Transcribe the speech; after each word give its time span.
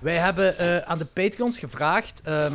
Wij 0.00 0.14
hebben 0.16 0.58
eh, 0.58 0.76
aan 0.78 0.98
de 0.98 1.04
Patreons 1.04 1.58
gevraagd 1.58 2.20
ehm, 2.24 2.52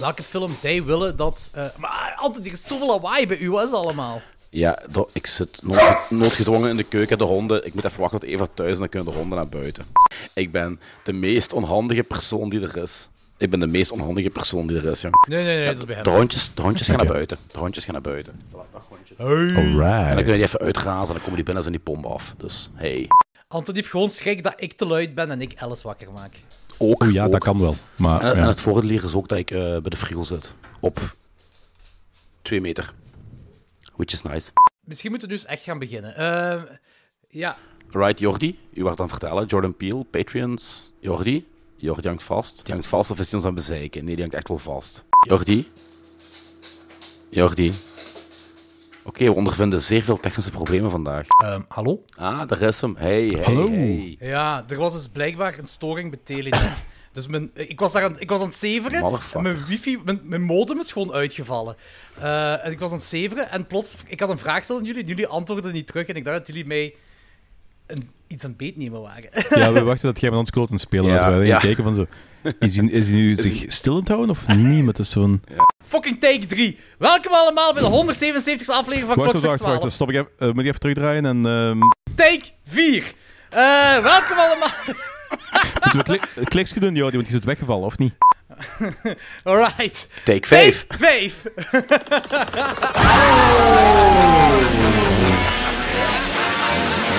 welke 0.00 0.22
film 0.22 0.54
zij 0.54 0.84
willen 0.84 1.16
dat... 1.16 1.50
eh, 1.52 1.64
maar 1.76 2.14
altijd, 2.18 2.46
er 2.46 2.52
is 2.52 2.66
zoveel 2.66 2.86
lawaai 2.86 3.26
bij 3.26 3.38
u, 3.38 3.56
het 3.56 3.72
allemaal? 3.72 4.20
Ja, 4.50 4.82
ik 5.12 5.26
zit 5.26 5.60
noodge- 5.62 5.98
noodgedwongen 6.14 6.70
in 6.70 6.76
de 6.76 6.82
keuken, 6.82 7.18
de 7.18 7.24
honden. 7.24 7.66
Ik 7.66 7.74
moet 7.74 7.84
even 7.84 8.00
wachten 8.00 8.20
tot 8.20 8.28
Eva 8.28 8.46
thuis 8.54 8.68
is 8.70 8.74
en 8.74 8.80
dan 8.80 8.88
kunnen 8.88 9.12
de 9.12 9.18
honden 9.18 9.38
naar 9.38 9.48
buiten. 9.48 9.86
Ik 10.34 10.52
ben 10.52 10.80
de 11.04 11.12
meest 11.12 11.52
onhandige 11.52 12.02
persoon 12.02 12.48
die 12.48 12.60
er 12.60 12.76
is. 12.82 13.08
Ik 13.38 13.50
ben 13.50 13.60
de 13.60 13.66
meest 13.66 13.90
onhandige 13.90 14.30
persoon 14.30 14.66
die 14.66 14.76
er 14.76 14.84
is, 14.90 15.00
jong. 15.00 15.26
Nee, 15.28 15.44
nee, 15.44 15.56
nee, 15.56 15.64
dat 15.66 15.76
is 15.76 15.84
bij 15.84 15.94
hem. 15.94 16.04
De 16.04 16.10
hondjes, 16.10 16.54
de 16.54 16.62
hondjes 16.62 16.86
gaan 16.86 16.96
naar 16.96 17.06
buiten. 17.06 17.38
De 17.46 17.58
hondjes 17.58 17.84
gaan 17.84 17.92
naar 17.92 18.02
buiten. 18.02 18.32
En 18.32 18.58
dan 19.16 19.28
Alright. 19.28 20.14
kunnen 20.14 20.24
die 20.34 20.42
even 20.42 20.60
uitrazen 20.60 21.06
en 21.06 21.12
dan 21.12 21.20
komen 21.20 21.34
die 21.34 21.44
binnen 21.44 21.56
en 21.56 21.62
zijn 21.62 21.74
die 21.74 21.94
pomp 21.94 22.06
af. 22.06 22.34
Dus, 22.38 22.70
hey. 22.74 23.08
Anton 23.48 23.74
heeft 23.74 23.88
gewoon 23.88 24.10
schrik 24.10 24.42
dat 24.42 24.54
ik 24.56 24.72
te 24.72 24.86
luid 24.86 25.14
ben 25.14 25.30
en 25.30 25.40
ik 25.40 25.54
Alice 25.56 25.82
wakker 25.82 26.12
maak. 26.12 26.36
Ook, 26.78 27.02
Oeh, 27.02 27.12
ja, 27.12 27.24
ook. 27.24 27.32
dat 27.32 27.42
kan 27.42 27.60
wel. 27.60 27.74
Maar 27.96 28.22
En, 28.22 28.42
het 28.42 28.60
voordeel 28.60 28.90
hier 28.90 29.04
is 29.04 29.14
ook 29.14 29.28
dat 29.28 29.38
ik 29.38 29.50
eh, 29.50 29.58
bij 29.58 29.80
de 29.80 29.96
frigo 29.96 30.22
zit. 30.22 30.54
Op 30.80 31.16
twee 32.42 32.60
meter. 32.60 32.92
Which 33.96 34.12
is 34.12 34.22
nice. 34.22 34.50
Misschien 34.84 35.10
moeten 35.10 35.28
we 35.28 35.34
dus 35.34 35.44
echt 35.44 35.62
gaan 35.62 35.78
beginnen. 35.78 36.16
Ehm, 36.16 36.64
ja, 37.28 37.56
Right, 37.90 38.18
Jordi, 38.20 38.58
u 38.74 38.82
wordt 38.82 39.00
aan 39.00 39.06
het 39.06 39.16
vertellen. 39.18 39.46
Jordan 39.46 39.76
Peele, 39.76 40.04
Patreons. 40.04 40.92
Jordi, 41.00 41.46
Jordi 41.76 42.08
hangt 42.08 42.22
vast. 42.22 42.64
Die 42.64 42.72
hangt 42.74 42.88
vast 42.88 43.10
of 43.10 43.18
is 43.18 43.30
hij 43.30 43.38
ons 43.38 43.48
aan 43.48 43.54
het 43.54 43.66
bezeiken? 43.66 44.04
Nee, 44.04 44.14
die 44.14 44.20
hangt 44.24 44.36
echt 44.36 44.48
wel 44.48 44.58
vast. 44.58 45.04
Jordi? 45.28 45.70
Jordi? 47.30 47.72
Oké, 49.06 49.24
we 49.24 49.32
ondervinden 49.34 49.80
zeer 49.82 50.02
veel 50.02 50.20
technische 50.20 50.50
problemen 50.50 50.90
vandaag. 50.90 51.26
ehm, 51.44 51.60
hallo? 51.68 52.04
Ah, 52.16 52.48
daar 52.48 52.60
is 52.60 52.80
hem. 52.80 52.96
Hey, 52.96 53.26
hey, 53.26 53.44
Hallo. 53.44 53.68
hey. 53.70 54.16
Ja, 54.20 54.64
er 54.68 54.76
was 54.76 54.92
dus 54.92 55.08
blijkbaar 55.08 55.58
een 55.58 55.66
storing 55.66 56.10
bij 56.10 56.18
Telenet. 56.24 56.86
Dus 57.12 57.26
mijn, 57.26 57.50
ik, 57.54 57.80
was 57.80 57.92
daar 57.92 58.02
aan, 58.02 58.20
ik 58.20 58.30
was 58.30 58.40
aan 58.40 58.46
het 58.46 58.54
zeveren. 58.54 59.18
En 59.34 59.42
mijn 59.42 59.64
wifi, 59.66 59.98
mijn, 60.04 60.20
mijn 60.22 60.42
modem 60.42 60.78
is 60.78 60.92
gewoon 60.92 61.12
uitgevallen. 61.12 61.76
Eh, 62.18 62.64
en 62.64 62.70
ik 62.72 62.78
was 62.78 62.90
aan 62.90 62.96
het 62.96 63.06
zeveren 63.06 63.50
en 63.50 63.66
plots, 63.66 63.96
ik 64.06 64.20
had 64.20 64.28
een 64.28 64.38
vraag 64.38 64.56
gesteld 64.56 64.78
aan 64.78 64.84
jullie 64.84 65.02
en 65.02 65.08
jullie 65.08 65.26
antwoordden 65.26 65.72
niet 65.72 65.86
terug. 65.86 66.06
En 66.06 66.14
ik 66.14 66.24
dacht 66.24 66.36
dat 66.38 66.46
jullie 66.46 66.66
mij 66.66 66.94
een, 67.86 68.10
iets 68.26 68.44
aan 68.44 68.48
het 68.48 68.58
beetnemen 68.58 69.00
waren. 69.00 69.28
ja, 69.48 69.72
we 69.72 69.82
wachten 69.90 70.12
dat 70.12 70.20
jij 70.20 70.30
met 70.30 70.38
ons 70.38 70.50
kloot 70.50 70.66
aan 70.68 70.74
het 70.74 70.82
spelen 70.82 71.10
was. 71.10 71.20
Ja, 71.20 71.30
wij 71.30 71.46
ja. 71.46 71.58
kijken 71.58 71.84
van 71.84 71.94
zo... 71.94 72.06
Is 72.58 72.76
hij, 72.76 72.86
is 72.86 73.08
hij 73.08 73.16
nu 73.16 73.36
zich 73.36 73.64
stil 73.72 73.92
aan 73.92 73.98
het 73.98 74.08
houden 74.08 74.30
of 74.30 74.46
niet? 74.46 74.84
Met 74.84 74.96
dus 74.96 75.10
zo'n... 75.10 75.42
Fucking 75.86 76.20
take 76.20 76.46
3. 76.46 76.78
Welkom 76.98 77.32
allemaal 77.32 77.72
bij 77.72 77.82
de 77.82 77.88
177ste 77.88 78.70
aflevering 78.70 79.06
van 79.06 79.16
Wacht, 79.16 79.28
Klokslag 79.30 79.50
wacht, 79.50 79.62
12. 79.62 79.80
wacht. 79.80 79.92
Stop 79.92 80.08
ik 80.10 80.14
even. 80.14 80.28
eh, 80.38 80.46
moet 80.48 80.58
ik 80.58 80.66
even 80.66 80.80
terugdraaien 80.80 81.26
en... 81.26 81.46
ehm 81.46 81.78
Take 82.14 82.44
4. 82.64 83.12
Eh, 83.50 84.02
welkom 84.02 84.38
allemaal. 84.38 84.72
moeten 85.82 85.98
we 85.98 86.02
klik, 86.02 86.22
kliksje 86.44 86.80
doen, 86.80 86.94
Jordi, 86.94 87.16
want 87.16 87.28
die 87.28 87.38
is 87.38 87.44
weggevallen, 87.44 87.84
of 87.86 87.98
niet? 87.98 88.14
Alright. 89.44 90.08
Take 90.24 90.46
5. 90.46 90.86
Take 90.86 90.98
5. 90.98 91.42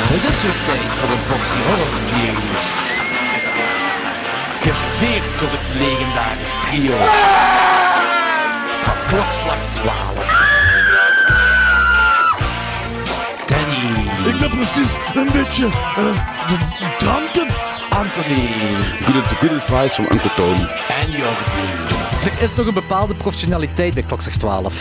Het 0.10 0.24
is 0.34 0.42
weer 0.42 0.60
tijd 0.66 0.92
voor 1.00 1.10
een 1.10 1.24
boxy 1.30 1.60
horror 1.68 1.94
news. 2.18 2.68
Geserveerd 4.62 5.40
door 5.40 5.50
het 5.52 5.68
legendarisch 5.84 6.56
trio 6.60 6.98
van 8.82 8.94
klokslag 9.08 9.58
12. 9.74 10.56
Danny, 13.46 14.10
Ik 14.34 14.40
ben 14.40 14.50
precies 14.50 14.92
een 15.16 15.30
beetje 15.32 15.66
eh, 15.66 16.04
de 16.48 16.96
dranken. 16.98 17.48
Anthony 17.90 18.48
Good, 19.06 19.28
good 19.40 19.52
advice 19.52 19.94
from 19.94 20.08
Uncle 20.12 20.34
Tony. 20.36 20.68
en 21.02 21.12
Jordi. 21.12 21.68
Er 22.24 22.44
is 22.44 22.56
nog 22.56 22.66
een 22.68 22.74
bepaalde 22.74 23.14
professionaliteit 23.16 23.94
bij 23.94 24.04
Klokslag 24.04 24.36
12. 24.36 24.74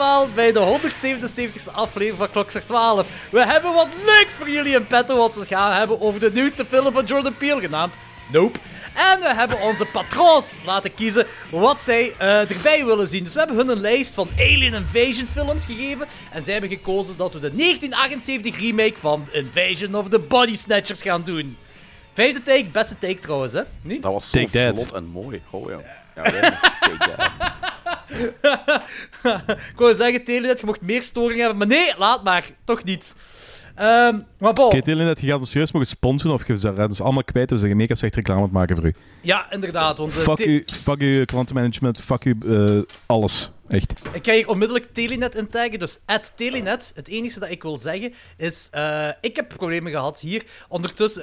Allemaal 0.00 0.28
bij 0.34 0.52
de 0.52 0.78
177ste 0.80 1.72
aflevering 1.72 2.18
van 2.18 2.30
Klokslag 2.30 2.62
12. 2.64 3.06
We 3.30 3.46
hebben 3.46 3.72
wat 3.72 3.88
leuks 4.04 4.34
voor 4.34 4.50
jullie 4.50 4.74
in 4.74 4.86
petto, 4.86 5.16
want 5.16 5.34
we 5.36 5.46
gaan 5.46 5.72
hebben 5.72 6.00
over 6.00 6.20
de 6.20 6.30
nieuwste 6.32 6.64
film 6.66 6.92
van 6.92 7.04
Jordan 7.04 7.36
Peele, 7.36 7.60
genaamd 7.60 7.94
Nope. 8.32 8.58
En 8.94 9.20
we 9.20 9.34
hebben 9.34 9.60
onze 9.60 9.84
patrons 9.84 10.58
laten 10.64 10.94
kiezen 10.94 11.26
wat 11.50 11.80
zij 11.80 12.14
eh, 12.18 12.50
erbij 12.50 12.84
willen 12.84 13.06
zien. 13.06 13.24
Dus 13.24 13.32
we 13.32 13.38
hebben 13.38 13.56
hun 13.56 13.68
een 13.68 13.80
lijst 13.80 14.14
van 14.14 14.28
Alien 14.38 14.74
Invasion 14.74 15.26
films 15.26 15.64
gegeven. 15.64 16.06
En 16.30 16.44
zij 16.44 16.52
hebben 16.52 16.70
gekozen 16.70 17.16
dat 17.16 17.32
we 17.32 17.38
de 17.38 17.54
1978 17.54 18.60
remake 18.60 18.98
van 18.98 19.26
Invasion 19.32 19.94
of 19.94 20.08
the 20.08 20.18
Body 20.18 20.56
Snatchers 20.56 21.02
gaan 21.02 21.22
doen. 21.22 21.56
Vijfde 22.12 22.42
take, 22.42 22.64
beste 22.72 22.98
take 22.98 23.18
trouwens, 23.18 23.52
hè? 23.52 23.62
Niet? 23.82 24.02
Dat 24.02 24.12
was 24.12 24.30
zo 24.30 24.38
Take 24.38 24.50
that. 24.50 24.74
vlot 24.74 24.92
en 24.92 25.04
mooi. 25.04 25.42
Oh 25.50 25.70
ja. 25.70 25.78
Ja, 26.16 26.34
ja. 26.34 26.60
Take 26.80 26.98
that. 27.16 27.52
Ik 29.72 29.74
wou 29.76 29.94
zeggen, 29.94 30.24
Telenet, 30.24 30.60
je 30.60 30.66
mocht 30.66 30.80
meer 30.80 31.02
storing 31.02 31.40
hebben. 31.40 31.58
Maar 31.58 31.66
nee, 31.66 31.92
laat 31.98 32.24
maar. 32.24 32.44
Toch 32.64 32.84
niet. 32.84 33.14
Ehm, 33.74 34.18
maar 34.38 34.52
Paul, 34.52 34.68
Kijk, 34.68 34.84
Dylan, 34.84 35.06
dat 35.06 35.20
je 35.20 35.26
gaat 35.26 35.38
ons 35.38 35.50
serieus 35.50 35.72
mogen 35.72 35.88
sponsoren 35.88 36.34
of 36.34 36.46
je 36.46 36.58
gaat 36.58 36.88
ons 36.88 37.00
allemaal 37.00 37.24
kwijt. 37.24 37.50
We 37.50 37.58
zeggen 37.58 37.76
mega 37.76 37.94
slecht 37.94 38.14
reclame 38.14 38.38
aan 38.38 38.44
het 38.44 38.54
maken 38.54 38.76
voor 38.76 38.84
u. 38.86 38.94
ja, 39.20 39.52
inderdaad. 39.52 39.98
Want, 39.98 40.12
eh, 40.16 40.22
Fuck 40.22 40.38
u, 40.38 40.64
fuck 40.82 41.00
u 41.02 41.24
klantenmanagement, 41.24 42.00
fuck 42.00 42.24
u 42.24 42.36
eh, 42.46 42.78
alles. 43.06 43.50
Echt. 43.68 43.92
Ik 44.12 44.26
ga 44.26 44.32
hier 44.32 44.48
onmiddellijk 44.48 44.86
Telenet 44.92 45.34
intaggen. 45.34 45.78
Dus 45.78 45.98
at 46.06 46.32
Telenet. 46.36 46.92
Het 46.94 47.08
enige 47.08 47.40
dat 47.40 47.50
ik 47.50 47.62
wil 47.62 47.78
zeggen 47.78 48.12
is... 48.36 48.68
eh, 48.70 49.08
ik 49.20 49.36
heb 49.36 49.48
problemen 49.48 49.92
gehad 49.92 50.20
hier. 50.20 50.42
Ondertussen... 50.68 51.22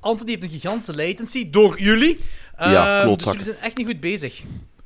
Anthony 0.00 0.30
heeft 0.30 0.42
een 0.42 0.48
gigantische 0.60 0.94
latency. 0.96 1.50
Door 1.50 1.80
jullie. 1.80 2.20
Ja, 2.58 2.96
Ehm, 2.98 3.04
klootzak. 3.06 3.32
Dus 3.34 3.42
jullie 3.42 3.52
zijn 3.58 3.66
echt 3.68 3.76
niet 3.76 3.86
goed 3.86 4.00
bezig. 4.00 4.42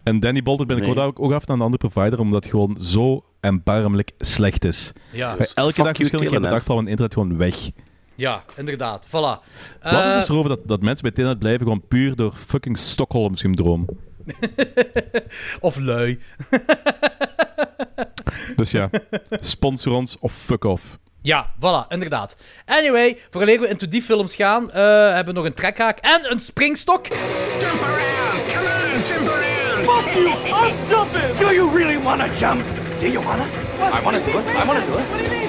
En 0.09 0.21
Danny 0.21 0.43
Bolter 0.43 0.67
ben 0.67 0.77
ik 0.77 0.83
Nee. 0.83 0.99
ook, 1.05 1.21
ook 1.21 1.33
af 1.33 1.47
naar 1.47 1.57
een 1.57 1.63
andere 1.63 1.89
provider, 1.89 2.21
omdat 2.21 2.43
het 2.43 2.53
gewoon 2.53 2.77
zo 2.81 3.25
erbarmelijk 3.41 4.11
slecht 4.19 4.65
is. 4.65 4.93
Ja, 5.13 5.37
Dus 5.37 5.55
Elke 5.55 5.83
dag 5.83 5.97
verschillende 5.97 6.31
keer 6.31 6.41
per 6.41 6.51
dag 6.51 6.65
valt 6.65 6.79
mijn 6.79 6.89
internet 6.91 7.15
gewoon 7.15 7.37
weg. 7.37 7.71
ja 8.15 8.43
inderdaad. 8.57 9.07
Voilà. 9.09 9.11
Wat 9.11 9.41
Eh, 9.83 10.17
is 10.17 10.29
erover 10.29 10.49
dat, 10.49 10.61
dat 10.65 10.83
mensen 10.83 11.03
bij 11.03 11.11
Telenet 11.11 11.39
blijven 11.39 11.63
gewoon 11.63 11.83
puur 11.89 12.17
door 12.17 12.33
fucking 12.47 12.79
Stockholm-syndroom? 12.79 13.87
of 15.61 15.79
lui. 15.79 16.19
Dus 18.57 18.71
ja, 18.71 18.91
sponsor 19.31 19.93
ons 19.93 20.17
of 20.19 20.33
fuck 20.33 20.65
off. 20.65 20.99
Ja, 21.23 21.51
voilà, 21.61 21.87
inderdaad. 21.89 22.37
Anyway, 22.65 23.19
vooraleer 23.31 23.61
we 23.61 23.69
into 23.69 23.89
die 23.89 24.03
films 24.03 24.37
gaan, 24.37 24.71
eh, 24.71 24.83
hebben 25.15 25.35
we 25.35 25.41
nog 25.41 25.49
een 25.49 25.55
trekhaak 25.55 25.99
en 25.99 26.33
een 26.33 26.41
springstok. 26.41 27.07
You! 30.19 30.29
I'm 30.53 30.87
jumping! 30.87 31.37
Do 31.37 31.55
you 31.55 31.69
really 31.71 31.97
want 31.97 32.21
to 32.21 32.29
jump? 32.35 32.67
Do 33.01 33.09
you 33.09 33.21
want 33.21 33.43
to? 33.43 33.49
I 33.83 34.01
want 34.05 34.17
to 34.17 34.23
do 34.25 34.39
it. 34.39 34.47
I 34.47 34.65
want 34.67 34.79
to 34.81 34.87
do 34.91 34.99
it. 34.99 35.07
What 35.09 35.19
do 35.19 35.25
you 35.25 35.31
mean? 35.31 35.49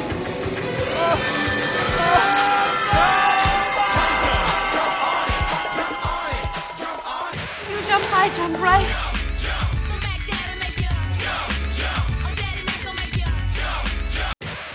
You 7.70 7.88
jump 7.88 8.04
high, 8.06 8.30
jump 8.30 8.60
right. 8.60 9.16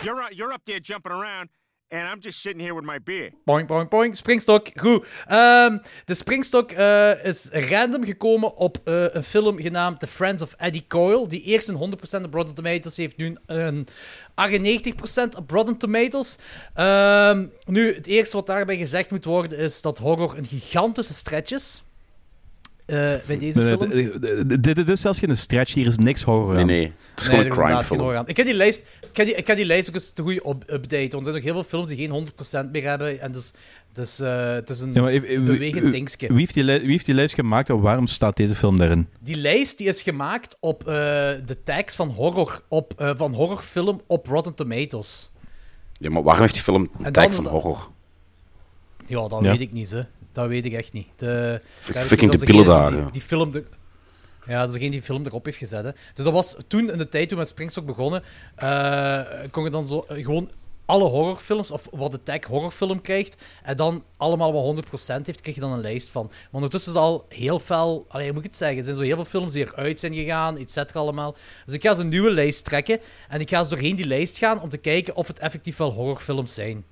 You're 0.02 0.20
up, 0.20 0.36
you're 0.36 0.52
up 0.52 0.64
there 0.66 0.80
jumping 0.80 1.12
around, 1.12 1.48
and 1.94 2.08
I'm 2.08 2.20
just 2.20 2.40
sitting 2.40 2.60
here 2.60 2.74
with 2.74 2.84
my 2.84 2.98
beer. 2.98 3.30
Boing, 3.44 3.66
boing, 3.66 3.88
boing. 3.88 4.16
Springstok. 4.16 4.68
Goed. 4.74 5.06
Ehm, 5.26 5.78
de 6.04 6.14
springstok 6.14 6.70
eh, 6.70 7.24
is 7.24 7.48
random 7.52 8.04
gekomen 8.04 8.56
op 8.56 8.78
eh, 8.84 9.04
een 9.14 9.24
film 9.24 9.60
genaamd 9.60 10.00
The 10.00 10.06
Friends 10.06 10.42
of 10.42 10.54
Eddie 10.58 10.84
Coyle. 10.88 11.28
Die 11.28 11.42
eerst 11.42 11.68
een 11.68 11.76
100% 12.20 12.24
op 12.24 12.34
Rotten 12.34 12.54
Tomatoes 12.54 12.96
heeft, 12.96 13.16
nu 13.16 13.36
een 13.46 13.86
98% 14.34 15.36
op 15.36 15.50
Rotten 15.50 15.76
Tomatoes. 15.76 16.36
Ehm, 16.74 17.46
nu, 17.66 17.94
het 17.94 18.06
eerste 18.06 18.36
wat 18.36 18.46
daarbij 18.46 18.76
gezegd 18.76 19.10
moet 19.10 19.24
worden 19.24 19.58
is 19.58 19.82
dat 19.82 19.98
horror 19.98 20.38
een 20.38 20.46
gigantische 20.46 21.14
stretch 21.14 21.52
is. 21.52 21.82
Eh, 22.86 22.96
bij 23.26 23.38
deze 23.38 23.60
Nee, 23.60 23.76
film. 23.76 23.88
nee, 23.88 24.18
dit- 24.18 24.48
dit- 24.48 24.62
dit 24.64 24.76
dit 24.76 24.88
is 24.88 25.00
zelfs 25.00 25.18
geen 25.18 25.36
stretch, 25.36 25.74
hier 25.74 25.86
is 25.86 25.96
niks 25.98 26.22
horror 26.22 26.52
Nee, 26.52 26.60
aan. 26.60 26.66
nee. 26.66 26.84
Het 27.10 27.20
is 27.20 27.26
gewoon 27.26 27.44
een 27.44 27.50
crime 27.50 27.84
film. 27.84 28.22
Ik 28.26 28.36
heb 28.36 28.46
die 28.46 28.54
lijst, 28.54 28.84
ik 29.10 29.16
heb 29.16 29.26
die, 29.26 29.34
ik 29.34 29.46
heb 29.46 29.56
die 29.56 29.66
lijst 29.66 29.88
ook 29.88 29.94
eens 29.94 30.10
te 30.12 30.22
goed 30.22 30.40
op 30.42 30.62
updaten. 30.66 31.10
Want 31.10 31.26
er 31.26 31.32
zijn 31.32 31.34
nog 31.34 31.44
heel 31.44 31.52
veel 31.52 31.64
films 31.64 31.88
die 31.88 31.96
geen 31.96 32.10
100% 32.10 32.72
meer 32.72 32.82
hebben. 32.88 33.20
En 33.20 33.32
dus, 33.32 33.52
dus 33.92 34.20
eh, 34.20 34.52
het 34.52 34.70
is 34.70 34.80
een 34.80 34.92
wie- 35.04 35.40
bewegend 35.42 35.92
dingetje. 35.92 36.28
Wie 36.28 36.38
heeft, 36.38 36.54
die 36.54 36.64
li- 36.64 36.80
wie 36.80 36.90
heeft 36.90 37.06
die 37.06 37.14
lijst 37.14 37.34
gemaakt 37.34 37.68
en 37.68 37.80
waarom 37.80 38.06
staat 38.06 38.36
deze 38.36 38.54
film 38.54 38.78
daarin? 38.78 39.08
Die 39.20 39.36
lijst 39.36 39.78
die 39.78 39.88
is 39.88 40.02
gemaakt 40.02 40.56
op 40.60 40.80
eh, 40.80 40.94
de 41.44 41.56
tags 41.64 41.96
van, 41.96 42.08
horror, 42.08 42.62
op, 42.68 42.92
eh, 43.00 43.10
van 43.16 43.34
horrorfilm 43.34 44.00
op 44.06 44.26
Rotten 44.26 44.54
Tomatoes. 44.54 45.30
Ja, 45.92 46.10
maar 46.10 46.22
waarom 46.22 46.42
heeft 46.42 46.54
die 46.54 46.62
film 46.62 46.90
een 47.02 47.12
tag 47.12 47.34
van 47.34 47.44
dat- 47.44 47.52
horror? 47.52 47.90
Ja, 49.06 49.28
dat 49.28 49.40
Ja. 49.42 49.50
weet 49.50 49.60
ik 49.60 49.72
niet, 49.72 49.90
hè. 49.90 50.00
Dat 50.34 50.48
weet 50.48 50.64
ik 50.64 50.72
echt 50.72 50.92
niet. 50.92 51.08
De, 51.16 51.60
fucking 51.80 52.30
degene 52.30 52.64
daar, 52.64 53.12
Die, 53.12 53.20
film 53.20 53.52
ja, 54.46 54.58
dat 54.58 54.68
is 54.68 54.72
degene 54.72 54.90
die 54.90 55.00
de 55.00 55.06
film 55.06 55.26
erop 55.26 55.44
heeft 55.44 55.56
gezet. 55.56 55.84
Hè. 55.84 55.90
Dus 56.14 56.24
dat 56.24 56.32
was 56.32 56.56
toen, 56.66 56.90
in 56.90 56.98
de 56.98 57.08
tijd 57.08 57.28
toen 57.28 57.36
we 57.36 57.42
met 57.42 57.52
Springstok 57.52 57.86
begonnen, 57.86 58.22
eh, 58.56 59.20
kon 59.50 59.64
je 59.64 59.70
dan 59.70 59.86
zo 59.86 60.04
eh, 60.08 60.24
gewoon 60.24 60.50
alle 60.86 61.04
horrorfilms, 61.04 61.70
of 61.70 61.88
wat 61.90 62.12
de 62.12 62.22
tag 62.22 62.44
horrorfilm 62.44 63.00
krijgt, 63.00 63.42
en 63.62 63.76
dan 63.76 64.04
allemaal 64.16 64.52
wat 64.52 64.64
100% 64.64 65.26
heeft, 65.26 65.40
krijg 65.40 65.56
je 65.56 65.62
dan 65.62 65.72
een 65.72 65.80
lijst 65.80 66.08
van. 66.08 66.26
Maar 66.26 66.48
ondertussen 66.50 66.92
is 66.92 66.98
al 66.98 67.26
heel 67.28 67.58
veel, 67.58 68.04
allee, 68.08 68.28
moet 68.28 68.38
ik 68.38 68.44
het 68.44 68.56
zeggen, 68.56 68.78
er 68.78 68.84
zijn 68.84 68.96
zo 68.96 69.02
heel 69.02 69.14
veel 69.14 69.24
films 69.24 69.52
die 69.52 69.66
eruit 69.66 70.00
zijn 70.00 70.14
gegaan, 70.14 70.58
et 70.58 70.70
cetera 70.70 71.00
allemaal. 71.00 71.36
Dus 71.64 71.74
ik 71.74 71.82
ga 71.82 71.88
eens 71.88 71.98
een 71.98 72.08
nieuwe 72.08 72.30
lijst 72.30 72.64
trekken, 72.64 73.00
en 73.28 73.40
ik 73.40 73.48
ga 73.48 73.58
eens 73.58 73.68
doorheen 73.68 73.96
die 73.96 74.06
lijst 74.06 74.38
gaan 74.38 74.60
om 74.60 74.68
te 74.68 74.78
kijken 74.78 75.16
of 75.16 75.26
het 75.26 75.38
effectief 75.38 75.76
wel 75.76 75.92
horrorfilms 75.92 76.54
zijn. 76.54 76.84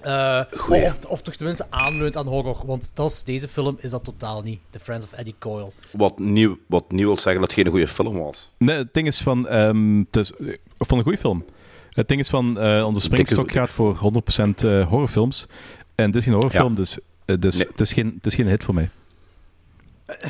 Eh, 0.00 0.40
of, 0.68 0.98
of 1.08 1.22
toch 1.22 1.34
tenminste 1.34 1.66
aanleunt 1.70 2.16
aan 2.16 2.26
horror. 2.26 2.62
Want 2.66 2.90
dat 2.94 3.10
is, 3.10 3.24
deze 3.24 3.48
film 3.48 3.76
is 3.80 3.90
dat 3.90 4.04
totaal 4.04 4.42
niet. 4.42 4.60
The 4.70 4.78
Friends 4.80 5.04
of 5.04 5.12
Eddie 5.12 5.34
Coyle. 5.38 5.70
Wat 5.92 6.18
nieuw, 6.18 6.58
wat 6.66 6.92
nieuw 6.92 7.06
wil 7.06 7.16
zeggen 7.18 7.40
dat 7.40 7.50
het 7.50 7.60
geen 7.60 7.68
goede 7.70 7.88
film 7.88 8.18
was. 8.18 8.50
Nee, 8.58 8.76
het 8.76 8.94
ding 8.94 9.06
is 9.06 9.20
van... 9.20 9.48
ehm 9.48 9.98
het 9.98 10.16
is, 10.16 10.30
ik 10.38 10.60
vond 10.78 10.90
een 10.92 11.02
goede 11.02 11.18
film. 11.18 11.44
Het 11.90 12.08
ding 12.08 12.20
is 12.20 12.28
van... 12.28 12.58
eh, 12.58 12.86
onze 12.86 13.00
Springstok 13.00 13.44
dikke- 13.44 13.58
gaat 13.58 13.70
voor 13.70 13.96
100% 13.96 14.64
eh, 14.64 14.88
horrorfilms. 14.88 15.46
En 15.94 16.06
dit 16.06 16.14
is 16.14 16.24
geen 16.24 16.32
horrorfilm, 16.32 16.70
Ja. 16.70 16.76
dus, 16.76 16.98
eh, 17.24 17.36
dus 17.38 17.56
Nee. 17.56 17.66
het, 17.66 17.80
is 17.80 17.92
geen, 17.92 18.12
het 18.16 18.26
is 18.26 18.34
geen 18.34 18.46
hit 18.48 18.64
voor 18.64 18.74
mij. 18.74 18.90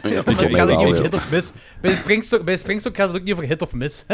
Ja, 0.02 0.08
het 0.24 0.24
gaat 0.34 0.42
ook 0.44 0.50
wel, 0.50 0.66
niet 0.66 0.76
over 0.76 0.94
ja. 0.96 1.02
hit 1.02 1.14
of 1.14 1.30
miss. 1.30 1.52
Bij 1.80 1.94
Springstok, 1.94 2.44
bij 2.44 2.56
Springstok 2.56 2.96
gaat 2.96 3.08
het 3.08 3.16
ook 3.16 3.22
niet 3.24 3.32
over 3.32 3.46
hit 3.46 3.62
of 3.62 3.72
miss. 3.72 4.04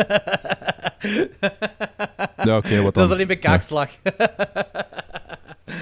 Ja, 2.45 2.57
oké, 2.57 2.75
wat 2.83 2.83
dan? 2.83 2.93
dat 2.93 3.05
is 3.05 3.11
alleen 3.11 3.27
bij 3.27 3.37
kaakslag. 3.37 3.91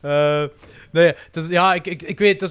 Eh, 0.00 0.44
nee, 0.90 1.06
het 1.06 1.36
is, 1.36 1.48
ja, 1.48 1.74
ik, 1.74 1.86
ik, 1.86 2.02
ik 2.02 2.18
weet, 2.18 2.42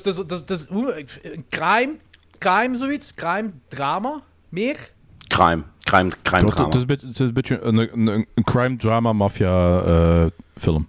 is 0.50 0.65
hoe, 0.65 0.97
ik- 0.97 1.19
een 1.21 1.45
crime, 1.50 1.95
crime 2.38 2.75
zoiets, 2.77 3.13
crime 3.13 3.51
drama, 3.68 4.21
meer? 4.50 4.91
Crime. 5.27 5.63
Crime, 5.80 6.12
crime 6.21 6.45
Het, 6.45 6.51
drama. 6.51 6.65
het 6.65 6.75
is 6.75 6.81
een 6.81 6.88
beetje, 6.88 7.07
het 7.07 7.19
is 7.19 7.27
een, 7.27 7.33
beetje 7.33 7.62
een, 7.62 7.77
een, 7.77 8.07
een, 8.07 8.27
een 8.35 8.44
crime 8.44 8.75
drama 8.75 9.13
mafia 9.13 9.80
eh, 9.81 10.25
film. 10.57 10.88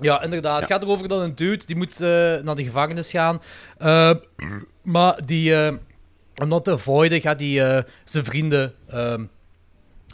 Ja, 0.00 0.22
inderdaad. 0.22 0.60
Het 0.60 0.70
gaat 0.70 0.82
erover 0.82 1.08
dat 1.08 1.22
een 1.22 1.34
dude 1.34 1.66
die 1.66 1.76
moet 1.76 2.00
eh, 2.00 2.08
naar 2.42 2.54
de 2.54 2.64
gevangenis 2.64 3.10
gaan. 3.10 3.42
Eh, 3.78 4.10
maar 4.82 5.24
die, 5.24 5.54
eh, 5.64 5.74
om 6.42 6.48
dat 6.48 6.64
te 6.64 6.72
avoiden, 6.72 7.20
gaat 7.20 7.40
hij 7.40 7.84
zijn 8.04 8.24
vrienden 8.24 8.74
ehm 8.88 9.24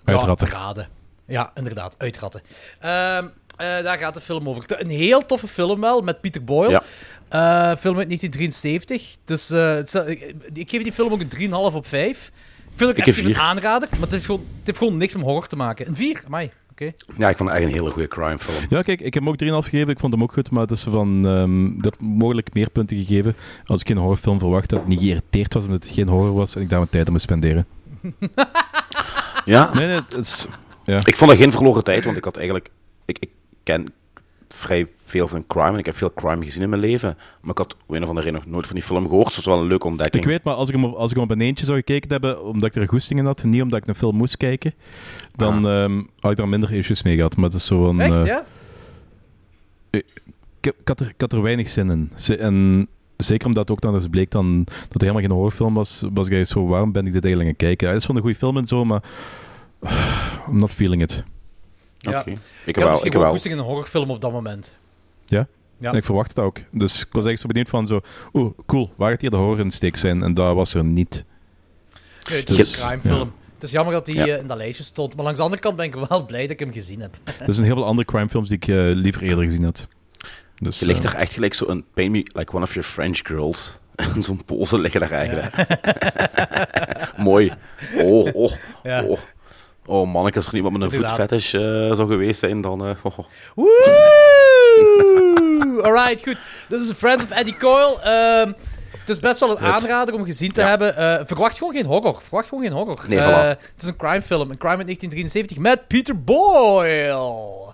Uitratten. 0.04 0.46
Ja. 0.46 0.88
Ja, 1.26 1.50
inderdaad, 1.54 1.94
uitratten. 1.98 2.42
Eh, 3.56 3.82
daar 3.82 3.98
gaat 3.98 4.14
de 4.14 4.20
film 4.20 4.48
over. 4.48 4.64
Een 4.80 4.88
heel 4.88 5.26
toffe 5.26 5.48
film 5.48 5.80
wel, 5.80 6.00
met 6.00 6.20
Peter 6.20 6.44
Boyle. 6.44 6.70
Ja. 6.70 6.82
Eh, 7.28 7.76
film 7.78 7.96
uit 7.98 8.06
1973. 8.08 9.16
Dus 9.24 9.50
eh, 9.50 9.74
het 9.74 9.94
ik, 9.94 10.34
ik 10.52 10.70
geef 10.70 10.82
die 10.82 10.92
film 10.92 11.12
ook 11.12 11.20
een 11.20 11.50
3,5 11.70 11.74
op 11.74 11.86
5. 11.86 12.10
Ik 12.10 12.80
vind 12.80 12.96
het 12.96 12.98
Ik 12.98 13.08
ook 13.08 13.16
een 13.16 13.30
echt 13.30 13.36
een 13.36 13.42
aanrader, 13.42 13.88
maar 13.90 14.00
het 14.00 14.12
heeft, 14.12 14.24
gewoon, 14.24 14.40
het 14.40 14.66
heeft 14.66 14.78
gewoon 14.78 14.96
niks 14.96 15.14
met 15.14 15.24
horror 15.24 15.46
te 15.46 15.56
maken. 15.56 15.88
Een 15.88 15.96
4, 15.96 16.22
amai. 16.26 16.50
Oké. 16.70 16.84
Ja, 17.18 17.28
ik 17.28 17.36
vond 17.36 17.48
het 17.50 17.58
eigenlijk 17.58 17.64
een 17.64 17.72
hele 17.72 17.90
goede 17.90 18.08
crime 18.08 18.38
film. 18.38 18.66
Ja, 18.68 18.82
kijk, 18.82 19.00
ik 19.00 19.14
heb 19.14 19.22
hem 19.22 19.32
ook 19.32 19.62
3,5 19.64 19.70
gegeven. 19.70 19.88
Ik 19.88 19.98
vond 19.98 20.12
hem 20.12 20.22
ook 20.22 20.32
goed, 20.32 20.50
maar 20.50 20.62
het 20.62 20.70
is 20.70 20.82
van... 20.82 21.26
ehm 21.26 21.84
er 21.84 21.92
mogelijk 21.98 22.54
meer 22.54 22.70
punten 22.70 22.96
gegeven 22.96 23.36
als 23.64 23.80
ik 23.80 23.86
geen 23.86 23.96
horrorfilm 23.96 24.38
verwacht 24.38 24.70
had. 24.70 24.86
Niet 24.86 24.98
geïrriteerd 24.98 25.54
was 25.54 25.64
omdat 25.64 25.84
het 25.84 25.92
geen 25.92 26.08
horror 26.08 26.34
was 26.34 26.54
en 26.54 26.62
ik 26.62 26.68
daar 26.68 26.78
mijn 26.78 26.90
tijd 26.90 27.06
aan 27.06 27.12
moest 27.12 27.24
spenderen. 27.24 27.66
Ja, 29.44 29.74
Nee, 29.74 29.86
nee, 29.86 30.00
het 30.08 30.16
is... 30.16 30.46
Ja. 30.84 31.00
ik 31.04 31.16
vond 31.16 31.30
dat 31.30 31.38
geen 31.38 31.52
verloren 31.52 31.84
tijd, 31.84 32.04
want 32.04 32.16
ik 32.16 32.24
had 32.24 32.36
eigenlijk... 32.36 32.70
Ik, 33.04 33.18
ik 33.20 33.28
ken 33.64 33.86
vrij 34.48 34.86
veel 35.04 35.28
van 35.28 35.46
crime 35.46 35.68
en 35.72 35.78
ik 35.78 35.86
heb 35.86 35.96
veel 35.96 36.12
crime 36.14 36.44
gezien 36.44 36.62
in 36.62 36.68
mijn 36.68 36.80
leven. 36.80 37.16
Maar 37.40 37.50
ik 37.50 37.58
had 37.58 37.74
op 37.74 37.94
een 37.94 38.02
of 38.02 38.08
andere 38.08 38.26
reden 38.26 38.40
nog 38.42 38.50
nooit 38.52 38.66
van 38.66 38.74
die 38.76 38.84
film 38.84 39.08
gehoord. 39.08 39.24
Dus 39.26 39.34
dat 39.34 39.44
was 39.44 39.54
wel 39.54 39.62
een 39.62 39.68
leuke 39.68 39.86
ontdekking. 39.86 40.22
Ik 40.24 40.28
weet, 40.30 40.42
maar 40.44 40.54
als 40.54 40.68
ik, 40.68 40.74
hem, 40.74 40.84
op- 40.84 40.94
als 40.94 41.10
ik 41.10 41.16
hem 41.16 41.24
op 41.24 41.30
een 41.30 41.40
eentje 41.40 41.64
zou 41.64 41.78
gekeken 41.78 42.10
hebben, 42.10 42.44
omdat 42.44 42.74
ik 42.76 42.82
er 42.82 42.88
goesting 42.88 43.20
in 43.20 43.26
had, 43.26 43.44
niet 43.44 43.62
omdat 43.62 43.82
ik 43.82 43.88
een 43.88 43.94
film 43.94 44.16
moest 44.16 44.36
kijken, 44.36 44.74
dan 45.36 45.68
ehm, 45.68 46.02
had 46.20 46.30
ik 46.30 46.36
daar 46.36 46.48
minder 46.48 46.72
issues 46.72 47.02
mee 47.02 47.16
gehad. 47.16 47.36
Maar 47.36 47.44
het 47.44 47.54
is 47.54 47.66
zo 47.66 47.88
een... 47.88 48.00
Echt, 48.00 48.18
eh, 48.18 48.24
ja? 48.26 48.44
ik, 49.90 50.04
heb- 50.60 50.76
ik 50.80 50.88
had 50.88 51.00
er, 51.00 51.06
ik 51.08 51.20
had 51.20 51.32
er 51.32 51.42
weinig 51.42 51.68
zin 51.68 51.90
in. 51.90 52.10
Ze- 52.16 52.36
En 52.36 52.86
zeker 53.16 53.46
omdat 53.46 53.70
ook 53.70 53.80
dan 53.80 53.94
eens 53.94 54.08
bleek 54.08 54.30
dan, 54.30 54.64
dat 54.64 54.74
het 54.92 55.00
helemaal 55.00 55.22
geen 55.22 55.30
horrorfilm 55.30 55.74
was, 55.74 56.04
was 56.12 56.28
ik 56.28 56.46
zo, 56.46 56.66
waarom 56.66 56.92
ben 56.92 57.06
ik 57.06 57.12
dit 57.12 57.24
eigenlijk 57.24 57.42
aan 57.54 57.66
het 57.68 57.76
kijken? 57.76 57.88
Het 57.94 58.00
is 58.02 58.06
wel 58.06 58.16
een 58.16 58.22
goede 58.22 58.38
film 58.38 58.56
en 58.56 58.66
zo, 58.66 58.84
maar 58.84 59.02
I'm 60.48 60.58
not 60.58 60.70
feeling 60.70 61.02
it. 61.02 61.24
Ja. 62.12 62.20
Ik 62.26 62.26
Ik 62.26 62.36
heb 62.64 62.74
had 62.74 62.84
wel. 62.84 62.90
misschien 62.90 62.94
Ik 62.94 63.02
heb 63.02 63.12
wel 63.12 63.20
wel. 63.22 63.30
goesting 63.30 63.54
in 63.54 63.60
een 63.60 63.66
horrorfilm 63.66 64.10
op 64.10 64.20
dat 64.20 64.32
moment. 64.32 64.78
Ja? 65.24 65.46
Ja. 65.78 65.90
En 65.90 65.96
ik 65.96 66.04
verwachtte 66.04 66.34
dat 66.34 66.44
ook. 66.44 66.56
Dus 66.70 66.92
ik 67.00 67.12
was 67.12 67.24
eigenlijk 67.24 67.38
zo 67.40 67.46
benieuwd 67.46 67.68
van 67.68 67.86
zo, 67.86 68.00
oeh, 68.32 68.58
cool, 68.66 68.92
waar 68.96 69.10
gaat 69.10 69.20
hier 69.20 69.30
de 69.30 69.36
horror 69.36 69.58
in 69.58 69.70
steek 69.70 69.96
zijn? 69.96 70.22
En 70.22 70.34
dat 70.34 70.54
was 70.54 70.74
er 70.74 70.84
niet. 70.84 71.24
Nee, 72.30 72.40
het 72.40 72.50
is 72.50 72.56
Dus, 72.56 72.80
een 72.82 72.86
crimefilm. 72.88 73.32
Het 73.54 73.62
is 73.62 73.70
jammer 73.70 73.94
dat 73.94 74.06
hij 74.06 74.26
Ja. 74.26 74.34
eh, 74.34 74.40
in 74.40 74.46
dat 74.46 74.56
lijstje 74.56 74.82
stond. 74.84 75.14
Maar 75.14 75.24
langs 75.24 75.38
de 75.38 75.44
andere 75.44 75.62
kant 75.62 75.76
ben 75.76 75.84
ik 75.86 75.94
wel 76.08 76.24
blij 76.26 76.40
dat 76.42 76.50
ik 76.50 76.58
hem 76.58 76.72
gezien 76.72 77.00
heb. 77.00 77.16
Er 77.46 77.54
zijn 77.54 77.66
heel 77.66 77.74
veel 77.76 77.84
andere 77.86 78.06
crimefilms 78.06 78.48
die 78.48 78.56
ik 78.56 78.68
eh, 78.68 78.76
liever 78.76 79.22
eerder 79.22 79.44
gezien 79.44 79.64
had. 79.64 79.86
Dus, 80.58 80.78
Je 80.78 80.86
ligt 80.86 81.04
eh, 81.04 81.10
er 81.12 81.16
echt 81.18 81.32
gelijk 81.32 81.54
zo 81.54 81.64
een 81.68 81.84
Paint 81.94 82.10
Me 82.12 82.18
Like 82.32 82.52
One 82.54 82.62
of 82.64 82.74
Your 82.74 82.88
French 82.88 83.20
Girls. 83.22 83.78
Zo'n 84.18 84.44
pose 84.44 84.78
liggen 84.80 85.00
daar 85.00 85.10
eigenlijk. 85.12 85.54
Mooi. 87.16 87.52
Oh, 87.98 88.34
oh, 88.34 88.52
Ja. 88.82 89.04
Oh. 89.86 90.00
Oh, 90.00 90.12
manneke, 90.12 90.36
als 90.36 90.46
er 90.46 90.54
iemand 90.54 90.78
met 90.78 90.92
een 90.92 90.98
voetfetish 91.00 91.54
eh 91.54 91.60
zou 91.92 92.08
geweest 92.08 92.40
zijn, 92.40 92.60
dan... 92.60 92.84
eh, 92.86 92.90
oh, 93.04 93.18
oh. 93.18 93.24
Woe! 93.54 93.72
Alright, 95.84 96.22
goed. 96.22 96.38
Dit 96.68 96.80
is 96.82 96.88
een 96.88 96.94
Friend 96.94 97.22
of 97.22 97.30
Eddie 97.30 97.56
Coyle. 97.56 98.00
Ehm, 98.02 98.52
het 99.00 99.08
is 99.08 99.20
best 99.20 99.40
wel 99.40 99.50
een 99.50 99.58
aanrader 99.58 100.14
om 100.14 100.24
gezien 100.24 100.52
te 100.52 100.60
Ja. 100.60 100.66
hebben. 100.68 100.96
Eh, 100.96 101.20
verwacht 101.26 101.58
gewoon 101.58 101.72
geen 101.72 101.84
horror. 101.86 102.18
Verwacht 102.22 102.48
gewoon 102.48 102.64
geen 102.64 102.72
horror. 102.72 102.98
Nee, 103.08 103.18
voilà. 103.18 103.58
het 103.58 103.82
is 103.82 103.86
een 103.88 103.96
crimefilm. 103.96 104.50
Een 104.50 104.58
crime 104.58 104.76
uit 104.76 104.86
1973 104.86 105.58
met 105.58 105.86
Peter 105.88 106.22
Boyle. 106.22 107.72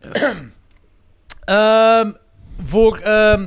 Ehm, 1.44 2.12
voor 2.66 2.98
ehm, 2.98 3.46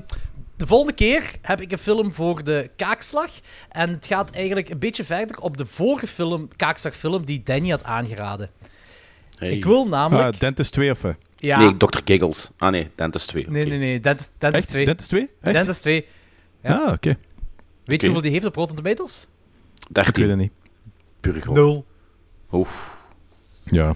de 0.60 0.68
volgende 0.68 0.94
keer 0.94 1.32
heb 1.42 1.62
ik 1.62 1.72
een 1.72 1.78
film 1.78 2.12
voor 2.14 2.44
de 2.44 2.70
kaakslag. 2.76 3.32
En 3.70 3.90
het 3.90 4.06
gaat 4.06 4.32
eigenlijk 4.32 4.70
een 4.70 4.80
beetje 4.80 5.04
verder 5.04 5.40
op 5.40 5.58
de 5.58 5.66
vorige 5.66 6.08
film, 6.08 6.48
kaakslagfilm 6.56 7.26
die 7.26 7.44
Danny 7.44 7.70
had 7.70 7.84
aangeraden. 7.84 8.50
Hey. 9.38 9.52
Ik 9.52 9.64
wil 9.66 9.88
namelijk... 9.88 10.34
Ah, 10.34 10.40
Dentist 10.40 10.72
2 10.72 10.92
of... 10.92 11.04
eh, 11.04 11.14
ja, 11.36 11.60
Nee, 11.60 11.78
Dr. 11.78 12.00
Giggles. 12.06 12.50
Ah 12.58 12.72
nee, 12.72 12.90
Dentist 12.96 13.28
2. 13.28 13.46
nee, 13.50 13.62
Oké. 13.62 13.70
nee, 13.70 13.80
nee. 13.80 14.00
Dentist, 14.00 14.32
Dentist 14.38 14.64
Echt? 14.64 14.74
2. 14.74 14.86
Dentist 14.86 15.10
2? 15.10 15.30
Echt? 15.42 15.54
Dentist 15.56 15.82
2. 15.82 16.06
Ja. 16.64 16.78
Ah, 16.78 16.94
oké. 16.94 17.18
Weet 17.86 18.00
je 18.02 18.06
hoeveel 18.08 18.24
die 18.24 18.32
heeft 18.32 18.46
op 18.46 18.56
Rotten 18.56 18.76
Tomatoes? 18.78 19.22
Ik 19.24 19.96
weet 19.96 20.06
13. 20.06 20.30
het 20.30 20.38
niet. 20.38 20.52
Pure 21.20 21.42
grond. 21.42 21.58
Nul. 21.58 21.86
Oef, 22.52 22.98
Ja. 23.66 23.94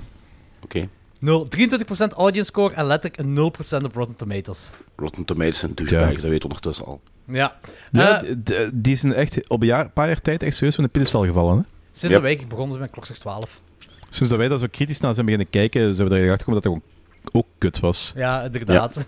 oké. 0.61 0.87
Nul. 1.23 1.47
23% 1.49 2.13
audience 2.15 2.45
score 2.49 2.73
en 2.73 2.85
letterlijk 2.85 3.21
een 3.21 3.35
0% 3.81 3.85
op 3.85 3.95
Rotten 3.95 4.15
Tomatoes. 4.15 4.71
Rotten 4.95 5.25
Tomatoes 5.25 5.63
en 5.63 5.71
douchebags, 5.75 6.15
Ja. 6.15 6.21
dat 6.21 6.29
weet 6.29 6.43
ondertussen 6.43 6.85
al. 6.85 7.01
Ja. 7.27 7.55
Ja, 7.91 8.23
Eh, 8.23 8.67
die 8.73 8.95
zijn 8.95 9.13
echt 9.13 9.49
op 9.49 9.61
een 9.61 9.67
jaar, 9.67 9.89
paar 9.89 10.07
jaar 10.07 10.21
tijd 10.21 10.43
echt 10.43 10.55
serieus 10.55 10.75
van 10.75 10.83
de 10.83 10.89
piedestal 10.89 11.25
gevallen. 11.25 11.57
Hè? 11.57 11.63
sinds 11.91 12.15
de 12.15 12.21
week 12.21 12.47
begonnen 12.47 12.73
ze 12.73 12.79
met 12.79 12.91
Klokslag 12.91 13.17
12. 13.17 13.61
Sinds 14.09 14.29
dat 14.29 14.37
wij 14.37 14.47
daar 14.47 14.57
zo 14.57 14.65
kritisch 14.71 14.99
naar 14.99 15.13
zijn 15.13 15.25
beginnen 15.25 15.49
kijken, 15.49 15.95
zijn 15.95 16.07
we 16.09 16.15
er 16.15 16.21
achter 16.31 16.37
gekomen 16.45 16.61
dat 16.61 16.71
dat 16.71 16.81
gewoon 16.81 17.43
ook 17.43 17.47
kut 17.57 17.79
was. 17.79 18.13
Ja, 18.15 18.41
inderdaad. 18.43 19.05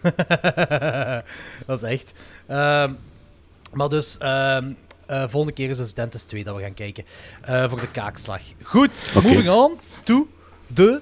dat 1.67 1.77
is 1.77 1.83
echt. 1.83 2.13
Ehm, 2.47 2.91
maar 3.73 3.89
dus, 3.89 4.17
ehm, 4.17 4.71
eh, 5.05 5.23
volgende 5.27 5.53
keer 5.55 5.69
is 5.69 5.77
dus 5.77 5.93
Dentist 5.93 6.27
2 6.27 6.43
dat 6.43 6.55
we 6.55 6.61
gaan 6.61 6.73
kijken. 6.73 7.03
eh, 7.41 7.69
voor 7.69 7.79
de 7.79 7.91
kaakslag. 7.91 8.41
Goed, 8.61 9.09
moving 9.13 9.49
on 9.49 9.79
to 10.03 10.27
de 10.67 11.01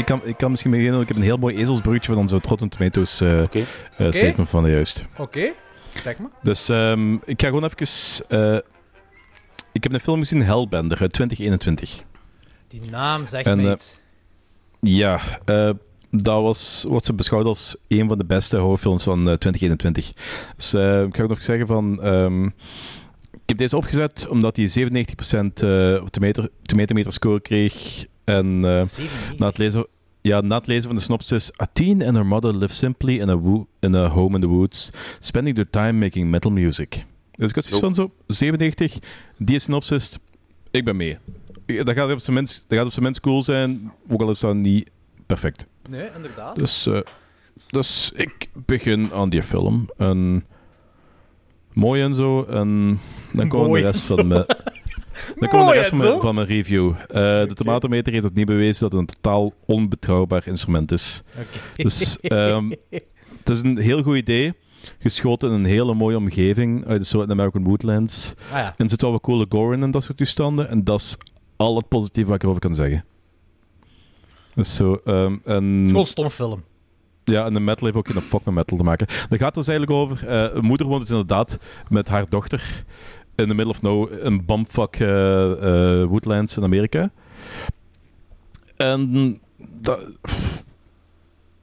Ik 0.00 0.06
kan, 0.06 0.20
ik 0.24 0.36
kan 0.36 0.50
misschien 0.50 0.70
beginnen, 0.70 1.00
ik 1.00 1.08
heb 1.08 1.16
een 1.16 1.22
heel 1.22 1.36
mooi 1.36 1.56
ezelsbruggetje 1.56 2.12
van 2.12 2.20
onze 2.20 2.38
Rotten 2.42 2.68
Tomatoes 2.68 3.20
eh 3.20 3.42
Oké. 3.42 3.64
eh, 3.96 4.12
statement 4.12 4.48
van 4.48 4.62
de 4.64 4.70
juist. 4.70 5.04
Oké. 5.18 5.52
Zeg 5.94 6.18
maar. 6.18 6.30
Dus 6.42 6.68
ehm, 6.68 7.14
ik 7.14 7.40
ga 7.40 7.46
gewoon 7.48 7.64
even... 7.64 8.26
eh, 8.28 8.58
ik 9.72 9.82
heb 9.82 9.92
een 9.92 10.00
film 10.00 10.18
gezien, 10.18 10.42
Hellbender, 10.42 11.00
uit 11.00 11.12
2021. 11.12 12.02
Die 12.68 12.90
naam 12.90 13.26
zegt 13.26 13.46
En, 13.46 13.56
me 13.62 13.72
iets. 13.72 14.00
Ja, 14.80 15.20
eh, 15.44 15.70
dat 16.10 16.42
was, 16.42 16.84
wordt 16.88 17.06
ze 17.06 17.14
beschouwd 17.14 17.44
als 17.44 17.76
een 17.88 18.08
van 18.08 18.18
de 18.18 18.24
beste 18.24 18.56
horrorfilms 18.56 19.02
van 19.02 19.18
eh, 19.18 19.34
2021. 19.34 20.12
Dus 20.56 20.74
ik 21.06 21.16
ga 21.16 21.22
ook 21.22 21.28
nog 21.28 21.42
zeggen 21.42 21.66
van... 21.66 22.02
ehm, 22.02 22.44
ik 23.32 23.56
heb 23.56 23.58
deze 23.58 23.76
opgezet 23.76 24.26
omdat 24.28 24.56
hij 24.56 24.68
97% 24.68 24.72
eh, 25.54 26.00
op 26.02 26.12
de 26.12 26.20
meter, 26.20 27.12
score 27.12 27.40
kreeg. 27.40 28.04
En 28.34 28.46
eh, 28.64 28.82
97? 28.82 29.38
na, 29.38 29.46
het 29.46 29.58
lezen, 29.58 29.86
ja, 30.20 30.40
na 30.40 30.56
het 30.56 30.66
lezen 30.66 30.84
van 30.84 30.94
de 30.94 31.00
synopsis... 31.02 31.50
A 31.62 31.66
teen 31.72 32.02
and 32.06 32.14
her 32.16 32.26
mother 32.26 32.54
live 32.56 32.74
simply 32.74 33.18
in 33.20 33.28
a, 33.28 33.36
wo- 33.38 33.66
in 33.80 33.94
a 33.94 34.08
home 34.08 34.34
in 34.34 34.40
the 34.40 34.46
woods, 34.48 34.90
spending 35.18 35.54
their 35.56 35.70
time 35.70 35.92
making 35.92 36.30
metal 36.30 36.50
music. 36.50 37.04
Dus 37.34 37.48
ik 37.48 37.54
had 37.54 37.64
zoiets 37.64 37.86
van 37.86 37.94
zo, 37.94 38.12
97, 38.26 38.98
die 39.38 39.58
synopsis, 39.58 40.18
ik 40.70 40.84
ben 40.84 40.96
mee. 40.96 41.18
Dat 41.66 41.90
gaat 41.94 42.12
op 42.12 42.20
zijn 42.20 42.36
minst, 42.36 42.64
dat 42.68 42.78
gaat 42.78 42.86
op 42.86 42.92
zijn 42.92 43.04
minst 43.04 43.20
cool 43.20 43.42
zijn, 43.42 43.92
ook 44.08 44.20
al 44.20 44.30
is 44.30 44.40
dat 44.40 44.54
niet 44.54 44.90
perfect. 45.26 45.66
Nee, 45.88 46.08
inderdaad. 46.16 46.56
Dus, 46.56 46.86
eh, 46.86 47.00
dus 47.66 48.10
ik 48.14 48.48
begin 48.66 49.10
aan 49.12 49.28
die 49.28 49.42
film. 49.42 49.88
En 49.96 50.44
mooi 51.72 52.02
en 52.02 52.14
zo. 52.14 52.42
En 52.44 53.00
dan 53.32 53.48
komt 53.48 53.62
de 53.62 53.68
Mooi 53.68 53.82
rest 53.82 54.00
van 54.06 54.26
mijn... 54.28 54.44
Dan 55.38 55.48
komt 55.48 55.66
de 55.68 55.72
rest 55.72 55.88
van 55.88 55.98
mijn, 55.98 56.20
van 56.20 56.34
mijn 56.34 56.46
review. 56.46 56.90
Eh, 56.90 57.16
De 57.46 57.54
tomatenmeter 57.54 58.12
heeft 58.12 58.24
het 58.24 58.34
niet 58.34 58.46
bewezen 58.46 58.80
dat 58.90 58.92
het 58.92 59.00
een 59.00 59.16
totaal 59.20 59.52
onbetrouwbaar 59.66 60.46
instrument 60.46 60.92
is. 60.92 61.22
Oké. 61.34 61.82
Dus 61.82 62.18
ehm, 62.20 62.70
het 63.38 63.48
is 63.50 63.60
een 63.62 63.78
heel 63.78 64.02
goed 64.02 64.16
idee. 64.16 64.52
Geschoten 64.98 65.48
in 65.48 65.54
een 65.54 65.64
hele 65.64 65.94
mooie 65.94 66.16
omgeving 66.16 66.86
uit 66.86 67.00
de 67.00 67.06
soort 67.06 67.30
American 67.30 67.64
Woodlands. 67.64 68.34
Ah 68.52 68.58
ja. 68.58 68.66
En 68.76 68.84
er 68.84 68.88
zit 68.90 69.00
wel 69.02 69.10
wat 69.12 69.20
coole 69.20 69.46
gore 69.48 69.76
in 69.76 69.82
en 69.82 69.90
dat 69.90 70.04
soort 70.04 70.16
toestanden. 70.16 70.68
En 70.68 70.84
dat 70.84 71.00
is 71.00 71.16
al 71.56 71.76
het 71.76 71.88
positieve 71.88 72.26
wat 72.28 72.36
ik 72.36 72.42
erover 72.42 72.60
kan 72.62 72.74
zeggen. 72.74 73.04
Dus 74.54 74.76
zo, 74.76 75.00
ehm, 75.04 75.36
en... 75.44 75.84
Gewoon 75.86 75.96
een 75.96 76.06
stomme 76.06 76.30
film. 76.30 76.62
Ja, 77.24 77.44
en 77.46 77.52
de 77.52 77.60
metal 77.60 77.86
heeft 77.86 77.98
ook 77.98 78.08
geen 78.08 78.22
fuck 78.22 78.44
met 78.44 78.54
metal 78.54 78.76
te 78.76 78.82
maken. 78.84 79.06
Daar 79.06 79.38
gaat 79.38 79.40
het 79.40 79.54
dus 79.54 79.68
eigenlijk 79.68 79.98
over. 79.98 80.26
eh, 80.28 80.54
een 80.54 80.64
moeder 80.64 80.86
woont 80.86 81.00
dus 81.00 81.10
inderdaad 81.10 81.58
met 81.88 82.08
haar 82.08 82.26
dochter 82.28 82.84
in 83.42 83.48
the 83.48 83.54
middle 83.54 83.72
of 83.72 83.82
no, 83.82 84.04
in 84.06 84.44
bumfuck 84.44 84.96
eh, 84.96 85.50
eh, 85.52 86.08
woodlands 86.08 86.56
in 86.56 86.62
Amerika. 86.62 87.10
En 88.76 89.38
dat, 89.80 90.00
pff, 90.22 90.64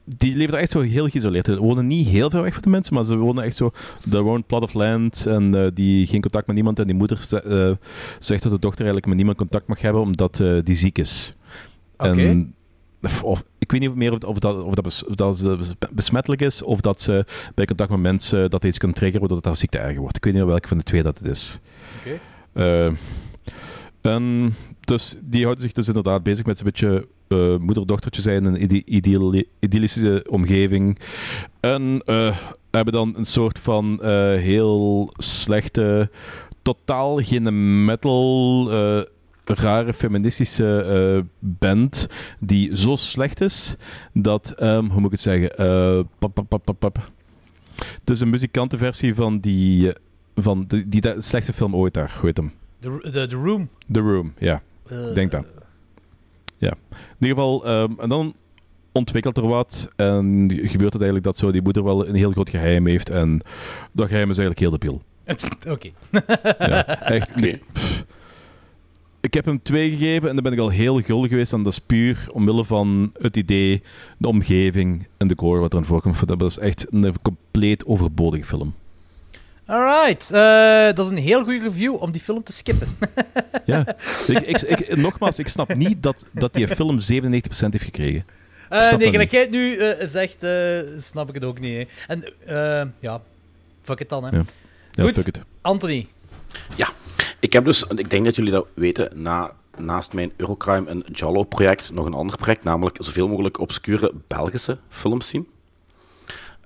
die 0.05 0.35
leven 0.35 0.51
daar 0.51 0.61
echt 0.61 0.71
zo 0.71 0.81
heel 0.81 1.07
geïsoleerd. 1.09 1.45
Ze 1.45 1.57
wonen 1.59 1.87
niet 1.87 2.07
heel 2.07 2.29
ver 2.29 2.41
weg 2.41 2.53
van 2.53 2.61
de 2.63 2.69
mensen, 2.69 2.93
maar 2.93 3.05
ze 3.05 3.17
wonen 3.17 3.43
echt 3.43 3.55
zo 3.55 3.71
their 4.09 4.23
own 4.23 4.43
plot 4.47 4.61
of 4.63 4.73
land 4.73 5.25
en 5.25 5.55
eh, 5.63 5.67
die 5.73 6.07
geen 6.07 6.21
contact 6.21 6.47
met 6.47 6.55
niemand. 6.55 6.79
En 6.79 6.87
die 6.87 6.95
moeder 6.95 7.17
ze- 7.21 7.77
zegt 8.19 8.43
dat 8.43 8.51
de 8.51 8.59
dochter 8.59 8.85
eigenlijk 8.85 9.05
met 9.07 9.15
niemand 9.15 9.37
contact 9.37 9.67
mag 9.67 9.81
hebben 9.81 10.01
omdat 10.01 10.39
eh, 10.39 10.57
die 10.63 10.75
ziek 10.75 10.97
is. 10.97 11.33
Oké. 11.97 12.11
Of- 13.23 13.43
ik 13.67 13.71
weet 13.73 13.81
niet 13.81 13.95
meer 13.95 14.13
of, 14.13 14.23
of, 14.23 14.39
dat, 14.39 14.63
of, 14.63 14.73
dat 14.73 14.83
bes- 14.83 15.05
of 15.05 15.15
dat 15.15 15.37
ze 15.37 15.57
besmettelijk 15.91 16.41
is 16.41 16.63
of 16.63 16.81
dat 16.81 17.01
ze 17.01 17.25
bij 17.55 17.65
contact 17.65 17.89
met 17.89 17.99
mensen 17.99 18.49
dat 18.49 18.63
iets 18.63 18.77
kan 18.77 18.93
triggeren 18.93 19.19
waardoor 19.19 19.37
het 19.37 19.45
haar 19.45 19.55
ziekte 19.55 19.77
erger 19.77 19.99
wordt. 20.01 20.15
Ik 20.17 20.23
weet 20.23 20.33
niet 20.33 20.41
meer 20.41 20.51
welke 20.51 20.67
van 20.67 20.77
de 20.77 20.83
twee 20.83 21.03
dat 21.03 21.17
het 21.17 21.27
is. 21.27 21.59
Oké. 21.99 22.19
Eh, 22.53 22.91
en 24.01 24.55
dus 24.79 25.15
die 25.21 25.41
houden 25.43 25.63
zich 25.63 25.71
dus 25.73 25.87
inderdaad 25.87 26.23
bezig 26.23 26.45
met 26.45 26.57
zo'n 26.57 26.65
beetje 26.65 27.07
eh 27.27 27.57
moeder-dochtertje 27.57 28.21
zijn 28.21 28.45
in 28.45 28.53
een 28.53 28.83
ide- 28.87 29.45
idyllische 29.59 30.25
omgeving. 30.29 30.99
En 31.59 32.01
eh, 32.05 32.37
hebben 32.71 32.93
dan 32.93 33.13
een 33.17 33.25
soort 33.25 33.59
van 33.59 33.99
heel 34.37 35.13
slechte, 35.17 36.09
totaal 36.61 37.17
geen 37.17 37.85
metal, 37.85 38.69
rare 39.49 39.93
feministische 39.93 40.81
eh, 40.81 41.23
band 41.39 42.07
die 42.39 42.75
zo 42.75 42.95
slecht 42.95 43.41
is 43.41 43.75
dat, 44.13 44.51
ehm, 44.51 44.85
hoe 44.85 44.99
moet 44.99 45.05
ik 45.05 45.11
het 45.11 45.21
zeggen, 45.21 45.57
eh, 45.57 45.99
pap, 46.19 46.33
pap, 46.33 46.49
pap, 46.49 46.65
pap, 46.65 46.79
pap. 46.79 47.11
Het 47.75 48.09
is 48.09 48.19
een 48.19 48.29
muzikantenversie 48.29 49.15
van 49.15 49.39
die, 49.39 49.93
eh, 49.93 49.95
van 50.35 50.65
die, 50.67 50.87
die, 50.87 51.01
die 51.01 51.21
slechtste 51.21 51.53
film 51.53 51.75
ooit 51.75 51.93
daar, 51.93 52.15
hoe 52.19 52.25
heet 52.25 52.37
hem? 52.37 52.53
The, 52.79 53.09
the, 53.11 53.27
the 53.27 53.35
Room. 53.35 53.69
The 53.91 53.99
Room, 53.99 54.33
ja. 54.37 54.61
Denk 55.13 55.31
dat. 55.31 55.45
Ja. 56.57 56.73
In 56.89 57.27
ieder 57.27 57.35
geval, 57.35 57.65
ehm, 57.65 57.91
en 57.99 58.09
dan 58.09 58.35
ontwikkelt 58.91 59.37
er 59.37 59.47
wat. 59.47 59.89
En 59.95 60.51
gebeurt 60.53 60.93
het 60.93 61.01
eigenlijk 61.01 61.23
dat 61.23 61.37
zo 61.37 61.51
die 61.51 61.61
moeder 61.61 61.83
wel 61.83 62.07
een 62.07 62.15
heel 62.15 62.31
groot 62.31 62.49
geheim 62.49 62.87
heeft. 62.87 63.09
En 63.09 63.41
dat 63.91 64.07
geheim 64.07 64.29
is 64.29 64.37
eigenlijk 64.37 64.59
heel 64.59 64.71
debiel. 64.71 65.01
Oké. 65.73 65.89
Ja, 66.59 67.01
echt. 67.01 67.31
pff. 67.73 67.86
Ik 69.27 69.33
heb 69.33 69.45
hem 69.45 69.61
twee 69.63 69.89
gegeven 69.89 70.29
en 70.29 70.33
dan 70.35 70.43
ben 70.43 70.53
ik 70.53 70.59
al 70.59 70.69
heel 70.69 71.01
gul 71.01 71.27
geweest. 71.27 71.53
En 71.53 71.63
dat 71.63 71.73
is 71.73 71.79
puur 71.79 72.25
omwille 72.33 72.63
van 72.65 73.11
het 73.21 73.37
idee, 73.37 73.81
de 74.17 74.27
omgeving 74.27 75.07
en 75.17 75.27
de 75.27 75.35
core 75.35 75.59
wat 75.59 75.73
erin 75.73 75.85
voorkomt. 75.85 76.27
Dat 76.27 76.41
is 76.41 76.57
echt 76.59 76.85
een 76.91 77.13
compleet 77.21 77.85
overbodige 77.85 78.45
film. 78.45 78.73
Alright. 79.65 80.31
eh, 80.31 80.95
dat 80.95 80.99
is 80.99 81.09
een 81.09 81.17
heel 81.17 81.43
goede 81.43 81.59
review 81.59 81.95
om 82.01 82.11
die 82.11 82.21
film 82.21 82.43
te 82.43 82.51
skippen. 82.51 82.87
Ja. 83.65 83.95
ik, 84.27 84.37
ik, 84.39 84.61
ik- 84.61 84.95
nogmaals, 84.97 85.39
ik 85.39 85.47
snap 85.47 85.75
niet 85.75 86.03
dat, 86.03 86.29
dat 86.31 86.53
die 86.53 86.67
film 86.67 86.99
97% 86.99 87.01
heeft 87.09 87.83
gekregen. 87.83 88.25
Eh, 88.69 88.79
nee, 88.79 88.89
dat 88.97 89.01
gelijk 89.09 89.31
jij 89.31 89.41
het 89.41 89.49
nu 89.51 89.75
eh, 89.75 90.07
zegt, 90.07 90.43
eh, 90.43 90.79
snap 90.97 91.27
ik 91.29 91.35
het 91.35 91.43
ook 91.45 91.59
niet. 91.59 91.75
Hè. 91.77 92.13
En 92.13 92.23
ja, 92.99 93.21
fuck 93.81 93.99
it 93.99 94.09
dan. 94.09 94.23
Hè. 94.23 94.29
Ja. 94.37 94.43
Ja, 94.91 95.03
Goed, 95.03 95.13
fuck 95.13 95.27
it. 95.27 95.41
Anthony. 95.61 96.07
Ja, 96.75 96.89
ik 97.39 97.53
heb 97.53 97.65
dus, 97.65 97.83
ik 97.83 98.09
denk 98.09 98.25
dat 98.25 98.35
jullie 98.35 98.51
dat 98.51 98.67
weten, 98.73 99.09
na, 99.13 99.53
naast 99.77 100.13
mijn 100.13 100.31
Eurocrime 100.35 100.89
en 100.89 101.03
Jallo-project 101.11 101.91
nog 101.91 102.05
een 102.05 102.13
ander 102.13 102.37
project, 102.37 102.63
namelijk 102.63 102.97
zoveel 102.99 103.27
mogelijk 103.27 103.59
obscure 103.59 104.11
Belgische 104.27 104.77
films 104.89 105.27
zien. 105.27 105.47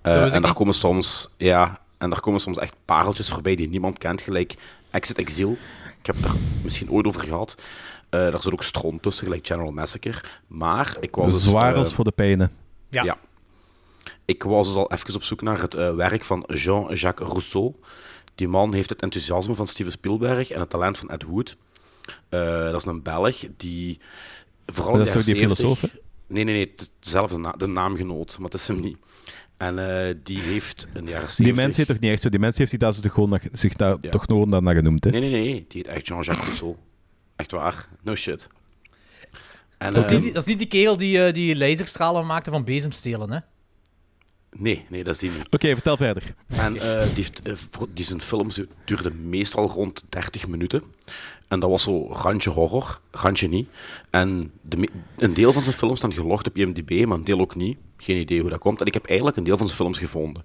Eh, 0.01 0.23
en 0.23 0.29
daar 0.29 0.41
niet. 0.41 0.53
komen 0.53 0.73
soms, 0.73 1.29
ja, 1.37 1.79
en 1.97 2.09
daar 2.09 2.19
komen 2.19 2.41
soms 2.41 2.57
echt 2.57 2.75
pareltjes 2.85 3.29
voorbij 3.29 3.55
die 3.55 3.69
niemand 3.69 3.97
kent, 3.97 4.21
gelijk 4.21 4.55
Exit 4.91 5.17
Exile. 5.17 5.55
Ik 5.99 6.05
heb 6.05 6.15
het 6.15 6.25
er 6.25 6.31
misschien 6.63 6.91
ooit 6.91 7.05
over 7.05 7.21
gehad. 7.21 7.55
Eh, 8.09 8.19
daar 8.19 8.41
zit 8.41 8.53
ook 8.53 8.63
stront 8.63 9.01
tussen, 9.01 9.25
gelijk 9.25 9.47
General 9.47 9.71
Massacre. 9.71 10.21
Maar 10.47 10.95
ik 10.99 11.15
was 11.15 11.31
dus, 11.31 11.43
Zwaar 11.43 11.71
eh, 11.71 11.77
als 11.77 11.93
voor 11.93 12.03
de 12.03 12.11
pijnen. 12.11 12.51
Ja. 12.89 13.17
Ik 14.25 14.43
was 14.43 14.67
dus 14.67 14.75
al 14.75 14.91
even 14.91 15.15
op 15.15 15.23
zoek 15.23 15.41
naar 15.41 15.61
het 15.61 15.73
werk 15.73 16.23
van 16.23 16.43
Jean-Jacques 16.47 17.29
Rousseau. 17.29 17.73
Die 18.35 18.47
man 18.47 18.73
heeft 18.73 18.89
het 18.89 19.01
enthousiasme 19.01 19.55
van 19.55 19.67
Steven 19.67 19.91
Spielberg 19.91 20.49
en 20.51 20.59
het 20.59 20.69
talent 20.69 20.97
van 20.97 21.09
Ed 21.09 21.23
Wood. 21.23 21.57
Eh, 22.29 22.39
dat 22.71 22.75
is 22.75 22.85
een 22.85 23.01
Belg 23.03 23.43
die 23.57 23.99
vooral 24.65 24.93
in 24.93 24.97
Dat 24.99 25.13
de 25.13 25.19
is 25.19 25.25
toch 25.25 25.33
jaren 25.35 25.47
die 25.47 25.55
70 25.55 25.57
filosoof, 25.57 25.99
Nee, 26.27 26.43
nee, 26.43 26.53
nee, 26.55 26.69
het 26.71 26.81
is 26.81 26.89
dezelfde 26.99 27.37
na- 27.37 27.51
de 27.51 27.67
naamgenoot, 27.67 28.35
maar 28.39 28.49
het 28.49 28.59
is 28.59 28.67
hem 28.67 28.79
niet. 28.79 28.97
En 29.57 29.79
eh, 30.07 30.15
die 30.23 30.39
heeft 30.39 30.87
in 30.93 31.05
de 31.05 31.11
jaren 31.11 31.29
70... 31.29 31.45
Die 31.45 31.53
mens 31.53 31.77
heet 31.77 31.87
toch 31.87 31.99
niet 31.99 32.11
echt 32.11 32.21
zo? 32.21 32.29
Die 32.29 32.39
mens 32.39 32.57
heeft 32.57 32.69
zich 32.69 32.79
daar, 32.79 32.93
zo 32.93 33.01
toch 33.01 33.13
gewoon 33.13 33.29
naar, 33.29 33.43
zich 33.51 33.73
daar 33.73 33.97
Ja. 34.01 34.09
toch 34.09 34.23
gewoon 34.23 34.63
naar 34.63 34.75
genoemd, 34.75 35.03
hè? 35.03 35.09
Nee, 35.11 35.19
nee, 35.19 35.29
nee, 35.29 35.43
die 35.43 35.65
heet 35.67 35.87
echt 35.87 36.07
Jean-Jacques 36.07 36.45
Rousseau. 36.45 36.75
Echt 37.35 37.51
waar, 37.51 37.87
no 38.03 38.15
shit. 38.15 38.47
En, 39.77 39.93
Dat 39.93 40.05
is, 40.09 40.17
niet, 40.19 40.33
dat 40.33 40.41
is 40.41 40.47
niet 40.49 40.57
die 40.57 40.67
kerel 40.67 40.97
die, 40.97 41.23
eh, 41.25 41.33
die 41.33 41.55
laserstralen 41.57 42.25
maakte 42.25 42.51
van 42.51 42.63
bezemstelen, 42.63 43.31
hè? 43.31 43.39
Nee, 44.57 44.85
nee, 44.89 45.03
dat 45.03 45.13
is 45.13 45.19
die 45.19 45.31
niet. 45.31 45.47
Oké, 45.49 45.73
vertel 45.73 45.97
verder. 45.97 46.35
En 46.47 46.75
eh, 46.77 47.03
die, 47.03 47.15
heeft, 47.15 47.41
eh, 47.41 47.81
die 47.93 48.05
zijn 48.05 48.21
films 48.21 48.61
duurden 48.85 49.29
meestal 49.29 49.67
rond 49.67 50.03
30 50.09 50.47
minuten. 50.47 50.83
En 51.47 51.59
dat 51.59 51.69
was 51.69 51.83
zo 51.83 52.07
randje 52.11 52.49
horror, 52.49 52.99
randje 53.11 53.47
niet. 53.47 53.69
En 54.09 54.51
de, 54.61 54.87
een 55.17 55.33
deel 55.33 55.53
van 55.53 55.63
zijn 55.63 55.75
films 55.75 55.97
staan 55.97 56.13
gelogd 56.13 56.47
op 56.47 56.57
IMDb, 56.57 57.05
maar 57.05 57.17
een 57.17 57.23
deel 57.23 57.39
ook 57.39 57.55
niet. 57.55 57.77
Geen 57.97 58.17
idee 58.17 58.41
hoe 58.41 58.49
dat 58.49 58.59
komt. 58.59 58.79
En 58.81 58.85
ik 58.85 58.93
heb 58.93 59.05
eigenlijk 59.05 59.37
een 59.37 59.43
deel 59.43 59.57
van 59.57 59.65
zijn 59.65 59.79
films 59.79 59.97
gevonden. 59.97 60.43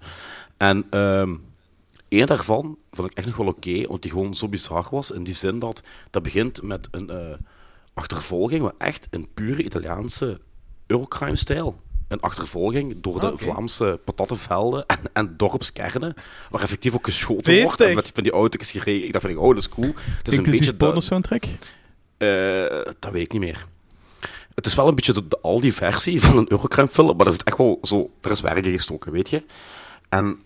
En 0.56 0.86
ehm 0.90 1.34
één 2.08 2.26
daarvan 2.26 2.78
vond 2.90 3.10
ik 3.10 3.16
echt 3.16 3.26
nog 3.26 3.36
wel 3.36 3.46
oké, 3.46 3.86
want 3.86 4.02
die 4.02 4.10
gewoon 4.10 4.34
zo 4.34 4.48
bizar 4.48 4.86
was. 4.90 5.10
In 5.10 5.25
die 5.25 5.34
zin 5.34 5.58
dat 5.58 5.82
dat 6.10 6.22
begint 6.22 6.62
met 6.62 6.88
een 6.90 7.10
eh, 7.10 7.34
achtervolging, 7.94 8.62
maar 8.62 8.75
echt 8.78 9.08
een 9.10 9.28
pure 9.34 9.62
Italiaanse 9.62 10.40
Eurocrime-stijl. 10.86 11.80
Een 12.08 12.20
achtervolging 12.20 12.94
door 13.00 13.20
de 13.20 13.26
Ah. 13.30 13.38
Vlaamse 13.38 14.00
patattenvelden 14.04 14.86
en, 14.86 14.98
en 15.12 15.34
dorpskernen, 15.36 16.14
waar 16.50 16.62
effectief 16.62 16.94
ook 16.94 17.04
geschoten 17.04 17.62
wordt 17.62 17.80
en 17.80 17.94
met 17.94 18.10
van 18.14 18.22
die 18.22 18.32
auto's 18.32 18.70
gereden. 18.70 19.04
Ik 19.06 19.12
dacht 19.12 19.25
van, 19.25 19.36
oh, 19.36 19.48
dat 19.48 19.56
is 19.56 19.68
cool. 19.68 19.92
Het 20.18 20.28
is 20.28 20.36
een 20.36 20.42
beetje... 20.44 20.76
de- 20.76 21.00
soundtrack? 21.00 21.44
eh, 22.18 22.92
dat 22.98 23.12
weet 23.12 23.22
ik 23.22 23.32
niet 23.32 23.40
meer. 23.40 23.66
Het 24.54 24.66
is 24.66 24.75
wel 24.75 24.88
een 24.88 24.94
beetje 24.94 25.12
de, 25.12 25.28
de 25.28 25.38
Aldi-versie 25.40 26.20
van 26.22 26.36
een 26.36 26.50
Eurocrime-film, 26.50 27.16
maar 27.16 27.26
er 27.26 27.32
is 27.32 27.38
echt 27.38 27.56
wel 27.58 27.78
zo... 27.82 28.10
Er 28.20 28.30
is 28.30 28.40
werk 28.40 28.66
gestoken, 28.66 29.12
weet 29.12 29.30
je. 29.30 29.44
En 30.08 30.38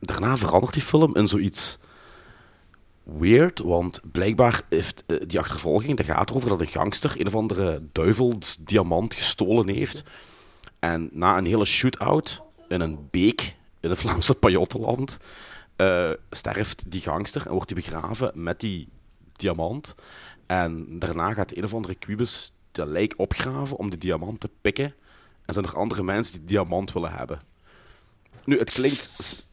daarna 0.00 0.36
verandert 0.36 0.72
die 0.72 0.82
film 0.82 1.16
in 1.16 1.28
zoiets 1.28 1.78
weird, 3.02 3.58
want 3.58 4.00
blijkbaar 4.12 4.62
heeft 4.68 5.04
eh, 5.06 5.16
die 5.26 5.38
achtervolging, 5.38 5.96
dat 5.96 6.06
gaat 6.06 6.30
erover 6.30 6.48
dat 6.48 6.60
een 6.60 6.66
gangster 6.66 7.14
een 7.18 7.26
of 7.26 7.34
andere 7.34 7.82
duivelsdiamant 7.92 9.14
gestolen 9.14 9.68
heeft. 9.68 10.02
En 10.80 11.08
na 11.12 11.38
een 11.38 11.46
hele 11.46 11.64
shootout 11.64 12.42
in 12.68 12.80
een 12.80 13.08
beek 13.10 13.56
in 13.80 13.90
het 13.90 13.98
Vlaamse 14.02 14.34
Pajottenland 14.34 15.18
eh, 15.76 16.10
sterft 16.30 16.90
die 16.90 17.00
gangster 17.00 17.46
en 17.46 17.52
wordt 17.52 17.70
hij 17.70 17.82
begraven 17.82 18.30
met 18.34 18.60
die 18.60 18.88
diamant. 19.36 19.94
En 20.46 20.98
daarna 20.98 21.32
gaat 21.32 21.56
een 21.56 21.64
of 21.64 21.74
andere 21.74 21.94
quibus 21.94 22.52
dat 22.72 22.88
lijk 22.88 23.14
opgraven 23.16 23.76
om 23.76 23.90
die 23.90 23.98
diamant 23.98 24.40
te 24.40 24.50
pikken. 24.60 24.94
En 25.44 25.54
zijn 25.54 25.66
er 25.66 25.76
andere 25.76 26.02
mensen 26.02 26.32
die 26.32 26.40
die 26.40 26.48
diamant 26.48 26.92
willen 26.92 27.12
hebben. 27.12 27.40
Nu, 28.44 28.58
het 28.58 28.70
klinkt, 28.70 29.10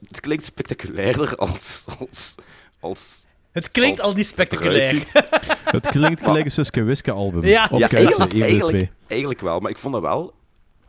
het 0.08 0.20
klinkt 0.20 0.46
spectaculairder 0.46 1.36
als... 1.46 1.86
als, 2.00 2.36
als 2.80 3.26
Het 3.52 3.72
klinkt 3.72 4.00
als 4.00 4.10
al 4.10 4.16
niet 4.16 4.28
spectaculair. 4.28 5.04
Het 5.64 5.88
klinkt 5.88 6.24
gelijk 6.24 6.46
een 6.46 6.52
Suske 6.52 6.84
Wiske 6.84 7.12
album. 7.12 7.46
Ja. 7.46 7.68
Of 7.72 7.80
ja, 7.80 7.88
Kuifje, 7.88 7.98
eigenlijk, 7.98 8.32
de 8.32 8.44
eigenlijk, 8.44 8.92
eigenlijk 9.08 9.42
wel. 9.42 9.60
Maar 9.60 9.72
ik 9.72 9.78
vond 9.78 9.94
dat 9.94 10.02
wel... 10.02 10.36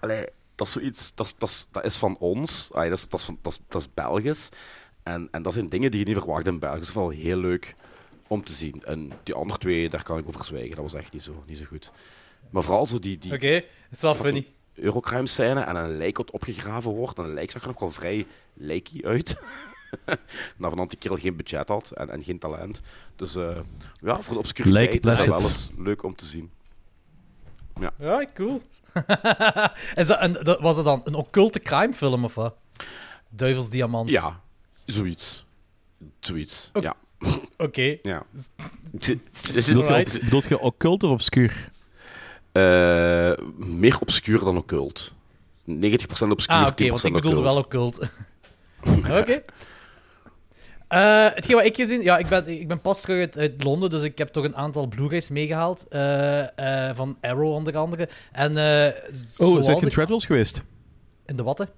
Allee, 0.01 0.27
dat 0.55 0.67
is 0.67 0.73
zoiets... 0.73 1.15
Dat 1.15 1.27
is, 1.27 1.35
dat 1.39 1.49
is, 1.49 1.69
dat 1.71 1.85
is 1.85 1.97
van 1.97 2.17
ons. 2.19 2.73
Allee, 2.73 2.89
dat, 2.89 2.99
is, 2.99 3.09
dat, 3.09 3.21
is 3.21 3.27
van, 3.27 3.39
dat, 3.43 3.53
is, 3.53 3.59
dat 3.69 3.81
is 3.81 3.95
Belgisch. 3.95 4.49
En, 5.03 5.29
en 5.31 5.43
dat 5.43 5.53
zijn 5.53 5.69
dingen 5.69 5.91
die 5.91 6.01
je 6.01 6.07
niet 6.07 6.17
verwacht 6.17 6.47
in 6.47 6.59
België. 6.59 6.79
Dat 6.79 6.89
is 6.89 6.95
wel 6.95 7.09
heel 7.09 7.39
leuk 7.39 7.75
om 8.27 8.45
te 8.45 8.53
zien. 8.53 8.83
En 8.85 9.13
die 9.23 9.35
andere 9.35 9.59
twee, 9.59 9.89
daar 9.89 10.03
kan 10.03 10.19
ik 10.19 10.29
over 10.29 10.45
zwijgen. 10.45 10.77
Dat 10.77 10.85
was 10.85 10.95
echt 10.95 11.13
niet 11.13 11.23
zo, 11.23 11.43
niet 11.47 11.59
zo 11.59 11.65
goed. 11.65 11.93
Maar 12.51 12.63
vooral 12.63 12.87
zo 12.87 12.99
die... 12.99 13.19
die 13.19 13.33
Oké, 13.33 13.63
is 13.91 14.01
wel 14.01 14.15
funny. 14.15 14.47
Eurocrime 14.75 15.27
scène 15.27 15.61
en 15.61 15.77
een 15.77 15.97
lijk 15.97 16.17
wat 16.17 16.31
opgegraven 16.31 16.91
wordt. 16.91 17.19
En 17.19 17.25
een 17.25 17.35
lijk 17.35 17.51
zag 17.51 17.63
er 17.63 17.69
nog 17.69 17.79
wel 17.79 17.91
vrij 17.91 18.27
lijky 18.55 19.05
uit. 19.05 19.37
nou, 20.57 20.77
van 20.77 20.89
die 20.89 20.99
kerel 20.99 21.17
geen 21.17 21.37
budget 21.37 21.69
had 21.69 21.91
en, 21.91 22.11
en 22.11 22.23
geen 22.23 22.39
talent. 22.39 22.81
Dus 23.17 23.37
eh, 23.37 23.57
ja, 24.01 24.23
voor 24.23 24.33
de 24.33 24.39
obscuriteit 24.39 25.05
Lijk 25.05 25.05
is 25.05 25.17
dat 25.17 25.27
wel 25.27 25.41
eens 25.41 25.71
leuk 25.77 26.03
om 26.03 26.15
te 26.15 26.25
zien. 26.25 26.51
Ja. 27.81 27.93
Ja, 27.99 28.25
cool. 28.35 28.63
is 29.95 30.07
dat, 30.07 30.19
en, 30.19 30.33
dat, 30.33 30.61
was 30.61 30.77
het 30.77 30.85
dan 30.85 31.01
een 31.05 31.15
occulte 31.15 31.59
crime 31.61 31.93
film 31.93 32.25
of 32.25 32.35
wat? 32.35 32.55
Duivels 33.31 33.71
Diamant. 33.71 34.11
Ja, 34.11 34.41
zoiets. 34.85 35.45
Zoiets, 36.21 36.71
Oké. 36.75 36.87
ja. 36.87 36.97
Oké. 37.57 37.99
ja. 38.03 38.23
Bedoelt 40.21 40.49
je, 40.49 40.59
occult 40.61 41.03
of 41.03 41.11
obscuur? 41.11 41.71
Eh, 42.53 43.33
meer 43.57 43.99
obscuur 44.01 44.39
dan 44.39 44.57
occult. 44.57 45.13
90% 45.71 45.73
obscuur, 46.29 46.57
Ah, 46.57 46.67
oké, 46.67 46.85
10% 46.85 46.89
want 46.89 47.05
ik 47.05 47.13
bedoelde 47.13 47.43
wel 47.43 47.57
occult. 47.57 47.99
occult. 48.81 49.11
oké. 49.21 49.43
Eh, 50.89 51.27
hetgeen 51.35 51.57
wat 51.57 51.65
ik 51.65 51.77
gezien... 51.77 52.03
Ja, 52.03 52.19
ik 52.19 52.27
ben, 52.27 52.49
ik 52.49 52.69
ben 52.69 52.81
pas 52.81 53.01
terug 53.01 53.19
uit, 53.21 53.39
uit 53.39 53.65
Londen, 53.65 53.91
dus 53.91 54.03
ik 54.03 54.19
heb 54.19 54.29
toch 54.29 54.45
een 54.45 54.57
aantal 54.57 54.87
Blu-rays 54.87 55.31
meegehaald. 55.31 55.87
eh, 55.89 56.89
eh, 56.89 56.97
van 56.97 57.17
Arrow 57.21 57.53
onder 57.53 57.77
andere. 57.77 58.09
En, 58.33 58.51
Oh, 58.51 59.63
zijn 59.63 59.77
je 59.77 59.83
in 59.83 59.89
Treadwells 59.89 60.27
geweest? 60.27 60.63
In 61.27 61.37
de 61.37 61.43
watte? 61.43 61.69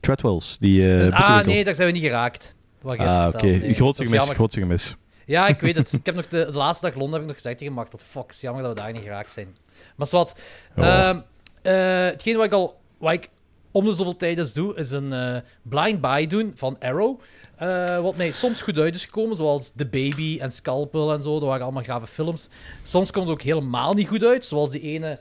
Treadwells, 0.00 0.58
die... 0.58 0.80
Dus- 0.98 1.10
ah, 1.10 1.44
nee, 1.44 1.64
daar 1.64 1.74
zijn 1.74 1.86
we 1.88 1.94
niet 1.94 2.02
geraakt. 2.02 2.54
Wat 2.80 2.98
Ah, 2.98 3.28
oké. 3.34 3.46
nee. 3.46 3.74
Grootste 3.74 4.04
gemis, 4.04 4.28
grootste 4.28 4.60
gemis. 4.60 4.94
Ja, 5.26 5.46
ik 5.46 5.60
weet 5.60 5.76
het. 5.76 5.92
Ik 6.00 6.06
heb 6.06 6.14
nog 6.14 6.26
de, 6.26 6.44
de 6.44 6.58
laatste 6.58 6.86
dag 6.86 6.94
Londen 6.94 7.12
heb 7.12 7.20
ik 7.20 7.26
nog 7.26 7.36
gezegd 7.36 7.58
tegen 7.58 7.72
Mark 7.74 7.90
dat 7.90 8.02
fuck, 8.02 8.32
jammer 8.32 8.62
dat 8.62 8.72
we 8.74 8.80
daar 8.80 8.92
niet 8.92 9.02
geraakt 9.02 9.32
zijn. 9.32 9.56
Maar 9.96 10.08
wat. 10.10 10.34
Ja. 10.76 11.24
hetgeen 11.62 12.36
wat 12.36 12.44
ik 12.44 12.52
al 12.52 12.80
wat 12.98 13.12
ik 13.12 13.28
om 13.74 13.84
de 13.84 13.92
zoveel 13.92 14.16
tijd 14.16 14.38
eens 14.38 14.52
doe, 14.52 14.74
is 14.74 14.90
een 14.90 15.12
eh, 15.12 15.36
blind 15.62 16.00
buy 16.00 16.26
doen 16.26 16.52
van 16.54 16.76
Arrow. 16.80 17.20
Eh, 17.56 18.00
wat 18.00 18.16
mij 18.16 18.30
soms 18.30 18.62
goed 18.62 18.78
uit 18.78 18.94
is 18.94 19.04
gekomen, 19.04 19.36
zoals 19.36 19.72
The 19.76 19.86
Baby 19.86 20.38
en 20.40 20.50
Scalpel 20.50 21.12
en 21.12 21.22
zo. 21.22 21.32
Dat 21.38 21.48
waren 21.48 21.62
allemaal 21.62 21.82
grave 21.82 22.06
films. 22.06 22.48
Soms 22.82 23.10
komt 23.10 23.24
het 23.28 23.34
ook 23.34 23.42
helemaal 23.42 23.94
niet 23.94 24.08
goed 24.08 24.24
uit, 24.24 24.44
zoals 24.44 24.70
die 24.70 24.80
ene... 24.80 25.20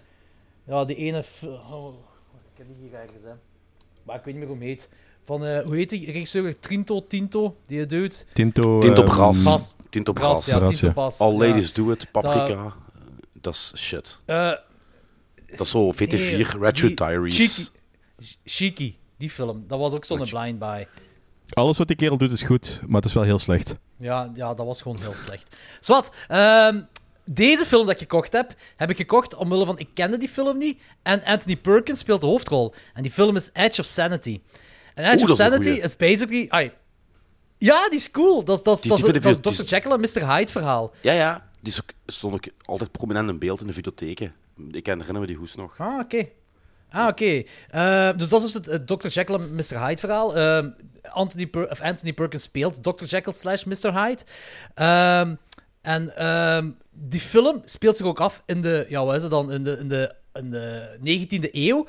Ja, 0.68 0.86
die 0.86 0.96
ene... 0.96 1.24
Oh, 1.72 1.94
ik 2.32 2.58
heb 2.58 2.68
die 2.68 2.76
hier 2.90 3.00
ergens, 3.00 3.24
hè. 3.24 3.32
Maar 4.04 4.16
ik 4.16 4.24
weet 4.24 4.34
niet 4.36 4.44
meer 4.44 4.48
hoe 4.54 4.58
hem 4.58 4.68
heet. 4.68 4.90
Van, 5.26 5.46
eh, 5.46 5.64
hoe 5.66 5.76
heet 5.76 5.90
die 5.90 6.12
regisseur? 6.12 6.60
Trinto, 6.60 7.06
Tinto, 7.08 7.56
die 7.68 7.80
het 7.80 7.90
doet. 7.90 8.26
Tinto... 8.34 8.80
Tinto 8.80 9.04
ehm, 9.04 9.12
Bras. 9.16 9.44
Bas. 9.44 9.76
Tinto 9.90 10.14
Bras, 10.14 10.28
Bras. 10.32 10.46
ja, 10.46 10.58
Bras, 10.58 10.80
Tinto. 10.80 10.94
Bas. 10.94 11.20
All 11.20 11.32
ja. 11.32 11.38
Ladies 11.48 11.74
Do 11.74 11.92
It, 11.92 12.12
Paprika. 12.12 12.74
Dat 13.34 13.54
is 13.54 13.74
shit. 13.76 14.20
Eh, 14.26 14.52
Dat 15.48 15.60
is 15.60 15.70
zo 15.70 15.92
VT4, 15.94 15.98
nee, 15.98 16.44
Red 16.44 16.76
die- 16.76 16.76
Shoe 16.76 16.94
Diaries. 16.94 17.36
Cheeky. 17.36 17.70
Shiki, 18.46 18.98
die 19.18 19.30
film. 19.30 19.64
Dat 19.68 19.80
was 19.80 19.94
ook 19.94 20.06
zo'n 20.06 20.24
blind 20.30 20.60
buy. 20.60 20.88
Alles 21.50 21.78
wat 21.78 21.88
die 21.88 21.96
kerel 21.96 22.18
doet 22.18 22.32
is 22.32 22.42
goed, 22.44 22.82
maar 22.86 22.96
het 22.96 23.06
is 23.06 23.14
wel 23.14 23.24
heel 23.24 23.40
slecht. 23.40 23.76
Ja, 23.98 24.32
ja 24.34 24.54
dat 24.54 24.66
was 24.66 24.82
gewoon 24.82 24.98
heel 25.00 25.14
slecht. 25.14 25.60
Zwat, 25.80 26.12
ehm, 26.28 26.82
deze 27.26 27.66
film 27.66 27.86
dat 27.86 27.94
ik 27.94 28.00
gekocht 28.00 28.34
heb, 28.34 28.56
heb 28.76 28.90
ik 28.90 28.96
gekocht 28.98 29.36
omwille 29.36 29.66
van... 29.66 29.80
Ik 29.80 29.88
kende 29.94 30.18
die 30.18 30.30
film 30.30 30.58
niet. 30.58 30.82
En 31.02 31.24
Anthony 31.24 31.58
Perkins 31.58 32.00
speelt 32.00 32.22
de 32.22 32.28
hoofdrol. 32.28 32.74
En 32.94 33.02
die 33.02 33.12
film 33.12 33.36
is 33.36 33.50
Edge 33.54 33.82
of 33.82 33.88
Sanity. 33.88 34.42
En 34.94 35.04
Edge 35.06 35.22
Oeh, 35.24 35.32
of 35.32 35.38
dat 35.38 35.52
is 35.52 35.54
Sanity 35.66 35.82
is 35.82 35.96
basically... 35.96 36.46
ai, 36.50 36.72
ja, 37.58 37.90
die 37.90 37.98
is 37.98 38.12
cool. 38.12 38.44
Dat 38.44 38.58
is, 38.58 38.64
dat 38.64 38.76
is, 38.76 38.82
Die- 38.82 38.92
dat 38.92 39.00
die 39.00 39.20
dat 39.20 39.44
die- 39.44 39.54
Dr. 39.54 39.64
Jekyll 39.64 39.92
en 39.92 40.00
Mr. 40.00 40.34
Hyde 40.36 40.52
verhaal. 40.52 40.92
Ja, 41.02 41.14
ja. 41.14 41.50
Die 41.62 41.72
is 41.72 41.82
ook, 41.82 41.90
stond 42.06 42.34
ook 42.34 42.46
altijd 42.62 42.92
prominent 42.92 43.30
in 43.30 43.40
beeld 43.40 43.62
in 43.62 43.68
de 43.68 43.74
videotheken. 43.74 44.34
Ik 44.72 44.86
herinner 44.86 45.20
me 45.20 45.26
die 45.28 45.36
hoes 45.36 45.56
nog. 45.56 45.76
Ah, 45.78 46.00
oké. 46.00 46.28
Ah, 46.94 47.08
oké. 47.08 47.44
Eh, 47.70 48.10
dus 48.18 48.30
dat 48.30 48.44
is 48.44 48.52
dus 48.52 48.66
het, 48.66 48.88
Dr. 48.88 49.08
Jekyll 49.08 49.36
en 49.36 49.56
Mr. 49.56 49.86
Hyde 49.86 50.00
verhaal. 50.00 50.38
Ehm, 50.38 50.70
Anthony, 51.12 51.50
of 51.70 51.82
Anthony 51.82 52.14
Perkins 52.14 52.44
speelt 52.44 52.84
Dr. 52.84 53.06
Jekyll 53.06 53.34
slash 53.34 53.64
Mr. 53.64 54.04
Hyde. 54.04 54.22
Ehm, 54.76 55.36
en 55.82 56.18
ehm, 56.18 56.70
die 56.92 57.20
film 57.20 57.62
speelt 57.66 57.96
zich 57.98 58.06
ook 58.06 58.20
af 58.20 58.44
in 58.46 58.62
de, 58.62 58.86
ja, 58.90 59.06
wat 59.06 59.16
is 59.16 59.22
het 59.22 59.32
dan, 59.32 59.52
in 59.52 59.64
de, 59.64 59.78
in 59.78 59.88
de, 59.88 60.16
in 60.34 60.50
de 60.52 60.98
19e 61.04 61.50
eeuw. 61.52 61.88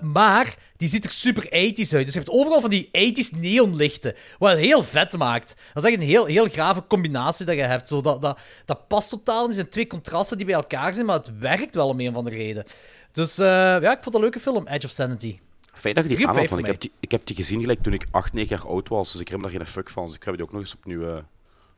Maar 0.00 0.56
die 0.76 0.88
ziet 0.88 1.04
er 1.04 1.10
super 1.10 1.44
80s 1.44 1.50
uit. 1.50 2.04
Dus 2.04 2.12
je 2.12 2.18
hebt 2.18 2.30
overal 2.30 2.60
van 2.60 2.70
die 2.70 2.86
80s 2.86 3.38
neonlichten. 3.38 4.14
Wat 4.38 4.56
heel 4.56 4.82
vet 4.82 5.16
maakt. 5.16 5.56
Dat 5.72 5.84
is 5.84 5.90
echt 5.90 6.00
een 6.00 6.06
heel, 6.06 6.24
heel 6.24 6.48
grave 6.48 6.86
combinatie 6.86 7.46
dat 7.46 7.54
je 7.54 7.62
hebt. 7.62 7.88
Zo, 7.88 8.00
dat, 8.00 8.22
dat, 8.22 8.38
dat 8.64 8.88
past 8.88 9.10
totaal. 9.10 9.44
Die 9.46 9.54
zijn 9.54 9.68
twee 9.68 9.86
contrasten 9.86 10.36
die 10.36 10.46
bij 10.46 10.54
elkaar 10.54 10.94
zijn, 10.94 11.06
maar 11.06 11.16
het 11.16 11.38
werkt 11.38 11.74
wel 11.74 11.88
om 11.88 12.00
een 12.00 12.12
van 12.12 12.24
de 12.24 12.30
reden. 12.30 12.64
Dus 13.12 13.38
eh, 13.38 13.46
ja, 13.46 13.78
ik 13.80 13.88
vond 14.02 14.04
het 14.04 14.14
een 14.14 14.20
leuke 14.20 14.40
film, 14.40 14.66
Edge 14.66 14.86
of 14.86 14.92
Sanity. 14.92 15.38
Fijn 15.72 15.94
dat 15.94 16.08
je 16.08 16.16
die 16.16 16.28
aanhaalt, 16.28 16.48
want 16.48 16.60
ik 16.60 16.66
heb, 16.66 16.80
die, 16.80 16.92
ik 17.00 17.10
heb 17.10 17.26
die 17.26 17.36
gezien 17.36 17.60
gelijk 17.60 17.82
toen 17.82 17.92
ik 17.92 18.04
8, 18.10 18.32
9 18.32 18.56
jaar 18.56 18.66
oud 18.68 18.88
was. 18.88 19.12
Dus 19.12 19.20
ik 19.20 19.28
heb 19.28 19.40
daar 19.42 19.50
geen 19.50 19.66
fuck 19.66 19.90
van. 19.90 20.06
Dus 20.06 20.14
ik 20.14 20.22
heb 20.22 20.34
die 20.34 20.42
ook 20.44 20.52
nog 20.52 20.60
eens 20.60 20.74
opnieuw 20.74 21.16
eh 21.16 21.22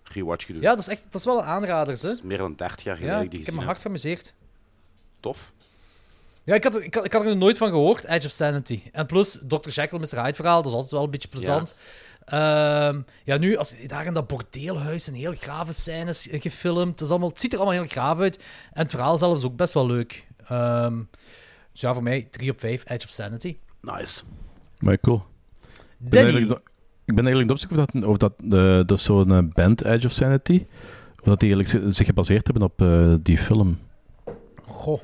rewatch 0.05 0.47
gedaan. 0.47 0.63
Ja, 0.63 0.71
dat 0.71 0.79
is, 0.79 0.89
echt, 0.89 1.03
dat 1.11 1.15
is 1.21 1.25
wel 1.27 1.39
een 1.39 1.45
aanrader, 1.45 1.95
Dat 1.95 2.03
hè? 2.03 2.11
is 2.11 2.23
meer 2.23 2.39
dan 2.39 2.55
30 2.57 2.85
jaar 2.85 2.95
geleden 2.97 3.15
Ja, 3.17 3.23
dat 3.23 3.25
ik 3.25 3.31
die 3.31 3.41
ik 3.41 3.47
heb 3.47 3.55
gezien 3.55 3.69
me 3.69 3.75
heb. 3.75 3.85
hard 3.85 4.03
geamuseerd. 4.03 4.35
Tof. 5.21 5.53
Ja, 6.45 6.55
ik 6.55 6.65
had, 6.65 6.75
er- 6.75 6.83
ik, 6.83 6.95
had, 6.95 7.05
ik 7.05 7.13
had 7.13 7.23
er 7.23 7.29
nog 7.29 7.39
nooit 7.39 7.59
van 7.59 7.69
gehoord, 7.69 8.05
Edge 8.05 8.27
of 8.27 8.33
Sanity. 8.33 8.83
En 8.93 9.07
plus, 9.07 9.39
Dr. 9.49 9.69
Jekyll, 9.71 9.99
Mr. 9.99 10.23
Hyde 10.23 10.35
verhaal, 10.35 10.57
dat 10.57 10.67
is 10.67 10.73
altijd 10.73 10.91
wel 10.93 11.03
een 11.05 11.11
beetje 11.11 11.29
plezant. 11.29 11.75
Ja, 12.27 12.95
ja 13.25 13.37
nu, 13.39 13.57
als, 13.57 13.75
daar 13.87 14.07
in 14.07 14.13
dat 14.13 14.27
bordeelhuis 14.27 15.07
een 15.07 15.15
heel 15.15 15.35
grave 15.41 15.73
scènes 15.73 16.29
gefilmd. 16.31 16.91
Het, 16.91 17.01
is 17.01 17.11
allemaal, 17.11 17.29
het 17.29 17.41
ziet 17.41 17.53
er 17.53 17.59
allemaal 17.59 17.77
heel 17.79 17.89
graaf 17.89 18.19
uit. 18.19 18.37
En 18.73 18.83
het 18.83 18.91
verhaal 18.91 19.19
zelf 19.19 19.37
is 19.37 19.45
ook 19.45 19.57
best 19.57 19.73
wel 19.75 19.87
leuk. 19.87 20.27
Ehm, 20.49 20.99
dus 21.73 21.81
ja, 21.81 21.95
voor 21.95 22.03
mij 22.03 22.27
3 22.31 22.51
op 22.51 22.61
5, 22.61 22.83
Edge 22.87 23.07
of 23.07 23.13
Sanity. 23.13 23.57
Nice. 23.81 24.23
Maar 24.79 24.99
cool. 24.99 25.23
Ik 26.05 26.11
ben 26.11 26.23
eigenlijk, 26.23 26.61
ik 27.05 27.15
ben 27.15 27.25
eigenlijk 27.27 27.51
op 27.51 27.59
zoek 27.59 27.71
of 27.71 27.77
dat, 27.87 28.05
of 28.05 28.17
dat, 28.17 28.33
eh, 28.51 28.81
dat 28.87 29.01
zo'n 29.01 29.33
eh, 29.33 29.39
band, 29.55 29.85
Edge 29.85 30.07
of 30.07 30.13
Sanity, 30.13 30.67
of 31.21 31.25
dat 31.25 31.41
die 31.41 31.55
eigenlijk 31.55 31.87
zi- 31.87 31.93
zich 31.97 32.07
gebaseerd 32.07 32.47
hebben 32.47 32.63
op 32.65 32.83
eh, 32.83 33.15
die 33.23 33.39
film. 33.39 33.79
Goh. 34.67 35.01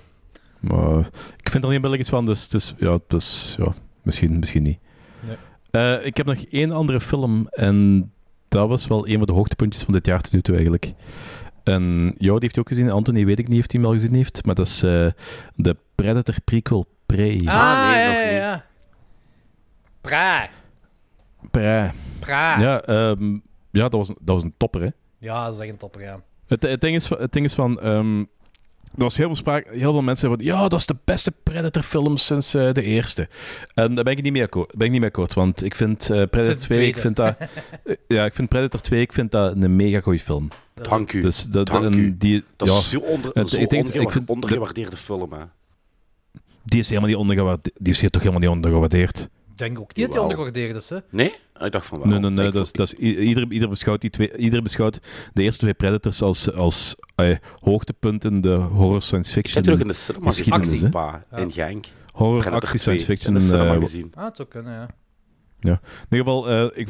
Maar 0.60 0.98
ik 1.36 1.50
vind 1.50 1.64
er 1.64 1.70
niet 1.70 1.80
billig 1.80 1.98
iets 1.98 2.08
van, 2.08 2.26
dus, 2.26 2.48
dus 2.48 2.74
ja, 2.78 2.98
dus, 3.06 3.54
ja 3.58 3.74
misschien, 4.02 4.38
misschien 4.38 4.62
niet. 4.62 4.78
Nee. 5.20 5.36
Eh, 5.70 6.06
ik 6.06 6.16
heb 6.16 6.26
nog 6.26 6.38
één 6.50 6.70
andere 6.70 7.00
film 7.00 7.46
en 7.50 8.10
dat 8.48 8.68
was 8.68 8.86
wel 8.86 9.08
een 9.08 9.16
van 9.18 9.26
de 9.26 9.32
hoogtepuntjes 9.32 9.82
van 9.82 9.92
dit 9.94 10.06
jaar 10.06 10.20
tot 10.20 10.32
nu 10.32 10.40
toe 10.40 10.54
eigenlijk. 10.54 10.92
En 11.70 12.14
jou, 12.18 12.38
die 12.38 12.38
heeft 12.40 12.54
hij 12.54 12.58
ook 12.64 12.68
gezien. 12.68 12.90
Anthony 12.90 13.24
weet 13.24 13.38
ik 13.38 13.48
niet 13.48 13.64
of 13.64 13.70
hij 13.72 13.80
hem 13.80 13.90
al 13.90 13.96
gezien 13.96 14.14
heeft, 14.14 14.44
maar 14.44 14.54
dat 14.54 14.66
is 14.66 14.82
eh, 14.82 15.06
de 15.54 15.76
Predator 15.94 16.34
prequel 16.44 16.86
Prey. 17.06 17.40
Ah, 17.44 17.90
nee, 17.90 18.02
ja, 18.02 18.06
nog 18.06 18.14
ja, 18.16 18.22
niet. 18.24 18.32
ja. 18.32 18.64
Pra. 20.00 20.48
Prey. 21.50 21.92
Pra. 22.18 22.60
Ja, 22.60 22.82
ehm, 22.82 23.32
ja 23.70 23.82
dat, 23.88 23.92
was, 23.92 24.08
een- 24.08 24.18
dat 24.20 24.34
was 24.34 24.44
een 24.44 24.54
topper, 24.56 24.80
hè. 24.80 24.88
Ja, 25.18 25.44
dat 25.44 25.54
is 25.54 25.60
echt 25.60 25.70
een 25.70 25.76
topper, 25.76 26.02
ja. 26.02 26.20
Het, 26.46 26.62
het, 26.62 26.80
ding 26.80 26.96
is, 26.96 27.06
van- 27.06 27.18
het 27.20 27.32
ding 27.32 27.44
is 27.44 27.54
van... 27.54 27.80
ehm, 27.80 28.18
er 28.18 28.26
was 29.06 29.16
heel 29.16 29.26
veel 29.26 29.36
sprake... 29.36 29.68
Heel 29.70 29.92
veel 29.92 30.02
mensen 30.02 30.28
zeiden 30.28 30.46
van... 30.46 30.56
Ja, 30.56 30.68
dat 30.68 30.78
is 30.78 30.86
de 30.86 30.96
beste 31.04 31.32
Predator-film 31.42 32.16
sinds 32.16 32.54
eh, 32.54 32.72
de 32.72 32.82
eerste. 32.82 33.28
En 33.74 33.94
daar 33.94 34.04
ben 34.04 34.16
ik 34.16 34.22
niet 34.22 34.32
mee 34.32 34.42
akkoord. 34.42 34.76
Ben 34.76 34.86
ik 34.86 34.90
niet 34.92 35.00
mee 35.00 35.08
akkoord 35.08 35.34
want 35.34 35.64
ik 35.64 35.74
vind 35.74 36.00
eh, 36.02 36.06
Predator 36.08 36.44
Sinds 36.44 36.66
de 36.66 36.74
2... 36.74 36.86
Ik 36.86 36.96
vind 36.96 37.16
dat... 37.16 37.36
ja, 38.08 38.24
ik 38.24 38.34
vind 38.34 38.48
Predator 38.48 38.80
2... 38.80 39.00
Ik 39.00 39.12
vind 39.12 39.30
dat 39.30 39.54
een 39.56 39.76
mega 39.76 40.00
goede 40.00 40.18
film. 40.18 40.48
Dank 40.88 41.12
u. 41.12 41.20
Dus 41.20 41.44
dat, 41.44 41.66
Dank 41.66 41.84
en 41.84 41.94
u. 41.94 42.16
Die, 42.18 42.44
Dat 42.56 42.68
ja, 42.68 42.74
is 42.74 42.90
zo, 42.90 42.98
onder, 42.98 43.30
het- 43.34 43.48
zo 43.48 43.56
ik 43.56 43.70
denk- 43.70 43.82
ondergewa- 43.82 44.04
ik 44.06 44.12
vind- 44.12 44.28
ondergewaardeerde 44.30 44.96
film, 44.96 45.32
hè. 45.32 45.44
die 46.64 46.80
is 46.80 46.88
helemaal 46.88 47.08
niet 47.08 47.18
ondergewaardeerd. 47.18 47.76
Die 47.78 47.92
is 47.92 48.00
hier 48.00 48.10
toch 48.10 48.22
helemaal 48.22 48.42
niet 48.42 48.50
ondergewaardeerd. 48.56 49.28
Ik 49.50 49.66
denk 49.66 49.78
ook 49.80 49.94
niet 49.94 50.04
dat 50.04 50.12
die 50.12 50.20
ondergewaardeerd 50.20 50.76
is, 50.76 50.88
hè. 50.90 50.96
Nee? 51.10 51.32
Ah, 51.52 51.66
Ik 51.66 51.72
dacht 51.72 51.86
van 51.86 51.98
wel. 51.98 52.06
Nee, 52.08 52.18
nee, 52.18 52.30
nee. 52.30 52.46
Ik 52.46 52.52
Dat 52.52 52.68
dat 52.72 52.92
is, 52.92 52.94
ieder, 52.98 53.46
ieder, 53.52 53.68
beschouwt 53.68 54.00
die 54.00 54.10
twee, 54.10 54.36
ieder 54.36 54.62
beschouwt 54.62 55.00
de 55.32 55.42
eerste 55.42 55.60
twee 55.60 55.74
Predators 55.74 56.22
als, 56.22 56.52
als 56.52 56.96
eh, 57.14 57.36
hoogtepunt 57.60 58.24
in 58.24 58.40
de 58.40 58.50
horror 58.54 59.02
science 59.02 59.28
Ik 59.30 59.34
fiction. 59.36 59.54
heb 59.54 59.64
die 59.64 59.72
ook 59.74 59.80
in 59.80 59.88
de 59.88 59.94
cinema 59.94 60.26
gezien, 60.30 60.52
actie, 60.52 60.88
pa, 60.88 61.24
in 61.36 61.52
Genk. 61.52 61.86
Horror, 62.12 62.38
Predator 62.40 62.68
actie, 62.68 62.80
2, 62.80 62.98
science 62.98 63.04
fiction. 63.04 63.34
In 63.34 63.38
de 63.40 63.44
cinema 63.46 63.74
eh, 63.74 63.80
gezien. 63.80 64.12
Ah, 64.14 64.24
het 64.24 64.36
zou 64.36 64.48
kunnen, 64.48 64.72
ja. 64.72 64.88
Ja. 65.60 65.80
In 66.10 66.16
ieder 66.18 66.18
geval, 66.18 66.48
eh, 66.50 66.64
ik, 66.74 66.88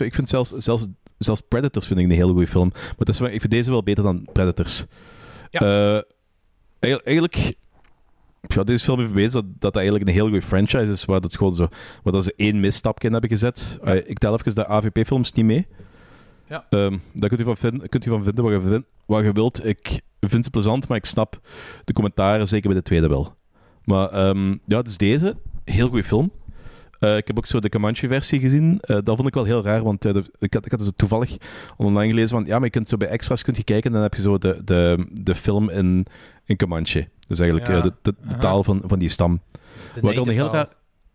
ik 0.00 0.14
vind 0.14 0.28
zelfs, 0.28 0.50
zelfs, 0.50 0.86
zelfs 1.24 1.42
Predators 1.48 1.86
vind 1.86 1.98
ik 1.98 2.04
een 2.04 2.10
hele 2.10 2.32
goede 2.32 2.46
film. 2.46 2.68
Maar 2.72 2.94
het 2.98 3.08
is, 3.08 3.18
wel- 3.18 3.28
ik 3.28 3.40
vind 3.40 3.52
deze 3.52 3.70
wel 3.70 3.82
beter 3.82 4.02
dan 4.04 4.26
Predators. 4.32 4.84
Ja. 5.50 5.60
Eh, 5.60 6.02
eigenlijk, 6.80 7.54
ja, 8.40 8.64
deze 8.64 8.84
film 8.84 8.98
heeft 8.98 9.12
bewezen 9.12 9.32
dat, 9.32 9.44
dat 9.44 9.60
dat 9.60 9.76
eigenlijk 9.76 10.06
een 10.06 10.14
heel 10.14 10.24
goede 10.24 10.42
franchise 10.42 10.92
is, 10.92 11.04
waar, 11.04 11.20
dat 11.20 11.36
gewoon 11.36 11.54
zo, 11.54 11.68
waar 12.02 12.12
dat 12.12 12.24
ze 12.24 12.34
één 12.36 12.60
misstapje 12.60 13.06
in 13.06 13.12
hebben 13.12 13.30
gezet. 13.30 13.78
Eh, 13.82 13.96
ik 13.96 14.18
tel 14.18 14.34
even 14.34 14.54
de 14.54 14.66
AVP-films 14.66 15.32
niet 15.32 15.44
mee. 15.44 15.66
Ja. 16.48 16.66
Ehm, 16.70 16.98
daar 17.12 17.28
kunt 17.28 17.40
u 17.40 17.44
van 17.44 17.56
vinden, 17.56 17.88
kunt 17.88 18.06
u 18.06 18.10
van 18.10 18.22
vinden 18.22 18.44
wat 19.06 19.24
je, 19.24 19.32
wilt. 19.32 19.64
Ik 19.64 20.00
vind 20.20 20.44
ze 20.44 20.50
plezant, 20.50 20.88
maar 20.88 20.96
ik 20.96 21.04
snap 21.04 21.40
de 21.84 21.92
commentaren, 21.92 22.48
zeker 22.48 22.68
bij 22.68 22.78
de 22.78 22.84
tweede 22.84 23.08
wel. 23.08 23.34
Maar 23.84 24.08
ehm, 24.08 24.50
ja, 24.50 24.76
het 24.76 24.86
is 24.86 24.96
deze. 24.96 25.36
Heel 25.64 25.88
goede 25.88 26.04
film. 26.04 26.30
Eh, 27.02 27.16
ik 27.16 27.26
heb 27.26 27.36
ook 27.38 27.46
zo 27.46 27.60
de 27.60 27.68
Comanche-versie 27.68 28.40
gezien. 28.40 28.80
Eh, 28.80 28.96
dat 29.04 29.16
vond 29.16 29.28
ik 29.28 29.34
wel 29.34 29.44
heel 29.44 29.62
raar, 29.62 29.82
want 29.82 30.04
eh, 30.04 30.14
de- 30.14 30.30
ik, 30.38 30.54
had, 30.54 30.64
ik 30.64 30.70
had 30.70 30.80
dus 30.80 30.90
toevallig 30.96 31.36
online 31.76 32.08
gelezen 32.12 32.28
van... 32.30 32.44
Ja, 32.46 32.54
maar 32.54 32.64
je 32.64 32.70
kunt 32.70 32.88
zo 32.88 32.96
bij 32.96 33.08
extras 33.08 33.42
kunt 33.42 33.56
je 33.56 33.64
kijken 33.64 33.86
en 33.86 33.92
dan 33.92 34.02
heb 34.02 34.14
je 34.14 34.22
zo 34.22 34.38
de, 34.38 34.60
de, 34.64 35.06
de 35.12 35.34
film 35.34 35.70
in, 35.70 36.06
in 36.44 36.56
Comanche. 36.56 37.08
Dus 37.28 37.40
eigenlijk 37.40 37.70
Ja. 37.70 37.80
de, 37.80 37.92
de, 38.02 38.14
taal 38.38 38.64
van, 38.64 38.82
van 38.84 38.98
die 38.98 39.08
stam. 39.08 39.40
De 39.92 40.00
Wat 40.00 40.12
ik 40.12 40.26
een 40.26 40.32
heel 40.32 40.52
raar... 40.52 40.68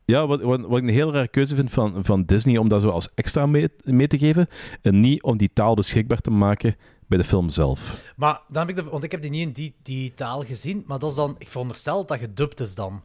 Ja, 0.06 0.28
wat, 0.28 0.42
wat, 0.42 0.62
wat 0.62 0.78
ik 0.78 0.84
een 0.84 0.94
heel 0.94 1.14
rare 1.14 1.28
keuze 1.28 1.56
vind 1.56 1.72
van, 1.72 2.06
van 2.06 2.24
Disney 2.26 2.58
om 2.58 2.68
dat 2.70 2.82
zo 2.82 2.90
als 2.90 3.10
extra 3.16 3.46
mee, 3.46 3.68
mee 3.84 4.08
te 4.08 4.18
geven. 4.18 4.48
En 4.82 5.00
niet 5.00 5.24
om 5.24 5.38
die 5.38 5.50
taal 5.54 5.76
beschikbaar 5.76 6.20
te 6.22 6.32
maken 6.32 6.76
bij 7.08 7.18
de 7.18 7.24
film 7.24 7.50
zelf. 7.50 8.12
Maar 8.16 8.42
dan 8.50 8.68
heb 8.68 8.78
ik 8.78 8.84
de, 8.84 8.90
want 8.90 9.04
ik 9.04 9.12
heb 9.12 9.22
die 9.22 9.30
niet 9.32 9.48
in 9.48 9.52
die, 9.52 9.76
die 9.84 10.14
taal 10.14 10.44
gezien, 10.44 10.84
maar 10.88 11.00
dat 11.00 11.10
is 11.10 11.16
dan, 11.16 11.36
ik 11.38 11.48
veronderstel 11.50 11.98
dat 11.98 12.08
dat 12.08 12.20
gedubt 12.20 12.60
is 12.60 12.76
dan. 12.76 13.02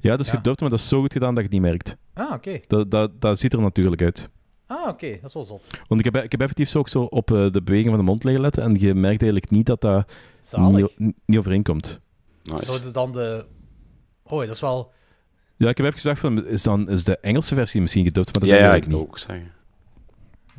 Ja, 0.00 0.10
dat 0.10 0.20
is 0.20 0.26
Ja. 0.26 0.34
gedubt, 0.36 0.60
maar 0.60 0.70
dat 0.70 0.78
is 0.78 0.88
zo 0.88 1.00
goed 1.00 1.12
gedaan 1.12 1.34
dat 1.34 1.44
je 1.44 1.50
het 1.50 1.52
niet 1.52 1.70
merkt. 1.70 1.96
Ah, 2.14 2.32
oké. 2.32 2.60
Dat, 2.66 2.90
dat, 2.90 3.20
dat 3.20 3.38
ziet 3.38 3.52
er 3.52 3.60
natuurlijk 3.60 4.02
uit. 4.02 4.28
Ah, 4.66 4.88
oké, 4.88 5.10
dat 5.10 5.24
is 5.24 5.34
wel 5.34 5.44
zot. 5.44 5.68
Want 5.88 6.06
ik 6.06 6.12
heb, 6.14 6.24
ik 6.24 6.30
heb 6.32 6.40
effectief 6.40 6.68
zo 6.68 6.78
ook 6.78 6.88
zo 6.88 7.02
op 7.02 7.30
eh, 7.30 7.50
de 7.50 7.62
beweging 7.62 7.88
van 7.90 7.98
de 7.98 8.04
mond 8.04 8.24
liggen 8.24 8.42
letten 8.42 8.62
en 8.62 8.74
je 8.78 8.94
merkt 8.94 9.22
eigenlijk 9.22 9.50
niet 9.50 9.66
dat 9.66 9.80
dat 9.80 10.12
niet, 10.56 10.98
niet 11.26 11.38
overeenkomt. 11.38 12.00
Zo 12.42 12.76
is 12.76 12.92
dan 12.92 13.12
de... 13.12 13.46
Oh, 14.22 14.38
dat 14.40 14.48
is 14.48 14.60
wel... 14.60 14.92
Ja, 15.56 15.68
ik 15.68 15.76
heb 15.76 15.86
even 15.86 15.98
gezegd 15.98 16.20
van, 16.20 16.46
is, 16.46 16.62
dan, 16.62 16.88
is 16.88 17.04
de 17.04 17.18
Engelse 17.18 17.54
versie 17.54 17.80
misschien 17.80 18.04
gedubt, 18.04 18.40
maar 18.40 18.48
dat 18.48 18.58
Ja, 18.58 18.64
ja, 18.66 18.74
ik 18.74 18.86
niet. 18.86 18.96
ook 18.96 19.18
zeggen. 19.18 19.52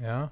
Ja. 0.01 0.31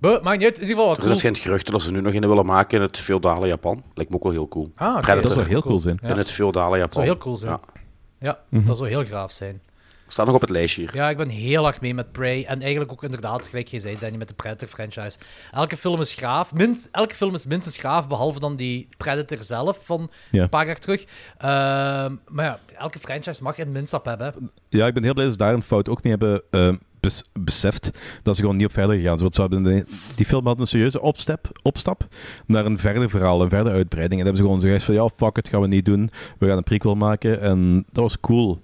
Maar 0.00 0.22
maakt 0.22 0.36
niet 0.38 0.46
uit, 0.46 0.54
in 0.58 0.60
ieder 0.60 0.66
geval 0.68 0.84
wel 0.86 0.96
Er 0.96 1.02
cool. 1.02 1.14
zijn 1.14 1.36
geruchten 1.36 1.72
dat 1.72 1.82
ze 1.82 1.92
nu 1.92 2.00
nog 2.00 2.14
een 2.14 2.20
willen 2.28 2.46
maken 2.46 2.76
in 2.76 2.82
het 2.82 2.98
feodale 2.98 3.46
Japan. 3.46 3.82
Lijkt 3.94 4.10
me 4.10 4.16
ook 4.16 4.22
wel 4.22 4.32
heel 4.32 4.48
cool. 4.48 4.70
Ah. 4.74 5.00
Predator. 5.00 5.22
Dat 5.22 5.32
zou 5.32 5.46
heel 5.48 5.62
cool 5.62 5.78
zijn. 5.78 5.98
Ja. 6.02 6.08
In 6.08 6.16
het 6.18 6.30
feodale 6.30 6.76
Japan. 6.78 6.80
Dat 6.86 6.92
zou 6.92 7.06
heel 7.06 7.16
cool 7.16 7.36
zijn. 7.36 7.52
Ja. 7.52 7.80
Ja, 8.22 8.38
Mhm. 8.48 8.66
dat 8.66 8.76
zou 8.76 8.88
heel 8.88 9.04
graaf 9.04 9.32
zijn. 9.32 9.60
Staat 10.06 10.26
nog 10.26 10.34
op 10.34 10.40
het 10.40 10.50
lijstje 10.50 10.80
hier. 10.82 10.94
Ja, 10.94 11.10
ik 11.10 11.16
ben 11.16 11.28
heel 11.28 11.62
hard 11.62 11.80
mee 11.80 11.94
met 11.94 12.12
Prey. 12.12 12.44
En 12.44 12.60
eigenlijk 12.62 12.92
ook 12.92 13.02
inderdaad, 13.04 13.48
gelijk 13.48 13.68
je 13.68 13.80
zei, 13.80 13.96
Danny, 13.98 14.16
met 14.16 14.28
de 14.28 14.34
Predator-franchise. 14.34 15.18
Elke 15.52 15.76
film 15.76 16.00
is 16.00 16.14
gaaf. 16.14 16.52
Minst, 16.54 16.88
elke 16.92 17.14
film 17.14 17.34
is 17.34 17.44
minstens 17.46 17.78
gaaf, 17.78 18.08
behalve 18.08 18.40
dan 18.40 18.56
die 18.56 18.88
Predator 18.96 19.42
zelf 19.42 19.78
van 19.84 20.10
Ja. 20.30 20.42
een 20.42 20.48
paar 20.48 20.66
jaar 20.66 20.78
terug. 20.78 21.04
Ehm, 21.38 22.16
maar 22.28 22.44
ja, 22.44 22.58
elke 22.78 22.98
franchise 22.98 23.42
mag 23.42 23.58
een 23.58 23.72
minstap 23.72 24.04
hebben. 24.04 24.50
Ja, 24.68 24.86
ik 24.86 24.94
ben 24.94 25.02
heel 25.02 25.12
blij 25.12 25.24
dat 25.24 25.34
ze 25.34 25.40
daar 25.40 25.54
een 25.54 25.62
fout 25.62 25.88
ook 25.88 26.02
mee 26.02 26.12
hebben 26.12 26.42
eh, 26.50 26.72
bes- 27.02 27.24
beseft. 27.40 27.98
Dat 28.22 28.36
ze 28.36 28.40
gewoon 28.42 28.56
niet 28.56 28.66
op 28.66 28.72
verder 28.72 28.96
gegaan 28.96 29.18
zijn. 29.18 29.30
Want 29.32 29.34
ze 29.52 29.56
een- 29.56 29.86
die 30.16 30.26
film 30.26 30.46
had 30.46 30.60
een 30.60 30.66
serieuze 30.66 31.00
opstap, 31.00 31.50
opstap 31.62 32.06
naar 32.46 32.66
een 32.66 32.78
verder 32.78 33.10
verhaal, 33.10 33.42
een 33.42 33.48
verder 33.48 33.72
uitbreiding. 33.72 34.20
En 34.20 34.26
dan 34.26 34.34
hebben 34.34 34.36
ze 34.36 34.42
gewoon 34.42 34.60
gezegd 34.60 34.84
van, 34.84 34.94
ja, 34.94 35.08
fuck 35.16 35.36
it, 35.36 35.48
gaan 35.48 35.60
we 35.60 35.66
niet 35.66 35.84
doen. 35.84 36.10
We 36.38 36.46
gaan 36.46 36.56
een 36.56 36.62
prequel 36.62 36.94
maken. 36.94 37.40
En 37.40 37.84
dat 37.92 38.02
was 38.02 38.20
cool. 38.20 38.58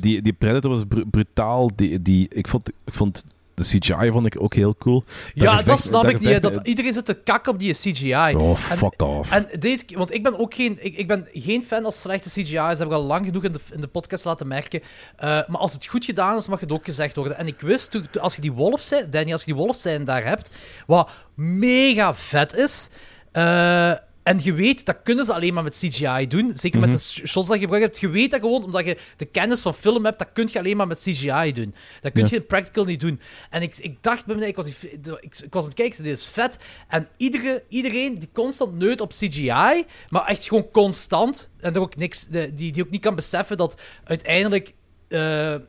Die, 0.00 0.22
die 0.22 0.32
Predator 0.32 0.70
was 0.70 0.84
br- 0.88 1.06
brutaal. 1.10 1.70
Die, 1.76 2.02
die, 2.02 2.26
ik, 2.30 2.48
vond, 2.48 2.68
ik 2.68 2.92
vond 2.94 3.24
de 3.62 3.78
CGI 3.78 4.10
vond 4.10 4.26
ik 4.26 4.40
ook 4.42 4.54
heel 4.54 4.76
cool. 4.78 5.04
Ja, 5.34 5.62
dat 5.62 5.80
snap 5.80 6.04
ik 6.08 6.20
niet. 6.20 6.42
Dat 6.42 6.60
iedereen 6.62 6.92
zit 6.92 7.04
te 7.04 7.14
kakken 7.14 7.52
op 7.52 7.58
die 7.58 7.72
CGI. 7.72 8.34
Oh, 8.36 8.50
En- 8.70 8.76
fuck 8.76 9.02
off. 9.02 9.30
En 9.30 9.46
deze, 9.58 9.84
want 9.94 10.14
ik 10.14 10.22
ben 10.22 10.38
ook 10.38 10.54
geen, 10.54 10.78
ik, 10.80 10.96
ik 10.96 11.06
ben 11.06 11.28
geen 11.32 11.64
fan 11.64 11.84
als 11.84 12.00
slechte 12.00 12.28
CGI 12.28 12.40
is. 12.40 12.50
Dat 12.54 12.78
heb 12.78 12.86
ik 12.86 12.92
al 12.92 13.02
lang 13.04 13.24
genoeg 13.26 13.44
in 13.44 13.52
de, 13.52 13.60
in 13.72 13.80
de 13.80 13.86
podcast 13.86 14.24
laten 14.24 14.46
merken. 14.48 14.80
Eh, 15.16 15.28
maar 15.28 15.58
als 15.60 15.72
het 15.72 15.86
goed 15.86 16.04
gedaan 16.04 16.36
is, 16.36 16.48
mag 16.48 16.60
het 16.60 16.72
ook 16.72 16.84
gezegd 16.84 17.16
worden. 17.16 17.36
En 17.38 17.46
ik 17.46 17.60
wist, 17.60 17.90
toen, 17.90 18.06
toen- 18.10 18.22
als 18.22 18.34
je 18.34 18.40
die 18.40 18.52
wolf 18.52 18.80
zijn, 18.80 19.10
Danny, 19.10 19.32
als 19.32 19.44
je 19.44 19.52
die 19.52 19.62
wolf 19.62 19.76
zijn 19.76 20.04
daar 20.04 20.24
hebt, 20.24 20.50
wat 20.86 21.10
mega 21.34 22.14
vet 22.14 22.54
is. 22.56 22.88
eh, 23.32 23.92
en 24.22 24.38
je 24.42 24.52
weet, 24.52 24.84
dat 24.86 24.96
kunnen 25.02 25.24
ze 25.24 25.34
alleen 25.34 25.54
maar 25.54 25.62
met 25.62 25.76
CGI 25.78 26.26
doen. 26.26 26.52
Zeker 26.54 26.80
met 26.80 26.92
de 26.92 26.98
sh- 26.98 27.24
shots 27.24 27.46
dat 27.46 27.56
je 27.56 27.62
gebruikt 27.62 27.86
hebt. 27.86 27.98
Je 28.00 28.08
weet 28.08 28.30
dat 28.30 28.40
gewoon, 28.40 28.64
omdat 28.64 28.84
je 28.84 28.96
de 29.16 29.24
kennis 29.24 29.60
van 29.62 29.74
film 29.74 30.04
hebt, 30.04 30.18
dat 30.18 30.28
kun 30.32 30.48
je 30.52 30.58
alleen 30.58 30.76
maar 30.76 30.86
met 30.86 30.98
CGI 31.00 31.52
doen. 31.52 31.74
Dat 32.00 32.12
kun 32.12 32.22
Ja. 32.22 32.28
je 32.30 32.40
practical 32.40 32.84
niet 32.84 33.00
doen. 33.00 33.20
En 33.50 33.62
ik, 33.62 33.76
ik 33.76 34.02
dacht 34.02 34.26
bij 34.26 34.36
mij, 34.36 34.48
ik 34.48 34.56
was, 34.56 34.64
die, 34.66 34.74
ik, 35.20 35.38
ik 35.44 35.52
was 35.52 35.62
aan 35.62 35.68
het 35.68 35.74
kijken, 35.74 36.02
dit 36.04 36.16
is 36.16 36.26
vet. 36.26 36.58
En 36.88 37.06
iedere, 37.16 37.62
iedereen 37.68 38.18
die 38.18 38.28
constant 38.32 38.78
neut 38.78 39.00
op 39.00 39.10
CGI, 39.12 39.84
maar 40.08 40.24
echt 40.26 40.48
gewoon 40.48 40.70
constant, 40.70 41.50
en 41.60 41.74
er 41.74 41.80
ook 41.80 41.96
niks, 41.96 42.26
die, 42.28 42.52
die 42.72 42.82
ook 42.84 42.90
niet 42.90 43.00
kan 43.00 43.14
beseffen 43.14 43.56
dat 43.56 43.80
uiteindelijk 44.04 44.72
eh, 45.12 45.54
eh, 45.54 45.60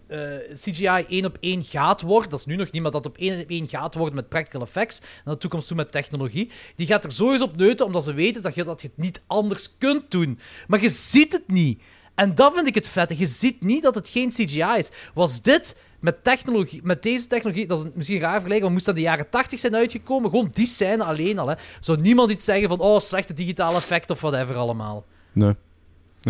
CGI 0.54 1.06
één 1.10 1.26
op 1.26 1.38
één 1.40 1.64
gaat 1.64 2.02
worden. 2.02 2.30
Dat 2.30 2.40
is 2.40 2.46
nu 2.46 2.56
nog 2.56 2.72
niet, 2.72 2.82
maar 2.82 2.92
dat 2.92 3.06
op 3.06 3.18
één 3.18 3.42
op 3.42 3.50
één 3.50 3.68
gaat 3.68 3.96
worden 3.96 4.16
met 4.16 4.30
practical 4.30 4.62
effects. 4.62 5.00
Naar 5.26 5.34
de 5.34 5.40
toekomst 5.40 5.68
toe 5.68 5.78
met 5.78 5.92
technologie. 5.92 6.52
Die 6.76 6.88
gaat 6.88 7.04
er 7.04 7.12
sowieso 7.12 7.44
op 7.44 7.58
neuten, 7.58 7.86
omdat 7.86 8.04
ze 8.04 8.14
weten 8.14 8.42
dat 8.42 8.56
je, 8.56 8.64
dat 8.64 8.82
je 8.82 8.88
het 8.88 8.98
niet 8.98 9.22
anders 9.28 9.78
kunt 9.78 10.12
doen. 10.12 10.40
Maar 10.68 10.82
je 10.82 10.90
ziet 10.90 11.32
het 11.32 11.48
niet. 11.48 11.82
En 12.16 12.36
dat 12.36 12.54
vind 12.54 12.68
ik 12.68 12.76
het 12.76 12.88
vette. 12.88 13.18
Je 13.18 13.26
ziet 13.26 13.62
niet 13.62 13.84
dat 13.84 13.96
het 13.96 14.10
geen 14.10 14.30
CGI 14.30 14.78
is. 14.78 14.92
Was 15.14 15.42
dit 15.42 15.76
met, 16.00 16.24
technologie, 16.24 16.80
met 16.84 17.04
deze 17.04 17.28
technologie, 17.28 17.68
dat 17.68 17.86
is 17.86 17.92
misschien 17.94 18.20
raar 18.20 18.32
vergelijken, 18.32 18.64
maar 18.66 18.74
moest 18.74 18.86
dat 18.86 18.96
in 18.96 19.02
de 19.02 19.08
jaren 19.08 19.30
80 19.30 19.60
zijn 19.60 19.76
uitgekomen? 19.76 20.30
Gewoon 20.30 20.50
die 20.52 20.68
scène 20.68 21.04
alleen 21.04 21.40
al. 21.40 21.48
Hè. 21.48 21.56
Zou 21.80 22.02
niemand 22.02 22.32
iets 22.32 22.46
zeggen 22.46 22.70
van, 22.70 22.80
oh, 22.80 23.00
slechte 23.00 23.34
digitale 23.34 23.78
effect 23.78 24.10
of 24.10 24.22
whatever 24.22 24.56
allemaal. 24.56 25.06
Nee. 25.32 25.56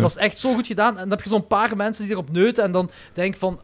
Dat 0.02 0.10
is 0.10 0.16
echt 0.16 0.38
zo 0.38 0.54
goed 0.54 0.66
gedaan. 0.66 0.92
En 0.92 1.00
dan 1.00 1.10
heb 1.10 1.22
je 1.22 1.28
zo'n 1.28 1.46
paar 1.46 1.76
mensen 1.76 2.04
die 2.04 2.12
erop 2.12 2.32
neuten 2.32 2.64
en 2.64 2.72
dan 2.72 2.90
denk 3.12 3.36
van... 3.36 3.60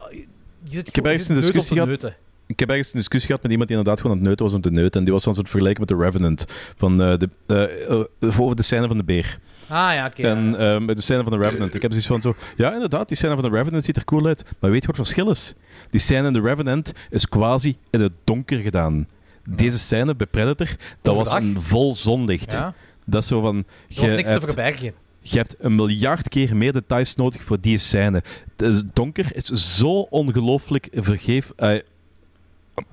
Je 0.63 0.73
zit 0.73 0.87
Ik 0.87 0.95
heb 0.95 1.05
ergens 1.05 1.29
een 1.29 1.35
discussie 1.35 1.81
gehad. 1.81 2.13
Ik 2.45 2.59
heb 2.59 2.69
ergens 2.69 2.93
een 2.93 2.99
discussie 2.99 3.27
gehad 3.27 3.41
met 3.41 3.51
iemand 3.51 3.69
die 3.69 3.77
inderdaad 3.77 4.01
gewoon 4.01 4.17
aan 4.17 4.23
het 4.23 4.27
neuten 4.27 4.45
was 4.45 4.55
om 4.55 4.61
te 4.61 4.71
neuten. 4.71 4.99
En 4.99 5.03
die 5.05 5.13
was 5.13 5.23
dan 5.23 5.33
zo 5.33 5.39
het 5.39 5.49
vergelijken 5.49 5.85
met 5.87 5.97
de 5.97 6.03
Revenant. 6.03 6.45
Van 6.77 7.01
eh, 7.01 7.17
de, 7.17 7.29
eh, 7.47 7.99
eh, 8.29 8.39
over 8.39 8.55
de 8.55 8.63
scène 8.63 8.87
van 8.87 8.97
de 8.97 9.03
beer. 9.03 9.39
Ah 9.67 9.93
ja, 9.93 10.05
oké. 10.05 10.21
En 10.21 10.55
ja. 10.57 10.79
met 10.79 10.95
de 10.95 11.01
scène 11.01 11.23
van 11.23 11.31
de 11.31 11.37
Revenant. 11.37 11.75
Ik 11.75 11.81
heb 11.81 11.91
zoiets 11.91 12.09
van 12.09 12.21
zo... 12.21 12.35
Ja, 12.55 12.73
inderdaad, 12.73 13.07
die 13.07 13.17
scène 13.17 13.33
van 13.33 13.43
de 13.43 13.57
Revenant 13.57 13.83
ziet 13.83 13.97
er 13.97 14.05
cool 14.05 14.25
uit. 14.25 14.43
Maar 14.59 14.71
weet 14.71 14.81
je 14.81 14.87
wat 14.87 14.97
het 14.97 15.05
verschil 15.05 15.31
is? 15.31 15.53
Die 15.89 15.99
scène 15.99 16.27
in 16.27 16.33
de 16.33 16.41
Revenant 16.41 16.91
is 17.09 17.29
quasi 17.29 17.77
in 17.89 18.01
het 18.01 18.11
donker 18.23 18.59
gedaan. 18.59 19.07
Deze 19.45 19.79
scène 19.79 20.15
bij 20.15 20.27
Predator, 20.27 20.67
dat 21.01 21.15
was 21.15 21.31
een 21.31 21.61
vol 21.61 21.95
zonlicht. 21.95 22.51
Ja. 22.51 22.73
Dat 23.05 23.21
is 23.21 23.27
zo 23.27 23.41
van... 23.41 23.57
Er 23.95 24.01
was 24.01 24.13
niks 24.13 24.31
te 24.31 24.39
verbergen. 24.39 24.93
Je 25.21 25.37
hebt 25.37 25.55
een 25.59 25.75
miljard 25.75 26.29
keer 26.29 26.55
meer 26.55 26.73
details 26.73 27.15
nodig 27.15 27.43
voor 27.43 27.57
die 27.61 27.77
scène. 27.77 28.23
Het 28.57 28.95
donker 28.95 29.25
is 29.35 29.77
zo 29.77 29.99
ongelooflijk 29.99 30.87
vergeef... 30.91 31.51
eh, 31.55 31.79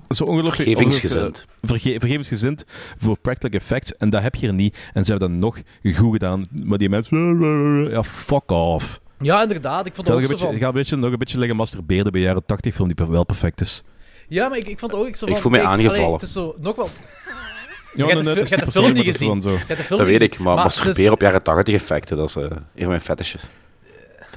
zo 0.09 0.25
ongelooflijk... 0.25 0.57
Vergevingsgezind. 0.69 1.47
eh, 1.61 1.69
verge- 1.69 1.97
vergevingsgezind 1.99 2.65
voor 2.99 3.19
practical 3.19 3.61
effects. 3.61 3.97
En 3.97 4.11
dat 4.11 4.23
heb 4.23 4.35
je 4.35 4.47
er 4.47 4.55
niet. 4.55 4.77
En 4.93 5.05
ze 5.05 5.11
hebben 5.11 5.31
dat 5.31 5.39
nog 5.41 5.59
goed 5.97 6.13
gedaan. 6.13 6.47
Maar 6.51 6.79
die 6.79 6.89
mensen... 6.89 7.89
Ja, 7.91 8.03
fuck 8.03 8.51
off. 8.51 9.01
Ja, 9.21 9.43
inderdaad. 9.43 9.87
Ik 9.87 9.95
vond 9.95 10.07
nog 10.07 10.17
ook 10.17 10.23
een 10.23 10.29
zo 10.29 10.33
beetje, 10.33 10.47
van... 10.51 10.59
ga 10.59 10.67
een 10.69 10.73
beetje, 10.75 10.97
nog 10.97 11.13
een 11.13 11.19
beetje 11.19 11.39
liggen 11.39 11.57
masturberen 11.57 12.13
bij 12.13 12.21
jaren 12.21 12.47
80 12.47 12.75
film 12.75 12.93
die 12.95 13.07
wel 13.07 13.25
perfect 13.25 13.61
is. 13.61 13.83
Ja, 14.29 14.49
maar 14.49 14.59
ik, 14.59 14.67
ik 14.69 14.79
vond 14.79 14.95
ook 14.95 15.07
ik 15.07 15.17
zo 15.17 15.25
Ik 15.27 15.33
van... 15.33 15.41
voel 15.41 15.51
mij 15.51 15.61
kijk, 15.61 15.73
aangevallen. 15.73 16.01
allee, 16.03 16.13
het 16.13 16.23
is 16.23 16.33
zo... 16.33 16.55
Nogmaals... 16.61 16.99
Ja, 17.95 18.07
je 18.07 18.13
hebt 18.13 18.25
de, 18.25 18.31
je 18.49 18.55
hebt 18.55 18.71
film 18.73 18.87
niet 18.87 18.95
maar 18.95 19.05
gezien. 19.05 19.41
Je 19.41 19.49
hebt 19.51 19.69
de 19.69 19.77
film 19.85 19.99
Dat 19.99 20.09
weet 20.09 20.17
gezien. 20.19 20.33
ik, 20.33 20.39
maar, 20.39 20.55
dus- 20.55 20.65
masturberen 20.65 21.13
op 21.13 21.21
jaren 21.21 21.43
80 21.43 21.75
effecten, 21.75 22.17
dat 22.17 22.29
is 22.29 22.37
eh, 22.37 22.43
een 22.43 22.51
van 22.77 22.89
mijn 22.89 23.01
fetishes. 23.01 23.43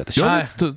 Ja, 0.08 0.40
en, 0.40 0.48
en 0.58 0.76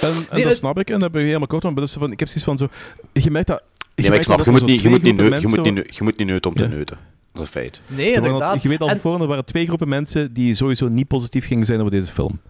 Nee, 0.00 0.12
dat 0.30 0.42
het- 0.42 0.56
snap 0.56 0.78
ik. 0.78 0.90
En 0.90 0.98
dat 0.98 1.10
ben 1.12 1.20
je 1.20 1.26
helemaal 1.26 1.46
kort. 1.48 1.62
Maar 1.62 1.74
dat 1.74 1.84
is 1.84 1.92
van, 1.92 2.12
ik 2.12 2.18
heb 2.18 2.28
zoiets 2.28 2.44
van 2.44 2.58
zo... 2.58 2.68
Je 3.12 3.30
merkt 3.30 3.46
dat... 3.46 3.62
Nee, 3.62 3.76
maar 3.94 4.04
ik 4.04 4.10
merkt 4.10 4.24
snap, 4.24 4.36
dat 4.36 4.46
je 4.46 4.52
moet 4.52 4.60
zo 4.60 4.66
niet, 4.66 4.80
je 4.80 4.88
moet 4.88 5.02
niet, 5.02 5.16
neu- 5.16 5.22
groepen 5.30 5.50
je 5.50 5.56
moet 5.72 5.74
niet, 5.74 5.96
je 5.96 6.02
moet 6.04 6.16
niet 6.18 6.26
neuten 6.26 6.50
om 6.50 6.56
te 6.56 6.62
Ja. 6.62 6.68
neuten. 6.68 6.96
Dat 7.32 7.42
is 7.42 7.54
een 7.54 7.60
feit. 7.60 7.82
Nee, 7.86 8.14
Er 8.14 8.30
al- 8.42 8.58
je 8.62 8.68
weet 8.68 8.80
al 8.80 8.88
En- 8.88 9.00
voor, 9.00 9.20
er 9.20 9.26
waren 9.26 9.44
twee 9.44 9.66
groepen 9.66 9.88
mensen 9.88 10.32
die 10.32 10.54
sowieso 10.54 10.88
niet 10.88 11.06
positief 11.08 11.46
gingen 11.46 11.66
zijn 11.66 11.78
over 11.78 11.90
deze 11.90 12.12
film. 12.12 12.40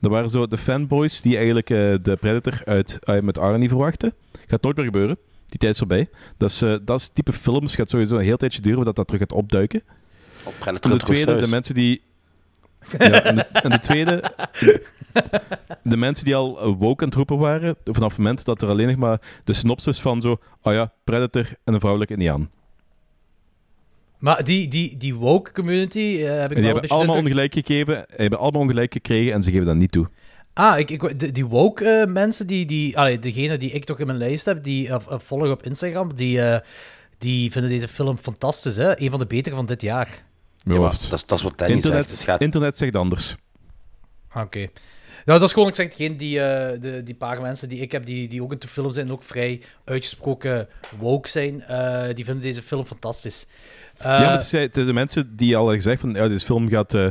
Er 0.00 0.08
waren 0.08 0.30
zo 0.30 0.46
de 0.46 0.56
fanboys 0.56 1.20
die 1.20 1.34
eigenlijk 1.36 1.70
eh, 1.70 1.76
de 2.02 2.16
Predator 2.20 2.60
uit, 2.64 2.98
uit 3.00 3.22
met 3.22 3.38
Arnie 3.38 3.68
verwachten. 3.68 4.12
Gaat 4.46 4.62
nooit 4.62 4.76
meer 4.76 4.84
gebeuren. 4.84 5.16
Die 5.54 5.62
tijd 5.62 5.72
is 5.72 5.78
voorbij. 5.78 6.08
Dat 6.36 6.50
is, 6.50 6.62
eh, 6.62 6.76
dat 6.82 7.00
is 7.00 7.08
type 7.08 7.32
films. 7.32 7.74
Gaat 7.74 7.90
sowieso 7.90 8.16
een 8.16 8.24
heel 8.24 8.36
tijdje 8.36 8.60
duren 8.60 8.76
voordat 8.76 8.96
dat 8.96 9.06
terug 9.06 9.22
gaat 9.22 9.32
opduiken. 9.32 9.82
Op 10.44 10.52
En 10.52 10.58
Predator 10.58 10.90
de 10.90 11.04
tweede, 11.04 11.40
de 11.40 11.48
mensen 11.48 11.74
die... 11.74 12.02
Ja, 12.98 13.22
en, 13.22 13.34
de, 13.34 13.42
en 13.42 13.70
de 13.70 13.80
tweede... 13.80 14.32
De 15.82 15.96
mensen 15.96 16.24
die 16.24 16.34
al 16.34 16.76
woke 16.76 17.02
aan 17.02 17.08
het 17.08 17.16
roepen 17.16 17.38
waren, 17.38 17.76
vanaf 17.84 18.08
het 18.08 18.18
moment 18.18 18.44
dat 18.44 18.62
er 18.62 18.68
alleen 18.68 18.86
nog 18.86 18.96
maar 18.96 19.20
de 19.44 19.52
synopsis 19.52 20.00
van 20.00 20.20
zo... 20.20 20.38
Oh 20.62 20.72
ja, 20.72 20.92
Predator 21.04 21.46
en 21.64 21.74
een 21.74 21.80
vrouwelijke 21.80 22.12
indiaan. 22.14 22.50
Maar 24.18 24.44
die, 24.44 24.68
die, 24.68 24.96
die 24.96 25.14
woke 25.14 25.52
community 25.52 25.98
eh, 25.98 26.40
heb 26.40 26.50
ik 26.50 26.56
En 26.56 26.62
die 26.62 26.62
wel 26.62 26.62
een 26.62 26.64
hebben 26.64 26.90
allemaal 26.90 27.16
ongelijk 27.16 27.52
gegeven, 27.54 28.04
hebben 28.08 28.38
allemaal 28.38 28.60
ongelijk 28.60 28.92
gekregen 28.92 29.32
en 29.32 29.42
ze 29.42 29.50
geven 29.50 29.66
dat 29.66 29.76
niet 29.76 29.92
toe. 29.92 30.08
Ah, 30.54 30.78
ik, 30.78 30.90
ik, 30.90 31.34
die, 31.34 31.46
woke 31.46 31.88
eh, 31.88 32.06
mensen, 32.06 32.46
die, 32.46 32.66
die, 32.66 32.98
allee, 32.98 33.18
degene 33.18 33.56
die 33.56 33.70
ik 33.70 33.84
toch 33.84 33.98
in 33.98 34.06
mijn 34.06 34.18
lijst 34.18 34.44
heb, 34.44 34.62
die 34.62 34.88
uh, 34.88 34.96
volgen 35.08 35.50
op 35.50 35.62
Instagram, 35.62 36.14
die, 36.14 36.38
uh, 36.38 36.58
die 37.18 37.52
vinden 37.52 37.70
deze 37.70 37.88
film 37.88 38.18
fantastisch. 38.18 38.76
Hè? 38.76 39.00
Een 39.00 39.10
van 39.10 39.18
de 39.18 39.26
betere 39.26 39.54
van 39.54 39.66
dit 39.66 39.82
jaar. 39.82 40.08
Ja, 40.56 40.78
maar 40.78 40.90
dat, 40.90 41.12
is, 41.12 41.26
dat 41.26 41.38
is 41.38 41.44
wat 41.44 41.58
Danny 41.58 41.74
internet, 41.74 42.06
zegt. 42.06 42.18
Het 42.18 42.28
gaat... 42.28 42.40
Internet 42.40 42.78
zegt 42.78 42.96
anders. 42.96 43.36
Oké. 44.28 44.40
Okay. 44.40 44.70
Nou, 45.24 45.38
dat 45.38 45.48
is 45.48 45.54
gewoon, 45.54 45.68
ik 45.68 45.74
zeg, 45.74 45.88
degene 45.88 46.16
die, 46.16 46.36
uh, 46.36 46.42
de, 46.80 47.00
die 47.04 47.14
paar 47.14 47.40
mensen 47.40 47.68
die 47.68 47.80
ik 47.80 47.92
heb, 47.92 48.06
die, 48.06 48.28
die 48.28 48.42
ook 48.42 48.52
in 48.52 48.58
de 48.58 48.68
film 48.68 48.90
zijn, 48.90 49.12
ook 49.12 49.22
vrij 49.22 49.62
uitgesproken 49.84 50.68
woke 50.98 51.28
zijn, 51.28 51.64
uh, 51.70 52.04
die 52.14 52.24
vinden 52.24 52.42
deze 52.42 52.62
film 52.62 52.86
fantastisch. 52.86 53.46
Uh, 53.98 54.04
ja, 54.04 54.18
maar 54.18 54.32
het 54.50 54.76
is 54.76 54.86
de 54.86 54.92
mensen 54.92 55.36
die 55.36 55.56
al 55.56 55.72
gezegd 55.72 56.00
van, 56.00 56.14
ja, 56.14 56.28
deze 56.28 56.46
film 56.46 56.68
gaat, 56.68 56.94
uh, 56.94 57.06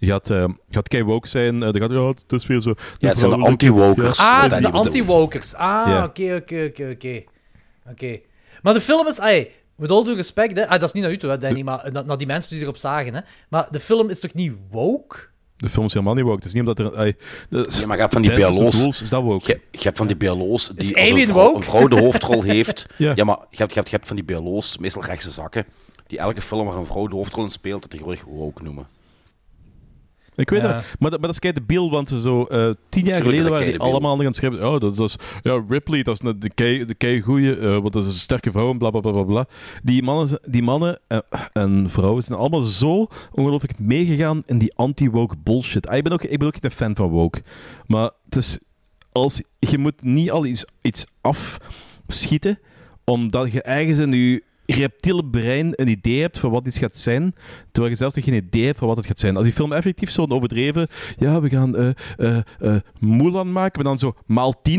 gaat, 0.00 0.30
uh, 0.30 0.44
gaat 0.70 0.88
kei 0.88 1.02
woke 1.02 1.28
zijn. 1.28 1.62
gaat, 1.62 1.90
ja, 1.90 2.06
het 2.06 2.32
is 2.32 2.46
weer 2.46 2.60
zo... 2.60 2.74
Ja, 2.98 3.08
het 3.08 3.18
zijn 3.18 3.30
de 3.30 3.36
anti-wokers. 3.36 4.18
Ja. 4.18 4.36
Ah, 4.36 4.42
het 4.42 4.50
zijn 4.50 4.62
de 4.62 4.70
anti-wokers. 4.70 5.54
Ah, 5.54 6.02
oké, 6.04 6.34
oké, 6.34 6.64
oké, 6.64 6.90
oké. 6.90 7.22
Oké. 7.90 8.20
Maar 8.62 8.74
de 8.74 8.80
film 8.80 9.06
is... 9.06 9.18
Ay, 9.18 9.50
met 9.76 9.90
al 9.90 10.04
due 10.04 10.14
respect, 10.14 10.56
hè. 10.56 10.68
Ah, 10.68 10.70
dat 10.70 10.82
is 10.82 10.92
niet 10.92 11.02
naar 11.02 11.12
u 11.12 11.16
toe, 11.16 11.30
hè, 11.30 11.38
Danny, 11.38 11.62
maar 11.62 11.92
naar, 11.92 12.04
naar 12.04 12.18
die 12.18 12.26
mensen 12.26 12.54
die 12.54 12.62
erop 12.62 12.76
zagen. 12.76 13.14
Hè. 13.14 13.20
Maar 13.48 13.68
de 13.70 13.80
film 13.80 14.08
is 14.08 14.20
toch 14.20 14.34
niet 14.34 14.52
woke? 14.70 15.16
De 15.58 15.68
film 15.68 15.86
is 15.86 15.92
helemaal 15.92 16.14
niet 16.14 16.24
woke. 16.24 16.36
Het 16.36 16.44
is 16.44 16.52
niet 16.52 16.62
omdat 16.62 16.78
er... 16.78 16.96
Ay, 16.96 17.14
ja, 17.48 17.86
maar 17.86 17.96
je 17.96 18.02
hebt 18.02 18.12
van 18.12 18.22
die 18.22 18.32
BLO's... 18.32 19.02
Is 19.02 19.10
dat 19.10 19.22
woke? 19.22 19.46
Je, 19.46 19.60
je 19.70 19.82
hebt 19.82 19.96
van 19.96 20.06
die 20.06 20.16
BLO's 20.16 20.70
die 20.74 20.96
als 20.96 21.10
een 21.10 21.26
vrouw, 21.26 21.54
een 21.56 21.62
vrouw, 21.62 21.88
de 21.88 21.98
hoofdrol 21.98 22.42
heeft... 22.42 22.86
ja. 22.96 23.12
ja, 23.14 23.24
maar 23.24 23.38
je 23.50 23.56
hebt, 23.56 23.72
je, 23.72 23.78
hebt, 23.78 23.90
je 23.90 23.96
hebt 23.96 24.06
van 24.06 24.16
die 24.16 24.24
BLO's, 24.24 24.78
meestal 24.78 25.04
rechtse 25.04 25.30
zakken, 25.30 25.66
die 26.06 26.18
elke 26.18 26.40
film 26.40 26.66
waar 26.66 26.76
een 26.76 26.86
vrouw 26.86 27.06
de 27.06 27.14
hoofdrol 27.14 27.44
in 27.44 27.50
speelt, 27.50 27.80
dat 27.80 27.90
tegenwoordig 27.90 28.24
woke 28.24 28.62
noemen. 28.62 28.86
Ik 30.38 30.50
weet 30.50 30.60
ja. 30.62 30.72
dat. 30.72 30.84
Maar, 30.98 31.10
dat. 31.10 31.20
maar 31.20 31.20
dat 31.20 31.30
is 31.30 31.38
kei 31.38 31.52
debiel, 31.52 31.90
want 31.90 32.08
zo 32.08 32.46
uh, 32.50 32.70
tien 32.88 33.04
jaar 33.04 33.22
geleden 33.22 33.50
waren 33.50 33.66
die 33.66 33.78
allemaal 33.78 34.18
aan 34.18 34.24
het 34.24 34.36
schrijven. 34.36 34.68
Oh, 34.68 34.80
dat 34.80 34.98
is 34.98 35.16
ja, 35.42 35.64
Ripley, 35.68 36.02
dat 36.02 36.22
is 36.22 36.32
de 36.38 36.50
kei, 36.50 36.84
de 36.84 36.94
kei 36.94 37.20
goeie, 37.20 37.56
uh, 37.56 37.78
want 37.78 37.92
dat 37.92 38.02
is 38.02 38.08
een 38.08 38.18
sterke 38.18 38.50
vrouw 38.50 38.70
en 38.70 38.78
bla 38.78 38.90
bla 38.90 39.00
bla 39.00 39.12
bla. 39.12 39.22
bla. 39.22 39.46
Die 39.82 40.02
mannen, 40.02 40.40
die 40.46 40.62
mannen 40.62 40.98
uh, 41.08 41.18
en 41.52 41.90
vrouwen 41.90 42.22
zijn 42.22 42.38
allemaal 42.38 42.60
zo 42.60 43.06
ongelooflijk 43.32 43.78
meegegaan 43.78 44.42
in 44.46 44.58
die 44.58 44.72
anti-woke 44.76 45.36
bullshit. 45.42 45.88
Ah, 45.88 45.96
ik, 45.96 46.02
ben 46.02 46.12
ook, 46.12 46.22
ik 46.22 46.38
ben 46.38 46.46
ook 46.46 46.54
niet 46.54 46.64
een 46.64 46.70
fan 46.70 46.96
van 46.96 47.08
woke. 47.08 47.42
Maar 47.86 48.10
het 48.24 48.36
is, 48.36 48.58
als, 49.12 49.42
je 49.58 49.78
moet 49.78 50.02
niet 50.02 50.30
al 50.30 50.46
iets, 50.46 50.64
iets 50.82 51.06
afschieten, 51.20 52.58
omdat 53.04 53.52
je 53.52 53.62
ergens 53.62 53.98
in 53.98 54.12
je 54.12 54.42
reptiele 54.72 55.24
brein 55.24 55.72
een 55.74 55.88
idee 55.88 56.20
hebt 56.20 56.38
van 56.38 56.50
wat 56.50 56.66
iets 56.66 56.78
gaat 56.78 56.96
zijn, 56.96 57.34
terwijl 57.70 57.92
je 57.92 57.98
zelfs 57.98 58.14
nog 58.14 58.24
geen 58.24 58.34
idee 58.34 58.64
hebt 58.64 58.78
van 58.78 58.88
wat 58.88 58.96
het 58.96 59.06
gaat 59.06 59.20
zijn. 59.20 59.36
Als 59.36 59.44
die 59.44 59.54
film 59.54 59.72
effectief 59.72 60.10
zo'n 60.10 60.30
overdreven, 60.30 60.88
ja, 61.16 61.40
we 61.40 61.48
gaan 61.48 61.80
uh, 61.80 61.88
uh, 62.16 62.38
uh, 62.60 62.76
Mulan 62.98 63.52
maken, 63.52 63.82
maar 63.82 63.84
dan 63.84 63.98
zo 63.98 64.14
maal 64.26 64.54
10.000, 64.70 64.74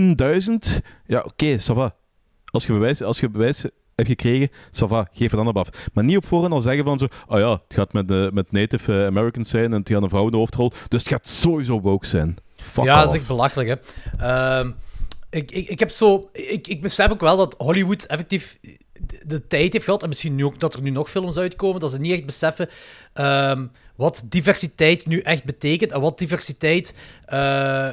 ja, 1.05 1.17
oké, 1.17 1.27
okay, 1.27 1.59
ça 1.59 1.73
va. 1.73 1.95
Als 2.51 2.65
je 2.65 2.73
bewijs, 2.73 3.01
als 3.01 3.19
je 3.19 3.29
bewijs 3.29 3.61
hebt 3.95 4.09
gekregen, 4.09 4.49
ça 4.71 4.87
va, 4.87 5.07
geef 5.13 5.31
het 5.31 5.39
dan 5.39 5.47
op 5.47 5.57
af. 5.57 5.69
Maar 5.93 6.03
niet 6.03 6.17
op 6.17 6.25
voorhand 6.25 6.53
al 6.53 6.61
zeggen 6.61 6.83
van 6.83 6.99
zo, 6.99 7.07
oh 7.27 7.39
ja, 7.39 7.51
het 7.51 7.73
gaat 7.73 7.93
met, 7.93 8.33
met 8.33 8.51
Native 8.51 9.05
Americans 9.05 9.49
zijn 9.49 9.73
en 9.73 9.79
het 9.79 9.89
gaat 9.89 10.03
een 10.03 10.09
vrouw 10.09 10.25
in 10.25 10.31
de 10.31 10.37
hoofdrol, 10.37 10.71
dus 10.87 11.03
het 11.03 11.11
gaat 11.11 11.27
sowieso 11.27 11.81
woke 11.81 12.07
zijn. 12.07 12.35
Fuck 12.55 12.83
ja, 12.83 13.01
dat 13.01 13.13
is 13.13 13.19
echt 13.19 13.27
belachelijk, 13.27 13.69
hè. 13.69 13.75
Uh, 14.61 14.69
ik, 15.29 15.51
ik, 15.51 15.67
ik 15.67 15.79
heb 15.79 15.89
zo... 15.89 16.29
Ik, 16.31 16.67
ik 16.67 16.81
besef 16.81 17.11
ook 17.11 17.21
wel 17.21 17.37
dat 17.37 17.55
Hollywood 17.57 18.03
effectief 18.03 18.57
de 19.25 19.47
tijd 19.47 19.73
heeft 19.73 19.85
gehad, 19.85 20.03
en 20.03 20.07
misschien 20.07 20.35
nu 20.35 20.45
ook 20.45 20.59
dat 20.59 20.73
er 20.73 20.81
nu 20.81 20.89
nog 20.89 21.09
films 21.09 21.37
uitkomen, 21.37 21.79
dat 21.79 21.91
ze 21.91 21.99
niet 21.99 22.11
echt 22.11 22.25
beseffen 22.25 22.69
um, 23.13 23.71
wat 23.95 24.23
diversiteit 24.29 25.05
nu 25.05 25.19
echt 25.19 25.43
betekent 25.43 25.91
en 25.91 26.01
wat 26.01 26.17
diversiteit, 26.17 26.93
uh, 27.29 27.89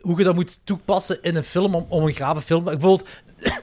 hoe 0.00 0.18
je 0.18 0.24
dat 0.24 0.34
moet 0.34 0.58
toepassen 0.64 1.18
in 1.22 1.36
een 1.36 1.44
film 1.44 1.74
om, 1.74 1.86
om 1.88 2.04
een 2.04 2.12
grave 2.12 2.40
film. 2.40 2.64
Bijvoorbeeld 2.64 3.08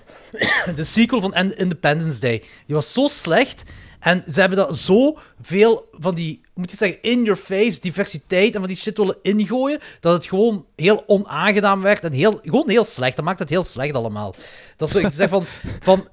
de 0.75 0.83
sequel 0.83 1.21
van 1.21 1.33
Independence 1.35 2.19
Day, 2.19 2.43
die 2.65 2.75
was 2.75 2.93
zo 2.93 3.07
slecht 3.07 3.63
en 4.03 4.23
ze 4.27 4.39
hebben 4.39 4.57
dat 4.57 4.77
zo 4.77 5.17
veel 5.41 5.87
van 5.91 6.15
die, 6.15 6.41
moet 6.53 6.71
je 6.71 6.77
zeggen, 6.77 7.01
in-your-face 7.01 7.79
diversiteit 7.79 8.53
en 8.53 8.59
van 8.59 8.67
die 8.67 8.77
shit 8.77 8.97
willen 8.97 9.17
ingooien, 9.21 9.79
dat 9.99 10.13
het 10.13 10.25
gewoon 10.25 10.65
heel 10.75 11.03
onaangenaam 11.07 11.81
werd 11.81 12.03
en 12.03 12.11
heel, 12.11 12.39
gewoon 12.43 12.69
heel 12.69 12.83
slecht. 12.83 13.15
Dat 13.15 13.25
maakt 13.25 13.39
het 13.39 13.49
heel 13.49 13.63
slecht 13.63 13.93
allemaal. 13.93 14.35
Dat 14.77 14.89
is 14.89 14.95
ik 14.95 15.11
zeg 15.11 15.29
van, 15.29 15.45
van 15.79 16.07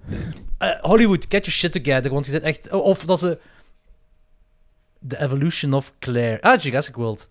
uh, 0.59 0.81
Hollywood, 0.81 1.27
get 1.29 1.45
your 1.45 1.51
shit 1.51 1.73
together, 1.73 2.11
want 2.11 2.25
je 2.25 2.31
zit 2.31 2.43
echt, 2.43 2.71
of 2.71 3.05
dat 3.05 3.19
ze... 3.19 3.39
The 5.09 5.21
Evolution 5.21 5.73
of 5.73 5.93
Claire. 5.99 6.41
Ah, 6.41 6.61
Jurassic 6.61 6.95
World. 6.95 7.29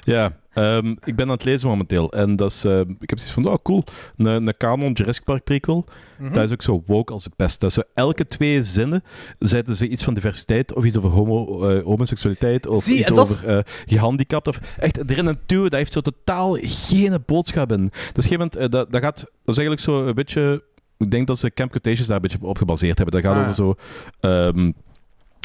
Ja, 0.00 0.36
um, 0.54 0.96
ik 1.04 1.16
ben 1.16 1.26
aan 1.26 1.32
het 1.32 1.44
lezen 1.44 1.68
momenteel. 1.68 2.12
En 2.12 2.36
dat 2.36 2.50
is, 2.50 2.64
uh, 2.64 2.78
ik 2.78 3.10
heb 3.10 3.18
zoiets 3.18 3.32
van, 3.32 3.48
oh 3.48 3.54
cool, 3.62 3.84
een, 4.16 4.26
een 4.26 4.54
canon 4.58 4.92
Jurassic 4.92 5.24
Park 5.24 5.44
prequel. 5.44 5.84
-hmm. 6.18 6.32
Dat 6.32 6.44
is 6.44 6.52
ook 6.52 6.62
zo 6.62 6.82
woke 6.86 7.12
als 7.12 7.24
het 7.24 7.36
best. 7.36 7.60
Dat 7.60 7.72
zo, 7.72 7.80
elke 7.94 8.26
twee 8.26 8.64
zinnen 8.64 9.04
zetten 9.38 9.76
ze 9.76 9.88
iets 9.88 10.04
van 10.04 10.14
diversiteit, 10.14 10.74
of 10.74 10.84
iets 10.84 10.96
over 10.96 11.10
homo, 11.10 11.70
uh, 11.70 11.82
homoseksualiteit, 11.84 12.66
of 12.66 12.82
Zie, 12.82 12.98
iets 12.98 13.10
over 13.10 13.48
uh, 13.48 13.58
gehandicapt. 13.86 14.48
Of 14.48 14.60
echt 14.78 15.10
erin 15.10 15.28
en 15.28 15.40
toe, 15.46 15.62
dat 15.62 15.78
heeft 15.78 15.92
zo 15.92 16.00
totaal 16.00 16.56
geen 16.60 17.22
boodschap 17.26 17.72
in. 17.72 17.90
Dat 18.12 18.24
is 18.24 18.26
geen 18.26 18.48
dat, 18.48 18.70
dat 18.70 19.02
gaat, 19.02 19.16
dat 19.16 19.56
is 19.56 19.58
eigenlijk 19.58 19.80
zo 19.80 20.06
een 20.06 20.14
beetje... 20.14 20.62
Ik 20.98 21.10
denk 21.10 21.26
dat 21.26 21.38
ze 21.38 21.50
Camp 21.50 21.70
Cretaceous 21.70 22.06
daar 22.06 22.16
een 22.16 22.22
beetje 22.22 22.38
op 22.40 22.58
gebaseerd 22.58 22.98
hebben. 22.98 23.22
Dat 23.22 23.32
gaat 23.32 23.40
ah. 23.40 23.42
over 23.42 23.54
zo... 23.54 23.74
Um, 24.28 24.74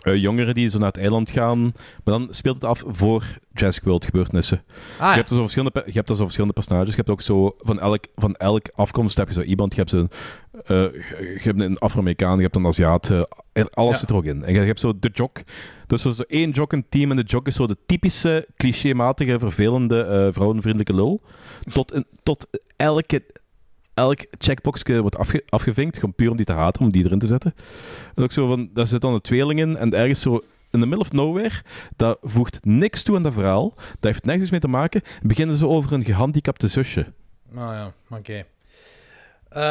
uh, 0.04 0.16
jongeren 0.16 0.54
die 0.54 0.70
zo 0.70 0.78
naar 0.78 0.88
het 0.88 0.98
eiland 0.98 1.30
gaan. 1.30 1.62
Maar 2.04 2.18
dan 2.18 2.28
speelt 2.32 2.56
het 2.56 2.64
af 2.64 2.84
voor 2.88 3.24
Jurassic 3.54 3.84
World 3.84 4.06
gebeurtenissen. 4.06 4.64
Ah, 4.68 5.00
ja. 5.00 5.10
je, 5.10 5.16
hebt 5.16 5.30
dus 5.30 5.38
verschillende, 5.38 5.84
je 5.86 5.92
hebt 5.92 6.08
dus 6.08 6.18
verschillende 6.18 6.54
personages. 6.54 6.90
Je 6.90 6.96
hebt 6.96 7.10
ook 7.10 7.22
zo 7.22 7.56
van 7.58 7.80
elk, 7.80 8.06
van 8.16 8.36
elk 8.36 8.66
afkomst 8.74 9.18
heb 9.18 9.28
je 9.28 9.34
zo 9.34 9.42
iemand. 9.42 9.76
Je 9.76 9.80
hebt, 9.80 9.92
een, 9.92 10.10
uh, 10.54 10.94
je 11.14 11.42
hebt 11.42 11.62
een 11.62 11.78
Afro-Amerikaan, 11.78 12.36
je 12.36 12.44
hebt 12.44 12.56
een 12.56 12.66
Aziat. 12.66 13.10
Uh, 13.10 13.22
alles 13.72 13.92
ja. 13.92 13.98
zit 13.98 14.10
er 14.10 14.16
ook 14.16 14.26
in. 14.26 14.44
En 14.44 14.54
je, 14.54 14.60
je 14.60 14.66
hebt 14.66 14.80
zo 14.80 15.00
de 15.00 15.10
jock. 15.14 15.42
Dus 15.88 16.06
is 16.06 16.16
zo 16.16 16.24
één 16.28 16.50
jock 16.50 16.74
een 16.74 16.86
team. 16.90 17.10
En 17.10 17.16
de 17.16 17.24
jock 17.24 17.48
is 17.48 17.56
zo 17.56 17.68
de 17.68 17.78
typische, 17.86 18.48
clichématige, 18.58 19.40
vervelende, 19.40 20.30
vrouwenvriendelijke 20.34 20.96
lul. 20.96 21.22
Tot, 21.74 21.94
in, 21.94 22.06
tot 22.24 22.48
elke 22.76 23.24
elk 24.02 24.26
checkboxje 24.38 25.02
wordt 25.02 25.18
afge 25.18 25.44
afgevinkt, 25.50 25.96
gewoon 25.96 26.14
puur 26.14 26.30
om 26.30 26.36
die 26.36 26.46
te 26.46 26.52
haten, 26.52 26.82
om 26.82 26.92
die 26.92 27.06
erin 27.06 27.20
te 27.20 27.28
zetten. 27.28 27.54
En 28.16 28.24
ook 28.24 28.32
zo 28.32 28.48
van, 28.48 28.70
daar 28.74 28.88
zit 28.88 29.02
dan 29.02 29.14
een 29.14 29.22
tweeling 29.22 29.60
in 29.60 29.78
en 29.78 29.94
ergens 29.94 30.22
zo 30.22 30.44
in 30.72 30.80
the 30.80 30.86
middle 30.86 31.00
of 31.00 31.12
nowhere, 31.12 31.62
dat 31.96 32.18
voegt 32.22 32.66
niks 32.66 33.04
toe 33.04 33.16
aan 33.16 33.24
dat 33.24 33.34
verhaal, 33.34 33.74
dat 33.76 33.98
heeft 34.00 34.26
nergens 34.26 34.52
mee 34.52 34.60
te 34.60 34.68
maken, 34.68 35.02
beginnen 35.22 35.56
ze 35.56 35.68
over 35.68 35.94
een 35.94 36.04
gehandicapte 36.04 36.68
zusje. 36.68 37.06
Nou 37.50 37.74
ja, 37.74 37.94
oké. 38.10 38.20
Okay. 38.20 38.46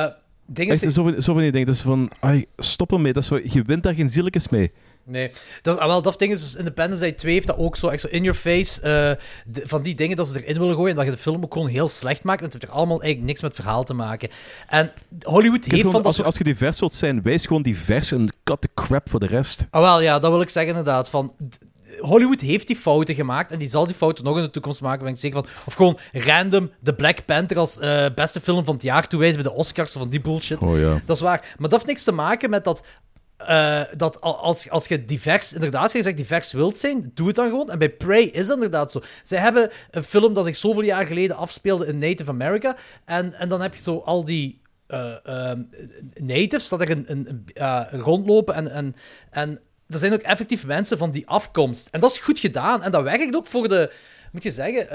Uh, 0.07 0.13
dingen 0.47 0.75
is 0.75 0.81
zo, 0.81 1.03
van, 1.03 1.23
zo 1.23 1.33
van 1.33 1.43
die 1.43 1.53
dingen, 1.53 1.67
dat 1.67 1.75
is 1.77 1.81
van, 1.81 2.11
ai, 2.21 2.47
stop 2.57 2.93
ermee, 2.93 3.13
dat 3.13 3.23
is 3.23 3.29
zo, 3.29 3.41
je 3.43 3.63
wint 3.63 3.83
daar 3.83 3.95
geen 3.95 4.11
zielekes 4.11 4.49
mee. 4.49 4.71
Nee, 5.11 5.31
dat 5.63 5.79
ah, 5.79 5.87
wel, 5.87 6.03
dat 6.03 6.19
ding 6.19 6.33
is, 6.33 6.41
dus 6.41 6.55
Independence 6.55 7.03
Day 7.03 7.13
2 7.13 7.33
heeft 7.33 7.47
dat 7.47 7.57
ook 7.57 7.77
zo 7.77 7.89
echt 7.89 8.01
zo 8.01 8.09
in 8.09 8.23
your 8.23 8.39
face, 8.39 8.81
uh, 8.81 8.85
de, 9.55 9.63
van 9.65 9.83
die 9.83 9.95
dingen 9.95 10.17
dat 10.17 10.29
ze 10.29 10.43
erin 10.45 10.59
willen 10.59 10.75
gooien 10.75 10.91
en 10.91 10.97
dat 10.97 11.05
je 11.05 11.11
de 11.11 11.17
film 11.17 11.45
ook 11.45 11.53
gewoon 11.53 11.69
heel 11.69 11.89
slecht 11.89 12.23
maakt 12.23 12.39
en 12.39 12.45
het 12.45 12.53
heeft 12.53 12.65
er 12.65 12.71
allemaal 12.71 13.01
eigenlijk 13.01 13.29
niks 13.29 13.41
met 13.43 13.57
het 13.57 13.61
verhaal 13.61 13.85
te 13.85 13.95
maken. 13.95 14.29
En 14.69 14.93
Hollywood 15.23 15.65
heeft 15.65 15.77
gewoon, 15.77 15.93
van 15.93 15.93
dat 15.93 16.05
als, 16.05 16.15
soort... 16.15 16.27
als 16.27 16.39
je 16.39 16.45
divers 16.45 16.81
wilt 16.81 16.95
zijn, 16.95 17.23
wees 17.23 17.47
gewoon 17.47 17.63
divers 17.63 18.13
en 18.13 18.33
cut 18.45 18.61
the 18.61 18.69
crap 18.75 19.11
voor 19.11 19.21
de 19.21 19.27
rest. 19.27 19.67
Ah 19.71 19.83
wel, 19.83 20.01
ja, 20.01 20.19
dat 20.19 20.31
wil 20.31 20.41
ik 20.41 20.49
zeggen 20.49 20.77
inderdaad, 20.77 21.11
van... 21.11 21.33
Hollywood 21.99 22.41
heeft 22.41 22.67
die 22.67 22.77
fouten 22.77 23.15
gemaakt 23.15 23.53
en 23.53 23.59
die 23.59 23.69
zal 23.69 23.87
die 23.87 23.95
fouten 23.95 24.25
nog 24.25 24.37
in 24.37 24.43
de 24.43 24.51
toekomst 24.51 24.81
maken, 24.81 25.05
ben 25.05 25.13
ik 25.13 25.19
zeker 25.19 25.43
van. 25.43 25.53
Of 25.65 25.75
gewoon 25.75 25.99
random 26.13 26.71
The 26.83 26.95
Black 26.95 27.25
Panther 27.25 27.59
als 27.59 27.79
uh, 27.79 28.07
beste 28.15 28.41
film 28.41 28.65
van 28.65 28.75
het 28.75 28.83
jaar 28.83 29.07
toewijzen 29.07 29.43
bij 29.43 29.53
de 29.53 29.59
Oscars 29.59 29.95
of 29.95 30.01
van 30.01 30.11
die 30.11 30.21
bullshit. 30.21 30.65
Oh, 30.65 30.79
ja. 30.79 31.01
Dat 31.07 31.17
is 31.17 31.23
waar. 31.23 31.41
Maar 31.41 31.69
dat 31.69 31.73
heeft 31.73 31.87
niks 31.87 32.05
te 32.05 32.13
maken 32.13 32.51
met 32.51 32.65
dat 32.65 32.85
uh, 33.49 33.83
dat 33.97 34.21
als, 34.21 34.71
als 34.71 34.87
je 34.87 35.05
divers, 35.05 35.53
inderdaad, 35.53 35.93
je 35.93 36.03
zegt 36.03 36.17
divers 36.17 36.53
wilt 36.53 36.79
zijn, 36.79 37.11
doe 37.15 37.27
het 37.27 37.37
dan 37.37 37.49
gewoon. 37.49 37.71
En 37.71 37.79
bij 37.79 37.91
Prey 37.91 38.23
is 38.23 38.47
dat 38.47 38.57
inderdaad 38.57 38.93
zo. 38.93 39.03
Zij 39.23 39.39
hebben 39.39 39.71
een 39.91 40.05
film 40.05 40.35
dat 40.35 40.45
zich 40.45 40.57
zoveel 40.57 40.83
jaar 40.83 41.07
geleden 41.07 41.37
afspeelde 41.37 41.87
in 41.87 41.99
Native 41.99 42.31
America. 42.31 42.77
En, 43.05 43.35
en 43.35 43.49
dan 43.49 43.61
heb 43.61 43.75
je 43.75 43.81
zo 43.81 44.03
al 44.05 44.25
die 44.25 44.61
uh, 44.89 45.15
uh, 45.27 45.53
natives 46.15 46.69
dat 46.69 46.81
er 46.81 46.91
een, 46.91 47.05
een, 47.09 47.45
rondlopen. 48.01 48.55
En, 48.55 48.71
en, 48.71 48.95
en 49.31 49.61
er 49.89 49.99
zijn 49.99 50.13
ook 50.13 50.21
effectief 50.21 50.67
mensen 50.67 50.99
van 50.99 51.11
die 51.11 51.27
afkomst. 51.27 51.89
En 51.91 52.01
dat 52.01 52.11
is 52.11 52.19
goed 52.19 52.39
gedaan. 52.39 52.83
En 52.83 52.91
dat 52.91 53.03
werkt 53.03 53.37
ook 53.37 53.47
voor 53.47 53.69
de 53.69 53.93
moet 54.31 54.43
je 54.43 54.51
zeggen, 54.51 54.87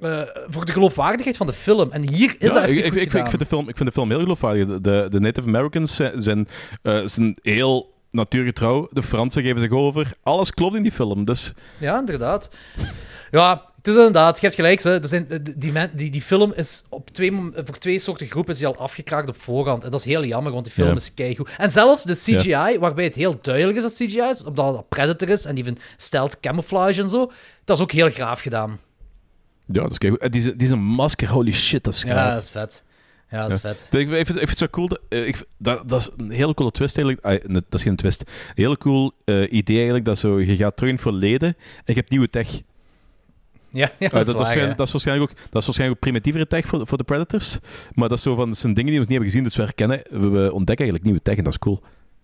uh, 0.00 0.10
uh, 0.10 0.22
voor 0.48 0.64
de 0.64 0.72
geloofwaardigheid 0.72 1.36
van 1.36 1.46
de 1.46 1.52
film. 1.52 1.92
En 1.92 2.08
hier 2.08 2.34
is 2.38 2.48
ja, 2.48 2.60
dat 2.60 2.68
ik, 2.68 2.84
ik, 2.84 2.94
ik, 2.94 3.10
vind 3.10 3.38
de 3.38 3.46
film, 3.46 3.68
ik 3.68 3.76
vind 3.76 3.88
de 3.88 3.94
film 3.94 4.10
heel 4.10 4.20
geloofwaardig. 4.20 4.80
De, 4.80 5.06
de 5.10 5.20
Native 5.20 5.46
Americans 5.46 6.00
zijn, 6.14 6.48
uh, 6.82 7.00
zijn 7.04 7.36
heel 7.42 7.94
natuurgetrouw. 8.10 8.88
De 8.90 9.02
Fransen 9.02 9.42
geven 9.42 9.60
zich 9.60 9.70
over. 9.70 10.12
Alles 10.22 10.50
klopt 10.50 10.76
in 10.76 10.82
die 10.82 10.92
film, 10.92 11.24
dus... 11.24 11.52
Ja, 11.78 11.98
inderdaad. 11.98 12.50
Ja, 13.34 13.64
het 13.76 13.86
is 13.86 13.94
inderdaad, 13.94 14.34
je 14.40 14.42
hebt 14.46 14.54
gelijk. 14.58 14.82
Hè. 14.82 15.00
Er 15.02 15.08
zijn, 15.08 15.26
die, 15.56 15.72
die, 15.94 16.10
die 16.10 16.22
film 16.22 16.52
is 16.56 16.84
op 16.88 17.10
twee, 17.10 17.32
voor 17.54 17.78
twee 17.78 17.98
soorten 17.98 18.26
groepen 18.26 18.52
is 18.52 18.58
die 18.58 18.66
al 18.66 18.76
afgekraakt 18.76 19.28
op 19.28 19.40
voorhand. 19.40 19.84
En 19.84 19.90
dat 19.90 20.00
is 20.00 20.06
heel 20.06 20.24
jammer, 20.24 20.52
want 20.52 20.64
die 20.64 20.72
film 20.74 20.88
Ja. 20.88 20.94
is 20.94 21.14
keigoed. 21.14 21.48
En 21.58 21.70
zelfs 21.70 22.04
de 22.04 22.14
CGI, 22.14 22.78
waarbij 22.78 23.04
het 23.04 23.14
heel 23.14 23.38
duidelijk 23.42 23.76
is 23.76 23.82
dat 23.82 23.92
CGI 23.94 24.20
is, 24.30 24.44
omdat 24.44 24.74
dat 24.74 24.88
Predator 24.88 25.28
is 25.28 25.44
en 25.44 25.56
even 25.56 25.78
stealth 25.96 26.40
camouflage 26.40 27.02
en 27.02 27.08
zo, 27.08 27.30
dat 27.64 27.76
is 27.76 27.82
ook 27.82 27.92
heel 27.92 28.10
graaf 28.10 28.40
gedaan. 28.40 28.78
Ja, 29.66 29.82
dat 29.82 29.90
is 29.90 29.98
kijk. 29.98 30.14
eh, 30.16 30.30
Die, 30.30 30.40
is- 30.40 30.52
die 30.52 30.62
is 30.66 30.70
een 30.70 30.82
masker, 30.84 31.28
holy 31.28 31.52
shit, 31.52 31.84
dat 31.84 31.94
is 31.94 32.02
Ja, 32.02 32.30
dat 32.34 32.42
is 32.42 32.50
vet. 32.50 32.84
Ja, 33.30 33.42
dat 33.42 33.50
is 33.50 33.54
Ja. 33.62 33.68
vet. 33.74 33.88
Ik 33.90 34.08
vind, 34.08 34.18
ik 34.18 34.26
vind 34.26 34.48
het 34.48 34.58
zo 34.58 34.66
cool. 34.70 34.88
dat- 34.88 35.00
eh, 35.08 35.26
ik, 35.26 35.42
dat, 35.58 35.88
dat 35.88 36.00
is 36.00 36.08
een 36.16 36.30
hele 36.30 36.54
coole 36.54 36.70
twist 36.70 36.96
eigenlijk. 36.98 37.26
Ah, 37.26 37.50
dat 37.52 37.64
is 37.70 37.82
geen 37.82 37.96
twist. 37.96 38.20
Een 38.20 38.26
heel 38.54 38.76
cool 38.76 39.12
eh, 39.24 39.52
idee 39.52 39.74
eigenlijk. 39.76 40.04
Dat 40.04 40.18
zo, 40.18 40.40
je 40.40 40.56
gaat 40.56 40.76
terug 40.76 40.90
in 40.90 40.96
het 40.96 41.04
verleden 41.04 41.48
en 41.76 41.82
je 41.84 41.92
hebt 41.94 42.10
nieuwe 42.10 42.30
tech. 42.30 42.48
Ja, 43.74 43.90
ja 43.98 44.06
Ah, 44.06 44.12
dat 44.12 44.20
is 44.20 44.26
dat, 44.26 44.26
waar, 44.26 44.36
waarschijnlijk, 44.36 44.70
ja. 44.70 44.76
dat, 44.76 44.86
is 44.86 44.92
waarschijnlijk 44.92 45.30
ook, 45.30 45.36
dat 45.36 45.60
is 45.60 45.66
waarschijnlijk 45.66 45.90
ook 45.90 46.00
primitievere 46.00 46.46
tech 46.46 46.66
voor, 46.66 46.86
voor 46.86 46.98
de 46.98 47.04
Predators. 47.04 47.58
Maar 47.94 48.08
dat, 48.08 48.18
is 48.18 48.24
zo 48.24 48.34
van, 48.34 48.48
dat 48.48 48.58
zijn 48.58 48.74
dingen 48.74 48.90
die 48.90 49.00
we 49.00 49.06
nog 49.06 49.08
niet 49.08 49.18
hebben 49.18 49.30
gezien. 49.30 49.44
Dus 49.44 49.56
we 49.56 49.62
herkennen, 49.62 50.02
we, 50.10 50.28
we 50.28 50.52
ontdekken 50.52 50.84
eigenlijk 50.84 51.04
nieuwe 51.04 51.22
tech 51.22 51.36
en 51.36 51.44
dat 51.44 51.52
is 51.52 51.58
cool. 51.58 51.82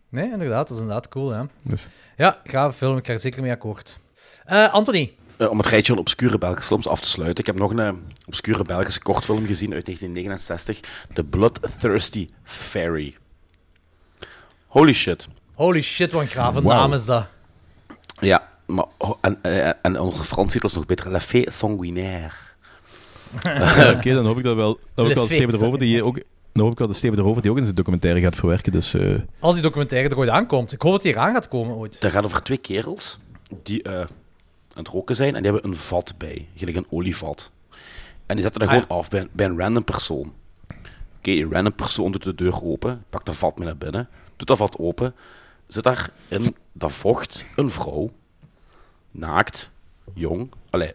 Nee, 0.08 0.30
inderdaad. 0.30 0.68
Dat 0.68 0.76
is 0.76 0.82
inderdaad 0.82 1.08
cool, 1.08 1.32
ja. 1.32 1.46
Dus. 1.62 1.88
Ja, 2.16 2.40
gave 2.44 2.76
film. 2.76 2.96
Ik 2.96 3.06
ga 3.06 3.12
er 3.12 3.18
zeker 3.18 3.42
mee 3.42 3.52
akkoord. 3.52 3.98
Eh, 4.44 4.72
Anthony. 4.72 5.14
Eh, 5.36 5.50
om 5.50 5.58
het 5.58 5.66
rijtje 5.66 5.92
van 5.92 6.00
obscure 6.00 6.38
Belgische 6.38 6.68
films 6.68 6.86
af 6.86 7.00
te 7.00 7.08
sluiten. 7.08 7.40
Ik 7.40 7.46
heb 7.46 7.58
nog 7.58 7.70
een 7.70 7.78
eh, 7.78 7.92
obscure 8.26 8.64
Belgische 8.64 9.02
kortfilm 9.02 9.46
gezien 9.46 9.72
uit 9.72 9.84
1969. 9.84 10.80
The 11.12 11.24
Bloodthirsty 11.24 12.28
Fairy. 12.42 13.16
Holy 14.66 14.92
shit. 14.92 15.28
Holy 15.54 15.82
shit, 15.82 16.12
wat 16.12 16.22
een 16.22 16.28
grave 16.28 16.62
naam 16.62 16.92
is 16.92 17.04
dat. 17.04 17.26
Ja, 18.20 18.49
maar, 18.74 18.86
oh, 18.98 19.14
en, 19.20 19.38
eh, 19.42 19.68
en 19.82 20.00
onze 20.00 20.24
Frans 20.24 20.52
titel 20.52 20.68
is 20.68 20.74
nog 20.74 20.86
beter. 20.86 21.10
La 21.10 21.20
Fée 21.20 21.50
Sanguinaire. 21.50 22.34
Oké, 23.96 24.14
dan 24.14 24.26
hoop 24.26 24.38
ik 24.38 24.44
dat 24.44 24.56
wel. 24.56 24.78
Dan 24.94 25.04
hoop 25.04 25.08
ik 25.08 25.14
wel 25.14 25.24
Steven 25.26 25.46
de 25.46 25.52
Fils. 25.52 25.62
Rover 25.62 25.78
die 25.78 26.02
ook. 26.02 26.20
Dan 26.52 26.62
hoop 26.62 26.72
ik 26.72 26.78
wel 26.78 26.88
de 26.88 26.94
Steven 26.94 27.16
de 27.16 27.22
Rover 27.22 27.42
die 27.42 27.50
ook 27.50 27.56
in 27.56 27.62
zijn 27.62 27.74
documentaire 27.74 28.20
gaat 28.20 28.34
verwerken. 28.36 28.72
Dus, 28.72 28.94
eh, 28.94 29.14
Als 29.38 29.54
die 29.54 29.62
documentaire 29.62 30.08
er 30.08 30.18
ooit 30.18 30.28
aankomt. 30.28 30.72
Ik 30.72 30.82
hoop 30.82 30.92
dat 30.92 31.02
die 31.02 31.12
eraan 31.12 31.32
gaat 31.32 31.48
komen 31.48 31.76
ooit. 31.76 32.00
Dat 32.00 32.10
gaat 32.10 32.24
over 32.24 32.42
twee 32.42 32.58
kerels 32.58 33.18
die 33.62 33.82
eh, 33.82 33.98
aan 34.00 34.06
het 34.74 34.88
roken 34.88 35.16
zijn 35.16 35.34
en 35.34 35.42
die 35.42 35.52
hebben 35.52 35.70
een 35.70 35.76
vat 35.76 36.14
bij, 36.18 36.48
gelijk 36.56 36.76
een 36.76 36.86
olievat. 36.90 37.50
En 38.26 38.34
die 38.36 38.42
zetten 38.44 38.60
dat 38.60 38.70
Ah, 38.70 38.74
gewoon 38.74 38.98
af 38.98 39.08
bij, 39.10 39.28
bij 39.32 39.46
een 39.46 39.58
random 39.58 39.84
persoon. 39.84 40.32
Oké, 41.18 41.30
die 41.30 41.48
random 41.50 41.74
persoon 41.74 42.12
doet 42.12 42.22
de 42.22 42.34
deur 42.34 42.64
open, 42.64 43.04
pakt 43.10 43.26
dat 43.26 43.36
vat 43.36 43.58
mee 43.58 43.66
naar 43.66 43.76
binnen, 43.76 44.08
doet 44.36 44.48
dat 44.48 44.56
vat 44.56 44.78
open, 44.78 45.14
zit 45.66 45.84
daar 45.84 46.10
in 46.28 46.56
dat 46.72 46.92
vocht 46.92 47.44
een 47.56 47.70
vrouw, 47.70 48.10
naakt, 49.10 49.72
jong, 50.14 50.50
allee, 50.70 50.92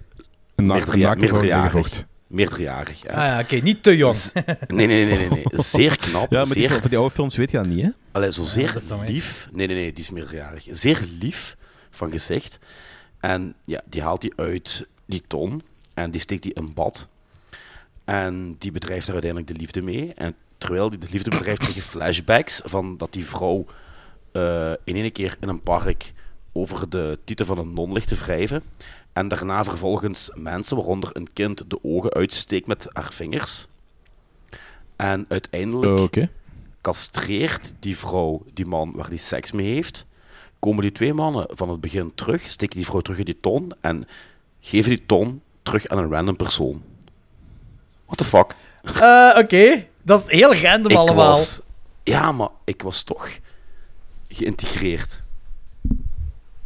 Een 0.55 0.69
in 0.71 1.17
meerderjarig. 1.17 1.71
vocht. 1.71 2.05
Meerderjarig, 2.27 3.01
ja. 3.01 3.09
Ah 3.09 3.15
ja, 3.25 3.39
oké, 3.39 3.55
niet 3.55 3.83
te 3.83 3.97
jong. 3.97 4.15
Z- 4.15 4.31
Nee, 4.67 4.87
nee, 4.87 5.05
nee, 5.05 5.17
nee, 5.17 5.29
nee. 5.29 5.45
Zeer 5.63 5.97
knap. 5.97 6.31
ja, 6.31 6.43
maar 6.45 6.53
die, 6.53 6.69
voor 6.69 6.89
die 6.89 6.97
oude 6.97 7.13
films 7.13 7.35
weet 7.35 7.51
je 7.51 7.57
dat 7.57 7.65
niet, 7.65 7.81
hè? 7.81 7.89
Allee, 8.11 8.31
zo 8.31 8.43
zeer 8.43 8.75
lief. 9.07 9.47
Nee, 9.51 9.67
nee, 9.67 9.75
nee, 9.75 9.93
die 9.93 10.03
is 10.03 10.09
meerderjarig. 10.09 10.67
Zeer 10.71 11.05
lief 11.19 11.57
van 11.89 12.11
gezicht. 12.11 12.59
En 13.19 13.53
ja, 13.65 13.81
die 13.85 14.01
haalt 14.01 14.21
die 14.21 14.33
uit 14.35 14.87
die 15.05 15.23
ton 15.27 15.63
en 15.93 16.11
die 16.11 16.21
steekt 16.21 16.43
die 16.43 16.53
in 16.53 16.73
bad. 16.73 17.07
En 18.05 18.55
die 18.59 18.71
bedrijft 18.71 19.07
er 19.07 19.13
uiteindelijk 19.13 19.51
de 19.53 19.59
liefde 19.59 19.81
mee. 19.81 20.13
En 20.13 20.35
terwijl 20.57 20.89
die 20.89 20.99
de 20.99 21.07
liefde 21.11 21.29
bedrijft, 21.29 21.59
krijg 21.61 21.75
je 21.75 21.81
flashbacks 21.81 22.61
van 22.63 22.97
dat 22.97 23.13
die 23.13 23.25
vrouw 23.25 23.65
eh, 24.31 24.71
in 24.83 24.95
één 24.95 25.11
keer 25.11 25.37
in 25.39 25.47
een 25.49 25.61
park 25.61 26.13
over 26.57 26.89
de 26.89 27.19
titel 27.23 27.45
van 27.45 27.57
een 27.57 27.73
non 27.73 27.93
ligt 27.93 28.07
te 28.07 28.15
wrijven. 28.15 28.63
En 29.13 29.27
daarna 29.27 29.63
vervolgens 29.63 30.31
mensen, 30.33 30.75
waaronder 30.77 31.09
een 31.13 31.27
kind, 31.33 31.69
de 31.69 31.79
ogen 31.83 32.11
uitsteekt 32.13 32.67
met 32.67 32.87
haar 32.93 33.13
vingers. 33.13 33.67
En 34.95 35.25
uiteindelijk 35.29 36.17
Oh, 36.17 36.23
castreert 36.81 37.73
die 37.79 37.97
vrouw 37.97 38.43
die 38.53 38.65
man 38.65 38.91
waar 38.95 39.09
die 39.09 39.17
seks 39.17 39.51
mee 39.51 39.73
heeft. 39.73 40.05
Komen 40.59 40.81
die 40.81 40.91
twee 40.91 41.13
mannen 41.13 41.47
van 41.49 41.69
het 41.69 41.81
begin 41.81 42.11
terug, 42.15 42.49
steken 42.51 42.75
die 42.75 42.85
vrouw 42.85 43.01
terug 43.01 43.19
in 43.19 43.25
die 43.25 43.39
ton 43.39 43.71
en 43.81 44.07
geven 44.59 44.89
die 44.89 45.05
ton 45.05 45.41
terug 45.63 45.87
aan 45.87 45.97
een 45.97 46.11
random 46.11 46.35
persoon. 46.35 46.83
What 48.05 48.17
the 48.17 48.23
fuck? 48.23 48.55
Eh, 48.83 49.35
oké. 49.37 49.87
Dat 50.01 50.19
is 50.19 50.31
heel 50.31 50.55
random 50.55 50.91
Ik 50.91 50.97
allemaal. 50.97 51.27
was... 51.27 51.61
Ja, 52.03 52.31
maar 52.31 52.49
ik 52.63 52.81
was 52.81 53.03
toch 53.03 53.29
geïntegreerd. 54.27 55.23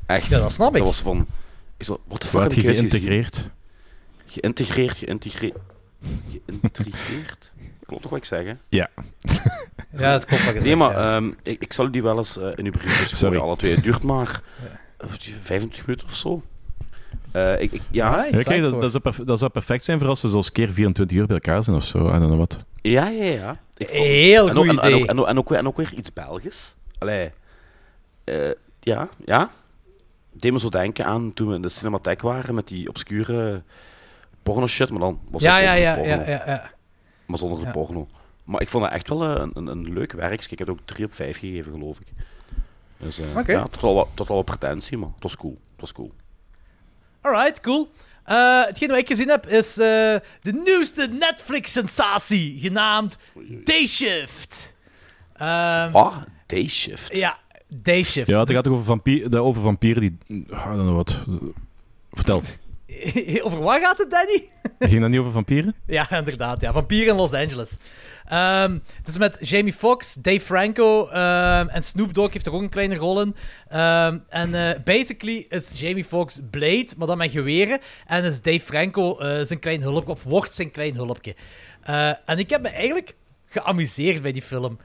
Echt. 0.10 0.28
Ja, 0.30 0.40
dat 0.40 0.52
snap 0.52 0.70
ik. 0.72 0.78
Dat 0.78 0.86
was 0.88 1.02
van... 1.02 1.28
Ik 1.78 1.86
zo, 1.86 2.00
what 2.08 2.20
the 2.20 2.28
fuck 2.28 2.42
heb 2.42 2.52
ik 2.52 2.76
geïntegreerd? 2.76 3.50
Geïntegreerd, 4.26 4.98
geïntegreerd... 4.98 5.56
Geïntegreerd? 6.46 7.52
Klopt 7.86 8.02
toch 8.02 8.12
wat 8.12 8.20
ik 8.20 8.26
zeg, 8.26 8.46
hè? 8.46 8.54
Ja. 8.70 8.90
Ja, 9.98 10.12
het 10.12 10.26
klopt 10.26 10.46
wat 10.46 10.54
je 10.54 10.60
Nee, 10.60 10.76
maar 10.76 10.92
ja. 10.92 11.16
ehm, 11.16 11.32
ik, 11.44 11.62
ik 11.62 11.74
zal 11.74 11.92
die 11.92 12.04
wel 12.04 12.18
eens 12.18 12.38
eh, 12.38 12.48
in 12.56 12.66
uw 12.66 12.72
brief 12.72 13.08
Sorry. 13.08 13.18
gooien, 13.18 13.42
alle 13.42 13.56
twee. 13.56 13.74
Het 13.74 13.84
duurt 13.84 14.04
maar 14.04 14.42
eh, 14.98 15.08
25 15.42 15.86
minuten 15.86 16.08
of 16.08 16.16
zo. 16.16 16.42
Eh, 17.32 17.62
ik, 17.62 17.72
ik, 17.72 17.82
ja, 17.92 18.28
kijk, 18.32 18.62
dat, 18.62 18.80
dat, 18.82 18.92
zou 18.92 19.26
dat 19.26 19.40
zou 19.40 19.52
perfect 19.52 19.84
zijn 19.84 20.00
voor 20.00 20.08
als 20.08 20.20
ze 20.20 20.30
zoals 20.30 20.52
keer 20.52 20.70
24 20.72 21.18
uur 21.18 21.26
bij 21.26 21.36
elkaar 21.36 21.64
zijn 21.64 21.76
of 21.76 21.86
zo. 21.86 22.00
I 22.00 22.10
don't 22.12 22.24
know 22.26 22.38
wat. 22.38 22.58
ja, 22.82 23.08
ja, 23.08 23.24
ja. 23.32 23.60
Ik 23.78 23.88
vond- 23.90 24.00
Heel 24.00 24.50
en 24.50 24.58
ook, 24.58 24.66
goed 24.70 24.78
en, 24.80 24.88
en, 24.88 24.94
ook, 24.94 25.00
idee. 25.00 25.08
en, 25.08 25.20
ook, 25.20 25.28
en, 25.28 25.38
ook, 25.38 25.50
weer- 25.50 25.58
en 25.58 25.68
ook 25.68 25.78
weer 25.78 25.94
iets 25.98 26.14
Belgisch. 26.14 26.76
Allee. 26.98 27.32
eh, 28.24 28.36
ja, 28.80 29.10
ja. 29.26 29.50
Deed 30.40 30.52
me 30.52 30.60
zo 30.60 30.70
denken 30.70 31.06
aan 31.06 31.34
toen 31.34 31.48
we 31.48 31.56
in 31.56 31.62
de 31.62 31.70
cinematheek 31.70 32.22
waren 32.22 32.56
met 32.56 32.68
die 32.68 32.90
obscure 32.90 33.64
porno 34.44 34.68
shit, 34.68 34.90
maar 34.90 35.00
dan 35.00 35.20
was 35.30 35.42
Ja, 35.42 35.58
ja, 35.58 35.74
ja, 35.74 35.96
porno. 35.96 36.10
ja, 36.12 36.26
ja. 36.46 36.72
Maar 37.26 37.38
zonder 37.38 37.66
de 37.66 37.72
porno. 37.72 38.08
Maar 38.44 38.62
ik 38.62 38.70
vond 38.70 38.84
dat 38.84 38.94
echt 38.94 39.10
wel 39.10 39.24
een, 39.24 39.52
een, 39.54 39.68
een 39.68 39.94
leuk 39.94 40.12
werk. 40.12 40.42
Ik 40.46 40.60
heb 40.60 40.68
het 40.68 40.70
ook 40.70 40.86
3 40.86 41.06
op 41.06 41.14
5 41.14 41.38
gegeven, 41.40 41.72
geloof 41.72 42.00
ik. 42.00 42.08
Dus 42.98 43.20
eh, 43.20 43.46
ja, 43.46 43.68
tot 43.72 43.82
wel, 43.82 43.94
wat- 43.94 44.08
tot 44.14 44.28
wel 44.28 44.38
wat 44.38 44.46
pretentie, 44.46 44.98
maar 44.98 45.10
het 45.14 45.24
was 45.24 45.36
cool. 45.36 45.60
Het 45.72 45.82
was 45.82 45.92
cool. 45.94 46.14
Alright, 47.22 47.60
cool. 47.60 47.92
Eh, 48.24 48.64
hetgeen 48.66 48.90
wat 48.90 48.98
ik 48.98 49.08
gezien 49.08 49.30
heb 49.30 49.48
is 49.48 49.70
eh, 49.78 49.86
de 50.42 50.62
nieuwste 50.66 51.08
Netflix-sensatie, 51.20 52.60
genaamd 52.60 53.18
Day 53.64 53.88
Shift. 53.88 54.76
Ehm, 55.34 55.96
Ah, 55.96 56.18
Day 56.46 56.68
Shift. 56.68 57.16
Ja, 57.16 57.38
Day 57.70 58.04
Shift. 58.04 58.30
Ja, 58.30 58.40
het 58.40 58.52
gaat 58.52 58.64
toch 58.64 58.74
over, 58.74 58.86
vampier, 58.86 59.30
de- 59.30 59.42
over 59.42 59.62
vampieren 59.62 60.02
die... 60.02 60.18
Don't 60.28 60.48
know 60.60 60.96
wat. 60.96 61.20
Vertel. 62.12 62.42
Over 63.44 63.60
wat 63.60 63.82
gaat 63.82 63.98
het, 63.98 64.12
Danny? 64.12 64.44
Ging 64.80 65.02
dat 65.02 65.10
niet 65.10 65.20
over 65.20 65.32
vampieren? 65.32 65.76
Ja, 65.86 66.12
inderdaad. 66.12 66.62
Ja. 66.62 66.72
Vampieren 66.74 67.08
in 67.10 67.16
Los 67.16 67.34
Angeles. 67.34 67.80
Ehm, 68.26 68.74
het 68.98 69.08
is 69.08 69.18
met 69.18 69.38
Jamie 69.42 69.74
Foxx, 69.74 70.14
Dave 70.14 70.40
Franco 70.40 71.08
ehm, 71.08 71.68
en 71.68 71.84
Snoop 71.84 72.14
Dogg 72.14 72.34
heeft 72.34 72.46
er 72.46 72.54
ook 72.54 72.62
een 72.62 72.70
kleine 72.70 72.96
rol 72.96 73.22
in. 73.22 73.36
Ehm, 73.68 74.18
en 74.30 74.56
eh, 74.56 74.84
basically 74.84 75.46
is 75.50 75.72
Jamie 75.82 76.04
Foxx 76.04 76.40
Blade, 76.50 76.88
maar 76.98 77.08
dan 77.08 77.18
met 77.18 77.32
geweren. 77.32 77.80
En 78.06 78.24
is 78.24 78.42
Dave 78.42 78.60
Franco 78.60 79.18
eh, 79.18 79.44
zijn 79.44 79.60
klein 79.60 79.82
hulpje, 79.82 80.12
of 80.12 80.24
wordt 80.24 80.54
zijn 80.54 80.72
klein 80.72 80.96
hulpje. 80.96 81.36
Eh, 81.82 82.10
en 82.26 82.38
ik 82.38 82.50
heb 82.50 82.62
me 82.62 82.70
eigenlijk 82.70 83.16
geamuseerd 83.46 84.22
bij 84.22 84.32
die 84.32 84.42
film. 84.42 84.80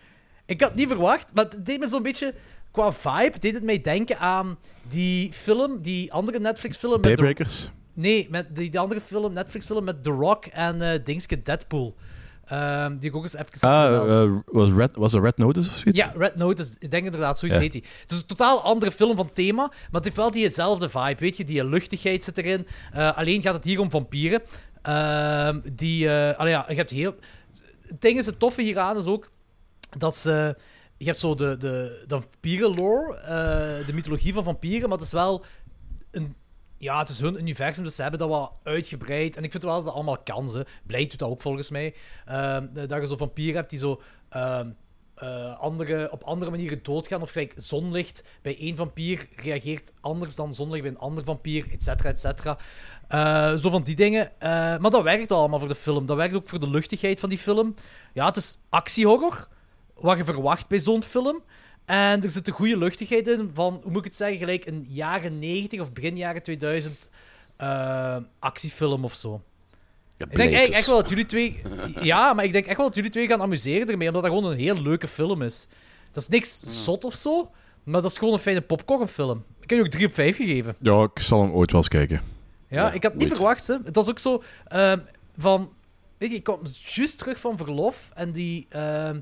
Ik 0.46 0.60
had 0.60 0.70
het 0.70 0.78
niet 0.78 0.88
verwacht, 0.88 1.34
maar 1.34 1.44
het 1.44 1.66
deed 1.66 1.78
me 1.80 1.88
zo'n 1.88 2.02
beetje... 2.02 2.34
Qua 2.74 2.92
vibe 2.92 3.38
deed 3.38 3.54
het 3.54 3.62
mij 3.62 3.80
denken 3.80 4.18
aan 4.18 4.58
die 4.88 5.32
film, 5.32 5.82
die 5.82 6.12
andere 6.12 6.38
Netflix-film... 6.38 6.92
met 6.92 7.02
The- 7.02 7.08
Daybreakers? 7.08 7.70
Nee, 7.92 8.26
met 8.30 8.56
die, 8.56 8.70
die 8.70 8.80
andere 8.80 9.00
film, 9.00 9.32
Netflix-film 9.32 9.84
met 9.84 10.02
The 10.02 10.10
Rock 10.10 10.46
en 10.46 10.82
eh 10.82 11.04
Dingske 11.04 11.42
Deadpool. 11.42 11.94
Ehm, 12.44 12.98
die 12.98 13.10
ik 13.10 13.16
ook 13.16 13.22
eens 13.22 13.34
even 13.34 13.68
Ah, 13.68 14.22
eh, 14.22 14.30
was, 14.46 14.70
Red, 14.70 14.96
was 14.96 15.12
er 15.12 15.22
Red 15.22 15.36
Notice 15.36 15.68
of 15.70 15.76
zoiets? 15.76 15.98
Ja, 15.98 16.12
Red 16.16 16.36
Notice, 16.36 16.72
ik 16.78 16.90
denk 16.90 17.04
inderdaad, 17.04 17.38
zoiets 17.38 17.58
heet 17.58 17.72
die. 17.72 17.84
Het 18.00 18.10
is 18.10 18.20
een 18.20 18.26
totaal 18.26 18.62
andere 18.62 18.90
film 18.90 19.16
van 19.16 19.32
thema, 19.32 19.62
maar 19.66 19.88
het 19.90 20.04
heeft 20.04 20.16
wel 20.16 20.30
diezelfde 20.30 20.88
vibe, 20.88 21.16
weet 21.18 21.36
je. 21.36 21.44
Die 21.44 21.64
luchtigheid 21.64 22.24
zit 22.24 22.38
erin. 22.38 22.66
Eh, 22.92 23.16
alleen 23.16 23.42
gaat 23.42 23.54
het 23.54 23.64
hier 23.64 23.80
om 23.80 23.90
vampieren. 23.90 24.42
Ehm, 24.82 25.60
die, 25.72 25.98
ja, 25.98 26.64
je 26.68 26.74
hebt 26.74 26.90
heel... 26.90 27.14
Het 27.88 28.00
ding 28.00 28.18
is, 28.18 28.26
het 28.26 28.38
toffe 28.38 28.62
hieraan 28.62 28.96
is 28.96 29.06
ook 29.06 29.30
dat 29.98 30.16
ze... 30.16 30.56
Je 30.96 31.04
hebt 31.04 31.18
zo 31.18 31.34
de, 31.34 31.56
de, 31.56 32.04
de 32.06 32.20
vampieren-lore, 32.20 33.16
eh, 33.16 33.86
de 33.86 33.92
mythologie 33.92 34.32
van 34.32 34.44
vampieren, 34.44 34.88
maar 34.88 34.98
het 34.98 35.06
is 35.06 35.12
wel 35.12 35.44
een 36.10 36.34
ja, 36.78 36.98
het 36.98 37.08
is 37.08 37.18
hun 37.18 37.38
universum, 37.38 37.84
dus 37.84 37.94
ze 37.94 38.02
hebben 38.02 38.20
dat 38.20 38.28
wat 38.28 38.52
uitgebreid. 38.62 39.36
En 39.36 39.44
ik 39.44 39.50
vind 39.50 39.62
wel 39.62 39.74
dat 39.74 39.84
het 39.84 39.94
allemaal 39.94 40.18
kan. 40.24 40.48
Ze. 40.48 40.66
Blade 40.86 41.06
doet 41.06 41.18
dat 41.18 41.28
ook 41.28 41.40
volgens 41.40 41.70
mij. 41.70 41.94
Ehm, 42.26 42.66
dat 42.72 42.90
je 42.90 43.06
zo 43.06 43.16
vampieren 43.16 43.54
hebt 43.54 43.70
die 43.70 43.78
zo 43.78 44.00
ehm, 44.28 44.68
eh, 45.14 45.58
andere, 45.60 46.10
op 46.10 46.22
andere 46.22 46.50
manieren 46.50 46.82
doodgaan. 46.82 47.22
Of 47.22 47.30
gelijk 47.30 47.52
zonlicht 47.56 48.24
bij 48.42 48.58
één 48.58 48.76
vampier 48.76 49.28
reageert 49.34 49.92
anders 50.00 50.34
dan 50.34 50.54
zonlicht 50.54 50.82
bij 50.82 50.90
een 50.90 50.98
ander 50.98 51.24
vampier, 51.24 51.66
et 51.72 51.82
cetera, 51.82 52.08
et 52.08 52.20
cetera. 52.20 52.58
Eh, 53.08 53.54
zo 53.54 53.70
van 53.70 53.82
die 53.82 53.94
dingen. 53.94 54.40
Eh, 54.40 54.50
maar 54.50 54.90
dat 54.90 55.02
werkt 55.02 55.32
allemaal 55.32 55.58
voor 55.58 55.68
de 55.68 55.74
film. 55.74 56.06
Dat 56.06 56.16
werkt 56.16 56.34
ook 56.34 56.48
voor 56.48 56.60
de 56.60 56.70
luchtigheid 56.70 57.20
van 57.20 57.28
die 57.28 57.38
film. 57.38 57.74
Ja, 58.12 58.26
het 58.26 58.36
is 58.36 58.58
actiehorror. 58.68 59.48
Wat 59.94 60.16
je 60.16 60.24
verwacht 60.24 60.68
bij 60.68 60.78
zo'n 60.78 61.02
film. 61.02 61.42
En 61.84 62.22
er 62.22 62.30
zit 62.30 62.46
een 62.48 62.52
goede 62.54 62.78
luchtigheid 62.78 63.28
in 63.28 63.50
van, 63.54 63.80
hoe 63.82 63.90
moet 63.90 63.98
ik 63.98 64.04
het 64.04 64.16
zeggen, 64.16 64.38
gelijk 64.38 64.66
een 64.66 64.86
jaren 64.88 65.38
90 65.38 65.80
of 65.80 65.92
begin 65.92 66.16
jaren 66.16 66.42
2000 66.42 67.10
eh, 67.56 68.16
actiefilm 68.38 69.04
of 69.04 69.14
zo. 69.14 69.42
Ja, 70.16 70.26
Ik 70.30 70.36
denk 70.36 70.38
eigenlijk 70.38 70.66
dus. 70.66 70.76
echt 70.76 70.86
wel 70.86 70.96
dat 70.96 71.08
jullie 71.08 71.26
twee... 71.26 71.62
Ja, 72.00 72.32
maar 72.32 72.44
ik 72.44 72.52
denk 72.52 72.66
echt 72.66 72.76
wel 72.76 72.86
dat 72.86 72.94
jullie 72.94 73.10
twee 73.10 73.26
gaan 73.26 73.40
amuseren 73.42 73.88
ermee, 73.88 74.06
omdat 74.08 74.22
dat 74.22 74.32
gewoon 74.32 74.50
een 74.50 74.58
heel 74.58 74.82
leuke 74.82 75.08
film 75.08 75.42
is. 75.42 75.66
Dat 76.12 76.22
is 76.22 76.28
niks 76.28 76.84
zot 76.84 77.04
of 77.04 77.14
zo, 77.14 77.50
maar 77.82 78.02
dat 78.02 78.10
is 78.10 78.18
gewoon 78.18 78.34
een 78.34 78.40
fijne 78.40 78.60
popcornfilm. 78.60 79.44
Ik 79.60 79.70
heb 79.70 79.78
je 79.78 79.84
ook 79.84 79.90
3 79.90 80.06
op 80.06 80.14
5 80.14 80.36
gegeven. 80.36 80.76
Ja, 80.80 81.02
ik 81.14 81.22
zal 81.22 81.40
hem 81.40 81.52
ooit 81.52 81.70
wel 81.70 81.80
eens 81.80 81.88
kijken. 81.90 82.22
Ja, 82.68 82.92
ik 82.92 83.02
had 83.02 83.12
niet 83.12 83.22
boeit. 83.22 83.36
verwacht. 83.36 83.66
Hè. 83.66 83.76
Het 83.84 83.94
was 83.94 84.10
ook 84.10 84.18
zo 84.18 84.42
ehm, 84.66 84.98
van... 85.38 85.72
Weet 86.18 86.30
je, 86.30 86.36
ik 86.36 86.42
kwam 86.42 86.60
juist 86.94 87.18
terug 87.18 87.40
van 87.40 87.56
verlof 87.56 88.10
en 88.14 88.32
die... 88.32 88.66
ehm, 88.68 89.18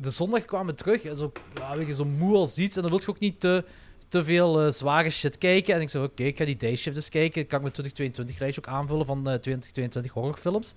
de 0.00 0.10
zondag 0.10 0.44
kwamen 0.44 0.66
we 0.66 0.82
terug 0.82 1.04
en 1.04 1.16
zo, 1.16 1.32
ja, 1.54 1.76
weet 1.76 1.86
je, 1.86 1.94
zo 1.94 2.04
moe 2.04 2.36
als 2.36 2.58
iets. 2.58 2.76
En 2.76 2.82
dan 2.82 2.90
wil 2.90 3.00
je 3.00 3.08
ook 3.08 3.18
niet 3.18 3.40
te, 3.40 3.64
te 4.08 4.24
veel 4.24 4.62
eh, 4.62 4.70
zware 4.70 5.10
shit 5.10 5.38
kijken. 5.38 5.74
En 5.74 5.80
ik 5.80 5.88
zei, 5.88 6.04
oké, 6.04 6.22
ik 6.22 6.36
ga 6.36 6.44
die 6.44 6.56
Day 6.56 6.76
Shift 6.76 6.96
eens 6.96 7.08
kijken. 7.08 7.40
Ik 7.40 7.48
kan 7.48 7.62
mijn 7.62 7.72
2022-lijstje 7.72 8.58
ook 8.58 8.74
aanvullen 8.74 9.06
van 9.06 9.18
eh 9.18 9.22
2022 9.22 10.12
horrorfilms. 10.12 10.74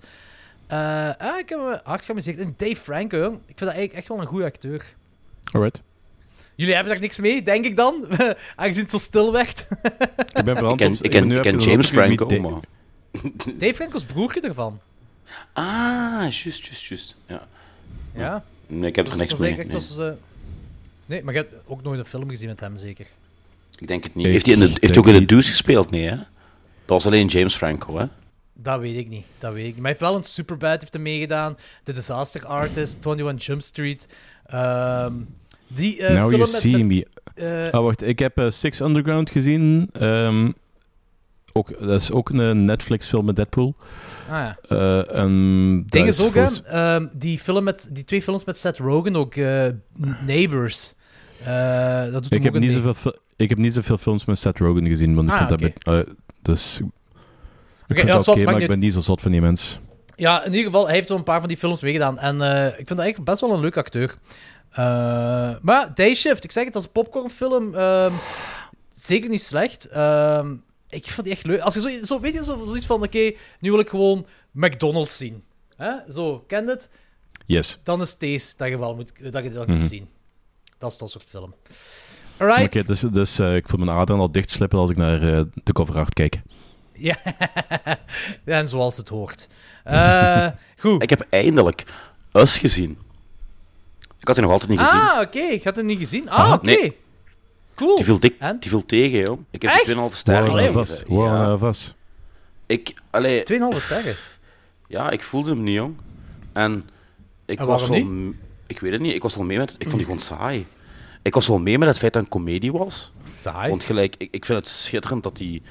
Eh, 0.66 1.10
ah, 1.18 1.38
ik 1.38 1.48
heb 1.48 1.58
me 1.58 1.80
hard 1.84 2.04
geamuseerd. 2.04 2.38
En 2.38 2.54
Dave 2.56 2.76
Franco, 2.76 3.16
jong, 3.16 3.34
ik 3.34 3.42
vind 3.46 3.58
dat 3.58 3.68
eigenlijk 3.68 3.98
echt 3.98 4.08
wel 4.08 4.20
een 4.20 4.26
goede 4.26 4.44
acteur. 4.44 4.94
Alright. 5.52 5.82
Jullie 6.54 6.74
hebben 6.74 6.92
daar 6.92 7.02
niks 7.02 7.18
mee, 7.18 7.42
denk 7.42 7.64
ik 7.64 7.76
dan? 7.76 8.06
Aangezien 8.56 8.82
het 8.82 8.90
zo 8.90 8.98
stil 8.98 9.32
werd. 9.32 9.68
Ik 10.38 10.44
ben 10.44 10.56
veranderd. 10.56 11.04
Ik 11.04 11.10
ken, 11.10 11.30
ik 11.30 11.42
ken, 11.42 11.54
ik 11.54 11.60
James 11.60 11.88
Franco, 11.88 12.40
maar... 12.40 12.60
Dave 13.58 13.74
Franco's 13.74 14.04
broertje 14.04 14.40
ervan. 14.40 14.80
Ah, 15.52 16.20
juist, 16.20 16.44
juist, 16.44 16.84
juist. 16.84 17.16
Ja. 17.26 17.46
Ja. 18.14 18.44
Nee, 18.70 18.88
ik 18.90 18.96
heb 18.96 19.04
er 19.06 19.10
Dus 19.12 19.20
niks 19.20 19.36
mee. 19.36 19.56
nee. 19.56 19.66
dat 19.66 19.80
is, 19.82 19.96
eh, 19.96 20.10
nee, 21.06 21.22
maar 21.22 21.34
je 21.34 21.40
hebt 21.40 21.54
ook 21.66 21.82
nooit 21.82 21.98
een 21.98 22.04
film 22.04 22.28
gezien 22.28 22.48
met 22.48 22.60
hem, 22.60 22.76
zeker? 22.76 23.06
Ik 23.78 23.88
denk 23.88 24.04
het 24.04 24.14
niet. 24.14 24.26
Ik 24.26 24.32
Heeft 24.32 24.46
hij, 24.46 24.54
in 24.54 24.60
de, 24.60 24.66
heeft 24.68 24.80
hij 24.94 24.98
ook 24.98 25.06
in 25.06 25.12
de. 25.20 25.24
Deuce 25.24 25.50
gespeeld? 25.50 25.90
Nee, 25.90 26.08
hè? 26.08 26.16
Dat 26.16 26.26
was 27.02 27.06
alleen 27.06 27.26
James 27.26 27.54
Franco, 27.56 27.98
hè? 27.98 28.04
Dat 28.54 28.80
weet 28.80 28.96
ik 28.96 29.08
niet. 29.08 29.24
Dat 29.38 29.52
weet 29.52 29.60
ik 29.66 29.66
niet. 29.66 29.74
Maar 29.82 29.82
hij 29.90 29.90
heeft 29.98 30.10
wel 30.10 30.16
een 30.16 30.22
Superbad 30.24 30.80
heeft 30.80 30.94
er 30.94 31.00
meegedaan. 31.00 31.56
The 31.84 31.92
Disaster 31.92 32.46
Artist, 32.46 33.04
21 33.06 33.46
Jump 33.46 33.62
Street. 33.62 34.08
Ehm, 34.46 35.12
die 35.68 36.02
eh, 36.02 36.08
Now 36.14 36.28
film 36.28 36.30
you 36.30 36.38
met... 36.38 36.48
see 36.48 36.76
met- 36.76 36.86
me. 36.86 37.06
eh, 37.66 37.72
Ah, 37.72 37.82
wacht. 37.84 38.02
Ik 38.02 38.18
heb 38.18 38.46
Six 38.48 38.80
Underground 38.80 39.30
gezien. 39.30 39.88
Ehm, 39.92 40.50
ook, 41.52 41.78
dat 41.80 42.00
is 42.00 42.12
ook 42.12 42.30
een 42.30 42.64
Netflix-film 42.64 43.24
met 43.24 43.36
Deadpool. 43.36 43.74
ah, 44.30 44.36
ja. 44.36 44.56
Eh 44.68 45.18
en 45.18 45.76
dat 45.82 45.92
Ding 45.92 46.06
is 46.08 46.22
ook, 46.24 46.34
hè, 46.34 46.46
ehm, 46.64 47.06
die, 47.12 47.38
film 47.38 47.64
met, 47.64 47.88
die 47.92 48.04
twee 48.04 48.22
films 48.22 48.44
met 48.44 48.58
Seth 48.58 48.78
Rogen, 48.78 49.16
ook 49.16 49.34
eh, 49.34 49.66
Neighbors. 50.26 50.94
Eh, 51.42 52.02
dat 52.02 52.22
doet 52.22 52.34
ik, 52.34 52.42
heb 52.42 52.58
niet 52.58 52.72
zoveel, 52.72 53.14
ik 53.36 53.48
heb 53.48 53.58
niet 53.58 53.74
zoveel 53.74 53.98
films 53.98 54.24
met 54.24 54.38
Seth 54.38 54.58
Rogen 54.58 54.86
gezien, 54.86 55.14
want 55.14 55.28
ik 55.28 55.34
Ah, 55.34 55.48
vind 55.48 55.60
dat... 55.60 55.94
eh, 55.94 56.12
dus... 56.42 56.80
Ik 57.88 57.96
ja, 57.96 58.04
dat 58.04 58.28
oké, 58.28 58.44
maar 58.44 58.60
ik 58.60 58.68
ben 58.68 58.78
niet 58.78 58.92
zo 58.92 59.00
zot 59.00 59.20
van 59.20 59.30
die 59.30 59.40
mens. 59.40 59.78
Ja, 60.16 60.44
in 60.44 60.50
ieder 60.50 60.66
geval, 60.66 60.86
hij 60.86 60.94
heeft 60.94 61.08
wel 61.08 61.18
een 61.18 61.24
paar 61.24 61.38
van 61.38 61.48
die 61.48 61.56
films 61.56 61.80
meegedaan. 61.80 62.18
En 62.18 62.40
eh, 62.40 62.66
ik 62.66 62.74
vind 62.74 62.88
dat 62.88 62.98
eigenlijk 62.98 63.30
best 63.30 63.40
wel 63.40 63.52
een 63.52 63.60
leuk 63.60 63.76
acteur. 63.76 64.14
Eh, 64.70 65.50
maar 65.62 65.90
Day 65.94 66.14
Shift, 66.14 66.44
ik 66.44 66.52
zeg 66.52 66.64
het 66.64 66.74
als 66.74 66.84
een 66.84 66.90
popcornfilm, 66.92 67.74
ehm, 67.74 68.12
zeker 68.88 69.30
niet 69.30 69.40
slecht. 69.40 69.88
Ik 70.90 71.10
vond 71.10 71.26
die 71.26 71.34
echt 71.36 71.44
leuk. 71.46 71.60
Als 71.60 71.74
je 71.74 71.80
zo, 71.80 71.88
zo 72.02 72.20
weet 72.20 72.32
je, 72.34 72.44
zo, 72.44 72.64
zoiets 72.64 72.86
van, 72.86 73.02
oké, 73.02 73.32
nu 73.60 73.70
wil 73.70 73.78
ik 73.80 73.88
gewoon 73.88 74.26
McDonald's 74.50 75.16
zien. 75.16 75.44
Hè? 75.76 75.92
Zo, 76.08 76.44
ken 76.46 76.64
je 76.64 76.70
het? 76.70 76.90
Yes. 77.46 77.80
Dan 77.84 78.00
is 78.00 78.18
deze 78.18 78.54
dat 78.56 78.68
je 78.68 78.78
wel 78.78 78.94
moet, 78.94 79.32
dat 79.32 79.42
je 79.44 79.50
dat 79.50 79.66
Mhm. 79.66 79.76
moet 79.76 79.84
zien. 79.84 80.08
Dat 80.78 80.92
is 80.92 80.98
dat 80.98 81.10
soort 81.10 81.24
film. 81.28 81.54
Alright. 82.36 82.64
Oké, 82.76 82.84
dus, 82.86 83.00
dus 83.00 83.38
eh, 83.38 83.56
ik 83.56 83.68
voel 83.68 83.84
mijn 83.84 83.96
aderen 83.98 84.20
al 84.20 84.30
dichtslippen 84.32 84.78
als 84.78 84.90
ik 84.90 84.96
naar 84.96 85.22
eh, 85.38 85.42
de 85.64 85.72
cover 85.72 85.96
art 85.96 86.14
kijk. 86.14 86.40
Ja. 86.92 87.16
en 88.44 88.68
zoals 88.68 88.96
het 88.96 89.08
hoort. 89.08 89.48
Eh, 89.84 90.46
goed. 90.82 91.02
Ik 91.02 91.10
heb 91.10 91.26
eindelijk 91.30 91.84
Us 92.32 92.58
gezien. 92.58 92.98
Ik 94.18 94.26
had 94.26 94.34
die 94.34 94.44
nog 94.44 94.52
altijd 94.52 94.70
niet 94.70 94.80
gezien. 94.80 95.00
Ah, 95.00 95.20
oké. 95.20 95.38
Ik 95.38 95.64
had 95.64 95.76
het 95.76 95.84
niet 95.84 95.98
gezien. 95.98 96.30
Ah, 96.30 96.44
Ah, 96.44 96.52
oké. 96.52 96.64
nee. 96.66 96.96
Cool. 97.80 97.96
Die 97.96 98.04
viel, 98.04 98.20
dik, 98.20 98.34
En? 98.38 98.60
die 98.60 98.70
viel 98.70 98.86
tegen, 98.86 99.18
joh. 99.18 99.38
Ik 99.50 99.62
heb 99.62 99.70
Echt? 99.70 99.86
2,5 99.86 100.16
sterren 100.16 100.50
Wow, 100.64 100.72
vast. 100.72 101.04
Wow, 101.06 101.24
Ja. 101.26 101.58
vast. 101.58 101.94
Ik, 102.66 102.94
allee, 103.10 103.42
2,5 103.42 103.80
sterren. 103.82 104.14
ja, 104.86 105.10
ik 105.10 105.22
voelde 105.22 105.50
hem 105.50 105.62
niet, 105.62 105.74
jong. 105.74 105.96
En 106.52 106.88
ik 107.46 107.58
En 107.58 107.66
was 107.66 107.88
wel... 107.88 108.02
niet? 108.04 108.34
Ik 108.66 108.80
weet 108.80 108.92
het 108.92 109.00
niet, 109.00 109.14
ik 109.14 109.22
was 109.22 109.34
wel 109.34 109.44
mee 109.44 109.58
met... 109.58 109.70
Ik 109.78 109.82
vond 109.84 109.96
die 109.96 110.04
gewoon 110.04 110.20
saai. 110.20 110.66
Ik 111.22 111.34
was 111.34 111.46
wel 111.46 111.58
mee 111.58 111.78
met 111.78 111.88
het 111.88 111.98
feit 111.98 112.12
dat 112.12 112.22
het 112.24 112.34
een 112.34 112.38
komedie 112.40 112.72
was. 112.72 113.12
Saai. 113.24 113.68
Want 113.68 113.84
gelijk, 113.84 114.14
ik, 114.18 114.28
ik 114.30 114.44
vind 114.44 114.58
het 114.58 114.68
schitterend 114.68 115.22
dat 115.22 115.36
die 115.36 115.62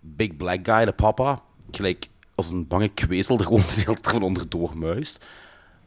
big 0.00 0.36
black 0.36 0.58
guy, 0.62 0.84
de 0.84 0.92
papa, 0.92 1.42
gelijk 1.70 2.06
als 2.34 2.50
een 2.50 2.66
bange 2.66 2.88
kwezel 2.88 3.38
er 3.38 3.44
gewoon 3.44 3.60
de 3.68 3.72
hele 3.74 3.84
tijd 4.00 4.08
van 4.14 4.22
onderdoor 4.22 4.76
muist. 4.78 5.24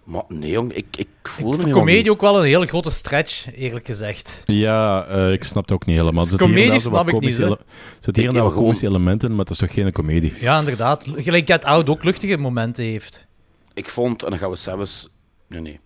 Maar 0.07 0.23
nee, 0.27 0.49
jong, 0.51 0.73
ik, 0.73 0.85
ik 0.97 1.07
voelde 1.23 1.41
hem 1.41 1.43
Voor 1.51 1.51
helemaal 1.59 1.79
comedie 1.79 2.01
niet. 2.01 2.09
ook 2.11 2.21
wel 2.21 2.37
een 2.37 2.45
hele 2.45 2.65
grote 2.67 2.91
stretch, 2.91 3.55
eerlijk 3.55 3.85
gezegd. 3.85 4.41
Ja, 4.45 5.05
eh, 5.05 5.31
ik 5.31 5.43
snap 5.43 5.63
het 5.63 5.71
ook 5.71 5.85
niet 5.85 5.97
helemaal. 5.97 6.23
Er 6.23 6.29
zitten 6.29 6.47
Comedie 6.47 6.79
snap 6.79 7.07
ik 7.07 7.19
niet, 7.19 7.37
er 7.37 7.57
zitten 7.99 8.13
hier 8.15 8.23
en 8.23 8.29
Ik- 8.29 8.33
daar 8.35 8.45
ik- 8.45 8.49
wat 8.53 8.53
komische 8.63 8.87
elementen 8.87 9.29
in, 9.29 9.35
maar 9.35 9.45
het 9.45 9.53
is 9.53 9.59
toch 9.59 9.73
geen 9.73 9.91
comedie? 9.91 10.33
Ja, 10.39 10.59
inderdaad. 10.59 11.05
Gelijk 11.15 11.47
Get 11.47 11.65
Out 11.65 11.89
ook 11.89 12.03
luchtige 12.03 12.37
momenten 12.37 12.83
heeft. 12.83 13.27
Ik 13.73 13.89
vond, 13.89 14.23
en 14.23 14.29
dan 14.29 14.39
gaan 14.39 14.49
we 14.49 14.55
zelfs... 14.55 15.09
Nee, 15.47 15.61
nee. 15.61 15.79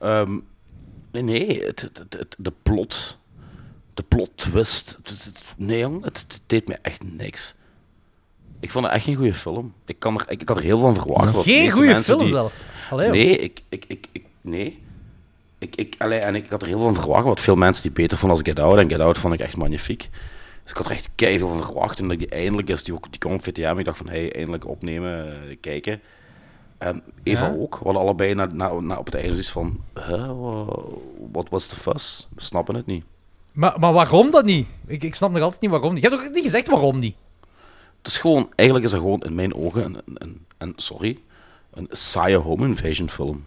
Ehm, 0.00 0.38
nee, 1.12 1.22
nee, 1.22 1.64
het, 1.64 1.80
het, 1.80 1.98
het- 1.98 2.16
het- 2.18 2.36
de 2.38 2.52
plot... 2.62 3.18
De 3.94 4.02
plot 4.08 4.30
twist. 4.34 4.96
het- 5.02 5.08
het- 5.10 5.24
het- 5.24 5.54
nee, 5.56 5.78
jong, 5.78 6.04
het, 6.04 6.18
het 6.28 6.40
deed 6.46 6.68
me 6.68 6.78
echt 6.82 7.02
niks. 7.16 7.54
Ik 8.60 8.70
vond 8.70 8.84
het 8.84 8.94
echt 8.94 9.04
geen 9.04 9.14
goede 9.14 9.34
film. 9.34 9.72
Ik, 9.86 9.98
kan 9.98 10.14
er, 10.14 10.24
ik, 10.28 10.40
ik 10.40 10.48
had 10.48 10.56
er 10.56 10.62
heel 10.62 10.78
veel 10.78 10.94
van 10.94 11.02
verwacht. 11.02 11.36
Geen 11.42 11.70
goede 11.70 12.02
film 12.04 12.18
die- 12.18 12.28
zelfs. 12.28 12.60
Allee, 12.90 13.10
nee, 13.10 13.38
ik, 13.38 13.62
ik, 13.68 13.84
ik, 13.88 14.06
ik, 14.12 14.22
nee. 14.40 14.82
Ik, 15.58 15.76
ik, 15.76 15.94
allee, 15.98 16.18
en 16.18 16.34
ik 16.34 16.46
had 16.50 16.62
er 16.62 16.68
heel 16.68 16.78
veel 16.78 16.92
van 16.92 17.02
verwacht, 17.02 17.24
wat 17.24 17.40
veel 17.40 17.54
mensen 17.56 17.82
die 17.82 17.92
beter 17.92 18.18
vonden 18.18 18.38
als 18.38 18.46
Get 18.48 18.58
Out. 18.60 18.78
En 18.78 18.88
Get 18.90 19.00
Out 19.00 19.18
vond 19.18 19.34
ik 19.34 19.40
echt 19.40 19.56
magnifiek. 19.56 20.08
Dus 20.62 20.70
ik 20.70 20.76
had 20.76 20.86
er 20.86 20.92
echt 20.92 21.08
keihard 21.14 21.50
van 21.50 21.64
verwacht. 21.64 21.98
En 21.98 22.08
dat 22.08 22.18
die 22.18 22.28
eindelijk 22.28 22.68
is, 22.68 22.84
die, 22.84 22.94
die 23.10 23.18
kwam 23.18 23.32
op 23.32 23.42
VTM. 23.42 23.74
Ik 23.78 23.84
dacht 23.84 23.96
van, 23.98 24.08
hey, 24.08 24.32
eindelijk 24.34 24.68
opnemen, 24.68 25.26
eh, 25.48 25.56
kijken. 25.60 26.00
En 26.78 27.02
Eva 27.22 27.46
Ja. 27.46 27.54
ook. 27.58 27.78
We 27.78 27.84
hadden 27.84 28.02
allebei 28.02 28.34
na, 28.34 28.48
na, 28.52 28.72
na, 28.80 28.96
op 28.96 29.04
het 29.06 29.14
einde 29.14 29.30
zoiets 29.30 29.50
van, 29.50 29.80
huh, 29.94 30.30
wat 31.32 31.48
was 31.50 31.68
de 31.68 31.76
fuss? 31.76 32.28
We 32.34 32.42
snappen 32.42 32.74
het 32.74 32.86
niet. 32.86 33.04
Maar, 33.52 33.78
maar 33.80 33.92
waarom 33.92 34.30
dat 34.30 34.44
niet? 34.44 34.66
Ik, 34.86 35.02
ik 35.02 35.14
snap 35.14 35.30
nog 35.32 35.42
altijd 35.42 35.60
niet 35.60 35.70
waarom 35.70 35.94
niet. 35.94 36.02
Je 36.02 36.08
hebt 36.08 36.22
ook 36.22 36.32
niet 36.34 36.42
gezegd 36.42 36.66
waarom 36.68 36.98
niet. 36.98 37.14
Het 38.02 38.06
is 38.12 38.18
gewoon, 38.18 38.52
eigenlijk 38.54 38.88
is 38.88 38.92
dat 38.92 39.00
gewoon 39.00 39.20
in 39.22 39.34
mijn 39.34 39.54
ogen 39.54 39.84
een, 39.84 39.94
een, 40.04 40.16
een, 40.18 40.46
een- 40.58 40.72
sorry, 40.76 41.18
een 41.74 41.88
saaie 41.90 42.36
home 42.36 42.66
invasion 42.66 43.10
film. 43.10 43.44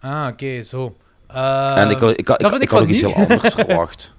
Ah, 0.00 0.28
oké, 0.32 0.62
zo. 0.62 0.96
Eh, 1.26 1.76
en 1.78 1.90
ik, 1.90 1.98
had- 1.98 2.18
ik, 2.18 2.28
had- 2.28 2.40
dat 2.40 2.54
ik, 2.54 2.62
ik 2.62 2.70
had 2.70 2.80
ook 2.82 2.88
iets 2.88 3.00
heel 3.00 3.14
anders 3.14 3.54
verwacht. 3.64 4.14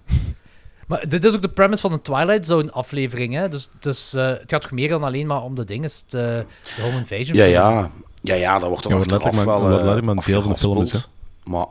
Maar 0.88 1.10
dit 1.10 1.24
is 1.26 1.36
ook 1.36 1.42
de 1.42 1.50
premise 1.50 1.82
van 1.82 1.92
een 1.92 2.02
Twilight 2.02 2.46
Zone 2.46 2.72
aflevering, 2.72 3.34
hè? 3.34 3.50
Dus, 3.50 3.70
dus 3.80 4.14
eh, 4.14 4.28
het 4.28 4.44
gaat 4.52 4.62
toch 4.62 4.72
meer 4.72 4.90
dan 4.90 5.04
alleen 5.04 5.28
maar 5.28 5.42
om 5.42 5.56
de 5.56 5.64
dingen, 5.66 5.84
het, 5.84 6.04
eh, 6.08 6.12
de 6.76 6.82
home 6.82 6.98
invasion. 6.98 7.38
Ja, 7.38 7.44
film. 7.44 7.54
ja. 7.56 7.90
Ja, 8.22 8.36
ja, 8.36 8.60
dat 8.60 8.68
wordt 8.70 8.84
dan 8.84 8.92
Ja, 8.92 8.98
nog 8.98 9.08
wat 9.10 9.22
letterlijk 9.22 9.36
maar- 9.50 9.60
wel 9.60 9.70
wat 9.70 9.70
letterlijk 9.72 10.06
maar 10.06 10.16
een 10.16 10.24
deel 10.34 10.42
van 10.42 10.52
de 10.52 10.58
film 10.58 10.82
is, 10.82 10.94
afgeraspeld. 10.94 11.14
Maar 11.44 11.66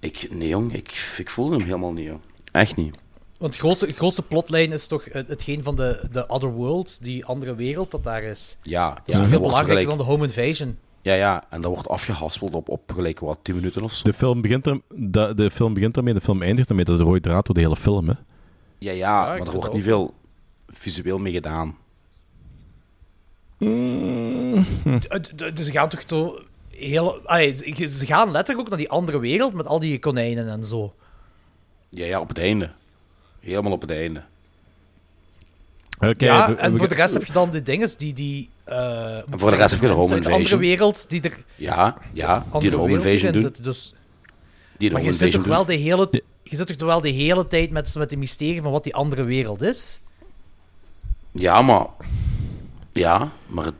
ik, 0.00 0.28
nee 0.30 0.48
jong, 0.48 0.72
ik, 0.74 1.14
ik 1.18 1.30
voelde 1.30 1.56
hem 1.56 1.64
helemaal 1.64 1.92
niet, 1.92 2.06
jong. 2.06 2.20
Echt 2.52 2.76
niet. 2.76 2.98
Want 3.44 3.56
de 3.56 3.62
grootste, 3.62 3.90
grootste 3.92 4.22
plotlijn 4.22 4.72
is 4.72 4.86
toch 4.86 5.04
het- 5.12 5.28
hetgeen 5.28 5.62
van 5.62 5.76
de, 5.76 6.00
de 6.10 6.26
Other 6.28 6.50
World, 6.50 6.98
die 7.02 7.24
andere 7.24 7.54
wereld 7.54 7.90
dat 7.90 8.04
daar 8.04 8.22
is. 8.22 8.56
Ja, 8.62 8.88
Dat 8.90 9.00
is 9.06 9.14
ja, 9.14 9.24
veel 9.24 9.40
belangrijker 9.40 9.72
gelijk- 9.72 9.88
dan 9.88 9.98
de 9.98 10.12
home 10.12 10.24
invasion. 10.24 10.78
Ja, 11.02 11.14
ja, 11.14 11.44
en 11.50 11.60
dat 11.60 11.72
wordt 11.72 11.88
afgehaspeld 11.88 12.54
op, 12.54 12.68
op 12.68 12.92
gelijk 12.94 13.20
wat 13.20 13.38
10 13.42 13.54
minuten 13.54 13.82
of 13.82 13.92
zo. 13.92 14.04
De 14.04 14.12
film 14.12 14.40
begint, 14.40 14.66
er, 14.66 14.80
de, 14.94 15.32
de 15.34 15.50
film 15.50 15.74
begint 15.74 15.96
ermee, 15.96 16.14
de 16.14 16.20
film 16.20 16.42
eindigt 16.42 16.68
ermee. 16.68 16.84
Dat 16.84 16.94
is 16.94 17.00
de 17.00 17.06
rode 17.06 17.20
draad 17.20 17.46
door 17.46 17.54
de 17.54 17.60
hele 17.60 17.76
film, 17.76 18.08
hè. 18.08 18.14
Ja, 18.78 18.92
ja, 18.92 19.24
maar 19.24 19.40
er 19.40 19.52
wordt 19.52 19.72
niet 19.72 19.82
veel 19.82 20.14
visueel 20.68 21.18
mee 21.18 21.32
gedaan. 21.32 21.76
Dus 25.36 25.64
ze 25.66 25.70
gaan 25.70 25.88
toch 25.88 26.02
zo 26.06 26.38
heel... 26.70 27.20
allee, 27.26 27.52
ze 27.52 27.86
ze 27.86 28.06
gaan 28.06 28.30
letterlijk 28.30 28.60
ook 28.60 28.68
naar 28.68 28.78
die 28.78 28.90
andere 28.90 29.18
wereld 29.18 29.52
met 29.54 29.66
al 29.66 29.78
die 29.80 29.98
konijnen 29.98 30.48
en 30.48 30.64
zo. 30.64 30.94
Ja, 31.90 32.04
ja, 32.06 32.20
op 32.20 32.28
het 32.28 32.38
einde. 32.38 32.70
Helemaal 33.44 33.72
op 33.72 33.80
het 33.80 33.90
einde. 33.90 34.22
Oké, 35.98 36.24
ja, 36.24 36.48
we- 36.48 36.56
en 36.56 36.78
voor 36.78 36.88
de 36.88 36.94
rest 36.94 37.14
heb 37.14 37.24
je 37.24 37.32
dan 37.32 37.50
de 37.50 37.62
dinges 37.62 37.96
die... 37.96 38.12
die 38.12 38.50
eh, 38.64 39.16
En 39.16 39.24
voor 39.38 39.50
de 39.50 39.56
rest 39.56 39.70
heb 39.70 39.80
je 39.80 39.86
de 39.86 39.92
home 39.92 40.08
de 40.08 40.14
andere 40.14 40.34
invasion. 40.34 40.60
wereld 40.60 41.10
die 41.10 41.20
er... 41.20 41.38
Ja, 41.56 41.96
ja, 42.12 42.38
die 42.38 42.52
andere 42.52 42.70
de 42.70 42.76
home 42.76 42.92
invasion 42.92 43.26
in 43.26 43.32
doen. 43.32 43.40
zitten, 43.40 43.62
Dus, 43.64 43.94
Die 44.76 44.88
de 44.88 44.94
maar 44.94 45.02
home 45.02 45.12
je 45.12 45.18
zit 45.18 45.26
invasion 45.26 45.42
toch 45.48 45.52
wel 45.56 45.66
doen. 45.66 45.76
de 45.76 45.82
hele... 45.82 46.22
Je 46.42 46.56
zit 46.56 46.78
toch 46.78 46.88
wel 46.88 47.00
de 47.00 47.08
hele 47.08 47.46
tijd 47.46 47.70
met, 47.70 47.94
met 47.94 48.10
de 48.10 48.16
mysterie 48.16 48.62
van 48.62 48.72
wat 48.72 48.84
die 48.84 48.94
andere 48.94 49.22
wereld 49.22 49.62
is? 49.62 50.00
Ja, 51.32 51.62
maar... 51.62 51.86
Ja, 52.92 53.30
maar 53.46 53.64
het 53.64 53.74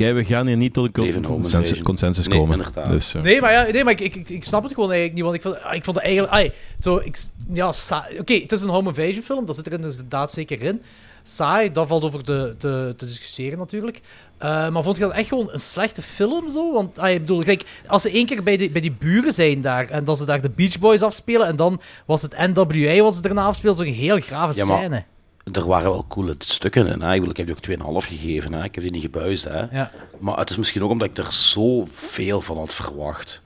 Kijk, 0.00 0.14
we 0.14 0.24
gaan 0.24 0.46
hier 0.46 0.56
niet 0.56 0.72
tot 0.72 0.84
een 0.98 1.22
consensus, 1.22 1.82
consensus 1.82 2.26
Nee, 2.26 2.38
komen. 2.38 2.64
Dus, 2.88 3.14
eh, 3.14 3.22
Nee, 3.22 3.40
maar, 3.40 3.52
ja, 3.52 3.72
nee, 3.72 3.84
maar 3.84 3.92
ik, 3.92 4.00
ik, 4.00 4.30
ik, 4.30 4.44
snap 4.44 4.62
het 4.62 4.72
gewoon 4.74 4.92
eigenlijk 4.92 5.14
niet, 5.14 5.24
want 5.24 5.36
ik 5.36 5.42
vond, 5.42 5.62
ah, 5.62 5.74
ik 5.74 5.84
vond 5.84 5.96
het 5.96 6.04
eigenlijk... 6.04 6.34
ai, 6.34 6.52
zo, 6.78 6.96
ik, 6.96 7.16
ja, 7.52 7.72
Oké, 8.18 8.34
het 8.34 8.52
is 8.52 8.62
een 8.62 8.68
home 8.68 8.88
invasion 8.88 9.22
film, 9.22 9.46
dat 9.46 9.56
zit 9.56 9.66
er 9.66 9.72
inderdaad 9.72 10.30
zeker 10.30 10.62
in. 10.62 10.82
Saai, 11.22 11.72
dat 11.72 11.88
valt 11.88 12.04
over 12.04 12.22
te, 12.22 12.54
te, 12.58 12.94
te 12.96 13.04
discussiëren 13.06 13.58
natuurlijk. 13.58 14.00
Eh, 14.38 14.68
maar 14.68 14.82
vond 14.82 14.96
je 14.96 15.02
dat 15.02 15.12
echt 15.12 15.28
gewoon 15.28 15.48
een 15.52 15.60
slechte 15.60 16.02
film 16.02 16.50
zo? 16.50 16.72
Want 16.72 16.98
ah, 16.98 17.10
ik 17.10 17.18
bedoel, 17.18 17.42
kijk, 17.42 17.62
als 17.86 18.02
ze 18.02 18.10
één 18.10 18.26
keer 18.26 18.42
bij 18.42 18.56
die, 18.56 18.70
bij 18.70 18.80
die 18.80 18.92
buren 18.98 19.32
zijn 19.32 19.60
daar 19.60 19.88
en 19.88 20.04
dat 20.04 20.18
ze 20.18 20.24
daar 20.24 20.40
de 20.40 20.50
Beach 20.50 20.78
Boys 20.78 21.02
afspelen 21.02 21.46
en 21.46 21.56
dan 21.56 21.80
was 22.06 22.22
het 22.22 22.36
NWA 22.36 23.02
wat 23.02 23.14
ze 23.14 23.22
daarna 23.22 23.44
afspeelden, 23.44 23.86
zo'n 23.86 23.94
heel 23.94 24.20
grave 24.20 24.56
Ja, 24.56 24.64
maar- 24.64 24.78
scène. 24.78 25.04
Er 25.52 25.66
waren 25.66 25.90
wel 25.90 26.04
coole 26.08 26.34
stukken 26.38 26.86
in. 26.86 27.00
Hè. 27.00 27.14
Ik, 27.14 27.36
heb 27.36 27.46
die 27.46 27.78
ook 27.78 28.02
2,5 28.02 28.08
gegeven. 28.08 28.52
Hè. 28.52 28.64
Ik 28.64 28.74
heb 28.74 28.84
die 28.84 28.92
niet 28.92 29.02
gebuist. 29.02 29.44
Hè. 29.44 29.58
Ja. 29.70 29.90
Maar 30.18 30.38
het 30.38 30.50
is 30.50 30.56
misschien 30.56 30.82
ook 30.82 30.90
omdat 30.90 31.08
ik 31.08 31.18
er 31.18 31.32
zoveel 31.32 32.40
van 32.40 32.56
had 32.58 32.74
verwacht. 32.74 33.42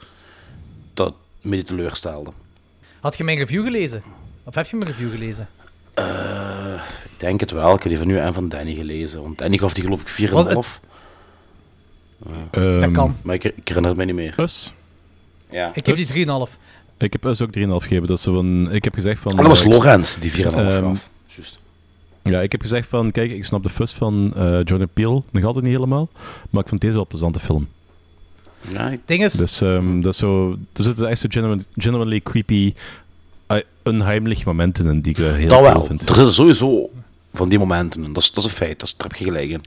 Dat 0.94 1.14
me 1.40 1.56
niet 1.56 1.66
teleurstelde. 1.66 2.30
Had 3.00 3.16
je 3.16 3.24
mijn 3.24 3.38
review 3.38 3.64
gelezen? 3.64 4.02
Of 4.44 4.54
heb 4.54 4.66
je 4.66 4.76
mijn 4.76 4.90
review 4.90 5.10
gelezen? 5.10 5.48
Eh, 5.94 6.74
ik 7.04 7.20
denk 7.20 7.40
het 7.40 7.50
wel. 7.50 7.74
Ik 7.74 7.82
heb 7.82 7.88
die 7.88 7.98
van 7.98 8.10
u 8.10 8.18
en 8.18 8.34
van 8.34 8.48
Danny 8.48 8.74
gelezen. 8.74 9.22
Want 9.22 9.38
Danny 9.38 9.58
gaf 9.58 9.74
die 9.74 9.82
geloof 9.84 10.00
ik 10.00 10.08
4,5. 10.08 10.30
Want 10.32 10.48
het- 10.48 10.66
Ehm, 12.50 12.80
Dat 12.80 12.90
kan. 12.92 13.16
Maar 13.22 13.34
ik, 13.34 13.44
ik 13.44 13.68
herinner 13.68 13.90
het 13.90 13.98
me 13.98 14.04
niet 14.04 14.14
meer. 14.14 14.34
Us? 14.40 14.72
Ja. 15.50 15.68
Ik 15.74 15.86
heb 15.86 15.96
Dus- 15.96 16.06
die 16.06 16.26
3,5. 16.26 16.58
Ik 16.98 17.12
heb 17.12 17.24
Us 17.24 17.42
ook 17.42 17.50
3,5 17.52 17.82
gegeven. 17.82 18.06
Dat 18.06 18.16
is 18.18 18.22
zo 18.24 18.34
van, 18.34 18.72
ik 18.72 18.84
heb 18.84 18.94
gezegd 18.94 19.20
van... 19.20 19.30
Ah, 19.32 19.38
dat 19.38 19.46
was 19.46 19.62
eh, 19.62 19.68
Lorenz 19.68 20.16
die 20.16 20.30
4,5 20.30 20.36
ehm, 20.54 20.82
gaf. 20.82 21.10
Juist. 21.26 21.58
Ja, 22.24 22.40
ik 22.40 22.52
heb 22.52 22.60
gezegd 22.60 22.88
van, 22.88 23.10
kijk, 23.10 23.30
ik 23.30 23.44
snap 23.44 23.62
de 23.62 23.68
fuss 23.68 23.92
van 23.94 24.32
eh 24.36 24.60
Jordan 24.62 24.88
Peele 24.92 25.22
nog 25.30 25.44
altijd 25.44 25.64
niet 25.64 25.74
helemaal, 25.74 26.08
maar 26.50 26.62
ik 26.62 26.68
vond 26.68 26.80
deze 26.80 26.92
wel 26.92 27.02
een 27.02 27.08
plezante 27.08 27.40
film. 27.40 27.68
Ja, 28.72 28.88
ik- 28.90 29.00
ding 29.04 29.24
is... 29.24 29.32
Dus 29.32 29.60
ehm, 29.60 30.00
dat 30.00 30.12
is 30.12 30.18
zo, 30.18 30.50
er 30.72 30.82
zitten 30.82 31.08
echt 31.08 31.20
zo 31.20 31.26
genuine- 31.30 31.64
genuinely 31.76 32.20
creepy, 32.20 32.74
uh, 33.48 33.58
unheimlich 33.82 34.44
momenten 34.44 34.86
in 34.86 35.00
die 35.00 35.12
ik 35.12 35.18
eh, 35.18 35.32
heel 35.32 35.48
dat 35.48 35.58
cool 35.60 35.72
wel. 35.72 35.84
vind. 35.84 36.08
Er 36.08 36.14
zitten 36.14 36.32
sowieso 36.34 36.90
van 37.32 37.48
die 37.48 37.58
momenten 37.58 38.04
in. 38.04 38.12
Dat 38.12 38.22
is, 38.22 38.32
dat 38.32 38.44
is 38.44 38.50
een 38.50 38.56
feit. 38.56 38.78
Dat 38.78 38.88
is, 38.88 38.94
daar 38.96 39.08
heb 39.08 39.16
je 39.18 39.24
gelijk 39.24 39.50
in. 39.50 39.60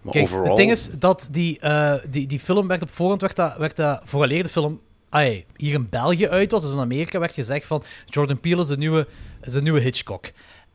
Maar 0.00 0.12
Kijk, 0.12 0.24
overal... 0.24 0.46
het 0.46 0.56
ding 0.56 0.70
is 0.70 0.88
dat 0.98 1.28
die, 1.30 1.58
eh, 1.60 1.94
die, 2.10 2.26
die 2.26 2.38
film 2.40 2.66
werd 2.68 2.82
op 2.82 2.90
voorhand, 2.92 3.20
werd 3.20 3.36
dat, 3.36 3.56
werd 3.56 3.76
dat 3.76 4.00
vooraleer 4.04 4.42
de 4.42 4.48
film 4.48 4.80
ai, 5.08 5.44
hier 5.56 5.74
in 5.74 5.86
België 5.90 6.28
uit 6.28 6.50
was, 6.50 6.62
dus 6.62 6.72
in 6.72 6.78
Amerika 6.78 7.18
werd 7.18 7.32
gezegd 7.32 7.66
van 7.66 7.82
Jordan 8.06 8.40
Peele 8.40 8.60
is 8.62 8.66
de 8.68 8.76
nieuwe, 8.76 9.06
is 9.42 9.52
de 9.52 9.62
nieuwe 9.62 9.80
Hitchcock. 9.80 10.24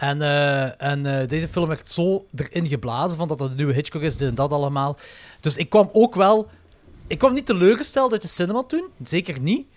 En, 0.01 0.21
eh, 0.21 0.81
en 0.81 1.05
eh, 1.05 1.27
deze 1.27 1.47
film 1.47 1.67
werd 1.67 1.87
zo 1.87 2.25
erin 2.35 2.67
geblazen 2.67 3.17
van 3.17 3.27
dat 3.27 3.39
het 3.39 3.49
de 3.49 3.55
nieuwe 3.55 3.73
Hitchcock 3.73 4.01
is, 4.01 4.17
dit 4.17 4.27
en 4.29 4.35
dat 4.35 4.51
allemaal. 4.51 4.97
Dus 5.39 5.57
ik 5.57 5.69
kwam 5.69 5.89
ook 5.93 6.15
wel... 6.15 6.49
Ik 7.07 7.17
kwam 7.17 7.33
niet 7.33 7.45
teleurgesteld 7.45 8.11
uit 8.11 8.21
de 8.21 8.27
cinema 8.27 8.63
toen, 8.63 8.87
zeker 9.03 9.39
niet. 9.39 9.67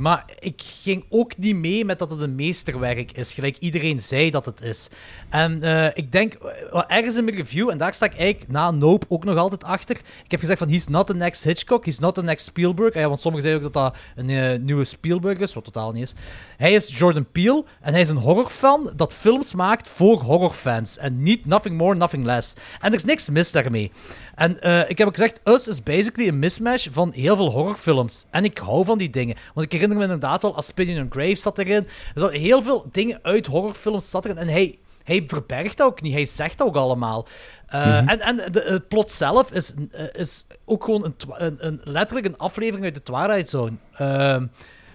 Maar 0.00 0.24
ik 0.38 0.62
ging 0.82 1.04
ook 1.08 1.36
niet 1.36 1.56
mee 1.56 1.84
met 1.84 1.98
dat 1.98 2.10
het 2.10 2.20
een 2.20 2.34
meesterwerk 2.34 3.12
is, 3.12 3.32
gelijk 3.32 3.56
iedereen 3.58 4.00
zei 4.00 4.30
dat 4.30 4.44
het 4.44 4.62
is. 4.62 4.88
En 5.28 5.62
eh, 5.62 5.86
ik 5.94 6.12
denk, 6.12 6.34
eh, 6.34 6.82
ergens 6.86 7.16
in 7.16 7.24
mijn 7.24 7.36
review, 7.36 7.70
en 7.70 7.78
daar 7.78 7.94
sta 7.94 8.06
ik 8.06 8.16
eigenlijk 8.16 8.50
na 8.50 8.70
Nope 8.70 9.06
ook 9.08 9.24
nog 9.24 9.36
altijd 9.36 9.64
achter. 9.64 9.96
Ik 10.24 10.30
heb 10.30 10.40
gezegd 10.40 10.58
van, 10.58 10.68
he's 10.68 10.86
not 10.86 11.06
the 11.06 11.14
next 11.14 11.44
Hitchcock, 11.44 11.84
he's 11.84 11.98
not 11.98 12.14
the 12.14 12.22
next 12.22 12.46
Spielberg. 12.46 12.94
Ja, 12.94 13.08
want 13.08 13.20
sommigen 13.20 13.48
zeiden 13.48 13.66
ook 13.66 13.72
dat 13.72 13.82
dat 13.82 13.96
een 14.16 14.30
eh, 14.30 14.58
nieuwe 14.58 14.84
Spielberg 14.84 15.38
is, 15.38 15.54
wat 15.54 15.64
totaal 15.64 15.92
niet 15.92 16.02
is. 16.02 16.14
Hij 16.56 16.72
is 16.72 16.98
Jordan 16.98 17.26
Peele 17.32 17.64
en 17.80 17.92
hij 17.92 18.00
is 18.00 18.08
een 18.08 18.16
horrorfan 18.16 18.92
dat 18.96 19.14
films 19.14 19.54
maakt 19.54 19.88
voor 19.88 20.20
horrorfans. 20.20 20.98
En 20.98 21.22
niet 21.22 21.46
nothing 21.46 21.76
more, 21.76 21.94
nothing 21.94 22.24
less. 22.24 22.54
En 22.80 22.88
er 22.88 22.94
is 22.94 23.04
niks 23.04 23.28
mis 23.28 23.52
daarmee. 23.52 23.90
En 24.34 24.60
eh, 24.60 24.90
ik 24.90 24.98
heb 24.98 25.06
ook 25.06 25.16
gezegd, 25.16 25.40
Us 25.44 25.68
is 25.68 25.82
basically 25.82 26.28
een 26.28 26.38
mismatch 26.38 26.88
van 26.90 27.12
heel 27.12 27.36
veel 27.36 27.50
horrorfilms. 27.50 28.24
En 28.30 28.44
ik 28.44 28.58
hou 28.58 28.84
van 28.84 28.98
die 28.98 29.10
dingen. 29.10 29.36
Want 29.54 29.66
ik 29.66 29.72
herinner 29.72 29.87
me 29.96 30.02
inderdaad 30.02 30.42
wel, 30.42 30.56
Aspinion 30.56 31.00
and 31.00 31.12
Grave 31.12 31.36
zat 31.36 31.58
erin. 31.58 31.84
Er 32.14 32.20
zat 32.20 32.32
heel 32.32 32.62
veel 32.62 32.88
dingen 32.92 33.18
uit 33.22 33.46
horrorfilms 33.46 34.10
zat 34.10 34.24
erin. 34.24 34.38
En 34.38 34.48
hij, 34.48 34.78
hij 35.04 35.24
verbergt 35.26 35.76
dat 35.76 35.86
ook 35.86 36.02
niet. 36.02 36.12
Hij 36.12 36.26
zegt 36.26 36.58
dat 36.58 36.66
ook 36.66 36.76
allemaal. 36.76 37.26
Eh, 37.66 37.86
Mhm. 37.86 38.08
En, 38.08 38.20
en 38.20 38.52
de, 38.52 38.60
het 38.66 38.88
plot 38.88 39.10
zelf 39.10 39.52
is, 39.52 39.74
eh, 39.90 40.04
is 40.12 40.46
ook 40.64 40.84
gewoon 40.84 41.04
een, 41.04 41.14
een, 41.28 41.56
een, 41.66 41.80
letterlijk 41.84 42.26
een 42.26 42.38
aflevering 42.38 42.84
uit 42.84 42.94
de 42.94 43.02
Twilight 43.02 43.48
Zone. 43.48 43.72
Ehm, 43.94 44.46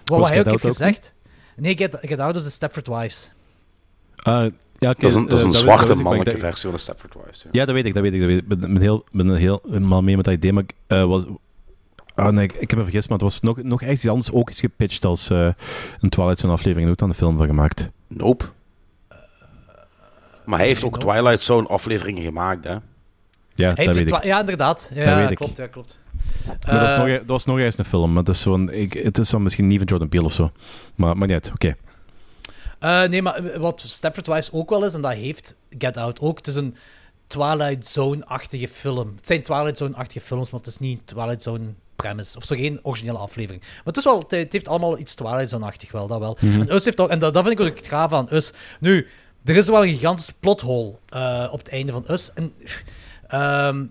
wat, 0.04 0.18
wat 0.18 0.28
hij 0.28 0.38
ook 0.38 0.50
heeft 0.50 0.62
gezegd. 0.64 1.12
Nee, 1.56 1.76
Get, 1.76 1.98
Get 2.00 2.20
Out 2.20 2.36
is 2.36 2.42
de 2.42 2.50
Stepford 2.50 2.86
Wives. 2.86 3.32
Ah, 4.22 4.46
ja, 4.78 4.92
Dat 4.92 5.02
is 5.02 5.14
een, 5.14 5.26
dat 5.28 5.38
is 5.38 5.44
eh, 5.44 5.50
een 5.50 5.54
zwarte 5.54 5.92
ik, 5.92 5.98
ik 5.98 6.04
mannelijke 6.04 6.38
versie 6.38 6.62
van 6.62 6.72
de 6.72 6.78
Stepford 6.78 7.14
Wives. 7.14 7.42
Ja. 7.42 7.48
Ja, 7.52 7.64
dat 7.64 7.74
weet 7.74 7.84
ik, 7.86 7.94
dat 7.94 8.02
weet 8.02 8.12
ik. 8.12 8.18
Dat 8.20 8.28
weet 8.28 8.38
ik. 8.38 8.42
Ik 8.42 8.48
ben, 8.60 8.72
ben 8.72 8.82
heel, 8.82 9.04
ben 9.12 9.28
er 9.28 9.36
heel, 9.36 9.60
helemaal 9.68 10.02
mee 10.02 10.16
met 10.16 10.24
dat 10.24 10.34
idee, 10.34 10.52
maar 10.52 10.62
ik 10.62 10.72
eh, 10.86 11.04
was... 11.04 11.24
Ah, 12.14 12.28
nee, 12.32 12.44
ik, 12.44 12.52
ik 12.52 12.70
heb 12.70 12.78
me 12.78 12.84
vergist, 12.84 13.08
maar 13.08 13.18
het 13.18 13.26
was 13.26 13.40
nog, 13.40 13.62
nog 13.62 13.82
echt 13.82 13.92
iets 13.92 14.08
anders 14.08 14.32
ook 14.32 14.48
eens 14.48 14.60
gepitcht 14.60 15.04
als 15.04 15.30
eh, 15.30 15.48
een 16.00 16.08
Twilight 16.08 16.38
Zone 16.38 16.52
aflevering 16.52 16.86
en 16.86 16.92
ook 16.92 16.98
dan 16.98 17.08
een 17.08 17.14
film 17.14 17.36
van 17.36 17.46
gemaakt. 17.46 17.90
Nope. 18.08 18.44
Maar 20.44 20.58
hij 20.58 20.68
heeft 20.68 20.84
ook 20.84 20.98
Twilight 21.00 21.40
Zone 21.42 21.68
afleveringen 21.68 22.22
gemaakt, 22.22 22.64
hè? 22.64 22.76
Ja, 23.54 23.72
Hij 23.74 23.84
dat 23.86 23.94
weet 23.94 24.10
ik. 24.12 24.24
Ja, 24.24 24.40
inderdaad. 24.40 24.90
Ja, 24.94 25.04
Dat 25.04 25.16
weet 25.16 25.30
ik. 25.30 25.36
klopt. 25.36 25.56
Ja, 25.56 25.66
klopt. 25.66 25.98
Maar 26.46 26.80
dat, 26.80 26.92
Eh, 26.92 26.98
nog, 26.98 27.08
dat 27.08 27.26
was 27.26 27.44
nog 27.44 27.58
eens 27.58 27.78
een 27.78 27.84
film, 27.84 28.08
maar 28.12 28.22
het 28.24 28.28
is, 28.34 28.40
zo'n, 28.40 28.70
ik, 28.72 28.92
het 28.92 29.18
is 29.18 29.30
dan 29.30 29.42
misschien 29.42 29.66
niet 29.66 29.78
van 29.78 29.86
Jordan 29.86 30.08
Peele 30.08 30.24
of 30.24 30.32
zo. 30.32 30.52
Maar, 30.94 31.16
maar 31.16 31.26
niet 31.28 31.36
uit, 31.44 31.52
oké. 31.54 31.76
Eh, 32.78 33.02
nee, 33.02 33.22
maar 33.22 33.58
wat 33.60 33.82
Stepford 33.86 34.26
Wives 34.26 34.52
ook 34.52 34.70
wel 34.70 34.84
is, 34.84 34.94
en 34.94 35.00
dat 35.00 35.12
heeft 35.12 35.56
Get 35.78 35.96
Out 35.96 36.20
ook, 36.20 36.36
het 36.36 36.46
is 36.46 36.54
een 36.56 36.74
Twilight 37.26 37.86
Zone-achtige 37.86 38.68
film. 38.68 39.12
Het 39.16 39.26
zijn 39.26 39.42
Twilight 39.42 39.76
Zone-achtige 39.76 40.20
films, 40.26 40.50
maar 40.50 40.60
het 40.60 40.68
is 40.68 40.78
niet 40.78 41.00
Twilight 41.06 41.42
Zone 41.42 41.64
premise. 41.96 42.36
Of 42.38 42.44
zo, 42.44 42.54
geen 42.56 42.78
originele 42.82 43.18
aflevering. 43.18 43.62
Maar 43.62 43.82
het, 43.84 43.96
is 43.96 44.04
wel, 44.04 44.18
het- 44.18 44.30
het 44.30 44.52
heeft 44.52 44.68
allemaal 44.68 44.98
iets 44.98 45.14
Twilight 45.14 45.48
Zone-achtig 45.50 45.92
wel, 45.92 46.06
dat 46.06 46.18
wel. 46.18 46.36
Mhm. 46.40 46.60
En, 46.60 46.74
Us 46.74 46.84
heeft 46.84 47.00
ook, 47.00 47.08
en 47.10 47.18
dat, 47.18 47.34
dat 47.34 47.44
vind 47.46 47.60
ik 47.60 47.66
ook 47.66 47.76
het 47.76 47.86
gaaf 47.86 48.12
aan 48.12 48.26
Us. 48.32 48.52
Nu, 48.80 49.06
er 49.44 49.56
is 49.56 49.66
wel 49.68 49.82
een 49.82 49.88
gigantisch 49.88 50.32
plothole 50.40 50.94
eh, 51.08 51.48
op 51.52 51.58
het 51.58 51.68
einde 51.68 51.92
van 51.92 52.04
Us. 52.10 52.32
En, 52.32 52.52
ehm, 53.28 53.84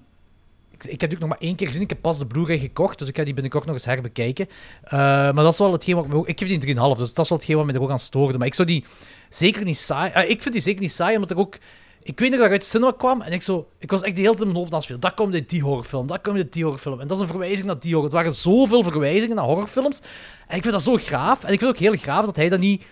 ik, 0.71 0.83
ik 0.83 1.01
heb 1.01 1.13
ook 1.13 1.19
nog 1.19 1.29
maar 1.29 1.37
één 1.39 1.55
keer 1.55 1.67
gezien. 1.67 1.81
Ik 1.83 1.89
heb 1.89 2.01
pas 2.01 2.17
de 2.19 2.25
Blu-ray 2.25 2.57
gekocht, 2.57 2.99
dus 2.99 3.07
ik 3.07 3.17
ga 3.17 3.23
die 3.23 3.33
binnenkort 3.33 3.65
nog 3.65 3.73
eens 3.73 3.85
herbekijken. 3.85 4.47
Eh, 4.83 4.91
maar 4.99 5.33
dat 5.33 5.53
is 5.53 5.59
wel 5.59 5.71
hetgeen 5.71 5.95
wat 5.95 6.05
ik 6.05 6.11
me 6.11 6.17
ook... 6.17 6.27
Ik 6.27 6.39
geef 6.39 6.47
die 6.59 6.69
een 6.69 6.77
3,5, 6.95 6.97
dus 6.99 7.13
dat 7.13 7.23
is 7.23 7.29
wel 7.29 7.37
hetgeen 7.37 7.55
wat 7.57 7.65
me 7.65 7.73
er 7.73 7.81
ook 7.81 7.89
aan 7.91 7.99
stoorde. 7.99 8.37
Maar 8.37 8.47
ik 8.47 8.53
zou 8.53 8.67
die 8.67 8.85
zeker 9.29 9.63
niet 9.63 9.77
saai... 9.77 10.11
eh, 10.11 10.29
ik 10.29 10.41
vind 10.41 10.53
die 10.53 10.63
zeker 10.63 10.81
niet 10.81 10.91
saai, 10.91 11.15
omdat 11.15 11.31
ik 11.31 11.37
ook... 11.37 11.57
Ik 12.03 12.19
weet 12.19 12.29
nog 12.29 12.37
dat 12.37 12.45
ik 12.47 12.51
uit 12.53 12.61
de 12.61 12.67
cinema 12.67 12.91
kwam 12.97 13.21
en 13.21 13.31
ik, 13.31 13.41
zo, 13.41 13.67
ik 13.79 13.91
was 13.91 14.01
echt 14.01 14.15
de 14.15 14.21
hele 14.21 14.33
tijd 14.33 14.41
in 14.43 14.51
mijn 14.51 14.59
hoofd 14.59 14.69
aan 14.71 14.75
het 14.75 14.83
spelen. 14.83 15.01
Dat 15.01 15.13
komt 15.13 15.33
uit 15.33 15.49
die 15.49 15.61
horrorfilm, 15.61 16.07
dat 16.07 16.21
komt 16.21 16.37
uit 16.37 16.53
die 16.53 16.63
horrorfilm. 16.63 16.99
En 16.99 17.07
dat 17.07 17.17
is 17.17 17.23
een 17.23 17.29
verwijzing 17.29 17.63
naar 17.67 17.79
die 17.79 17.89
horror. 17.91 18.03
Het 18.09 18.13
waren 18.13 18.33
zoveel 18.33 18.83
verwijzingen 18.83 19.35
naar 19.35 19.45
horrorfilms. 19.45 19.99
En 20.47 20.55
ik 20.55 20.61
vind 20.61 20.73
dat 20.73 20.81
zo 20.83 20.95
graaf. 20.97 21.43
En 21.43 21.53
ik 21.53 21.59
vind 21.59 21.71
ook 21.71 21.77
heel 21.77 21.95
graaf 21.95 22.25
dat 22.25 22.35
hij 22.35 22.49
dat 22.49 22.59
niet... 22.59 22.83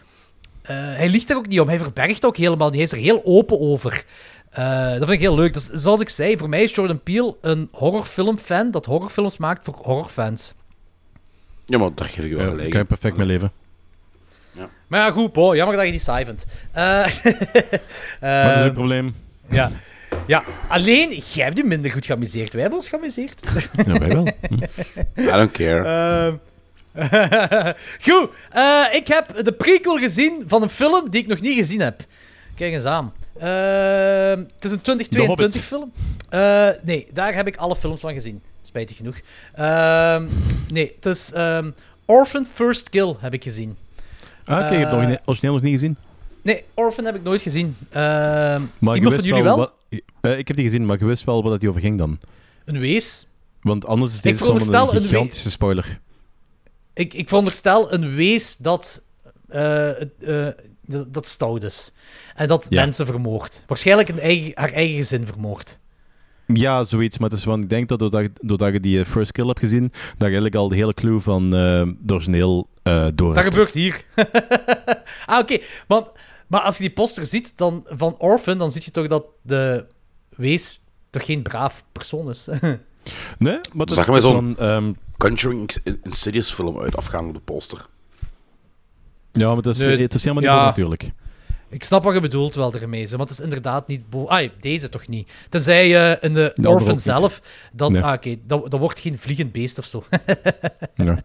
eh, 0.62 0.76
hij 0.76 1.10
liegt 1.10 1.30
er 1.30 1.36
ook 1.38 1.48
niet 1.48 1.60
om. 1.60 1.68
Hij 1.68 1.80
verbergt 1.80 2.26
ook 2.26 2.38
helemaal 2.38 2.68
niet. 2.68 2.76
Hij 2.76 2.84
is 2.84 2.92
er 2.92 2.98
heel 2.98 3.22
open 3.26 3.60
over. 3.60 4.06
Eh, 4.50 4.90
dat 4.90 4.98
vind 4.98 5.10
ik 5.10 5.20
heel 5.20 5.36
leuk. 5.36 5.54
Dus, 5.54 5.66
zoals 5.70 6.00
ik 6.00 6.10
zei, 6.10 6.38
voor 6.38 6.50
mij 6.50 6.64
is 6.64 6.76
Jordan 6.76 7.00
Peele 7.04 7.36
een 7.42 7.70
horrorfilmfan 7.72 8.72
dat 8.72 8.86
horrorfilms 8.86 9.38
maakt 9.38 9.64
voor 9.64 9.76
horrorfans. 9.82 10.54
Ja, 11.66 11.78
maar 11.78 11.90
daar 11.96 12.08
geef 12.08 12.26
ik 12.26 12.32
wel 12.32 12.40
Ja, 12.42 12.46
gelijk. 12.50 12.62
kan 12.62 12.72
je 12.72 12.80
in. 12.80 12.86
perfect 12.88 13.18
mee 13.18 13.26
leven. 13.28 13.52
Maar 14.92 15.00
ja, 15.00 15.12
goed, 15.12 15.56
jammer 15.56 15.76
dat 15.76 15.86
je 15.86 15.92
die 15.92 16.00
saai 16.00 16.26
vindt. 16.26 16.46
Eh, 16.72 16.84
maar 18.22 18.48
dat 18.48 18.58
is 18.58 18.66
een 18.66 18.74
probleem. 18.74 19.16
ja. 19.50 19.72
ja, 20.28 20.44
alleen 20.68 21.10
jij 21.10 21.44
hebt 21.46 21.58
je 21.58 21.64
minder 21.64 21.92
goed 21.92 22.06
geamuseerd. 22.06 22.52
Wij 22.52 22.62
hebben 22.62 22.80
ons 22.80 22.90
geamuseerd. 22.90 23.42
Ja, 23.86 23.98
wij 23.98 24.08
wel. 24.08 24.28
Hm. 25.16 25.22
I 25.22 25.32
don't 25.32 25.52
care. 25.52 25.84
Ehm, 25.84 26.36
Goed, 28.08 28.30
eh, 28.52 28.86
ik 28.92 29.08
heb 29.08 29.44
de 29.46 29.52
prequel 29.52 29.98
gezien 29.98 30.44
van 30.48 30.62
een 30.62 30.70
film 30.70 31.10
die 31.10 31.22
ik 31.22 31.28
nog 31.28 31.42
niet 31.42 31.58
gezien 31.58 31.82
heb. 31.82 32.04
Kijk 32.56 32.74
eens 32.74 32.86
aan. 32.86 33.14
Ehm, 33.38 34.40
het 34.40 34.66
is 34.66 34.72
een 34.72 34.82
2022 34.82 35.64
film. 35.64 35.92
Eh, 36.30 36.70
nee, 36.82 37.08
daar 37.14 37.34
heb 37.34 37.48
ik 37.48 37.56
alle 37.56 37.76
films 37.76 38.00
van 38.00 38.14
gezien. 38.14 38.42
Spijtig 38.62 38.98
genoeg. 38.98 39.20
Ehm, 39.54 40.28
nee, 40.70 40.92
het 40.96 41.06
is 41.06 41.32
ehm, 41.32 41.72
Orphan 42.06 42.46
First 42.46 42.90
Kill 42.90 43.16
heb 43.20 43.34
ik 43.34 43.44
gezien. 43.44 43.78
Ah, 44.52 44.66
oké, 44.66 44.74
je 44.74 44.80
hebt 44.86 44.92
nog 44.92 45.02
Eh, 45.02 45.16
origineel 45.26 45.54
nog 45.54 45.64
niet 45.64 45.74
gezien. 45.74 45.96
Nee, 46.42 46.64
Orphan 46.74 47.06
heb 47.06 47.16
ik 47.16 47.24
nooit 47.24 47.42
gezien. 47.42 47.76
Ehm, 47.90 48.02
Maar 48.80 48.96
je 48.96 49.02
iemand 49.02 49.02
wist 49.02 49.16
van 49.16 49.24
jullie 49.28 49.44
wel? 49.44 49.58
wat- 49.58 49.74
eh, 50.22 50.38
ik 50.38 50.48
heb 50.48 50.58
die 50.58 50.66
gezien, 50.66 50.86
maar 50.86 51.00
je 51.00 51.06
wist 51.06 51.24
wel 51.24 51.44
wat 51.44 51.52
het 51.52 51.66
over 51.66 51.82
ging 51.82 51.98
dan. 51.98 52.20
Een 52.66 52.80
wees. 52.80 53.28
Want 53.62 53.86
anders 53.86 54.12
is 54.12 54.18
Ik 54.18 54.24
film 54.24 54.38
veronderstel 54.38 54.96
een 54.96 55.02
gigantische 55.02 55.50
spoiler. 55.52 56.00
Ik, 56.94 57.14
ik 57.14 57.28
veronderstel 57.28 57.94
een 57.94 58.16
wees 58.16 58.58
dat, 58.58 59.02
eh, 59.48 59.90
dat, 61.08 61.28
stout 61.28 61.64
is. 61.64 61.92
En 62.36 62.48
dat 62.48 62.66
Ja. 62.70 62.82
mensen 62.82 63.06
vermoordt. 63.06 63.64
Waarschijnlijk 63.68 64.10
een 64.10 64.20
eigen, 64.20 64.52
haar 64.56 64.72
eigen 64.72 64.96
gezin 64.96 65.26
vermoordt. 65.26 65.80
Ja, 66.48 66.84
zoiets. 66.84 67.18
Maar 67.18 67.30
het 67.30 67.38
is 67.38 67.44
van, 67.44 67.62
ik 67.62 67.70
denk 67.70 67.88
dat 67.90 68.00
doordat, 68.00 68.30
doordat 68.42 68.74
je 68.74 68.80
die 68.80 69.06
first 69.06 69.32
kill 69.32 69.46
hebt 69.48 69.60
gezien, 69.60 69.88
dat 69.92 69.92
je 70.18 70.24
eigenlijk 70.24 70.56
al 70.56 70.70
de 70.70 70.76
hele 70.76 70.94
clue 70.94 71.20
van 71.20 71.52
het 71.52 72.12
origineel 72.12 72.68
eh 72.84 73.08
door 73.14 73.34
Dat 73.34 73.44
gebeurt 73.44 73.74
hier. 73.74 74.06
ah, 75.26 75.40
oké. 75.40 75.58
Want, 75.88 76.08
maar 76.48 76.62
als 76.62 76.78
je 76.78 76.84
die 76.84 76.94
poster 76.94 77.26
ziet 77.26 77.58
dan, 77.58 77.86
van 77.88 78.16
Orphan, 78.18 78.58
dan 78.58 78.72
zie 78.72 78.82
je 78.86 78.92
toch 78.92 79.08
dat 79.08 79.26
de 79.42 79.86
wees 80.30 80.80
toch 81.10 81.26
geen 81.26 81.42
braaf 81.42 81.84
persoon 81.92 82.30
is. 82.30 82.48
Nee, 83.38 83.60
maar 83.74 83.90
Zag 83.90 84.08
is, 84.08 84.22
zo'n 84.24 84.56
van, 84.56 84.68
ehm, 84.68 84.92
Conjuring 85.18 85.70
Insidious 86.04 86.52
film 86.52 86.80
uit 86.80 86.96
afgaan 86.96 87.28
op 87.28 87.34
de 87.34 87.40
poster? 87.40 87.86
ja, 89.32 89.48
maar 89.48 89.56
het 89.56 89.66
is, 89.66 89.78
Nee, 89.78 89.98
het 90.02 90.14
is 90.14 90.24
helemaal 90.24 90.44
niet 90.44 90.52
ja. 90.52 90.58
goed 90.58 90.68
natuurlijk. 90.68 91.12
Ik 91.72 91.84
snap 91.84 92.04
wat 92.04 92.14
je 92.14 92.20
bedoelt 92.20 92.56
wel 92.56 92.74
ermee, 92.74 93.08
maar 93.12 93.20
het 93.20 93.30
is 93.30 93.40
inderdaad 93.40 93.88
niet... 93.88 94.04
Ah, 94.26 94.50
deze 94.60 94.90
toch 94.90 95.08
niet. 95.08 95.32
Tenzij 95.50 95.88
je 95.88 96.18
in 96.22 96.34
de, 96.34 96.54
ook 96.64 96.74
Orphan 96.74 97.00
zelf... 97.00 97.42
Dat, 97.74 97.92
Nee. 97.92 98.04
ah, 98.04 98.14
oké, 98.14 98.36
dat, 98.48 98.72
dat 98.72 98.80
wordt 98.80 99.00
geen 99.00 99.18
vliegend 99.18 99.52
beest 99.52 99.78
of 99.78 99.86
zo. 99.86 100.04
Ja, 100.96 101.24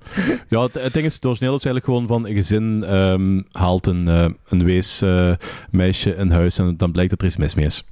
ja 0.49 0.63
het, 0.63 0.75
het 0.75 0.93
ding 0.93 1.07
is, 1.07 1.15
het 1.15 1.25
origineel 1.27 1.57
is 1.57 1.65
eigenlijk 1.65 1.85
gewoon 1.85 2.07
van 2.07 2.27
een 2.27 2.35
gezin 2.35 2.85
ehm, 2.85 3.43
haalt 3.53 3.87
een, 3.87 4.09
eh, 4.09 4.29
een 4.49 4.65
wees 4.65 5.03
eh, 5.03 5.33
meisje 5.71 6.15
in 6.15 6.31
huis 6.31 6.59
en 6.59 6.77
dan 6.77 6.93
blijkt 6.93 7.11
dat 7.11 7.21
er 7.21 7.27
iets 7.27 7.37
mis 7.37 7.55
mee 7.55 7.67
is. 7.67 7.85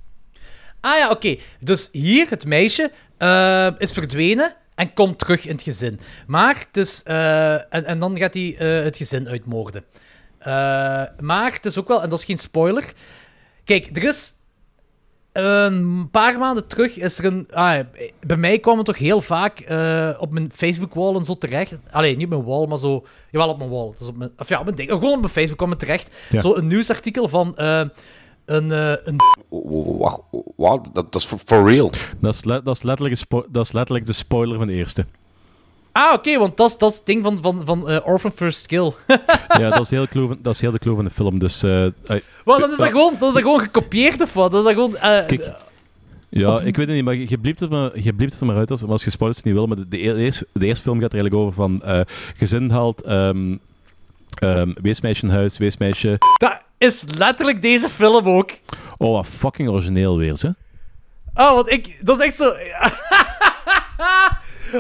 Ah 0.81 0.97
ja, 0.99 1.11
oké. 1.11 1.37
Dus 1.61 1.89
hier, 1.93 2.27
het 2.31 2.47
meisje 2.47 2.91
eh, 3.19 3.69
is 3.79 3.93
verdwenen 3.93 4.55
en 4.75 4.93
komt 4.93 5.19
terug 5.19 5.45
in 5.47 5.53
het 5.53 5.63
gezin. 5.63 6.01
Maar 6.27 6.59
het 6.59 6.77
is... 6.77 7.03
eh, 7.03 7.53
en, 7.53 7.85
en 7.85 7.99
dan 7.99 8.19
gaat 8.19 8.35
hij 8.35 8.57
eh, 8.59 8.85
het 8.85 8.97
gezin 8.97 9.29
uitmoorden. 9.29 9.85
Eh, 10.45 11.03
maar 11.21 11.53
het 11.53 11.65
is 11.67 11.79
ook 11.79 11.89
wel... 11.89 12.03
En 12.03 12.09
dat 12.09 12.19
is 12.19 12.25
geen 12.25 12.39
spoiler. 12.39 12.93
Kijk, 13.65 13.97
er 13.97 14.05
is... 14.05 14.33
Een 15.33 16.09
paar 16.11 16.39
maanden 16.39 16.67
terug 16.67 16.97
is 16.99 17.19
er 17.19 17.25
een... 17.25 17.49
Ah, 17.53 17.81
bij 18.27 18.37
mij 18.37 18.59
kwam 18.59 18.77
het 18.77 18.87
toch 18.87 18.99
heel 18.99 19.21
vaak 19.21 19.59
eh, 19.61 20.11
op 20.19 20.33
mijn 20.33 20.51
Facebook-wall 20.55 21.15
en 21.17 21.25
zo 21.25 21.35
terecht. 21.39 21.79
Allee, 21.91 22.17
niet 22.17 22.25
op 22.25 22.31
mijn 22.31 22.45
wall, 22.45 22.67
maar 22.67 22.79
zo... 22.79 23.05
Jawel, 23.31 23.49
op 23.49 23.59
mijn 23.59 23.71
wall. 23.71 23.93
Dus 23.99 24.09
op 24.09 24.17
mijn, 24.17 24.31
of 24.39 24.49
ja, 24.49 24.59
op 24.59 24.65
mijn 24.65 24.77
ding. 24.77 24.91
Gewoon 24.91 25.13
op 25.13 25.21
mijn 25.21 25.33
Facebook 25.33 25.57
kwam 25.57 25.71
het 25.71 25.79
terecht. 25.79 26.15
Ja. 26.31 26.41
Zo 26.41 26.55
een 26.55 26.67
nieuwsartikel 26.67 27.29
van... 27.29 27.57
eh, 27.57 27.83
een, 28.45 28.73
eh, 28.73 28.93
een 29.05 29.17
Wacht, 29.99 30.21
wat? 30.57 30.91
Dat, 30.93 31.13
dat 31.13 31.15
is 31.21 31.27
for, 31.27 31.39
for 31.45 31.71
real. 31.71 31.91
Dat 32.21 32.35
is, 32.35 32.45
le- 32.45 32.63
dat, 32.63 32.75
is 32.77 32.83
letterlijk 32.83 33.21
dat 33.51 33.65
is 33.67 33.73
letterlijk 33.73 34.07
de 34.07 34.13
spoiler 34.13 34.59
van 34.59 34.67
de 34.67 34.73
eerste. 34.73 35.07
Ah, 35.97 36.13
oké, 36.13 36.39
want 36.39 36.57
dat 36.57 36.83
is, 36.83 36.95
het 36.97 37.03
ding 37.05 37.25
van, 37.25 37.39
van, 37.43 37.63
van 37.65 37.89
eh, 37.89 38.07
Orphan 38.07 38.33
First 38.33 38.67
Kill. 38.67 38.93
ja, 39.61 39.71
dat 39.71 39.81
is, 39.81 39.91
heel 39.91 40.07
dat 40.43 40.55
is 40.55 40.61
heel 40.61 40.71
de 40.71 40.79
clue 40.79 40.95
van 40.95 41.05
de 41.05 41.11
film. 41.11 41.39
Dus, 41.39 41.63
eh, 41.63 41.87
Wel, 42.45 42.59
dan 42.61 42.71
is 42.71 42.77
dat 42.77 42.89
gewoon, 42.89 43.17
dat 43.19 43.29
is 43.29 43.35
dat 43.35 43.43
gewoon 43.43 43.61
gekopieerd 43.61 44.21
of 44.21 44.33
wat? 44.33 44.51
Dat 44.53 44.61
is 44.61 44.67
dat 44.67 44.75
gewoon... 44.75 44.97
eh, 44.97 45.27
Kijk, 45.27 45.51
Ja, 46.29 46.61
ik 46.61 46.77
weet 46.77 46.87
het 46.87 46.95
niet, 46.95 47.05
maar 47.05 47.15
je 47.15 47.39
bliept 47.39 47.61
het 47.61 47.71
maar, 47.71 47.91
je 48.01 48.15
bliept 48.15 48.33
het 48.33 48.41
er 48.41 48.47
maar 48.47 48.57
uit 48.57 48.71
als, 48.71 48.85
als 48.85 49.05
je 49.05 49.11
spoilers 49.11 49.43
niet 49.43 49.55
wil. 49.55 49.67
Maar 49.67 49.77
de, 49.77 49.89
de, 49.89 49.99
eerste, 49.99 50.47
de 50.53 50.67
eerste 50.67 50.83
film 50.83 51.01
gaat 51.01 51.13
er 51.13 51.19
eigenlijk 51.21 51.43
over 51.43 51.55
van 51.55 51.83
gezin 52.37 52.71
haalt 52.71 53.03
ehm 53.03 53.57
ehm, 54.35 54.73
weesmeisje 54.83 55.23
in 55.23 55.31
huis, 55.33 55.59
weesmeisje. 55.59 56.19
dat 56.39 56.61
is 56.79 57.05
letterlijk 57.17 57.63
deze 57.63 57.89
film 57.89 58.29
ook. 58.29 58.51
Oh, 58.97 59.13
wat 59.13 59.27
fucking 59.27 59.69
origineel 59.69 60.19
weer, 60.19 60.37
ze. 60.37 60.55
Oh, 61.35 61.55
want 61.55 61.71
ik... 61.73 61.99
Dat 62.03 62.19
is 62.19 62.25
echt 62.25 62.35
zo... 62.35 62.53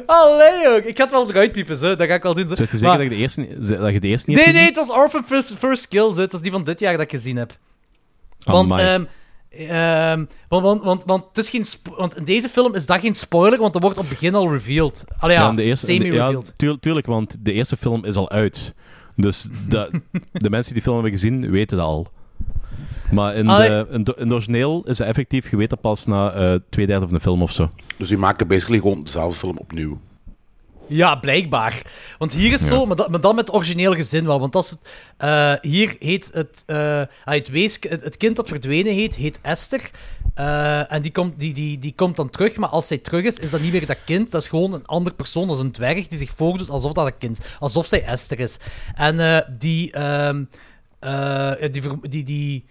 Allee, 0.06 0.68
ook. 0.68 0.82
Ik 0.84 0.96
ga 0.96 1.02
het 1.02 1.12
wel 1.12 1.28
eruit 1.30 1.52
piepen, 1.52 1.76
zo. 1.76 1.94
Dat 1.96 2.06
ga 2.08 2.14
ik 2.14 2.22
wel 2.22 2.34
doen. 2.34 2.48
Zo. 2.48 2.54
Zeg 2.54 2.70
je 2.70 2.76
zeker 2.78 2.86
Maar- 2.88 2.96
dat 2.98 3.06
je 3.06 3.12
de 3.14 3.22
eerste, 3.22 3.40
niet- 3.40 3.68
dat 3.68 3.92
je 3.92 4.00
de 4.00 4.08
eerste 4.08 4.28
niet 4.30 4.38
Nee, 4.38 4.46
hebt 4.46 4.56
nee, 4.58 4.66
gezien? 4.66 4.66
het 4.66 4.76
was 4.88 4.90
Orphan 4.98 5.24
First, 5.24 5.54
First 5.58 5.88
Kill, 5.88 6.12
zo. 6.14 6.20
Het 6.20 6.32
is 6.32 6.40
die 6.40 6.50
van 6.52 6.64
dit 6.64 6.80
jaar 6.80 6.92
dat 6.92 7.00
ik 7.02 7.10
gezien 7.10 7.36
heb. 7.36 7.56
Want, 8.44 8.72
Amai. 8.72 8.86
ehm, 8.86 9.04
ehm, 9.70 10.24
want, 10.48 10.62
want, 10.62 10.82
want, 10.82 11.04
want, 11.04 11.24
het 11.28 11.38
is 11.38 11.50
geen 11.50 11.64
spo- 11.64 11.96
want 11.96 12.16
in 12.16 12.24
deze 12.24 12.48
film 12.48 12.74
is 12.74 12.86
dat 12.86 13.00
geen 13.00 13.14
spoiler, 13.14 13.58
want 13.58 13.72
dat 13.72 13.82
wordt 13.82 13.98
op 13.98 14.04
het 14.04 14.12
begin 14.12 14.34
al 14.34 14.52
revealed. 14.52 15.04
Allee, 15.18 15.36
ja, 15.36 15.48
in 15.48 15.56
de 15.56 15.62
eerste, 15.62 15.92
in 15.92 15.98
de- 15.98 16.04
semi-revealed. 16.04 16.46
ja, 16.46 16.52
tuur- 16.56 16.78
tuurlijk, 16.78 17.06
want 17.06 17.36
de 17.40 17.52
eerste 17.52 17.76
film 17.76 18.04
is 18.04 18.16
al 18.16 18.30
uit. 18.30 18.74
Dus 19.16 19.48
de, 19.68 19.90
de 20.32 20.50
mensen 20.50 20.72
die 20.74 20.82
de 20.82 20.88
film 20.90 20.94
hebben 21.02 21.12
gezien, 21.12 21.50
weten 21.50 21.76
dat 21.76 21.86
al. 21.86 22.08
Maar 23.10 23.34
in, 23.34 23.48
Allee. 23.48 23.68
de, 23.68 23.86
in, 23.90 24.04
de, 24.04 24.14
in 24.18 24.28
de 24.28 24.34
origineel 24.34 24.82
is 24.86 24.98
het 24.98 25.06
effectief 25.08 25.48
geweten 25.48 25.78
pas 25.78 26.04
na 26.06 26.32
eh 26.32 26.54
twee 26.70 26.86
derde 26.86 27.04
van 27.06 27.14
de 27.14 27.20
film 27.20 27.42
of 27.42 27.52
zo. 27.52 27.70
Dus 27.96 28.08
die 28.08 28.18
maakte 28.18 28.44
basically 28.44 28.80
gewoon 28.80 29.04
dezelfde 29.04 29.38
film 29.38 29.56
opnieuw. 29.58 30.00
Ja, 30.88 31.14
blijkbaar. 31.14 31.82
Want 32.18 32.32
hier 32.32 32.52
is 32.52 32.60
Ja. 32.60 32.66
zo, 32.66 32.86
maar, 32.86 32.96
dat, 32.96 33.08
maar 33.08 33.20
dan 33.20 33.34
met 33.34 33.46
het 33.46 33.56
origineel 33.56 33.94
gezin 33.94 34.26
wel. 34.26 34.40
Want 34.40 34.52
dat 34.52 34.64
is 34.64 34.70
het, 34.70 34.80
eh, 35.16 35.52
hier 35.60 35.96
heet 35.98 36.30
het, 36.32 36.62
eh, 36.66 36.76
ah, 37.24 37.34
het, 37.34 37.48
wees, 37.48 37.76
het, 37.88 38.04
het 38.04 38.16
kind 38.16 38.36
dat 38.36 38.48
verdwenen 38.48 38.92
heet, 38.92 39.14
heet 39.14 39.38
Esther. 39.42 39.90
Eh, 40.34 40.92
en 40.92 41.02
die 41.02 41.10
komt, 41.12 41.40
die, 41.40 41.54
die, 41.54 41.78
die 41.78 41.92
komt 41.96 42.16
dan 42.16 42.30
terug, 42.30 42.56
maar 42.56 42.68
als 42.68 42.86
zij 42.86 42.98
terug 42.98 43.24
is, 43.24 43.38
is 43.38 43.50
dat 43.50 43.60
niet 43.60 43.72
meer 43.72 43.86
dat 43.86 44.04
kind. 44.04 44.30
Dat 44.30 44.40
is 44.40 44.48
gewoon 44.48 44.72
een 44.72 44.86
andere 44.86 45.16
persoon, 45.16 45.46
dat 45.48 45.56
is 45.56 45.62
een 45.62 45.72
dwerg 45.72 46.08
die 46.08 46.18
zich 46.18 46.30
voordoet 46.30 46.70
alsof 46.70 46.92
dat 46.92 47.06
een 47.06 47.18
kind 47.18 47.38
is. 47.38 47.44
Alsof 47.58 47.86
zij 47.86 48.04
Esther 48.04 48.40
is. 48.40 48.58
En 48.94 49.20
eh, 49.20 49.40
die, 49.58 49.90
ehm, 49.92 50.44
eh, 51.00 51.52
die, 51.70 51.82
ver- 51.82 51.98
die, 52.08 52.24
die, 52.24 52.64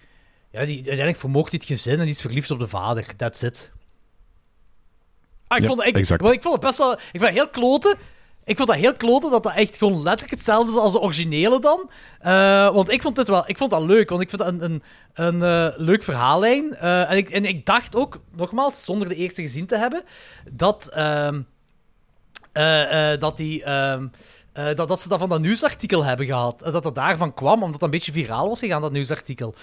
ja, 0.53 0.65
die, 0.65 0.75
uiteindelijk 0.75 1.17
vermoogt 1.17 1.51
hij 1.51 1.59
het 1.63 1.69
gezin 1.71 1.93
en 1.99 2.05
die 2.05 2.13
is 2.13 2.21
verliefd 2.21 2.51
op 2.51 2.59
de 2.59 2.67
vader. 2.67 3.15
That's 3.15 3.41
it. 3.41 3.71
Ah, 5.47 5.57
ik, 5.57 5.63
Ja, 5.63 5.69
vond, 5.69 5.79
het- 5.79 5.89
ik, 5.89 5.97
exact. 5.97 6.21
ik 6.21 6.41
vond 6.41 6.53
het 6.55 6.63
best 6.63 6.77
wel... 6.77 6.91
Ik 6.93 6.99
vond 7.11 7.23
het 7.25 7.33
heel 7.33 7.49
kloten. 7.49 7.97
Ik 8.45 8.57
vond 8.57 8.69
dat 8.69 8.77
heel 8.77 8.95
kloten 8.95 9.31
dat 9.31 9.43
dat 9.43 9.55
echt 9.55 9.77
gewoon 9.77 9.93
letterlijk 9.95 10.29
hetzelfde 10.31 10.71
is 10.71 10.77
als 10.77 10.91
de 10.91 10.99
originele 10.99 11.59
dan. 11.59 11.89
Eh, 12.19 12.69
want 12.73 12.91
ik 12.91 13.01
vond 13.01 13.15
dit 13.15 13.27
wel... 13.27 13.43
Ik 13.49 13.57
vond 13.57 13.71
dat 13.71 13.81
leuk, 13.81 14.09
want 14.09 14.21
ik 14.21 14.29
vind 14.29 14.41
dat 14.41 14.51
een, 14.53 14.63
een, 14.63 14.83
een 15.13 15.41
eh, 15.43 15.77
leuk 15.77 16.03
verhaallijn. 16.03 16.75
Eh, 16.75 17.11
en, 17.11 17.17
ik, 17.17 17.29
en 17.29 17.45
ik 17.45 17.65
dacht 17.65 17.95
ook, 17.95 18.19
nogmaals, 18.35 18.83
zonder 18.83 19.09
de 19.09 19.15
eerste 19.15 19.41
gezien 19.41 19.65
te 19.65 19.77
hebben, 19.77 20.03
dat... 20.51 20.87
ehm, 20.93 21.41
eh, 22.51 23.11
eh, 23.13 23.19
dat 23.19 23.37
die... 23.37 23.63
ehm, 23.63 24.07
eh, 24.53 24.75
dat, 24.75 24.87
dat 24.87 24.99
ze 25.01 25.09
dat 25.09 25.19
van 25.19 25.29
dat 25.29 25.41
nieuwsartikel 25.41 26.03
hebben 26.03 26.25
gehad. 26.25 26.61
Eh, 26.61 26.71
Dat 26.71 26.83
dat 26.83 26.95
daarvan 26.95 27.33
kwam, 27.33 27.53
omdat 27.63 27.71
dat 27.79 27.81
een 27.81 27.89
beetje 27.89 28.11
viraal 28.11 28.47
was 28.47 28.59
gegaan, 28.59 28.81
dat 28.81 28.91
nieuwsartikel. 28.91 29.55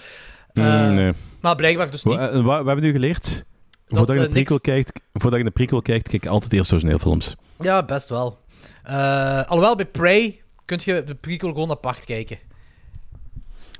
Eh, 0.53 0.63
Mm, 0.87 0.93
nee. 0.93 1.11
Maar 1.41 1.55
blijkbaar 1.55 1.91
dus 1.91 2.03
niet. 2.03 2.17
eh, 2.17 2.41
Wat 2.45 2.55
hebben 2.55 2.75
we 2.75 2.81
nu 2.81 2.91
geleerd? 2.91 3.45
voordat, 3.87 4.15
je 4.15 4.25
eh, 4.25 4.29
prequel 4.31 4.59
kijkt, 4.59 5.01
voordat 5.13 5.39
je 5.39 5.45
een 5.45 5.51
prequel 5.53 5.81
kijkt, 5.81 6.07
kijk 6.09 6.25
altijd 6.25 6.53
eerst 6.53 6.71
origineel 6.71 6.99
films. 6.99 7.35
Ja, 7.59 7.83
best 7.85 8.09
wel. 8.09 8.39
Eh, 8.83 9.43
alhoewel, 9.43 9.75
bij 9.75 9.85
Prey 9.85 10.41
kun 10.65 10.79
je 10.83 11.03
de 11.03 11.15
prequel 11.15 11.51
gewoon 11.51 11.71
apart 11.71 12.05
kijken. 12.05 12.37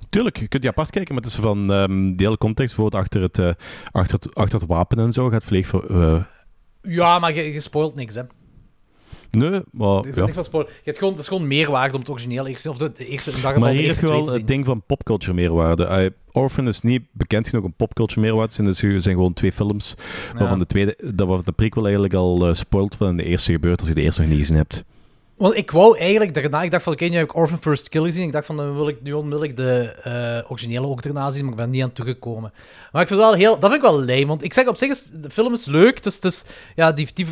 Tuurlijk, 0.09 0.37
je 0.39 0.47
kunt 0.47 0.61
die 0.61 0.71
apart 0.71 0.89
kijken, 0.89 1.13
maar 1.13 1.23
het 1.23 1.31
is 1.31 1.39
van 1.39 1.71
ehm 1.73 2.15
de 2.15 2.23
hele 2.23 2.37
context, 2.37 2.75
bijvoorbeeld 2.75 3.03
achter 3.03 3.21
het, 3.21 3.39
eh, 3.39 3.51
achter 3.91 4.19
het, 4.21 4.35
achter 4.35 4.59
het 4.59 4.67
wapen 4.69 4.97
en 4.99 5.11
zo, 5.13 5.29
gaat 5.29 5.43
voor... 5.43 5.85
eh, 6.01 6.23
Ja, 6.81 7.19
maar 7.19 7.33
je, 7.33 7.53
je 7.53 7.59
spoilt 7.59 7.95
niks, 7.95 8.15
hè. 8.15 8.21
Nee, 9.31 9.61
maar 9.71 9.97
Er 9.97 10.07
is 10.07 10.15
ja. 10.15 10.21
niks 10.21 10.35
van 10.35 10.43
spoilen. 10.43 10.71
Je 10.73 10.81
hebt 10.83 10.97
gewoon, 10.97 11.13
het 11.13 11.21
is 11.21 11.27
gewoon 11.27 11.47
meerwaarde 11.47 11.93
om 11.93 11.99
het 11.99 12.09
origineel 12.09 12.47
eerst, 12.47 12.67
of 12.67 12.77
de, 12.77 12.91
de 12.91 13.05
eerste, 13.05 13.31
in 13.31 13.35
dat 13.35 13.45
geval 13.45 13.59
Maar 13.59 13.71
hier 13.71 13.81
is 13.81 13.87
eerste 13.87 14.07
wel 14.07 14.29
het 14.29 14.47
ding 14.47 14.65
van 14.65 14.83
popculture 14.85 15.33
meerwaarde. 15.33 15.85
Eh, 15.85 16.09
Orphan 16.31 16.67
is 16.67 16.81
niet 16.81 17.01
bekend 17.11 17.47
genoeg 17.47 17.65
om 17.65 17.73
popculture 17.73 18.21
meerwaarde 18.21 18.53
zijn. 18.53 18.67
Dus 18.67 18.79
zijn 18.79 19.15
gewoon 19.15 19.33
twee 19.33 19.51
films. 19.51 19.95
Waarvan 20.37 20.59
de, 20.59 20.65
tweede, 20.65 20.97
dat 21.13 21.27
waar 21.27 21.43
de 21.43 21.51
prequel 21.51 21.83
eigenlijk 21.83 22.13
al 22.13 22.47
eh, 22.47 22.53
spoilt 22.53 22.95
in 22.99 23.17
de 23.17 23.23
eerste 23.23 23.51
gebeurt 23.51 23.79
als 23.79 23.89
je 23.89 23.95
de 23.95 24.01
eerste 24.01 24.21
nog 24.21 24.29
niet 24.29 24.39
gezien 24.39 24.57
hebt. 24.57 24.83
Want 25.41 25.55
ik 25.55 25.71
wou 25.71 25.97
eigenlijk 25.97 26.33
daarna, 26.33 26.63
ik 26.63 26.71
dacht 26.71 26.83
van, 26.83 26.93
oké, 26.93 27.05
nu 27.05 27.15
heb 27.15 27.23
ik 27.23 27.35
Orphan 27.35 27.61
First 27.61 27.89
Kill 27.89 28.03
gezien. 28.03 28.23
Ik 28.23 28.31
dacht 28.31 28.45
van, 28.45 28.57
dan 28.57 28.75
wil 28.75 28.87
ik 28.87 29.01
nu 29.01 29.13
onmiddellijk 29.13 29.55
de 29.55 29.95
eh, 30.03 30.51
originele 30.51 30.87
ook 30.87 31.01
daarna 31.01 31.29
zien, 31.29 31.41
maar 31.43 31.51
ik 31.51 31.57
ben 31.57 31.69
niet 31.69 31.83
aan 31.83 31.91
toegekomen. 31.91 32.53
Maar 32.91 33.01
ik 33.01 33.07
vind 33.07 33.19
wel 33.19 33.33
heel, 33.33 33.59
dat 33.59 33.71
vind 33.71 33.83
ik 33.83 33.89
wel 33.89 33.99
lame, 33.99 34.25
want 34.25 34.43
ik 34.43 34.53
zeg 34.53 34.67
op 34.67 34.77
zich, 34.77 34.89
is, 34.89 35.09
de 35.13 35.29
film 35.29 35.53
is 35.53 35.65
leuk. 35.65 36.03
Het 36.03 36.23
is, 36.23 36.43
ja, 36.75 36.91
die, 36.91 37.07
die, 37.13 37.25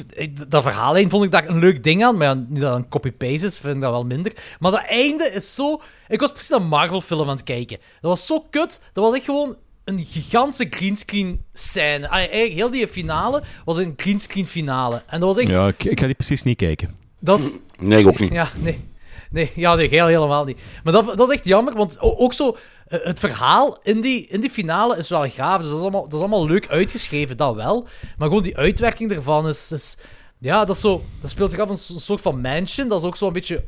dat 0.48 0.64
verhaallijn 0.64 1.10
vond 1.10 1.24
ik 1.24 1.32
daar 1.32 1.48
een 1.48 1.60
leuk 1.60 1.84
ding 1.84 2.04
aan, 2.04 2.18
maar 2.18 2.38
nu 2.38 2.60
dat 2.60 2.76
een 2.76 2.90
copy-paste 2.90 3.46
is, 3.46 3.58
vind 3.58 3.76
ik 3.76 3.82
dat 3.82 3.92
wel 3.92 4.06
minder. 4.06 4.34
Maar 4.60 4.72
dat 4.72 4.86
einde 4.86 5.32
is 5.34 5.56
zo... 5.56 5.82
Ik 6.08 6.20
was 6.20 6.32
precies 6.32 6.56
een 6.56 6.68
Marvel-film 6.68 7.30
aan 7.30 7.36
het 7.36 7.44
kijken. 7.44 7.78
Dat 7.78 8.12
was 8.12 8.26
zo 8.26 8.46
kut, 8.50 8.82
dat 8.94 9.04
was 9.04 9.14
echt 9.14 9.26
gewoon 9.26 9.56
een 9.84 10.06
gigantische 10.06 10.68
greenscreen 10.70 11.44
scène. 11.54 12.08
Eigenlijk 12.08 12.54
heel 12.54 12.70
die 12.70 12.88
finale 12.88 13.44
was 13.66 13.78
een 13.78 13.94
greenscreen 13.98 14.48
finale. 14.48 15.04
En 15.08 15.20
dat 15.20 15.36
was 15.36 15.38
echt... 15.44 15.50
Ja, 15.50 15.68
ik, 15.68 15.84
ik 15.84 16.00
ga 16.00 16.06
die 16.06 16.16
precies 16.16 16.44
niet 16.44 16.58
kijken. 16.58 17.08
Dat 17.20 17.40
is... 17.40 17.58
Nee, 17.80 18.00
ik 18.00 18.08
ook 18.08 18.20
niet. 18.20 18.32
Ja, 18.34 18.48
nee. 18.58 18.88
Nee, 19.32 19.52
ja, 19.56 19.76
nee, 19.76 19.88
heel, 19.90 20.08
helemaal 20.08 20.46
niet. 20.46 20.60
Maar 20.84 20.94
dat, 20.94 21.18
dat 21.18 21.30
is 21.30 21.36
echt 21.36 21.46
jammer, 21.46 21.76
want 21.76 21.98
ook 22.00 22.34
zo... 22.34 22.58
eh, 22.88 23.00
Het 23.04 23.20
verhaal 23.20 23.78
in 23.84 24.02
die, 24.02 24.28
in 24.28 24.40
die 24.40 24.50
finale 24.50 24.98
is 24.98 25.10
wel 25.10 25.30
gaaf, 25.30 25.60
dus 25.60 25.68
dat 25.70 25.78
is, 25.78 25.84
allemaal, 25.84 26.04
dat 26.04 26.14
is 26.14 26.20
allemaal 26.20 26.46
leuk 26.48 26.68
uitgeschreven, 26.68 27.38
dat 27.38 27.56
wel. 27.56 27.88
Maar 28.18 28.28
gewoon 28.28 28.44
die 28.44 28.58
uitwerking 28.58 29.12
ervan 29.12 29.48
is... 29.48 29.72
is 29.72 29.98
ja, 30.40 30.66
dat, 30.66 30.76
is 30.76 30.82
zo, 30.82 31.04
dat 31.22 31.30
speelt 31.30 31.52
zich 31.52 31.60
af 31.60 31.68
in 31.68 31.96
een 31.96 32.00
soort 32.02 32.22
van 32.22 32.42
mansion, 32.42 32.88
dat 32.88 33.00
is 33.02 33.08
ook 33.08 33.16
zo 33.18 33.28
een 33.28 33.34
beetje... 33.34 33.64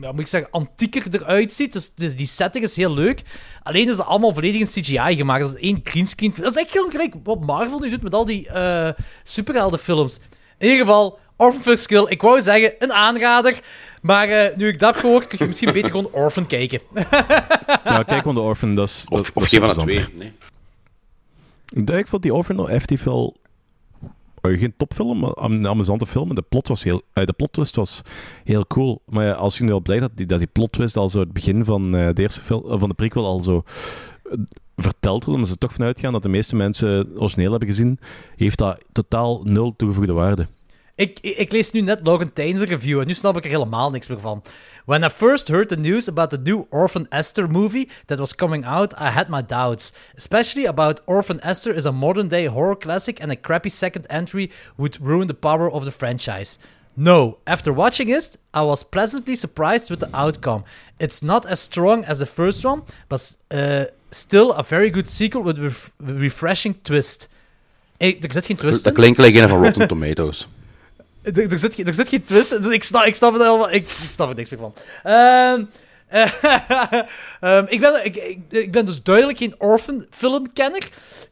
Ja, 0.00 0.10
moet 0.12 0.20
ik 0.20 0.26
zeggen, 0.26 0.50
antieker 0.50 1.06
eruit 1.10 1.52
ziet. 1.52 1.72
Dus, 1.72 1.94
dus 1.94 2.16
die 2.16 2.26
setting 2.26 2.64
is 2.64 2.76
heel 2.76 2.94
leuk. 2.94 3.22
Alleen 3.62 3.88
is 3.88 3.96
dat 3.96 4.06
allemaal 4.06 4.32
volledig 4.34 4.60
in 4.60 4.82
CGI 4.82 5.16
gemaakt. 5.16 5.42
Dat 5.42 5.54
is 5.56 5.60
één 5.62 5.80
greenscreen. 5.84 6.34
Dat 6.36 6.56
is 6.56 6.62
echt 6.62 6.70
gewoon 6.70 6.90
gelijk 6.90 7.14
wat 7.24 7.40
Marvel 7.40 7.78
nu 7.78 7.90
doet 7.90 8.02
met 8.02 8.14
al 8.14 8.24
die 8.24 8.48
eh 8.48 8.88
superheldenfilms. 9.22 10.18
In 10.58 10.68
ieder 10.68 10.78
geval, 10.86 11.18
Orphan 11.40 11.62
First 11.62 11.86
Kill. 11.86 12.06
Ik 12.08 12.22
wou 12.22 12.40
zeggen, 12.40 12.72
een 12.78 12.92
aanrader. 12.92 13.60
Maar 14.02 14.28
eh, 14.28 14.56
nu 14.56 14.68
ik 14.68 14.78
dat 14.78 14.92
heb 14.94 15.00
gehoord, 15.04 15.26
kun 15.26 15.38
je 15.40 15.46
misschien 15.46 15.72
beter 15.72 15.90
gewoon 15.90 16.08
Orphan 16.12 16.46
kijken. 16.46 16.80
Ja, 17.84 18.02
kijk 18.02 18.18
gewoon 18.20 18.34
de 18.34 18.40
Orphan. 18.40 18.74
Dat 18.74 18.88
is, 18.88 19.04
Of, 19.08 19.16
dat- 19.26 19.30
of 19.34 19.42
dat 19.42 19.46
geen 19.46 19.60
van 19.60 19.68
de 19.68 19.74
twee. 19.74 20.06
Nee. 20.18 20.32
Ja, 21.86 21.94
Ik 21.94 22.06
vond 22.08 22.22
die 22.22 22.34
Orphan 22.34 22.56
nog 22.56 22.68
effectief 22.70 23.02
wel... 23.02 23.36
eh, 24.40 24.58
geen 24.58 24.74
topfilm, 24.76 25.18
maar 25.18 25.30
een 25.34 25.66
amusante 25.68 26.06
film. 26.06 26.28
En 26.28 26.34
de 26.34 26.44
plot 26.48 26.68
was 26.68 26.82
heel... 26.84 27.02
eh, 27.12 27.24
de 27.24 27.32
plot 27.32 27.52
twist 27.52 27.76
was 27.76 28.02
heel 28.44 28.66
cool. 28.66 29.02
Maar 29.06 29.24
ja, 29.24 29.32
als 29.32 29.58
je 29.58 29.64
nu 29.64 29.72
al 29.72 29.80
blij 29.80 30.00
dat 30.00 30.10
die, 30.14 30.26
dat 30.26 30.38
die 30.38 30.48
plot 30.52 30.72
twist 30.72 30.96
al 30.96 31.08
zo 31.08 31.20
het 31.20 31.32
begin 31.32 31.64
van, 31.64 31.96
eh, 31.96 32.08
de 32.14 32.22
eerste 32.22 32.40
film, 32.40 32.78
van 32.78 32.88
de 32.88 32.94
prequel 32.94 33.24
al 33.26 33.40
zo 33.40 33.62
verteld 34.76 35.24
wordt, 35.24 35.26
omdat 35.40 35.46
ze 35.46 35.52
er 35.52 35.58
toch 35.60 35.72
vanuit 35.72 36.00
gaan 36.00 36.12
dat 36.12 36.22
de 36.22 36.28
meeste 36.28 36.56
mensen 36.56 36.88
het 36.88 37.06
origineel 37.16 37.50
hebben 37.50 37.68
gezien, 37.68 37.98
heeft 38.36 38.58
dat 38.58 38.78
totaal 38.92 39.40
nul 39.44 39.74
toegevoegde 39.76 40.12
waarde. 40.12 40.46
Ik, 41.00 41.18
ik, 41.20 41.36
ik 41.36 41.52
lees 41.52 41.70
nu 41.70 41.80
net 41.80 42.00
Logan 42.02 42.32
Tain's 42.32 42.58
review 42.58 43.00
en 43.00 43.06
nu 43.06 43.14
snap 43.14 43.36
ik 43.36 43.44
er 43.44 43.50
helemaal 43.50 43.90
niks 43.90 44.08
meer 44.08 44.20
van. 44.20 44.42
When 44.84 45.02
I 45.02 45.08
first 45.08 45.48
heard 45.48 45.68
the 45.68 45.76
news 45.76 46.08
about 46.08 46.30
the 46.30 46.38
new 46.42 46.64
Orphan 46.70 47.06
Esther 47.08 47.50
movie 47.50 47.88
that 48.06 48.18
was 48.18 48.34
coming 48.34 48.66
out, 48.66 48.92
I 49.00 49.04
had 49.10 49.28
my 49.28 49.42
doubts. 49.46 49.92
Especially 50.16 50.66
about 50.66 51.00
Orphan 51.04 51.40
Esther 51.40 51.74
is 51.74 51.84
a 51.86 51.90
modern 51.92 52.28
day 52.28 52.46
horror 52.46 52.76
classic 52.78 53.22
and 53.22 53.30
a 53.30 53.36
crappy 53.36 53.70
second 53.70 54.06
entry 54.08 54.50
would 54.76 54.98
ruin 55.00 55.26
the 55.26 55.34
power 55.34 55.70
of 55.72 55.84
the 55.84 55.90
franchise. 55.90 56.58
No, 56.94 57.38
after 57.44 57.72
watching 57.74 58.08
it, 58.10 58.36
I 58.54 58.60
was 58.62 58.82
pleasantly 58.84 59.36
surprised 59.36 59.88
with 59.90 60.00
the 60.00 60.08
outcome. 60.12 60.64
It's 60.98 61.20
not 61.22 61.46
as 61.46 61.60
strong 61.60 62.04
as 62.04 62.18
the 62.18 62.26
first 62.26 62.64
one, 62.64 62.82
but 63.08 63.36
uh, 63.50 63.84
still 64.10 64.52
a 64.52 64.62
very 64.62 64.90
good 64.90 65.08
sequel 65.08 65.42
with 65.42 65.58
a 65.58 65.62
ref- 65.62 65.90
refreshing 65.98 66.74
twist. 66.82 67.28
Hey, 67.98 68.18
er 68.20 68.32
zit 68.32 68.46
geen 68.46 68.56
twist 68.56 68.84
Dat 68.84 68.92
in. 68.92 68.98
klinkt 68.98 69.18
like 69.18 69.40
een 69.40 69.48
van 69.48 69.62
Rotten 69.64 69.88
Tomatoes. 69.88 70.46
Er, 71.22 71.50
er, 71.52 71.58
zit, 71.58 71.74
geen- 71.74 71.86
er 71.86 71.94
zit 71.94 72.08
geen 72.08 72.24
twist 72.24 72.62
dus 72.62 72.72
ik 72.72 72.82
snap, 72.82 73.04
ik 73.04 73.14
snap 73.14 73.32
het 73.32 73.42
helemaal. 73.42 73.70
Ik, 73.70 73.82
ik 73.82 73.88
snap 73.88 74.28
er 74.28 74.34
niks 74.34 74.50
meer 74.50 74.58
van. 74.60 74.74
Ehm, 75.02 75.64
ehm, 77.40 77.64
ik, 77.68 77.80
ben, 77.80 78.04
ik, 78.04 78.16
ik, 78.16 78.38
ik 78.48 78.72
ben 78.72 78.86
dus 78.86 79.02
duidelijk 79.02 79.38
geen 79.38 79.54
Orphan-filmkenner. 79.58 80.84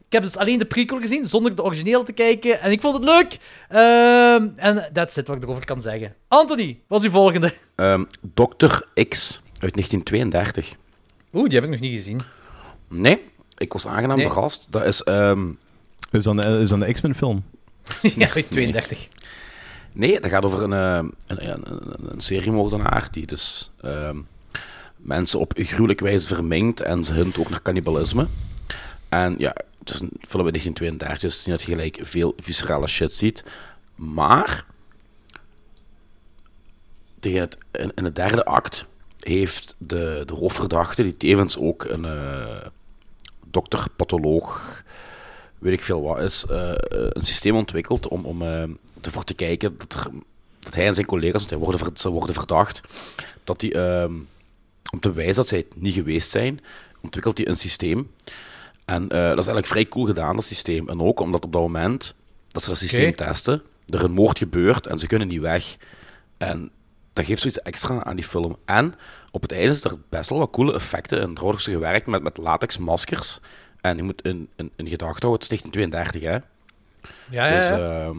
Ik 0.05 0.15
heb 0.15 0.23
dus 0.23 0.37
alleen 0.37 0.59
de 0.59 0.65
prequel 0.65 0.99
gezien, 0.99 1.25
zonder 1.25 1.55
de 1.55 1.63
originele 1.63 2.03
te 2.03 2.11
kijken. 2.13 2.59
En 2.61 2.71
ik 2.71 2.81
vond 2.81 2.95
het 2.95 3.03
leuk. 3.03 3.37
Ehm, 3.69 4.47
en 4.55 4.89
that's 4.93 5.17
it 5.17 5.27
wat 5.27 5.37
ik 5.37 5.43
erover 5.43 5.65
kan 5.65 5.81
zeggen. 5.81 6.15
Anthony, 6.27 6.79
wat 6.87 6.99
is 6.99 7.05
uw 7.05 7.11
volgende? 7.11 7.53
Ehm 7.75 8.03
Dr. 8.33 8.81
X 9.09 9.41
uit 9.59 9.73
1932. 9.73 10.75
Oeh, 11.33 11.45
die 11.49 11.53
heb 11.55 11.63
ik 11.63 11.69
nog 11.69 11.79
niet 11.79 11.97
gezien. 11.97 12.21
Nee, 12.87 13.21
ik 13.57 13.73
was 13.73 13.87
aangenaam 13.87 14.17
Nee. 14.17 14.27
verrast. 14.27 14.67
Dat 14.69 14.83
is... 14.85 15.01
ehm, 15.03 15.47
Is 16.11 16.23
dat 16.23 16.37
een, 16.37 16.59
is 16.61 16.69
dat 16.69 16.81
een 16.81 16.93
X-Men 16.93 17.15
film? 17.15 17.43
ja, 18.01 18.29
uit 18.33 18.51
32. 18.51 19.07
Nee, 19.99 20.19
dat 20.19 20.29
gaat 20.29 20.45
over 20.45 20.63
een, 20.63 20.73
eh, 20.73 21.09
een, 21.27 21.49
een, 21.49 21.63
een, 21.71 22.11
een 22.11 22.21
seriemoordenaar 22.21 23.07
die 23.11 23.25
dus 23.25 23.71
ehm, 23.81 24.17
mensen 24.97 25.39
op 25.39 25.53
gruwelijke 25.55 26.03
wijze 26.03 26.27
verminkt 26.27 26.81
en 26.81 27.03
ze 27.03 27.13
hint 27.13 27.37
ook 27.37 27.49
naar 27.49 27.61
cannibalisme. 27.61 28.27
En 29.09 29.35
ja, 29.37 29.55
het 29.79 29.89
is 29.89 29.99
een 29.99 30.11
film 30.21 30.45
uit 30.45 30.53
1932, 30.53 31.19
dus 31.19 31.45
niet 31.45 31.57
dat 31.57 31.65
je 31.65 31.71
gelijk 31.71 31.99
veel 32.01 32.33
viscerale 32.37 32.87
shit 32.87 33.13
ziet. 33.13 33.43
Maar 33.95 34.65
tegen 37.19 37.39
het, 37.39 37.57
in, 37.71 37.91
in 37.95 38.03
de 38.03 38.11
derde 38.11 38.45
act 38.45 38.85
heeft 39.19 39.75
de, 39.77 40.23
de 40.25 40.33
hoofdverdachte, 40.33 41.03
die 41.03 41.17
tevens 41.17 41.57
ook 41.57 41.83
een 41.83 42.05
eh, 42.05 42.65
dokter, 43.45 43.87
patholoog, 43.95 44.83
weet 45.57 45.73
ik 45.73 45.83
veel 45.83 46.01
wat 46.01 46.19
is, 46.19 46.45
eh, 46.45 46.71
een 46.89 47.25
systeem 47.25 47.55
ontwikkeld 47.55 48.07
om, 48.07 48.25
om 48.25 48.41
ervoor 49.01 49.23
te 49.23 49.33
kijken 49.33 49.77
dat, 49.77 49.93
er, 49.93 50.11
dat 50.59 50.75
hij 50.75 50.87
en 50.87 50.93
zijn 50.93 51.05
collega's, 51.05 51.47
want 51.47 51.49
hij 51.49 51.59
worden, 51.59 51.97
ze 51.97 52.09
worden 52.09 52.35
verdacht, 52.35 52.81
dat 53.43 53.59
die, 53.59 53.73
ehm, 53.73 54.13
om 54.91 54.99
te 54.99 55.09
bewijzen 55.09 55.35
dat 55.35 55.47
zij 55.47 55.57
het 55.57 55.81
niet 55.81 55.93
geweest 55.93 56.31
zijn, 56.31 56.59
ontwikkelt 57.01 57.37
hij 57.37 57.47
een 57.47 57.57
systeem. 57.57 58.11
En 58.85 59.03
eh, 59.03 59.09
dat 59.09 59.37
is 59.37 59.47
eigenlijk 59.47 59.67
vrij 59.67 59.87
cool 59.87 60.05
gedaan, 60.05 60.35
dat 60.35 60.45
systeem. 60.45 60.89
En 60.89 61.01
ook 61.01 61.19
omdat 61.19 61.45
op 61.45 61.53
dat 61.53 61.61
moment 61.61 62.15
dat 62.47 62.61
ze 62.63 62.69
dat 62.69 62.77
systeem 62.77 63.15
testen, 63.15 63.61
er 63.87 64.03
een 64.03 64.11
moord 64.11 64.37
gebeurt 64.37 64.87
en 64.87 64.99
ze 64.99 65.07
kunnen 65.07 65.27
niet 65.27 65.41
weg. 65.41 65.77
En 66.37 66.71
dat 67.13 67.25
geeft 67.25 67.41
zoiets 67.41 67.61
extra 67.61 68.03
aan 68.03 68.15
die 68.15 68.25
film. 68.25 68.57
En 68.65 68.95
op 69.31 69.41
het 69.41 69.51
einde 69.51 69.69
is 69.69 69.83
er 69.83 69.95
best 70.09 70.29
wel 70.29 70.39
wat 70.39 70.49
coole 70.49 70.73
effecten. 70.73 71.21
En 71.21 71.35
er 71.35 71.41
wordt 71.41 71.57
ook 71.57 71.73
gewerkt 71.73 72.05
met, 72.05 72.23
met 72.23 72.37
latexmaskers. 72.37 73.39
En 73.81 73.97
je 73.97 74.03
moet 74.03 74.21
in, 74.21 74.49
in, 74.55 74.71
in 74.75 74.87
gedachten 74.87 75.27
houden, 75.27 75.47
het 75.47 75.51
is 75.51 75.61
1932, 75.61 76.21
hè. 76.21 76.57
Ja, 77.29 77.47
ja, 77.47 77.57
Dus 77.57 77.69
ja. 77.69 78.13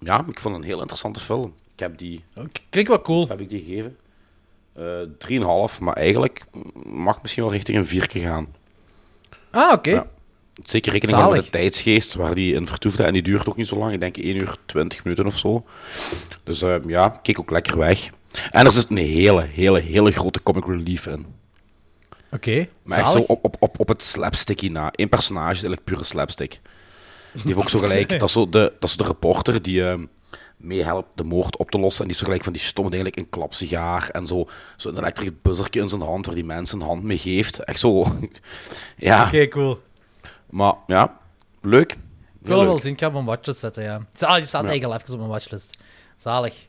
Ja, 0.00 0.24
ik 0.28 0.40
vond 0.40 0.54
het 0.54 0.64
een 0.64 0.70
heel 0.70 0.80
interessante 0.80 1.20
film. 1.20 1.54
Ik 1.74 1.80
heb 1.80 1.98
die... 1.98 2.24
Klinkt 2.70 2.90
wel 2.90 3.02
cool. 3.02 3.28
Heb 3.28 3.40
ik 3.40 3.48
die 3.48 3.62
gegeven? 3.64 3.96
Eh 4.72 5.72
3,5, 5.72 5.80
maar 5.80 5.94
eigenlijk 5.94 6.44
mag 6.84 7.22
misschien 7.22 7.42
wel 7.42 7.52
richting 7.52 7.76
een 7.76 7.86
4 7.86 8.08
gaan. 8.10 8.54
Ah, 9.50 9.72
oké. 9.72 9.90
Ja. 9.90 10.06
Zeker 10.62 10.92
rekening 10.92 11.18
houden 11.18 11.36
met 11.42 11.52
de 11.52 11.58
tijdsgeest 11.58 12.14
waar 12.14 12.34
die 12.34 12.54
in 12.54 12.66
vertoefde. 12.66 13.02
En 13.02 13.12
die 13.12 13.22
duurt 13.22 13.48
ook 13.48 13.56
niet 13.56 13.66
zo 13.66 13.78
lang. 13.78 13.92
Ik 13.92 14.00
denk 14.00 14.16
1 14.16 14.36
uur 14.36 14.56
20 14.66 15.04
minuten 15.04 15.26
of 15.26 15.38
zo. 15.38 15.64
Dus 16.44 16.62
eh, 16.62 16.76
ja, 16.86 17.08
keek 17.22 17.38
ook 17.38 17.50
lekker 17.50 17.78
weg. 17.78 18.10
En 18.50 18.66
er 18.66 18.72
zit 18.72 18.90
een 18.90 18.96
hele, 18.96 19.42
hele, 19.42 19.80
hele 19.80 20.10
grote 20.10 20.42
comic 20.42 20.66
relief 20.66 21.06
in. 21.06 21.26
Oké, 22.32 22.68
Maar 22.82 22.98
echt 22.98 23.10
zo 23.10 23.18
op, 23.18 23.44
op, 23.44 23.56
op, 23.58 23.80
op 23.80 23.88
het 23.88 24.02
slapsticky 24.02 24.68
na. 24.68 24.88
Eén 24.92 25.08
personage 25.08 25.50
is 25.50 25.64
eigenlijk 25.64 25.84
pure 25.84 26.04
slapstick. 26.04 26.60
Die 27.36 27.54
heeft 27.54 27.58
ook 27.58 27.68
zo 27.68 27.78
gelijk... 27.78 28.08
dat, 28.08 28.22
is 28.22 28.32
zo 28.32 28.48
de, 28.48 28.72
dat 28.80 28.88
is 28.88 28.96
de 28.96 29.04
reporter 29.04 29.62
die 29.62 29.88
ehm 29.88 30.04
meehelpt 30.56 31.08
de 31.14 31.24
moord 31.24 31.56
op 31.56 31.70
te 31.70 31.78
lossen. 31.78 32.00
En 32.00 32.06
die 32.06 32.14
is 32.14 32.18
zo 32.18 32.24
gelijk 32.24 32.44
van 32.44 32.52
die 32.52 32.62
stomme 32.62 32.90
eigenlijk 32.90 33.22
een 33.22 33.30
klapsigaar. 33.30 34.08
En 34.12 34.26
zo, 34.26 34.48
zo 34.76 34.88
een 34.88 34.98
elektrisch 34.98 35.30
buzzertje 35.42 35.80
in 35.80 35.88
zijn 35.88 36.00
hand 36.00 36.26
waar 36.26 36.34
die 36.34 36.44
mensen 36.44 36.80
een 36.80 36.86
hand 36.86 37.02
mee 37.02 37.18
geeft. 37.18 37.58
Echt 37.58 37.78
zo... 37.78 38.04
ja. 38.96 39.26
Oké, 39.26 39.48
cool. 39.48 39.80
Maar 40.50 40.74
ja, 40.86 41.18
leuk. 41.62 41.92
Ik 42.40 42.52
wil 42.52 42.58
hem 42.58 42.66
wel 42.66 42.80
zien, 42.80 42.92
ik 42.92 42.98
ga 42.98 43.06
hem 43.06 43.16
op 43.16 43.24
mijn 43.24 43.36
watchlist 43.36 43.60
zetten, 43.60 43.82
ja. 43.82 44.00
Ah, 44.20 44.34
die 44.34 44.44
staat 44.44 44.62
Ja. 44.62 44.68
eigenlijk 44.68 44.84
al 44.84 44.94
even 44.94 45.12
op 45.12 45.18
mijn 45.18 45.30
watchlist. 45.30 45.76
Zalig. 46.16 46.66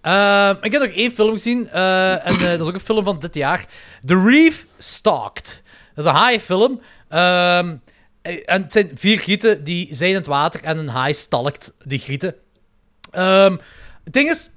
Ehm, 0.00 0.54
ik 0.60 0.72
heb 0.72 0.82
nog 0.82 0.90
één 0.90 1.10
film 1.10 1.30
gezien, 1.30 1.68
eh, 1.68 2.26
en 2.26 2.34
eh, 2.34 2.40
dat 2.40 2.60
is 2.60 2.66
ook 2.66 2.74
een 2.74 2.80
film 2.80 3.04
van 3.04 3.18
dit 3.18 3.34
jaar. 3.34 3.66
The 4.04 4.22
Reef 4.24 4.66
Stalked. 4.78 5.62
Dat 5.94 6.04
is 6.04 6.10
een 6.10 6.16
haaienfilm. 6.16 6.80
Ehm, 7.08 7.68
eh, 7.68 7.72
en 8.26 8.62
het 8.62 8.72
zijn 8.72 8.90
vier 8.94 9.18
gieten 9.18 9.64
die 9.64 9.94
zijn 9.94 10.10
in 10.10 10.16
het 10.16 10.26
water 10.26 10.62
en 10.62 10.78
een 10.78 10.88
haai 10.88 11.14
stalkt 11.14 11.74
die 11.84 11.98
gieten. 11.98 12.34
Ehm, 13.10 13.56
het 14.04 14.12
ding 14.12 14.30
is, 14.30 14.50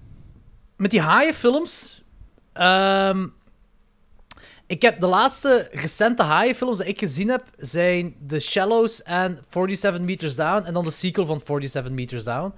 met 0.76 0.91
die 0.91 1.01
haaienfilms... 1.01 2.03
ehm, 2.53 3.28
ik 4.67 4.82
heb 4.82 4.99
de 4.99 5.07
laatste 5.07 5.70
recente 5.72 6.24
haaienfilms 6.24 6.78
die 6.78 6.88
ik 6.88 6.99
gezien 6.99 7.30
heb, 7.30 7.43
zijn 7.57 8.15
The 8.28 8.39
Shallows 8.39 9.03
en 9.03 9.39
47 9.49 10.01
Meters 10.01 10.36
Down. 10.36 10.65
En 10.65 10.74
dan 10.74 10.84
de 10.84 10.91
sequel 10.91 11.26
van 11.26 11.41
47 11.45 11.91
Meters 11.91 12.24
Down. 12.24 12.53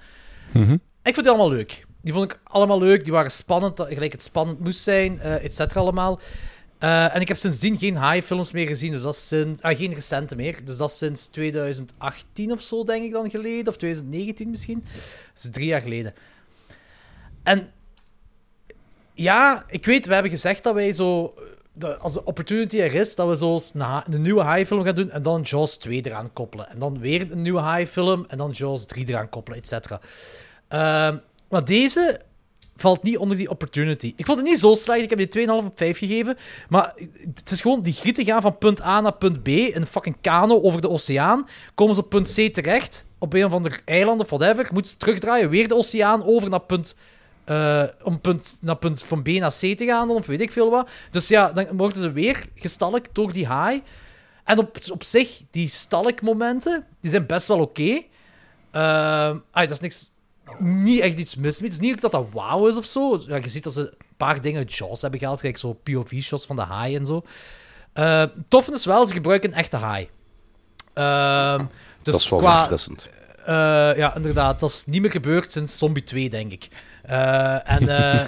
Ik 1.03 1.13
vond 1.13 1.25
die 1.25 1.29
allemaal 1.29 1.49
leuk. 1.49 1.85
Die 2.01 2.13
vond 2.13 2.31
ik 2.31 2.39
allemaal 2.43 2.79
leuk. 2.79 3.03
Die 3.03 3.13
waren 3.13 3.31
spannend, 3.31 3.81
gelijk 3.87 4.11
het 4.11 4.23
spannend 4.23 4.59
moest 4.59 4.81
zijn, 4.81 5.19
eh 5.19 5.43
et 5.43 5.55
cetera 5.55 5.79
allemaal. 5.79 6.19
Eh, 6.81 7.15
en 7.15 7.21
ik 7.21 7.27
heb 7.27 7.37
sindsdien 7.37 7.77
geen 7.77 7.95
haaienfilms 7.95 8.51
meer 8.51 8.67
gezien, 8.67 8.91
dus 8.91 9.01
dat 9.01 9.13
is 9.13 9.27
sinds, 9.27 9.61
ah, 9.61 9.77
geen 9.77 9.93
recente 9.93 10.35
meer. 10.35 10.65
Dus 10.65 10.77
dat 10.77 10.89
is 10.89 10.97
sinds 10.97 11.27
2018 11.27 12.51
of 12.51 12.61
zo, 12.61 12.83
denk 12.83 13.03
ik 13.03 13.11
dan 13.11 13.29
geleden. 13.29 13.67
Of 13.67 13.77
2019 13.77 14.49
misschien. 14.49 14.83
Is 15.35 15.47
drie 15.51 15.65
jaar 15.65 15.81
geleden. 15.81 16.13
En 17.43 17.69
ja, 19.13 19.65
ik 19.67 19.85
weet, 19.85 20.05
we 20.05 20.13
hebben 20.13 20.31
gezegd 20.31 20.63
dat 20.63 20.73
wij 20.73 20.91
zo... 20.91 21.33
de- 21.73 21.97
als 21.97 22.13
de 22.13 22.23
opportunity 22.25 22.79
er 22.79 22.93
is, 22.93 23.15
dat 23.15 23.27
we 23.27 23.37
zo 23.37 23.59
een, 23.73 24.21
nieuwe 24.21 24.43
haaienfilm 24.43 24.83
gaan 24.83 24.95
doen 24.95 25.11
en 25.11 25.21
dan 25.21 25.41
Jaws 25.41 25.77
2 25.77 26.01
eraan 26.05 26.33
koppelen. 26.33 26.69
En 26.69 26.79
dan 26.79 26.99
weer 26.99 27.31
een 27.31 27.41
nieuwe 27.41 27.59
haaienfilm 27.59 28.25
en 28.27 28.37
dan 28.37 28.51
Jaws 28.51 28.85
3 28.85 29.09
eraan 29.09 29.29
koppelen, 29.29 29.59
et 29.59 29.67
cetera. 29.67 29.99
Ehm, 30.67 31.17
maar 31.49 31.65
deze 31.65 32.21
valt 32.81 33.03
niet 33.03 33.17
onder 33.17 33.37
die 33.37 33.49
opportunity. 33.49 34.13
Ik 34.15 34.25
vond 34.25 34.39
het 34.39 34.47
niet 34.47 34.59
zo 34.59 34.73
slecht. 34.73 35.01
Ik 35.01 35.09
heb 35.09 35.31
die 35.31 35.47
2,5 35.47 35.53
op 35.53 35.71
5 35.75 35.97
gegeven. 35.97 36.37
Maar 36.69 36.93
het 37.33 37.51
is 37.51 37.61
gewoon 37.61 37.81
die 37.81 37.93
grieten 37.93 38.25
gaan 38.25 38.41
van 38.41 38.57
punt 38.57 38.81
A 38.81 39.01
naar 39.01 39.13
punt 39.13 39.43
B 39.43 39.47
een 39.47 39.87
fucking 39.87 40.15
kano 40.21 40.61
over 40.61 40.81
de 40.81 40.89
oceaan. 40.89 41.47
Komen 41.75 41.95
ze 41.95 42.01
op 42.01 42.09
punt 42.09 42.33
C 42.33 42.53
terecht, 42.53 43.05
op 43.17 43.33
een 43.33 43.45
of 43.45 43.53
ander 43.53 43.81
eiland 43.85 44.21
of 44.21 44.29
whatever. 44.29 44.69
Moeten 44.73 44.91
ze 44.91 44.97
terugdraaien, 44.97 45.49
weer 45.49 45.67
de 45.67 45.75
oceaan 45.75 46.23
over 46.23 46.49
naar 46.49 46.61
punt... 46.61 46.95
eh, 47.45 47.83
om 48.03 48.21
punt, 48.21 48.57
naar 48.61 48.77
punt 48.77 49.03
van 49.03 49.21
B 49.21 49.27
naar 49.27 49.51
C 49.59 49.77
te 49.77 49.85
gaan, 49.85 50.09
of 50.09 50.25
weet 50.25 50.41
ik 50.41 50.51
veel 50.51 50.69
wat. 50.69 50.89
Dus 51.11 51.27
ja, 51.27 51.51
dan 51.51 51.67
worden 51.77 51.97
ze 52.01 52.11
weer 52.11 52.45
gestalkt 52.55 53.09
door 53.13 53.33
die 53.33 53.47
haai. 53.47 53.81
En 54.43 54.57
op, 54.57 54.77
op 54.91 55.03
zich, 55.03 55.41
die 55.51 55.67
stalkmomenten, 55.67 56.85
die 56.99 57.11
zijn 57.11 57.25
best 57.25 57.47
wel 57.47 57.59
oké. 57.59 58.01
Ehm, 58.71 59.37
ah, 59.51 59.61
dat 59.61 59.71
is 59.71 59.79
niks 59.79 60.11
niet 60.59 60.99
echt 60.99 61.19
iets 61.19 61.35
mis 61.35 61.59
mee. 61.61 61.69
Het 61.69 61.79
is 61.81 61.87
niet 61.87 62.01
dat 62.01 62.11
dat 62.11 62.25
wauw 62.31 62.67
is 62.67 62.77
of 62.77 62.85
zo. 62.85 63.19
Ja, 63.27 63.35
je 63.35 63.49
ziet 63.49 63.63
dat 63.63 63.73
ze 63.73 63.81
een 63.81 64.05
paar 64.17 64.41
dingen 64.41 64.59
uit 64.59 64.73
Jaws 64.73 65.01
hebben 65.01 65.19
gehaald. 65.19 65.41
Kijk, 65.41 65.57
zo 65.57 65.73
POV-shots 65.73 66.45
van 66.45 66.55
de 66.55 66.61
haai 66.61 66.95
en 66.95 67.05
zo. 67.05 67.23
Uh, 67.93 68.23
tof 68.47 68.69
is 68.69 68.85
wel, 68.85 69.05
ze 69.07 69.13
gebruiken 69.13 69.49
een 69.51 69.55
echte 69.57 69.77
haai. 69.77 70.09
Ehm, 70.93 71.57
dus 72.01 72.13
dat 72.13 72.21
is 72.21 72.29
wel 72.29 72.39
qua, 72.39 72.57
verfrissend. 72.57 73.09
eh, 73.45 73.53
ja, 73.97 74.15
inderdaad. 74.15 74.59
Dat 74.59 74.69
is 74.69 74.83
niet 74.85 75.01
meer 75.01 75.11
gebeurd 75.11 75.51
sinds 75.51 75.77
Zombie 75.77 76.03
2, 76.03 76.29
denk 76.29 76.51
ik. 76.51 76.67
Eh, 77.03 77.69
en... 77.71 77.87
eh, 77.89 78.19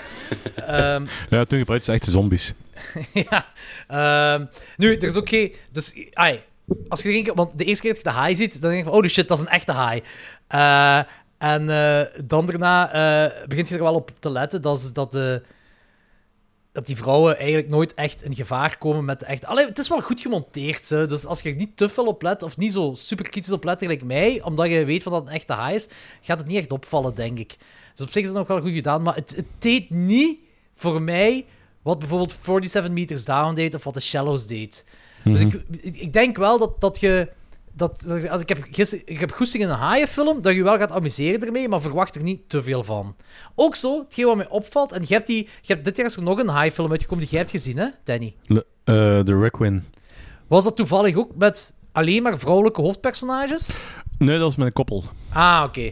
ehm, 0.95 1.05
Ja, 1.29 1.45
toen 1.45 1.59
gebruikten 1.59 1.81
ze 1.81 1.91
echte 1.91 2.11
zombies. 2.11 2.53
ja. 3.29 3.45
ehm, 3.87 4.45
nu, 4.77 4.95
er 4.95 5.03
is 5.03 5.15
ook 5.15 5.29
geen... 5.29 5.53
Dus, 5.71 5.93
ai, 6.13 6.41
als 6.87 7.01
je 7.01 7.11
denkt... 7.11 7.31
Want 7.35 7.57
de 7.57 7.63
eerste 7.65 7.83
keer 7.83 7.93
dat 7.93 8.03
je 8.03 8.09
de 8.09 8.15
haai 8.15 8.35
ziet, 8.35 8.61
dan 8.61 8.69
denk 8.71 8.83
je 8.83 8.89
van... 8.89 8.99
Oh, 8.99 9.07
shit, 9.07 9.27
dat 9.27 9.37
is 9.37 9.43
een 9.43 9.49
echte 9.49 9.71
haai. 9.71 10.03
Eh, 11.43 11.53
en 11.53 11.69
eh, 11.69 12.23
dan 12.25 12.45
daarna 12.45 12.91
eh, 12.91 13.47
begint 13.47 13.67
je 13.67 13.75
er 13.75 13.83
wel 13.83 13.93
op 13.95 14.11
te 14.19 14.29
letten 14.29 14.61
dat, 14.61 14.89
dat 14.93 15.11
de... 15.11 15.41
dat 16.71 16.85
die 16.85 16.97
vrouwen 16.97 17.37
eigenlijk 17.37 17.69
nooit 17.69 17.93
echt 17.93 18.23
in 18.23 18.35
gevaar 18.35 18.77
komen 18.77 19.05
met 19.05 19.19
de 19.19 19.25
echt... 19.25 19.45
Allee, 19.45 19.65
het 19.65 19.79
is 19.79 19.89
wel 19.89 20.01
goed 20.01 20.21
gemonteerd, 20.21 20.89
hè. 20.89 21.07
dus 21.07 21.25
als 21.25 21.41
je 21.41 21.49
er 21.49 21.55
niet 21.55 21.77
te 21.77 21.89
veel 21.89 22.05
op 22.05 22.21
let, 22.21 22.43
of 22.43 22.57
niet 22.57 22.71
zo 22.71 22.91
super 22.95 23.29
kritisch 23.29 23.51
op 23.51 23.63
let, 23.63 23.81
gelijk 23.81 24.03
mij, 24.03 24.41
omdat 24.41 24.69
je 24.69 24.85
weet 24.85 25.03
van 25.03 25.11
dat 25.11 25.21
het 25.21 25.29
een 25.29 25.35
echte 25.35 25.53
haai 25.53 25.75
is, 25.75 25.87
gaat 26.21 26.39
het 26.39 26.47
niet 26.47 26.57
echt 26.57 26.71
opvallen, 26.71 27.15
denk 27.15 27.39
ik. 27.39 27.55
Dus 27.93 28.05
op 28.05 28.11
zich 28.11 28.21
is 28.21 28.27
het 28.27 28.37
nog 28.37 28.47
wel 28.47 28.61
goed 28.61 28.71
gedaan, 28.73 29.01
maar 29.01 29.15
het, 29.15 29.35
het 29.35 29.45
deed 29.59 29.89
niet 29.89 30.37
voor 30.75 31.01
mij 31.01 31.45
wat 31.81 31.99
bijvoorbeeld 31.99 32.37
47 32.41 32.91
Meters 32.91 33.25
Down 33.25 33.53
deed, 33.53 33.73
of 33.75 33.83
wat 33.83 33.93
The 33.93 33.99
Shallows 33.99 34.47
deed. 34.47 34.85
Dus 35.23 35.45
Mhm. 35.45 35.55
ik, 35.55 35.63
ik, 35.81 35.95
ik 35.95 36.13
denk 36.13 36.37
wel 36.37 36.57
dat, 36.57 36.81
dat 36.81 36.99
je... 36.99 37.29
Dat, 37.75 38.03
dat- 38.07 38.29
als 38.29 38.41
ik 38.41 38.49
heb, 38.49 38.57
gister, 38.71 39.01
ik 39.05 39.19
heb 39.19 39.31
goesting 39.31 39.63
in 39.63 39.69
een 39.69 39.75
haaienfilm, 39.75 40.41
dat 40.41 40.53
je 40.55 40.63
wel 40.63 40.77
gaat 40.77 40.91
amuseren 40.91 41.41
ermee, 41.45 41.67
maar 41.69 41.81
verwacht 41.81 42.15
er 42.15 42.23
niet 42.23 42.49
te 42.49 42.63
veel 42.63 42.83
van. 42.83 43.15
Ook 43.55 43.75
zo, 43.75 43.99
hetgeen 44.03 44.25
wat 44.25 44.35
mij 44.35 44.49
opvalt, 44.49 44.91
en 44.91 45.01
je 45.07 45.13
hebt, 45.13 45.27
die, 45.27 45.43
je 45.61 45.73
hebt 45.73 45.85
dit 45.85 45.97
jaar 45.97 46.05
is 46.05 46.15
er 46.15 46.23
nog 46.23 46.39
een 46.39 46.47
haaienfilm 46.47 46.91
uitgekomen 46.91 47.21
die 47.23 47.31
jij 47.31 47.39
hebt 47.41 47.51
gezien, 47.51 47.77
hè, 47.77 47.87
Danny? 48.03 48.35
Le- 48.45 48.65
eh, 48.83 49.19
The 49.19 49.39
Requiem. 49.39 49.83
Was 50.47 50.63
dat 50.63 50.75
toevallig 50.75 51.15
ook 51.15 51.35
met 51.35 51.73
alleen 51.91 52.23
maar 52.23 52.37
vrouwelijke 52.39 52.81
hoofdpersonages? 52.81 53.77
Nee, 54.17 54.37
dat 54.37 54.45
was 54.45 54.55
met 54.55 54.67
een 54.67 54.73
koppel. 54.73 55.03
Ah, 55.33 55.63
oké. 55.67 55.91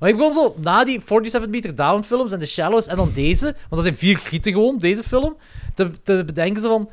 Maar 0.00 0.08
ik 0.08 0.16
begon 0.16 0.32
zo, 0.32 0.54
na 0.58 0.84
die 0.84 1.00
47 1.06 1.50
Meter 1.50 1.74
Down 1.74 2.02
films 2.02 2.32
en 2.32 2.38
The 2.38 2.46
Shallows 2.46 2.86
en 2.86 2.96
dan 2.96 3.10
deze, 3.14 3.44
want 3.44 3.54
dat 3.70 3.82
zijn 3.82 3.96
vier 3.96 4.16
gieten 4.18 4.52
gewoon, 4.52 4.78
deze 4.78 5.02
film, 5.02 5.36
te, 5.74 5.90
te 6.02 6.22
bedenken 6.26 6.62
ze 6.62 6.68
van, 6.68 6.90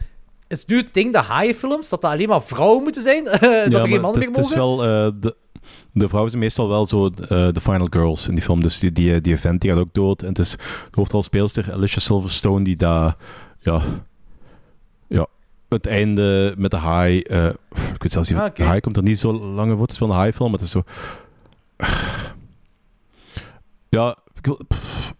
is 0.52 0.66
nu 0.66 0.78
het 0.78 0.93
ding, 0.93 1.12
de 1.12 1.18
haaienfilms, 1.20 1.89
dat 1.89 2.02
dat 2.02 2.12
alleen 2.12 2.28
maar 2.28 2.41
vrouwen 2.41 2.84
moeten 2.84 3.02
zijn? 3.02 3.24
dat 3.24 3.41
er 3.41 3.88
geen 3.88 4.02
mannen 4.02 4.20
meer 4.20 4.28
het, 4.28 4.38
het 4.38 4.45
is 4.45 4.56
mogen? 4.56 4.58
wel... 4.58 4.84
eh, 4.84 5.12
de, 5.20 5.36
de 5.91 6.08
vrouwen 6.08 6.32
zijn 6.32 6.43
meestal 6.43 6.68
wel 6.68 6.86
zo 6.86 7.06
eh, 7.06 7.28
de 7.28 7.62
final 7.62 7.88
girls 7.89 8.28
in 8.28 8.34
die 8.36 8.43
film. 8.43 8.62
Dus 8.62 8.80
die, 8.80 8.91
die, 8.91 9.22
die 9.22 9.34
event 9.34 9.62
die 9.62 9.72
gaat 9.72 9.80
ook 9.80 9.93
dood. 9.93 10.22
En 10.22 10.28
het 10.28 10.39
is 10.39 10.52
de 10.52 10.58
hoofdrolspeelster 10.91 11.74
Alicia 11.74 11.99
Silverstone 11.99 12.64
die 12.64 12.76
daar... 12.76 13.16
Ja... 13.60 13.82
Ja... 15.08 15.28
Het 15.70 15.86
einde 15.86 16.54
met 16.58 16.72
de 16.72 16.78
haai... 16.78 17.22
eh, 17.22 17.45
ik 17.93 18.02
weet 18.02 18.12
zelfs 18.12 18.30
niet... 18.30 18.39
Ah. 18.39 18.56
De 18.56 18.64
haai 18.64 18.80
komt 18.80 18.97
er 18.97 19.04
niet 19.04 19.20
zo 19.20 19.34
lang 19.34 19.72
voor. 19.72 19.82
Het 19.82 19.91
is 19.91 19.99
wel 19.99 20.10
een 20.10 20.16
haaifilm, 20.16 20.52
maar 20.52 20.60
het 20.60 20.68
is 20.68 20.74
zo... 20.74 20.84
Ja... 23.89 24.16
dat 24.41 24.56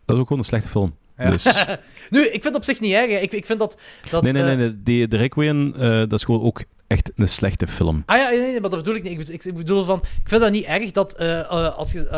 is 0.06 0.16
ook 0.16 0.28
gewoon 0.28 0.38
een 0.38 0.44
slechte 0.44 0.68
film. 0.68 0.94
Ja. 1.24 1.30
Dus... 1.30 1.46
nu, 2.10 2.26
ik 2.26 2.32
vind 2.32 2.44
het 2.44 2.56
op 2.56 2.64
zich 2.64 2.80
niet 2.80 2.94
erg. 2.94 3.10
hè. 3.10 3.18
Ik, 3.18 3.34
ik 3.34 3.46
vind 3.46 3.60
dat... 3.60 3.80
dat 4.10 4.24
nee, 4.24 4.34
nee, 4.34 4.44
nee. 4.44 4.52
eh, 4.52 4.58
nee. 4.58 4.84
Die, 4.84 5.08
de 5.08 5.18
Requiem, 5.18 5.74
eh, 5.76 5.90
dat 5.90 6.14
is 6.14 6.24
gewoon 6.24 6.42
ook 6.42 6.64
echt 6.88 7.12
een 7.16 7.28
slechte 7.28 7.68
film. 7.68 8.04
Ah 8.06 8.18
ja, 8.18 8.30
nee, 8.30 8.40
nee, 8.40 8.60
maar 8.60 8.70
dat 8.70 8.84
bedoel 8.84 8.96
ik 8.96 9.04
niet. 9.04 9.46
Ik, 9.46 9.54
bedoel 9.54 9.84
van, 9.84 9.98
ik 9.98 10.30
vind 10.30 10.42
dat 10.42 10.52
niet 10.52 10.66
erg 10.66 10.92
dat 10.92 11.16
eh, 11.16 11.78
als, 11.78 11.92
je, 11.92 12.10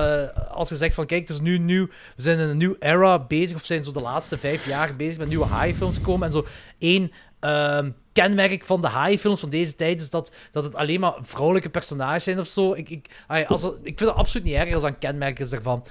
als 0.50 0.70
je 0.70 0.76
zegt 0.76 0.94
van, 0.94 1.06
kijk, 1.06 1.22
het 1.22 1.30
is 1.30 1.40
nu 1.40 1.58
nieuw, 1.58 1.88
we 2.16 2.22
zijn 2.22 2.40
in 2.40 2.48
een 2.48 2.58
nieuw 2.58 2.76
era 2.80 3.20
bezig, 3.20 3.56
of 3.56 3.66
zijn 3.66 3.84
zo 3.84 3.92
de 3.92 4.02
laatste 4.02 4.38
vijf 4.38 4.68
jaar 4.68 4.96
bezig 4.96 5.18
met 5.18 5.28
nieuwe 5.28 5.46
haaienfilms 5.46 6.02
komen, 6.02 6.28
en 6.28 6.34
zo 6.34 6.46
één 6.80 7.12
ehm, 7.40 7.90
kenmerk 8.14 8.66
van 8.66 8.82
de 8.82 8.88
haaienfilms 8.88 9.40
van 9.40 9.50
deze 9.50 9.76
tijd 9.76 10.02
is 10.02 10.10
dat, 10.10 10.34
dat 10.52 10.64
het 10.64 10.76
alleen 10.76 11.00
maar 11.00 11.14
vrouwelijke 11.22 11.70
personages 11.70 12.24
zijn 12.24 12.40
of 12.40 12.48
zo. 12.48 12.74
Ik, 12.74 12.90
ik, 12.90 13.08
als 13.48 13.64
ik 13.64 13.98
vind 13.98 14.00
het 14.00 14.16
absoluut 14.16 14.48
niet 14.48 14.56
erg 14.56 14.74
als 14.74 14.82
dat 14.82 14.92
een 14.92 14.98
kenmerk 14.98 15.40
is 15.40 15.50
daarvan. 15.50 15.84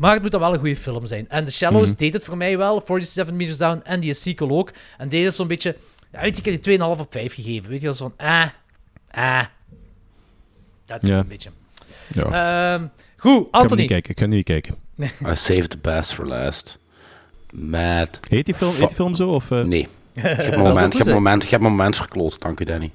Maar 0.00 0.12
het 0.12 0.22
moet 0.22 0.30
dan 0.30 0.40
wel 0.40 0.52
een 0.52 0.58
goede 0.58 0.76
film 0.76 1.06
zijn. 1.06 1.28
En 1.28 1.44
The 1.44 1.52
Shallows 1.52 1.88
Mhm. 1.88 1.96
deed 1.98 2.12
het 2.12 2.24
voor 2.24 2.36
mij 2.36 2.58
wel, 2.58 2.80
47 2.86 3.34
Meters 3.34 3.58
Down 3.58 3.80
en 3.84 4.00
die 4.00 4.14
sequel 4.14 4.50
ook. 4.50 4.70
En 4.98 5.08
deze 5.08 5.26
is 5.26 5.36
zo'n 5.36 5.46
beetje... 5.46 5.76
Ja, 6.12 6.20
weet 6.20 6.34
je, 6.36 6.42
ik 6.42 6.44
heb 6.44 6.62
die 6.62 6.78
2,5 6.78 7.00
op 7.00 7.12
5 7.12 7.34
gegeven. 7.34 7.70
Weet 7.70 7.80
je, 7.80 7.86
dat 7.86 7.94
is 7.94 8.00
van... 8.00 8.12
Ah, 8.16 8.46
ah. 9.10 9.44
Dat 10.86 11.02
is 11.02 11.08
een 11.08 11.26
beetje. 11.28 11.50
Ja. 12.14 12.22
Ehm, 12.74 12.86
goed, 13.16 13.40
Ik 13.40 13.48
ga 13.50 13.58
hem 13.58 13.60
Anthony. 13.62 13.80
niet 13.80 13.90
kijken. 13.90 14.10
Ik 14.10 14.18
ga 14.20 14.26
niet 14.26 14.44
kijken. 14.44 14.74
I 15.32 15.36
saved 15.36 15.70
the 15.70 15.78
best 15.78 16.14
for 16.14 16.26
last. 16.26 16.78
Mad. 17.52 18.20
Heet 18.28 18.46
die 18.46 18.54
film, 18.54 18.70
heet 18.70 18.78
die 18.78 18.96
film 18.96 19.14
zo? 19.14 19.28
Of, 19.28 19.50
eh? 19.50 19.62
Nee. 19.62 19.80
Ik 20.14 20.22
heb 20.22 20.52
een 20.52 20.58
moment, 20.58 20.78
goed 20.92 20.94
ik 21.00 21.04
heb 21.06 21.14
moment, 21.14 21.42
ik 21.42 21.50
heb 21.50 21.60
een 21.60 21.66
moment 21.70 21.96
verkloot. 21.96 22.40
Dank 22.40 22.60
u, 22.60 22.64
Danny. 22.64 22.90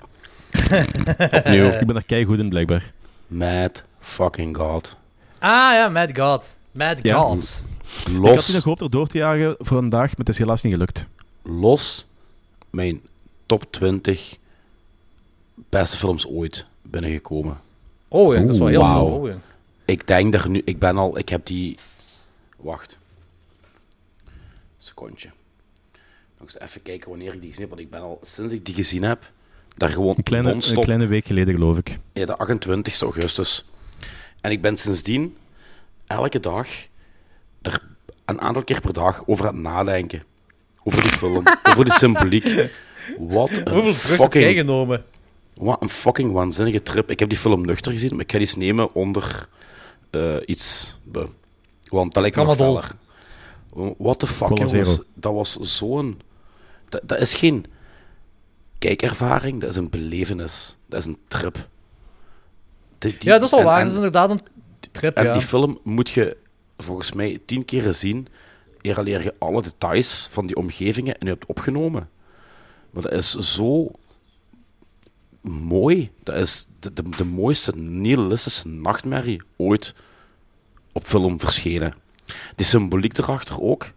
Opnieuw. 1.31 1.69
Ik 1.69 1.87
ben 1.87 1.95
er 1.95 2.03
keigoed 2.05 2.39
in, 2.39 2.49
blijkbaar. 2.49 2.91
Mad 3.27 3.83
fucking 3.99 4.57
god. 4.57 4.95
Ah 5.39 5.73
ja, 5.73 5.89
Mad 5.89 6.17
God. 6.17 6.55
Mad 6.75 6.99
Ja. 7.01 7.21
Gods. 7.21 7.61
Ik 8.05 8.13
had 8.13 8.23
nog 8.23 8.61
gehoopt 8.61 8.81
er 8.81 8.89
door 8.89 9.07
te 9.07 9.17
jagen 9.17 9.55
voor 9.57 9.77
vandaag, 9.77 10.07
maar 10.07 10.17
het 10.17 10.29
is 10.29 10.37
helaas 10.37 10.61
niet 10.61 10.73
gelukt. 10.73 11.07
los 11.43 12.05
mijn 12.69 13.01
top 13.45 13.71
20 13.71 14.37
beste 15.69 15.97
films 15.97 16.27
ooit 16.27 16.65
binnengekomen. 16.81 17.59
Oh 18.07 18.33
ja, 18.33 18.41
dat 18.41 18.49
is 18.49 18.57
wel 18.57 18.67
heel 18.67 18.85
veel. 18.85 19.05
Oh, 19.05 19.27
ja. 19.27 19.37
Ik 19.85 20.07
denk 20.07 20.31
dat 20.31 20.47
nu, 20.47 20.61
ik 20.65 20.79
ben 20.79 20.97
al, 20.97 21.17
ik 21.17 21.29
heb 21.29 21.45
die. 21.45 21.77
Wacht. 22.57 22.97
Secondje. 24.77 25.29
Nog 26.37 26.47
eens 26.47 26.59
even 26.59 26.81
kijken 26.81 27.09
wanneer 27.09 27.33
ik 27.33 27.41
die 27.41 27.49
gezien 27.49 27.61
heb, 27.61 27.69
want 27.69 27.81
ik 27.81 27.89
ben 27.89 28.01
al 28.01 28.19
sinds 28.21 28.53
ik 28.53 28.65
die 28.65 28.75
gezien 28.75 29.03
heb, 29.03 29.29
daar 29.77 29.89
gewoon 29.89 30.13
Een 30.17 30.23
kleine, 30.23 30.53
een 30.53 30.81
kleine 30.81 31.05
week 31.05 31.25
geleden, 31.25 31.53
geloof 31.53 31.77
ik. 31.77 31.99
Ja, 32.13 32.25
de 32.25 32.37
28 32.37 33.01
augustus. 33.01 33.65
En 34.41 34.51
ik 34.51 34.61
ben 34.61 34.77
sindsdien 34.77 35.35
elke 36.07 36.39
dag 36.39 36.67
er 37.61 37.81
een 38.25 38.41
aantal 38.41 38.63
keer 38.63 38.81
per 38.81 38.93
dag 38.93 39.23
over 39.25 39.47
aan 39.47 39.53
het 39.53 39.63
nadenken. 39.63 40.23
Over 40.83 41.01
die 41.01 41.11
film, 41.11 41.43
over 41.69 41.85
de 41.85 41.91
symboliek. 41.91 42.69
Wat 43.19 43.49
een 43.49 43.69
Hoeveel 43.73 43.93
drugs 43.93 44.07
heb 44.07 44.17
jij 44.33 44.41
fucking, 44.43 44.57
genomen? 44.57 45.05
wat 45.53 45.81
een 45.81 45.89
fucking 45.89 46.31
waanzinnige 46.31 46.83
trip. 46.83 47.09
Ik 47.11 47.19
heb 47.19 47.29
die 47.29 47.37
film 47.37 47.65
nuchter 47.65 47.91
gezien, 47.91 48.11
maar 48.11 48.19
ik 48.23 48.31
ga 48.31 48.37
die 48.37 48.47
eens 48.47 48.55
nemen 48.55 48.93
onder 48.93 49.47
eh, 50.09 50.35
iets. 50.45 50.97
be- 51.03 51.27
Want 51.83 52.13
dat 52.13 52.21
lijkt 52.21 52.35
me 52.37 52.43
nog. 52.55 52.95
What 53.97 54.19
the 54.19 54.27
fuck, 54.27 54.57
jongens. 54.57 54.99
Dat 55.13 55.33
was 55.33 55.57
zo'n... 55.59 56.21
Dat, 56.89 57.01
dat 57.03 57.19
is 57.19 57.33
geen 57.33 57.65
kijkervaring, 58.79 59.61
dat 59.61 59.69
is 59.69 59.75
een 59.75 59.89
belevenis. 59.89 60.77
Dat 60.85 60.99
is 60.99 61.05
een 61.05 61.17
trip. 61.27 61.67
Die- 62.97 63.11
die- 63.17 63.29
Ja, 63.29 63.33
dat 63.33 63.43
is 63.43 63.49
wel 63.49 63.59
en- 63.59 63.65
waar. 63.65 63.75
en- 63.77 63.81
Dat 63.81 63.91
is 63.91 63.95
inderdaad 63.97 64.29
een 64.29 64.41
trip, 64.91 65.15
en 65.15 65.25
ja. 65.25 65.33
die 65.33 65.41
film 65.41 65.79
moet 65.83 66.09
je 66.09 66.37
volgens 66.77 67.11
mij 67.11 67.39
tien 67.45 67.65
keren 67.65 67.95
zien. 67.95 68.27
Eer 68.81 69.01
leer 69.03 69.23
je 69.23 69.35
alle 69.39 69.61
details 69.61 70.27
van 70.31 70.45
die 70.47 70.55
omgevingen 70.55 71.13
en 71.13 71.27
je 71.27 71.33
hebt 71.33 71.45
opgenomen. 71.45 72.09
Maar 72.91 73.03
dat 73.03 73.11
is 73.11 73.31
zo 73.31 73.91
mooi. 75.41 76.11
Dat 76.23 76.35
is 76.35 76.67
de, 76.79 76.93
de, 76.93 77.09
de 77.17 77.25
mooiste 77.25 77.77
nihilistische 77.77 78.67
nachtmerrie 78.67 79.41
ooit 79.57 79.93
op 80.91 81.05
film 81.05 81.39
verschenen. 81.39 81.93
Die 82.55 82.65
symboliek 82.65 83.17
erachter 83.17 83.61
ook. 83.61 83.91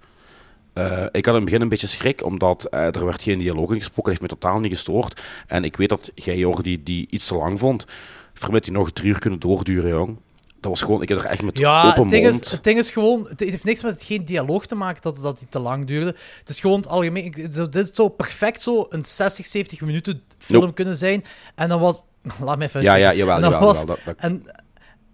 Eh, 0.72 1.07
ik 1.12 1.24
had 1.24 1.34
in 1.34 1.41
het 1.41 1.45
begin 1.45 1.61
een 1.61 1.68
beetje 1.68 1.86
schrik, 1.86 2.24
omdat 2.24 2.64
eh, 2.64 2.95
er 2.95 3.05
werd 3.05 3.22
geen 3.22 3.39
dialoog 3.39 3.70
in 3.70 3.78
gesproken. 3.78 4.12
Dat 4.12 4.20
heeft 4.20 4.32
me 4.32 4.41
totaal 4.41 4.61
niet 4.61 4.72
gestoord. 4.72 5.22
En 5.47 5.64
ik 5.64 5.76
weet 5.76 5.89
dat 5.89 6.11
jij, 6.14 6.36
Jordi, 6.36 6.82
die 6.82 7.07
iets 7.11 7.26
te 7.26 7.36
lang 7.36 7.59
vond. 7.59 7.86
Vermit 8.34 8.64
die 8.64 8.72
nog 8.72 8.91
drie 8.91 9.09
uur 9.09 9.18
kunnen 9.18 9.39
doorduren, 9.39 9.91
jong. 9.91 10.16
Dat 10.61 10.70
was 10.70 10.80
gewoon... 10.82 11.02
Ik 11.02 11.09
heb 11.09 11.18
er 11.18 11.24
echt 11.24 11.42
met 11.42 11.59
Ja, 11.59 11.86
open 11.86 12.00
het 12.02 12.11
ding, 12.11 12.24
mond... 12.30 12.42
is, 12.44 12.50
het 12.50 12.64
ding 12.64 12.78
is 12.78 12.90
gewoon, 12.90 13.26
het 13.28 13.40
heeft 13.40 13.64
niks 13.64 13.82
met 13.82 13.92
het 13.92 14.02
geen 14.02 14.24
dialoog 14.24 14.66
te 14.66 14.74
maken 14.74 15.02
dat, 15.02 15.16
dat 15.16 15.40
het 15.40 15.50
te 15.50 15.59
lang 15.59 15.86
duurde. 15.86 16.14
Het 16.38 16.48
is 16.48 16.61
gewoon 16.61 16.76
het 16.76 16.88
algemeen. 16.88 17.24
ik- 17.24 17.52
Dit 17.52 17.74
is 17.74 17.90
zo 17.94 18.09
perfect 18.09 18.62
zo 18.62 18.86
een 18.90 19.04
60, 19.04 19.46
70 19.46 19.80
minuten 19.80 20.22
film 20.38 20.61
Nope. 20.61 20.74
kunnen 20.74 20.96
zijn. 20.96 21.24
En 21.54 21.68
dan 21.68 21.80
was. 21.80 22.02
Laat 22.40 22.59
me 22.59 22.64
even. 22.64 22.82
Ja, 22.82 22.94
ja, 22.94 23.14
jawel, 23.14 23.34
En 23.36 23.40
dan 23.42 23.50
jawel, 23.50 23.66
was- 23.66 23.78
jawel, 23.78 23.94
dat- 23.96 24.04
dat- 24.04 24.16
En, 24.24 24.42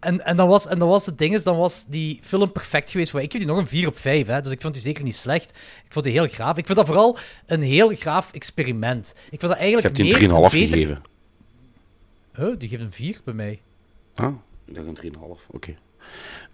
en, 0.01 0.25
en, 0.25 0.37
dan 0.37 0.49
was, 0.49 0.67
en 0.67 0.79
dan 0.79 0.89
was 0.89 1.07
het 1.07 1.19
ding 1.19 1.35
is, 1.35 1.43
dan 1.43 1.57
was 1.57 1.85
die 1.87 2.19
film 2.23 2.53
perfect 2.53 2.91
geweest. 2.91 3.15
Ik 3.15 3.21
geef 3.33 3.41
die 3.41 3.47
nog 3.47 3.59
een 3.59 3.67
4 3.67 3.87
op 3.89 3.99
5, 3.99 4.27
hè, 4.27 4.41
dus 4.41 4.53
ik 4.53 4.61
vond 4.61 4.73
die 4.75 4.83
zeker 4.83 5.05
niet 5.05 5.17
slecht. 5.17 5.51
Ik 5.85 5.93
vond 5.93 6.05
die 6.05 6.15
heel 6.15 6.27
graaf. 6.29 6.57
Ik 6.57 6.67
vind 6.67 6.79
dat 6.79 6.87
vooral 6.87 7.17
een 7.47 7.63
heel 7.63 7.89
graaf 7.95 8.33
experiment. 8.33 9.11
Ik 9.17 9.29
vind 9.29 9.41
dat 9.41 9.51
Ik 9.51 9.57
eigenlijk 9.57 9.87
heb 9.87 9.95
die 9.95 10.05
meer 10.05 10.23
een 10.23 10.45
3,5 10.51 10.53
beter- 10.53 10.69
gegeven. 10.79 11.03
Huh, 12.37 12.59
die 12.59 12.69
geeft 12.69 12.83
een 12.83 12.93
4 12.93 13.21
bij 13.25 13.35
mij. 13.35 13.61
Ah, 14.15 14.33
ik 14.67 14.75
dacht 14.75 14.87
een 14.87 14.95
3,5. 14.95 15.47
Oké. 15.51 15.69
Een 15.71 15.77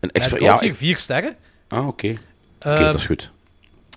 Mad 0.00 0.10
exper- 0.12 0.38
God 0.38 0.46
ja, 0.46 0.58
hier 0.58 0.68
ik- 0.70 0.76
4 0.76 0.96
sterren. 0.98 1.36
Ah, 1.68 1.86
oké. 1.86 2.08
Oké, 2.08 2.18
Ehm, 2.58 2.82
dat 2.84 2.94
is 2.94 3.06
goed. 3.06 3.30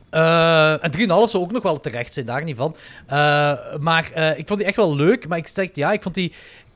Eh, 0.10 0.84
en 0.84 0.92
3,5 0.92 1.30
zou 1.30 1.44
ook 1.44 1.52
nog 1.52 1.64
wel 1.64 1.80
terecht 1.80 2.14
zijn, 2.14 2.26
daar 2.26 2.44
niet 2.44 2.56
van. 2.58 2.76
Eh, 3.08 3.76
maar 3.80 4.12
eh, 4.12 4.38
ik 4.38 4.48
vond 4.48 4.60
die 4.60 4.68
echt 4.68 4.78
wel 4.78 4.96
leuk. 4.96 5.28
Maar 5.28 5.38
ik 5.38 5.48
zeg, 5.48 5.70
ja, 5.74 5.92
ik 5.92 6.02
vond 6.02 6.16
die... 6.16 6.34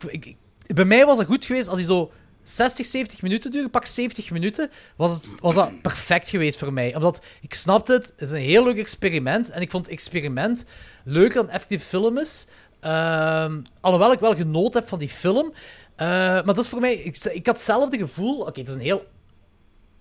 Ik, 0.08 0.26
ik- 0.26 0.36
bij 0.76 0.86
mij 0.86 1.06
was 1.06 1.18
het 1.18 1.28
goed 1.28 1.46
geweest 1.46 1.68
als 1.68 1.78
die 1.78 1.86
zo 1.88 2.12
60, 2.44 2.86
70 2.86 3.22
minuten 3.22 3.52
duurde. 3.52 3.70
Pak 3.70 3.86
70 3.86 4.32
minuten. 4.32 4.70
Was, 4.96 5.14
het, 5.14 5.28
was 5.40 5.56
dat 5.56 5.82
perfect 5.82 6.30
geweest 6.30 6.60
voor 6.60 6.74
mij. 6.74 6.96
Omdat 6.96 7.26
ik 7.42 7.54
snapte 7.54 7.94
het. 7.94 8.06
Het 8.06 8.22
is 8.22 8.32
een 8.32 8.38
heel 8.38 8.64
leuk 8.64 8.78
experiment. 8.78 9.50
En 9.50 9.62
ik 9.62 9.72
vond 9.72 9.86
het 9.86 9.94
experiment 9.96 10.66
leuker 11.04 11.36
dan 11.36 11.50
effectief 11.50 11.84
film 11.84 12.18
is. 12.18 12.46
Ehm, 12.80 13.62
alhoewel 13.82 14.12
ik 14.12 14.20
wel 14.20 14.36
genoten 14.36 14.80
heb 14.80 14.90
van 14.90 15.00
die 15.00 15.10
film. 15.10 15.54
Eh, 15.98 16.08
maar 16.08 16.46
dat 16.46 16.58
is 16.58 16.70
voor 16.70 16.80
mij... 16.80 16.96
Ik, 16.96 17.18
ik 17.18 17.46
had 17.46 17.56
hetzelfde 17.56 17.98
gevoel... 17.98 18.40
Oké, 18.40 18.60
het 18.60 18.70
is 18.70 18.76
een 18.76 18.82
heel 18.82 19.06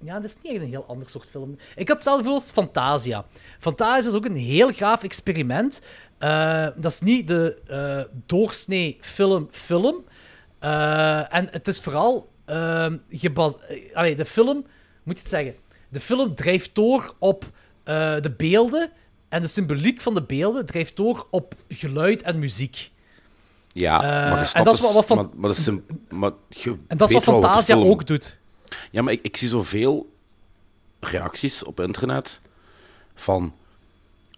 ja, 0.04 0.14
dat 0.14 0.24
is 0.24 0.36
niet 0.42 0.52
echt 0.52 0.62
een 0.62 0.68
heel 0.68 0.86
ander 0.86 1.08
soort 1.08 1.26
film. 1.30 1.56
Ik 1.76 1.88
had 1.88 1.96
hetzelfde 1.96 2.22
gevoel 2.22 2.38
als 2.38 2.50
Fantasia. 2.50 3.24
Fantasia 3.58 4.10
is 4.10 4.16
ook 4.16 4.24
een 4.24 4.36
heel 4.36 4.72
gaaf 4.72 5.02
experiment. 5.02 5.80
Eh, 6.18 6.68
dat 6.76 6.92
is 6.92 7.00
niet 7.00 7.28
de 7.28 7.58
eh, 7.66 8.02
doorsnee 8.26 8.96
film-film. 9.00 10.04
En 10.58 11.48
het 11.50 11.68
is 11.68 11.80
vooral... 11.80 12.30
ehm 12.44 12.96
gebas- 13.10 13.58
eh, 13.60 13.94
allee, 13.94 14.16
de 14.16 14.24
film... 14.24 14.66
Moet 15.02 15.16
je 15.16 15.22
het 15.22 15.30
zeggen? 15.30 15.54
De 15.88 16.00
film 16.00 16.34
drijft 16.34 16.74
door 16.74 17.14
op 17.18 17.50
de 17.84 18.34
beelden... 18.36 18.90
En 19.28 19.40
de 19.40 19.48
symboliek 19.48 20.00
van 20.00 20.14
de 20.14 20.22
beelden 20.22 20.66
drijft 20.66 20.96
door 20.96 21.26
op 21.30 21.54
geluid 21.68 22.22
en 22.22 22.38
muziek. 22.38 22.90
Ja, 23.78 23.98
maar 24.00 24.50
en 24.54 24.64
dat 24.64 24.74
is 24.74 24.92
wat 24.92 25.06
van- 25.06 25.16
maar, 25.16 25.26
maar 25.34 25.50
dat 25.50 25.58
is 25.58 25.70
maar 26.08 26.32
En 26.86 26.96
dat 26.96 27.08
is 27.08 27.14
wat 27.14 27.22
Fantasia 27.22 27.74
film- 27.76 27.88
ook 27.88 28.06
doet. 28.06 28.38
Ja, 28.90 29.02
maar 29.02 29.12
ik, 29.12 29.22
ik 29.22 29.36
zie 29.36 29.48
zoveel 29.48 30.12
reacties 31.00 31.64
op 31.64 31.80
internet 31.80 32.40
van 33.14 33.54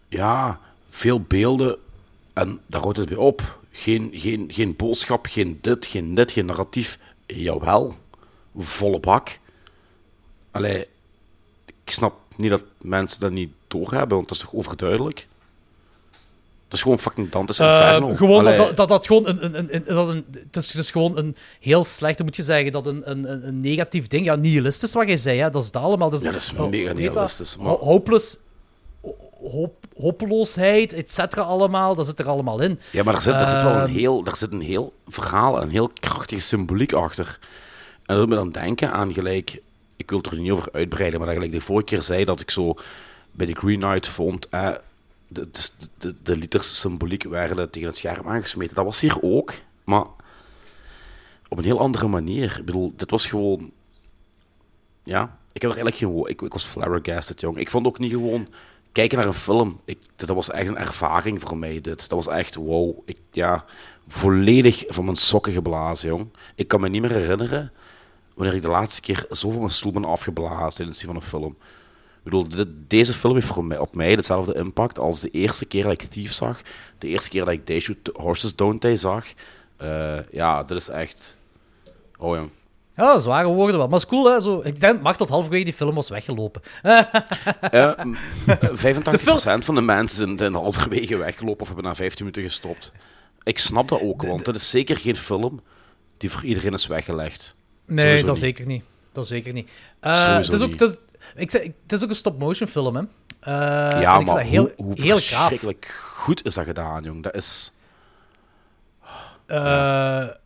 ja, 0.09 0.61
veel 0.91 1.21
beelden 1.21 1.77
en 2.33 2.61
daar 2.67 2.81
houdt 2.81 2.97
het 2.97 3.09
bij 3.09 3.17
op. 3.19 3.59
Geen, 3.71 4.11
geen, 4.13 4.51
geen 4.53 4.77
boodschap, 4.77 5.27
geen 5.27 5.59
dit, 5.61 5.87
geen 5.87 6.15
dit, 6.15 6.33
geen 6.33 6.47
narratief. 6.47 6.99
Jawel, 7.27 7.95
volle 8.57 9.01
bak. 9.01 9.39
Allee, 10.51 10.87
ik 11.85 11.91
snap 11.91 12.15
niet 12.37 12.51
dat 12.51 12.65
mensen 12.83 13.21
dat 13.21 13.31
niet 13.31 13.51
doorhebben, 13.69 14.17
want 14.17 14.29
dat 14.29 14.37
is 14.37 14.43
toch 14.45 14.55
overduidelijk? 14.55 15.27
Dat 16.69 16.77
is 16.77 16.83
gewoon 16.83 16.99
fucking 16.99 17.31
Dante's 17.31 17.59
Eh, 17.59 17.67
Inferno. 17.67 18.15
gewoon 18.15 18.45
dat, 18.45 18.53
Allee, 18.53 18.67
dat, 18.67 18.77
dat, 18.77 18.89
dat 18.89 19.07
gewoon 19.07 19.27
een, 19.29 19.45
een, 19.45 19.59
een, 19.59 19.75
een- 19.75 19.95
dat 19.95 20.09
een, 20.09 20.25
het, 20.47 20.57
is, 20.57 20.75
is 20.75 20.91
gewoon 20.91 21.17
een 21.19 21.37
heel 21.61 21.85
slecht, 21.85 22.23
moet 22.23 22.37
je 22.37 22.43
zeggen, 22.43 22.73
dat 22.73 22.87
een, 22.87 23.11
een, 23.11 23.47
een- 23.47 23.61
negatief 23.61 24.07
ding, 24.07 24.25
ja, 24.25 24.35
nihilistisch 24.35 24.93
wat 24.93 25.07
jij 25.07 25.17
zei, 25.17 25.39
hè, 25.41 25.51
dat 25.51 25.61
is 25.61 25.67
het 25.67 25.77
allemaal. 25.77 26.11
Dat 26.11 26.19
is, 26.19 26.25
Ja, 26.25 26.33
dat 26.33 26.41
is 26.41 26.53
oh, 26.57 26.71
mega 26.71 26.87
dat? 26.87 26.97
nihilistisch, 26.97 27.57
maar- 27.57 27.67
Ho- 27.67 27.79
Hopeless, 27.81 28.37
hoop, 29.51 29.75
hopeloosheid, 30.01 30.93
et 30.93 31.11
cetera, 31.11 31.43
allemaal, 31.43 31.95
dat 31.95 32.07
zit 32.07 32.19
er 32.21 32.27
allemaal 32.29 32.61
in. 32.61 32.79
Ja, 32.91 33.03
maar 33.03 33.13
daar 33.13 33.23
zit, 33.23 33.33
daar 33.33 33.49
zit 33.49 33.63
wel 33.63 33.73
een 33.75 33.81
Ehm, 33.81 33.91
heel, 33.93 34.23
daar 34.23 34.37
zit 34.37 34.53
een 34.53 34.61
heel 34.61 34.93
verhaal, 35.07 35.63
een 35.63 35.71
heel 35.71 35.91
krachtige 36.01 36.41
symboliek 36.41 36.93
achter. 36.93 37.39
En 38.07 38.17
dat 38.17 38.19
doet 38.19 38.29
me 38.29 38.35
dan 38.35 38.51
denken 38.51 38.93
aan 38.93 39.13
gelijk, 39.13 39.61
ik 39.97 40.11
wil 40.11 40.19
het 40.19 40.27
er 40.27 40.39
niet 40.39 40.51
over 40.51 40.69
uitbreiden, 40.73 41.19
maar 41.19 41.29
dat 41.29 41.37
gelijk 41.37 41.55
de 41.55 41.61
vorige 41.61 41.85
keer 41.85 42.03
zei 42.05 42.25
dat 42.25 42.41
ik 42.41 42.51
zo 42.51 42.75
bij 43.33 43.47
de 43.47 43.55
Green 43.55 43.79
Knight 43.81 44.09
vond, 44.09 44.49
eh, 44.49 44.69
de, 45.29 45.51
de, 45.99 46.15
de, 46.23 46.37
liters 46.37 46.81
symboliek 46.81 47.23
werden 47.23 47.71
tegen 47.71 47.89
het 47.89 47.97
scherm 47.97 48.29
aangesmeten. 48.29 48.75
Dat 48.75 48.85
was 48.85 49.01
hier 49.01 49.23
ook, 49.23 49.53
maar 49.85 50.07
op 51.49 51.59
een 51.59 51.65
heel 51.65 51.81
andere 51.81 52.09
manier. 52.09 52.57
Ik 52.59 52.65
bedoel, 52.65 52.93
dit 52.97 53.11
was 53.11 53.27
gewoon, 53.27 53.71
ja, 55.03 55.39
ik 55.53 55.63
heb 55.63 55.71
er 55.71 55.77
eigenlijk 55.77 55.97
geen. 55.97 56.27
Ik, 56.27 56.43
ik 56.43 56.53
was 56.53 56.65
flabbergasted, 56.65 57.41
jong. 57.41 57.57
Ik 57.57 57.71
vond 57.71 57.87
ook 57.87 57.99
niet 57.99 58.13
gewoon 58.13 58.49
kijken 58.93 59.19
naar 59.19 59.27
een 59.27 59.35
film. 59.35 59.81
Ik, 59.85 59.99
dit 60.17 60.29
was 60.29 60.51
echt 60.51 60.69
een 60.69 60.77
ervaring 60.77 61.41
voor 61.41 61.57
mij, 61.57 61.81
dit. 61.81 62.09
Dat 62.09 62.25
was 62.25 62.35
echt, 62.35 62.55
wow. 62.55 62.99
Ik, 63.05 63.19
ja, 63.31 63.65
volledig 64.09 64.85
van 64.89 65.05
mijn 65.05 65.17
sokken 65.17 65.53
geblazen, 65.53 66.09
jong. 66.09 66.27
Ik 66.55 66.69
kan 66.69 66.81
me 66.81 66.89
niet 66.89 67.01
meer 67.01 67.13
herinneren 67.13 67.73
wanneer 68.35 68.57
ik 68.57 68.63
de 68.63 68.69
laatste 68.69 69.01
keer 69.01 69.27
zo 69.31 69.51
van 69.51 69.59
mijn 69.59 69.71
stoel 69.71 69.93
ben 69.93 70.05
afgeblazen 70.05 70.75
tijdens 70.75 70.89
het 70.89 70.97
zien 70.97 71.07
van 71.07 71.17
een 71.17 71.29
film. 71.29 71.57
Ik 72.19 72.25
bedoel, 72.25 72.49
dit- 72.49 72.69
deze 72.91 73.13
film 73.13 73.35
heeft 73.35 73.47
voor 73.47 73.65
mij, 73.65 73.79
op 73.79 73.95
mij 73.95 74.17
dezelfde 74.17 74.55
impact 74.55 74.99
als 74.99 75.21
de 75.21 75.31
eerste 75.31 75.65
keer 75.65 75.83
dat 75.83 75.93
ik 75.93 76.03
Thief 76.03 76.33
zag. 76.33 76.61
De 76.99 77.07
eerste 77.07 77.31
keer 77.31 77.45
dat 77.45 77.53
ik 77.55 77.65
They 77.65 77.81
Shoot 77.81 78.11
Horses 78.13 78.55
Don't 78.57 78.81
They 78.81 78.97
zag. 78.97 79.27
Eh, 79.77 80.19
ja, 80.31 80.63
dit 80.63 80.79
is 80.79 80.89
echt... 80.89 81.37
Oh, 82.19 82.37
jong. 82.37 82.49
Ja, 82.97 83.19
zware 83.19 83.49
woorden 83.49 83.79
wel. 83.79 83.89
Maar 83.89 83.99
is 83.99 84.07
cool, 84.07 84.33
hè? 84.33 84.41
Zo, 84.41 84.61
ik 84.65 84.81
denk, 84.81 85.03
mag 85.03 85.17
dat 85.17 85.29
halverwege 85.29 85.65
die 85.65 85.73
film 85.73 85.95
was 85.95 86.09
weggelopen. 86.09 86.63
Eh, 87.61 87.93
m- 88.05 88.15
eh, 88.47 88.69
85% 88.75 89.65
van 89.65 89.75
de 89.75 89.81
mensen 89.81 90.17
zijn, 90.17 90.39
zijn 90.39 90.55
halverwege 90.55 91.17
weggelopen 91.17 91.61
of 91.61 91.67
hebben 91.67 91.85
na 91.85 91.95
15 91.95 92.25
minuten 92.25 92.43
gestopt. 92.45 92.93
Ik 93.43 93.59
snap 93.59 93.89
dat 93.89 94.01
ook, 94.01 94.23
want 94.23 94.47
het 94.47 94.57
is 94.57 94.71
zeker 94.71 94.97
geen 94.97 95.17
film 95.17 95.61
die 96.17 96.31
voor 96.31 96.45
iedereen 96.45 96.73
is 96.73 96.87
weggelegd. 96.87 97.55
Nee, 97.87 98.05
Sowieso 98.05 98.25
dat 98.27 98.35
niet. 98.35 98.45
zeker 98.45 98.67
niet. 98.67 98.83
Dat 99.13 99.27
zeker 99.27 99.53
niet. 99.53 99.71
Eh, 100.01 100.15
Sowieso 100.17 100.51
het, 100.53 100.53
is 100.53 100.67
ook, 100.67 100.71
het, 100.71 100.81
is, 100.81 100.97
ik 101.39 101.51
zeg, 101.51 101.63
het 101.63 101.93
is 101.93 102.03
ook 102.03 102.09
een 102.09 102.15
stop-motion 102.15 102.69
film, 102.69 102.97
hè? 102.97 103.03
Eh, 103.41 104.01
ja, 104.01 104.21
maar 104.21 104.41
heel, 104.41 104.73
hoe, 104.77 104.85
hoe 104.85 105.01
heel 105.01 105.17
verschrikkelijk 105.19 105.87
goed 106.15 106.45
is 106.45 106.55
dat 106.55 106.65
gedaan, 106.65 107.03
jong. 107.03 107.23
Dat 107.23 107.35
is... 107.35 107.73
Eh, 109.47 109.57
ja, 109.57 110.37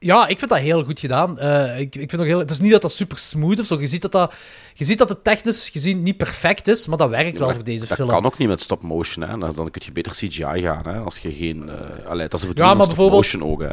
ik 0.00 0.38
vind 0.38 0.48
dat 0.48 0.58
heel 0.58 0.84
goed 0.84 1.00
gedaan. 1.00 1.38
Eh, 1.38 1.78
ik, 1.80 1.96
ik 1.96 2.10
vind 2.10 2.22
ook 2.22 2.26
heel, 2.28 2.38
het 2.38 2.50
is 2.50 2.60
niet 2.60 2.70
dat 2.72 2.82
dat 2.82 2.92
super 2.92 3.18
smooth 3.18 3.60
of 3.60 3.66
zo. 3.66 3.80
Je 3.80 3.86
ziet 3.86 4.02
dat, 4.02 4.12
dat, 4.12 4.34
je 4.74 4.84
ziet 4.84 4.98
dat 4.98 5.08
het 5.08 5.24
technisch 5.24 5.68
gezien 5.68 6.02
niet 6.02 6.16
perfect 6.16 6.68
is, 6.68 6.86
maar 6.86 6.98
dat 6.98 7.08
werkt 7.10 7.38
wel 7.38 7.46
dat, 7.46 7.56
voor 7.56 7.64
deze 7.64 7.86
dat 7.86 7.96
film. 7.96 8.08
kan 8.08 8.24
ook 8.24 8.38
niet 8.38 8.48
met 8.48 8.60
stop-motion, 8.60 9.24
hè. 9.28 9.38
Dan, 9.38 9.52
dan 9.54 9.70
kun 9.70 9.82
je 9.84 9.92
beter 9.92 10.12
CGI 10.12 10.42
gaan, 10.60 10.86
hè. 10.88 10.98
Als 10.98 11.18
je 11.18 11.32
geen... 11.32 11.68
eh 11.68 12.06
allee, 12.10 12.28
dat 12.28 12.42
is 12.42 12.48
Ja, 12.54 12.74
maar 12.74 12.86
bijvoorbeeld, 12.86 13.40
ook, 13.42 13.60
hè. 13.62 13.68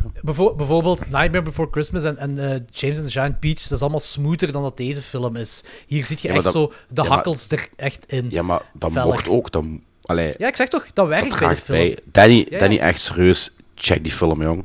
bijvoorbeeld 0.56 1.00
Nightmare 1.00 1.42
Before 1.42 1.68
Christmas 1.72 2.04
en, 2.04 2.18
en 2.18 2.38
eh, 2.38 2.60
James 2.70 2.98
and 2.98 3.06
the 3.06 3.12
Giant 3.12 3.40
Peach, 3.40 3.62
dat 3.62 3.72
is 3.72 3.82
allemaal 3.82 4.00
smoother 4.00 4.52
dan 4.52 4.62
dat 4.62 4.78
deze 4.78 5.02
film 5.02 5.36
is. 5.36 5.64
Hier 5.88 6.06
zie 6.06 6.18
je 6.22 6.28
Ja, 6.28 6.34
echt 6.34 6.44
dat- 6.44 6.54
zo 6.54 6.68
de 6.68 6.74
ja, 6.94 7.02
maar- 7.04 7.12
hakkels 7.12 7.50
er 7.52 7.68
echt 7.76 8.06
in. 8.06 8.26
Ja, 8.30 8.42
maar 8.42 8.62
dat 8.74 8.92
mocht 8.92 9.28
ook. 9.30 9.52
Dat, 9.52 9.64
allee, 10.02 10.34
Ja, 10.38 10.48
ik 10.48 10.56
zeg 10.56 10.68
toch, 10.68 10.86
dat 10.94 11.08
werkt 11.08 11.30
dat 11.30 11.40
bij 11.40 11.50
de 11.50 11.56
film. 11.56 11.78
bij. 11.78 11.98
Danny, 12.12 12.46
Ja, 12.50 12.60
Danny, 12.60 12.76
ja. 12.76 12.82
echt 12.82 13.02
serieus. 13.02 13.56
Check 13.76 14.04
die 14.04 14.12
film, 14.12 14.42
jong. 14.42 14.64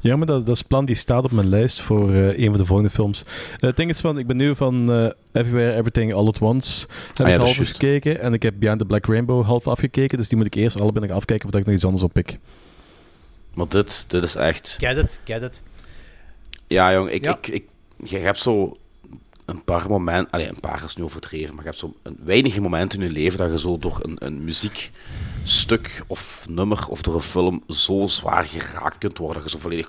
Ja, 0.00 0.16
maar 0.16 0.26
dat, 0.26 0.46
dat 0.46 0.56
is 0.56 0.62
plan 0.62 0.84
die 0.84 0.96
staat 0.96 1.24
op 1.24 1.30
mijn 1.30 1.48
lijst 1.48 1.80
voor 1.80 2.12
eh, 2.12 2.38
een 2.38 2.48
van 2.50 2.58
de 2.58 2.66
volgende 2.66 2.90
films. 2.90 3.22
Eh, 3.22 3.60
het 3.60 3.76
ding 3.76 3.90
is 3.90 4.00
van, 4.00 4.18
ik 4.18 4.26
ben 4.26 4.36
nu 4.36 4.56
van 4.56 4.92
eh, 4.92 5.10
Everywhere, 5.32 5.72
Everything, 5.72 6.14
All 6.14 6.26
at 6.26 6.38
Once. 6.38 6.86
Heb 7.06 7.26
Ah 7.26 7.32
ja, 7.32 7.34
ik 7.34 7.40
half 7.40 7.56
gekeken. 7.56 8.20
En 8.20 8.32
ik 8.32 8.42
heb 8.42 8.54
Behind 8.58 8.78
the 8.78 8.84
Black 8.84 9.06
Rainbow 9.06 9.44
half 9.44 9.66
afgekeken. 9.66 10.18
Dus 10.18 10.28
die 10.28 10.36
moet 10.36 10.46
ik 10.46 10.54
eerst 10.54 10.80
allebei 10.80 11.06
nog 11.06 11.16
afkijken 11.16 11.42
voordat 11.42 11.60
ik 11.60 11.66
nog 11.66 11.76
iets 11.76 11.84
anders 11.84 12.04
oppik. 12.04 12.38
Maar 13.54 13.68
dit, 13.68 14.10
dit 14.10 14.22
is 14.22 14.34
echt... 14.34 14.76
Get 14.80 14.96
it, 14.96 15.20
get 15.24 15.42
it. 15.42 15.62
Ja, 16.66 16.92
jong, 16.92 17.10
ik, 17.10 17.24
Ja. 17.24 17.36
Ik, 17.36 17.48
ik, 17.48 17.64
je 18.04 18.18
hebt 18.18 18.38
zo 18.38 18.76
een 19.44 19.64
paar 19.64 19.88
momenten, 19.88 20.30
allee, 20.30 20.48
een 20.48 20.60
paar 20.60 20.82
is 20.84 20.96
nu 20.96 21.02
overdreven, 21.02 21.54
maar 21.54 21.64
je 21.64 21.70
hebt 21.70 21.80
zo 21.80 21.94
een, 22.02 22.18
weinige 22.24 22.60
momenten 22.60 23.00
in 23.00 23.06
je 23.06 23.12
leven 23.12 23.38
dat 23.38 23.50
je 23.50 23.58
zo 23.58 23.78
door 23.78 23.98
een, 24.02 24.16
een 24.18 24.44
muziekstuk 25.40 26.02
of 26.06 26.46
nummer 26.48 26.88
of 26.88 27.02
door 27.02 27.14
een 27.14 27.20
film 27.20 27.62
zo 27.68 28.06
zwaar 28.06 28.44
geraakt 28.44 28.98
kunt 28.98 29.18
worden, 29.18 29.42
dat 29.42 29.52
je 29.52 29.58
zo 29.58 29.62
volledig... 29.62 29.88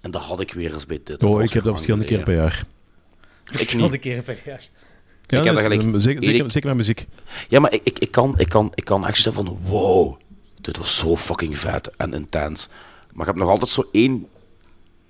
En 0.00 0.10
dat 0.10 0.22
had 0.22 0.40
ik 0.40 0.52
weer 0.52 0.74
eens 0.74 0.86
bij 0.86 1.00
dit. 1.04 1.22
Oh, 1.22 1.42
ik 1.42 1.52
heb 1.52 1.62
dat 1.62 1.72
verschillende 1.72 2.06
keren 2.06 2.24
per 2.24 2.34
jaar. 2.34 2.66
Ik 3.44 3.58
Verschillende 3.58 3.98
keren 3.98 4.22
per 4.22 4.42
jaar. 4.44 4.68
Ja, 5.26 5.38
ik 5.38 5.44
heb 5.44 5.54
dat 5.54 5.62
gelijk... 5.62 5.82
eh, 5.82 6.00
zeker, 6.00 6.50
zeker, 6.50 6.68
met 6.68 6.76
muziek. 6.76 7.06
Ja, 7.48 7.60
maar 7.60 7.72
ik, 7.72 7.80
ik, 7.84 7.98
ik, 7.98 8.10
kan, 8.10 8.38
ik, 8.38 8.48
kan, 8.48 8.72
ik 8.74 8.84
kan 8.84 9.06
echt 9.06 9.22
zeggen 9.22 9.44
van, 9.44 9.58
wow, 9.62 10.16
dit 10.60 10.76
was 10.76 10.96
zo 10.96 11.16
fucking 11.16 11.58
vet 11.58 11.90
en 11.96 12.14
intens. 12.14 12.68
Maar 13.12 13.26
ik 13.26 13.32
heb 13.32 13.42
nog 13.42 13.50
altijd 13.50 13.70
zo 13.70 13.88
één 13.92 14.26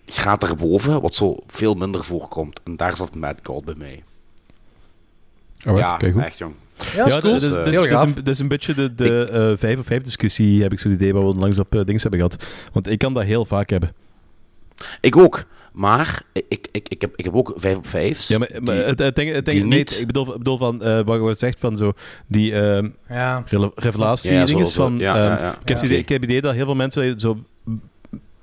graad 0.07 0.43
erboven, 0.43 1.01
wat 1.01 1.15
zo 1.15 1.37
veel 1.47 1.75
minder 1.75 2.05
voorkomt. 2.05 2.61
En 2.65 2.77
daar 2.77 2.97
zat 2.97 3.15
Mad 3.15 3.41
God 3.43 3.65
bij 3.65 3.75
mij. 3.75 4.03
Alright, 5.65 5.91
ja, 5.91 5.97
kijk 5.97 6.13
goed. 6.13 6.23
echt 6.23 6.39
jong. 6.39 6.55
Ja, 6.95 7.05
dat 7.21 7.25
is, 7.25 7.49
dat 7.51 7.65
is- 7.67 7.71
heel 7.71 7.87
gaaf. 7.87 8.05
een, 8.07 8.15
dat 8.15 8.29
is 8.29 8.39
een 8.39 8.49
beetje 8.49 8.75
de, 8.75 8.95
de 8.95 9.29
eh, 9.29 9.59
vijf 9.59 9.79
op 9.79 9.87
vijf 9.87 10.03
discussie, 10.03 10.63
heb 10.63 10.73
ik 10.73 10.79
zo'n 10.79 10.93
idee, 10.93 11.15
waar 11.15 11.27
we 11.27 11.39
langs 11.41 11.59
op 11.59 11.75
eh, 11.75 11.85
dings 11.85 12.03
hebben 12.03 12.21
gehad. 12.21 12.45
Want 12.73 12.91
ik 12.91 12.99
kan 12.99 13.15
dat 13.15 13.25
heel 13.25 13.45
vaak 13.45 13.71
hebben. 13.71 13.93
Ik 15.01 15.17
ook. 15.17 15.45
Maar 15.73 16.23
ik, 16.33 16.45
ik, 16.73 16.89
ik, 16.89 17.01
heb, 17.01 17.13
ik 17.17 17.25
heb 17.25 17.35
ook 17.35 17.53
5 17.57 17.77
op 17.77 17.87
5. 17.87 18.29
Ja, 18.29 18.39
maar, 18.39 18.49
maar 18.65 18.75
het, 18.77 18.99
het 18.99 19.17
ding, 19.17 19.33
het 19.33 19.45
die 19.47 19.65
nee, 19.65 19.79
niet- 19.79 20.01
ik 20.01 20.07
bedoel, 20.07 20.31
ik 20.33 20.39
bedoel 20.39 20.59
van, 20.59 20.83
eh, 20.83 21.01
wat 21.05 21.21
je 21.29 21.35
zegt 21.39 21.61
van 21.61 21.77
zo, 21.77 21.93
die 22.27 22.55
ehm 22.55 22.89
Ja. 23.09 23.45
revelatie 23.75 24.33
Ja, 24.33 24.39
ja, 24.39 24.45
dingen 24.45 24.67
zo- 24.67 24.73
zo- 24.73 24.83
van, 24.83 24.99
ja, 24.99 25.15
ehm, 25.15 25.23
ja, 25.25 25.41
ja. 25.41 25.51
ik, 25.61 25.69
heb 25.69 25.77
het 25.77 25.87
idee, 25.87 25.99
ik 25.99 26.09
heb 26.09 26.21
het 26.21 26.31
idee 26.31 26.43
dat 26.43 26.55
heel 26.55 26.65
veel 26.65 26.75
mensen 26.75 27.21
zo, 27.21 27.39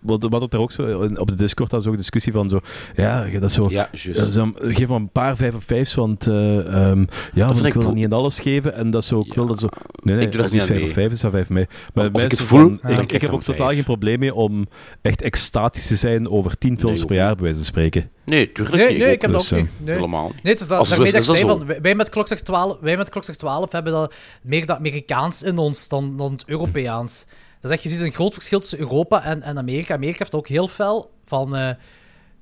wat, 0.02 0.26
wat 0.30 0.42
het 0.42 0.54
er 0.54 0.60
ook 0.60 0.72
zo, 0.72 1.04
op 1.16 1.28
de 1.28 1.36
Discord 1.36 1.72
hadden 1.72 1.82
ze 1.82 1.88
ook 1.88 1.94
een 1.94 2.02
discussie 2.02 2.34
van 2.34 2.50
zo, 2.50 2.60
ja, 2.96 3.26
dat 3.40 3.44
is 3.44 3.54
zo, 3.54 3.68
Ja, 3.70 3.90
eh, 3.92 4.24
zo, 4.24 4.52
geef 4.58 4.88
maar 4.88 4.98
een 5.00 5.12
paar 5.12 5.36
vijf 5.36 5.54
op 5.56 5.64
vijf's, 5.66 5.94
want 5.96 6.28
eh, 6.28 6.58
ehm, 6.60 7.00
ja, 7.34 7.46
want 7.46 7.56
vind 7.56 7.60
ik 7.60 7.66
ik 7.66 7.74
wil 7.74 7.82
dat 7.82 7.84
bo- 7.84 7.92
niet 7.98 8.04
in 8.06 8.14
alles 8.14 8.40
geven 8.40 8.74
en 8.74 8.92
dat 8.92 9.02
is 9.02 9.08
zo, 9.08 9.20
ik 9.20 9.34
wil 9.34 9.46
dat 9.48 9.60
zo, 9.60 9.68
nee, 10.04 10.16
nee, 10.16 10.26
Ik 10.26 10.32
doe 10.32 10.42
als 10.42 10.52
die 10.52 10.60
niet 10.60 10.70
vijf 10.70 10.80
op 10.80 10.86
mee. 10.86 10.94
vijf, 10.96 11.12
is 11.12 11.20
dat 11.20 11.32
vijf 11.32 11.50
mee. 11.50 11.68
Maar 11.94 12.04
Als- 12.04 12.14
als 12.14 12.24
ik 12.24 12.32
het 12.32 12.42
voel, 12.42 12.60
van- 12.60 12.80
dan 12.82 12.92
ik, 12.92 12.98
ik 12.98 13.12
ik 13.12 13.12
heb 13.12 13.22
dan 13.22 13.40
ook 13.40 13.44
totaal 13.46 13.66
vijf. 13.66 13.76
geen 13.76 13.84
probleem 13.86 14.20
mee 14.20 14.34
om 14.34 14.68
echt 15.02 15.22
extatisch 15.22 15.88
te 15.88 15.96
zijn 15.96 16.30
over 16.30 16.58
tien 16.58 16.80
films 16.80 16.98
Nee, 17.00 17.08
per 17.08 17.16
jaar, 17.16 17.34
bij 17.34 17.44
wijze 17.44 17.58
van 17.58 17.66
spreken. 17.66 18.10
Nee, 18.26 18.52
tuurlijk 18.52 18.78
Nee, 18.78 18.90
niet. 18.90 18.98
nee, 19.04 19.12
ik 19.12 19.22
heb 19.22 19.32
dat 19.32 19.40
Dus, 19.42 19.54
ook 19.54 19.60
eh, 19.60 19.66
niet. 19.66 19.74
Nee. 19.86 19.96
Helemaal 19.96 20.26
niet. 20.26 20.44
Nee, 20.44 20.52
het 20.54 20.62
is 20.62 20.68
dat, 20.68 20.88
daarmee 20.88 21.12
dat 21.12 21.22
is, 21.22 21.30
ik 21.30 21.36
zei 21.36 21.48
dat 21.48 21.58
van, 21.68 21.82
wij- 21.82 21.96
met 21.96 22.10
Klokslag 22.10 22.40
12, 22.40 22.78
wij 22.82 22.98
met 22.98 23.10
Klokslag 23.10 23.36
12 23.36 23.72
hebben 23.72 23.94
dat 23.94 24.14
meer 24.42 24.66
dat 24.66 24.78
Amerikaans 24.78 25.44
in 25.44 25.58
ons 25.58 25.88
dan, 25.88 26.18
dan 26.18 26.32
het 26.32 26.44
Europeaans. 26.48 27.26
Dat 27.60 27.72
is 27.72 27.78
echt, 27.78 27.84
je 27.84 27.90
ziet 27.90 28.02
een 28.02 28.12
groot 28.12 28.34
verschil 28.34 28.60
tussen 28.60 28.80
Europa 28.80 29.24
en, 29.24 29.42
en 29.42 29.58
Amerika. 29.58 29.94
Amerika 29.94 30.18
heeft 30.18 30.36
ook 30.36 30.48
heel 30.48 30.68
fel 30.68 31.12
van 31.26 31.56
eh, 31.56 31.70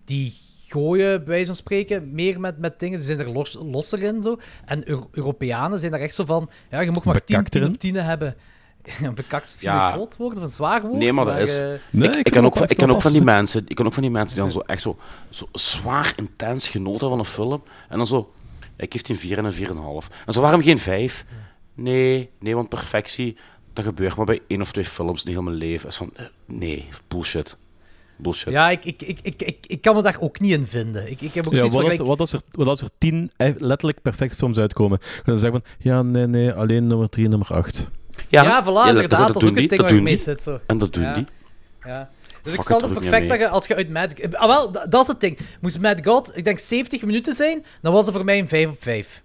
die 0.05 0.33
gooien, 0.67 1.17
bij 1.17 1.27
wijze 1.27 1.45
van 1.45 1.55
spreken, 1.55 2.11
meer 2.11 2.39
met, 2.39 2.57
met 2.57 2.79
dingen. 2.79 2.99
Ze 2.99 3.05
zijn 3.05 3.19
er 3.19 3.31
los, 3.31 3.57
losser 3.61 4.03
in 4.03 4.21
zo. 4.23 4.37
En 4.65 4.89
Euro- 4.89 5.09
Europeanen 5.11 5.79
zijn 5.79 5.91
daar 5.91 5.99
echt 6.01 6.13
zo 6.13 6.25
van, 6.25 6.49
ja, 6.71 6.79
je 6.79 6.91
mag 6.91 7.03
maar 7.03 7.23
10 7.23 7.35
Bekakt 7.35 7.51
10 7.51 7.61
erin? 7.61 7.73
op 7.73 7.79
10 7.79 7.95
hebben. 7.95 8.35
Ja, 8.99 9.11
bekakt 9.21 9.55
is 9.55 9.61
Ja. 9.61 9.87
een 9.87 9.93
groot 9.93 10.17
woord 10.17 10.37
of 10.37 10.43
een 10.43 10.51
zwaar 10.51 10.81
woord. 10.81 10.93
Nee, 10.99 11.13
maar 11.13 11.25
dat 11.25 11.37
is... 11.37 11.59
eh, 11.61 11.67
Nee, 11.91 12.07
ik, 12.09 12.15
ik 12.15 12.25
ik, 12.27 12.31
kan 12.33 12.45
ook 12.45 12.55
van- 12.57 12.67
ik 12.69 12.77
kan 12.77 12.91
ook 12.91 13.01
van 13.01 13.11
die 13.11 13.23
mensen, 13.23 13.63
ik 13.67 13.75
kan 13.75 13.85
ook 13.85 13.93
van 13.93 14.01
die 14.03 14.11
mensen 14.11 14.35
die 14.35 14.43
dan 14.43 14.53
zo 14.53 14.59
echt 14.59 14.81
zo, 14.81 14.97
zo 15.29 15.47
zwaar 15.51 16.13
intens 16.15 16.67
genoten 16.67 17.09
van 17.09 17.19
een 17.19 17.25
film. 17.25 17.63
En 17.89 17.97
dan 17.97 18.07
zo, 18.07 18.33
ik 18.75 18.91
geef 18.91 19.01
die 19.01 19.15
een 19.15 19.21
4 19.21 19.37
en 19.37 19.45
een 19.45 19.53
4,5. 19.53 20.07
En 20.25 20.33
zo, 20.33 20.41
waarom 20.41 20.61
geen 20.61 20.77
5? 20.79 21.25
Nee, 21.73 22.29
nee, 22.39 22.55
want 22.55 22.69
perfectie, 22.69 23.37
dat 23.77 23.85
gebeurt 23.85 24.15
maar 24.15 24.25
bij 24.25 24.39
één 24.47 24.61
of 24.61 24.71
twee 24.71 24.85
films 24.85 25.23
in 25.23 25.31
heel 25.31 25.41
mijn 25.41 25.55
leven. 25.55 25.89
Is 25.89 25.95
van, 25.95 26.11
eh, 26.15 26.25
nee, 26.45 26.85
bullshit. 27.07 27.57
Bullshit. 28.17 28.53
Ja, 28.53 28.69
ik, 28.69 28.85
ik, 28.85 29.01
ik, 29.01 29.19
ik, 29.21 29.41
ik, 29.41 29.57
ik 29.67 29.81
kan 29.81 29.95
me 29.95 30.01
daar 30.01 30.17
ook 30.19 30.39
niet 30.39 30.51
in 30.51 30.67
vinden. 30.67 31.09
Ik, 31.11 31.21
ik 31.21 31.33
heb 31.33 31.47
ook 31.47 31.53
Ja, 31.55 31.67
wat, 31.67 31.83
als, 31.83 31.97
wat, 31.97 32.19
als 32.19 32.33
er, 32.33 32.41
wat 32.51 32.67
als 32.67 32.81
er 32.81 32.89
tien 32.97 33.31
eh, 33.35 33.49
letterlijk 33.57 34.01
perfecte 34.01 34.35
films 34.35 34.57
uitkomen? 34.57 34.99
En 34.99 35.21
dan 35.25 35.39
zeggen 35.39 35.61
van, 35.61 35.71
ja, 35.79 36.01
nee, 36.01 36.27
nee, 36.27 36.51
alleen 36.51 36.87
nummer 36.87 37.09
3 37.09 37.23
en 37.23 37.29
nummer 37.29 37.47
8. 37.53 37.87
Ja, 38.27 38.63
voilà, 38.63 38.87
inderdaad, 38.87 39.27
dat 39.27 39.35
is 39.35 39.41
doen 39.41 39.49
ook 39.49 39.55
die, 39.55 39.63
een 39.63 39.67
ding 39.67 39.69
dat 39.69 39.79
waar 39.79 39.89
je 39.89 39.95
doen 39.95 40.03
mee 40.03 40.13
die. 40.15 40.23
zit. 40.23 40.43
Zo. 40.43 40.59
En 40.67 40.77
dat 40.77 40.93
doen 40.93 41.03
Ja. 41.03 41.13
die. 41.13 41.25
Ja. 41.85 42.09
Dus 42.43 42.53
Fuck 42.55 42.61
ik 42.61 42.61
stel 42.61 42.81
het 42.81 42.91
ik 42.91 42.99
perfect 42.99 43.29
dat 43.29 43.39
je, 43.39 43.47
als 43.47 43.67
je 43.67 43.75
uit 43.75 43.89
Mad... 43.89 44.33
Ah, 44.33 44.47
wel, 44.47 44.71
dat 44.71 44.91
dat 44.91 45.01
is 45.01 45.07
het 45.07 45.19
ding. 45.19 45.37
Moest 45.61 45.79
Mad 45.79 46.05
God, 46.05 46.31
ik 46.35 46.43
denk 46.43 46.59
70 46.59 47.01
minuten 47.01 47.33
zijn, 47.33 47.65
dan 47.81 47.93
was 47.93 48.05
het 48.05 48.15
voor 48.15 48.25
mij 48.25 48.39
een 48.39 48.47
5 48.47 48.69
op 48.69 48.83
5. 48.83 49.23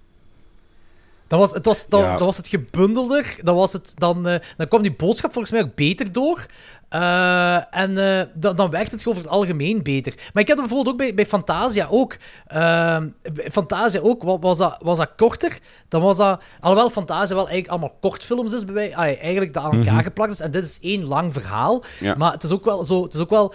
Dan 1.33 1.41
was, 1.41 1.51
het 1.53 1.67
was, 1.67 1.87
dan, 1.89 2.01
Ja. 2.03 2.17
dan 2.17 2.27
was 2.27 2.37
het 2.37 2.49
gebundelder, 2.49 3.37
dan, 3.43 3.55
was 3.55 3.73
het, 3.73 3.93
dan, 3.97 4.29
eh, 4.29 4.39
dan 4.57 4.69
kwam 4.69 4.83
die 4.83 4.95
boodschap 4.95 5.33
volgens 5.33 5.53
mij 5.53 5.63
ook 5.63 5.75
beter 5.75 6.13
door. 6.13 6.47
Eh, 6.89 7.75
en 7.77 7.99
eh, 8.19 8.27
dan, 8.35 8.57
dan 8.57 8.71
werkt 8.71 8.91
het 8.91 9.03
gewoon 9.03 9.19
over 9.19 9.31
het 9.31 9.39
algemeen 9.39 9.83
beter. 9.83 10.15
Maar 10.33 10.43
ik 10.43 10.49
heb 10.49 10.57
dat 10.57 10.67
bijvoorbeeld 10.67 10.89
ook 10.95 11.01
bij, 11.01 11.15
bij 11.15 11.27
Fantasia 11.27 11.87
ook. 11.91 12.17
Ehm, 12.47 13.09
Fantasia 13.51 14.01
ook, 14.01 14.23
wa- 14.23 14.39
was 14.39 14.59
dat, 14.59 14.79
was 14.83 14.99
dat 14.99 15.11
korter. 15.17 15.59
Dan 15.89 16.03
was 16.03 16.17
dat... 16.17 16.43
Alhoewel 16.61 16.91
Fantasia 16.91 17.35
wel 17.35 17.49
eigenlijk 17.49 17.69
allemaal 17.69 17.97
kortfilms 18.01 18.53
is, 18.53 18.65
bij 18.65 18.97
allee, 18.97 19.17
eigenlijk 19.19 19.53
dat 19.55 19.63
aan 19.63 19.77
elkaar 19.79 19.95
Mhm. 19.95 20.03
geplakt 20.03 20.33
is. 20.33 20.41
En 20.41 20.51
dit 20.51 20.65
is 20.65 20.79
één 20.81 21.05
lang 21.05 21.33
verhaal. 21.33 21.83
Ja. 22.01 22.15
Maar 22.15 22.33
het 22.33 22.43
is 22.43 22.51
ook 22.51 22.65
wel, 22.65 22.85
zo, 22.85 23.03
het 23.03 23.15
is 23.15 23.21
ook 23.21 23.31
wel 23.31 23.55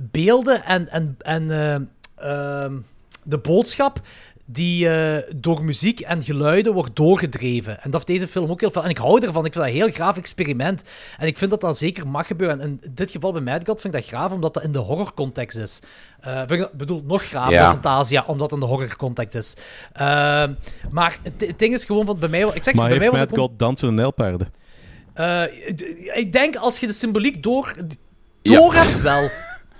beelden 0.00 0.64
en, 0.64 0.88
en, 0.88 1.16
en 1.18 1.50
eh, 1.50 1.74
ehm, 2.64 2.74
de 3.24 3.38
boodschap 3.38 4.00
die 4.46 4.88
eh, 4.88 5.22
door 5.36 5.64
muziek 5.64 6.00
en 6.00 6.22
geluiden 6.22 6.72
wordt 6.72 6.96
doorgedreven. 6.96 7.82
En 7.82 7.90
dat 7.90 7.92
heeft 8.08 8.20
deze 8.20 8.32
film 8.32 8.50
ook 8.50 8.60
heel 8.60 8.70
veel. 8.70 8.84
En 8.84 8.90
ik 8.90 8.98
hou 8.98 9.26
ervan. 9.26 9.44
Ik 9.44 9.52
vind 9.52 9.64
dat 9.64 9.74
een 9.74 9.80
heel 9.80 9.90
graaf 9.90 10.16
experiment. 10.16 10.82
En 11.18 11.26
ik 11.26 11.38
vind 11.38 11.50
dat 11.50 11.60
dat 11.60 11.78
zeker 11.78 12.06
mag 12.08 12.26
gebeuren. 12.26 12.60
En 12.60 12.78
in 12.82 12.90
dit 12.94 13.10
geval 13.10 13.32
bij 13.32 13.40
Mad 13.40 13.66
God 13.66 13.80
vind 13.80 13.94
ik 13.94 14.00
dat 14.00 14.08
graaf, 14.08 14.32
omdat 14.32 14.54
dat 14.54 14.62
in 14.62 14.72
de 14.72 14.78
horrorcontext 14.78 15.58
is. 15.58 15.80
Eh, 16.20 16.42
ik 16.48 16.68
bedoel, 16.72 17.02
nog 17.06 17.22
graver 17.24 17.52
Ja. 17.52 17.62
dan 17.62 17.72
Fantasia, 17.72 18.24
omdat 18.26 18.50
het 18.50 18.60
in 18.60 18.66
de 18.66 18.72
horrorcontext 18.72 19.34
is. 19.34 19.54
Ehm, 19.92 20.52
maar 20.90 21.18
het, 21.22 21.40
het 21.46 21.58
ding 21.58 21.74
is 21.74 21.84
gewoon 21.84 22.06
van 22.06 22.18
bij 22.18 22.28
mij... 22.28 22.40
Ik 22.54 22.62
zeg, 22.62 22.74
Maar 22.74 22.88
bij 22.88 22.98
mij 22.98 23.06
heeft 23.08 23.10
was 23.10 23.20
het 23.20 23.30
Mad 23.30 23.38
God 23.38 23.58
dansen 23.58 23.88
en 23.88 23.94
nijlpaarden? 23.94 24.52
eh, 25.14 25.42
ik 26.14 26.32
denk 26.32 26.56
als 26.56 26.78
je 26.78 26.86
de 26.86 26.92
symboliek 26.92 27.42
door, 27.42 27.74
Ja. 28.42 28.56
door 28.58 28.74
hebt, 28.74 29.00
wel. 29.00 29.28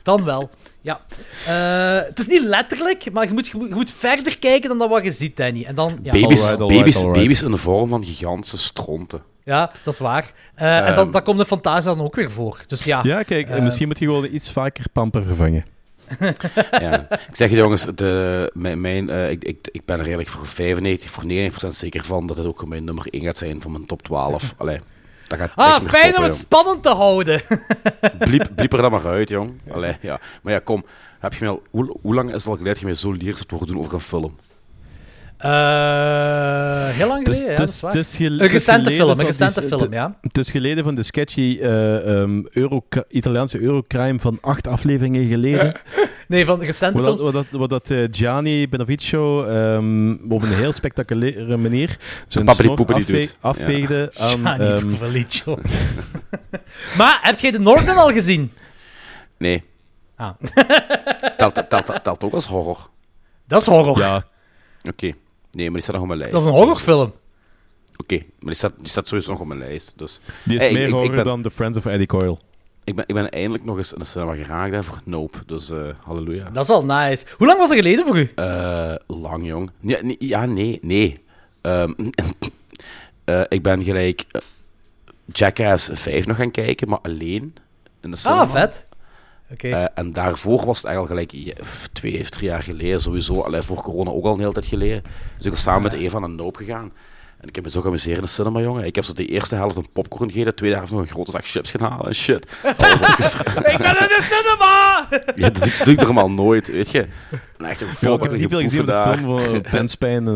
Dan 0.03 0.25
wel. 0.25 0.51
Ja. 0.83 1.01
Eh, 1.47 2.07
het 2.09 2.19
is 2.19 2.27
niet 2.27 2.43
letterlijk, 2.43 3.13
maar 3.13 3.27
je 3.27 3.33
moet, 3.33 3.47
je 3.49 3.57
moet, 3.59 3.69
je 3.69 3.75
moet 3.75 3.91
verder 3.91 4.39
kijken 4.39 4.69
dan 4.69 4.79
dat 4.79 4.89
wat 4.89 5.05
je 5.05 5.11
ziet, 5.11 5.37
Danny. 5.37 5.65
En 5.65 5.75
dan, 5.75 5.99
ja, 6.03 6.13
Baby's, 6.13 6.41
Alright, 6.43 6.61
alright, 6.61 6.79
baby's, 6.79 6.97
alright. 6.97 7.21
baby's 7.23 7.43
in 7.43 7.51
de 7.51 7.57
vorm 7.57 7.89
van 7.89 8.05
gigantische 8.05 8.59
stronten. 8.59 9.23
ja 9.45 9.71
dat 9.85 9.95
is 9.95 10.01
waar. 10.01 10.33
Eh, 10.55 10.79
en 10.79 10.95
dat, 10.95 11.05
Ehm. 11.05 11.13
dat 11.13 11.23
komt 11.23 11.39
de 11.39 11.47
fantasie 11.47 11.95
dan 11.95 12.01
ook 12.05 12.15
weer 12.15 12.31
voor. 12.31 12.61
Dus 12.67 12.85
ja. 12.85 13.01
Ja, 13.03 13.23
kijk, 13.23 13.49
Eh, 13.49 13.63
misschien 13.63 13.89
moet 13.89 13.99
je 13.99 14.05
gewoon 14.05 14.29
iets 14.33 14.51
vaker 14.51 14.85
pamper 14.93 15.23
vervangen. 15.25 15.65
Ja. 16.81 17.07
Ik 17.11 17.37
zeg 17.37 17.51
je 17.51 17.57
jongens, 17.57 17.87
de, 17.95 18.51
mijn, 18.55 18.81
mijn, 18.81 19.11
eh, 19.11 19.31
ik, 19.31 19.45
ik, 19.45 19.69
ik 19.73 19.85
ben 19.85 19.99
er 19.99 20.05
redelijk 20.05 20.29
voor 20.29 20.47
95, 20.47 21.11
voor 21.11 21.25
90% 21.27 21.67
zeker 21.77 22.05
van 22.05 22.27
dat 22.27 22.37
het 22.37 22.47
ook 22.47 22.67
mijn 22.69 22.85
nummer 22.85 23.07
1 23.11 23.23
gaat 23.23 23.37
zijn 23.37 23.61
van 23.61 23.73
mijn 23.73 23.87
top 23.87 24.03
12. 24.03 24.55
Allee, 24.59 24.81
dat 25.39 25.49
gaat 25.49 25.83
Ah, 25.83 25.89
fijn 25.89 26.17
om 26.17 26.23
het 26.23 26.37
spannend 26.37 26.83
te 26.83 26.89
houden. 26.89 27.43
Bliep, 28.19 28.49
bliep 28.57 28.73
er 28.73 28.83
dan 28.83 28.91
maar 28.91 29.07
uit, 29.07 29.29
jong. 29.29 29.53
Allee, 29.73 29.97
ja. 30.01 30.21
Maar 30.43 30.53
ja, 30.53 30.59
kom. 30.59 30.85
Heb 31.21 31.33
je 31.33 31.39
mij 31.41 31.49
al, 31.49 31.63
hoe, 31.71 31.97
hoe 32.03 32.15
lang 32.15 32.29
is 32.29 32.35
het 32.35 32.47
al 32.47 32.51
geleden 32.57 32.73
dat 32.73 32.79
je 32.79 32.85
mij 32.87 32.95
zo 32.95 33.13
leert 33.13 33.39
hebt 33.39 33.51
horen 33.51 33.67
doen 33.67 33.79
over 33.79 33.95
een 33.95 34.01
film? 34.01 34.37
Eh, 35.43 36.89
heel 36.89 37.09
lang 37.09 37.25
geleden, 37.27 37.51
ja, 37.51 37.57
dat 37.57 37.69
is- 37.69 37.81
waar. 37.81 37.95
Een 37.95 38.39
recente 38.47 38.91
film, 38.91 39.11
een 39.11 39.27
recente 39.27 39.63
film, 39.63 39.81
het- 39.81 39.93
ja. 39.93 40.17
Het 40.21 40.39
is 40.39 40.51
geleden 40.51 40.85
van 40.85 40.95
de 40.95 41.03
sketchy 41.03 41.59
eh, 41.61 42.21
ehm, 42.21 42.43
Euro 42.51 42.85
Italiaanse 43.09 43.61
Eurocrime 43.61 44.19
van 44.19 44.39
acht 44.41 44.67
afleveringen 44.67 45.29
geleden. 45.29 45.73
Nee, 46.29 46.45
van 46.45 46.59
de 46.59 46.65
recente 46.65 47.01
Waar 47.01 47.11
dat, 47.11 47.19
film. 47.21 47.33
waar 47.33 47.43
dat, 47.51 47.59
waar 47.61 47.69
dat 47.69 47.91
eh, 47.91 48.09
Gianni 48.11 48.69
Benavicio 48.69 49.45
ehm, 49.45 50.13
op 50.33 50.43
een 50.43 50.53
heel 50.55 50.73
spectaculaire 50.73 51.57
manier 51.57 51.97
zijn 52.29 52.49
afve- 52.49 52.75
doet. 52.75 53.37
afveegde 53.41 54.13
aan... 54.19 54.29
Gianni 54.29 54.65
ehm, 54.65 54.91
Felicio. 54.91 55.59
maar, 56.99 57.19
heb 57.23 57.39
jij 57.39 57.51
de 57.51 57.59
Northman 57.59 57.97
al 57.97 58.11
gezien? 58.13 58.53
Nee. 59.39 59.63
Ah. 60.17 60.31
Telt, 61.37 61.55
telt, 61.55 61.71
telt, 61.71 62.05
telt 62.05 62.25
ook 62.25 62.33
als 62.33 62.47
horror. 62.47 62.89
Dat 63.47 63.61
is 63.61 63.67
horror. 63.67 63.99
ja, 63.99 64.25
Oké. 64.89 65.13
Nee, 65.53 65.65
maar 65.65 65.75
die 65.75 65.83
staat 65.83 65.95
nog 65.95 66.03
op 66.03 66.09
mijn 66.09 66.19
lijst. 66.19 66.35
Dat 66.35 66.43
is 66.43 66.49
een 66.49 66.55
horrorfilm. 66.55 67.13
Oké, 67.97 68.15
maar 68.17 68.25
die 68.39 68.55
staat, 68.55 68.73
die 68.77 68.89
staat 68.89 69.09
sowieso 69.09 69.31
nog 69.31 69.41
op 69.41 69.47
mijn 69.47 69.59
lijst. 69.59 69.93
Dus. 69.97 70.21
die 70.45 70.57
is 70.57 70.63
Hey, 70.63 70.73
meer 70.73 70.87
ik, 70.87 70.93
horror 70.93 71.09
ik 71.09 71.15
ben, 71.15 71.25
dan 71.25 71.43
The 71.43 71.51
Friends 71.51 71.79
of 71.79 71.87
Eddie 71.87 72.07
Coyle. 72.07 72.39
Ik 72.85 72.97
ben, 72.97 73.05
ik 73.07 73.15
ben 73.15 73.31
eindelijk 73.31 73.65
nog 73.65 73.77
eens 73.77 73.93
in 73.93 73.99
de 73.99 74.05
cinema 74.05 74.35
geraakt 74.35 74.73
hè, 74.73 74.83
voor 74.83 75.01
Nope. 75.05 75.39
Dus 75.47 75.71
eh 75.71 75.79
halleluja. 76.05 76.51
Dat 76.51 76.63
is 76.63 76.69
wel 76.69 76.85
nice. 76.85 77.27
Hoe 77.37 77.47
lang 77.47 77.59
was 77.59 77.69
het 77.69 77.79
geleden 77.79 78.07
voor 78.07 78.19
u? 78.19 78.33
Eh, 78.35 78.95
lang, 79.07 79.47
jong. 79.47 79.71
Ja, 79.81 79.99
nee, 80.03 80.17
ja, 80.19 80.47
nee. 80.47 80.79
nee. 80.83 81.21
Ehm, 81.61 81.93
eh, 83.25 83.43
ik 83.49 83.63
ben 83.63 83.83
gelijk 83.83 84.25
Jackass 85.25 85.91
5 85.93 86.27
nog 86.27 86.37
gaan 86.37 86.51
kijken, 86.51 86.89
maar 86.89 86.99
alleen 87.03 87.55
in 88.01 88.11
de 88.11 88.17
cinema. 88.17 88.41
Ah, 88.41 88.51
vet. 88.51 88.87
Eh, 89.57 89.85
en 89.95 90.13
daarvoor 90.13 90.67
was 90.67 90.77
het 90.77 90.87
eigenlijk 90.87 91.31
gelijk 91.33 91.59
twee 91.93 92.21
of 92.21 92.29
drie 92.29 92.49
jaar 92.49 92.63
geleden 92.63 93.01
sowieso. 93.01 93.41
Allee, 93.41 93.63
voor 93.63 93.83
corona 93.83 94.11
ook 94.11 94.25
al 94.25 94.33
een 94.33 94.39
hele 94.41 94.53
tijd 94.53 94.67
geleden. 94.67 95.03
Dus 95.37 95.45
ik 95.47 95.51
was 95.53 95.63
samen 95.63 95.83
met 95.83 95.93
Eva 95.93 96.19
naar 96.19 96.31
Nope 96.31 96.59
gegaan. 96.65 96.93
En 97.41 97.49
ik 97.49 97.55
heb 97.55 97.65
me 97.65 97.71
zo 97.71 97.81
geamuseerd 97.81 98.17
in 98.17 98.23
de 98.23 98.29
cinema, 98.29 98.61
jongen. 98.61 98.85
Ik 98.85 98.95
heb 98.95 99.05
zo 99.05 99.13
de 99.13 99.27
eerste 99.27 99.55
helft 99.55 99.77
een 99.77 99.93
popcorn 99.93 100.29
gegeten, 100.31 100.49
de 100.51 100.55
tweede 100.57 100.77
helft 100.77 100.93
nog 100.93 101.01
een 101.01 101.07
grote 101.09 101.31
zak 101.31 101.47
chips 101.47 101.71
gaan 101.71 101.91
halen 101.91 102.07
en 102.07 102.15
shit. 102.15 102.45
Ik 102.63 103.79
ben 103.79 103.99
in 104.01 104.09
de 104.09 104.21
cinema! 104.31 104.81
Ja, 105.37 105.51
dat 105.51 105.63
doe, 105.63 105.73
doe 105.85 105.95
ik 105.95 106.01
er 106.01 106.15
maar 106.15 106.31
nooit, 106.31 106.69
weet 106.69 106.91
je. 106.91 107.07
En 107.59 107.65
echt 107.65 107.81
een 107.81 107.87
Ja, 108.01 108.13
ik 108.15 108.23
heb 108.23 108.33
niet 108.33 108.49
veel 108.49 108.61
gezien 108.61 108.87
de 108.87 109.15
film 109.19 109.41
van 109.41 109.61
Penspijn. 109.71 110.29
eh. 110.29 110.35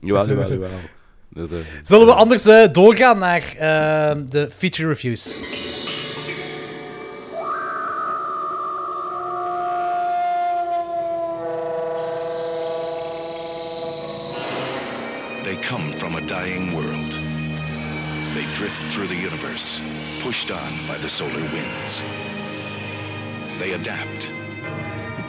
Jawel, 0.00 0.28
jawel, 0.28 0.50
jawel. 0.50 0.68
Dus, 1.28 1.50
eh, 1.50 1.56
Zullen 1.82 2.06
we 2.06 2.12
anders 2.12 2.42
doorgaan 2.72 3.18
naar 3.18 3.40
de 4.28 4.48
feature 4.56 4.88
reviews? 4.88 5.36
Through 18.98 19.06
the 19.06 19.14
universe, 19.14 19.80
pushed 20.22 20.50
on 20.50 20.84
by 20.88 20.98
the 20.98 21.08
solar 21.08 21.40
winds. 21.52 22.02
They 23.60 23.74
adapt, 23.74 24.28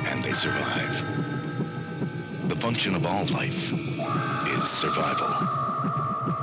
and 0.08 0.24
they 0.24 0.34
survive. 0.34 2.50
The 2.50 2.56
function 2.56 2.96
of 2.96 3.06
all 3.06 3.26
life 3.26 3.72
is 3.72 4.64
survival. 4.72 5.30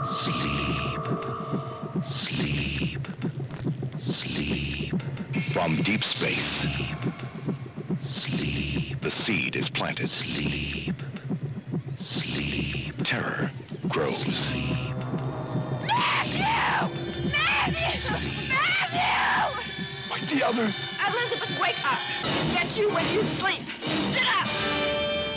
Sleep. 0.07 1.01
Sleep. 2.07 3.09
Sleep. 3.99 4.95
From 5.51 5.83
deep 5.83 6.05
space. 6.05 6.65
Sleep. 8.03 9.01
The 9.01 9.11
seed 9.11 9.57
is 9.57 9.69
planted. 9.69 10.11
Sleep. 10.11 10.95
Sleep. 11.99 12.95
Terror 13.03 13.51
grows. 13.89 14.55
Matthew! 15.87 17.31
Matthew! 17.31 18.49
Matthew! 18.49 19.63
Like 20.11 20.29
the 20.29 20.47
others. 20.47 20.87
Elizabeth, 21.07 21.61
wake 21.61 21.79
up! 21.85 21.99
Get 22.53 22.77
you 22.79 22.91
when 22.91 23.09
you 23.13 23.23
sleep. 23.23 23.63
Sit 24.13 24.27
up! 24.41 24.49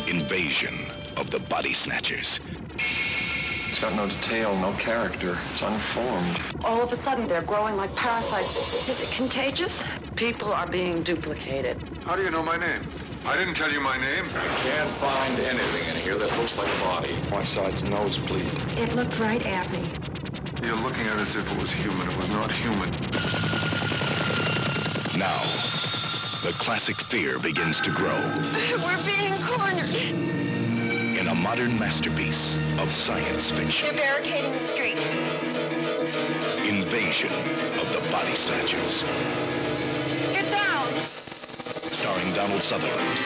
Invasion 0.07 0.75
of 1.17 1.29
the 1.31 1.39
body 1.39 1.73
snatchers. 1.73 2.39
It's 2.77 3.79
got 3.79 3.93
no 3.95 4.07
detail, 4.07 4.55
no 4.57 4.73
character. 4.73 5.37
It's 5.51 5.61
unformed. 5.61 6.39
All 6.63 6.81
of 6.81 6.91
a 6.91 6.95
sudden, 6.95 7.27
they're 7.27 7.41
growing 7.43 7.77
like 7.77 7.95
parasites. 7.95 8.89
Is 8.89 9.01
it 9.01 9.11
contagious? 9.11 9.83
People 10.15 10.51
are 10.51 10.67
being 10.67 11.03
duplicated. 11.03 11.77
How 12.01 12.15
do 12.15 12.23
you 12.23 12.31
know 12.31 12.43
my 12.43 12.57
name? 12.57 12.81
I 13.25 13.37
didn't 13.37 13.53
tell 13.55 13.71
you 13.71 13.79
my 13.81 13.97
name. 13.97 14.25
I 14.33 14.47
Can't 14.63 14.91
find 14.91 15.39
anything 15.39 15.95
in 15.95 16.01
here 16.01 16.17
that 16.17 16.35
looks 16.37 16.57
like 16.57 16.67
a 16.67 16.79
body. 16.79 17.13
One 17.31 17.45
side's 17.45 17.83
nosebleed. 17.83 18.51
It 18.77 18.95
looked 18.95 19.19
right 19.19 19.45
at 19.45 19.71
me. 19.71 20.08
You're 20.61 20.75
looking 20.75 21.07
at 21.07 21.19
it 21.19 21.27
as 21.27 21.35
if 21.35 21.51
it 21.51 21.57
was 21.59 21.71
human. 21.71 22.07
It 22.09 22.17
was 22.17 22.29
not 22.29 22.51
human. 22.51 22.89
Now, 25.17 25.41
the 26.43 26.53
classic 26.57 26.97
fear 27.01 27.39
begins 27.39 27.79
to 27.81 27.91
grow 27.91 28.15
We're 28.83 29.03
being 29.05 29.33
cornered. 29.41 29.89
in 31.19 31.27
a 31.27 31.35
modern 31.35 31.77
masterpiece 31.79 32.57
of 32.77 32.91
science 32.91 33.51
fiction. 33.51 33.87
They're 33.95 34.05
barricading 34.05 34.51
the 34.53 34.59
street. 34.59 34.97
Invasion 36.67 37.31
of 37.79 37.91
the 37.93 38.01
Body 38.11 38.35
Snatchers. 38.35 39.03
Get 40.33 40.49
down! 40.51 40.87
Starring 41.91 42.33
Donald 42.33 42.61
Sutherland, 42.61 43.17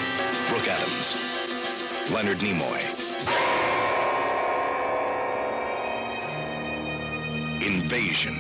Brooke 0.49 0.67
Adams, 0.67 1.15
Leonard 2.11 2.39
Nimoy. 2.39 3.72
Invasion 7.65 8.35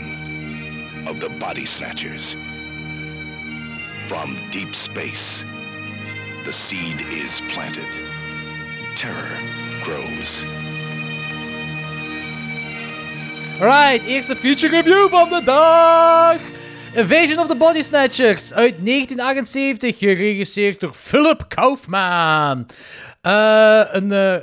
of 1.07 1.21
the 1.21 1.29
Body 1.39 1.65
Snatchers. 1.65 2.35
From 4.07 4.35
deep 4.51 4.75
space, 4.75 5.45
the 6.43 6.51
seed 6.51 6.99
is 6.99 7.39
planted. 7.53 7.87
Terror 8.97 9.37
grows. 9.83 10.43
Alright, 13.61 14.03
eerste 14.03 14.35
feature 14.35 14.69
review 14.69 15.09
van 15.09 15.29
de 15.29 15.41
dag. 15.43 16.37
Invasion 16.93 17.39
of 17.39 17.47
the 17.47 17.55
Body 17.55 17.81
Snatchers 17.81 18.53
uit 18.53 18.75
1978, 18.85 19.97
geregisseerd 19.97 20.79
door 20.79 20.93
Philip 20.93 21.45
Kaufman. 21.47 22.67
Eh, 23.21 23.81
een, 23.91 24.11
eh, 24.11 24.35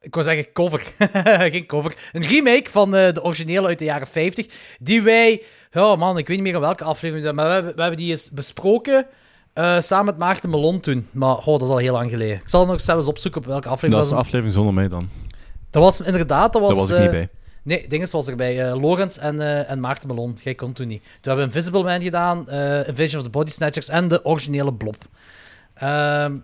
ik 0.00 0.14
wou 0.14 0.26
zeggen 0.26 0.52
cover, 0.52 0.92
geen 1.52 1.66
cover. 1.66 1.94
Een 2.12 2.22
remake 2.22 2.70
van 2.70 2.94
eh, 2.96 3.12
de 3.12 3.22
originele 3.22 3.66
uit 3.66 3.78
de 3.78 3.84
jaren 3.84 4.06
50, 4.06 4.46
die 4.80 5.02
wij, 5.02 5.42
oh 5.72 5.96
man, 5.98 6.18
ik 6.18 6.26
weet 6.26 6.36
niet 6.36 6.46
meer 6.46 6.54
in 6.54 6.60
welke 6.60 6.84
aflevering, 6.84 7.32
maar 7.34 7.46
we 7.46 7.52
hebben, 7.52 7.74
we 7.74 7.80
hebben 7.80 8.00
die 8.00 8.10
eens 8.10 8.30
besproken. 8.30 9.06
eh, 9.52 9.80
samen 9.80 10.04
met 10.04 10.18
Maarten 10.18 10.50
Melon 10.50 10.80
toen. 10.80 11.08
Maar 11.10 11.36
oh, 11.36 11.44
dat 11.46 11.62
is 11.62 11.68
al 11.68 11.76
heel 11.76 11.92
lang 11.92 12.10
geleden. 12.10 12.36
Ik 12.36 12.48
zal 12.48 12.64
nog 12.64 12.72
eens 12.74 12.84
zelfs 12.84 13.06
opzoeken 13.06 13.40
op 13.40 13.46
welke 13.46 13.68
aflevering 13.68 13.94
Dat 13.94 14.04
is 14.04 14.10
een 14.10 14.16
was. 14.16 14.24
aflevering 14.26 14.54
zonder 14.56 14.74
mij 14.74 14.88
dan. 14.88 15.08
Dat 15.70 15.82
was 15.82 16.00
inderdaad, 16.00 16.52
dat 16.52 16.62
was... 16.62 16.70
Daar 16.70 16.80
was 16.80 16.90
ik 16.90 16.96
niet 16.96 17.06
eh, 17.06 17.12
bij. 17.12 17.28
Nee, 17.62 17.88
dinges 17.88 18.10
was 18.10 18.28
erbij. 18.28 18.68
eh 18.70 18.80
Lorenz 18.80 19.16
en, 19.18 19.66
en 19.66 19.80
Maarten 19.80 20.08
Melon. 20.08 20.38
Jij 20.42 20.54
kon 20.54 20.72
toen 20.72 20.88
niet. 20.88 21.02
Toen 21.02 21.12
hebben 21.20 21.48
we 21.48 21.54
Invisible 21.54 21.82
Man 21.82 22.02
gedaan, 22.02 22.48
eh 22.48 22.88
Invasion 22.88 23.16
of 23.18 23.22
the 23.22 23.30
Body 23.30 23.50
Snatchers 23.50 23.88
en 23.88 24.08
de 24.08 24.24
originele 24.24 24.72
Blob. 24.74 24.96
Ehm, 25.74 26.34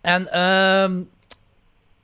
en 0.00 0.32
ehm, 0.32 1.00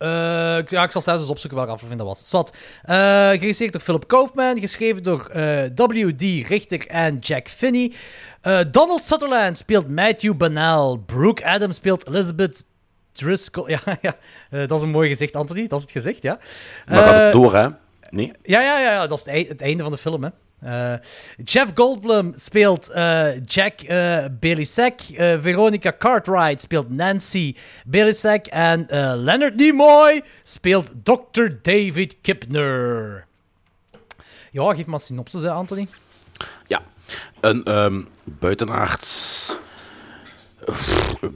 eh, 0.00 0.58
ik- 0.58 0.70
ja, 0.70 0.82
ik 0.82 0.90
zal 0.90 1.00
zelfs 1.02 1.20
eens 1.20 1.30
opzoeken 1.30 1.58
welke 1.58 1.72
aflevering 1.72 2.06
dat 2.06 2.16
was. 2.16 2.28
Zwat. 2.28 2.56
Eh 2.82 2.96
geregisseerd 3.28 3.72
door 3.72 3.80
Philip 3.82 4.06
Kaufman, 4.08 4.58
geschreven 4.60 5.02
door 5.02 5.26
eh, 5.26 5.62
W.D. 5.74 6.20
Richter 6.48 6.86
en 6.86 7.16
Jack 7.16 7.48
Finney. 7.48 7.92
Donald 8.70 9.04
Sutherland 9.04 9.58
speelt 9.58 9.88
Matthew 9.88 10.36
Bonnell. 10.36 10.98
Brooke 11.06 11.44
Adams 11.44 11.76
speelt 11.76 12.08
Elizabeth 12.08 12.64
Driscoll. 13.12 13.64
Ja, 13.84 13.98
ja 14.02 14.16
dat 14.66 14.78
is 14.78 14.82
een 14.82 14.90
mooi 14.90 15.08
gezicht, 15.08 15.36
Anthony. 15.36 15.66
Dat 15.66 15.78
is 15.78 15.84
het 15.84 15.92
gezicht, 15.92 16.22
ja. 16.22 16.38
Maar 16.88 17.02
gaat 17.04 17.16
Eh, 17.16 17.24
het 17.24 17.32
door, 17.32 17.54
hè? 17.54 17.68
Nee? 18.10 18.32
ja, 18.42 18.60
ja, 18.60 18.78
ja, 18.78 18.92
ja, 18.92 19.06
dat 19.06 19.26
is 19.26 19.48
het 19.48 19.60
einde 19.60 19.82
van 19.82 19.92
de 19.92 19.98
film. 19.98 20.22
Hè. 20.24 20.28
Eh, 20.60 20.94
Jeff 21.44 21.70
Goldblum 21.74 22.32
speelt 22.36 22.88
eh, 22.90 23.40
Jack 23.44 23.82
uh, 23.88 24.24
Belisek. 24.40 25.00
Eh, 25.10 25.38
Veronica 25.40 25.92
Cartwright 25.98 26.60
speelt 26.60 26.90
Nancy 26.90 27.54
Belisek. 27.86 28.46
En 28.46 28.88
eh, 28.88 29.12
Leonard 29.16 29.56
Nimoy 29.56 30.22
speelt 30.42 30.92
Dr. 31.02 31.44
David 31.62 32.16
Kipner. 32.22 33.26
Ja, 34.50 34.74
geef 34.74 34.86
maar 34.86 34.94
een 34.94 35.00
synopsis, 35.00 35.42
hè, 35.42 35.50
Anthony. 35.50 35.88
Ja. 36.66 36.82
Een 37.40 37.64
ehm 37.64 38.00
buitenaards 38.24 39.58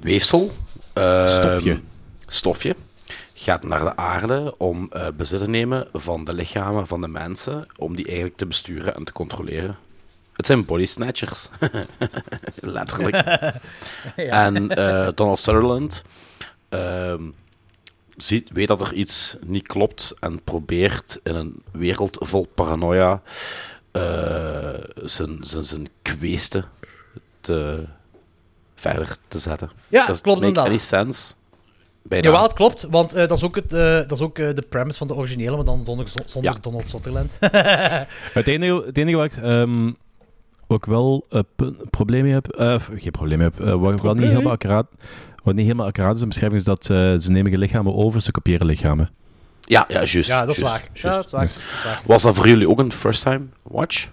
weefsel. 0.00 0.52
ehm, 0.92 1.26
Stofje. 1.26 1.80
Stofje. 2.26 2.76
Gaat 3.44 3.64
naar 3.64 3.84
de 3.84 3.96
aarde 3.96 4.54
om 4.58 4.86
eh, 4.90 5.06
bezit 5.16 5.38
te 5.38 5.50
nemen 5.50 5.88
van 5.92 6.24
de 6.24 6.32
lichamen 6.32 6.86
van 6.86 7.00
de 7.00 7.08
mensen. 7.08 7.66
Om 7.76 7.96
die 7.96 8.06
eigenlijk 8.06 8.36
te 8.36 8.46
besturen 8.46 8.94
en 8.94 9.04
te 9.04 9.12
controleren. 9.12 9.76
Het 10.32 10.46
zijn 10.46 10.64
body 10.64 10.86
snatchers. 10.86 11.48
Letterlijk. 12.54 13.22
Ja. 14.16 14.44
En 14.44 14.68
eh, 14.68 15.08
Donald 15.14 15.38
Sutherland 15.38 16.04
ehm, 16.68 17.22
ziet, 18.16 18.50
weet 18.52 18.68
dat 18.68 18.80
er 18.80 18.92
iets 18.92 19.36
niet 19.46 19.66
klopt 19.66 20.14
en 20.20 20.42
probeert 20.42 21.20
in 21.22 21.34
een 21.34 21.62
wereld 21.70 22.16
vol 22.20 22.46
paranoia 22.54 23.22
eh, 23.90 24.74
zijn, 24.94 25.38
zijn, 25.40 25.64
zijn 25.64 25.86
kweesten 26.02 26.64
te, 27.40 27.84
verder 28.74 29.16
te 29.28 29.38
zetten. 29.38 29.70
Ja, 29.88 30.08
it 30.08 30.20
klopt 30.20 30.40
inderdaad. 30.40 30.66
any 30.66 30.78
sense? 30.78 31.34
Bijna. 32.08 32.24
Jawel, 32.28 32.42
het 32.42 32.52
klopt, 32.52 32.86
want 32.90 33.12
eh, 33.12 33.28
dat 33.28 33.36
is 33.36 33.44
ook, 33.44 33.54
het, 33.54 33.72
eh, 33.72 33.94
dat 33.94 34.12
is 34.12 34.20
ook 34.20 34.38
eh, 34.38 34.54
de 34.54 34.62
premise 34.68 34.98
van 34.98 35.06
de 35.06 35.14
originele, 35.14 35.56
maar 35.56 35.64
dan 35.64 35.82
zonder, 35.84 36.08
zonder 36.24 36.52
Ja. 36.52 36.58
Donald 36.60 36.88
Sutherland. 36.88 37.38
Het 38.38 38.46
enige, 38.46 38.82
het 38.86 38.98
enige 38.98 39.16
waar 39.16 39.24
ik, 39.26 39.36
ehm, 39.36 39.92
wat 40.66 40.78
ik 40.78 40.84
wel 40.84 41.24
een 41.28 41.76
probleem 41.90 42.22
mee 42.22 42.32
heb, 42.32 42.48
eh, 42.48 42.80
geen 42.94 43.10
probleem 43.10 43.40
heb, 43.40 43.56
wat 43.56 44.00
wel 44.00 44.14
niet 44.14 44.28
helemaal 44.28 44.52
accuraat, 44.52 44.86
wat 45.42 45.54
niet 45.54 45.64
helemaal 45.64 45.86
accuraat 45.86 46.14
is 46.14 46.22
in 46.22 46.28
de 46.28 46.28
beschrijving, 46.28 46.60
is 46.60 46.66
dat 46.66 46.84
ze 47.22 47.30
nemen 47.30 47.58
lichamen 47.58 47.94
over, 47.94 48.22
ze 48.22 48.30
kopiëren 48.30 48.66
lichamen. 48.66 49.10
Ja, 49.60 49.84
ja, 49.88 49.94
juist. 49.94 50.28
ja, 50.28 50.46
dat 50.46 50.56
is 50.56 50.62
waar. 50.62 50.88
juist. 50.92 51.02
Ja, 51.02 51.10
dat 51.10 51.24
is 51.24 51.30
waar. 51.30 51.40
Dat 51.40 51.50
is 51.50 51.84
waar. 51.84 52.00
Was 52.06 52.22
dat 52.22 52.34
voor 52.34 52.48
jullie 52.48 52.68
ook 52.68 52.78
een 52.78 52.92
first-time 52.92 53.44
watch? 53.62 54.08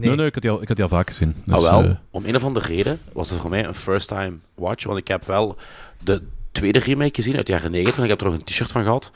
Nee, 0.00 0.16
nee, 0.16 0.26
ik, 0.26 0.34
had 0.34 0.42
die 0.42 0.50
al, 0.50 0.62
ik 0.62 0.68
had 0.68 0.76
die 0.76 0.84
al 0.84 0.90
vaak 0.90 1.08
gezien. 1.08 1.34
Dus, 1.44 1.54
ah, 1.54 1.60
wel, 1.62 1.96
om 2.10 2.24
een 2.24 2.36
of 2.36 2.44
andere 2.44 2.66
reden 2.66 2.98
was 3.12 3.30
het 3.30 3.40
voor 3.40 3.50
mij 3.50 3.64
een 3.64 3.74
first-time 3.74 4.36
watch. 4.54 4.84
Want 4.84 4.98
ik 4.98 5.08
heb 5.08 5.24
wel 5.24 5.56
de 6.04 6.22
tweede 6.52 6.78
remake 6.78 7.14
gezien 7.14 7.36
uit 7.36 7.46
de 7.46 7.52
jaren 7.52 7.70
90 7.70 7.96
en 7.96 8.02
ik 8.02 8.08
heb 8.08 8.20
er 8.20 8.26
nog 8.26 8.34
een 8.34 8.44
t-shirt 8.44 8.72
van 8.72 8.82
gehad. 8.82 9.10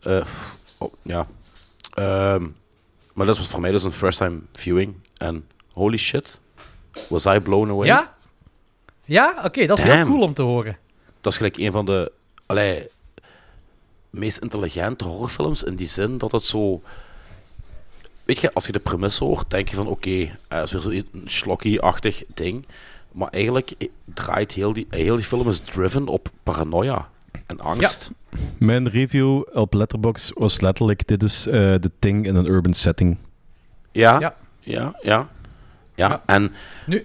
Eh, 0.00 0.24
oh, 0.78 0.92
ja. 1.02 1.26
Ehm, 1.94 2.46
maar 3.12 3.26
dat 3.26 3.38
was 3.38 3.48
voor 3.48 3.60
mij 3.60 3.70
dus 3.70 3.84
een 3.84 3.92
first-time 3.92 4.40
viewing. 4.52 4.94
En 5.16 5.48
holy 5.72 5.96
shit, 5.96 6.40
was 7.08 7.26
I 7.26 7.40
blown 7.40 7.70
away. 7.70 7.86
Ja? 7.86 8.14
Ja? 9.04 9.40
Oké, 9.44 9.66
dat 9.66 9.78
is 9.78 9.84
heel 9.84 10.04
cool 10.04 10.22
om 10.22 10.34
te 10.34 10.42
horen. 10.42 10.78
Dat 11.20 11.32
is 11.32 11.38
gelijk 11.38 11.56
een 11.56 11.72
van 11.72 11.84
de 11.84 12.12
allee, 12.46 12.88
meest 14.10 14.38
intelligente 14.38 15.04
horrorfilms 15.04 15.62
in 15.62 15.76
die 15.76 15.86
zin 15.86 16.18
dat 16.18 16.32
het 16.32 16.44
zo. 16.44 16.82
Weet 18.24 18.38
je, 18.38 18.52
als 18.52 18.66
je 18.66 18.72
de 18.72 18.78
premisse 18.78 19.24
hoort, 19.24 19.50
denk 19.50 19.68
je 19.68 19.76
van 19.76 19.86
oké, 19.86 20.10
eh, 20.10 20.28
het 20.48 20.64
is 20.64 20.72
weer 20.72 21.04
zo'n 21.12 21.22
slokkie-achtig 21.24 22.22
ding. 22.34 22.66
Maar 23.16 23.28
eigenlijk 23.28 23.72
eh, 23.78 23.88
draait 24.04 24.52
heel 24.52 24.72
die, 24.72 24.86
heel 24.90 25.14
die 25.14 25.24
film 25.24 25.48
is 25.48 25.58
driven 25.58 26.08
op 26.08 26.28
paranoia 26.42 27.08
en 27.46 27.60
angst. 27.60 28.10
Mijn 28.58 28.88
review 28.88 29.42
op 29.52 29.74
Letterboxd 29.74 30.32
was 30.34 30.60
letterlijk, 30.60 31.08
dit 31.08 31.22
is 31.22 31.46
eh, 31.46 31.52
de 31.52 31.90
thing 31.98 32.26
in 32.26 32.34
een 32.34 32.50
urban 32.50 32.74
setting. 32.74 33.16
Ja, 33.92 34.20
Ja. 34.20 34.34
ja, 34.60 34.96
ja. 35.02 35.28
ja. 35.94 36.22
en 36.26 36.52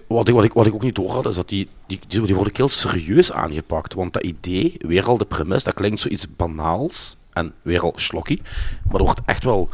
wat, 0.06 0.28
ik, 0.28 0.34
wat, 0.34 0.44
ik, 0.44 0.52
wat 0.52 0.66
ik 0.66 0.74
ook 0.74 0.82
niet 0.82 0.94
door 0.94 1.10
had, 1.10 1.26
is 1.26 1.34
dat 1.34 1.48
die, 1.48 1.68
die, 1.86 2.00
die, 2.08 2.20
die 2.20 2.34
worden 2.34 2.52
ook 2.52 2.56
heel 2.56 2.68
serieus 2.68 3.32
aangepakt. 3.32 3.94
Want 3.94 4.12
dat 4.12 4.22
idee, 4.22 4.74
weer 4.78 5.04
al 5.04 5.16
de 5.16 5.24
premise, 5.24 5.64
dat 5.64 5.74
klinkt 5.74 6.00
zoiets 6.00 6.36
banaals 6.36 7.16
en 7.32 7.54
weer 7.62 7.80
al 7.80 7.92
slokkie. 7.96 8.42
Maar 8.82 8.98
dat 8.98 9.06
wordt 9.06 9.20
echt 9.24 9.44
wel 9.44 9.68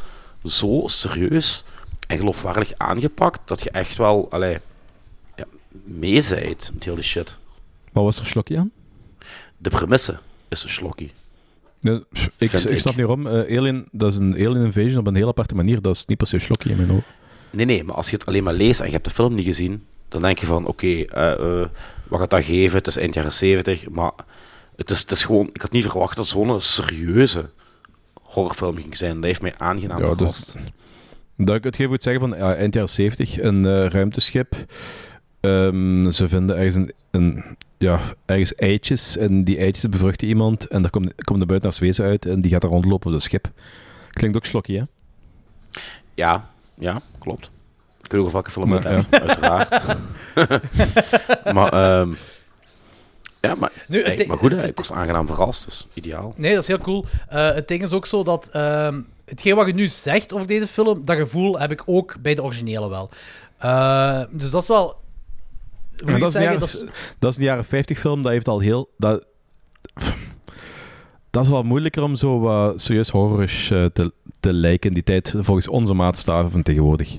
zo 0.44 0.82
serieus 0.86 1.65
en 2.06 2.19
geloofwaardig 2.19 2.73
aangepakt, 2.77 3.40
dat 3.44 3.62
je 3.62 3.70
echt 3.70 3.97
wel, 3.97 4.27
allee, 4.31 4.52
ja, 4.52 4.60
mee 5.89 6.20
zijt 6.20 6.70
met 6.74 6.85
heel 6.85 6.94
die 6.94 7.05
shit. 7.05 7.39
Wat 7.93 8.05
was 8.05 8.20
er 8.20 8.27
slokje 8.27 8.59
aan? 8.59 8.70
De 9.56 9.70
premisse 9.70 10.19
is 10.48 10.62
een 10.62 10.69
slokkie. 10.69 11.12
Ik, 11.81 12.05
Vind 12.12 12.43
ik 12.65 12.70
ik. 12.70 12.78
snap 12.81 12.97
niet 12.97 13.06
waarom. 13.06 13.27
Alien, 13.27 13.89
dat 13.93 14.12
is 14.12 14.19
een 14.19 14.35
alien 14.35 14.65
invasion 14.65 14.98
op 14.98 15.06
een 15.06 15.15
heel 15.15 15.28
aparte 15.28 15.55
manier. 15.55 15.82
Dat 15.82 15.94
is 15.94 16.05
niet 16.06 16.19
per 16.19 16.27
se 16.27 16.39
slokje 16.39 16.70
in 16.70 16.77
mijn 16.77 16.90
ogen. 16.90 17.05
Nee, 17.51 17.66
nee, 17.66 17.85
maar 17.85 17.94
als 17.94 18.10
je 18.10 18.16
het 18.16 18.27
alleen 18.27 18.44
maar 18.44 18.55
leest 18.55 18.81
en 18.81 18.86
je 18.86 18.93
hebt 18.93 19.05
de 19.05 19.10
film 19.10 19.35
niet 19.35 19.44
gezien, 19.44 19.85
dan 20.09 20.23
denk 20.23 20.39
je 20.39 20.47
van, 20.47 20.66
oké, 20.66 20.86
eh, 20.86 21.32
eh, 21.32 21.69
wat 22.09 22.20
gaat 22.20 22.31
dat 22.31 22.44
geven? 22.44 22.78
Het 22.78 22.86
is 22.86 22.97
eind 22.97 23.15
jaren 23.15 23.32
70, 23.32 23.89
maar 23.89 24.12
het 24.77 24.90
is, 24.90 25.01
het 25.01 25.10
is 25.10 25.24
gewoon... 25.24 25.51
Ik 25.52 25.60
had 25.60 25.70
niet 25.70 25.86
verwacht 25.86 26.16
dat 26.16 26.27
zo'n 26.27 26.60
serieuze 26.60 27.51
horrorfilm 28.23 28.77
ging 28.77 28.97
zijn. 28.97 29.15
Dat 29.15 29.24
heeft 29.24 29.43
mij 29.43 29.55
aangenaam 29.59 30.02
Ja, 30.02 30.15
verrast. 30.15 30.55
Dat 31.36 31.56
ik 31.56 31.65
het 31.65 31.77
geef 31.77 31.89
moet 31.89 32.02
zeggen 32.02 32.28
van 32.28 32.39
ja, 32.39 32.55
eind 32.55 32.74
jaren 32.74 32.89
70, 32.90 33.40
een 33.40 33.89
ruimteschip. 33.90 34.55
Ehm, 35.40 36.10
ze 36.10 36.28
vinden 36.28 36.56
ergens, 36.56 36.74
een, 36.74 36.93
een, 37.10 37.44
ja, 37.78 38.01
ergens 38.27 38.55
eitjes 38.55 39.16
en 39.16 39.44
die 39.44 39.59
eitjes 39.59 39.89
bevruchten 39.89 40.28
iemand 40.28 40.69
en 40.69 40.82
daar 40.82 40.90
komt, 40.90 41.24
komt 41.24 41.40
een 41.40 41.47
buitenaards 41.47 41.81
wezen 41.81 42.05
uit 42.05 42.27
en 42.27 42.40
die 42.40 42.51
gaat 42.51 42.62
er 42.62 42.69
rondlopen 42.69 43.06
op 43.06 43.12
het 43.12 43.23
schip. 43.23 43.51
Klinkt 44.10 44.36
ook 44.36 44.44
slokkie, 44.44 44.78
hè? 44.78 44.85
Ja, 46.15 46.51
ja, 46.78 47.01
klopt. 47.19 47.51
Ik 48.02 48.12
weet 48.12 48.20
ook 48.20 48.31
welke 48.31 48.51
film 48.51 48.69
Maar, 48.69 48.93
ja. 48.93 49.05
uiteraard. 49.10 49.82
maar, 51.56 51.73
ehm, 51.73 52.15
ja, 53.40 53.55
maar, 53.55 53.73
Nu, 53.89 54.02
hey, 54.02 54.24
maar 54.27 54.36
goed, 54.36 54.52
ik 54.52 54.77
was 54.77 54.93
aangenaam 54.93 55.27
verrast, 55.27 55.65
dus 55.65 55.86
ideaal. 55.94 56.35
Nee, 56.36 56.52
dat 56.52 56.62
is 56.62 56.69
heel 56.69 56.78
cool. 56.78 57.05
Eh, 57.28 57.52
het 57.52 57.69
ding 57.69 57.82
is 57.82 57.93
ook 57.93 58.06
zo 58.06 58.23
dat... 58.23 58.48
ehm, 58.48 59.01
hetgeen 59.24 59.55
wat 59.55 59.66
je 59.66 59.74
nu 59.74 59.89
zegt 59.89 60.32
over 60.32 60.47
deze 60.47 60.66
film, 60.66 61.05
dat 61.05 61.16
gevoel 61.16 61.59
heb 61.59 61.70
ik 61.70 61.82
ook 61.86 62.16
bij 62.20 62.35
de 62.35 62.43
originele 62.43 62.89
wel. 62.89 63.10
Eh, 63.59 64.23
dus 64.31 64.51
dat 64.51 64.62
is 64.62 64.69
wel... 64.69 64.97
Maar 66.04 66.18
dat, 66.18 66.28
is 66.28 66.34
een 66.34 66.40
zeggen? 66.42 66.42
jaren, 66.42 66.60
Dat 66.60 66.68
is- 66.68 66.84
dat 67.18 67.30
is 67.30 67.36
een 67.36 67.42
jaren 67.42 67.64
50 67.64 67.98
film, 67.98 68.22
dat 68.22 68.32
heeft 68.32 68.48
al 68.48 68.60
heel... 68.60 68.90
Dat, 68.96 69.24
dat 71.30 71.42
is 71.44 71.48
wel 71.48 71.62
moeilijker 71.62 72.02
om 72.02 72.14
zo 72.16 72.38
wat 72.40 72.80
serieus 72.82 73.08
horrorish 73.10 73.70
eh, 73.70 73.84
te, 73.84 74.12
te 74.40 74.52
lijken 74.52 74.88
in 74.88 74.94
die 74.94 75.02
tijd, 75.02 75.34
volgens 75.38 75.68
onze 75.68 75.94
maatstaven 75.94 76.50
van 76.50 76.62
tegenwoordig. 76.62 77.18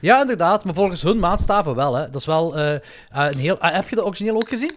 Ja, 0.00 0.20
inderdaad. 0.20 0.64
Maar 0.64 0.74
volgens 0.74 1.02
hun 1.02 1.18
maatstaven 1.18 1.74
wel. 1.74 1.94
Hè. 1.94 2.04
Dat 2.04 2.14
is 2.20 2.26
wel 2.26 2.58
eh, 2.58 2.78
een 3.10 3.38
heel... 3.38 3.56
heb 3.60 3.88
je 3.88 3.96
de 3.96 4.04
originele 4.04 4.36
ook 4.36 4.48
gezien? 4.48 4.72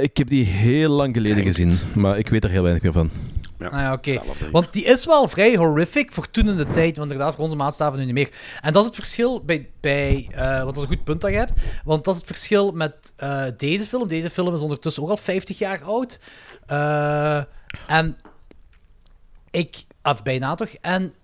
Ik 0.00 0.16
heb 0.16 0.28
die 0.28 0.44
heel 0.44 0.90
lang 0.90 1.14
geleden 1.14 1.44
gezien, 1.44 1.72
maar 1.94 2.18
ik 2.18 2.28
weet 2.28 2.44
er 2.44 2.50
heel 2.50 2.62
weinig 2.62 2.82
meer 2.82 2.92
van. 2.92 3.10
Ja, 3.58 3.66
Ah 3.66 3.80
ja, 3.80 3.92
oké. 3.92 4.20
Want 4.52 4.72
die 4.72 4.84
is 4.84 5.04
wel 5.04 5.28
vrij 5.28 5.56
horrific 5.56 6.12
voor 6.12 6.30
toen 6.30 6.48
in 6.48 6.56
de 6.56 6.66
tijd, 6.66 6.96
want 6.96 7.10
inderdaad, 7.10 7.34
voor 7.34 7.44
onze 7.44 7.56
maatstaven 7.56 7.98
nu 7.98 8.04
niet 8.04 8.14
meer. 8.14 8.30
En 8.60 8.72
dat 8.72 8.82
is 8.82 8.88
het 8.88 8.98
verschil 8.98 9.44
bij... 9.44 9.70
bij 9.80 10.28
eh, 10.30 10.62
want 10.62 10.64
dat 10.64 10.76
is 10.76 10.82
een 10.82 10.96
goed 10.96 11.04
punt 11.04 11.20
dat 11.20 11.30
je 11.30 11.36
hebt. 11.36 11.60
Want 11.84 12.04
dat 12.04 12.14
is 12.14 12.20
het 12.20 12.30
verschil 12.30 12.72
met 12.72 13.12
eh, 13.16 13.44
deze 13.56 13.86
film. 13.86 14.08
Deze 14.08 14.30
film 14.30 14.54
is 14.54 14.60
ondertussen 14.60 15.02
ook 15.02 15.08
al 15.08 15.16
50 15.16 15.58
jaar 15.58 15.82
oud. 15.82 16.18
Eh, 16.66 17.42
en 17.86 18.16
ik... 19.50 19.84
Of 20.02 20.22
bijna 20.22 20.54
toch? 20.54 20.68
En 20.80 21.14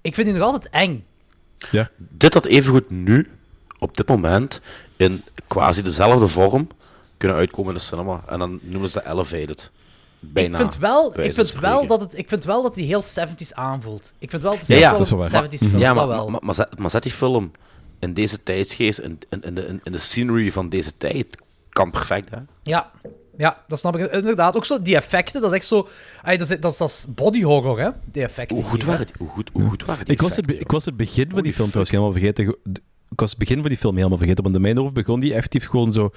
ik 0.00 0.14
vind 0.14 0.26
die 0.26 0.36
nog 0.36 0.46
altijd 0.46 0.72
eng. 0.72 1.06
Ja. 1.70 1.90
Dit 1.96 2.34
had 2.34 2.46
evengoed 2.46 2.90
nu, 2.90 3.30
op 3.78 3.96
dit 3.96 4.08
moment, 4.08 4.60
in 4.96 5.24
quasi 5.46 5.82
dezelfde 5.82 6.28
vorm 6.28 6.68
kunnen 7.16 7.36
uitkomen 7.36 7.72
in 7.72 7.78
de 7.78 7.84
cinema. 7.84 8.22
En 8.26 8.38
dan 8.38 8.58
noemen 8.62 8.90
ze 8.90 9.02
dat 9.02 9.12
elevated. 9.12 9.70
Bijna. 10.20 10.50
ik 10.58 10.60
vind 10.62 10.76
wel, 10.76 11.20
ik 11.20 11.34
vind 11.34 11.52
wel 11.52 11.86
dat 11.86 12.00
het, 12.00 12.18
ik 12.18 12.28
vind 12.28 12.44
wel 12.44 12.62
dat 12.62 12.74
die 12.74 12.86
heel 12.86 13.02
70s 13.02 13.52
aanvoelt. 13.52 14.12
Ik 14.18 14.30
vind 14.30 14.42
wel 14.42 14.56
dat 14.56 14.66
Ja, 14.66 14.74
het 14.74 14.82
ja. 14.82 14.88
wel 14.90 14.98
Dat 14.98 15.06
is 15.06 15.12
een 15.12 15.18
wel 15.18 15.30
waar. 15.40 15.44
70s 15.50 15.58
film, 15.68 15.78
Ja, 15.78 15.86
dat 15.86 15.96
maar, 15.96 16.16
wel. 16.16 16.28
maar, 16.30 16.40
maar, 16.44 16.54
zet, 16.54 16.78
maar 16.78 16.90
zet 16.90 17.02
die 17.02 17.12
film 17.12 17.50
in 17.98 18.14
deze 18.14 18.42
tijdsgeest, 18.42 18.98
in, 18.98 19.18
in, 19.28 19.42
in, 19.42 19.54
de, 19.54 19.78
in 19.82 19.92
de 19.92 19.98
scenery 19.98 20.52
van 20.52 20.68
deze 20.68 20.96
tijd, 20.96 21.26
kan 21.68 21.90
perfect, 21.90 22.30
hè? 22.30 22.36
Ja, 22.62 22.90
ja, 23.36 23.62
dat 23.68 23.78
snap 23.78 23.96
ik 23.96 24.12
inderdaad. 24.12 24.56
Ook 24.56 24.64
zo, 24.64 24.78
die 24.82 24.96
effecten, 24.96 25.40
dat 25.40 25.50
is 25.50 25.56
echt 25.56 25.66
zo... 25.66 25.88
ay, 26.22 26.36
dat, 26.36 26.50
is, 26.50 26.60
dat, 26.60 26.72
is, 26.72 26.78
dat 26.78 26.88
is 26.88 27.06
body 27.08 27.42
horror, 27.42 27.80
hè? 27.80 27.90
Die 28.04 28.22
effecten. 28.22 28.56
Hoe 28.56 28.66
goed 28.66 28.84
waren 28.84 29.06
die, 29.06 29.14
hoe 29.18 29.28
goed, 29.28 29.50
hoe 29.52 29.68
goed 29.68 29.84
waren 29.84 30.04
die 30.04 30.14
Ik 30.14 30.20
was, 30.20 30.36
het, 30.36 30.52
ik 30.60 30.70
was 30.70 30.84
het 30.84 30.96
begin 30.96 31.30
van 31.30 31.42
die 31.42 31.52
film 31.52 31.66
trouwens 31.66 31.90
helemaal 31.90 32.12
vergeten. 32.12 32.44
Ge- 32.44 32.58
Ik 33.10 33.20
was 33.20 33.30
het 33.30 33.38
begin 33.38 33.60
van 33.60 33.68
die 33.68 33.78
film 33.78 33.96
helemaal 33.96 34.18
vergeten. 34.18 34.42
Want 34.42 34.54
in 34.56 34.60
mijn 34.62 34.76
hoofd 34.76 34.92
begon 34.94 35.20
die 35.20 35.34
effectief 35.34 35.66
gewoon 35.66 35.92
zo 35.92 36.10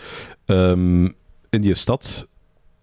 ehm, 0.45 1.03
in 1.49 1.61
die 1.61 1.75
stad. 1.75 2.27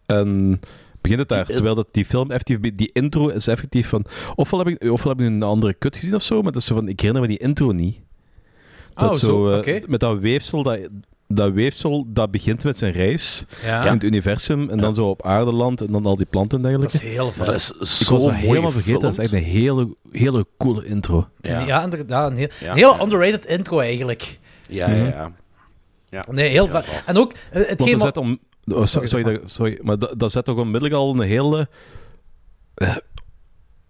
En 0.06 0.60
begint 1.00 1.20
het 1.20 1.28
daar. 1.28 1.46
terwijl 1.46 1.74
dat 1.74 1.88
die 1.90 2.04
film 2.04 2.30
effectief... 2.30 2.58
Die 2.74 2.90
intro 2.92 3.28
is 3.28 3.46
effectief 3.46 3.88
van... 3.88 4.04
Ofwel 4.34 4.58
heb 4.58 4.68
ik, 4.68 4.90
ofwel 4.90 5.12
heb 5.12 5.20
ik 5.20 5.26
een 5.26 5.42
andere 5.42 5.74
kut 5.74 5.96
gezien 5.96 6.14
of 6.14 6.22
zo. 6.22 6.42
Maar 6.42 6.52
dat 6.52 6.60
is 6.60 6.68
zo 6.68 6.74
van... 6.74 6.88
Ik 6.88 7.00
herinner 7.00 7.22
me 7.22 7.28
die 7.28 7.38
intro 7.38 7.72
niet. 7.72 7.96
Dat 8.94 9.10
Oh, 9.10 9.16
zo, 9.16 9.50
eh, 9.50 9.58
oké. 9.58 9.80
Met 9.86 10.00
dat 10.00 10.18
weefsel... 10.18 10.62
Dat, 10.62 10.78
dat 11.32 11.52
weefsel 11.52 12.04
dat 12.08 12.30
begint 12.30 12.64
met 12.64 12.78
zijn 12.78 12.92
reis 12.92 13.44
Ja. 13.64 13.86
in 13.86 13.92
het 13.92 14.02
universum. 14.04 14.70
En 14.70 14.78
dan 14.78 14.94
zo 14.94 15.08
op 15.08 15.22
aarde 15.26 15.52
landt. 15.52 15.80
En 15.80 15.92
dan 15.92 16.06
al 16.06 16.16
die 16.16 16.26
planten 16.26 16.56
en 16.56 16.62
dergelijke. 16.64 16.92
Dat 16.98 17.02
is 17.06 17.14
heel 17.14 17.32
Maar 17.36 17.46
dat 17.46 17.54
is 17.56 17.70
Ik 17.70 17.86
zo 18.06 18.14
was 18.14 18.24
dat 18.24 18.32
helemaal 18.34 18.70
vergeten. 18.70 19.00
Dat 19.00 19.12
is 19.12 19.18
echt 19.18 19.32
een 19.32 19.42
hele, 19.42 19.96
hele 20.12 20.46
coole 20.58 20.84
intro. 20.86 21.28
Ja. 21.40 21.60
Ja, 21.66 21.82
inderdaad. 21.82 22.30
Een 22.30 22.36
heel, 22.36 22.48
Ja. 22.60 22.70
een 22.70 22.76
heel 22.76 23.02
underrated 23.02 23.44
intro, 23.46 23.78
eigenlijk. 23.78 24.38
Ja, 24.68 24.90
ja, 24.90 25.04
ja. 25.06 25.32
ja 26.08 26.24
Nee, 26.30 26.48
heel. 26.48 26.68
En 27.06 27.16
ook, 27.16 27.32
eh, 27.50 27.62
hetgeen 27.68 28.16
om, 28.16 28.38
oh, 28.64 28.84
sorry, 28.84 29.06
sorry, 29.08 29.24
dat- 29.24 29.50
sorry, 29.50 29.78
maar 29.82 29.98
dat, 29.98 30.18
dat 30.18 30.32
zet 30.32 30.44
toch 30.44 30.58
onmiddellijk 30.58 30.94
al 30.94 31.10
een 31.10 31.20
hele 31.20 31.68
eh, 32.74 32.96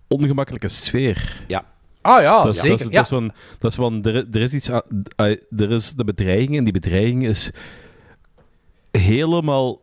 ongemakkelijke 0.08 0.68
sfeer. 0.68 1.44
Ja. 1.48 1.64
Ah 2.02 2.22
ja, 2.22 2.42
dat 2.42 2.54
is, 2.54 2.60
zeker. 2.60 2.70
Dat 2.70 2.80
is, 2.80 2.86
ja. 2.86 2.92
dat 2.92 3.02
is 3.02 3.08
van, 3.08 3.32
dat 3.58 3.70
is 3.70 3.76
van 3.76 4.04
er, 4.04 4.26
er 4.30 4.40
is 4.40 4.52
iets 4.54 4.70
aan, 4.70 4.82
er 5.56 5.70
is 5.70 5.92
de 5.92 6.04
bedreiging 6.04 6.56
en 6.56 6.64
die 6.64 6.72
bedreiging 6.72 7.26
is 7.26 7.50
helemaal 8.90 9.80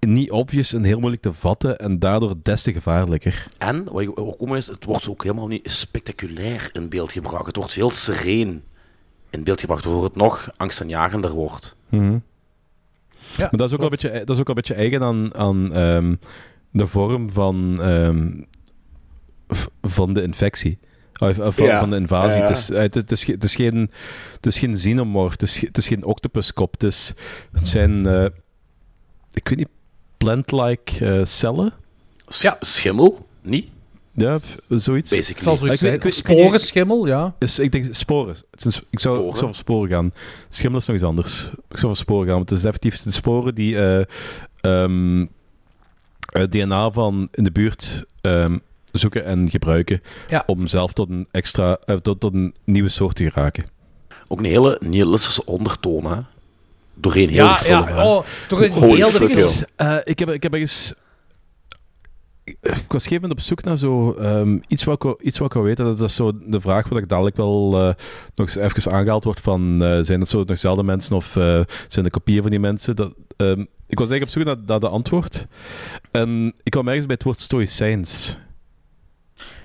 niet 0.00 0.30
obvious 0.30 0.72
en 0.72 0.84
heel 0.84 0.98
moeilijk 0.98 1.22
te 1.22 1.32
vatten 1.32 1.78
en 1.78 1.98
daardoor 1.98 2.34
des 2.42 2.62
te 2.62 2.72
gevaarlijker. 2.72 3.46
En, 3.58 3.84
wat 3.92 4.02
ik 4.02 4.20
ook 4.20 4.38
kom 4.38 4.54
is, 4.54 4.66
het 4.66 4.84
wordt 4.84 5.08
ook 5.08 5.22
helemaal 5.22 5.46
niet 5.46 5.70
spectaculair 5.70 6.70
in 6.72 6.88
beeld 6.88 7.12
gebracht. 7.12 7.46
Het 7.46 7.56
wordt 7.56 7.74
heel 7.74 7.90
sereen 7.90 8.62
in 9.30 9.44
beeld 9.44 9.60
gebracht, 9.60 9.84
waardoor 9.84 10.04
het 10.04 10.16
nog 10.16 10.50
angstaanjagender 10.56 11.30
wordt. 11.30 11.76
Mhm. 11.88 12.12
Ja, 12.12 12.20
maar 13.38 13.50
dat 13.50 13.66
is 13.66 13.72
ook 13.72 13.80
wel 13.80 13.92
een 13.92 13.98
beetje, 14.00 14.10
dat 14.24 14.30
is 14.36 14.38
ook 14.40 14.46
wel 14.46 14.56
een 14.56 14.62
beetje 14.62 14.74
eigen 14.74 15.02
aan, 15.02 15.34
aan 15.34 15.72
ehm, 15.72 16.14
de 16.70 16.86
vorm 16.86 17.30
van, 17.30 17.82
ehm, 17.82 18.30
van 19.82 20.12
de 20.14 20.22
infectie. 20.22 20.78
Of, 21.20 21.38
of 21.38 21.54
van, 21.54 21.66
Ja. 21.66 21.78
van 21.78 21.90
de 21.90 21.96
invasie. 21.96 22.38
Ja. 22.40 22.46
Het, 22.46 22.56
is, 22.56 22.68
het, 22.68 22.94
het, 22.94 23.10
is, 23.12 23.24
ge- 23.24 23.32
het, 23.32 23.44
is 23.44 23.54
geen, 23.54 23.90
het 24.32 24.46
is 24.46 24.58
geen 24.58 24.74
xenomorph, 24.74 25.32
het 25.32 25.42
is, 25.42 25.58
ge- 25.58 25.66
het 25.66 25.78
is 25.78 25.86
geen 25.88 26.04
octopuskop. 26.04 26.72
Het, 26.72 26.82
is, 26.82 27.14
het 27.52 27.68
zijn, 27.68 28.06
eh, 28.06 28.24
ik 29.32 29.48
weet 29.48 29.58
niet, 29.58 29.68
plant-like 30.16 31.06
eh, 31.18 31.24
cellen? 31.24 31.72
S- 32.28 32.46
Schimmel? 32.60 33.26
Niet? 33.42 33.68
Ja, 34.14 34.38
zoiets. 34.68 35.10
Basically. 35.10 35.42
zal 35.42 35.56
zoiets 35.56 35.82
Ik 35.82 35.92
ik 35.92 36.04
ik 36.04 36.12
Sporen, 36.12 36.60
schimmel, 36.60 37.06
ja. 37.06 37.34
Is, 37.38 37.58
ik 37.58 37.72
denk 37.72 37.94
sporen. 37.94 38.36
Het 38.50 38.64
is 38.64 38.76
een- 38.76 38.82
ik, 38.90 39.00
zou, 39.00 39.14
ik 39.14 39.20
Sporen? 39.20 39.36
zou 39.38 39.46
voor 39.50 39.60
sporen 39.60 39.88
gaan. 39.88 40.12
Schimmel 40.48 40.80
is 40.80 40.86
nog 40.86 40.96
iets 40.96 41.04
anders. 41.04 41.44
Ik 41.68 41.76
zou 41.78 41.86
voor 41.86 41.96
sporen 41.96 42.26
gaan. 42.26 42.36
Want 42.36 42.50
het 42.50 42.58
is 42.58 42.64
effectief 42.64 43.02
de 43.02 43.10
sporen 43.10 43.54
die 43.54 43.76
eh, 43.78 44.04
ehm, 44.60 45.26
het 46.32 46.52
DNA 46.52 46.90
van 46.90 47.28
in 47.32 47.44
de 47.44 47.50
buurt 47.52 48.04
ehm, 48.20 48.58
zoeken 48.92 49.24
en 49.24 49.50
gebruiken. 49.50 50.02
Ja. 50.28 50.42
Om 50.46 50.66
zelf 50.66 50.92
tot 50.92 51.10
een 51.10 51.28
extra, 51.30 51.78
eh, 51.84 51.96
tot, 51.96 52.20
tot 52.20 52.34
een 52.34 52.54
nieuwe 52.64 52.88
soort 52.88 53.16
te 53.16 53.30
geraken. 53.30 53.64
Ook 54.28 54.38
een 54.38 54.44
hele 54.44 54.76
nihilistische 54.80 55.44
ondertoon, 55.44 56.04
hè? 56.04 56.20
Doorheen 56.94 57.28
heel 57.28 57.44
Ja, 57.44 57.52
de 57.52 57.64
film. 57.64 57.80
ja, 57.88 57.94
hè. 57.94 58.02
oh, 58.02 58.24
doorheen 58.48 58.72
heel 58.72 59.10
de 59.10 59.28
film. 59.28 59.52
Eh, 59.76 59.96
ik, 60.04 60.18
heb, 60.18 60.30
ik 60.30 60.42
heb 60.42 60.52
ergens... 60.52 60.94
Ik 62.60 62.72
was 62.88 63.02
gegeven 63.02 63.14
moment 63.20 63.32
op 63.32 63.40
zoek 63.40 63.62
naar 63.62 63.76
zo, 63.78 64.12
ehm, 64.12 64.58
iets, 64.68 64.84
wat 64.84 64.94
ik, 64.94 65.02
wou- 65.02 65.16
iets 65.22 65.38
wat 65.38 65.46
ik 65.46 65.52
wou 65.52 65.66
weten. 65.66 65.84
Dat 65.84 66.00
is 66.00 66.14
zo 66.14 66.32
de 66.46 66.60
vraag 66.60 66.88
wat 66.88 66.98
ik 66.98 67.08
dadelijk 67.08 67.36
wel 67.36 67.74
eh, 67.78 67.86
nog 68.34 68.46
eens 68.46 68.56
even 68.56 68.92
aangehaald 68.92 69.24
wordt 69.24 69.40
van... 69.40 69.82
eh, 69.84 69.98
zijn 70.02 70.20
het 70.20 70.28
zo 70.28 70.36
nog 70.38 70.46
dezelfde 70.46 70.82
mensen 70.82 71.16
of 71.16 71.36
eh, 71.36 71.60
zijn 71.88 72.04
de 72.04 72.10
kopieën 72.10 72.42
van 72.42 72.50
die 72.50 72.60
mensen? 72.60 72.96
Dat, 72.96 73.14
ehm, 73.36 73.60
ik 73.86 73.98
was 73.98 74.10
eigenlijk 74.10 74.22
op 74.22 74.28
zoek 74.28 74.44
naar, 74.44 74.56
naar 74.66 74.80
de 74.80 74.88
antwoord. 74.88 75.46
En 76.10 76.52
ik 76.62 76.70
kwam 76.70 76.86
ergens 76.88 77.06
bij 77.06 77.14
het 77.14 77.24
woord 77.24 77.40
stoïcijns. 77.40 78.38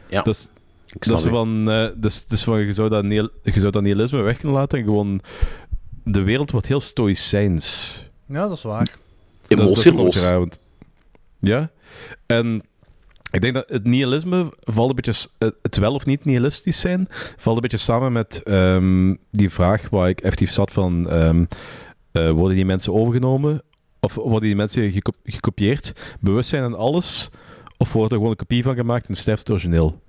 Ja, 0.09 0.21
Dus, 0.21 0.47
ik 0.85 1.03
snap 1.03 1.15
dat 1.17 1.25
is 1.25 1.31
van, 1.31 1.65
dus, 1.95 2.25
dus 2.27 2.43
van 2.43 2.59
je, 2.59 2.73
zou 2.73 2.89
dat 2.89 3.03
nihil- 3.03 3.29
je 3.43 3.59
zou 3.59 3.71
dat 3.71 3.81
nihilisme 3.81 4.21
weg 4.21 4.37
kunnen 4.37 4.57
laten 4.57 4.79
en 4.79 4.83
gewoon... 4.85 5.21
De 6.03 6.21
wereld 6.21 6.51
wordt 6.51 6.67
heel 6.67 6.79
stoïcijns. 6.79 7.95
Ja, 8.27 8.47
dat 8.47 8.57
is 8.57 8.63
waar. 8.63 8.85
Dat 9.47 9.57
dat 9.57 9.67
Emotieloos. 9.67 10.27
Ja. 11.39 11.69
En 12.25 12.61
ik 13.31 13.41
denk 13.41 13.53
dat 13.53 13.69
het 13.69 13.83
nihilisme 13.83 14.53
valt 14.59 14.89
een 14.89 14.95
beetje... 14.95 15.11
s- 15.13 15.35
Het 15.61 15.77
wel 15.77 15.93
of 15.93 16.05
niet 16.05 16.25
nihilistisch 16.25 16.79
zijn, 16.79 17.07
valt 17.37 17.55
een 17.55 17.61
beetje 17.61 17.77
samen 17.77 18.11
met 18.11 18.41
ehm, 18.43 19.15
die 19.31 19.49
vraag 19.49 19.89
waar 19.89 20.09
ik 20.09 20.19
effectief 20.21 20.51
zat 20.51 20.71
van... 20.71 21.09
ehm, 21.09 21.45
eh, 22.11 22.31
worden 22.31 22.55
die 22.55 22.65
mensen 22.65 22.93
overgenomen? 22.93 23.61
Of 23.99 24.15
worden 24.15 24.41
die 24.41 24.55
mensen 24.55 24.91
geko- 24.91 25.11
gekopieerd? 25.23 25.93
Bewustzijn 26.19 26.63
en 26.63 26.77
alles? 26.77 27.29
Of 27.77 27.93
wordt 27.93 28.11
er 28.11 28.17
gewoon 28.17 28.31
een 28.31 28.37
kopie 28.37 28.63
van 28.63 28.75
gemaakt 28.75 29.09
en 29.09 29.15
sterft 29.15 29.39
het 29.39 29.49
origineel? 29.49 30.01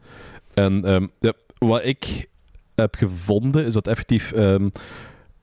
En 0.55 0.85
ehm, 0.85 1.07
ja, 1.20 1.32
wat 1.59 1.85
ik 1.85 2.28
heb 2.74 2.95
gevonden, 2.97 3.65
is 3.65 3.73
dat 3.73 3.86
effectief... 3.86 4.32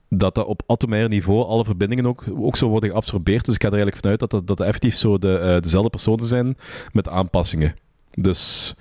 dat 0.10 0.36
dat 0.36 0.45
op 0.45 0.61
atomair 0.68 1.10
niveau 1.10 1.45
alle 1.45 1.65
verbindingen 1.65 2.06
ook, 2.07 2.23
ook 2.38 2.56
zo 2.56 2.68
worden 2.68 2.90
geabsorbeerd. 2.90 3.45
Dus 3.45 3.56
ik 3.56 3.61
ga 3.61 3.68
er 3.68 3.73
eigenlijk 3.73 4.02
vanuit 4.02 4.19
dat 4.19 4.30
dat, 4.32 4.48
dat 4.48 4.60
effectief 4.60 4.95
zo 4.95 5.18
de, 5.18 5.38
eh, 5.38 5.61
dezelfde 5.61 5.90
personen 5.90 6.26
zijn 6.26 6.57
met 6.91 7.07
aanpassingen. 7.10 7.76
Dus 8.11 8.73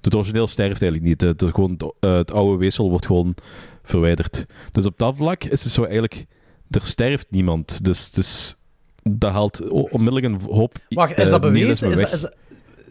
het 0.00 0.14
origineel 0.14 0.46
sterft 0.46 0.82
eigenlijk 0.82 1.10
niet. 1.10 1.20
Het, 1.20 1.40
het, 1.40 1.54
gewoon, 1.54 1.70
het, 1.70 1.92
eh, 2.00 2.14
het 2.14 2.32
oude 2.32 2.58
weefsel 2.58 2.90
wordt 2.90 3.06
gewoon 3.06 3.34
verwijderd. 3.82 4.46
Dus 4.72 4.86
op 4.86 4.98
dat 4.98 5.16
vlak 5.16 5.44
is 5.44 5.62
het 5.62 5.72
zo 5.72 5.82
eigenlijk... 5.82 6.26
Er 6.70 6.80
sterft 6.86 7.26
niemand. 7.30 7.84
Dus, 7.84 8.10
dus 8.10 8.56
dat 9.02 9.32
haalt 9.32 9.68
onmiddellijk 9.68 10.26
een 10.26 10.40
hoop 10.54 10.74
Wacht, 10.88 11.12
eh, 11.12 11.24
is 11.24 11.30
dat 11.30 11.40
bewezen? 11.40 11.90
Is 11.90 12.00
dat, 12.00 12.12
is 12.12 12.20
dat- 12.20 12.34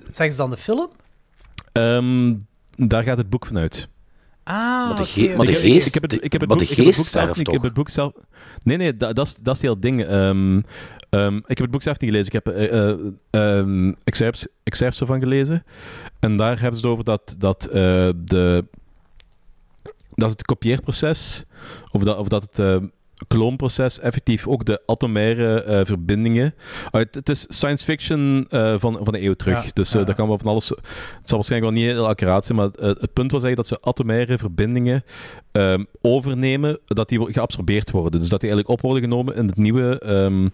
zeggen 0.04 0.32
ze 0.32 0.38
dan 0.38 0.50
de 0.50 0.58
film? 0.58 0.90
Ehm, 1.72 2.36
daar 2.76 3.04
gaat 3.04 3.18
het 3.18 3.30
boek 3.30 3.46
vanuit. 3.46 3.88
Ah, 4.50 4.54
Maar 4.88 4.96
de 4.96 5.02
oké, 5.02 5.12
ge- 5.12 5.34
maar 5.36 5.46
de 5.46 5.52
oké. 5.52 5.60
geest- 5.62 5.88
Ik 5.88 5.94
heb 5.94 6.04
het, 6.04 6.14
ik 6.24 6.32
heb 6.32 6.42
het 6.42 6.50
boek, 6.50 6.60
de 6.60 6.64
ik 6.64 6.70
heb 6.70 6.78
het 6.78 6.86
boek 6.86 6.96
geest 6.96 7.12
zelf 7.12 7.28
niet. 7.28 7.38
Ik 7.38 7.46
heb 7.46 7.56
toch? 7.56 7.64
het 7.64 7.74
boek 7.74 7.90
zelf. 7.90 8.14
Nee, 8.64 8.78
nee, 8.78 8.98
dat, 8.98 9.16
dat, 9.16 9.28
is, 9.28 9.36
dat 9.36 9.56
is 9.56 9.62
het 9.62 9.70
hele 9.70 9.80
ding. 9.80 10.04
Ehm, 10.06 10.62
ehm, 11.10 11.36
ik 11.38 11.48
heb 11.48 11.58
het 11.58 11.72
boek 11.72 11.82
zelf 11.82 12.00
niet 12.00 12.10
gelezen. 12.10 12.34
Ik 12.34 12.42
heb 12.44 12.48
eh, 12.48 12.90
ehm, 13.30 13.94
excerpts, 14.04 14.48
excerpts 14.64 15.00
ervan 15.00 15.20
gelezen. 15.20 15.64
En 16.20 16.38
daar 16.38 16.60
hebben 16.60 16.80
ze 16.80 16.86
het 16.86 16.92
over 16.94 17.04
dat, 17.04 17.36
dat, 17.38 17.66
eh, 17.66 18.10
de, 18.16 18.66
dat 20.16 20.30
het 20.30 20.42
kopieerproces, 20.44 21.44
of 21.92 22.04
dat, 22.04 22.18
of 22.18 22.28
dat 22.28 22.48
het 22.52 22.82
kloonproces 23.28 24.00
effectief 24.00 24.48
ook 24.48 24.66
de 24.66 24.82
atomaire 24.86 25.62
eh, 25.62 25.86
verbindingen. 25.86 26.56
Het, 26.92 27.30
is 27.30 27.46
science 27.50 27.86
fiction 27.86 28.46
eh, 28.50 28.76
van, 28.78 29.00
van 29.04 29.16
een 29.16 29.24
eeuw 29.24 29.34
terug. 29.34 29.64
Ja, 29.64 29.70
dus 29.74 29.94
eh, 29.94 30.00
ja. 30.00 30.06
daar 30.06 30.16
kan 30.16 30.28
wel 30.28 30.38
van 30.38 30.48
alles. 30.48 30.70
Het 30.70 30.80
zal 31.24 31.38
waarschijnlijk 31.38 31.74
wel 31.74 31.82
niet 31.84 31.92
heel 31.92 32.08
accuraat 32.08 32.46
zijn, 32.46 32.58
maar 32.58 32.70
het, 32.80 33.14
punt 33.14 33.32
was 33.32 33.44
eigenlijk 33.44 33.56
dat 33.56 33.68
ze 33.68 33.82
atomaire 33.82 34.38
verbindingen 34.38 35.04
ehm, 35.52 35.84
overnemen, 36.02 36.80
dat 36.86 37.10
die 37.10 37.34
geabsorbeerd 37.34 37.92
worden. 37.92 38.20
Dus 38.20 38.30
dat 38.30 38.40
die 38.40 38.50
eigenlijk 38.50 38.80
op 38.80 38.86
worden 38.86 39.10
genomen 39.10 39.36
in 39.36 39.46
het 39.46 39.58
nieuwe. 39.58 40.00
ehm, 40.00 40.50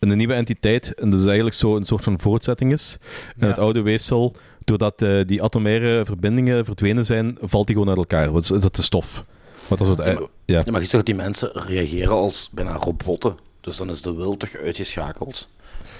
in 0.00 0.10
een 0.10 0.16
nieuwe 0.16 0.34
entiteit. 0.34 0.94
En 0.94 1.10
dat 1.10 1.18
is 1.18 1.24
eigenlijk 1.24 1.56
zo 1.56 1.76
een 1.76 1.84
soort 1.84 2.04
van 2.04 2.18
voortzetting 2.20 2.72
is. 2.72 2.98
En 3.36 3.46
Ja. 3.46 3.46
het 3.46 3.58
oude 3.58 3.82
weefsel, 3.82 4.36
doordat 4.64 4.98
die 5.26 5.42
atomaire 5.42 6.04
verbindingen 6.04 6.64
verdwenen 6.64 7.06
zijn, 7.06 7.36
valt 7.40 7.66
die 7.66 7.74
gewoon 7.74 7.90
uit 7.90 7.98
elkaar. 7.98 8.32
Wat 8.32 8.42
is, 8.42 8.50
is 8.50 8.62
dat 8.62 8.76
de 8.76 8.82
stof? 8.82 9.24
Het? 9.68 9.78
Ja, 9.98 10.04
maar- 10.04 10.14
ja. 10.44 10.62
Ja, 10.64 10.70
maar 10.70 10.72
je 10.74 10.80
ziet 10.80 10.90
toch 10.90 10.90
dat 10.90 11.06
die 11.06 11.14
mensen 11.14 11.50
reageren 11.52 12.12
als 12.14 12.48
bijna 12.52 12.72
robotten. 12.76 13.36
Dus 13.60 13.76
dan 13.76 13.90
is 13.90 14.02
de 14.02 14.14
wil 14.14 14.36
toch 14.36 14.54
uitgeschakeld. 14.56 15.48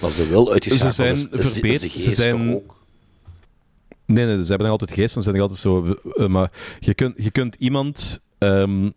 Als 0.00 0.16
de 0.16 0.26
wil 0.26 0.52
uitgeschakeld 0.52 0.94
Ze 0.94 1.02
zijn 1.02 1.14
is, 1.40 1.46
is, 1.46 1.60
is 1.62 1.80
de 1.80 1.88
geest 1.88 2.04
Ze 2.04 2.10
zijn, 2.10 2.54
ook. 2.54 2.76
Nee, 4.06 4.24
nee, 4.26 4.34
ze 4.34 4.48
hebben 4.48 4.58
nog 4.58 4.70
altijd 4.80 4.90
geest, 4.92 5.14
want 5.14 5.26
ze 5.26 5.30
zijn 5.30 5.42
nog 5.42 5.50
altijd 5.50 5.60
zo... 5.60 5.96
eh, 6.22 6.26
maar 6.28 6.50
je 6.80 6.94
kunt, 6.94 7.14
je 7.16 7.30
kunt 7.30 7.54
iemand... 7.58 8.20
ehm, 8.38 8.90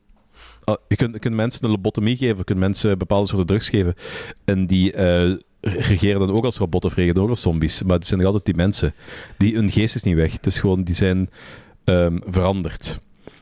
ah, 0.63 0.75
je, 0.87 0.95
kunt, 0.95 1.13
je 1.13 1.19
kunt 1.19 1.35
mensen 1.35 1.63
een 1.65 1.69
lobotomie 1.71 2.17
geven, 2.17 2.37
je 2.37 2.43
kunt 2.43 2.59
mensen 2.59 2.97
bepaalde 2.97 3.27
soorten 3.27 3.47
drugs 3.47 3.69
geven. 3.69 3.95
En 4.45 4.67
die 4.67 4.93
eh, 4.93 5.31
regeren 5.61 6.19
dan 6.19 6.31
ook 6.31 6.45
als 6.45 6.57
robotten, 6.57 6.89
of 6.89 6.95
regeren 6.95 7.21
ook 7.21 7.29
als 7.29 7.41
zombies. 7.41 7.83
Maar 7.83 7.95
het 7.97 8.07
zijn 8.07 8.19
nog 8.19 8.27
altijd 8.27 8.45
die 8.45 8.55
mensen. 8.55 8.93
Die, 9.37 9.55
hun 9.55 9.71
geest 9.71 9.95
is 9.95 10.03
niet 10.03 10.15
weg. 10.15 10.31
Het 10.31 10.45
is 10.45 10.59
gewoon, 10.59 10.83
die 10.83 10.95
zijn 10.95 11.29
ehm, 11.83 12.19
veranderd. 12.25 12.99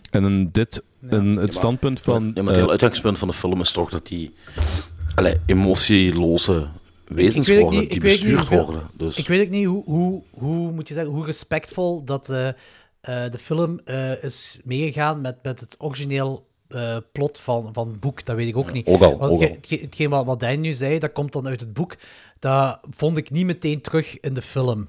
En 0.09 0.23
in 0.23 0.49
dit, 0.51 0.83
in 1.09 1.35
het 1.35 1.53
standpunt 1.53 1.99
van... 2.01 2.23
Ja, 2.25 2.31
maar 2.41 2.43
het 2.43 2.55
hele 2.55 2.63
eh, 2.65 2.69
uitgangspunt 2.71 3.17
van 3.17 3.27
de 3.27 3.33
film 3.33 3.59
is 3.61 3.71
toch 3.71 3.89
dat 3.89 4.07
die 4.07 4.33
allee, 5.15 5.35
emotieloze 5.45 6.67
wezens 7.07 7.47
Ik 7.47 7.53
weet 7.53 7.63
ook 7.63 7.71
worden, 7.71 7.79
niet- 7.79 7.89
die 7.89 7.97
ik 7.97 8.03
weet 8.03 8.19
ook 8.19 8.25
niet 8.25 8.35
bestuurd 8.35 8.49
hoeveel- 8.59 8.65
worden. 8.73 8.89
Dus. 8.97 9.17
Ik 9.17 9.27
weet 9.27 9.45
ook 9.45 9.51
niet 9.51 9.65
hoe, 9.65 9.83
hoe, 9.83 10.23
hoe 10.31 10.71
moet 10.71 10.87
je 10.87 10.93
zeggen, 10.93 11.13
hoe 11.13 11.25
respectvol 11.25 12.03
dat 12.03 12.29
eh, 12.29 12.47
eh, 12.47 12.53
de 13.31 13.37
film 13.39 13.79
eh, 13.85 14.23
is 14.23 14.59
meegegaan 14.63 15.21
met, 15.21 15.35
met 15.43 15.59
het 15.59 15.75
origineel 15.79 16.47
eh, 16.67 16.97
plot 17.11 17.39
van, 17.39 17.69
van 17.73 17.87
het 17.87 17.99
boek. 17.99 18.25
Dat 18.25 18.35
weet 18.35 18.47
ik 18.47 18.57
ook 18.57 18.73
niet. 18.73 18.87
ook 18.87 19.01
al, 19.01 19.17
Want 19.17 19.31
ook 19.31 19.41
hetgeen 19.69 20.09
wat, 20.09 20.25
wat 20.25 20.39
Dijn 20.39 20.61
nu 20.61 20.73
zei, 20.73 20.99
dat 20.99 21.11
komt 21.11 21.33
dan 21.33 21.47
uit 21.47 21.59
het 21.59 21.73
boek. 21.73 21.95
Dat 22.39 22.79
vond 22.89 23.17
ik 23.17 23.29
niet 23.31 23.45
meteen 23.45 23.81
terug 23.81 24.19
in 24.19 24.33
de 24.33 24.41
film. 24.41 24.85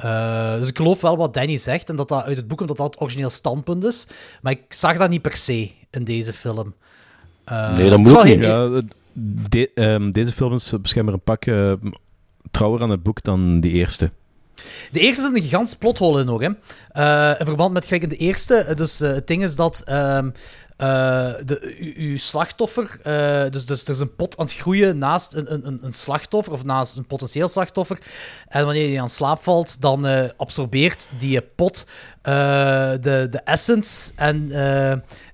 Eh, 0.00 0.54
dus 0.58 0.68
ik 0.68 0.76
geloof 0.76 1.00
wel 1.00 1.16
wat 1.16 1.34
Danny 1.34 1.56
zegt 1.56 1.88
en 1.88 1.96
dat 1.96 2.08
dat 2.08 2.24
uit 2.24 2.36
het 2.36 2.48
boek 2.48 2.56
komt, 2.58 2.68
dat 2.76 2.78
het 2.78 3.00
origineel 3.00 3.30
standpunt 3.30 3.84
is. 3.84 4.06
Maar 4.42 4.52
ik 4.52 4.62
zag 4.68 4.96
dat 4.96 5.10
niet 5.10 5.22
per 5.22 5.36
se 5.36 5.70
in 5.90 6.04
deze 6.04 6.32
film. 6.32 6.74
Eh, 7.44 7.74
Nee, 7.76 7.90
dat 7.90 7.98
is 7.98 8.04
moet 8.06 8.14
wel 8.14 8.24
niet. 8.24 8.40
Ja, 8.40 8.68
de- 8.68 8.84
de- 9.48 9.70
ehm, 9.74 10.10
deze 10.10 10.32
film 10.32 10.54
is 10.54 10.72
schijnbaar 10.82 11.14
een 11.14 11.20
pak 11.22 11.44
eh, 11.44 11.72
trouwer 12.50 12.82
aan 12.82 12.90
het 12.90 13.02
boek 13.02 13.22
dan 13.22 13.60
die 13.60 13.72
eerste. 13.72 14.10
De 14.92 15.00
eerste 15.00 15.22
zit 15.22 15.36
een 15.36 15.42
gigantisch 15.42 15.74
plothol 15.74 16.18
in 16.18 16.26
nog, 16.26 16.40
hè. 16.40 16.48
Eh, 16.88 17.38
in 17.40 17.46
verband 17.46 17.72
met, 17.72 17.84
gelijk 17.84 18.02
in 18.02 18.08
de 18.08 18.16
eerste, 18.16 18.72
dus 18.74 18.98
het 18.98 19.26
ding 19.26 19.42
is 19.42 19.56
dat 19.56 19.82
ehm, 19.84 20.30
eh, 20.80 21.32
de, 21.44 21.76
uw 21.96 22.18
slachtoffer, 22.18 23.00
eh, 23.02 23.50
dus, 23.50 23.66
dus 23.66 23.84
er 23.84 23.90
is 23.90 24.00
een 24.00 24.14
pot 24.14 24.36
aan 24.38 24.44
het 24.44 24.54
groeien 24.54 24.98
naast 24.98 25.34
een, 25.34 25.52
een, 25.54 25.78
een- 25.82 25.92
slachtoffer, 25.92 26.52
of 26.52 26.64
naast 26.64 26.96
een 26.96 27.06
potentieel 27.06 27.48
slachtoffer. 27.48 27.98
En 28.48 28.64
wanneer 28.64 28.88
hij 28.88 29.00
aan 29.00 29.08
slaap 29.08 29.42
valt, 29.42 29.80
dan 29.80 30.06
eh, 30.06 30.28
absorbeert 30.36 31.10
die 31.18 31.40
pot 31.40 31.86
de, 32.22 33.26
de 33.30 33.40
essence 33.44 34.12
en 34.16 34.48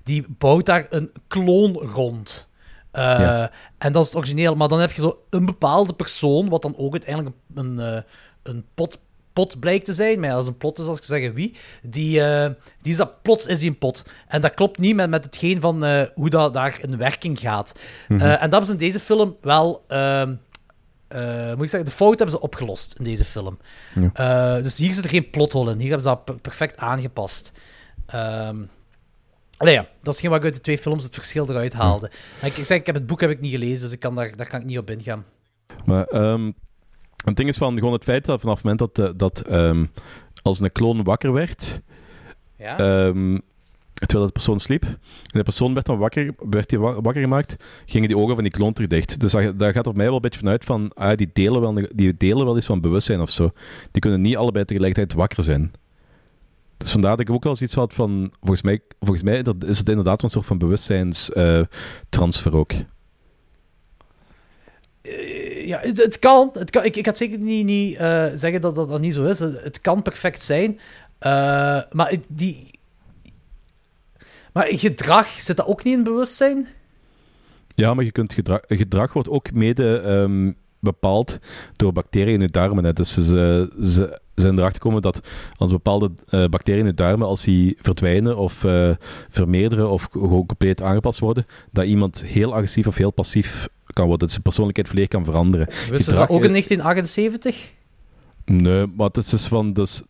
die 0.03 0.25
bouwt 0.37 0.65
daar 0.65 0.87
een 0.89 1.11
kloon 1.27 1.73
rond. 1.73 2.47
Ja. 2.91 3.51
En 3.77 3.91
dat 3.91 4.01
is 4.01 4.07
het 4.07 4.17
origineel. 4.17 4.55
Maar 4.55 4.67
dan 4.67 4.79
heb 4.79 4.91
je 4.91 5.01
zo 5.01 5.23
een 5.29 5.45
bepaalde 5.45 5.93
persoon, 5.93 6.49
wat 6.49 6.61
dan 6.61 6.77
ook 6.77 6.91
uiteindelijk 6.91 7.35
een, 7.55 7.77
een, 7.77 8.03
een 8.43 8.65
pot, 8.73 8.97
pot 9.37 9.59
blijkt 9.59 9.85
te 9.85 9.93
zijn. 9.93 10.19
Maar 10.19 10.31
als 10.33 10.47
een 10.47 10.57
plot 10.57 10.79
is, 10.79 10.85
als 10.85 10.97
ik 10.97 11.03
zeggen 11.03 11.33
wie. 11.33 11.55
Die, 11.81 12.23
eh, 12.23 12.51
die 12.81 12.91
is 12.91 12.97
dat, 12.97 13.21
plots 13.21 13.45
is 13.45 13.59
die 13.59 13.69
een 13.69 13.77
pot. 13.77 14.05
En 14.27 14.41
dat 14.41 14.53
klopt 14.53 14.79
niet 14.79 14.95
met, 14.95 15.09
met 15.09 15.25
hetgeen 15.25 15.61
van 15.61 15.83
eh, 15.83 16.03
hoe 16.15 16.29
dat 16.29 16.53
daar 16.53 16.77
in 16.81 16.97
werking 16.97 17.39
gaat. 17.39 17.75
Mhm. 18.07 18.21
Eh, 18.21 18.43
en 18.43 18.49
dat 18.49 18.61
is 18.61 18.69
in 18.69 18.77
deze 18.77 18.99
film 18.99 19.35
wel... 19.41 19.83
ehm, 19.87 20.35
eh, 21.07 21.47
moet 21.47 21.63
ik 21.63 21.69
zeggen, 21.69 21.85
de 21.89 21.95
fout 21.95 22.17
hebben 22.17 22.35
ze 22.35 22.41
opgelost 22.41 22.93
in 22.97 23.03
deze 23.03 23.25
film. 23.25 23.57
Ja. 24.13 24.61
Dus 24.61 24.77
hier 24.77 24.93
zit 24.93 25.03
er 25.03 25.09
geen 25.09 25.29
plothol 25.29 25.69
in. 25.69 25.77
Hier 25.77 25.89
hebben 25.89 26.01
ze 26.01 26.07
dat 26.07 26.25
per- 26.25 26.39
perfect 26.39 26.77
aangepast. 26.77 27.51
Allee, 29.57 29.73
ja, 29.73 29.87
dat 30.01 30.13
is 30.13 30.19
geen 30.19 30.29
wat 30.29 30.39
ik 30.39 30.45
uit 30.45 30.55
de 30.55 30.61
twee 30.61 30.77
films 30.77 31.03
het 31.03 31.13
verschil 31.13 31.49
eruit 31.49 31.73
haalde. 31.73 32.11
Ik, 32.41 32.57
ik 32.57 32.65
zeg, 32.65 32.77
ik 32.77 32.85
heb 32.85 32.95
het 32.95 33.07
boek 33.07 33.21
heb 33.21 33.29
ik 33.29 33.39
niet 33.39 33.51
gelezen, 33.51 33.81
dus 33.83 33.91
ik 33.91 33.99
kan 33.99 34.15
daar, 34.15 34.35
daar 34.35 34.49
kan 34.49 34.59
ik 34.59 34.65
niet 34.65 34.77
op 34.77 34.89
ingaan. 34.89 35.25
Maar 35.85 36.05
ehm, 36.05 36.51
het 37.25 37.35
ding 37.35 37.49
is 37.49 37.57
van 37.57 37.77
gewoon 37.77 37.93
het 37.93 38.03
feit 38.03 38.25
dat 38.25 38.39
vanaf 38.41 38.55
het 38.55 38.63
moment 38.63 38.95
dat, 38.95 39.07
eh, 39.09 39.13
dat 39.17 39.39
ehm, 39.39 39.85
als 40.41 40.59
een 40.59 40.71
kloon 40.71 41.03
wakker 41.03 41.33
werd, 41.33 41.81
Ja? 42.57 42.77
ehm, 42.77 43.37
terwijl 43.93 44.25
de 44.25 44.31
persoon 44.31 44.59
sliep, 44.59 44.83
en 44.83 44.97
de 45.31 45.43
persoon 45.43 45.73
werd 45.73 45.85
dan 45.85 45.97
wakker, 45.97 46.33
werd 46.49 46.69
die 46.69 46.79
wa- 46.79 47.01
wakker 47.01 47.21
gemaakt, 47.21 47.55
gingen 47.85 48.07
die 48.07 48.17
ogen 48.17 48.33
van 48.33 48.43
die 48.43 48.51
kloon 48.51 48.73
terug 48.73 48.89
dicht. 48.89 49.19
Dus 49.19 49.31
dat, 49.31 49.59
daar 49.59 49.73
gaat 49.73 49.85
voor 49.85 49.95
mij 49.95 50.05
wel 50.05 50.15
een 50.15 50.21
beetje 50.21 50.39
vanuit 50.39 50.65
van, 50.65 50.91
ah, 50.93 51.17
die, 51.17 51.29
delen 51.33 51.61
wel, 51.61 51.73
die 51.95 52.17
delen 52.17 52.45
wel 52.45 52.57
iets 52.57 52.65
van 52.65 52.81
bewustzijn 52.81 53.21
of 53.21 53.29
zo. 53.29 53.51
Die 53.91 54.01
kunnen 54.01 54.21
niet 54.21 54.37
allebei 54.37 54.65
tegelijkertijd 54.65 55.13
wakker 55.13 55.43
zijn. 55.43 55.71
Dus 56.77 56.91
vandaar 56.91 57.11
dat 57.17 57.19
ik 57.27 57.29
ook 57.29 57.43
wel 57.43 57.55
zoiets 57.55 57.75
had 57.75 57.93
van, 57.93 58.31
volgens 58.39 58.61
mij, 58.61 58.79
volgens 58.99 59.23
mij 59.23 59.43
dat 59.43 59.63
is 59.63 59.77
het 59.77 59.89
inderdaad 59.89 60.23
een 60.23 60.29
soort 60.29 60.45
van 60.45 60.57
bewustzijnstransfer 60.57 62.55
ook. 62.55 62.71
Eh, 65.07 65.67
ja, 65.67 65.79
het, 65.79 65.97
het 65.97 66.19
kan. 66.19 66.49
Het 66.53 66.69
kan 66.69 66.83
ik, 66.83 66.95
ik 66.95 67.05
had 67.05 67.17
zeker 67.17 67.39
niet, 67.39 67.65
niet 67.65 67.95
eh, 67.97 68.25
zeggen 68.33 68.61
dat, 68.61 68.75
dat 68.75 68.89
dat 68.89 69.01
niet 69.01 69.13
zo 69.13 69.25
is. 69.25 69.39
Het, 69.39 69.81
kan 69.81 70.01
perfect 70.01 70.41
zijn. 70.41 70.79
Eh, 71.17 71.81
maar 71.91 72.15
die... 72.27 72.75
Maar 74.53 74.67
gedrag, 74.69 75.27
zit 75.27 75.57
dat 75.57 75.67
ook 75.67 75.83
niet 75.83 75.97
in 75.97 76.03
bewustzijn? 76.03 76.67
Ja, 77.75 77.93
maar 77.93 78.03
je 78.03 78.11
kunt 78.11 78.33
gedrag, 78.33 78.59
gedrag 78.67 79.13
wordt 79.13 79.29
ook 79.29 79.51
mede 79.51 79.99
ehm, 79.99 80.51
bepaald 80.79 81.39
door 81.75 81.91
bacteriën 81.93 82.33
in 82.33 82.41
je 82.41 82.47
darmen. 82.47 82.83
Hè. 82.83 82.93
Dus 82.93 83.13
ze, 83.13 83.69
ze 83.81 84.19
zijn 84.35 84.57
erachter 84.57 84.81
gekomen 84.81 85.01
dat 85.01 85.27
als 85.57 85.71
bepaalde 85.71 86.11
bacteriën 86.49 86.79
in 86.79 86.85
je 86.85 86.93
darmen, 86.93 87.27
als 87.27 87.43
die 87.43 87.77
verdwijnen 87.79 88.37
of 88.37 88.63
eh, 88.63 88.89
vermeerderen 89.29 89.89
of 89.89 90.07
gewoon 90.11 90.45
compleet 90.45 90.81
aangepast 90.81 91.19
worden, 91.19 91.45
dat 91.71 91.85
iemand 91.85 92.25
heel 92.25 92.53
agressief 92.53 92.87
of 92.87 92.95
heel 92.95 93.11
passief 93.11 93.67
kan 93.97 94.07
worden. 94.07 94.19
Dat 94.19 94.31
zijn 94.31 94.43
persoonlijkheid 94.43 94.87
volledig 94.87 95.09
kan 95.11 95.25
veranderen. 95.25 95.67
Wisten 95.89 96.13
ze 96.13 96.19
dat 96.19 96.29
ook 96.29 96.43
in 96.43 96.51
1978? 96.51 97.71
Nee, 98.45 98.85
maar 98.95 99.07
het 99.07 99.17
is 99.17 99.29
dus 99.29 99.45
van... 99.45 99.73
Dus, 99.73 100.03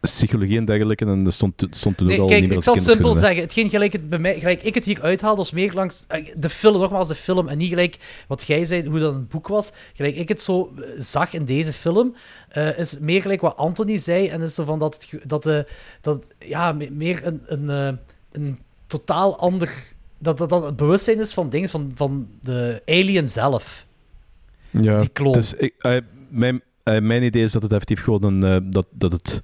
psychologie 0.00 0.58
en 0.58 0.64
dergelijke, 0.64 1.06
en 1.06 1.24
dat 1.24 1.34
stond, 1.34 1.66
stond 1.70 1.96
toen 1.96 2.12
ook 2.12 2.18
al 2.18 2.26
kijk, 2.26 2.40
niet 2.40 2.48
meer 2.48 2.58
ik 2.58 2.66
als 2.66 2.82
zal 2.82 2.92
simpel 2.92 3.14
hè. 3.14 3.20
zeggen. 3.20 3.42
Hetgeen 3.42 3.70
gelijk, 3.70 3.92
het 3.92 4.08
bij 4.08 4.18
mij, 4.18 4.38
gelijk 4.38 4.62
ik 4.62 4.74
het 4.74 4.84
hier 4.84 5.02
uithaal, 5.02 5.36
was 5.36 5.50
meer 5.50 5.72
langs 5.72 6.06
de 6.36 6.48
film, 6.48 6.80
nogmaals 6.80 7.08
de 7.08 7.14
film, 7.14 7.48
en 7.48 7.58
niet 7.58 7.68
gelijk 7.68 8.24
wat 8.28 8.44
jij 8.46 8.64
zei, 8.64 8.88
hoe 8.88 8.98
dat 8.98 9.14
een 9.14 9.28
boek 9.28 9.48
was. 9.48 9.72
Gelijk 9.94 10.16
ik 10.16 10.28
het 10.28 10.40
zo 10.40 10.74
eh, 10.76 10.90
zag 10.98 11.32
in 11.32 11.44
deze 11.44 11.72
film, 11.72 12.14
eh, 12.48 12.78
is 12.78 12.98
meer 13.00 13.20
gelijk 13.20 13.40
wat 13.40 13.56
Anthony 13.56 13.96
zei, 13.96 14.28
en 14.28 14.40
is 14.40 14.54
zo 14.54 14.64
van 14.64 14.78
dat 14.78 15.06
dat, 15.24 15.46
eh, 15.46 15.58
dat 16.00 16.28
ja, 16.38 16.72
me- 16.72 16.90
meer 16.90 17.26
een, 17.26 17.40
een, 17.46 17.98
een 18.32 18.58
totaal 18.86 19.38
ander... 19.38 19.94
Dat, 20.26 20.38
dat, 20.38 20.48
dat 20.48 20.64
het 20.64 20.76
bewustzijn 20.76 21.18
is 21.20 21.32
van 21.34 21.48
dingen, 21.48 21.68
van, 21.68 21.92
van 21.94 22.28
de 22.40 22.82
alien 22.86 23.28
zelf. 23.28 23.86
Ja, 24.70 24.98
Die 24.98 25.08
kloon. 25.08 25.32
Dus 25.32 25.54
ik, 25.54 25.74
eh, 25.78 25.96
mijn, 26.28 26.60
eh, 26.82 27.00
mijn 27.00 27.22
idee 27.22 27.42
is 27.42 27.52
dat 27.52 27.62
het 27.62 27.72
effectief 27.72 28.02
gewoon 28.02 28.24
een, 28.24 28.42
eh, 28.42 28.70
dat, 28.72 28.86
dat, 28.90 29.12
het, 29.12 29.42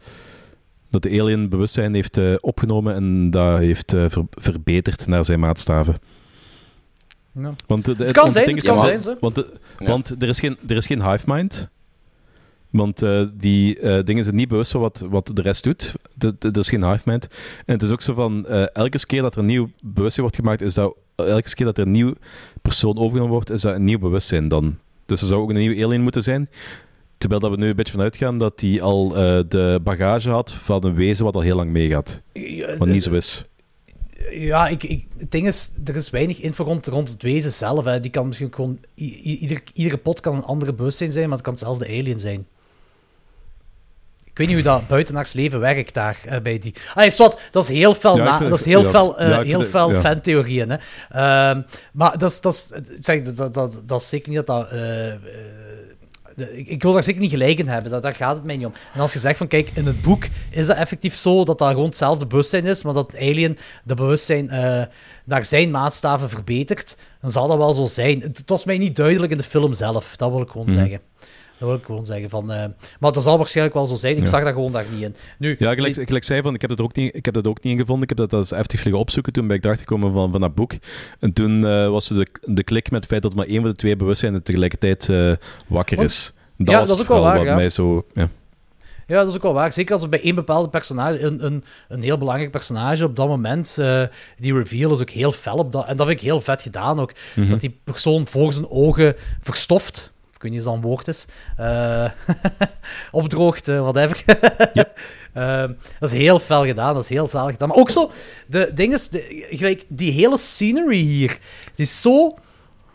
dat 0.90 1.02
de 1.02 1.20
alien 1.20 1.48
bewustzijn 1.48 1.94
heeft 1.94 2.16
eh, 2.16 2.34
opgenomen 2.40 2.94
en 2.94 3.30
dat 3.30 3.58
heeft 3.58 3.92
eh, 3.94 4.04
ver- 4.08 4.26
verbeterd 4.30 5.06
naar 5.06 5.24
zijn 5.24 5.40
maatstaven. 5.40 5.98
Ja. 7.34 7.54
Want, 7.66 7.84
de- 7.84 7.94
Het 7.96 8.12
kan 8.12 8.22
want 8.22 8.34
zijn, 8.36 8.54
het 8.56 8.64
kan 8.64 8.76
want- 8.76 9.02
zijn. 9.04 9.16
Want, 9.20 9.36
Ja. 9.78 9.88
want 9.88 10.22
er, 10.22 10.28
is 10.28 10.40
geen, 10.40 10.58
er 10.68 10.76
is 10.76 10.86
geen 10.86 11.10
hive 11.10 11.24
mind. 11.26 11.68
Want 12.72 13.02
eh, 13.02 13.24
die 13.34 13.78
eh, 13.78 14.04
dingen 14.04 14.24
zijn 14.24 14.36
niet 14.36 14.48
bewust 14.48 14.70
van 14.70 14.80
wat, 14.80 15.04
wat 15.10 15.30
de 15.34 15.42
rest 15.42 15.62
doet. 15.62 15.94
Er 16.18 16.58
is 16.58 16.68
geen 16.68 16.90
hive. 16.90 17.10
En 17.10 17.20
het 17.66 17.82
is 17.82 17.90
ook 17.90 18.02
zo 18.02 18.14
van, 18.14 18.46
eh, 18.46 18.64
elke 18.72 19.06
keer 19.06 19.22
dat 19.22 19.34
er 19.34 19.40
een 19.40 19.46
nieuw 19.46 19.70
bewustzijn 19.80 20.26
wordt 20.26 20.40
gemaakt, 20.40 20.60
is 20.60 20.74
dat, 20.74 20.94
elke 21.16 21.54
keer 21.54 21.66
dat 21.66 21.78
er 21.78 21.86
een 21.86 21.90
nieuw 21.90 22.14
persoon 22.62 22.96
overgenomen 22.96 23.32
wordt, 23.32 23.50
is 23.50 23.60
dat 23.60 23.74
een 23.74 23.84
nieuw 23.84 23.98
bewustzijn 23.98 24.48
dan. 24.48 24.78
Dus 25.06 25.20
er 25.20 25.26
zou 25.26 25.42
ook 25.42 25.48
een 25.48 25.56
nieuwe 25.56 25.84
alien 25.84 26.02
moeten 26.02 26.22
zijn. 26.22 26.48
Terwijl 27.18 27.40
dat 27.40 27.50
we 27.50 27.56
nu 27.56 27.68
een 27.68 27.76
beetje 27.76 27.92
vanuit 27.92 28.16
gaan 28.16 28.38
dat 28.38 28.58
die 28.58 28.82
al 28.82 29.08
de 29.48 29.80
bagage 29.82 30.30
had 30.30 30.52
van 30.52 30.84
een 30.84 30.94
wezen 30.94 31.24
wat 31.24 31.34
al 31.34 31.40
heel 31.40 31.56
lang 31.56 31.70
meegaat. 31.70 32.20
Wat 32.78 32.88
niet 32.88 33.02
zo 33.02 33.12
is. 33.12 33.44
Ja, 34.30 34.68
ik, 34.68 34.82
ik, 34.82 35.06
het 35.18 35.30
ding 35.30 35.46
is, 35.46 35.72
er 35.84 35.96
is 35.96 36.10
weinig 36.10 36.40
info 36.40 36.64
rond, 36.64 36.86
rond 36.86 37.08
het 37.08 37.22
wezen 37.22 37.52
zelf. 37.52 37.84
Hè. 37.84 38.00
Die 38.00 38.10
kan 38.10 38.26
misschien 38.26 38.54
gewoon... 38.54 38.78
ieder, 38.94 39.62
iedere 39.74 39.96
pot 39.96 40.20
kan 40.20 40.36
een 40.36 40.44
andere 40.44 40.72
bewustzijn 40.72 41.12
zijn, 41.12 41.24
maar 41.24 41.36
het 41.36 41.44
kan 41.44 41.54
hetzelfde 41.54 41.86
alien 41.86 42.20
zijn. 42.20 42.46
Ik 44.32 44.38
weet 44.38 44.46
niet 44.46 44.56
hoe 44.56 44.64
dat 44.64 44.88
buitenaards 44.88 45.32
leven 45.32 45.60
werkt 45.60 45.94
daar 45.94 46.18
eh, 46.26 46.40
bij 46.40 46.58
die. 46.58 46.74
Ah, 46.94 47.04
is 47.04 47.16
wat, 47.18 47.40
dat 47.50 47.62
is 47.62 47.68
heel 47.68 47.94
fel, 47.94 48.16
Ja, 48.16 48.38
dat 48.38 48.58
is 48.58 48.64
heel 48.64 48.82
ja. 48.82 48.88
fel, 48.90 49.18
eh, 49.18 49.28
Ja, 49.28 49.42
heel 49.42 49.60
het- 49.60 49.68
fel 49.68 49.92
fantheorieën. 49.94 50.70
Hè. 50.70 50.76
Ehm, 51.10 51.62
maar 51.92 52.18
dat 52.18 52.30
is, 52.30 52.40
dat, 52.40 52.52
is, 52.54 52.70
zeg, 53.04 53.20
dat, 53.20 53.54
dat, 53.86 54.00
is 54.00 54.08
zeker 54.08 54.32
niet 54.32 54.46
dat 54.46 54.70
dat. 54.70 54.70
eh, 54.70 54.78
de- 56.36 56.58
ik, 56.58 56.68
ik 56.68 56.82
wil 56.82 56.92
daar 56.92 57.02
zeker 57.02 57.20
niet 57.20 57.30
gelijk 57.30 57.58
in 57.58 57.68
hebben, 57.68 57.90
dat, 57.90 58.02
daar 58.02 58.14
gaat 58.14 58.34
het 58.34 58.44
mij 58.44 58.56
niet 58.56 58.66
om. 58.66 58.72
En 58.94 59.00
als 59.00 59.12
je 59.12 59.18
zegt 59.18 59.38
van 59.38 59.46
kijk, 59.48 59.70
in 59.74 59.86
het 59.86 60.02
boek 60.02 60.24
is 60.50 60.66
dat 60.66 60.76
effectief 60.76 61.14
zo 61.14 61.44
dat 61.44 61.58
dat 61.58 61.70
gewoon 61.70 61.84
hetzelfde 61.86 62.26
bewustzijn 62.26 62.64
is, 62.66 62.82
maar 62.82 62.94
dat 62.94 63.16
Alien 63.16 63.58
de 63.84 63.94
bewustzijn 63.94 64.46
naar 65.24 65.44
zijn 65.44 65.70
maatstaven 65.70 66.28
verbetert, 66.30 66.96
dan 67.20 67.30
zal 67.30 67.46
dat 67.48 67.56
wel 67.56 67.74
zo 67.74 67.84
zijn. 67.84 68.20
Het, 68.20 68.38
het 68.38 68.48
was 68.48 68.64
mij 68.64 68.78
niet 68.78 68.96
duidelijk 68.96 69.32
in 69.32 69.38
de 69.38 69.42
film 69.42 69.72
zelf, 69.72 70.16
dat 70.16 70.30
wil 70.30 70.40
ik 70.40 70.50
gewoon 70.50 70.66
Mhm. 70.66 70.76
zeggen. 70.78 71.00
Dat 71.62 71.70
wil 71.70 71.80
ik 71.80 71.86
gewoon 71.86 72.06
zeggen. 72.06 72.30
Van, 72.30 72.52
eh, 72.52 72.64
maar 73.00 73.12
dat 73.12 73.22
zal 73.22 73.36
waarschijnlijk 73.38 73.76
wel 73.76 73.86
zo 73.86 73.94
zijn. 73.94 74.16
Ik 74.16 74.22
Ja. 74.22 74.28
zag 74.28 74.44
dat 74.44 74.52
gewoon 74.52 74.72
daar 74.72 74.84
niet 74.92 75.02
in. 75.02 75.14
Nu, 75.38 75.56
Ja, 75.58 75.74
gelijk, 75.74 75.94
gelijk 75.94 76.24
zei 76.24 76.42
van, 76.42 76.54
ik 76.54 76.60
heb 76.60 76.70
dat 76.70 76.80
ook 76.80 76.94
niet, 76.94 77.14
ik 77.14 77.24
heb 77.24 77.34
dat 77.34 77.46
ook 77.46 77.62
niet 77.62 77.72
ingevonden. 77.72 78.02
Ik 78.02 78.08
heb 78.08 78.18
dat, 78.18 78.30
dat 78.30 78.40
eens 78.40 78.50
heftig 78.50 78.82
liggen 78.84 79.02
opzoeken. 79.02 79.32
Toen 79.32 79.46
ben 79.46 79.56
ik 79.56 79.64
erachter 79.64 79.86
gekomen 79.86 80.12
van, 80.12 80.30
van 80.32 80.40
dat 80.40 80.54
boek. 80.54 80.72
En 81.20 81.32
toen 81.32 81.66
eh, 81.66 81.88
was 81.88 82.08
de, 82.08 82.26
de 82.40 82.62
klik 82.64 82.90
met 82.90 83.00
het 83.00 83.10
feit 83.10 83.22
dat 83.22 83.34
maar 83.34 83.46
één 83.46 83.60
van 83.60 83.70
de 83.70 83.76
twee 83.76 83.96
bewustzijnen 83.96 84.42
tegelijkertijd 84.42 85.08
eh, 85.08 85.32
wakker 85.68 85.96
Want- 85.96 86.08
is. 86.08 86.32
ja, 86.56 86.64
dat 86.84 86.90
is 86.90 87.00
ook 87.00 87.08
wel 87.08 87.20
waar, 87.22 87.36
wat 87.36 87.46
ja. 87.46 87.54
mij 87.54 87.70
zo... 87.70 88.06
Ja. 88.14 88.28
Ja, 89.06 89.18
dat 89.18 89.28
is 89.28 89.34
ook 89.36 89.42
wel 89.42 89.52
waar. 89.54 89.72
Zeker 89.72 89.92
als 89.92 90.02
er 90.02 90.08
bij 90.08 90.22
één 90.22 90.34
bepaalde 90.34 90.68
personage, 90.68 91.20
een, 91.20 91.44
een, 91.44 91.64
een 91.88 92.02
heel 92.02 92.16
belangrijk 92.18 92.50
personage 92.50 93.04
op 93.04 93.16
dat 93.16 93.28
moment, 93.28 93.74
die 94.36 94.54
reveal 94.54 94.92
is 94.92 95.00
ook 95.00 95.10
heel 95.10 95.32
fel 95.32 95.56
op 95.56 95.72
dat. 95.72 95.86
En 95.86 95.96
dat 95.96 96.06
vind 96.06 96.18
ik 96.18 96.24
heel 96.24 96.40
vet 96.40 96.62
gedaan 96.62 97.00
ook. 97.00 97.12
Mhm. 97.34 97.48
Dat 97.48 97.60
die 97.60 97.80
persoon 97.84 98.26
voor 98.26 98.52
zijn 98.52 98.70
ogen 98.70 99.14
verstoft. 99.40 100.12
Ik 100.42 100.48
weet 100.48 100.58
niet 100.58 100.66
of 100.66 100.66
dat 100.74 100.74
een 100.82 100.88
woord 100.90 101.08
is. 101.08 101.26
Opdroogt, 103.20 103.66
whatever. 103.66 104.24
Ehm, 105.32 105.72
dat 105.98 106.12
is 106.12 106.18
heel 106.18 106.38
fel 106.38 106.64
gedaan, 106.66 106.94
dat 106.94 107.02
is 107.02 107.08
heel 107.08 107.26
zalig 107.28 107.52
gedaan. 107.52 107.68
Maar 107.68 107.76
ook 107.76 107.90
zo, 107.90 108.10
de 108.46 108.70
ding 108.74 108.92
is, 108.92 109.08
de, 109.08 109.46
gelijk, 109.50 109.84
die 109.88 110.12
hele 110.12 110.36
scenery 110.36 110.96
hier, 110.96 111.30
het 111.70 111.78
is 111.80 112.00
zo... 112.00 112.34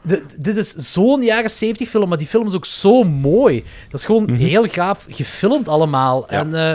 de- 0.02 0.24
dit 0.38 0.58
is 0.58 0.74
zo'n 0.74 1.22
jaren 1.24 1.50
70 1.50 1.90
film, 1.90 2.10
maar 2.10 2.18
die 2.18 2.28
film 2.28 2.48
is 2.48 2.56
ook 2.56 2.66
zo 2.66 3.04
mooi. 3.04 3.64
Dat 3.90 4.00
is 4.00 4.06
gewoon 4.06 4.30
heel 4.30 4.68
gaaf 4.68 5.06
gefilmd 5.10 5.68
allemaal. 5.68 6.28
En 6.28 6.54
eh, 6.56 6.72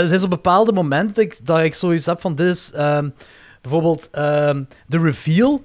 er 0.00 0.08
zijn 0.08 0.20
zo 0.20 0.28
bepaalde 0.28 0.72
momenten 0.72 1.14
dat 1.14 1.24
ik, 1.24 1.46
dat 1.46 1.60
ik 1.60 1.74
zoiets 1.74 2.06
heb 2.06 2.20
van, 2.20 2.34
dit 2.34 2.54
is 2.54 2.72
ehm, 2.72 3.08
bijvoorbeeld 3.62 4.08
ehm, 4.12 4.62
de 4.86 4.98
reveal... 4.98 5.62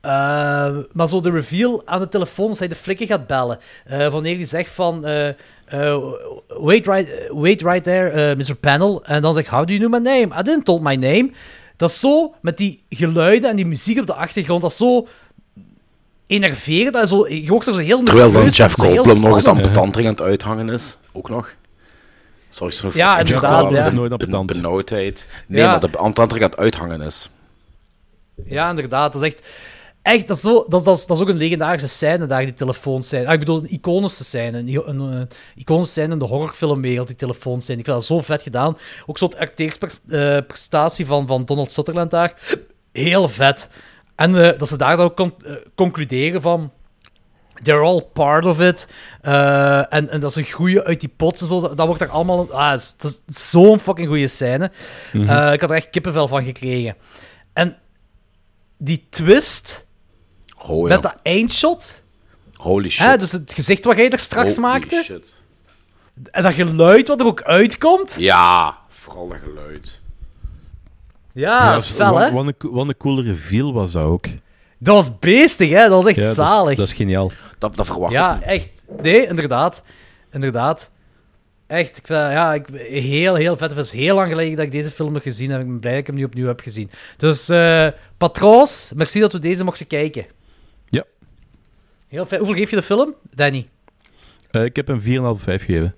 eh, 0.00 0.76
maar 0.92 1.08
zo 1.08 1.20
de 1.20 1.30
reveal 1.30 1.82
aan 1.84 2.00
de 2.00 2.08
telefoon 2.08 2.48
als 2.48 2.58
hij 2.58 2.68
de 2.68 2.74
flikker 2.74 3.06
gaat 3.06 3.26
bellen. 3.26 3.58
Eh, 3.84 4.08
wanneer 4.08 4.36
hij 4.36 4.44
zegt 4.44 4.70
van... 4.70 5.04
eh, 5.04 5.28
eh, 5.28 5.98
wait, 6.48 6.86
right, 6.86 7.08
wait 7.28 7.60
right 7.62 7.84
there, 7.84 8.36
Mr. 8.36 8.54
Panel. 8.54 9.04
En 9.04 9.22
dan 9.22 9.34
zegt, 9.34 9.48
how 9.48 9.66
do 9.66 9.72
you 9.72 9.78
know 9.88 9.92
my 10.02 10.10
name? 10.10 10.40
I 10.40 10.42
didn't 10.42 10.64
told 10.64 10.82
my 10.82 10.94
name. 10.94 11.30
Dat 11.76 11.90
is 11.90 12.00
zo, 12.00 12.34
met 12.40 12.56
die 12.56 12.82
geluiden 12.90 13.50
en 13.50 13.56
die 13.56 13.66
muziek 13.66 13.98
op 14.00 14.06
de 14.06 14.14
achtergrond, 14.14 14.62
dat 14.62 14.70
is 14.70 14.76
zo 14.76 15.06
enerverend. 16.26 16.92
Dat 16.92 17.02
is 17.02 17.08
zo, 17.08 17.28
je 17.28 17.48
wordt 17.48 17.66
er 17.66 17.74
zo 17.74 17.80
heel 17.80 18.02
Terwijl 18.02 18.32
dan 18.32 18.46
Jeff 18.46 18.74
Goldblum 18.74 19.20
nog 19.20 19.34
eens 19.34 19.46
aan 19.46 19.58
de 19.58 19.78
aan 19.80 20.12
het 20.12 20.20
uithangen 20.20 20.68
is. 20.68 20.96
Ook 21.12 21.28
nog. 21.28 21.54
Sorry, 22.48 22.72
sorry. 22.72 22.96
Ja, 22.96 23.18
inderdaad, 23.18 23.70
ja. 23.70 23.90
ben-. 24.16 24.46
Benauwdheid. 24.46 25.26
Nee, 25.46 25.60
Ja. 25.60 25.70
maar 25.70 25.80
de 25.80 25.98
aan 25.98 26.08
de 26.08 26.12
tandring 26.14 26.44
aan 26.44 26.50
het 26.50 26.58
uithangen 26.58 27.00
is. 27.00 27.30
Ja, 28.46 28.70
inderdaad. 28.70 29.12
Dat 29.12 29.22
is 29.22 29.28
echt... 29.28 29.46
Echt, 30.02 30.26
dat 30.26 30.36
is, 30.36 30.42
zo, 30.42 30.64
dat, 30.68 30.84
dat, 30.84 30.96
is, 30.96 31.06
dat 31.06 31.16
is 31.16 31.22
ook 31.22 31.28
een 31.28 31.36
legendarische 31.36 31.88
scène 31.88 32.26
daar, 32.26 32.44
die 32.44 32.52
telefoonscène. 32.54 33.26
Ah, 33.26 33.32
ik 33.32 33.38
bedoel, 33.38 33.58
een 33.58 33.72
iconische 33.72 34.24
scène. 34.24 34.58
Een, 34.58 34.82
een, 34.88 34.98
een 35.00 35.28
iconische 35.56 35.92
scène 35.92 36.12
in 36.12 36.18
de 36.18 36.24
horrorfilmwereld, 36.24 37.06
die 37.06 37.16
telefoonscène. 37.16 37.78
Ik 37.78 37.84
vind 37.84 37.96
dat 37.96 38.06
zo 38.06 38.20
vet 38.20 38.42
gedaan. 38.42 38.76
Ook 39.06 39.18
zo'n 39.18 39.38
acteersprestatie 39.38 41.06
van, 41.06 41.26
van 41.26 41.44
Donald 41.44 41.72
Sutherland 41.72 42.10
daar. 42.10 42.34
Heel 42.92 43.28
vet. 43.28 43.68
En 44.14 44.44
eh, 44.44 44.58
dat 44.58 44.68
ze 44.68 44.76
daar 44.76 44.96
dan 44.96 45.06
ook 45.06 45.16
con- 45.16 45.34
eh, 45.44 45.52
concluderen 45.74 46.40
van... 46.42 46.72
They're 47.62 47.82
all 47.84 48.02
part 48.12 48.46
of 48.46 48.60
it. 48.60 48.88
Eh, 49.20 49.92
en, 49.92 50.10
en 50.10 50.20
dat 50.20 50.32
ze 50.32 50.42
groeien 50.42 50.84
uit 50.84 51.00
die 51.00 51.12
pot. 51.16 51.40
en 51.40 51.46
Zo, 51.46 51.60
dat, 51.60 51.76
dat 51.76 51.86
wordt 51.86 52.02
er 52.02 52.08
allemaal... 52.08 52.52
Ah, 52.52 52.70
het 52.70 52.96
is, 53.04 53.22
is 53.26 53.50
zo'n 53.50 53.80
fucking 53.80 54.08
goede 54.08 54.28
scène. 54.28 54.70
Mhm. 55.12 55.28
Eh, 55.28 55.52
ik 55.52 55.60
had 55.60 55.70
er 55.70 55.76
echt 55.76 55.90
kippenvel 55.90 56.28
van 56.28 56.44
gekregen. 56.44 56.96
En 57.52 57.76
die 58.76 59.06
twist 59.10 59.86
Oh 60.66 60.88
ja. 60.88 60.94
met 60.94 61.02
dat 61.02 61.16
eindshot. 61.22 62.02
Holy 62.54 62.88
shit. 62.88 63.06
Hè, 63.06 63.16
dus 63.16 63.32
het 63.32 63.52
gezicht 63.54 63.84
wat 63.84 63.96
jij 63.96 64.10
er 64.10 64.18
straks 64.18 64.56
Holy 64.56 64.66
maakte. 64.68 65.02
shit. 65.04 65.42
En 66.30 66.42
dat 66.42 66.52
geluid 66.54 67.08
wat 67.08 67.20
er 67.20 67.26
ook 67.26 67.42
uitkomt. 67.42 68.16
Ja, 68.18 68.76
vooral 68.88 69.28
dat 69.28 69.38
geluid. 69.44 70.00
Ja, 71.32 71.72
dat 71.72 71.82
is 71.82 71.88
fel, 71.88 72.12
wat, 72.12 72.22
hè? 72.22 72.30
Wat 72.32 72.46
een, 72.46 72.54
wat 72.70 72.88
een 72.88 72.96
coole 72.96 73.22
reveal 73.22 73.72
was 73.72 73.92
dat 73.92 74.04
ook. 74.04 74.26
Dat 74.78 74.94
was 74.94 75.18
beestig, 75.18 75.70
hè? 75.70 75.88
Dat 75.88 75.90
was 75.90 76.06
echt 76.06 76.16
Ja, 76.16 76.22
dat 76.22 76.30
is- 76.30 76.36
zalig. 76.36 76.76
Dat 76.76 76.86
is 76.86 76.92
geniaal. 76.92 77.32
Dat, 77.58 77.76
dat 77.76 77.86
verwacht 77.86 78.12
ik 78.12 78.18
ja, 78.18 78.42
echt. 78.42 78.68
Nee, 79.02 79.26
inderdaad. 79.26 79.82
Inderdaad. 80.32 80.90
Echt, 81.66 81.88
ik 81.98 82.06
vind, 82.06 82.18
ja, 82.18 82.54
ik, 82.54 82.66
heel, 82.88 83.34
heel 83.34 83.56
vet. 83.56 83.70
Het 83.76 83.84
is 83.86 83.92
heel 83.92 84.14
lang 84.14 84.28
geleden 84.30 84.56
dat 84.56 84.64
ik 84.64 84.72
deze 84.72 84.90
film 84.90 85.14
heb 85.14 85.22
gezien 85.22 85.50
en 85.50 85.60
ik 85.60 85.66
ben 85.66 85.78
blij 85.78 85.92
dat 85.92 86.00
ik 86.00 86.06
hem 86.06 86.16
nu 86.16 86.24
opnieuw 86.24 86.46
heb 86.46 86.60
gezien. 86.60 86.90
Dus, 87.16 87.48
eh 87.48 87.86
patroons, 88.18 88.92
merci 88.94 89.20
dat 89.20 89.32
we 89.32 89.38
deze 89.38 89.64
mochten 89.64 89.86
kijken. 89.86 90.26
Heel 92.08 92.26
vet. 92.26 92.38
Hoeveel 92.38 92.56
geef 92.56 92.70
je 92.70 92.76
de 92.76 92.82
film, 92.82 93.14
Danny? 93.34 93.68
Eh, 94.50 94.64
ik 94.64 94.76
heb 94.76 94.86
hem 94.86 95.00
4,5 95.00 95.42
5 95.42 95.64
gegeven. 95.64 95.94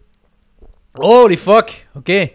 Holy 0.93 1.39
fuck, 1.39 1.87
oké. 1.95 2.29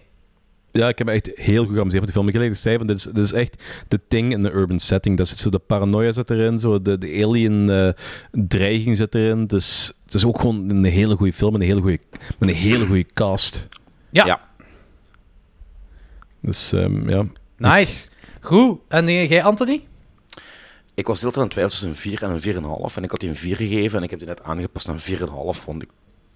Ja, 0.72 0.88
ik 0.88 0.98
heb 0.98 1.08
me 1.08 1.14
echt 1.14 1.32
heel 1.36 1.66
goed 1.66 1.74
geamuseerd 1.74 2.04
met 2.06 2.14
de 2.14 2.20
film. 2.20 2.28
Ik 2.28 2.34
heb 2.34 2.42
gelijk 2.42 2.60
zei, 2.60 2.78
van, 2.78 2.88
dit, 2.88 2.98
is, 2.98 3.04
dit 3.04 3.18
is 3.18 3.32
echt 3.32 3.64
de 3.88 4.00
thing 4.08 4.32
in 4.32 4.44
de 4.44 4.52
urban 4.52 4.80
setting. 4.80 5.18
Dat 5.18 5.28
zit 5.28 5.38
zo, 5.38 5.50
de 5.50 5.60
paranoia 5.60 6.12
zit 6.12 6.30
erin, 6.30 6.60
zo, 6.60 6.82
de, 6.82 6.98
de 6.98 7.24
alien 7.24 7.70
eh, 7.70 7.90
dreiging 8.32 8.98
zit 8.98 9.16
erin. 9.16 9.48
Dus 9.48 9.92
het 10.06 10.14
is 10.14 10.26
ook 10.26 10.40
gewoon 10.40 10.70
een 10.70 10.84
hele 10.84 11.16
goede 11.16 11.34
film 11.34 11.52
met 11.52 11.62
een 11.62 11.68
hele 11.68 11.82
goede, 11.82 12.00
met 12.40 12.50
een 12.50 12.56
hele 12.56 12.86
goede 12.86 13.06
cast. 13.14 13.68
Ja. 14.10 14.26
Ja. 14.26 14.42
Dus 16.40 16.74
ehm, 16.74 17.10
ja. 17.10 17.24
Nice. 17.58 18.08
Goed. 18.42 18.80
En 18.88 19.08
eh, 19.08 19.30
jij, 19.30 19.44
Anthony? 19.44 19.84
Ik 20.96 21.08
was 21.08 21.22
heel 21.22 21.34
aan 21.36 21.42
het 21.42 21.52
twijfelen 21.52 21.70
tussen 21.70 22.12
een 22.12 22.18
4 22.20 22.24
en 22.24 22.30
een 22.30 22.90
4,5. 22.90 22.96
En 22.96 23.04
ik 23.04 23.12
had 23.12 23.20
die 23.20 23.30
een 23.30 23.36
4 23.36 23.56
gegeven 23.56 23.98
en 23.98 24.04
ik 24.04 24.10
heb 24.10 24.20
die 24.20 24.28
net 24.28 24.44
aangepast 24.44 24.88
naar 24.88 24.96
een 24.96 25.18
4,5. 25.58 25.66
Want 25.66 25.82
ik 25.82 25.90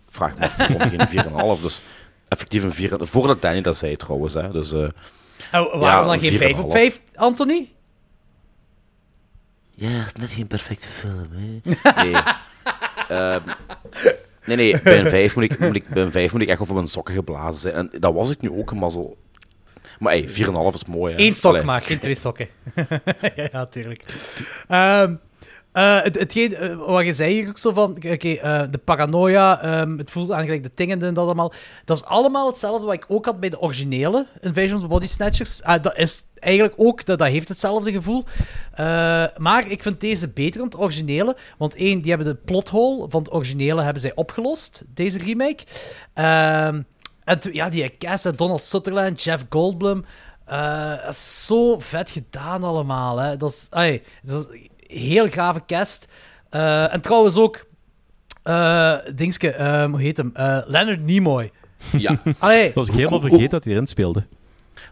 vraag 0.08 0.38
me 0.38 0.44
af 0.46 0.58
waarom 0.58 0.90
geen 0.90 1.58
4,5. 1.58 1.62
Dus 1.62 1.82
effectief 2.28 2.64
een 2.64 2.74
4. 2.74 2.98
Voordat 3.00 3.42
Danny 3.42 3.62
dat 3.62 3.78
zei 3.78 3.96
trouwens. 3.96 4.34
Hè. 4.34 4.52
Dus, 4.52 4.72
eh, 4.72 4.80
Oh, 4.82 5.52
waarom 5.52 5.82
Ja, 5.82 6.04
dan 6.04 6.20
geen 6.20 6.32
een 6.34 6.38
5 6.38 6.60
op 6.60 6.72
4,5. 6.72 6.72
5, 6.72 7.02
Anthony? 7.14 7.70
Ja, 9.72 9.98
dat 9.98 10.06
is 10.06 10.14
net 10.14 10.30
geen 10.30 10.48
perfecte 10.48 10.88
film, 10.88 11.30
hè? 11.32 11.60
Nee. 12.04 12.16
Ehm, 13.08 13.42
nee, 14.46 14.56
nee, 14.56 14.82
bij 14.82 15.00
een 15.00 15.10
5 15.10 15.36
moet 15.36 15.44
ik, 15.44 15.60
moet 15.60 15.76
ik, 15.76 15.88
bij 15.88 16.04
een 16.04 16.12
5 16.12 16.32
moet 16.34 16.42
ik 16.42 16.48
echt 16.48 16.62
over 16.62 16.74
mijn 16.74 16.88
sokken 16.88 17.14
geblazen 17.14 17.60
zijn. 17.62 17.74
En 17.74 18.00
dat 18.00 18.14
was 18.14 18.30
ik 18.30 18.42
nu 18.42 18.52
ook, 18.52 18.74
maar 18.74 18.92
zo... 18.92 19.18
Maar 20.00 20.14
hey, 20.14 20.30
4,5 20.30 20.34
is 20.74 20.86
mooi, 20.86 21.14
hè? 21.14 21.20
Eén 21.20 21.36
sok 21.36 21.52
Allee. 21.52 21.64
maar, 21.64 21.82
geen 21.82 22.00
twee 22.00 22.16
sokken. 22.16 22.48
ja, 23.36 23.48
ja, 23.52 23.66
tuurlijk. 23.66 24.04
Ehm, 24.68 25.14
eh, 25.72 26.02
het, 26.02 26.20
hetgeen 26.20 26.56
eh, 26.56 26.76
wat 26.76 27.06
je 27.06 27.14
zei 27.14 27.34
hier 27.34 27.50
ook 27.50 27.58
zo 27.58 27.74
van, 27.74 27.92
oké, 27.92 28.30
eh, 28.30 28.62
de 28.70 28.78
paranoia, 28.78 29.62
ehm, 29.62 29.98
het 29.98 30.12
voelt 30.12 30.32
aan 30.32 30.44
gelijk 30.44 30.64
de 30.64 30.72
dingen 30.76 31.04
en 31.04 31.14
dat 31.14 31.26
allemaal. 31.26 31.54
Dat 31.86 31.98
is 31.98 32.04
allemaal 32.04 32.48
hetzelfde 32.48 32.86
wat 32.86 32.96
ik 32.96 33.06
ook 33.08 33.26
had 33.26 33.40
bij 33.40 33.50
de 33.50 33.62
originele 33.62 34.28
Invasion 34.42 34.84
of 34.84 34.88
Body 34.88 35.08
Snatchers. 35.08 35.64
Ah, 35.64 35.84
dat 35.84 35.98
is 35.98 36.24
eigenlijk 36.40 36.74
ook, 36.78 37.06
dat, 37.06 37.20
dat 37.20 37.28
heeft 37.28 37.50
hetzelfde 37.50 37.92
gevoel. 37.92 38.24
Maar 39.38 39.68
ik 39.68 39.84
vind 39.84 40.02
deze 40.02 40.30
beter 40.30 40.58
dan 40.58 40.68
het 40.68 40.80
originele, 40.80 41.36
want 41.58 41.76
één, 41.76 42.02
die 42.02 42.12
hebben 42.12 42.34
de 42.34 42.42
plothole 42.46 43.10
van 43.10 43.22
het 43.22 43.34
originele 43.34 43.82
hebben 43.82 44.02
zij 44.02 44.16
opgelost, 44.16 44.84
deze 44.94 45.18
remake. 45.18 45.64
Ehm, 46.14 46.82
en 47.30 47.40
ja, 47.54 47.70
die 47.70 47.90
cast, 47.98 48.38
Donald 48.38 48.64
Sutherland, 48.64 49.24
Jeff 49.24 49.46
Goldblum. 49.50 50.06
eh, 50.46 50.94
is 51.10 51.46
zo 51.46 51.80
vet 51.80 52.10
gedaan 52.12 52.64
allemaal. 52.64 53.18
Hè. 53.18 53.38
Dat, 53.38 53.50
is, 53.50 53.68
ai, 53.70 54.02
dat 54.24 54.40
is 54.40 54.60
een 54.60 54.98
heel 54.98 55.30
gave 55.30 55.62
cast. 55.66 56.08
Eh, 56.50 56.94
en 56.94 57.02
trouwens 57.02 57.38
ook... 57.38 57.66
eh 58.44 58.96
dingske, 59.16 59.52
eh, 59.52 59.86
hoe 59.86 60.02
heet 60.02 60.18
hem? 60.18 60.32
Eh, 60.34 60.58
Leonard 60.66 61.02
Nimoy. 61.06 61.52
Ja. 61.98 62.22
Allee, 62.40 62.66
Dat 62.66 62.74
was 62.76 62.88
ik 62.88 62.94
helemaal 62.94 63.20
vergeten 63.20 63.50
dat 63.50 63.64
hij 63.64 63.74
erin 63.74 63.88
speelde. 63.88 64.24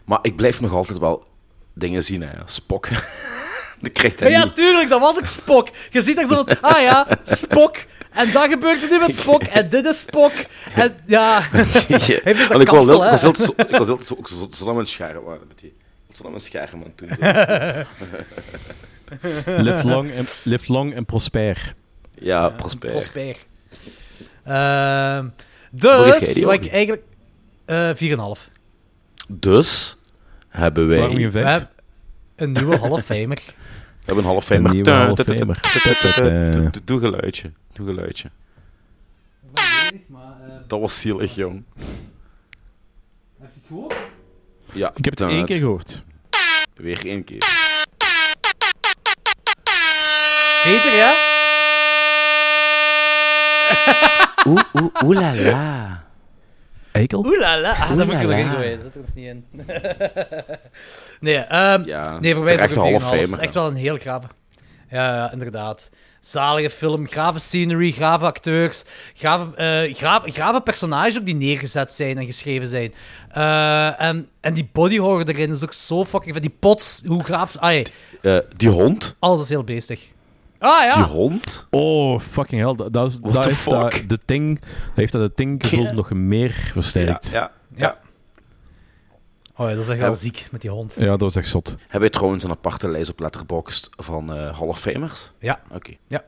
Maar 0.04 0.18
ik 0.22 0.36
blijf 0.36 0.60
nog 0.60 0.72
altijd 0.72 0.98
wel 0.98 1.24
dingen 1.74 2.02
zien, 2.04 2.22
hè. 2.22 2.28
Spok. 2.44 2.88
Dat 3.80 3.92
krijgt 3.92 4.20
hij 4.20 4.30
ja, 4.30 4.44
niet. 4.44 4.54
tuurlijk, 4.54 4.88
dat 4.88 5.00
was 5.00 5.18
ook 5.18 5.26
Spock. 5.26 5.68
Je 5.90 6.00
ziet 6.00 6.16
daar 6.16 6.26
zo, 6.26 6.44
ah 6.60 6.80
ja, 6.80 7.06
Spock. 7.22 7.76
En 8.10 8.32
dat 8.32 8.48
gebeurt 8.48 8.82
er 8.82 8.88
nu 8.88 8.98
met 8.98 9.16
Spock. 9.16 9.42
En 9.42 9.68
dit 9.68 9.84
is 9.84 10.00
Spock. 10.00 10.32
En 10.74 10.96
ja... 11.06 11.40
Hij 11.42 11.60
vindt 12.34 12.48
dat 12.48 12.60
ik, 12.60 12.68
was 12.68 12.86
heel, 12.86 13.04
ik 13.04 13.10
was 13.70 13.88
altijd 13.88 14.18
ook 14.18 14.28
zo 14.54 14.64
lang 14.64 14.76
met 14.76 14.88
scharen 14.88 15.22
waren. 15.22 15.48
Zo 16.12 16.22
lang 16.22 16.34
met 16.34 16.44
scharen, 16.44 16.78
man, 16.78 16.94
toen. 16.94 17.08
live, 19.64 19.88
long 19.88 20.10
en, 20.10 20.26
live 20.44 20.72
long 20.72 20.94
en 20.94 21.04
prosper. 21.04 21.74
Ja, 22.18 22.48
prosper. 22.48 22.90
Prosper. 22.90 23.36
Uh, 24.46 25.16
ehm, 25.16 25.28
dus, 25.70 26.42
wat 26.42 26.54
ik 26.54 26.70
eigenlijk... 26.70 27.02
Eh, 27.64 27.90
uh, 28.00 28.36
4,5. 28.36 28.52
Dus 29.28 29.96
hebben 30.48 30.88
wij... 30.88 30.98
Waarom 30.98 31.16
geen 31.16 31.32
5? 31.32 31.66
Een 32.38 32.52
nieuwe 32.52 32.78
Hall. 32.78 33.02
We 33.06 33.14
hebben 34.04 34.24
een 34.24 34.30
Hall. 34.30 34.40
Doe 36.84 37.00
geluidje. 37.00 37.52
Doe 37.72 37.86
geluidje. 37.86 38.30
Dat 40.66 40.80
was 40.80 41.00
zielig, 41.00 41.34
jong. 41.34 41.64
Heb 43.38 43.50
je 43.52 43.60
het 43.60 43.64
gehoord? 43.66 43.94
Ja. 44.72 44.92
Ik 44.94 45.04
heb 45.04 45.18
het 45.18 45.28
één 45.28 45.44
keer 45.44 45.58
gehoord. 45.58 46.02
Weer 46.74 47.06
één 47.06 47.24
keer. 47.24 47.38
Beter, 50.64 50.94
ja? 50.94 51.14
Oeh, 54.46 54.62
oeh, 54.74 54.94
oeh 55.04 55.20
la 55.20 55.34
la. 55.34 56.07
Eikel? 56.98 57.24
Oeh 57.26 57.38
la 57.40 57.60
la. 57.60 57.70
Ah, 57.72 57.96
dat 57.96 58.06
moet 58.06 58.14
ik 58.14 58.20
er 58.20 58.26
nog 58.26 58.36
in 58.38 58.48
gooien. 58.50 58.78
Dat 58.80 58.92
zit 58.92 58.94
er 58.94 59.00
nog 59.00 59.14
niet 59.14 59.26
in. 59.26 59.44
nee, 61.20 61.36
ehm 61.36 61.82
Ja, 61.84 62.18
nee, 62.20 62.34
voor 62.34 62.44
mij 62.44 62.54
is 62.54 62.60
het 62.60 62.72
terecht 62.72 62.78
ook 62.78 62.86
een 62.86 62.94
een 62.94 63.00
4,5. 63.00 63.04
Hall 63.08 63.10
of 63.10 63.10
Het 63.10 63.20
is 63.20 63.28
Famer, 63.30 63.44
echt 63.44 63.54
wel 63.54 63.66
een 63.66 63.74
heel 63.74 63.96
grave. 63.96 64.26
Ja, 64.90 65.14
ja, 65.14 65.32
inderdaad. 65.32 65.90
Zalige 66.20 66.70
film, 66.70 67.06
grave 67.08 67.38
scenery, 67.38 67.90
grave 67.90 68.24
acteurs, 68.24 68.84
grave, 69.14 69.54
eh 69.56 69.94
grave, 69.94 70.30
grave 70.30 70.60
personages 70.60 71.18
ook 71.18 71.24
die 71.24 71.34
neergezet 71.34 71.92
zijn 71.92 72.18
en 72.18 72.26
geschreven 72.26 72.66
zijn. 72.66 72.92
Eh, 73.32 74.00
en, 74.00 74.28
en 74.40 74.54
die 74.54 74.68
body 74.72 74.98
horror 74.98 75.28
erin 75.28 75.50
is 75.50 75.62
ook 75.64 75.72
zo 75.72 76.04
fucking... 76.04 76.32
Van 76.32 76.42
die 76.42 76.54
pots, 76.58 77.02
hoe 77.06 77.24
graaf... 77.24 77.56
Ah, 77.56 77.68
nee, 77.68 77.86
Eh, 78.22 78.38
die 78.56 78.68
hond? 78.68 79.16
alles 79.18 79.42
is 79.42 79.48
heel 79.48 79.64
beestig. 79.64 80.10
Ah 80.58 80.82
ja, 80.84 80.92
Die 80.92 81.02
hond? 81.02 81.66
Oh, 81.70 82.20
fucking 82.20 82.62
hell. 82.64 82.74
Dat, 82.74 82.92
dat 82.92 83.08
is, 83.10 83.18
What 83.20 83.34
dat 83.34 83.42
the 83.42 83.48
heeft 83.48 83.70
dat, 83.70 84.02
de 84.06 84.18
ting, 84.24 84.60
dat 84.60 84.68
heeft 84.94 85.12
dat 85.12 85.22
de 85.28 85.34
ting 85.34 85.66
gevoel 85.66 85.84
Ja. 85.84 85.92
nog 85.92 86.10
meer 86.10 86.50
versterkt. 86.72 87.30
Ja, 87.30 87.32
ja. 87.40 87.50
Ja. 87.76 87.98
Oh 89.56 89.68
ja, 89.68 89.74
dat 89.74 89.82
is 89.84 89.88
echt 89.88 89.98
Ja. 89.98 90.04
wel 90.04 90.16
ziek 90.16 90.46
met 90.50 90.60
die 90.60 90.70
hond. 90.70 90.96
Ja, 90.98 91.06
dat 91.06 91.20
was 91.20 91.36
echt 91.36 91.48
zot. 91.48 91.76
Heb 91.88 92.02
je 92.02 92.10
trouwens 92.10 92.44
een 92.44 92.50
aparte 92.50 92.88
lijst 92.88 93.10
op 93.10 93.20
Letterboxd 93.20 93.88
van 93.96 94.32
eh 94.32 94.58
Hall 94.58 94.68
of 94.68 94.80
Famers? 94.80 95.32
Ja. 95.38 95.60
Oké. 95.72 95.92
Ja. 96.06 96.24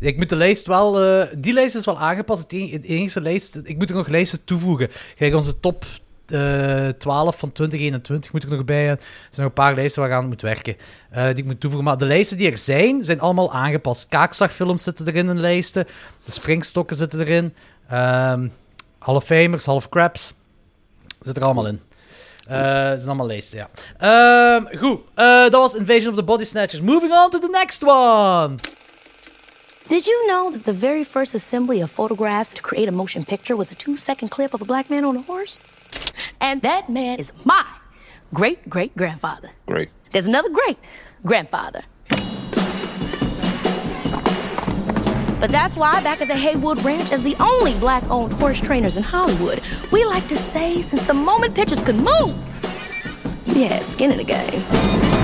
Ik 0.00 0.16
moet 0.16 0.28
de 0.28 0.36
lijst 0.36 0.66
wel... 0.66 1.00
eh, 1.02 1.26
die 1.38 1.52
lijst 1.52 1.74
is 1.74 1.84
wel 1.84 1.98
aangepast. 2.00 2.42
Het 2.42 2.52
enige, 2.52 2.74
het 2.74 2.84
enige 2.84 3.20
lijst... 3.20 3.60
Ik 3.62 3.76
moet 3.78 3.90
er 3.90 3.96
nog 3.96 4.08
lijsten 4.08 4.44
toevoegen. 4.44 4.88
Kijk, 5.16 5.34
onze 5.34 5.60
top 5.60 5.84
eh 6.32 6.88
12 6.88 7.38
van 7.38 7.52
2021 7.52 8.32
moet 8.32 8.42
ik 8.42 8.48
nog 8.50 8.64
bij. 8.64 8.84
eh, 8.84 8.90
Er 8.90 8.98
zijn 9.30 9.30
nog 9.36 9.46
een 9.46 9.52
paar 9.52 9.74
lijsten 9.74 10.02
waar 10.02 10.10
ik 10.10 10.16
aan 10.16 10.28
moet 10.28 10.40
werken. 10.42 10.76
eh, 11.10 11.24
die 11.24 11.34
ik 11.34 11.44
moet 11.44 11.60
toevoegen. 11.60 11.88
Maar 11.88 11.98
de 11.98 12.04
lijsten 12.04 12.36
die 12.36 12.50
er 12.50 12.58
zijn, 12.58 13.04
zijn 13.04 13.20
allemaal 13.20 13.52
aangepast. 13.52 14.08
Kaakzagfilms 14.08 14.82
zitten 14.82 15.06
erin 15.08 15.28
in 15.28 15.40
lijsten. 15.40 15.86
De 16.24 16.32
springstokken 16.32 16.96
zitten 16.96 17.20
erin. 17.20 17.54
ehm 17.88 18.48
Hall 18.98 19.14
of 19.14 19.24
Famers, 19.24 19.66
Hall 19.66 19.74
of 19.74 19.88
Craps. 19.88 20.32
Zit 21.22 21.36
er 21.36 21.42
allemaal 21.44 21.66
in. 21.66 21.80
Eh, 22.46 22.56
Het 22.88 22.96
zijn 22.98 23.06
allemaal 23.08 23.26
lijsten, 23.26 23.58
ja. 23.58 23.68
Ehm, 23.98 24.76
goed, 24.78 25.00
eh, 25.14 25.42
dat 25.42 25.52
was 25.52 25.74
Invasion 25.74 26.08
of 26.10 26.16
the 26.16 26.22
Body 26.24 26.44
Snatchers. 26.44 26.82
Moving 26.82 27.12
on 27.12 27.30
to 27.30 27.38
the 27.38 27.48
next 27.52 27.82
one. 27.84 28.54
Did 29.88 30.04
you 30.04 30.26
know 30.26 30.52
that 30.52 30.64
the 30.64 30.74
very 30.74 31.04
first 31.04 31.34
assembly 31.34 31.82
of 31.82 31.90
photographs 31.90 32.52
to 32.52 32.60
create 32.60 32.88
a 32.88 32.92
motion 32.92 33.24
picture 33.24 33.56
was 33.56 33.70
a 33.72 33.74
two 33.74 33.96
second 33.96 34.28
clip 34.30 34.54
of 34.54 34.60
a 34.60 34.64
black 34.64 34.88
man 34.88 35.04
on 35.04 35.16
a 35.16 35.22
horse? 35.26 35.58
And 36.40 36.62
that 36.62 36.88
man 36.88 37.18
is 37.18 37.32
my 37.44 37.64
great 38.32 38.68
great 38.68 38.96
grandfather. 38.96 39.50
Great. 39.66 39.90
There's 40.12 40.26
another 40.26 40.50
great 40.50 40.78
grandfather. 41.24 41.82
But 45.40 45.50
that's 45.50 45.74
why, 45.74 46.02
back 46.02 46.20
at 46.20 46.28
the 46.28 46.34
Haywood 46.34 46.84
Ranch, 46.84 47.12
as 47.12 47.22
the 47.22 47.34
only 47.40 47.72
black 47.74 48.04
owned 48.10 48.34
horse 48.34 48.60
trainers 48.60 48.98
in 48.98 49.02
Hollywood, 49.02 49.62
we 49.90 50.04
like 50.04 50.28
to 50.28 50.36
say 50.36 50.82
since 50.82 51.02
the 51.06 51.14
moment 51.14 51.54
pictures 51.54 51.80
could 51.80 51.96
move, 51.96 52.36
we 53.54 53.62
had 53.62 53.82
skin 53.82 54.12
in 54.12 54.18
the 54.18 54.24
game. 54.24 55.19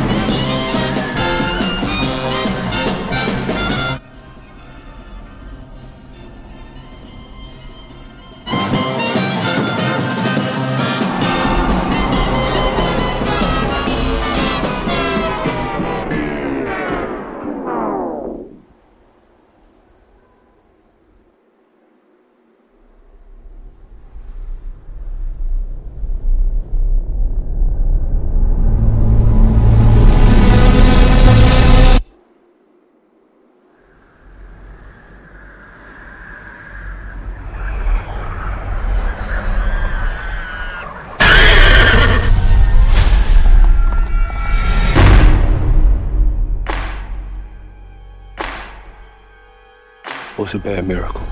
What's 50.47 50.55
a 50.55 50.59
bad 50.61 50.87
miracle? 50.87 51.23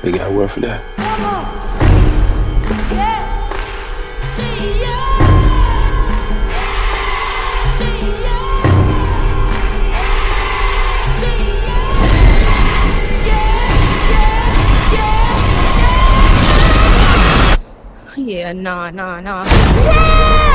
They 0.00 0.10
got 0.10 0.30
a 0.30 0.34
word 0.34 0.50
for 0.50 0.60
that. 0.60 0.82
Yeah, 18.16 18.52
nah, 18.54 18.88
nah, 18.88 19.20
nah. 19.20 19.44
Nope. 19.44 20.47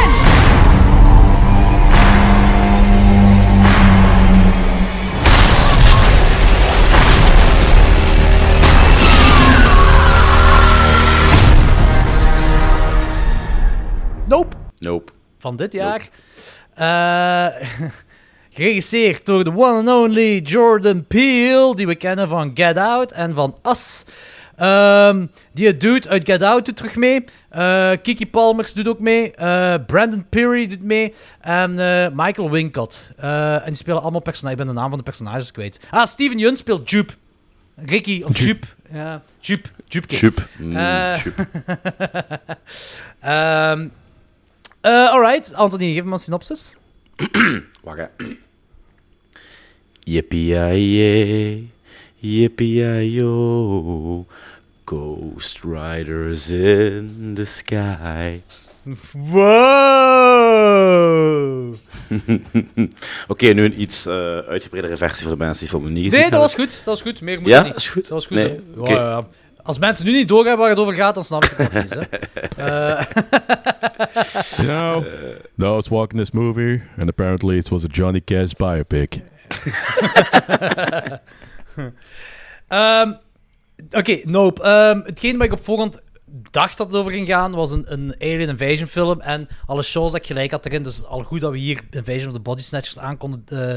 Nope. 14.83 15.11
Van 15.39 15.55
dit 15.55 15.73
jaar. 15.73 16.09
Eh, 16.73 17.67
geregisseerd 18.55 19.25
door 19.25 19.43
de 19.43 19.51
one 19.51 19.77
and 19.77 19.89
only 19.89 20.39
Jordan 20.39 21.05
Peele, 21.05 21.75
die 21.75 21.87
we 21.87 21.95
kennen 21.95 22.27
van 22.27 22.51
Get 22.53 22.77
Out 22.77 23.11
en 23.11 23.35
van 23.35 23.57
Us. 23.63 24.05
Ehm, 24.55 25.25
die 25.51 25.77
dude 25.77 26.09
uit 26.09 26.25
Get 26.25 26.43
Out 26.43 26.65
doet 26.65 26.75
terug 26.75 26.95
mee. 26.95 27.23
Eh, 27.49 27.91
Kiki 28.01 28.27
Palmers 28.27 28.73
doet 28.73 28.87
ook 28.87 28.99
mee. 28.99 29.31
Eh, 29.31 29.73
Brandon 29.87 30.25
Peary 30.29 30.67
doet 30.67 30.83
mee. 30.83 31.13
En 31.41 31.73
Michael 32.15 32.51
Wincott. 32.51 33.11
En 33.17 33.61
die 33.65 33.75
spelen 33.75 34.01
allemaal 34.01 34.21
personages. 34.21 34.59
Ik 34.59 34.65
ben 34.65 34.75
de 34.75 34.79
naam 34.79 34.89
van 34.89 34.97
de 34.97 35.03
personages 35.03 35.51
kwijt. 35.51 35.79
Ah, 35.89 36.05
Steven 36.05 36.37
Yeun 36.37 36.55
speelt 36.55 36.89
Jupe. 36.89 37.13
Ricky 37.75 38.23
of 38.23 38.37
Jupe. 38.37 38.67
Ja, 38.91 39.21
Jupe. 39.39 39.69
Jupe. 39.87 40.15
Jupe. 40.15 40.41
Jupe. 41.23 41.47
Eh, 44.83 45.07
alright, 45.09 45.53
Anthony, 45.55 45.93
geef 45.93 46.03
me 46.03 46.11
een 46.11 46.19
synopsis. 46.19 46.75
Wacht, 47.83 47.97
hè. 47.97 48.05
Yippie-yay, 49.99 51.69
yippie-yo, 52.19 53.31
Ghost 54.85 55.59
Riders 55.63 56.49
in 56.49 57.31
the 57.35 57.45
sky. 57.45 58.41
Wow! 60.43 61.75
Oké, 63.27 63.53
nu 63.53 63.63
een 63.63 63.81
iets 63.81 64.05
eh 64.05 64.37
uitgebreidere 64.37 64.97
versie 64.97 65.21
voor 65.27 65.31
de 65.37 65.43
mensen 65.43 65.59
die 65.59 65.69
film 65.79 65.91
niet 65.91 66.03
gezien 66.03 66.19
Nee, 66.21 66.29
dat 66.29 66.39
was 66.39 66.53
goed. 66.53 66.71
Dat 66.75 66.83
was 66.85 67.01
goed. 67.01 67.21
Meer 67.21 67.41
moet 67.41 67.49
Ja, 67.49 67.63
niet. 67.63 67.75
is 67.75 67.89
goed. 67.89 68.01
Dat 68.01 68.09
was 68.11 68.25
goed. 68.25 68.37
Nee, 68.37 68.59
ja. 68.85 69.27
Als 69.63 69.77
mensen 69.77 70.05
nu 70.05 70.11
niet 70.11 70.27
doorgaan 70.27 70.57
waar 70.57 70.69
het 70.69 70.77
over 70.79 70.93
gaat, 70.93 71.15
dan 71.15 71.23
snap 71.23 71.43
ik 71.43 71.49
het 71.57 71.73
nog 71.73 71.83
niet. 71.83 71.89
Hè. 71.93 71.99
Eh, 72.97 73.05
You 74.65 74.67
know, 74.67 75.03
I 75.59 75.73
was 75.73 75.87
watching 75.87 76.19
this 76.19 76.31
movie, 76.31 76.81
and 76.99 77.09
apparently 77.09 77.57
it 77.57 77.69
was 77.69 77.83
a 77.83 77.87
Johnny 77.91 78.21
Cash 78.21 78.51
biopic. 78.53 79.13
Ehm, 82.67 83.13
Oké, 83.91 84.19
Nope. 84.23 84.61
Ehm, 84.63 85.01
hetgeen 85.03 85.37
waar 85.37 85.45
ik 85.47 85.53
op 85.53 85.63
voorhand 85.63 86.01
dacht 86.51 86.77
dat 86.77 86.87
het 86.87 86.95
over 86.95 87.11
ging 87.11 87.27
gaan, 87.27 87.51
was 87.51 87.71
een, 87.71 87.85
een 87.93 88.15
Alien 88.19 88.49
Invasion 88.49 88.87
film. 88.87 89.21
En 89.21 89.47
alle 89.65 89.83
shows 89.83 90.11
dat 90.11 90.21
ik 90.21 90.27
gelijk 90.27 90.51
had 90.51 90.65
erin. 90.65 90.83
Dus 90.83 91.05
al 91.05 91.23
goed 91.23 91.41
dat 91.41 91.51
we 91.51 91.57
hier 91.57 91.79
Invasion 91.89 92.27
of 92.27 92.33
the 92.33 92.39
Body 92.39 92.61
Snatchers 92.61 92.99
aan 92.99 93.17
konden 93.17 93.43
eh, 93.47 93.75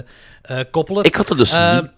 eh, 0.61 0.67
koppelen. 0.71 1.05
Ik 1.05 1.15
had 1.15 1.29
het 1.29 1.39
dus 1.39 1.53
Ehm, 1.53 1.83
niet. 1.83 1.91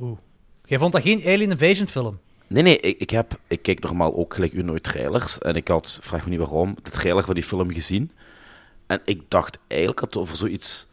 Oeh. 0.00 0.18
Jij 0.64 0.78
vond 0.78 0.92
dat 0.92 1.02
geen 1.02 1.22
Alien 1.26 1.50
Invasion 1.50 1.86
film? 1.86 2.18
Nee, 2.52 2.62
nee, 2.62 2.80
ik, 2.80 2.98
ik, 2.98 3.10
heb, 3.10 3.38
ik 3.46 3.62
kijk 3.62 3.80
normaal 3.80 4.16
ook 4.16 4.34
gelijk 4.34 4.52
u 4.52 4.62
nooit 4.62 4.82
trailers. 4.82 5.38
En 5.38 5.54
ik 5.54 5.68
had, 5.68 5.98
vraag 6.02 6.24
me 6.24 6.30
niet 6.30 6.38
waarom, 6.38 6.76
de 6.82 6.90
trailer 6.90 7.24
van 7.24 7.34
die 7.34 7.42
film 7.42 7.72
gezien. 7.72 8.10
En 8.86 9.00
ik 9.04 9.22
dacht 9.28 9.58
eigenlijk 9.66 10.00
dat 10.00 10.14
het 10.14 10.22
over 10.22 10.36
zoiets 10.36 10.86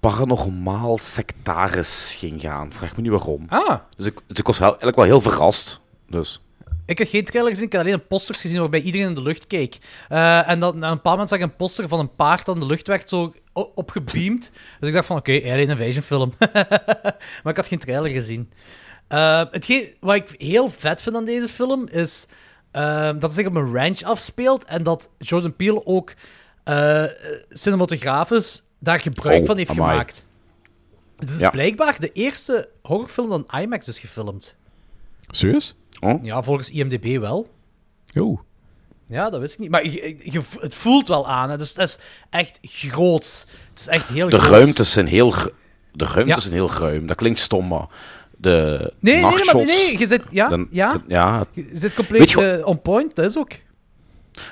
paranormaal 0.00 0.98
sectaris 0.98 2.16
ging 2.18 2.40
gaan. 2.40 2.72
Vraag 2.72 2.96
me 2.96 3.02
niet 3.02 3.10
waarom. 3.10 3.44
Ah. 3.48 3.78
Dus 3.96 4.06
ik, 4.06 4.20
dus 4.26 4.38
ik 4.38 4.46
was 4.46 4.60
eigenlijk 4.60 4.96
wel 4.96 5.04
heel 5.04 5.20
verrast. 5.20 5.80
Dus. 6.08 6.42
Ik 6.86 6.98
heb 6.98 7.08
geen 7.08 7.24
trailer 7.24 7.50
gezien, 7.50 7.66
ik 7.66 7.72
heb 7.72 7.80
alleen 7.80 7.94
een 7.94 8.06
posters 8.06 8.40
gezien 8.40 8.60
waarbij 8.60 8.80
iedereen 8.80 9.06
in 9.06 9.14
de 9.14 9.22
lucht 9.22 9.46
keek. 9.46 9.78
Eh, 10.08 10.48
en 10.48 10.60
dan, 10.60 10.78
na 10.78 10.90
een 10.90 11.00
paar 11.00 11.12
moment 11.12 11.28
zag 11.28 11.38
ik 11.38 11.44
een 11.44 11.56
poster 11.56 11.88
van 11.88 11.98
een 11.98 12.14
paard 12.14 12.46
dat 12.46 12.54
in 12.54 12.60
de 12.60 12.66
lucht 12.66 12.86
werd 12.86 13.08
zo 13.08 13.34
opgebeamd. 13.52 14.52
Dus 14.80 14.88
ik 14.88 14.94
dacht 14.94 15.06
van, 15.06 15.16
oké, 15.16 15.32
Alien 15.44 15.68
Invasion 15.68 16.02
film. 16.02 16.32
maar 17.42 17.52
ik 17.52 17.56
had 17.56 17.68
geen 17.68 17.78
trailer 17.78 18.10
gezien. 18.10 18.50
Eh, 19.12 19.42
hetgeen 19.50 19.94
wat 20.00 20.14
ik 20.14 20.34
heel 20.38 20.70
vet 20.70 21.02
vind 21.02 21.16
aan 21.16 21.24
deze 21.24 21.48
film 21.48 21.88
is 21.88 22.26
eh, 22.70 23.04
dat 23.04 23.22
het 23.22 23.34
zich 23.34 23.46
op 23.46 23.54
een 23.54 23.74
ranch 23.74 24.02
afspeelt 24.02 24.64
en 24.64 24.82
dat 24.82 25.10
Jordan 25.18 25.56
Peele 25.56 25.86
ook 25.86 26.14
eh, 26.64 27.04
cinematografisch 27.50 28.62
daar 28.78 28.98
gebruik 29.00 29.40
Oh, 29.40 29.46
van 29.46 29.56
heeft 29.56 29.70
amai. 29.70 29.90
gemaakt. 29.90 30.26
Het 31.18 31.30
is 31.30 31.40
Ja. 31.40 31.50
blijkbaar 31.50 31.96
de 32.00 32.12
eerste 32.12 32.68
horrorfilm 32.82 33.28
dat 33.28 33.60
IMAX 33.60 33.88
is 33.88 33.98
gefilmd. 33.98 34.54
Serieus? 35.26 35.74
Oh? 36.00 36.24
Ja, 36.24 36.42
volgens 36.42 36.70
IMDb 36.70 37.18
wel. 37.18 37.48
Oh. 38.18 38.40
Ja, 39.06 39.30
dat 39.30 39.40
wist 39.40 39.52
ik 39.52 39.58
niet. 39.58 39.70
Maar 39.70 39.84
je, 39.86 40.16
je- 40.22 40.42
het 40.60 40.74
voelt 40.74 41.08
wel 41.08 41.28
aan. 41.28 41.50
Hè. 41.50 41.58
Dus 41.58 41.68
het 41.68 41.78
is 41.88 41.98
echt 42.30 42.58
groot. 42.62 43.46
Het 43.70 43.80
is 43.80 43.86
echt 43.88 44.08
heel 44.08 44.28
De 44.28 44.38
groot. 44.38 44.50
ruimtes 44.50 44.92
zijn 44.92 45.06
heel, 45.06 45.30
de 45.92 46.04
ruimtes 46.04 46.34
Ja. 46.34 46.40
zijn 46.40 46.54
heel 46.54 46.70
ruim. 46.70 47.06
Dat 47.06 47.16
klinkt 47.16 47.38
stom, 47.40 47.68
maar 47.68 47.86
de 48.42 48.92
Nee, 49.00 49.22
nee, 49.22 49.34
nee, 49.54 49.64
nee, 49.64 49.98
je 49.98 50.06
zit, 50.06 50.22
ja, 50.30 50.66
ja. 50.70 51.02
ja, 51.06 51.44
Je 51.52 51.68
zit 51.72 51.94
compleet 51.94 52.30
je 52.30 52.50
eh, 52.50 52.66
on 52.66 52.82
point, 52.82 53.14
dat 53.14 53.24
is 53.24 53.38
ook. 53.38 53.52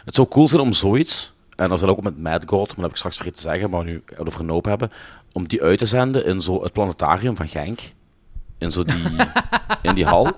Het 0.04 0.14
zou 0.14 0.28
cool 0.28 0.48
zijn 0.48 0.60
om 0.60 0.72
zoiets, 0.72 1.34
en 1.56 1.64
dat 1.64 1.74
is 1.74 1.80
dan 1.80 1.90
ook 1.90 2.02
met 2.02 2.18
Mad 2.18 2.42
God, 2.46 2.66
maar 2.66 2.76
dat 2.76 2.84
heb 2.84 2.90
ik 2.90 2.96
straks 2.96 3.16
vergeten 3.16 3.42
te 3.42 3.48
zeggen, 3.48 3.70
maar 3.70 3.84
nu 3.84 4.02
over 4.16 4.44
Nope 4.44 4.68
hebben, 4.68 4.92
om 5.32 5.48
die 5.48 5.62
uit 5.62 5.78
te 5.78 5.86
zenden 5.86 6.24
in 6.24 6.40
zo 6.40 6.62
het 6.62 6.72
planetarium 6.72 7.36
van 7.36 7.48
Genk. 7.48 7.80
In 8.58 8.70
zo 8.72 8.82
die, 8.82 9.04
in 9.82 9.94
die 9.94 10.04
hal. 10.04 10.32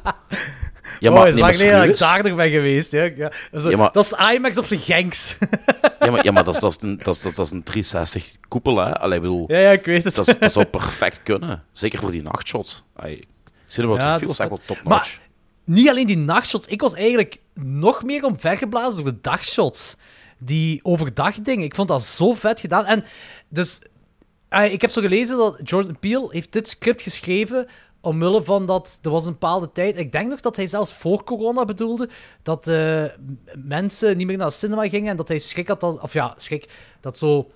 Ja, 1.01 1.11
oh, 1.11 1.17
maar, 1.17 1.29
is 1.29 1.35
nee, 1.35 1.43
lang 1.43 1.55
maar 1.55 1.55
geleden 1.55 1.79
dat 1.79 1.89
ik 1.89 1.99
daar 1.99 2.23
nog 2.25 2.37
ben 2.37 2.51
geweest. 2.51 2.93
Ja. 2.93 3.03
Ja. 3.03 3.33
Dat, 3.51 3.65
is, 3.65 3.71
Ja, 3.71 3.77
maar- 3.77 3.93
dat 3.93 4.05
is 4.05 4.35
IMAX 4.35 4.59
op 4.59 4.65
zijn 4.65 4.81
Genks. 4.81 5.37
Ja, 6.01 6.11
maar, 6.11 6.25
ja, 6.25 6.33
maar 6.33 6.45
dat, 6.45 6.55
is, 6.55 6.61
dat, 6.67 6.71
is 6.71 6.83
een, 6.83 6.99
dat, 7.03 7.15
is, 7.15 7.23
dat 7.23 7.47
is 7.47 7.51
een 7.51 7.63
360 7.63 8.37
koepel, 8.49 8.77
hè. 8.77 8.99
Allee, 8.99 9.17
ik 9.17 9.23
bedoel, 9.23 9.45
ja, 9.49 9.59
ja, 9.59 9.71
ik 9.71 9.85
weet 9.85 10.05
het. 10.05 10.15
dat, 10.15 10.53
zou 10.53 10.65
perfect 10.65 11.21
kunnen. 11.23 11.63
Zeker 11.73 11.99
voor 11.99 12.11
die 12.11 12.23
nachtshots. 12.23 12.83
Allee, 12.97 13.27
Was 14.21 14.31
is 14.31 14.39
echt 14.39 14.49
wel 14.49 14.61
top-notch. 14.67 15.21
Niet 15.65 15.89
alleen 15.89 16.07
die 16.07 16.19
nachtshots. 16.19 16.67
Ik 16.67 16.81
was 16.81 16.95
eigenlijk 16.95 17.37
nog 17.55 18.03
meer 18.03 18.25
omvergeblazen 18.25 19.03
door 19.03 19.13
de 19.13 19.21
dagshots. 19.21 19.97
Die 20.39 20.81
overdag 20.83 21.35
dingen. 21.35 21.65
Ik 21.65 21.75
vond 21.75 21.89
dat 21.89 22.03
zo 22.03 22.33
vet 22.33 22.61
gedaan. 22.61 22.85
En 22.85 23.05
dus... 23.49 23.81
eh, 24.49 24.73
ik 24.73 24.81
heb 24.81 24.91
zo 24.91 25.01
gelezen 25.01 25.37
dat 25.37 25.61
Jordan 25.65 25.99
Peele 25.99 26.27
heeft 26.31 26.53
dit 26.53 26.69
script 26.69 27.03
geschreven 27.03 27.67
omwille 28.01 28.43
van 28.43 28.67
dat... 28.67 28.99
Er 29.03 29.11
was 29.11 29.27
een 29.27 29.33
bepaalde 29.33 29.73
tijd... 29.73 29.99
Ik 29.99 30.13
denk 30.13 30.31
nog 30.31 30.41
dat 30.41 30.57
hij 30.57 30.67
zelfs 30.67 30.93
voor 30.93 31.25
corona 31.25 31.65
bedoelde 31.65 32.09
dat 32.43 32.69
eh, 32.69 33.05
mensen 33.55 34.17
niet 34.17 34.27
meer 34.27 34.37
naar 34.37 34.47
de 34.47 34.53
cinema 34.53 34.89
gingen 34.89 35.11
en 35.11 35.17
dat 35.17 35.29
hij 35.29 35.39
schrik 35.39 35.69
had... 35.69 35.81
Dat, 35.81 36.01
of 36.01 36.13
ja, 36.13 36.35
schrik... 36.37 36.69
Dat 37.01 37.19
zo... 37.19 37.51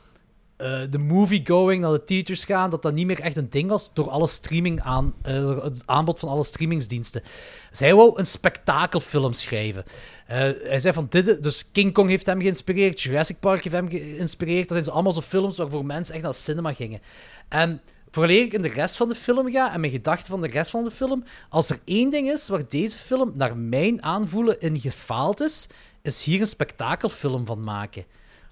eh, 0.57 0.81
de 0.91 0.99
movie-going 0.99 1.81
naar 1.81 1.93
de 1.93 2.05
teachers 2.05 2.45
gaan, 2.45 2.71
dat 2.71 2.83
dat 2.83 2.95
niet 2.95 3.07
meer 3.07 3.21
echt 3.21 3.37
een 3.37 3.51
ding 3.51 3.69
was 3.69 3.95
door 3.95 4.11
alle 4.11 4.27
streaming 4.27 4.81
aan, 4.81 5.15
eh, 5.23 5.63
het 5.63 5.83
aanbod 5.87 6.19
van 6.19 6.29
alle 6.29 6.45
streamingsdiensten. 6.45 7.23
Zij 7.71 7.95
wou 7.95 8.19
een 8.19 8.27
spektakelfilm 8.27 9.33
schrijven. 9.33 9.85
Eh, 10.27 10.39
hij 10.63 10.81
zei 10.81 10.95
van 10.95 11.07
dit, 11.11 11.43
dus 11.43 11.71
King 11.73 11.93
Kong 11.93 12.09
heeft 12.09 12.27
hem 12.27 12.41
geïnspireerd, 12.41 13.01
Jurassic 13.01 13.41
Park 13.41 13.63
heeft 13.63 13.77
hem 13.77 13.89
geïnspireerd. 13.89 14.69
Dat 14.69 14.83
zijn 14.83 14.95
allemaal 14.95 15.13
zo 15.13 15.21
films 15.21 15.57
waarvoor 15.57 15.85
mensen 15.85 16.15
echt 16.15 16.23
naar 16.23 16.33
de 16.33 16.39
cinema 16.39 16.73
gingen. 16.73 17.01
En 17.49 17.81
vooraleer 18.11 18.43
ik 18.43 18.53
in 18.53 18.63
de 18.63 18.69
rest 18.69 18.97
van 18.97 19.09
de 19.09 19.15
film 19.15 19.51
ga 19.51 19.73
en 19.73 19.81
mijn 19.81 19.93
gedachten 19.93 20.27
van 20.27 20.41
de 20.41 20.49
rest 20.49 20.71
van 20.71 20.85
de 20.85 20.91
film, 20.91 21.25
als 21.49 21.71
er 21.71 21.79
één 21.85 22.11
ding 22.11 22.31
is 22.31 22.49
waar 22.49 22.69
deze 22.69 22.99
film 22.99 23.33
naar 23.35 23.57
mijn 23.57 24.03
aanvoelen 24.03 24.61
in 24.61 24.81
gefaald 24.81 25.41
is, 25.41 25.67
is 26.03 26.23
hier 26.23 26.41
een 26.41 26.47
spektakelfilm 26.47 27.47
van 27.47 27.65
maken. 27.65 28.05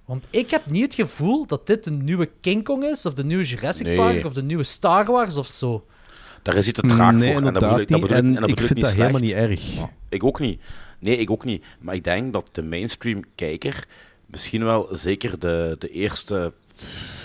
Want 0.05 0.27
ik 0.31 0.51
heb 0.51 0.67
niet 0.67 0.83
het 0.83 0.95
gevoel 0.95 1.47
dat 1.47 1.67
dit 1.67 1.85
de 1.85 1.91
nieuwe 1.91 2.31
King 2.41 2.65
Kong 2.65 2.85
is, 2.85 3.07
of 3.07 3.13
de 3.15 3.25
nieuwe 3.25 3.45
Jurassic 3.45 3.87
Nee. 3.87 3.97
Park, 3.97 4.25
of 4.25 4.33
de 4.33 4.43
nieuwe 4.43 4.63
Star 4.63 5.05
Wars 5.05 5.37
of 5.37 5.47
zo. 5.47 5.87
Daar 6.43 6.55
is 6.55 6.69
iets 6.69 6.81
te 6.81 6.87
traag 6.87 7.15
Nee, 7.15 7.33
voor. 7.33 7.43
En 7.43 7.53
dat 7.53 7.63
bedoel 7.63 7.81
ik, 7.81 7.89
dat 7.89 8.01
bedoel 8.01 8.17
ik, 8.17 8.23
En 8.25 8.35
en 8.35 8.41
dat 8.41 8.51
ik 8.51 8.61
vind 8.61 8.75
niet 8.75 8.85
dat 8.85 8.95
helemaal 8.95 9.21
niet 9.21 9.33
erg. 9.33 9.75
Ja, 9.75 9.91
ik 10.09 10.25
ook 10.25 10.41
niet. 10.41 10.61
Nee, 10.99 11.17
ik 11.17 11.31
ook 11.31 11.45
niet. 11.45 11.65
Maar 11.81 11.95
ik 11.95 12.05
denk 12.05 12.33
dat 12.33 12.49
de 12.53 12.63
mainstream 12.63 13.25
kijker 13.35 13.87
misschien 14.27 14.65
wel 14.65 14.89
zeker 14.93 15.39
de, 15.39 15.77
de 15.79 15.89
eerste 15.89 16.53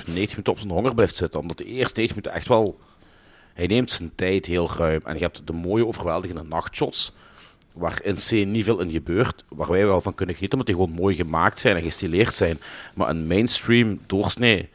90 0.06 0.16
minuten 0.16 0.54
op 0.54 0.60
zijn 0.60 0.72
honger 0.72 0.94
blijft 0.94 1.16
zitten. 1.16 1.40
Omdat 1.40 1.58
de 1.58 1.66
eerste 1.66 2.00
90 2.00 2.10
minuten 2.10 2.34
echt 2.34 2.48
wel... 2.48 2.80
Hij 3.54 3.68
neemt 3.68 3.90
zijn 3.92 4.12
tijd 4.16 4.46
heel 4.46 4.70
ruim. 4.78 5.02
En 5.04 5.14
je 5.14 5.22
hebt 5.22 5.48
de 5.48 5.54
mooie, 5.54 5.86
overweldigende 5.86 6.44
nachtshots. 6.44 7.14
Waar 7.80 8.00
in 8.04 8.18
scène 8.18 8.52
niet 8.52 8.64
veel 8.64 8.80
in 8.80 8.92
gebeurt. 8.92 9.44
Waar 9.50 9.70
wij 9.72 9.86
wel 9.86 10.02
van 10.02 10.16
kunnen 10.16 10.36
genieten. 10.36 10.60
Omdat 10.60 10.76
die 10.76 10.86
gewoon 10.86 11.02
mooi 11.02 11.16
gemaakt 11.16 11.60
zijn 11.60 11.76
en 11.76 11.82
gestileerd 11.84 12.36
zijn. 12.36 12.60
Maar 12.96 13.10
een 13.10 13.28
mainstream 13.28 14.00
doorsnee 14.08 14.70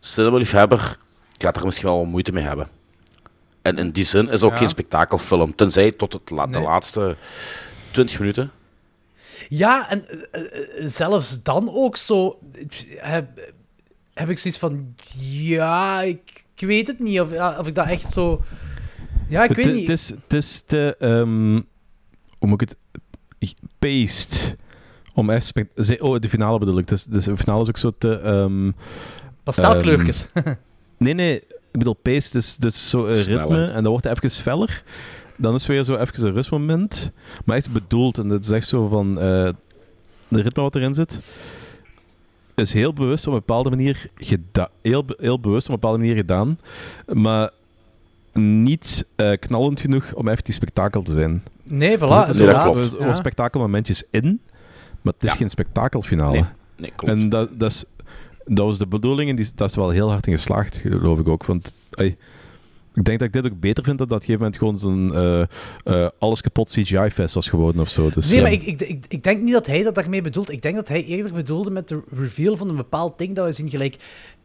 cinema-liefhebber 0.00 0.96
gaat 1.38 1.56
er 1.56 1.64
misschien 1.64 1.86
wel 1.88 1.98
wat 1.98 2.06
moeite 2.06 2.32
mee 2.32 2.44
hebben. 2.44 2.68
En 3.62 3.78
in 3.78 3.90
die 3.90 4.04
zin 4.04 4.24
is 4.24 4.30
het 4.30 4.42
ook 4.42 4.50
Ja. 4.50 4.56
geen 4.56 4.68
spektakelfilm. 4.68 5.54
Tenzij 5.54 5.92
tot 5.92 6.12
het 6.12 6.30
la- 6.30 6.46
de 6.46 6.60
laatste 6.60 7.16
20 7.90 8.18
minuten. 8.18 8.50
Ja, 9.48 9.90
en 9.90 10.04
eh, 10.32 10.40
eh, 10.42 10.68
zelfs 10.78 11.42
dan 11.42 11.70
ook 11.74 11.96
zo 11.96 12.38
heb, 12.96 13.52
heb 14.14 14.28
ik 14.28 14.38
zoiets 14.38 14.60
van, 14.60 14.94
ja, 15.18 16.00
ik, 16.02 16.44
ik 16.56 16.66
weet 16.66 16.86
het 16.86 16.98
niet 16.98 17.20
of, 17.20 17.32
of 17.58 17.66
ik 17.66 17.74
dat 17.74 17.86
echt 17.86 18.12
zo... 18.12 18.42
Ja, 19.28 19.42
ik 19.44 19.56
weet 19.56 19.72
niet. 19.74 19.88
Het 19.88 19.98
is, 19.98 20.08
het 20.08 20.32
is 20.32 20.62
te... 20.66 20.96
ehm, 20.98 21.60
hoe 22.44 22.52
moet 22.52 22.62
ik 22.62 22.68
het... 22.68 22.78
Paced. 23.78 24.56
Om 25.14 25.30
echt... 25.30 25.52
Oh, 26.00 26.18
de 26.18 26.28
finale 26.28 26.58
bedoel 26.58 26.78
ik. 26.78 26.88
Dus, 26.88 27.04
dus 27.04 27.24
de 27.24 27.36
finale 27.36 27.62
is 27.62 27.68
ook 27.68 27.78
zo 27.78 27.92
te... 27.98 28.18
ehm, 28.18 28.70
Pastelkleurtjes. 29.42 30.28
ehm, 30.32 30.54
nee, 30.96 31.14
nee. 31.14 31.36
Ik 31.72 31.78
bedoel, 31.78 31.94
paced 31.94 32.32
dus, 32.32 32.56
dus 32.56 32.88
zo 32.90 33.06
een 33.06 33.12
ritme. 33.12 33.22
Snelheid. 33.22 33.70
En 33.70 33.82
dan 33.82 33.92
wordt 33.92 34.08
het 34.08 34.24
even 34.24 34.42
feller. 34.42 34.82
Dan 35.36 35.54
is 35.54 35.62
het 35.62 35.70
weer 35.70 35.84
zo 35.84 35.96
even 35.96 36.26
een 36.26 36.32
rustmoment. 36.32 37.10
Maar 37.44 37.56
echt 37.56 37.72
bedoeld. 37.72 38.18
En 38.18 38.28
dat 38.28 38.44
is 38.44 38.50
echt 38.50 38.68
zo 38.68 38.88
van... 38.88 39.20
eh 39.20 39.48
de 40.28 40.40
ritme 40.42 40.62
wat 40.62 40.74
erin 40.74 40.94
zit 40.94 41.20
is 42.54 42.72
heel 42.72 42.92
bewust 42.92 43.26
op 43.26 43.32
een 43.32 43.38
bepaalde 43.38 43.70
manier 43.70 44.10
gedaan. 44.16 44.68
Heel, 44.82 45.04
heel 45.18 45.40
bewust 45.40 45.66
op 45.66 45.72
een 45.74 45.80
bepaalde 45.80 45.98
manier 45.98 46.16
gedaan. 46.16 46.58
Maar 47.12 47.50
niet 48.32 49.06
eh, 49.16 49.32
knallend 49.32 49.80
genoeg 49.80 50.14
om 50.14 50.28
echt 50.28 50.44
die 50.44 50.54
spektakel 50.54 51.02
te 51.02 51.12
zijn. 51.12 51.42
Nee, 51.64 51.98
voilà, 51.98 52.00
er 52.28 52.34
zitten 52.34 52.98
Ja. 52.98 53.14
spektakelmomentjes 53.14 54.02
in, 54.10 54.40
maar 55.02 55.12
het 55.12 55.22
is 55.24 55.30
Ja. 55.30 55.36
geen 55.36 55.50
spektakelfinale. 55.50 56.32
Nee, 56.32 56.44
nee, 56.76 56.92
klopt. 56.96 57.12
En 57.14 57.28
dat, 57.28 57.48
dat, 57.58 57.70
is, 57.70 57.84
dat 58.44 58.66
was 58.66 58.78
de 58.78 58.86
bedoeling 58.86 59.30
en 59.30 59.36
die, 59.36 59.48
dat 59.54 59.68
is 59.68 59.76
wel 59.76 59.90
heel 59.90 60.10
hard 60.10 60.26
in 60.26 60.32
geslaagd, 60.32 60.78
geloof 60.78 61.18
ik 61.18 61.28
ook. 61.28 61.46
Want 61.46 61.72
ik 62.94 63.04
denk 63.04 63.18
dat 63.18 63.28
ik 63.28 63.32
dit 63.32 63.52
ook 63.52 63.60
beter 63.60 63.84
vind 63.84 63.98
dan 63.98 64.08
dat 64.08 64.22
op 64.22 64.28
een 64.28 64.34
gegeven 64.36 64.40
moment 64.40 64.56
gewoon 64.58 64.78
zo'n 64.78 65.14
eh, 65.84 66.02
eh, 66.04 66.10
alles 66.18 66.40
kapot 66.40 66.68
CGI-fest 66.68 67.34
was 67.34 67.48
geworden 67.48 67.80
of 67.80 67.88
zo. 67.88 68.10
Dus, 68.10 68.30
Nee, 68.30 68.42
maar 68.42 68.52
ik, 68.52 68.62
ik, 68.62 68.80
ik, 68.80 69.04
ik 69.08 69.22
denk 69.22 69.42
niet 69.42 69.52
dat 69.52 69.66
hij 69.66 69.82
dat 69.82 69.94
daarmee 69.94 70.22
bedoelt. 70.22 70.50
Ik 70.50 70.62
denk 70.62 70.74
dat 70.74 70.88
hij 70.88 71.04
eerder 71.04 71.32
bedoelde 71.34 71.70
met 71.70 71.88
de 71.88 72.00
reveal 72.16 72.56
van 72.56 72.68
een 72.68 72.76
bepaald 72.76 73.18
ding 73.18 73.34
dat 73.34 73.46
we 73.46 73.52
zien. 73.52 73.70
Gelijk, 73.70 73.96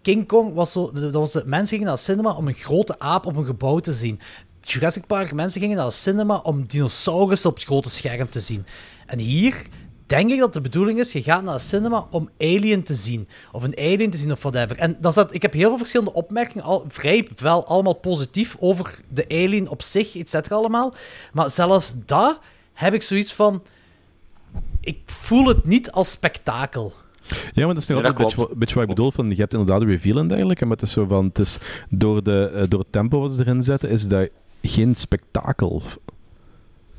King 0.01 0.27
Kong 0.27 0.53
was 0.53 0.71
zo... 0.71 0.91
Dat 0.91 1.13
was 1.13 1.31
de, 1.31 1.43
mensen 1.45 1.67
gingen 1.67 1.83
naar 1.85 1.93
het 1.93 2.03
cinema 2.03 2.31
om 2.31 2.47
een 2.47 2.53
grote 2.53 2.99
aap 2.99 3.25
op 3.25 3.35
een 3.35 3.45
gebouw 3.45 3.79
te 3.79 3.91
zien. 3.91 4.19
Jurassic 4.61 5.05
Park, 5.07 5.33
mensen 5.33 5.61
gingen 5.61 5.75
naar 5.75 5.85
het 5.85 5.93
cinema 5.93 6.37
om 6.37 6.65
dinosaurussen 6.67 7.49
op 7.49 7.55
het 7.55 7.65
grote 7.65 7.89
scherm 7.89 8.29
te 8.29 8.39
zien. 8.39 8.65
En 9.05 9.19
hier 9.19 9.65
denk 10.05 10.31
ik 10.31 10.39
dat 10.39 10.53
de 10.53 10.61
bedoeling 10.61 10.99
is, 10.99 11.11
je 11.11 11.23
gaat 11.23 11.43
naar 11.43 11.53
het 11.53 11.61
cinema 11.61 12.07
om 12.11 12.29
Alien 12.39 12.83
te 12.83 12.93
zien. 12.93 13.27
Of 13.51 13.63
een 13.63 13.77
Alien 13.77 14.09
te 14.09 14.17
zien 14.17 14.31
of 14.31 14.41
whatever. 14.41 14.77
En 14.77 14.97
dan 14.99 15.11
staat, 15.11 15.33
ik 15.33 15.41
heb 15.41 15.53
heel 15.53 15.69
veel 15.69 15.77
verschillende 15.77 16.13
opmerkingen, 16.13 16.63
al, 16.63 16.85
vrij 16.87 17.27
wel 17.37 17.65
allemaal 17.65 17.93
positief 17.93 18.55
over 18.59 18.99
de 19.07 19.25
Alien 19.29 19.69
op 19.69 19.81
zich, 19.81 20.15
et 20.15 20.29
cetera 20.29 20.55
allemaal. 20.55 20.93
Maar 21.33 21.49
zelfs 21.49 21.93
dat 22.05 22.39
heb 22.73 22.93
ik 22.93 23.01
zoiets 23.01 23.33
van... 23.33 23.63
Ik 24.81 24.99
voel 25.05 25.47
het 25.47 25.65
niet 25.65 25.91
als 25.91 26.11
spektakel. 26.11 26.93
Ja, 27.53 27.65
maar 27.65 27.73
dat 27.73 27.83
is 27.83 27.87
nog 27.89 27.97
altijd 27.97 28.17
dat 28.17 28.17
een 28.17 28.35
beetje, 28.35 28.47
wat- 28.47 28.57
beetje 28.57 28.73
wat 28.75 28.83
ik 28.83 28.89
bedoel. 28.89 29.11
Van, 29.11 29.29
je 29.29 29.35
hebt 29.35 29.53
inderdaad 29.53 29.81
een 29.81 29.87
reveal 29.87 30.17
en 30.17 30.27
dergelijke, 30.27 30.65
maar 30.65 30.77
het 30.77 30.85
is 30.85 30.91
zo 30.91 31.05
van... 31.05 31.25
Het 31.25 31.39
is 31.39 31.57
door, 31.89 32.23
de, 32.23 32.51
eh, 32.53 32.63
door 32.67 32.79
het 32.79 32.91
tempo 32.91 33.19
wat 33.19 33.31
ze 33.31 33.39
erin 33.39 33.63
zetten, 33.63 33.89
is 33.89 34.07
dat 34.07 34.29
geen 34.61 34.95
spektakel. 34.95 35.81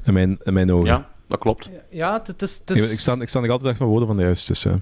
In 0.05 0.13
mijn, 0.13 0.39
in 0.43 0.53
mijn 0.53 0.73
ogen. 0.73 0.87
Ja, 0.87 1.09
dat 1.29 1.39
klopt. 1.39 1.69
Ja, 1.91 2.21
het, 2.25 2.43
is... 2.43 2.59
Het 2.59 2.71
Ik, 2.71 2.77
is 2.77 2.93
ik, 2.93 2.99
sta, 2.99 3.21
ik 3.21 3.29
sta 3.29 3.41
nog 3.41 3.51
altijd 3.51 3.69
echt 3.71 3.79
mijn 3.79 3.91
woorden 3.91 4.09
van 4.09 4.17
de 4.17 4.23
juist. 4.23 4.47
Dus, 4.47 4.65
eh. 4.65 4.75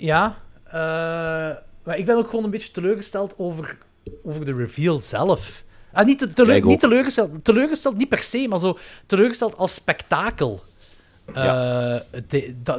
Ja. 0.00 0.36
eh, 0.64 0.72
maar 1.84 1.98
ik 1.98 2.04
ben 2.04 2.16
ook 2.16 2.28
gewoon 2.28 2.44
een 2.44 2.50
beetje 2.50 2.70
teleurgesteld 2.70 3.34
over, 3.38 3.78
over 4.24 4.44
de 4.44 4.54
reveal 4.54 4.98
zelf. 4.98 5.62
Ah, 5.92 6.06
niet, 6.06 6.18
te- 6.18 6.32
teleur- 6.32 6.64
niet 6.64 6.80
teleurgesteld, 6.80 7.44
teleurgesteld, 7.44 7.96
niet 7.96 8.08
per 8.08 8.22
se, 8.22 8.46
maar 8.48 8.58
zo 8.58 8.78
teleurgesteld 9.06 9.56
als 9.56 9.74
spektakel. 9.74 10.62
Eh, 11.32 11.96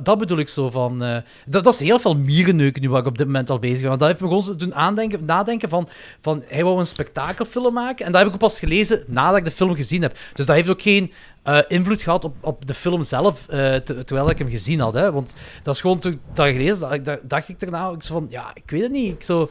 dat, 0.03 0.17
bedoel 0.17 0.37
ik 0.37 0.49
zo 0.49 0.69
van. 0.69 1.03
eh, 1.03 1.17
dat, 1.45 1.65
is 1.67 1.79
heel 1.79 1.99
veel 1.99 2.17
mierenneuken 2.17 2.81
nu 2.81 2.89
waar 2.89 3.01
ik 3.01 3.07
op 3.07 3.17
dit 3.17 3.25
moment 3.25 3.49
al 3.49 3.59
bezig 3.59 3.79
ben. 3.79 3.87
Want 3.87 3.99
dat 3.99 4.09
heeft 4.09 4.21
me 4.21 4.27
gewoon 4.27 4.57
doen 4.57 4.75
aandenken, 4.75 5.25
nadenken 5.25 5.69
van, 5.69 5.87
van. 6.21 6.43
Hij 6.47 6.63
wou 6.63 6.79
een 6.79 6.85
spektakelfilm 6.87 7.73
maken. 7.73 8.05
En 8.05 8.11
dat 8.11 8.19
heb 8.19 8.27
ik 8.29 8.33
ook 8.35 8.39
pas 8.41 8.59
gelezen 8.59 9.03
nadat 9.07 9.37
ik 9.37 9.45
de 9.45 9.51
film 9.51 9.75
gezien 9.75 10.01
heb. 10.01 10.17
Dus 10.33 10.45
dat 10.45 10.55
heeft 10.55 10.69
ook 10.69 10.81
geen 10.81 11.11
eh, 11.43 11.59
invloed 11.67 12.01
gehad 12.01 12.23
op, 12.23 12.35
op 12.41 12.65
de 12.65 12.73
film 12.73 13.01
zelf. 13.03 13.45
te- 13.45 13.81
terwijl 14.05 14.29
ik 14.29 14.37
hem 14.37 14.49
gezien 14.49 14.79
had. 14.79 14.93
Hè. 14.93 15.11
Want 15.11 15.35
dat 15.63 15.75
is 15.75 15.81
gewoon 15.81 15.99
toen 15.99 16.19
dat 16.33 16.45
gelezen 16.47 17.03
dat, 17.03 17.19
dacht 17.23 17.49
ik 17.49 17.61
erna. 17.61 17.89
Ik 17.89 18.03
zo 18.03 18.13
van. 18.13 18.27
Ja, 18.29 18.51
ik 18.53 18.69
weet 18.71 18.81
het 18.81 18.91
niet. 18.91 19.11
Ik 19.13 19.23
zo 19.23 19.49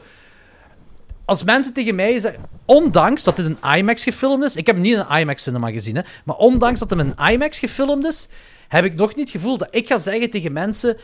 als 1.25 1.43
mensen 1.43 1.73
tegen 1.73 1.95
mij 1.95 2.19
zeggen, 2.19 2.43
ondanks 2.65 3.23
dat 3.23 3.35
dit 3.35 3.45
een 3.45 3.77
IMAX 3.77 4.03
gefilmd 4.03 4.43
is, 4.43 4.55
ik 4.55 4.65
heb 4.67 4.77
niet 4.77 4.95
een 4.97 5.17
IMAX 5.19 5.43
cinema 5.43 5.71
gezien, 5.71 5.95
hè, 5.95 6.01
maar 6.25 6.35
ondanks 6.35 6.79
dat 6.79 6.89
hem 6.89 6.99
een 6.99 7.31
IMAX 7.31 7.59
gefilmd 7.59 8.05
is, 8.05 8.27
heb 8.67 8.85
ik 8.85 8.95
nog 8.95 9.15
niet 9.15 9.19
het 9.19 9.41
gevoel 9.41 9.57
dat 9.57 9.67
ik 9.71 9.87
ga 9.87 9.97
zeggen 9.97 10.29
tegen 10.29 10.53
mensen, 10.53 10.97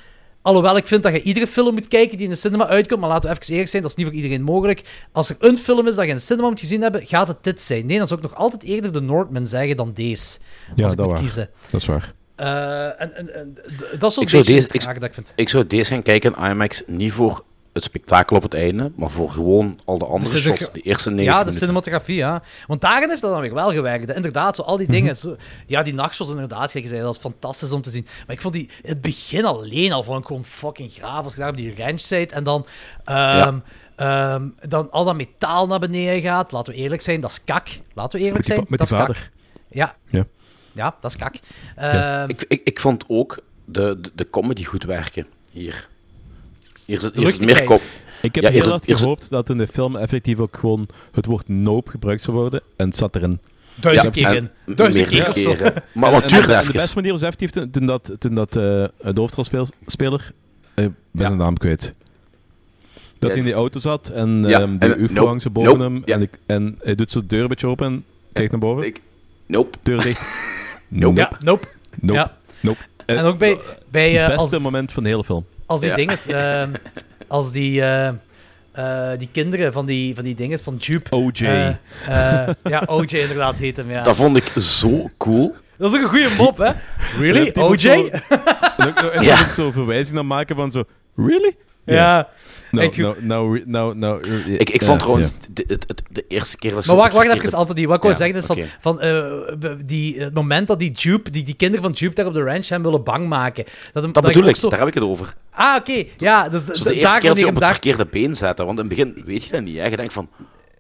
Alhoewel 0.44 0.78
ik 0.78 0.88
vind 0.88 1.04
dat 1.04 1.14
je 1.14 1.22
iedere 1.22 1.48
film 1.48 1.74
moet 1.74 1.88
kijken 1.88 2.18
die 2.18 2.26
in 2.26 2.32
de 2.32 2.38
cinema 2.38 2.68
uitkomt. 2.68 3.00
Maar 3.00 3.10
laten 3.10 3.30
we 3.30 3.36
even 3.36 3.52
eerlijk 3.52 3.70
zijn, 3.70 3.82
dat 3.82 3.92
is 3.92 3.98
niet 3.98 4.08
voor 4.08 4.16
iedereen 4.16 4.42
mogelijk. 4.44 5.06
Als 5.12 5.30
er 5.30 5.36
een 5.40 5.58
film 5.58 5.88
is 5.88 5.96
dat 5.96 6.04
je 6.04 6.10
in 6.10 6.16
de 6.18 6.22
cinema 6.22 6.48
moet 6.48 6.60
gezien 6.60 6.82
hebben, 6.82 7.06
gaat 7.06 7.28
het 7.28 7.44
dit 7.44 7.62
zijn. 7.62 7.86
Nee, 7.86 7.98
dan 7.98 8.08
zou 8.08 8.20
ik 8.20 8.30
nog 8.30 8.38
altijd 8.38 8.64
eerder 8.64 8.94
de 8.94 9.02
Northman 9.02 9.48
zeggen 9.48 9.76
dan 9.76 9.92
deze. 9.94 10.40
Ja, 10.76 10.84
als 10.84 10.92
ik 10.92 10.98
dat 10.98 11.06
moet 11.06 11.12
waar. 11.12 11.22
kiezen. 11.22 11.50
Dat 11.70 11.82
is 11.82 11.88
waar. 11.88 12.14
Eh, 12.36 13.02
en, 13.02 13.36
en, 13.36 13.58
dat 14.00 14.10
is 14.10 14.14
zo'n 14.14 14.24
Ik 14.24 14.30
zou, 14.30 14.44
beetje 14.44 14.54
deze, 14.54 14.68
het 14.68 14.74
ik, 14.76 14.94
dat 14.94 15.04
ik 15.04 15.14
vind. 15.14 15.34
ik 15.36 15.50
zou 15.50 15.68
deze 15.68 15.94
gaan 15.94 16.02
kijken 16.02 16.34
in 16.34 16.50
IMAX 16.50 16.84
niet 16.88 17.12
voor 17.12 17.44
het 17.74 17.84
spektakel 17.84 18.36
op 18.36 18.44
het 18.44 18.54
einde, 18.54 18.92
maar 18.96 19.10
voor 19.10 19.30
gewoon 19.32 19.80
al 19.86 19.98
de 19.98 20.06
andere 20.06 20.38
shots, 20.38 20.72
de 20.72 20.82
eerste 20.82 21.10
negen 21.10 21.24
Ja, 21.26 21.32
de 21.32 21.38
minuten. 21.38 21.60
cinematografie, 21.60 22.16
ja. 22.16 22.42
Want 22.68 22.82
daarin 22.82 23.10
heeft 23.10 23.22
dat 23.22 23.32
dan 23.32 23.42
weer 23.42 23.54
wel 23.54 23.72
gewerkt. 23.72 24.12
Inderdaad, 24.16 24.56
zo 24.56 24.62
al 24.62 24.78
die 24.78 24.86
Mhm. 24.88 24.96
dingen. 24.96 25.16
Zo, 25.16 25.36
ja, 25.68 25.84
die 25.84 25.94
nachtshots 25.94 26.30
inderdaad, 26.32 26.72
gelijk 26.72 26.86
gezegd, 26.88 27.02
dat 27.04 27.16
is 27.16 27.22
fantastisch 27.22 27.72
om 27.72 27.82
te 27.82 27.90
zien. 27.90 28.06
Maar 28.28 28.36
ik 28.36 28.42
vond 28.42 28.54
die, 28.54 28.70
het 28.82 29.02
begin 29.02 29.46
alleen 29.46 29.92
al 29.92 30.18
ik 30.18 30.26
gewoon 30.26 30.46
fucking 30.46 30.92
graaf. 30.92 31.24
Als 31.24 31.34
je 31.34 31.40
daar 31.40 31.50
op 31.50 31.56
die 31.56 31.76
ranch 31.78 32.00
zit 32.00 32.32
en 32.32 32.44
dan, 32.44 32.66
ehm, 33.04 33.58
ehm, 33.96 34.50
dan 34.68 34.92
al 34.92 35.06
dat 35.06 35.16
metaal 35.16 35.68
naar 35.68 35.80
beneden 35.80 36.22
gaat. 36.22 36.52
Laten 36.52 36.74
we 36.74 36.80
eerlijk 36.80 37.02
zijn, 37.02 37.22
dat 37.22 37.32
is 37.32 37.44
kak. 37.44 37.68
Laten 37.94 38.20
we 38.20 38.26
eerlijk 38.26 38.46
die, 38.46 38.54
zijn, 38.54 38.66
dat 38.70 38.82
is 38.82 38.90
kak. 38.90 39.30
Ja, 39.70 39.96
Ja. 40.10 40.26
ja, 40.72 40.96
dat 41.02 41.12
is 41.12 41.18
kak. 41.18 41.36
Ja. 41.76 42.22
Ehm, 42.22 42.30
Ik, 42.30 42.46
ik, 42.48 42.62
ik 42.64 42.80
vond 42.80 43.04
ook 43.08 43.40
de, 43.66 43.98
de, 44.02 44.12
de 44.16 44.30
comedy 44.30 44.64
goed 44.64 44.84
werken 44.84 45.28
hier. 45.52 45.90
Hier 46.86 47.00
zit, 47.00 47.16
hier 47.16 47.46
meer 47.46 47.64
kop. 47.64 47.82
Ik 48.22 48.36
heb 48.36 48.44
Ja, 48.44 48.50
heel 48.50 48.70
hard 48.70 48.86
gehoopt 48.88 49.30
dat 49.30 49.50
in 49.50 49.58
de 49.58 49.68
film 49.68 49.96
effectief 49.96 50.38
ook 50.40 50.58
gewoon 50.58 50.88
het 51.12 51.26
woord 51.26 51.48
nope 51.48 51.92
gebruikt 51.92 52.22
zou 52.22 52.38
worden. 52.38 52.62
En 52.76 52.88
het 52.88 52.98
zat 52.98 53.16
erin. 53.16 53.40
Duizend 53.76 54.16
Ja, 54.16 54.30
keer 54.30 54.38
in. 54.66 54.76
Duizend 54.76 55.08
keer. 55.08 55.84
Maar 55.94 56.12
wat 56.12 56.30
duurde 56.30 56.48
de 56.66 56.72
beste 56.72 56.96
manier 56.96 57.12
was 57.12 57.22
effectief 57.22 57.50
toen, 57.50 57.70
toen 57.70 57.86
dat, 57.86 58.12
toen 58.20 58.36
dat 58.36 58.48
eh, 58.56 58.64
de 59.14 59.14
hoofdrolspeler, 59.16 60.32
eh, 60.74 60.84
ik 60.86 60.92
ben 61.12 61.26
zijn 61.28 61.38
naam 61.38 61.58
kwijt. 61.58 61.94
Dat 63.20 63.20
Ja. 63.20 63.28
hij 63.30 63.38
in 63.38 63.44
die 63.44 63.54
auto 63.54 63.80
zat 63.80 64.10
en 64.10 64.44
Ja, 64.48 64.60
ehm, 64.62 64.76
die 64.78 64.94
en- 64.94 65.02
ufo 65.04 65.14
nope, 65.14 65.28
hangt 65.28 65.44
zo 65.44 65.50
boven 65.50 65.72
nope, 65.78 65.84
hem. 65.94 66.02
ja. 66.06 66.16
En, 66.16 66.22
ik, 66.22 66.30
en 66.46 66.78
hij 66.82 66.96
doet 66.96 67.14
de 67.14 67.26
deur 67.26 67.42
een 67.42 67.48
beetje 67.48 67.68
open 67.68 67.86
en 67.86 68.06
kijkt 68.34 68.52
naar 68.52 68.60
boven. 68.60 68.86
Ik, 68.86 69.02
nope. 69.46 69.78
Deur 69.84 70.02
dicht. 70.02 70.22
Nope. 70.88 71.20
Ja, 71.20 71.32
nope. 71.44 71.68
Nope. 72.00 72.14
Ja. 72.20 72.38
Nope. 72.60 72.80
En 73.06 73.24
ook 73.24 73.38
bij, 73.38 73.60
bij 73.92 74.16
eh, 74.18 74.28
Het 74.28 74.38
als, 74.38 74.50
beste 74.50 74.60
moment 74.64 74.92
van 74.92 75.04
de 75.04 75.10
hele 75.10 75.24
film. 75.24 75.46
Als 75.72 75.82
die 75.82 75.90
Ja. 75.90 75.96
dinges, 75.96 76.28
ehm, 76.42 76.70
als 77.28 77.52
die, 77.52 77.82
eh, 77.82 78.08
eh, 78.72 79.18
die 79.20 79.30
kinderen 79.32 79.74
van 79.74 79.86
die, 79.86 80.16
van 80.16 80.24
die 80.24 80.36
dinges, 80.36 80.62
van 80.62 80.76
Jupe. 80.76 81.16
OJ. 81.16 81.44
eh, 81.46 82.48
ja, 82.64 82.84
OJ 82.86 83.14
inderdaad 83.14 83.58
heet 83.58 83.78
hem, 83.78 83.90
ja. 83.92 84.04
Dat 84.04 84.16
vond 84.16 84.38
ik 84.38 84.52
zo 84.62 85.10
cool. 85.18 85.56
Dat 85.78 85.92
is 85.94 85.98
ook 85.98 86.04
een 86.04 86.10
goede 86.10 86.30
mop, 86.38 86.58
hè? 86.58 86.72
Really? 87.20 87.52
OJ? 87.60 87.78
zo- 87.78 88.10
En 88.78 89.24
Ja. 89.24 89.40
ook 89.42 89.50
zo 89.50 89.72
verwijzing 89.72 90.16
naar 90.16 90.26
maken 90.26 90.56
van 90.56 90.72
zo... 90.72 90.84
Really? 91.16 91.56
Ja. 91.86 92.28
Nou, 92.72 92.86
Echt 92.86 92.96
goed. 93.02 93.22
nou, 93.24 93.64
nou, 93.66 93.96
nou, 93.98 94.28
Ik, 94.58 94.70
ik 94.70 94.84
vond 94.84 95.00
trouwens 95.00 95.30
ja. 95.42 95.48
de, 95.54 95.64
het- 95.68 95.84
het- 95.88 96.02
de 96.10 96.26
eerste 96.28 96.58
keer 96.58 96.74
dat 96.74 96.86
Maar 96.86 96.96
wacht, 96.96 97.14
wacht 97.14 97.28
even, 97.28 97.54
Anthony. 97.58 97.88
Wat 97.88 97.96
ik 97.96 98.02
wil 98.02 98.14
zeggen 98.14 98.38
is 98.38 98.46
van, 98.46 98.58
van 98.80 99.02
eh, 99.02 99.24
die, 99.86 100.20
het 100.20 100.34
moment 100.34 100.68
dat 100.68 100.80
die 100.80 100.92
Jupe, 100.92 101.30
die, 101.30 101.44
die 101.44 101.54
kinderen 101.56 101.84
van 101.84 101.92
Jupe 101.94 102.16
daar 102.16 102.26
op 102.26 102.34
de 102.34 102.44
ranch 102.44 102.70
hem 102.70 102.84
willen 102.84 103.04
bang 103.04 103.28
maken. 103.28 103.64
Dat, 103.94 104.04
hem, 104.04 104.12
Dat 104.12 104.26
ik 104.28 104.34
bedoel 104.34 104.50
ik, 104.50 104.56
Zo... 104.56 104.70
daar 104.70 104.80
heb 104.80 104.88
ik 104.88 104.94
het 104.94 105.04
over. 105.04 105.34
Ah, 105.52 105.76
oké. 105.76 106.04
Ja, 106.18 106.50
dus 106.50 106.66
de 106.66 106.94
eerste 106.94 107.20
keer 107.20 107.30
dat 107.30 107.38
ze 107.40 107.46
op 107.46 107.52
het 107.52 107.60
daar... 107.62 107.72
verkeerde 107.72 108.06
been 108.06 108.36
zetten. 108.36 108.66
Want 108.66 108.80
in 108.80 108.86
het 108.86 108.96
begin 108.96 109.24
weet 109.26 109.44
je 109.44 109.52
dat 109.52 109.62
niet. 109.62 109.78
Hè. 109.78 109.86
Je 109.86 109.98
denkt 109.98 110.14
van... 110.14 110.30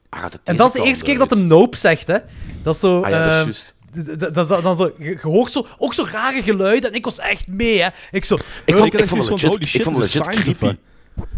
Ah, 0.09 0.19
gaat 0.21 0.31
het 0.31 0.41
En 0.43 0.55
dat 0.55 0.67
is 0.67 0.81
de 0.81 0.87
eerste 0.87 1.03
keer 1.03 1.17
dat 1.17 1.29
hem 1.29 1.47
nope 1.47 1.77
zegt, 1.77 2.07
hè. 2.07 2.17
Dat 2.63 2.73
is 2.73 2.79
zo... 2.79 3.01
Ah 3.01 3.09
ja, 3.09 3.25
dat 3.37 3.47
is 3.47 3.73
ehm, 4.05 4.17
dat 4.33 4.37
is 4.37 4.47
dan- 4.47 4.75
zo, 4.75 4.91
je 4.99 5.17
hoort 5.21 5.51
zo, 5.51 5.65
ook 5.77 5.93
zo 5.93 6.05
rare 6.11 6.41
geluiden 6.43 6.89
en 6.89 6.95
ik 6.95 7.05
was 7.05 7.19
echt 7.19 7.47
mee, 7.47 7.81
hè. 7.81 7.87
Ik 8.11 8.25
zo... 8.25 8.35
Ik 8.65 8.75
vond, 8.75 8.93
ik 8.93 9.07
vond 9.07 9.21
echt 9.21 9.29
het 9.29 9.29
legit, 9.29 9.41
holy 9.49 9.61
ik 9.61 9.67
shit, 9.67 9.83
vond 9.83 9.95
het 9.97 10.11
de 10.11 10.17
legit 10.19 10.33
signs 10.33 10.47
of 10.49 10.57
creepy. 10.57 10.77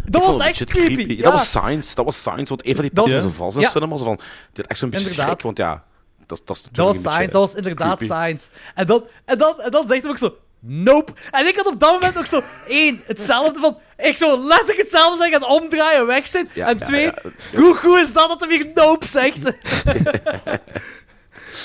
Dat 0.06 0.26
was 0.26 0.38
echt 0.38 0.64
creepy. 0.64 1.08
Dat 1.08 1.18
ja. 1.18 1.32
was 1.32 1.50
science. 1.50 1.96
Dat 1.96 2.06
was 2.06 2.18
science. 2.20 2.46
Want 2.48 2.66
een 2.66 2.74
van 2.76 2.84
die 2.84 2.94
Dat 2.94 3.12
was- 3.12 3.22
zo 3.24 3.30
vast 3.30 3.56
in 3.56 3.62
ja. 3.62 3.70
cinema. 3.70 3.98
Zo 3.98 4.04
van, 4.04 4.16
dit 4.16 4.58
had 4.58 4.66
echt 4.68 4.80
zo'n 4.80 4.90
beetje 4.90 5.06
Inderdaad. 5.10 5.30
schrik. 5.32 5.42
Want 5.42 5.58
ja, 5.58 5.84
dat, 6.26 6.42
dat 6.46 6.56
is 6.56 6.68
Dat 6.72 6.86
was 6.86 6.98
science, 6.98 7.22
dat 7.32 7.34
was 7.42 7.54
inderdaad 7.56 7.98
creepy. 7.98 8.14
science. 8.14 8.50
En 8.76 8.86
dan, 8.86 9.04
en, 9.26 9.38
dan, 9.38 9.62
en 9.62 9.72
dan 9.72 9.88
zegt 9.88 10.02
hij 10.02 10.12
ook 10.12 10.18
zo, 10.18 10.36
nope. 10.60 11.12
En 11.32 11.48
ik 11.48 11.56
had 11.56 11.66
op 11.66 11.80
dat 11.80 11.92
moment 11.92 12.18
ook 12.18 12.26
zo, 12.26 12.42
één, 12.68 13.02
hetzelfde 13.06 13.60
van, 13.60 13.78
ik 13.98 14.18
zou 14.18 14.40
letterlijk 14.40 14.78
hetzelfde 14.78 15.18
zeggen 15.24 15.42
en 15.42 15.48
omdraaien 15.48 16.00
en 16.00 16.06
weg 16.08 16.28
zijn. 16.28 16.50
Ja, 16.54 16.68
en 16.68 16.78
twee, 16.78 17.12
hoe 17.56 17.76
goed 17.76 17.98
is 17.98 18.14
dat 18.14 18.30
dat 18.30 18.40
hij 18.40 18.50
weer 18.50 18.72
nope 18.74 19.08
zegt? 19.08 19.54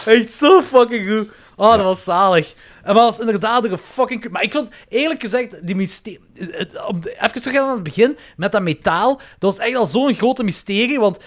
Echt 0.04 0.32
zo 0.32 0.62
fucking 0.62 1.10
goed. 1.10 1.28
Oh, 1.56 1.72
dat 1.72 1.82
was 1.82 2.04
zalig. 2.04 2.54
En 2.88 2.94
maar 2.94 3.02
was 3.04 3.18
inderdaad 3.18 3.64
een 3.64 3.78
fucking... 3.78 4.28
Maar 4.30 4.42
ik 4.42 4.52
vond, 4.52 4.68
eerlijk 4.88 5.20
gezegd, 5.20 5.66
die 5.66 5.74
mysterie... 5.76 6.20
het- 6.34 6.86
Om 6.86 7.00
de- 7.00 7.16
even 7.20 7.42
terug 7.42 7.60
aan 7.60 7.74
het 7.74 7.82
begin, 7.82 8.16
met 8.36 8.52
dat 8.52 8.62
metaal. 8.62 9.16
Dat 9.16 9.56
was 9.56 9.58
echt 9.58 9.76
al 9.76 9.86
zo'n 9.86 10.14
grote 10.14 10.44
mysterie, 10.44 10.98
want 11.00 11.18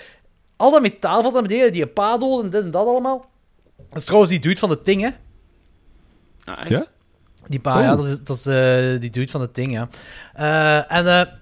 al 0.55 0.71
dat 0.71 0.81
metaal 0.81 1.23
van 1.23 1.33
naar 1.33 1.41
beneden, 1.41 1.71
die 1.71 1.87
padel 1.87 2.43
en 2.43 2.49
dit 2.49 2.63
en 2.63 2.71
dat 2.71 2.87
allemaal. 2.87 3.25
Dat 3.89 3.97
is 3.97 4.03
trouwens 4.03 4.31
die 4.31 4.39
dude 4.41 4.59
van 4.59 4.69
de 4.69 4.81
ting, 4.81 5.01
hè. 5.01 5.09
Ah, 6.43 6.59
echt? 6.59 6.69
Ja? 6.69 6.85
Die 7.47 7.59
pa, 7.59 7.77
Oh. 7.77 7.83
ja, 7.83 7.95
dat 7.95 8.05
is, 8.05 8.19
dat 8.23 8.37
is 8.37 8.45
eh, 8.45 8.99
die 9.01 9.09
dude 9.09 9.31
van 9.31 9.41
het 9.41 9.55
ding, 9.55 9.71
ja. 9.71 9.89
Eh, 10.33 10.91
en 10.97 11.07
eh, 11.07 11.33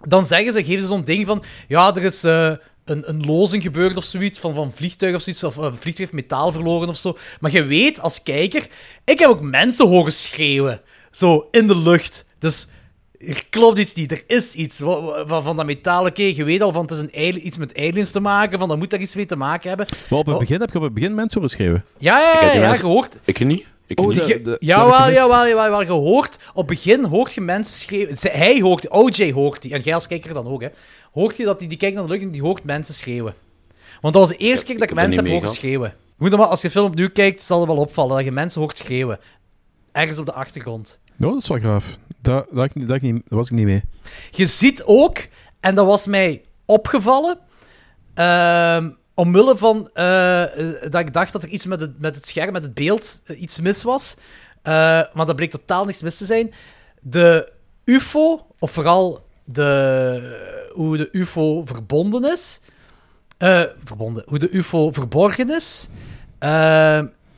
dan 0.00 0.24
zeggen 0.26 0.52
ze, 0.52 0.64
geven 0.64 0.80
ze 0.80 0.86
zo'n 0.86 1.04
ding 1.04 1.26
van... 1.26 1.42
Ja, 1.68 1.94
er 1.94 2.02
is 2.04 2.24
eh, 2.24 2.52
een, 2.90 3.08
een 3.08 3.26
lozing 3.26 3.62
gebeurd 3.62 3.96
of 3.96 4.04
zoiets, 4.04 4.38
van, 4.38 4.54
van 4.54 4.72
vliegtuig 4.72 5.14
of 5.14 5.20
zoiets, 5.22 5.44
of 5.44 5.56
een 5.56 5.64
vliegtuig 5.70 5.98
heeft 5.98 6.12
metaal 6.12 6.52
verloren 6.52 6.88
of 6.88 6.96
zo. 6.96 7.16
Maar 7.40 7.52
je 7.52 7.64
weet, 7.64 8.00
als 8.00 8.22
kijker, 8.22 8.66
ik 9.04 9.18
heb 9.18 9.28
ook 9.28 9.40
mensen 9.42 9.88
horen 9.88 10.12
schreeuwen. 10.12 10.80
Zo, 11.10 11.48
in 11.50 11.66
de 11.66 11.78
lucht. 11.78 12.24
Dus... 12.38 12.66
Er 13.18 13.44
klopt 13.50 13.78
iets 13.78 13.94
niet, 13.94 14.12
er 14.12 14.22
is 14.26 14.54
iets 14.54 14.78
van, 14.78 15.24
van 15.26 15.56
dat 15.56 15.66
metaal. 15.66 16.06
Oké, 16.06 16.22
je 16.22 16.44
weet 16.44 16.62
al 16.62 16.72
van 16.72 16.82
het 16.82 16.90
is 16.90 16.98
een 17.00 17.46
iets 17.46 17.56
met 17.58 17.76
aliens 17.76 18.10
te 18.10 18.20
maken, 18.20 18.58
van 18.58 18.68
dat 18.68 18.78
moet 18.78 18.90
daar 18.90 19.00
iets 19.00 19.14
mee 19.16 19.26
te 19.26 19.36
maken 19.36 19.68
hebben. 19.68 19.86
Maar 20.10 20.18
op 20.18 20.26
het 20.26 20.38
begin 20.38 20.60
heb 20.60 20.68
ik 20.68 20.74
op 20.74 20.82
het 20.82 20.94
begin 20.94 21.14
mensen 21.14 21.40
horen 21.40 21.56
schreeuwen. 21.56 21.84
Ja, 21.98 22.18
ja, 22.18 22.32
Ik 22.32 22.40
heb 22.40 22.52
ja, 22.52 22.60
ja, 22.60 22.66
mensen- 22.66 22.84
gehoord. 22.84 23.16
Ik 23.24 23.44
niet. 23.44 23.64
Ik 23.88 24.00
Oh, 24.00 24.06
niet. 24.06 24.26
de- 24.26 24.42
dat 24.42 24.56
jawel, 24.60 25.10
jawel, 25.12 25.46
jawel, 25.46 25.64
jawel. 25.64 25.82
Je 25.82 25.90
hoort, 25.90 26.38
op 26.48 26.56
het 26.56 26.66
begin 26.66 27.04
hoort 27.04 27.32
je 27.32 27.40
mensen 27.40 27.74
schreeuwen. 27.74 28.16
Hij 28.20 28.60
hoort, 28.60 28.88
OJ 28.90 29.32
hoort 29.32 29.62
die, 29.62 29.72
en 29.72 29.80
jij 29.80 29.94
als 29.94 30.06
kijker 30.06 30.34
dan 30.34 30.46
ook, 30.46 30.62
hè. 30.62 30.68
Hoort 31.12 31.36
je 31.36 31.44
dat 31.44 31.58
die, 31.58 31.68
die 31.68 31.78
kijkt 31.78 31.94
naar 31.96 32.04
de 32.06 32.10
lucht 32.10 32.22
en 32.22 32.30
die 32.30 32.42
hoort 32.42 32.64
mensen 32.64 32.94
schreeuwen. 32.94 33.34
Want 34.00 34.14
dat 34.14 34.28
was 34.28 34.36
de 34.38 34.44
eerste 34.44 34.64
keer 34.66 34.78
dat 34.78 34.90
ik 34.90 34.94
mensen 34.94 35.24
heb 35.24 35.32
horen 35.32 35.48
schreeuwen. 35.48 35.94
Moet 36.18 36.32
er 36.32 36.38
maar, 36.38 36.46
als 36.46 36.60
je 36.60 36.66
de 36.66 36.72
film 36.72 36.86
opnieuw 36.86 37.10
kijkt, 37.10 37.42
zal 37.42 37.58
het 37.58 37.68
wel 37.68 37.76
opvallen 37.76 38.16
dat 38.16 38.24
je 38.24 38.32
mensen 38.32 38.60
hoort 38.60 38.78
schreeuwen. 38.78 39.18
Ergens 39.92 40.18
op 40.18 40.26
de 40.26 40.32
achtergrond. 40.32 40.98
Oh, 41.20 41.28
dat 41.32 41.42
is 41.42 41.48
wel 41.48 41.58
graaf. 41.58 41.84
Daar, 42.22 42.44
niet- 42.72 42.88
daar 42.88 43.20
was 43.28 43.50
ik 43.50 43.56
niet 43.56 43.64
mee. 43.64 43.82
Je 44.30 44.46
ziet 44.46 44.82
ook, 44.84 45.18
en 45.60 45.74
dat 45.74 45.86
was 45.86 46.06
mij 46.06 46.42
opgevallen, 46.64 47.38
ehm, 48.14 48.90
omwille 49.18 49.56
van 49.56 49.90
eh, 49.94 50.42
eh, 50.42 50.82
dat 50.90 51.00
ik 51.00 51.12
dacht 51.12 51.32
dat 51.32 51.42
er 51.42 51.48
iets 51.48 51.66
met 51.66 51.80
het, 51.80 52.00
met 52.00 52.16
het 52.16 52.26
scherm, 52.26 52.52
met 52.52 52.62
het 52.62 52.74
beeld, 52.74 53.22
eh, 53.24 53.40
iets 53.40 53.60
mis 53.60 53.82
was. 53.82 54.16
Maar 54.62 55.26
dat 55.26 55.36
bleek 55.36 55.50
totaal 55.50 55.84
niks 55.84 56.02
mis 56.02 56.16
te 56.16 56.24
zijn. 56.24 56.54
De 57.00 57.52
UFO, 57.84 58.46
of 58.58 58.70
vooral 58.70 59.26
de, 59.44 60.68
hoe 60.72 60.96
de 60.96 61.08
UFO 61.12 61.62
verbonden 61.66 62.32
is, 62.32 62.60
verbonden, 63.84 64.24
hoe 64.26 64.38
de 64.38 64.50
UFO 64.50 64.92
verborgen 64.92 65.50
is, 65.50 65.88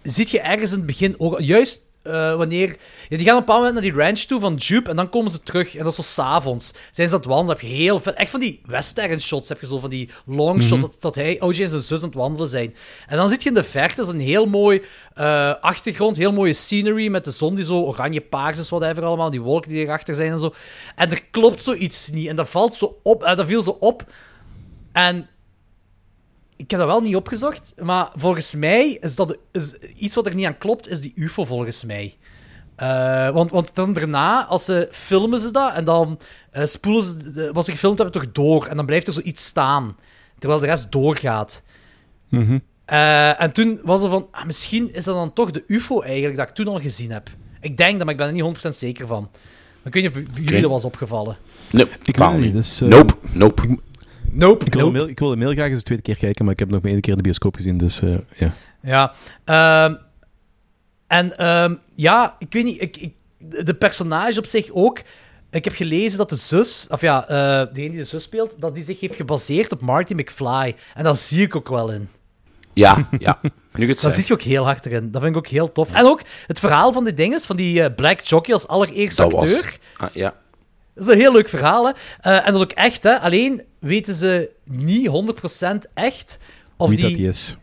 ziet 0.02 0.30
je 0.30 0.40
ergens 0.40 0.70
in 0.70 0.76
het 0.76 0.86
begin 0.86 1.14
ook, 1.18 1.40
juist 1.40 1.82
eh, 2.02 2.34
wanneer. 2.34 2.76
Ja, 3.08 3.16
die 3.16 3.26
gaan 3.26 3.34
op 3.34 3.40
een 3.40 3.46
bepaald 3.46 3.58
moment 3.58 3.74
naar 3.74 3.92
die 3.92 4.02
ranch 4.02 4.18
toe 4.18 4.40
van 4.40 4.54
Jupe 4.54 4.90
en 4.90 4.96
dan 4.96 5.08
komen 5.08 5.30
ze 5.30 5.42
terug. 5.42 5.76
En 5.76 5.84
dat 5.84 5.98
is 5.98 6.06
zo 6.06 6.22
s'avonds. 6.22 6.72
Zijn 6.90 7.08
ze 7.08 7.14
aan 7.14 7.20
het 7.20 7.28
wandelen? 7.28 7.56
Heb 7.56 7.68
je 7.68 7.74
heel 7.76 8.00
vet. 8.00 8.14
Echt 8.14 8.30
van 8.30 8.40
die 8.40 8.60
western 8.66 9.20
shots 9.20 9.48
heb 9.48 9.60
je 9.60 9.66
zo, 9.66 9.78
van 9.78 9.90
die 9.90 10.08
long 10.26 10.62
shots. 10.62 10.80
Dat, 10.80 10.96
dat 11.00 11.14
hij, 11.14 11.40
OJ 11.40 11.60
en 11.60 11.68
zijn 11.68 11.80
zus 11.80 11.98
aan 11.98 12.08
het 12.08 12.14
wandelen 12.14 12.48
zijn. 12.48 12.74
En 13.06 13.16
dan 13.16 13.28
zit 13.28 13.42
je 13.42 13.48
in 13.48 13.54
de 13.54 13.62
verte, 13.62 13.96
dat 13.96 14.06
is 14.06 14.12
een 14.12 14.20
heel 14.20 14.46
mooi 14.46 14.82
eh, 15.14 15.54
achtergrond, 15.60 16.16
heel 16.16 16.32
mooie 16.32 16.52
scenery 16.52 17.08
met 17.08 17.24
de 17.24 17.30
zon 17.30 17.54
die 17.54 17.64
zo 17.64 17.82
oranje-paars 17.82 18.58
is, 18.58 18.70
whatever 18.70 19.04
allemaal. 19.04 19.30
Die 19.30 19.40
wolken 19.40 19.70
die 19.70 19.84
erachter 19.84 20.14
zijn 20.14 20.30
en 20.30 20.38
zo. 20.38 20.52
En 20.96 21.10
er 21.10 21.24
klopt 21.30 21.62
zoiets 21.62 22.10
niet. 22.10 22.28
En 22.28 22.36
dat 22.36 22.48
valt 22.48 22.74
zo 22.74 23.00
op. 23.02 23.22
En 23.22 23.36
dat 23.36 23.46
viel 23.46 23.62
zo 23.62 23.76
op. 23.80 24.04
En 24.92 25.28
ik 26.60 26.70
heb 26.70 26.80
dat 26.80 26.88
wel 26.88 27.00
niet 27.00 27.16
opgezocht, 27.16 27.72
maar 27.82 28.08
volgens 28.14 28.54
mij 28.54 28.98
is 29.00 29.14
dat 29.16 29.36
is 29.52 29.72
iets 29.96 30.14
wat 30.14 30.26
er 30.26 30.34
niet 30.34 30.46
aan 30.46 30.58
klopt, 30.58 30.88
is 30.88 31.00
die 31.00 31.12
UFO 31.14 31.44
volgens 31.44 31.84
mij. 31.84 32.16
Eh, 32.76 33.30
want, 33.30 33.50
want 33.50 33.74
dan 33.74 33.92
daarna, 33.92 34.46
als 34.46 34.64
ze 34.64 34.88
filmen 34.90 35.38
ze 35.38 35.50
dat 35.50 35.72
en 35.74 35.84
dan 35.84 36.20
eh, 36.50 36.64
spoelen 36.64 37.02
ze 37.02 37.30
de- 37.30 37.50
wat 37.52 37.64
ze 37.64 37.70
gefilmd 37.70 37.98
hebben 37.98 38.22
toch 38.22 38.32
door 38.32 38.66
en 38.66 38.76
dan 38.76 38.86
blijft 38.86 39.06
er 39.06 39.12
zoiets 39.12 39.44
staan, 39.44 39.96
terwijl 40.38 40.60
de 40.60 40.66
rest 40.66 40.92
doorgaat. 40.92 41.62
Mhm. 42.28 42.58
Eh, 42.84 43.40
en 43.42 43.52
toen 43.52 43.80
was 43.82 44.02
er 44.02 44.10
van, 44.10 44.28
ah, 44.30 44.44
misschien 44.44 44.94
is 44.94 45.04
dat 45.04 45.14
dan 45.14 45.32
toch 45.32 45.50
de 45.50 45.64
UFO 45.66 46.00
eigenlijk 46.00 46.36
dat 46.36 46.48
ik 46.48 46.54
toen 46.54 46.68
al 46.68 46.80
gezien 46.80 47.10
heb. 47.10 47.28
Ik 47.60 47.76
denk 47.76 47.90
dat, 47.96 48.00
maar 48.04 48.10
ik 48.10 48.16
ben 48.16 48.26
er 48.26 48.32
niet 48.32 48.42
100% 48.42 48.74
zeker 48.76 49.06
van. 49.06 49.28
Maar 49.82 49.92
ik 49.92 49.92
weet 49.92 50.02
niet 50.02 50.26
of 50.26 50.32
bij 50.32 50.42
jullie 50.42 50.60
dat 50.60 50.70
was 50.70 50.84
opgevallen. 50.84 51.36
Nope, 51.70 51.90
Ik 52.04 52.16
weet 52.16 52.28
niet. 52.38 52.52
Dus, 52.52 52.80
Nope, 52.80 53.14
nope. 53.32 53.78
Nope, 54.32 54.64
Ik 54.64 54.74
wil, 54.74 54.82
nope. 54.82 54.92
de 54.92 54.98
mail, 54.98 55.08
ik 55.10 55.18
wil 55.18 55.28
de 55.30 55.36
mail 55.36 55.52
graag 55.52 55.68
eens 55.68 55.78
de 55.78 55.84
tweede 55.84 56.02
keer 56.02 56.16
kijken, 56.16 56.44
maar 56.44 56.52
ik 56.54 56.58
heb 56.60 56.70
nog 56.70 56.82
maar 56.82 56.90
één 56.92 57.00
keer 57.00 57.10
in 57.10 57.16
de 57.16 57.22
bioscoop 57.22 57.54
gezien, 57.54 57.78
dus 57.78 58.02
eh, 58.02 58.14
ja. 58.36 58.52
Ja. 58.82 59.12
ehm, 59.44 59.94
en 61.06 61.38
ehm, 61.38 61.74
ja, 61.94 62.36
ik 62.38 62.52
weet 62.52 62.64
niet, 62.64 62.82
ik, 62.82 62.96
ik, 62.96 63.12
de 63.64 63.74
personage 63.74 64.38
op 64.38 64.46
zich 64.46 64.70
ook. 64.72 64.98
ik 65.50 65.64
heb 65.64 65.74
gelezen 65.74 66.18
dat 66.18 66.28
de 66.30 66.36
zus, 66.36 66.86
of 66.90 67.00
ja, 67.00 67.28
eh 67.28 67.66
degene 67.72 67.88
die 67.90 67.98
de 67.98 68.04
zus 68.04 68.22
speelt, 68.22 68.54
dat 68.58 68.74
die 68.74 68.82
zich 68.84 69.00
heeft 69.00 69.14
gebaseerd 69.16 69.72
op 69.72 69.80
Marty 69.80 70.12
McFly. 70.14 70.74
En 70.94 71.04
dat 71.04 71.18
zie 71.18 71.42
ik 71.42 71.56
ook 71.56 71.68
wel 71.68 71.90
in. 71.92 72.08
Ja, 72.72 73.08
ja. 73.18 73.40
Nu 73.72 73.88
het 73.88 74.00
Daar 74.02 74.12
zit 74.12 74.26
je 74.26 74.32
ook 74.32 74.42
heel 74.42 74.64
hard 74.64 74.86
erin. 74.86 75.10
Dat 75.10 75.22
vind 75.22 75.34
ik 75.34 75.38
ook 75.40 75.46
heel 75.46 75.72
tof. 75.72 75.90
En 75.92 76.04
ook 76.04 76.22
het 76.46 76.58
verhaal 76.58 76.92
van 76.92 77.04
die 77.04 77.14
dinges, 77.14 77.46
van 77.46 77.56
die 77.56 77.82
eh, 77.82 77.94
Black 77.94 78.20
Jockey 78.20 78.52
als 78.54 78.66
allereerste 78.68 79.22
Dat 79.22 79.32
was- 79.32 79.42
acteur. 79.42 79.78
Ah, 79.96 80.14
ja. 80.14 80.34
Dat 81.00 81.08
is 81.08 81.14
een 81.14 81.20
heel 81.20 81.32
leuk 81.32 81.48
verhaal, 81.48 81.86
hè. 81.86 81.92
Eh, 82.20 82.36
en 82.36 82.44
dat 82.44 82.54
is 82.54 82.62
ook 82.62 82.72
echt, 82.72 83.02
hè. 83.02 83.18
Alleen 83.18 83.62
weten 83.78 84.14
ze 84.14 84.50
niet 84.64 85.08
100% 85.08 85.90
echt 85.94 86.38
of 86.76 86.88
Wie 86.88 86.98
die... 86.98 87.08
dat 87.08 87.16
die 87.16 87.28
is. 87.28 87.56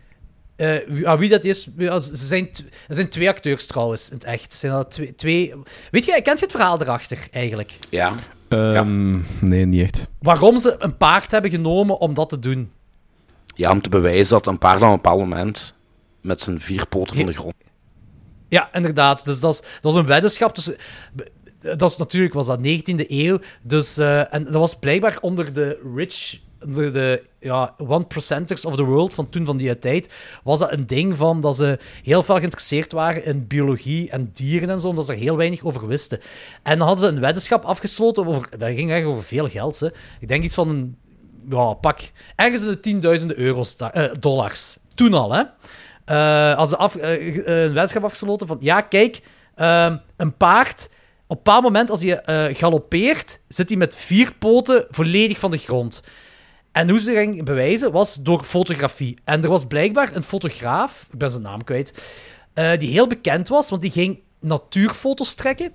Eh, 0.55 0.77
wie, 0.87 1.07
ah, 1.07 1.19
wie 1.19 1.29
dat 1.29 1.43
is, 1.43 1.67
ja, 1.77 1.99
ze 1.99 2.15
zijn, 2.15 2.49
er 2.87 2.95
zijn 2.95 3.09
twee 3.09 3.29
acteurs 3.29 3.65
trouwens, 3.65 4.09
in 4.09 4.15
het 4.15 4.23
echt. 4.23 4.53
Zijn 4.53 4.71
dat 4.71 4.91
twee, 4.91 5.15
twee... 5.15 5.53
Weet 5.91 6.05
je, 6.05 6.21
kent 6.21 6.39
je 6.39 6.45
het 6.45 6.55
verhaal 6.55 6.81
erachter, 6.81 7.27
eigenlijk? 7.31 7.77
Ja. 7.89 8.13
Ehm, 8.49 9.17
Nee, 9.39 9.65
niet 9.65 9.83
echt. 9.83 10.07
Waarom 10.19 10.59
ze 10.59 10.75
een 10.79 10.97
paard 10.97 11.31
hebben 11.31 11.51
genomen 11.51 11.99
om 11.99 12.13
dat 12.13 12.29
te 12.29 12.39
doen? 12.39 12.71
ja, 13.55 13.71
om 13.71 13.81
te 13.81 13.89
bewijzen 13.89 14.33
dat 14.33 14.47
een 14.47 14.57
paard 14.57 14.77
op 14.77 14.83
een 14.83 14.91
bepaald 14.91 15.19
moment 15.19 15.75
met 16.21 16.41
zijn 16.41 16.59
vier 16.59 16.87
poten 16.87 17.15
van 17.15 17.25
de 17.25 17.33
grond... 17.33 17.53
Ja, 18.49 18.69
inderdaad. 18.73 19.25
Dus 19.25 19.39
dat, 19.39 19.53
is, 19.53 19.59
dat 19.59 19.81
was 19.81 19.95
een 19.95 20.05
weddenschap 20.05 20.53
tussen... 20.53 20.75
Dat 21.59 21.89
is 21.89 21.97
natuurlijk, 21.97 22.33
was 22.33 22.47
dat 22.47 22.59
19e 22.59 23.07
eeuw. 23.07 23.39
Dus, 23.61 23.97
eh, 23.97 24.33
en 24.33 24.43
dat 24.43 24.53
was 24.53 24.75
blijkbaar 24.75 25.17
onder 25.21 25.53
de 25.53 25.79
rich... 25.95 26.39
Onder 26.65 26.93
de 26.93 27.23
ja, 27.39 27.75
one 27.77 28.03
percenters 28.03 28.65
of 28.65 28.75
the 28.75 28.83
world 28.83 29.13
van 29.13 29.29
toen, 29.29 29.45
van 29.45 29.57
die 29.57 29.79
tijd, 29.79 30.13
was 30.43 30.59
dat 30.59 30.71
een 30.71 30.87
ding 30.87 31.17
van 31.17 31.41
dat 31.41 31.55
ze 31.55 31.79
heel 32.03 32.23
veel 32.23 32.35
geïnteresseerd 32.35 32.91
waren 32.91 33.25
in 33.25 33.47
biologie 33.47 34.09
en 34.09 34.29
dieren 34.33 34.69
en 34.69 34.79
zo, 34.79 34.87
omdat 34.87 35.05
ze 35.05 35.11
er 35.11 35.17
heel 35.17 35.37
weinig 35.37 35.63
over 35.63 35.87
wisten. 35.87 36.19
En 36.63 36.77
dan 36.77 36.87
hadden 36.87 37.07
ze 37.07 37.15
een 37.15 37.21
weddenschap 37.21 37.63
afgesloten 37.63 38.27
over... 38.27 38.57
Dat 38.57 38.69
ging 38.69 38.91
echt 38.91 39.05
over 39.05 39.23
veel 39.23 39.49
geld, 39.49 39.79
hè. 39.79 39.87
Ik 40.19 40.27
denk 40.27 40.43
iets 40.43 40.55
van 40.55 40.69
een... 40.69 40.97
Ja, 41.49 41.73
pak... 41.73 41.99
Ergens 42.35 42.61
in 42.61 42.67
de 42.67 42.79
tienduizenden 42.79 43.37
euro's, 43.37 43.75
eh, 43.75 44.03
dollars. 44.19 44.77
Toen 44.95 45.13
al, 45.13 45.33
hè. 45.33 45.43
Eh, 46.05 46.57
als 46.57 46.69
ze 46.69 47.01
een 47.45 47.73
weddenschap 47.73 48.03
afgesloten 48.03 48.47
van... 48.47 48.57
Ja, 48.59 48.81
kijk, 48.81 49.21
ehm, 49.55 49.97
een 50.15 50.37
paard... 50.37 50.89
Op 51.27 51.37
een 51.37 51.43
bepaald 51.43 51.63
moment, 51.63 51.89
als 51.89 52.03
hij 52.03 52.19
eh 52.21 52.55
galoppeert, 52.57 53.39
zit 53.47 53.69
hij 53.69 53.77
met 53.77 53.95
vier 53.95 54.33
poten 54.39 54.85
volledig 54.89 55.39
van 55.39 55.51
de 55.51 55.57
grond. 55.57 56.01
En 56.71 56.89
hoe 56.89 56.99
ze 56.99 57.05
dat 57.05 57.15
gingen 57.23 57.45
bewijzen, 57.45 57.91
was 57.91 58.15
door 58.15 58.43
fotografie. 58.43 59.17
En 59.23 59.43
er 59.43 59.49
was 59.49 59.65
blijkbaar 59.65 60.15
een 60.15 60.23
fotograaf, 60.23 61.07
ik 61.11 61.17
ben 61.17 61.29
zijn 61.31 61.43
naam 61.43 61.63
kwijt, 61.63 61.93
eh, 62.53 62.77
die 62.77 62.89
heel 62.89 63.07
bekend 63.07 63.47
was, 63.47 63.69
want 63.69 63.81
die 63.81 63.91
ging 63.91 64.19
natuurfoto's 64.39 65.35
trekken. 65.35 65.71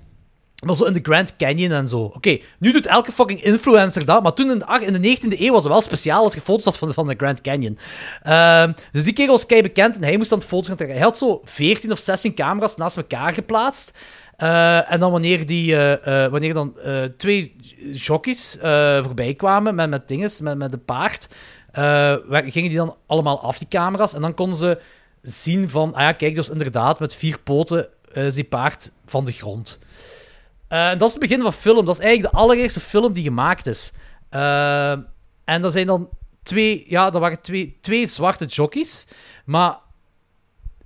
Maar 0.66 0.76
zo 0.76 0.84
in 0.84 0.92
de 0.92 1.00
Grand 1.02 1.36
Canyon 1.36 1.70
en 1.72 1.88
zo. 1.88 1.98
Oké, 2.00 2.38
nu 2.58 2.72
doet 2.72 2.86
elke 2.86 3.12
fucking 3.12 3.42
influencer 3.42 4.04
dat. 4.04 4.22
Maar 4.22 4.32
toen 4.32 4.50
in 4.50 4.58
de, 4.58 4.84
in 4.86 4.92
de 5.02 5.16
19e 5.36 5.40
eeuw 5.40 5.52
was 5.52 5.62
het 5.62 5.72
wel 5.72 5.80
speciaal 5.82 6.22
als 6.24 6.34
je 6.34 6.40
foto's 6.40 6.64
had 6.64 6.78
van, 6.78 6.88
de- 6.88 6.94
van 6.94 7.06
de 7.06 7.14
Grand 7.16 7.40
Canyon. 7.40 7.78
Ehm, 8.22 8.72
dus 8.92 9.04
die 9.04 9.12
kerel 9.12 9.30
was 9.32 9.46
kei 9.46 9.62
bekend 9.62 9.96
en 9.96 10.02
hij 10.02 10.16
moest 10.16 10.30
dan 10.30 10.42
foto's 10.42 10.66
gaan 10.66 10.76
trekken. 10.76 10.96
Hij 10.98 11.06
had 11.06 11.18
zo 11.18 11.40
14 11.44 11.92
of 11.92 11.98
16 11.98 12.34
camera's 12.34 12.76
naast 12.76 12.96
elkaar 12.96 13.32
geplaatst. 13.32 13.98
Eh, 14.42 14.92
en 14.92 15.00
dan 15.00 15.10
wanneer, 15.10 15.46
die, 15.46 15.76
eh, 15.76 16.24
eh, 16.24 16.30
wanneer 16.30 16.54
dan 16.54 16.76
twee 17.16 17.56
jockeys 17.92 18.58
voorbij 19.02 19.34
kwamen 19.34 19.74
met, 19.74 19.90
met 19.90 20.08
dinges, 20.08 20.40
met, 20.40 20.58
met 20.58 20.72
een 20.72 20.84
paard, 20.84 21.28
gingen 22.30 22.68
die 22.68 22.76
dan 22.76 22.96
allemaal 23.06 23.40
af, 23.40 23.58
die 23.58 23.68
camera's. 23.68 24.14
En 24.14 24.20
dan 24.20 24.34
konden 24.34 24.56
ze 24.56 24.80
zien 25.22 25.70
van, 25.70 25.94
ah 25.94 26.00
ja, 26.00 26.12
kijk, 26.12 26.34
dus 26.34 26.48
inderdaad, 26.48 27.00
met 27.00 27.14
vier 27.14 27.38
poten 27.38 27.88
is 28.12 28.34
die 28.34 28.44
paard 28.44 28.90
van 29.06 29.24
de 29.24 29.32
grond. 29.32 29.78
En 30.68 30.98
dat 30.98 31.08
is 31.08 31.14
het 31.14 31.22
begin 31.22 31.42
van 31.42 31.52
film. 31.52 31.84
Dat 31.84 31.94
is 31.94 32.04
eigenlijk 32.04 32.34
de 32.34 32.40
allereerste 32.40 32.80
film 32.80 33.12
die 33.12 33.22
gemaakt 33.22 33.66
is. 33.66 33.92
En 35.44 35.60
dat 35.60 35.72
zijn 35.72 35.86
dan 35.86 36.08
twee... 36.42 36.84
Ja, 36.88 37.10
dat 37.10 37.20
waren 37.20 37.40
twee, 37.40 37.78
twee 37.80 38.06
zwarte 38.06 38.44
jockeys. 38.44 39.06
Maar 39.44 39.78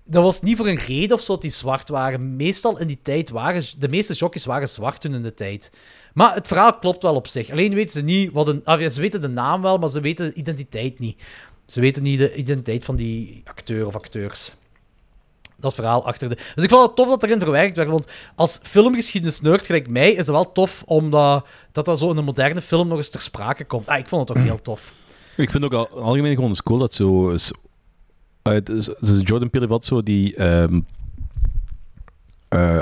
dat 0.07 0.23
was 0.23 0.43
niet 0.43 0.57
voor 0.57 0.69
een 0.69 0.77
reden 0.87 1.17
of 1.17 1.23
zo 1.23 1.33
dat 1.33 1.43
die 1.43 1.51
zwart 1.51 1.89
waren. 1.89 2.37
Meestal 2.37 2.79
in 2.79 2.87
die 2.87 2.99
tijd 3.03 3.31
waren... 3.31 3.65
De 3.79 3.89
meeste 3.89 4.13
jockeys 4.13 4.45
waren 4.45 4.69
zwart 4.69 5.01
toen 5.01 5.15
in 5.15 5.23
de 5.23 5.35
tijd. 5.35 5.71
Maar 6.15 6.35
het 6.35 6.47
verhaal 6.47 6.79
klopt 6.79 7.03
wel 7.03 7.15
op 7.15 7.29
zich. 7.29 7.51
Alleen 7.51 7.75
weten 7.75 7.91
ze 7.91 8.03
niet 8.03 8.33
wat 8.33 8.49
een... 8.49 8.65
ah, 8.65 8.89
ze 8.89 9.01
weten 9.01 9.21
de 9.21 9.29
naam 9.29 9.63
wel, 9.63 9.79
maar 9.79 9.89
ze 9.89 10.01
weten 10.01 10.27
de 10.27 10.35
identiteit 10.35 10.99
niet. 10.99 11.23
Ze 11.67 11.81
weten 11.81 12.03
niet 12.03 12.19
de 12.19 12.35
identiteit 12.35 12.85
van 12.85 12.97
die 12.97 13.43
acteur 13.45 13.87
of 13.87 13.95
acteurs. 13.95 14.53
Dat 15.57 15.71
is 15.71 15.77
verhaal 15.77 16.07
achter 16.07 16.29
de... 16.29 16.35
Dus 16.55 16.65
ik 16.65 16.71
vond 16.71 16.87
het 16.87 16.97
tof 16.97 17.09
dat 17.09 17.23
erin 17.23 17.41
verwerkt 17.41 17.77
werd, 17.77 17.89
want 17.89 18.13
als 18.35 18.59
filmgeschiedenis 18.63 19.41
nerd 19.41 19.67
gelijk 19.67 19.89
mij, 19.89 20.11
is 20.11 20.17
het 20.17 20.27
wel 20.27 20.53
tof 20.53 20.83
omdat 20.87 21.47
dat, 21.73 21.85
dat 21.85 21.99
zo 21.99 22.11
in 22.11 22.17
een 22.17 22.25
moderne 22.25 22.63
film 22.63 22.89
nog 22.89 22.99
eens 22.99 23.11
ter 23.11 23.21
sprake 23.21 23.65
komt. 23.65 23.87
Ah, 23.87 23.99
ik 23.99 24.09
vond 24.09 24.29
het 24.29 24.37
toch 24.37 24.47
heel 24.47 24.63
tof. 24.63 24.93
Ik 25.37 25.51
vind 25.51 25.65
ook 25.65 25.73
al 25.73 25.89
algemeen 25.89 26.35
gewoon 26.35 26.51
eens 26.51 26.63
cool 26.63 26.79
dat 26.79 26.95
zo... 26.95 27.37
is- 28.53 28.63
dus- 28.65 28.91
dus 29.01 29.21
Jordan 29.23 29.51
Peele 29.51 29.67
had 29.67 29.85
zo 29.85 30.03
die... 30.03 30.37
ehm 30.37 30.81
eh, 32.49 32.81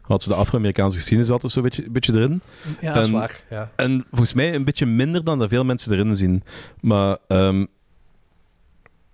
had 0.00 0.22
ze 0.22 0.28
de 0.28 0.34
Afro-Amerikaanse 0.34 0.96
geschiedenis 0.96 1.30
altijd 1.32 1.52
zo 1.52 1.58
een 1.58 1.64
beetje, 1.64 1.86
een 1.86 1.92
beetje 1.92 2.12
erin. 2.12 2.42
Ja, 2.80 2.92
dat 2.94 3.02
is 3.04 3.08
En- 3.10 3.16
waar, 3.16 3.40
ja. 3.50 3.70
En 3.76 4.04
volgens 4.10 4.32
mij 4.34 4.54
een 4.54 4.64
beetje 4.64 4.86
minder 4.86 5.24
dan 5.24 5.38
dat 5.38 5.48
veel 5.48 5.64
mensen 5.64 5.92
erin 5.92 6.16
zien. 6.16 6.42
Maar 6.80 7.16
ehm, 7.28 7.64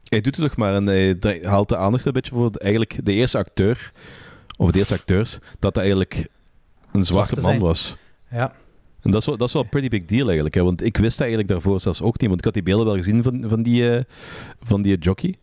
hij 0.09 0.20
doet 0.20 0.36
het 0.36 0.47
toch 0.47 0.57
maar 0.57 0.74
en 0.74 0.86
hij 0.86 1.19
haalt 1.43 1.69
de 1.69 1.77
aandacht 1.77 2.05
een 2.05 2.12
beetje 2.12 2.32
voor 2.32 2.52
de, 2.52 2.59
eigenlijk 2.59 3.05
de 3.05 3.12
eerste 3.12 3.39
acteur, 3.39 3.93
of 4.57 4.70
de 4.70 4.78
eerste 4.78 4.94
acteurs, 4.94 5.32
dat 5.32 5.40
dat 5.61 5.77
eigenlijk 5.77 6.15
een 6.93 7.05
zwarte 7.05 7.40
Zwarte 7.40 7.40
man 7.40 7.44
zijn. 7.44 7.61
was. 7.61 7.97
Ja. 8.31 8.52
En 9.02 9.10
dat 9.10 9.20
is 9.20 9.27
wel, 9.27 9.36
dat 9.36 9.47
is 9.48 9.55
wel 9.55 9.62
een 9.62 9.68
pretty 9.68 9.89
big 9.89 10.05
deal 10.05 10.24
eigenlijk. 10.24 10.55
Hè? 10.55 10.62
Want 10.62 10.82
ik 10.85 10.97
wist 10.97 11.10
dat 11.10 11.20
eigenlijk 11.27 11.48
daarvoor 11.48 11.81
zelfs 11.81 12.02
ook 12.02 12.20
niet. 12.20 12.28
Want 12.28 12.39
ik 12.39 12.44
had 12.44 12.55
die 12.55 12.62
beelden 12.62 12.86
wel 12.86 12.97
gezien 12.97 13.22
van, 13.22 13.44
van, 13.47 13.62
die, 13.62 13.97
eh, 13.97 14.02
van 14.62 14.82
die 14.82 14.98
jockey. 14.98 15.36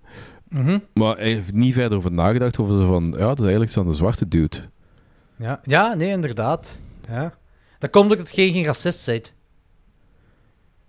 Mhm. 0.49 0.79
Maar 0.93 1.17
hij 1.17 1.31
heeft 1.31 1.53
niet 1.53 1.73
verder 1.73 1.97
over 1.97 2.11
nagedacht. 2.11 2.59
Over 2.59 2.75
zo 2.77 2.88
van, 2.88 3.13
ja, 3.17 3.25
dat 3.27 3.38
is 3.38 3.41
eigenlijk 3.43 3.71
zo'n 3.71 3.93
zwarte 3.93 4.27
dude. 4.27 4.57
Ja, 5.35 5.59
ja 5.63 5.93
nee, 5.93 6.09
inderdaad. 6.09 6.79
Ja. 7.09 7.34
Dat 7.79 7.89
komt 7.89 8.11
omdat 8.11 8.35
je 8.35 8.51
geen 8.51 8.65
racist 8.65 9.05
bent. 9.05 9.34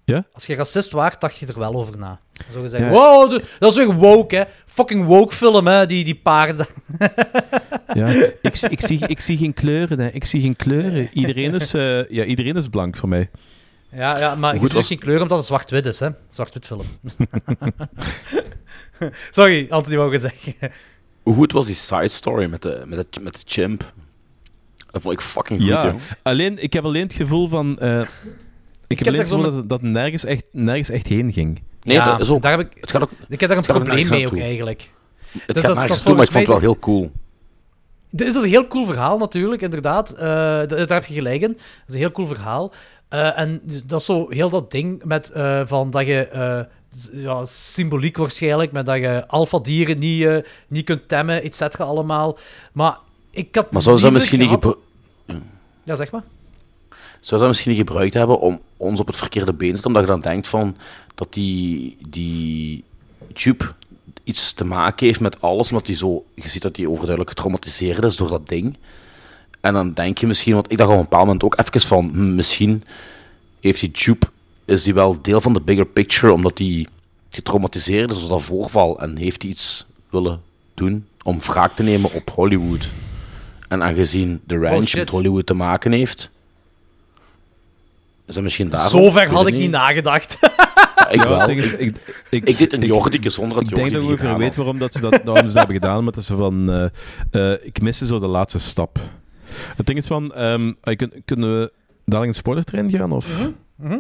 Ja? 0.05 0.25
Als 0.33 0.47
je 0.47 0.55
racist 0.55 0.93
waart, 0.93 1.21
dacht 1.21 1.37
je 1.37 1.47
er 1.47 1.59
wel 1.59 1.75
over 1.75 1.99
na. 1.99 2.21
Zo 2.53 2.61
gezegd, 2.61 2.85
Ja. 2.85 2.91
wow, 2.91 3.31
dat 3.59 3.71
is 3.71 3.77
weer 3.77 3.95
woke, 3.95 4.37
hè. 4.37 4.45
Fucking 4.67 5.05
woke 5.05 5.35
film, 5.35 5.67
hè, 5.67 5.87
die, 5.87 6.05
die 6.05 6.15
paarden. 6.17 6.67
Ja, 7.99 8.07
ik, 8.43 8.59
ik, 8.71 8.81
zie, 8.81 9.07
ik 9.07 9.21
zie 9.21 9.37
geen 9.37 9.55
kleuren. 9.55 10.01
Hè. 10.01 10.09
Ik 10.09 10.25
zie 10.25 10.41
geen 10.41 10.57
kleuren. 10.57 11.09
Iedereen 11.13 11.55
is, 11.55 11.75
eh, 11.75 12.09
ja, 12.09 12.25
iedereen 12.25 12.57
is 12.57 12.69
blank 12.69 12.97
voor 12.97 13.09
mij. 13.09 13.31
Ja, 13.93 14.19
ja 14.19 14.35
maar 14.35 14.53
je 14.55 14.59
Goed, 14.61 14.69
ziet 14.69 14.79
als- 14.79 14.87
geen 14.87 14.99
kleur 14.99 15.23
omdat 15.23 15.39
het 15.39 15.47
zwart-wit 15.47 15.87
is, 15.87 16.01
hè. 16.01 16.09
Zwart-wit 16.31 16.67
film. 16.67 16.83
Sorry, 19.31 19.67
Anthony 19.71 19.97
wou 19.97 20.13
je 20.13 20.19
zeggen. 20.19 20.55
Hoe 21.23 21.35
goed 21.35 21.53
was 21.53 21.67
die 21.67 21.75
side 21.75 22.09
story 22.09 22.49
met 22.51 22.63
de, 22.63 22.83
met 22.87 23.07
de, 23.15 23.21
met 23.21 23.35
de 23.35 23.41
chimp? 23.45 23.93
Dat 24.91 25.03
vond 25.03 25.15
ik 25.15 25.21
fucking 25.21 25.61
goed, 25.61 25.69
ja, 25.69 25.85
joh. 25.87 25.95
alleen, 26.23 26.63
ik 26.63 26.73
heb 26.73 26.85
alleen 26.85 27.03
het 27.03 27.13
gevoel 27.13 27.49
van... 27.49 27.79
eh, 27.79 28.01
ik 28.87 28.99
heb 28.99 29.09
alleen 29.09 29.21
het 29.21 29.29
gevoel 29.29 29.45
dat, 29.45 29.55
het- 29.55 29.69
dat 29.69 29.83
nergens 29.83 30.25
echt, 30.25 30.45
nergens 30.53 30.89
echt 30.91 31.07
heen 31.07 31.33
ging. 31.33 31.63
Nee, 31.83 31.97
Ja, 31.97 32.05
dat 32.05 32.21
is 32.21 32.29
ook... 32.31 32.43
daar 32.43 32.59
heb 32.59 32.61
ik, 32.61 32.81
het 32.81 32.91
gaat 32.91 33.03
ook, 33.03 33.11
ik 33.29 33.41
heb 33.41 33.49
daar 33.49 33.59
een 33.59 33.65
probleem 33.65 34.09
mee 34.09 34.27
ook, 34.27 34.39
eigenlijk. 34.39 34.91
Het 35.31 35.43
Dat- 35.47 35.59
gaat 35.65 35.75
nergens 35.75 35.97
dat 35.97 36.07
toe, 36.07 36.15
maar 36.15 36.25
ik 36.25 36.31
vond 36.31 36.43
het 36.47 36.53
wel 36.53 36.61
heel 36.63 36.79
cool. 36.79 37.13
Dit 38.11 38.35
is 38.37 38.43
een 38.43 38.49
heel 38.49 38.67
cool 38.67 38.87
verhaal 38.87 39.19
natuurlijk, 39.19 39.63
inderdaad. 39.63 40.09
D- 40.09 40.19
daar 40.19 40.89
heb 40.89 41.05
je 41.05 41.15
gelijk 41.15 41.41
in. 41.43 41.53
Dat 41.53 41.61
is 41.87 41.95
een 41.95 42.01
heel 42.01 42.13
cool 42.13 42.27
verhaal. 42.27 42.73
Eh, 43.09 43.39
en 43.39 43.61
dat 43.87 44.01
is 44.01 44.07
zo 44.07 44.27
heel 44.31 44.51
dat 44.51 44.71
ding 44.71 45.05
met 45.05 45.31
eh, 45.31 45.61
van 45.65 45.91
dat 45.91 46.07
je... 46.07 46.29
ja, 47.13 47.45
symboliek 47.45 48.17
waarschijnlijk, 48.17 48.73
met 48.73 48.87
dat 48.87 48.97
je 48.97 49.25
alfa-dieren 49.27 49.99
niet, 49.99 50.29
niet 50.69 50.85
kunt 50.85 51.09
temmen, 51.09 51.43
et 51.43 51.55
cetera, 51.55 51.85
allemaal. 51.85 52.39
Maar 52.73 52.99
ik 53.31 53.55
had 53.55 53.73
Maar 53.73 53.83
zou 53.83 53.97
ze 53.99 54.05
dat 54.05 54.13
misschien 54.13 54.39
niet 54.39 54.49
gebru- 54.51 54.75
Ja, 55.85 55.97
zeg 55.97 56.11
maar. 56.11 56.23
Zou 56.91 57.01
ze 57.21 57.37
dat 57.39 57.47
misschien 57.49 57.71
niet 57.73 57.81
gebruikt 57.87 58.15
hebben 58.15 58.41
om 58.41 58.61
ons 58.77 59.01
op 59.01 59.07
het 59.07 59.17
verkeerde 59.17 59.53
been 59.53 59.75
te 59.75 59.87
omdat 59.87 60.03
je 60.03 60.09
dan 60.09 60.21
denkt 60.21 60.49
van 60.49 60.77
dat 61.15 61.33
die, 61.33 61.97
die 62.09 62.85
tube 63.33 63.65
iets 64.29 64.53
te 64.53 64.65
maken 64.65 65.07
heeft 65.07 65.21
met 65.21 65.41
alles, 65.41 65.69
omdat 65.69 65.87
die 65.87 65.97
zo, 65.97 66.25
je 66.35 66.49
ziet 66.49 66.63
dat 66.63 66.75
die 66.75 66.89
overduidelijk 66.89 67.29
getraumatiseerd 67.29 68.05
is 68.05 68.17
door 68.17 68.29
dat 68.29 68.49
ding. 68.49 68.77
En 69.61 69.73
dan 69.73 69.93
denk 69.93 70.19
je 70.19 70.27
misschien, 70.27 70.55
want 70.55 70.71
ik 70.71 70.79
dacht 70.79 70.91
op 70.91 70.97
een 70.97 71.03
bepaald 71.03 71.25
moment 71.25 71.45
ook 71.45 71.59
even 71.59 71.81
van, 71.81 72.11
hm, 72.13 72.35
misschien 72.35 72.85
heeft 73.61 73.81
die 73.81 73.91
tube, 73.91 74.27
is 74.65 74.83
die 74.83 74.95
wel 74.95 75.23
deel 75.23 75.41
van 75.41 75.53
de 75.53 75.61
bigger 75.61 75.87
picture, 75.87 76.33
omdat 76.33 76.57
die 76.57 76.89
getraumatiseerd 77.31 78.11
is 78.11 78.21
door 78.21 78.29
dat 78.29 78.43
voorval 78.43 79.01
en 79.01 79.17
heeft 79.17 79.43
hij 79.43 79.51
iets 79.51 79.87
willen 80.11 80.41
doen 80.75 81.07
om 81.23 81.41
wraak 81.41 81.77
te 81.77 81.83
nemen 81.83 82.13
op 82.13 82.31
Hollywood. 82.31 82.89
En 83.69 83.83
aangezien 83.83 84.41
de 84.47 84.59
ranch 84.59 84.89
shit. 84.89 84.99
met 84.99 85.11
Hollywood 85.11 85.47
te 85.47 85.55
maken 85.55 85.93
heeft, 85.93 86.31
is 88.27 88.35
dat 88.35 88.43
misschien 88.43 88.69
daarom? 88.69 88.91
Zover 88.91 89.21
weet 89.21 89.31
had 89.31 89.47
ik 89.47 89.55
niet 89.55 89.71
nagedacht. 89.71 90.39
Ja, 91.09 91.15
ik 91.15 91.23
Ja, 91.23 91.29
wel. 91.29 91.39
het 91.39 91.49
ding 91.49 91.61
is, 91.61 91.73
Ik, 91.73 91.79
ik, 91.81 91.95
ik, 92.31 92.45
ik 92.49 92.59
deed 92.59 92.73
een 92.73 92.81
Jordike 92.81 93.31
zonder 93.31 93.55
dat 93.61 93.69
Ik 93.71 93.75
denk 93.75 93.81
dat 93.81 93.89
die 93.91 93.99
ik 94.01 94.05
ongeveer 94.07 94.25
gedaan 94.25 94.39
weet 94.39 94.49
had. 94.49 94.57
waarom 94.57 94.79
dat 94.79 94.93
ze 94.93 95.01
dat, 95.01 95.11
waarom 95.25 95.37
ze 95.37 95.43
dat 95.47 95.55
hebben 95.55 95.75
gedaan, 95.75 96.05
maar 96.05 96.13
dat 96.13 96.25
ze 96.25 96.37
van... 96.37 96.71
eh, 97.31 97.53
eh, 97.53 97.59
ik 97.67 97.81
miste 97.81 98.07
zo 98.07 98.19
de 98.19 98.27
laatste 98.27 98.59
stap. 98.61 98.99
Het 99.77 99.87
ding 99.87 99.99
is 99.99 100.07
van, 100.07 100.33
kun- 100.97 101.23
kunnen 101.25 101.59
we... 101.61 101.73
dadelijk 102.05 102.29
een 102.29 102.35
spoilertrain 102.35 102.91
gaan? 102.91 103.13
Of? 103.13 103.27
Mhm. 103.77 103.99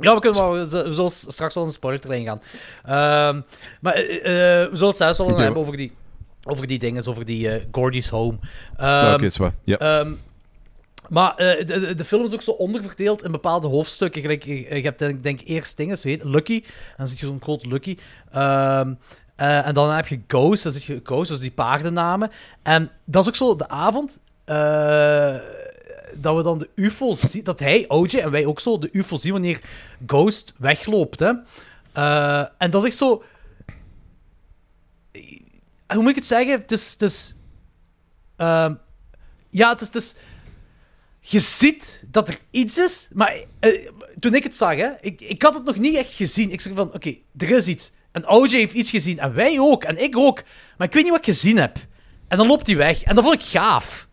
Ja, 0.00 0.14
we, 0.14 0.20
kunnen 0.20 0.40
wel, 0.40 0.52
we 0.52 0.64
zullen- 0.66 0.94
we 1.04 1.10
straks 1.10 1.54
wel 1.54 1.64
een 1.64 1.70
spoiler 1.70 2.00
gaan. 2.24 2.40
Ehm, 2.84 3.40
maar 3.80 3.92
eh, 3.94 4.62
eh, 4.62 4.70
we 4.70 4.76
zullen 4.76 4.88
het 4.88 4.96
zelfs 4.96 5.18
wel 5.18 5.38
hebben 5.38 5.60
over 5.60 5.76
die, 5.76 5.92
over 6.44 6.66
die 6.66 6.78
dingen, 6.78 7.06
over 7.06 7.24
die 7.24 7.48
eh, 7.50 7.62
Gordy's 7.72 8.08
Home. 8.08 8.38
Ja, 8.78 9.04
Ehm, 9.06 9.14
oké, 9.14 9.24
is 9.24 9.36
waar. 9.36 9.54
Ja. 9.64 9.76
Ehm, 9.78 10.10
maar 11.08 11.36
eh, 11.36 11.66
de, 11.96 12.04
film 12.04 12.24
is 12.24 12.34
ook 12.34 12.42
zo 12.42 12.50
onderverdeeld 12.50 13.24
in 13.24 13.32
bepaalde 13.32 13.68
hoofdstukken. 13.68 14.22
Je, 14.22 14.82
hebt 14.82 14.98
denk, 14.98 15.22
denk 15.22 15.40
eerst 15.44 15.76
dingen, 15.76 15.98
ze 15.98 16.08
heet 16.08 16.24
Lucky. 16.24 16.62
En 16.64 16.94
dan 16.96 17.08
zit 17.08 17.18
je 17.18 17.26
zo'n 17.26 17.42
groot 17.42 17.66
Lucky. 17.66 17.96
Ehm, 18.32 18.94
eh, 19.36 19.66
en 19.66 19.74
dan 19.74 19.90
heb 19.90 20.06
je 20.06 20.20
Ghost, 20.26 20.62
dan 20.62 20.72
zit 20.72 20.84
je 20.84 21.00
Ghost, 21.02 21.28
dus 21.28 21.40
die 21.40 21.50
paardennamen. 21.50 22.30
En 22.62 22.90
dat 23.04 23.22
is 23.22 23.28
ook 23.28 23.36
zo 23.36 23.56
de 23.56 23.68
avond 23.68 24.20
eh, 24.44 25.36
dat 26.14 26.36
we 26.36 26.42
dan 26.42 26.58
de 26.58 26.70
UFO 26.74 27.14
zien, 27.14 27.44
dat 27.44 27.60
hij, 27.60 27.84
OJ, 27.88 28.18
en 28.18 28.30
wij 28.30 28.46
ook 28.46 28.60
zo 28.60 28.78
de 28.78 28.88
UFO 28.92 29.16
zien 29.16 29.32
wanneer 29.32 29.60
Ghost 30.06 30.52
wegloopt. 30.58 31.20
Hè. 31.20 31.32
En 32.58 32.70
dat 32.70 32.82
is 32.82 32.88
echt 32.88 32.96
zo... 32.96 33.22
Hoe 35.86 36.02
moet 36.02 36.10
ik 36.10 36.14
het 36.14 36.26
zeggen? 36.26 36.58
Het 36.58 37.02
is 37.02 37.34
ehm, 38.36 38.74
ja, 39.50 39.68
het 39.70 39.80
is, 39.80 39.86
het 39.86 39.96
is... 39.96 40.14
Je 41.28 41.40
ziet 41.40 42.04
dat 42.10 42.28
er 42.28 42.38
iets 42.50 42.78
is, 42.78 43.08
maar 43.12 43.36
eh, 43.58 43.88
toen 44.18 44.34
ik 44.34 44.42
het 44.42 44.54
zag, 44.54 44.76
hè, 44.76 44.90
ik, 45.00 45.20
ik 45.20 45.42
had 45.42 45.54
het 45.54 45.64
nog 45.64 45.78
niet 45.78 45.96
echt 45.96 46.12
gezien. 46.12 46.50
Ik 46.50 46.60
zeg 46.60 46.72
van, 46.74 46.94
oké, 46.94 47.16
er 47.36 47.50
is 47.50 47.68
iets. 47.68 47.92
En 48.12 48.28
OJ 48.28 48.50
heeft 48.50 48.72
iets 48.72 48.90
gezien, 48.90 49.18
en 49.18 49.34
wij 49.34 49.60
ook, 49.60 49.84
en 49.84 50.02
ik 50.02 50.16
ook. 50.16 50.42
Maar 50.76 50.86
ik 50.86 50.92
weet 50.92 51.02
niet 51.02 51.12
wat 51.12 51.26
ik 51.26 51.34
gezien 51.34 51.56
heb. 51.56 51.76
En 52.28 52.36
dan 52.38 52.46
loopt 52.46 52.66
hij 52.66 52.76
weg. 52.76 53.02
En 53.02 53.14
dat 53.14 53.24
vond 53.24 53.36
ik 53.36 53.46
gaaf. 53.46 54.08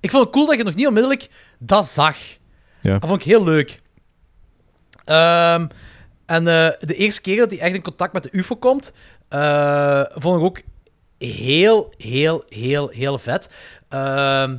Ik 0.00 0.10
vond 0.10 0.24
het 0.24 0.32
cool 0.32 0.46
dat 0.46 0.56
je 0.56 0.64
nog 0.64 0.74
niet 0.74 0.86
onmiddellijk 0.86 1.28
dat 1.58 1.86
zag. 1.86 2.16
Ja. 2.80 2.98
Dat 2.98 3.08
vond 3.08 3.20
ik 3.20 3.26
heel 3.26 3.44
leuk. 3.44 3.78
Ehm, 5.04 5.66
en 6.26 6.46
eh, 6.46 6.70
de 6.80 6.94
eerste 6.94 7.20
keer 7.20 7.36
dat 7.36 7.50
hij 7.50 7.60
echt 7.60 7.74
in 7.74 7.82
contact 7.82 8.12
met 8.12 8.22
de 8.22 8.32
UFO 8.32 8.56
komt, 8.56 8.92
eh, 9.28 10.02
vond 10.14 10.38
ik 10.38 10.44
ook 10.44 10.60
heel, 11.18 11.94
heel, 11.96 12.44
heel, 12.48 12.88
heel 12.88 13.18
vet. 13.18 13.48
Ehm, 13.88 14.56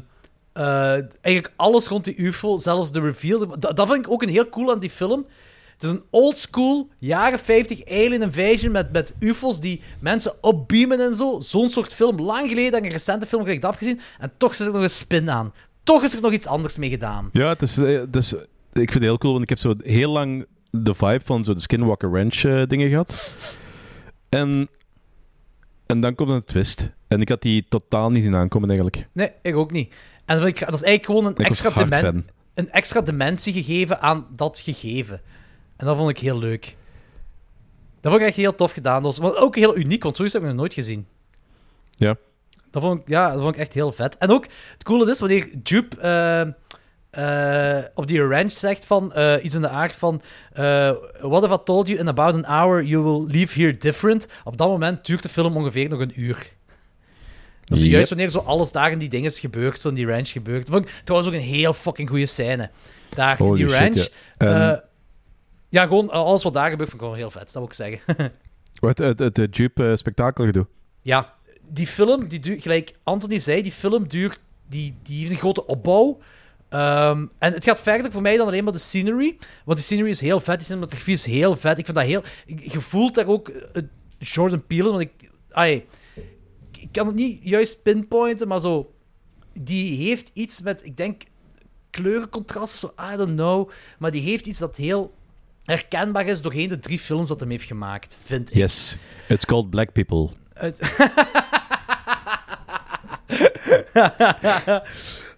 eh, 0.60 0.91
eigenlijk 1.22 1.53
alles 1.56 1.88
rond 1.88 2.03
die 2.03 2.15
UFO, 2.18 2.57
zelfs 2.57 2.91
de 2.91 2.99
reveal. 2.99 3.48
Dat, 3.60 3.76
dat 3.76 3.88
vind 3.88 4.06
ik 4.06 4.11
ook 4.11 4.23
een 4.23 4.30
heel 4.30 4.49
cool 4.49 4.72
aan 4.72 4.80
die 4.80 4.90
film. 4.90 5.26
Het 5.73 5.84
is 5.84 5.90
een 5.90 6.03
oldschool, 6.10 6.90
jaren 6.98 7.40
50 7.40 7.86
alien 7.86 8.22
invasion 8.22 8.72
met, 8.72 8.91
met 8.91 9.14
UFO's 9.19 9.60
die 9.60 9.81
mensen 9.99 10.34
opbeamen 10.41 10.99
en 10.99 11.14
zo. 11.14 11.40
Zo'n 11.40 11.69
soort 11.69 11.94
film. 11.94 12.22
Lang 12.22 12.49
geleden 12.49 12.80
ik 12.80 12.86
een 12.86 12.91
recente 12.91 13.26
film 13.26 13.44
gelijk 13.44 13.61
dat 13.61 13.77
gezien. 13.77 13.99
En 14.19 14.31
toch 14.38 14.56
zit 14.56 14.68
er 14.68 14.73
nog 14.73 14.81
een 14.81 14.90
spin 14.90 15.30
aan. 15.30 15.53
Toch 15.84 16.03
is 16.03 16.14
er 16.14 16.22
nog 16.22 16.31
iets 16.31 16.48
anders 16.48 16.77
mee 16.77 16.90
gedaan. 16.90 17.30
Ja, 17.34 17.49
het 17.49 17.61
is, 17.61 17.77
eh, 17.77 17.99
het 17.99 18.15
is, 18.15 18.34
ik 18.34 18.48
vind 18.73 18.94
het 18.94 19.03
heel 19.03 19.18
cool, 19.18 19.31
want 19.31 19.44
ik 19.44 19.49
heb 19.49 19.57
zo 19.57 19.73
heel 19.81 20.11
lang 20.11 20.45
de 20.72 20.94
vibe 20.94 21.22
van 21.23 21.44
zo 21.44 21.53
de 21.53 21.60
Skinwalker 21.60 22.10
Ranch 22.10 22.44
eh, 22.44 22.64
dingen 22.68 22.90
gehad. 22.90 23.34
En, 24.30 24.69
en 25.86 26.02
dan 26.02 26.15
komt 26.15 26.30
een 26.30 26.44
twist. 26.44 26.90
En 27.07 27.22
ik 27.22 27.30
had 27.30 27.41
die 27.41 27.65
totaal 27.69 28.11
niet 28.11 28.23
zien 28.23 28.36
aankomen, 28.36 28.69
eigenlijk. 28.69 29.07
Nee, 29.11 29.31
ik 29.41 29.56
ook 29.56 29.72
niet. 29.72 29.94
En 30.30 30.38
dat, 30.38 30.48
ik, 30.48 30.60
dat 30.60 30.74
is 30.74 30.82
eigenlijk 30.82 31.06
gewoon 31.06 31.26
een 31.26 31.32
Ik 31.32 31.50
extra, 31.50 31.70
dimen- 31.84 32.28
een 32.54 32.72
extra 32.72 33.02
dimensie 33.02 33.54
gegeven 33.54 34.02
aan 34.02 34.28
dat 34.36 34.60
gegeven. 34.60 35.22
En 35.78 35.86
dat 35.86 35.98
vond 35.98 36.10
ik 36.10 36.18
heel 36.18 36.38
leuk. 36.38 36.76
Dat 38.02 38.12
vond 38.12 38.22
ik 38.24 38.28
echt 38.28 38.38
heel 38.38 38.56
tof 38.56 38.72
gedaan. 38.72 39.04
Dat 39.04 39.18
was, 39.18 39.36
ook 39.36 39.56
heel 39.56 39.78
uniek, 39.78 40.04
want 40.04 40.16
zoiets 40.16 40.34
heb 40.34 40.44
ik 40.44 40.50
nog 40.50 40.58
nooit 40.58 40.74
gezien. 40.74 41.08
Ja. 41.90 42.16
Dat 42.72 42.82
vond 42.84 43.02
ik, 43.02 43.08
ja, 43.08 43.32
dat 43.32 43.42
vond 43.42 43.54
ik 43.54 43.62
echt 43.62 43.74
heel 43.74 43.92
vet. 43.92 44.18
En 44.18 44.30
ook, 44.30 44.46
het 44.74 44.84
coole 44.84 45.12
is, 45.12 45.20
wanneer 45.20 45.50
Jupe 45.64 45.98
eh, 46.00 46.42
eh, 47.78 47.86
op 47.94 48.08
die 48.08 48.28
ranch 48.28 48.52
zegt 48.52 48.86
van 48.86 49.14
eh, 49.14 49.44
iets 49.44 49.56
in 49.56 49.62
de 49.62 49.70
aard 49.70 49.94
van 49.94 50.22
What 51.22 51.44
if 51.44 51.52
I 51.52 51.58
told 51.64 51.88
you 51.88 52.00
in 52.00 52.08
about 52.08 52.36
an 52.36 52.46
hour 52.46 52.84
you 52.84 53.04
will 53.04 53.32
leave 53.32 53.60
here 53.60 53.78
different? 53.78 54.28
Op 54.44 54.58
dat 54.58 54.68
moment 54.68 55.06
duurt 55.06 55.24
de 55.24 55.30
film 55.30 55.58
ongeveer 55.58 55.90
nog 55.90 56.00
een 56.00 56.22
uur. 56.22 56.58
Dat 57.70 57.78
is 57.78 57.84
Yep. 57.84 57.94
juist 57.94 58.10
wanneer 58.10 58.30
zo 58.30 58.40
alles 58.40 58.72
daar 58.72 58.91
in 58.91 58.98
die 58.98 59.10
dingen 59.10 59.30
is 59.30 59.40
gebeurd, 59.40 59.82
zo 59.82 59.90
in 59.90 59.96
die 59.96 60.08
ranch 60.08 60.30
gebeurt. 60.30 60.66
Dat 60.66 60.76
vond 60.76 60.90
ik 60.90 61.02
trouwens 61.04 61.34
ook 61.34 61.40
een 61.40 61.48
heel 61.48 61.74
fucking 61.74 62.10
goede 62.10 62.26
scène. 62.26 62.70
Daar 63.10 63.40
in 63.41 63.54
die 63.54 63.70
shit, 63.70 63.80
ranch. 63.80 64.10
ja. 64.38 64.72
Eh, 64.72 64.80
ja, 65.70 65.84
gewoon 65.84 66.12
eh, 66.12 66.16
alles 66.20 66.44
wat 66.44 66.54
daar 66.54 66.70
gebeurt, 66.70 66.90
vond 66.90 67.02
ik 67.02 67.08
gewoon 67.08 67.22
heel 67.22 67.32
vet, 67.32 67.44
dat 67.44 67.54
wil 67.54 67.64
ik 67.64 67.74
zeggen. 67.74 68.00
Wat, 68.80 68.98
het, 68.98 69.20
het, 69.20 69.38
het 69.38 69.58
Jupe-spektakelgedoe. 69.58 70.68
Ja, 71.02 71.34
die 71.68 71.88
film, 71.88 72.28
die 72.28 72.40
duurt, 72.40 72.62
gelijk 72.62 72.94
Anthony 73.04 73.40
zei, 73.40 73.62
die 73.62 73.72
film 73.72 74.08
duurt, 74.08 74.40
die, 74.68 74.96
die 75.04 75.20
heeft 75.20 75.32
een 75.32 75.38
grote 75.38 75.66
opbouw. 75.66 76.20
Ehm, 76.70 77.26
en 77.40 77.54
het 77.54 77.64
gaat 77.64 77.82
verder 77.82 78.12
voor 78.12 78.22
mij 78.22 78.38
dan 78.38 78.48
alleen 78.48 78.64
maar 78.64 78.74
de 78.74 78.80
scenery. 78.80 79.38
Want 79.66 79.78
die 79.78 79.86
scenery 79.88 80.10
is 80.10 80.22
heel 80.22 80.40
vet, 80.40 80.58
die 80.58 80.66
cinematografie 80.66 81.14
is 81.14 81.26
heel 81.26 81.56
vet. 81.56 81.78
Ik 81.78 81.86
vind 81.86 81.98
dat 81.98 82.06
heel... 82.06 82.24
Je 82.46 82.82
voelt 82.82 83.16
daar 83.16 83.28
ook 83.28 83.48
eh, 83.48 83.84
Jordan 84.18 84.64
Peele, 84.68 84.90
want 84.90 85.02
ik... 85.02 85.12
ai, 85.52 85.86
ik 86.82 86.90
kan 86.92 87.08
het 87.08 87.16
niet 87.16 87.40
juist 87.44 87.82
pinpointen, 87.84 88.48
maar 88.48 88.60
zo... 88.60 88.94
Die 89.62 90.08
heeft 90.08 90.32
iets 90.34 90.62
met, 90.62 90.86
ik 90.86 90.98
denk, 90.98 91.24
kleurencontrast 91.90 92.74
of 92.74 92.80
zo, 92.80 92.94
I 93.14 93.18
don't 93.18 93.36
know. 93.36 93.70
Maar 94.00 94.12
die 94.12 94.22
heeft 94.22 94.48
iets 94.48 94.60
dat 94.60 94.76
heel 94.76 95.14
herkenbaar 95.64 96.26
is 96.26 96.42
doorheen 96.42 96.70
de 96.70 96.80
drie 96.80 97.00
films 97.00 97.28
dat 97.28 97.40
hem 97.40 97.50
heeft 97.50 97.64
gemaakt, 97.66 98.20
vind 98.24 98.50
ik. 98.50 98.56
Yes. 98.56 98.98
It's 99.28 99.46
called 99.46 99.70
Black 99.70 99.92
People. 99.92 100.30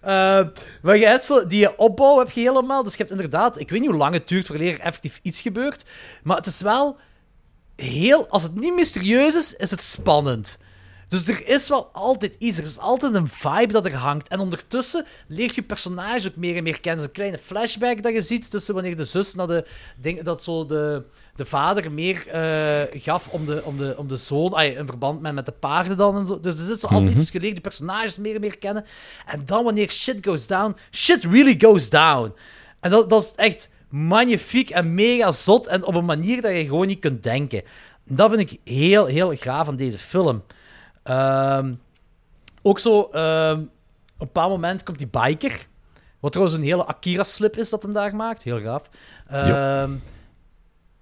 Eh, 0.02 0.46
maar 0.82 0.96
je 0.96 1.06
hebt 1.06 1.24
zo, 1.24 1.46
die 1.46 1.78
opbouw 1.78 2.18
heb 2.18 2.30
je 2.30 2.40
helemaal. 2.40 2.82
Dus 2.82 2.92
je 2.92 2.98
hebt 2.98 3.10
inderdaad, 3.10 3.58
ik 3.58 3.70
weet 3.70 3.80
niet 3.80 3.88
hoe 3.88 3.98
lang 3.98 4.14
het 4.14 4.28
duurt 4.28 4.46
voordat 4.46 4.66
er 4.66 4.80
effectief 4.80 5.20
iets 5.22 5.40
gebeurt. 5.40 5.84
Maar 6.22 6.36
het 6.36 6.46
is 6.46 6.60
wel 6.60 6.96
heel. 7.76 8.28
Als 8.28 8.42
het 8.42 8.54
niet 8.54 8.74
mysterieus 8.74 9.34
is, 9.34 9.54
is 9.54 9.70
het 9.70 9.82
spannend. 9.82 10.58
Dus 11.12 11.28
er 11.28 11.46
is 11.48 11.68
wel 11.68 11.88
altijd 11.92 12.36
iets. 12.38 12.58
Er 12.58 12.64
is 12.64 12.78
altijd 12.78 13.14
een 13.14 13.28
vibe 13.28 13.72
dat 13.72 13.84
er 13.84 13.94
hangt. 13.94 14.28
En 14.28 14.38
ondertussen 14.40 15.04
leert 15.26 15.54
je 15.54 15.62
personage 15.62 16.28
ook 16.28 16.36
meer 16.36 16.56
en 16.56 16.62
meer 16.62 16.80
kennen. 16.80 17.04
Een 17.04 17.10
kleine 17.10 17.38
flashback 17.38 18.02
dat 18.02 18.12
je 18.12 18.20
ziet 18.20 18.50
tussen 18.50 18.74
wanneer 18.74 18.96
de 18.96 19.04
zus 19.04 19.34
naar 19.34 19.46
de. 19.46 19.64
Ding, 20.00 20.22
dat 20.22 20.42
zo 20.42 20.66
de, 20.66 21.02
de 21.36 21.44
vader 21.44 21.92
meer 21.92 22.26
eh, 22.28 23.02
gaf 23.02 23.28
om 23.28 23.46
de, 23.46 23.62
om 23.64 23.76
de, 23.76 23.94
om 23.96 24.08
de 24.08 24.16
zoon. 24.16 24.54
ay, 24.54 24.68
in 24.70 24.86
verband 24.86 25.20
met, 25.20 25.34
met 25.34 25.46
de 25.46 25.52
paarden 25.52 25.96
dan 25.96 26.16
en 26.16 26.26
zo. 26.26 26.40
Dus 26.40 26.58
er 26.58 26.64
zit 26.64 26.80
zo 26.80 26.86
altijd 26.86 27.10
Mhm. 27.10 27.20
iets. 27.20 27.30
Je 27.32 27.40
leert 27.40 27.54
de 27.54 27.60
personages 27.60 28.18
meer 28.18 28.34
en 28.34 28.40
meer 28.40 28.58
kennen. 28.58 28.84
En 29.26 29.42
dan 29.44 29.64
wanneer 29.64 29.90
shit 29.90 30.26
goes 30.26 30.46
down. 30.46 30.76
Shit 30.90 31.24
really 31.24 31.56
goes 31.60 31.90
down. 31.90 32.34
En 32.80 32.90
dat, 32.90 33.10
dat 33.10 33.22
is 33.22 33.32
echt 33.34 33.68
magnifiek 33.88 34.70
en 34.70 34.94
mega 34.94 35.30
zot. 35.30 35.66
En 35.66 35.84
op 35.84 35.94
een 35.94 36.04
manier 36.04 36.42
dat 36.42 36.52
je 36.52 36.64
gewoon 36.64 36.86
niet 36.86 37.00
kunt 37.00 37.22
denken. 37.22 37.62
Dat 38.04 38.30
vind 38.32 38.52
ik 38.52 38.60
heel, 38.64 39.06
heel 39.06 39.34
gaaf 39.36 39.68
aan 39.68 39.76
deze 39.76 39.98
film. 39.98 40.42
Ehm, 41.02 41.74
ook 42.62 42.78
zo, 42.78 43.08
ehm, 43.12 43.58
op 43.58 43.68
een 44.18 44.26
bepaald 44.26 44.50
moment 44.50 44.82
komt 44.82 44.98
die 44.98 45.08
biker. 45.08 45.66
Wat 46.20 46.32
trouwens 46.32 46.58
een 46.58 46.64
hele 46.64 46.86
Akira-slip 46.86 47.56
is 47.56 47.70
dat 47.70 47.82
hem 47.82 47.92
daar 47.92 48.16
maakt. 48.16 48.42
Heel 48.42 48.60
gaaf. 48.60 48.82
Ehm, 49.28 49.92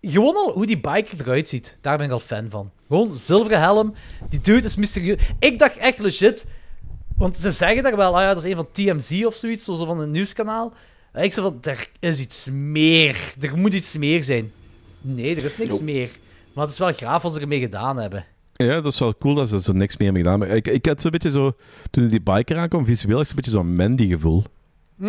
gewoon 0.01 0.35
al 0.35 0.53
hoe 0.53 0.67
die 0.67 0.81
biker 0.81 1.21
eruit 1.21 1.49
ziet. 1.49 1.79
Daar 1.81 1.97
ben 1.97 2.07
ik 2.07 2.13
al 2.13 2.21
fan 2.21 2.51
van. 2.51 2.71
Gewoon 2.89 3.15
zilveren 3.15 3.61
helm. 3.61 3.95
Die 4.29 4.41
dude 4.41 4.67
is 4.67 4.77
mysterieus. 4.77 5.23
Ik 5.39 5.59
dacht 5.59 5.77
echt 5.77 5.99
legit... 5.99 6.47
Want 7.17 7.37
ze 7.37 7.51
zeggen 7.51 7.83
daar 7.83 7.97
wel, 7.97 8.17
ah 8.17 8.23
ja, 8.23 8.35
dat 8.35 8.45
is 8.45 8.51
een 8.51 8.57
van 8.57 8.69
TMZ 8.73 9.25
of 9.25 9.35
zoiets, 9.35 9.65
zo 9.65 9.85
van 9.85 10.01
een 10.01 10.11
nieuwskanaal. 10.11 10.73
En 11.13 11.25
ik 11.25 11.33
zei 11.33 11.47
van, 11.47 11.59
er 11.73 11.89
is 11.99 12.21
iets 12.21 12.49
meer. 12.53 13.35
Er 13.41 13.59
moet 13.59 13.75
iets 13.75 13.97
meer 13.97 14.25
zijn. 14.25 14.53
Nee, 15.01 15.37
er 15.37 15.45
is 15.45 15.57
niks 15.57 15.81
meer. 15.81 16.11
Maar 16.53 16.65
het 16.65 16.73
is 16.73 16.79
wel 16.79 16.93
graaf 16.93 17.25
als 17.25 17.33
ze 17.35 17.41
ermee 17.41 17.61
gedaan 17.61 17.97
hebben. 17.97 18.25
Ja, 18.67 18.81
dat 18.81 18.93
is 18.93 18.99
wel 18.99 19.17
cool 19.19 19.35
dat 19.35 19.49
ze 19.49 19.55
er 19.55 19.61
zo 19.61 19.73
niks 19.73 19.97
meer 19.97 20.13
mee 20.13 20.23
gedaan 20.23 20.41
hebben. 20.41 20.57
Ik, 20.59 20.67
ik 20.69 20.87
had 20.87 21.01
zo'n 21.01 21.11
beetje 21.11 21.31
zo... 21.31 21.53
Toen 21.91 22.09
die 22.09 22.21
biker 22.21 22.57
aankwam, 22.57 22.85
visueel, 22.85 23.13
had 23.17 23.21
ik 23.23 23.27
zo'n 23.27 23.37
beetje 23.37 23.51
zo'n 23.51 23.77
Mandy-gevoel. 23.77 24.43
Hm? 24.99 25.05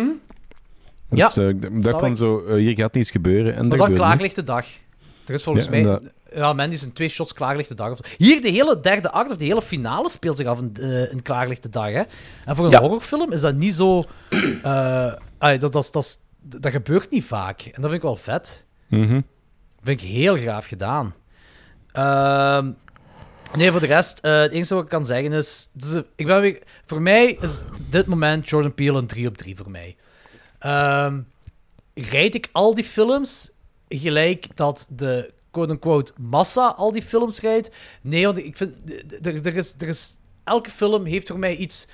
Dus, 1.08 1.34
Ja, 1.34 1.42
eh, 1.42 1.48
ik 1.48 1.82
dacht 1.82 2.00
van 2.00 2.10
ik. 2.10 2.16
zo, 2.16 2.44
eh, 2.44 2.54
hier 2.54 2.74
gaat 2.76 2.94
niets 2.94 3.10
gebeuren. 3.10 3.54
En 3.54 3.68
Maar 3.68 3.76
dat 3.78 3.86
dan 3.86 3.96
klaarlichte 3.96 4.42
dag. 4.44 4.66
Er 5.26 5.34
is 5.34 5.42
volgens 5.42 5.64
Ja, 5.64 5.70
mij... 5.70 5.82
dat- 5.82 6.02
Ja, 6.34 6.52
Mandy 6.52 6.74
is 6.74 6.82
in 6.84 6.92
twee 6.92 7.08
shots 7.08 7.32
klaarlichte 7.32 7.74
dag. 7.74 7.90
Of 7.90 7.96
zo. 7.96 8.14
Hier, 8.18 8.42
de 8.42 8.48
hele 8.50 8.80
derde 8.80 9.10
act, 9.10 9.30
of 9.30 9.36
de 9.36 9.44
hele 9.44 9.62
finale 9.62 10.10
speelt 10.10 10.36
zich 10.36 10.46
af 10.46 10.60
in, 10.60 10.72
eh, 10.80 11.12
in 11.12 11.22
klaarlichte 11.22 11.68
dag. 11.68 11.90
Hè? 11.92 12.02
En 12.44 12.56
voor 12.56 12.64
een 12.64 12.70
Ja. 12.70 12.80
horrorfilm 12.80 13.32
is 13.32 13.40
dat 13.40 13.54
niet 13.54 13.74
zo... 13.74 14.02
eh, 14.62 15.12
dat, 15.38 15.72
dat, 15.72 15.88
dat, 15.92 16.20
dat 16.42 16.70
gebeurt 16.72 17.10
niet 17.10 17.24
vaak. 17.24 17.60
En 17.60 17.72
dat 17.80 17.82
vind 17.90 17.94
ik 17.94 18.02
wel 18.02 18.16
vet. 18.16 18.64
Mhm. 18.88 19.20
vind 19.82 20.00
ik 20.02 20.08
heel 20.08 20.38
gaaf 20.38 20.66
gedaan. 20.66 21.14
Ehm, 21.92 22.70
nee, 23.56 23.70
voor 23.70 23.80
de 23.80 23.86
rest, 23.86 24.18
eh, 24.18 24.40
het 24.40 24.50
enige 24.52 24.74
wat 24.74 24.82
ik 24.82 24.88
kan 24.88 25.06
zeggen 25.06 25.32
is... 25.32 25.68
een- 25.80 26.06
ik 26.16 26.26
ben 26.26 26.40
weer, 26.40 26.58
voor 26.84 27.02
mij 27.02 27.38
is 27.40 27.60
dit 27.88 28.06
moment 28.06 28.48
Jordan 28.48 28.74
Peele 28.74 28.98
een 28.98 29.06
3 29.06 29.26
op 29.26 29.36
3 29.36 29.56
voor 29.56 29.70
mij. 29.70 29.96
Ehm 30.58 31.20
rijd 31.94 32.34
ik 32.34 32.48
al 32.52 32.74
die 32.74 32.84
films 32.84 33.50
gelijk 33.88 34.46
dat 34.56 34.86
de 34.90 35.32
quote-unquote 35.50 36.12
massa 36.20 36.68
al 36.76 36.92
die 36.92 37.02
films 37.02 37.40
rijdt? 37.40 37.70
Nee, 38.00 38.24
want 38.24 38.38
ik 38.38 38.56
vind... 38.56 38.74
Er, 39.26 39.46
er, 39.46 39.56
is, 39.56 39.74
er 39.78 39.88
is, 39.88 40.16
elke 40.44 40.70
film 40.70 41.04
heeft 41.04 41.28
voor 41.28 41.38
mij 41.38 41.56
iets 41.56 41.86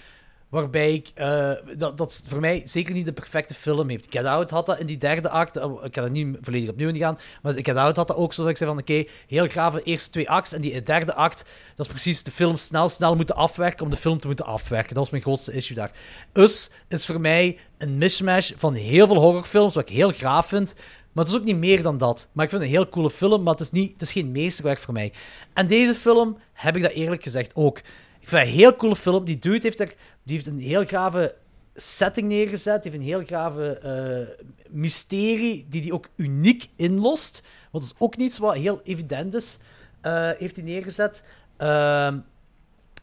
Waarbij 0.48 0.92
ik, 0.92 1.10
eh, 1.14 1.50
dat, 1.76 1.98
dat 1.98 2.22
voor 2.28 2.40
mij 2.40 2.62
zeker 2.64 2.94
niet 2.94 3.06
de 3.06 3.12
perfecte 3.12 3.54
film 3.54 3.88
heeft. 3.88 4.06
Get 4.10 4.24
Out 4.24 4.50
had 4.50 4.66
dat 4.66 4.78
in 4.78 4.86
die 4.86 4.98
derde 4.98 5.28
act. 5.28 5.56
oh, 5.56 5.84
Ik 5.84 5.94
ga 5.94 6.02
er 6.02 6.10
niet 6.10 6.36
volledig 6.40 6.68
opnieuw 6.68 6.88
in 6.88 6.96
gaan. 6.96 7.18
Maar 7.42 7.52
Get 7.52 7.76
Out 7.76 7.96
had 7.96 8.08
dat 8.08 8.16
ook 8.16 8.32
zo 8.32 8.42
dat 8.42 8.50
ik 8.50 8.56
zei 8.56 8.70
van 8.70 8.78
oké, 8.78 9.04
heel 9.26 9.48
grave 9.48 9.82
eerste 9.82 10.10
twee 10.10 10.30
acts. 10.30 10.52
En 10.52 10.60
die 10.60 10.82
derde 10.82 11.14
act, 11.14 11.44
dat 11.74 11.86
is 11.86 11.92
precies 11.92 12.22
de 12.22 12.30
film 12.30 12.56
snel, 12.56 12.88
snel 12.88 13.14
moeten 13.16 13.36
afwerken 13.36 13.84
om 13.84 13.90
de 13.90 13.96
film 13.96 14.18
te 14.18 14.26
moeten 14.26 14.46
afwerken. 14.46 14.88
Dat 14.88 14.98
was 14.98 15.10
mijn 15.10 15.22
grootste 15.22 15.52
issue 15.52 15.76
daar. 15.76 15.92
Us 16.32 16.70
is 16.88 17.06
voor 17.06 17.20
mij 17.20 17.58
een 17.78 17.98
mishmash 17.98 18.52
van 18.56 18.74
heel 18.74 19.06
veel 19.06 19.16
horrorfilms, 19.16 19.74
wat 19.74 19.88
ik 19.88 19.96
heel 19.96 20.10
graaf 20.10 20.46
vind. 20.46 20.74
Maar 21.12 21.24
het 21.24 21.34
is 21.34 21.40
ook 21.40 21.46
niet 21.46 21.56
meer 21.56 21.82
dan 21.82 21.98
dat. 21.98 22.28
Maar 22.32 22.44
ik 22.44 22.50
vind 22.50 22.62
het 22.62 22.70
een 22.70 22.76
heel 22.76 22.88
coole 22.88 23.10
film, 23.10 23.42
maar 23.42 23.52
het 23.52 23.62
is, 23.62 23.70
niet, 23.70 23.92
het 23.92 24.02
is 24.02 24.12
geen 24.12 24.32
meesterwerk 24.32 24.78
voor 24.78 24.94
mij. 24.94 25.12
En 25.54 25.66
deze 25.66 25.94
film 25.94 26.38
heb 26.52 26.76
ik 26.76 26.82
dat 26.82 26.92
eerlijk 26.92 27.22
gezegd 27.22 27.54
ook. 27.54 27.80
Ik 28.20 28.28
vind 28.28 28.42
het 28.42 28.50
een 28.52 28.58
heel 28.58 28.76
coole 28.76 28.96
film. 28.96 29.24
Die 29.24 29.38
dude 29.38 29.58
heeft, 29.62 29.80
er, 29.80 29.94
die 30.22 30.34
heeft 30.34 30.46
een 30.46 30.58
heel 30.58 30.84
grave 30.84 31.34
setting 31.74 32.28
neergezet. 32.28 32.82
Die 32.82 32.92
heeft 32.92 33.02
een 33.04 33.08
heel 33.10 33.24
grave 33.24 33.78
eh, 33.78 34.46
mysterie 34.70 35.66
die 35.68 35.82
hij 35.82 35.92
ook 35.92 36.08
uniek 36.16 36.68
inlost. 36.76 37.42
Want 37.70 37.84
dat 37.84 37.92
is 37.94 38.00
ook 38.00 38.16
niets 38.16 38.38
wat 38.38 38.54
heel 38.54 38.80
evident 38.84 39.34
is. 39.34 39.58
eh, 40.00 40.30
heeft 40.38 40.56
hij 40.56 40.64
neergezet. 40.64 41.24
Ehm, 41.56 42.16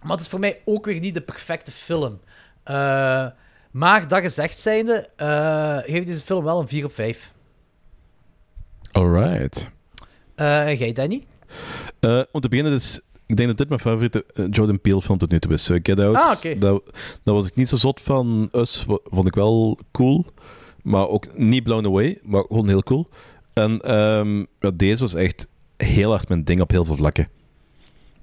maar 0.01 0.11
het 0.11 0.19
is 0.19 0.27
voor 0.27 0.39
mij 0.39 0.61
ook 0.65 0.85
weer 0.85 0.99
niet 0.99 1.13
de 1.13 1.21
perfecte 1.21 1.71
film. 1.71 2.19
Eh, 2.63 3.27
maar 3.71 4.07
dat 4.07 4.19
gezegd 4.19 4.59
zijnde, 4.59 5.09
geeft 5.85 6.07
deze 6.07 6.23
film 6.23 6.43
wel 6.43 6.59
een 6.59 6.67
4 6.67 6.85
op 6.85 6.93
5. 6.93 7.31
Alright. 8.91 9.69
En 10.35 10.75
jij, 10.75 10.93
Danny? 10.93 11.25
Om 12.31 12.41
te 12.41 12.49
beginnen, 12.49 12.73
dus, 12.73 12.99
ik 13.26 13.35
denk 13.38 13.47
dat 13.49 13.57
dit 13.57 13.68
mijn 13.69 13.80
favoriete 13.81 14.26
eh, 14.34 14.45
Jordan 14.52 14.81
Peele 14.81 15.02
film 15.02 15.18
tot 15.18 15.31
nu 15.31 15.39
toe 15.39 15.53
is. 15.53 15.69
Eh, 15.69 15.80
Get 15.84 15.99
Out, 15.99 16.15
Ah, 16.15 16.31
oké. 16.35 16.57
dat, 16.57 16.84
dat 17.23 17.35
was 17.35 17.47
ik 17.47 17.56
niet 17.56 17.69
zo 17.69 17.76
zot 17.76 18.02
van. 18.02 18.49
Us 18.52 18.85
vond 18.88 19.27
ik 19.27 19.35
wel 19.35 19.80
cool. 19.91 20.26
Maar 20.84 21.07
ook 21.07 21.38
niet 21.38 21.64
blown 21.64 21.85
away, 21.85 22.19
maar 22.23 22.43
gewoon 22.47 22.68
heel 22.68 22.84
cool. 22.84 23.10
En 23.53 23.81
ehm, 23.81 24.38
ja, 24.60 24.72
deze 24.73 24.99
was 25.02 25.14
echt 25.14 25.47
heel 25.77 26.10
hard 26.10 26.27
mijn 26.30 26.43
ding 26.43 26.61
op 26.61 26.72
heel 26.72 26.85
veel 26.85 26.95
vlakken. 26.95 27.30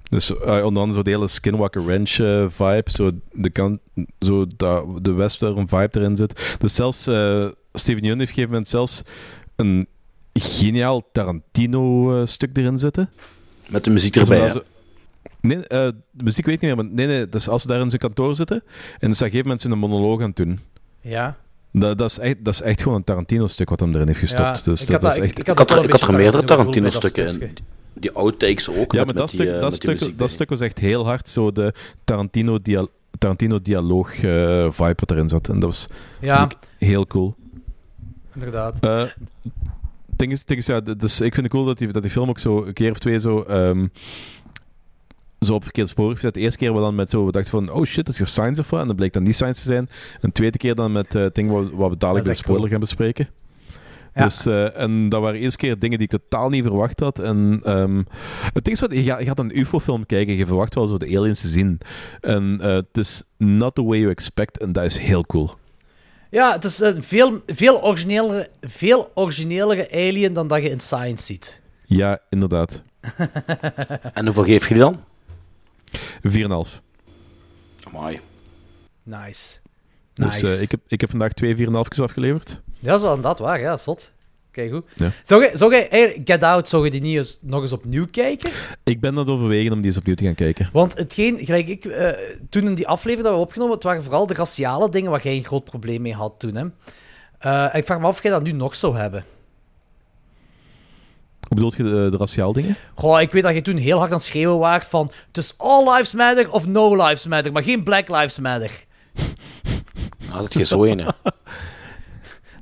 Dus 0.09 0.37
eh, 0.37 0.65
onder 0.65 0.81
andere 0.81 0.93
zo 0.93 1.01
de 1.01 1.09
hele 1.09 1.27
Skinwalker 1.27 1.83
Ranch 1.85 2.11
vibe, 2.53 2.83
zo 2.85 3.11
de, 3.31 3.49
kant, 3.49 3.79
zo 4.19 4.45
dat, 4.57 4.85
de 5.01 5.11
western 5.11 5.67
vibe 5.67 5.89
erin 5.99 6.15
zit. 6.15 6.55
Dus 6.57 6.75
zelfs 6.75 7.07
uh, 7.07 7.47
Steven 7.73 8.03
Yeun 8.03 8.19
heeft 8.19 8.31
op 8.31 8.37
een 8.37 8.43
gegeven 8.43 8.49
moment 8.49 8.67
zelfs 8.69 9.01
een 9.55 9.87
geniaal 10.33 11.09
Tarantino-stuk 11.11 12.57
erin 12.57 12.79
zitten. 12.79 13.09
Met 13.67 13.83
de 13.83 13.89
muziek 13.89 14.15
erbij, 14.15 14.61
Nee, 15.43 15.57
eh, 15.67 15.87
de 16.11 16.23
muziek 16.23 16.45
weet 16.45 16.55
ik 16.55 16.61
niet 16.61 16.75
meer, 16.75 16.85
maar 16.85 16.93
nee, 16.93 17.07
nee, 17.07 17.29
dus 17.29 17.49
als 17.49 17.61
ze 17.61 17.67
daar 17.67 17.79
in 17.79 17.89
zijn 17.89 18.01
kantoor 18.01 18.35
zitten 18.35 18.63
en 18.63 18.63
ze 18.99 19.05
op 19.05 19.09
een 19.09 19.15
gegeven 19.15 19.41
moment 19.41 19.61
zijn 19.61 19.73
een 19.73 19.79
monoloog 19.79 20.21
aan 20.21 20.27
het 20.27 20.35
doen. 20.35 20.59
Ja. 21.01 21.37
Dat, 21.71 21.97
dat, 21.97 22.09
is 22.09 22.19
echt, 22.19 22.35
dat 22.41 22.53
is 22.53 22.61
echt 22.61 22.81
gewoon 22.81 22.97
een 22.97 23.03
Tarantino-stuk 23.03 23.69
wat 23.69 23.79
hem 23.79 23.93
erin 23.93 24.07
heeft 24.07 24.19
gestopt. 24.19 24.57
Ja, 24.57 24.61
dus 24.63 24.81
ik 24.81 24.87
dat, 24.87 25.01
had 25.01 25.01
dat 25.01 25.11
is 25.11 25.29
echt... 25.29 25.39
ik 25.39 25.47
had 25.47 25.59
Ik 25.61 25.69
had, 25.69 25.77
er, 25.77 25.83
ik 25.83 25.91
had 25.91 26.01
er 26.01 26.15
meerdere 26.15 26.43
Tarantino-stukken 26.43 27.41
in. 27.41 27.53
Die 27.93 28.11
outtakes 28.11 28.69
ook. 28.69 28.75
Ja, 28.75 28.81
met, 28.81 28.91
maar 28.91 29.05
met 29.05 29.15
dat 29.15 29.29
die, 29.29 29.39
stuk, 29.39 29.53
eh, 29.53 29.61
dat, 29.61 29.81
die 29.81 29.97
stuk, 29.97 30.17
dat 30.17 30.31
stuk 30.31 30.49
was 30.49 30.59
echt 30.59 30.79
heel 30.79 31.05
hard 31.05 31.29
zo 31.29 31.51
de 31.51 31.73
Tarantino-dialoog 32.03 32.89
Tarantino 33.17 33.61
dialoog, 33.61 34.13
eh, 34.13 34.71
vibe 34.71 34.93
wat 34.95 35.11
erin 35.11 35.29
zat. 35.29 35.47
En 35.47 35.59
dat 35.59 35.69
was 35.69 35.87
Ja. 36.21 36.49
heel 36.77 37.07
cool. 37.07 37.35
Inderdaad. 38.33 38.79
Eh, 38.79 38.99
het 38.99 39.11
ding 40.15 40.31
is, 40.31 40.45
ding 40.45 40.59
is, 40.59 40.65
ja, 40.65 40.81
dus 40.81 41.21
ik 41.21 41.33
vind 41.33 41.45
het 41.45 41.55
cool 41.55 41.65
dat 41.65 41.77
die, 41.77 41.91
dat 41.91 42.01
die 42.01 42.11
film 42.11 42.29
ook 42.29 42.39
zo 42.39 42.63
een 42.63 42.73
keer 42.73 42.91
of 42.91 42.99
twee 42.99 43.19
zo, 43.19 43.41
ehm, 43.41 43.87
zo 45.45 45.53
op 45.53 45.63
verkeerd 45.63 45.89
spoor 45.89 46.17
heeft. 46.19 46.33
De 46.33 46.39
eerste 46.39 46.57
keer 46.57 46.73
we 46.73 46.79
dan 46.79 46.95
met 46.95 47.09
zo, 47.09 47.25
we 47.25 47.31
dachten 47.31 47.51
van, 47.51 47.71
oh 47.71 47.83
shit, 47.83 48.05
dat 48.05 48.13
is 48.13 48.17
hier 48.17 48.27
science 48.27 48.61
of 48.61 48.69
wat? 48.69 48.81
En 48.81 48.87
dan 48.87 48.95
bleek 48.95 49.13
dat 49.13 49.23
niet 49.23 49.35
science 49.35 49.61
te 49.61 49.67
zijn. 49.67 49.89
En 50.13 50.19
de 50.21 50.31
tweede 50.31 50.57
keer 50.57 50.75
dan 50.75 50.91
met 50.91 51.15
eh, 51.15 51.21
het 51.21 51.35
ding 51.35 51.49
wat, 51.49 51.71
wat 51.71 51.89
we 51.89 51.97
dadelijk 51.97 52.25
Dat 52.25 52.33
bij 52.33 52.35
spoiler 52.35 52.59
cool. 52.59 52.71
gaan 52.71 52.79
bespreken. 52.79 53.29
Ja. 54.15 54.23
Dus, 54.23 54.45
eh, 54.45 54.77
en 54.77 55.09
dat 55.09 55.21
waren 55.21 55.39
eerst 55.39 55.57
keer 55.57 55.79
dingen 55.79 55.97
die 55.97 56.07
ik 56.11 56.19
totaal 56.19 56.49
niet 56.49 56.63
verwacht 56.63 56.99
had. 56.99 57.19
En 57.19 57.61
ehm, 57.63 58.03
het 58.53 58.63
ding 58.63 58.75
is 58.75 58.79
wat, 58.79 58.93
je 58.93 59.03
gaat, 59.03 59.19
je 59.19 59.25
gaat 59.25 59.39
een 59.39 59.59
UFO-film 59.59 60.05
kijken, 60.05 60.35
je 60.35 60.45
verwacht 60.45 60.75
wel 60.75 60.87
zo 60.87 60.97
de 60.97 61.17
aliens 61.17 61.41
te 61.41 61.47
zien. 61.47 61.79
En 62.21 62.57
eh, 62.61 62.73
het 62.73 62.97
is 62.97 63.23
not 63.37 63.75
the 63.75 63.83
way 63.83 63.97
you 63.99 64.11
expect, 64.11 64.57
en 64.57 64.71
dat 64.71 64.83
is 64.83 64.97
heel 64.97 65.25
cool. 65.25 65.55
Ja, 66.29 66.51
het 66.51 66.63
is 66.63 66.79
een 66.79 67.03
veel, 67.03 67.41
veel, 67.47 67.83
originelere, 67.83 68.49
veel 68.61 69.11
originelere 69.13 69.91
alien 69.91 70.33
dan 70.33 70.47
dat 70.47 70.63
je 70.63 70.69
in 70.69 70.79
Science 70.79 71.23
ziet. 71.23 71.61
Ja, 71.85 72.19
inderdaad. 72.29 72.83
En 74.13 74.25
hoeveel 74.25 74.43
geef 74.43 74.67
je 74.67 74.73
die 74.73 74.83
dan? 74.83 74.99
4,5. 76.21 76.81
Amai. 77.83 78.19
Nice. 79.03 79.59
Dus 80.13 80.25
Nice. 80.25 80.55
eh, 80.55 80.61
ik, 80.61 80.71
heb, 80.71 80.79
ik 80.87 81.01
heb 81.01 81.09
vandaag 81.09 81.33
twee 81.33 81.55
4,5's 81.57 81.99
afgeleverd. 81.99 82.61
Ja, 82.79 82.89
dat 82.89 82.95
is 82.95 83.01
wel 83.01 83.21
dat 83.21 83.39
waar, 83.39 83.59
ja, 83.59 83.77
zot. 83.77 84.11
Kijk 84.51 84.71
goed. 84.71 84.85
Ja. 84.95 85.11
Zou 85.23 85.43
je, 85.43 85.51
zou 85.53 85.75
je 85.75 85.87
eigenlijk 85.87 86.29
Get 86.29 86.43
Out, 86.43 86.69
zou 86.69 86.83
je 86.85 86.91
die 86.91 87.01
niet 87.01 87.17
eens, 87.17 87.37
nog 87.41 87.61
eens 87.61 87.71
opnieuw 87.71 88.07
kijken? 88.11 88.51
Ik 88.83 88.99
ben 88.99 89.11
aan 89.11 89.17
het 89.17 89.27
overwegen 89.29 89.71
om 89.71 89.77
die 89.77 89.85
eens 89.89 89.97
opnieuw 89.97 90.15
te 90.15 90.23
gaan 90.25 90.35
kijken. 90.35 90.69
Want 90.71 90.97
hetgeen, 90.97 91.37
gelijk 91.45 91.67
ik, 91.67 91.85
eh, 91.85 92.09
toen 92.49 92.65
in 92.67 92.75
die 92.75 92.87
aflevering 92.87 93.27
dat 93.27 93.37
we 93.37 93.43
opgenomen, 93.45 93.73
het 93.73 93.83
waren 93.83 94.03
vooral 94.03 94.27
de 94.27 94.33
raciale 94.33 94.89
dingen 94.89 95.11
waar 95.11 95.23
jij 95.23 95.35
een 95.35 95.43
groot 95.43 95.63
probleem 95.63 96.01
mee 96.01 96.13
had 96.13 96.33
toen. 96.39 96.55
Hè. 96.55 96.65
Eh, 97.39 97.75
ik 97.79 97.85
vraag 97.85 97.99
me 97.99 98.05
af 98.05 98.15
of 98.17 98.23
jij 98.23 98.31
dat 98.31 98.43
nu 98.43 98.51
nog 98.51 98.75
zou 98.75 98.97
hebben. 98.97 99.25
Hoe 101.53 101.61
bedoelt 101.61 101.87
je 101.87 101.95
de, 101.95 102.09
de 102.11 102.17
raciaal 102.17 102.53
dingen? 102.53 102.75
Goh, 102.95 103.21
ik 103.21 103.31
weet 103.31 103.43
dat 103.43 103.53
je 103.53 103.61
toen 103.61 103.77
heel 103.77 103.97
hard 103.97 104.09
aan 104.09 104.17
het 104.17 104.25
schreeuwen 104.25 104.57
waart 104.59 104.83
van 104.83 105.11
het 105.27 105.37
is 105.37 105.53
all 105.57 105.93
lives 105.93 106.13
matter 106.13 106.51
of 106.51 106.67
no 106.67 106.95
lives 106.95 107.27
matter, 107.27 107.51
maar 107.51 107.63
geen 107.63 107.83
black 107.83 108.09
lives 108.09 108.39
matter. 108.39 108.71
Ah, 110.31 110.41
zit 110.41 110.53
je 110.53 110.63
zo 110.63 110.83
in, 110.83 110.99
hè? 110.99 111.05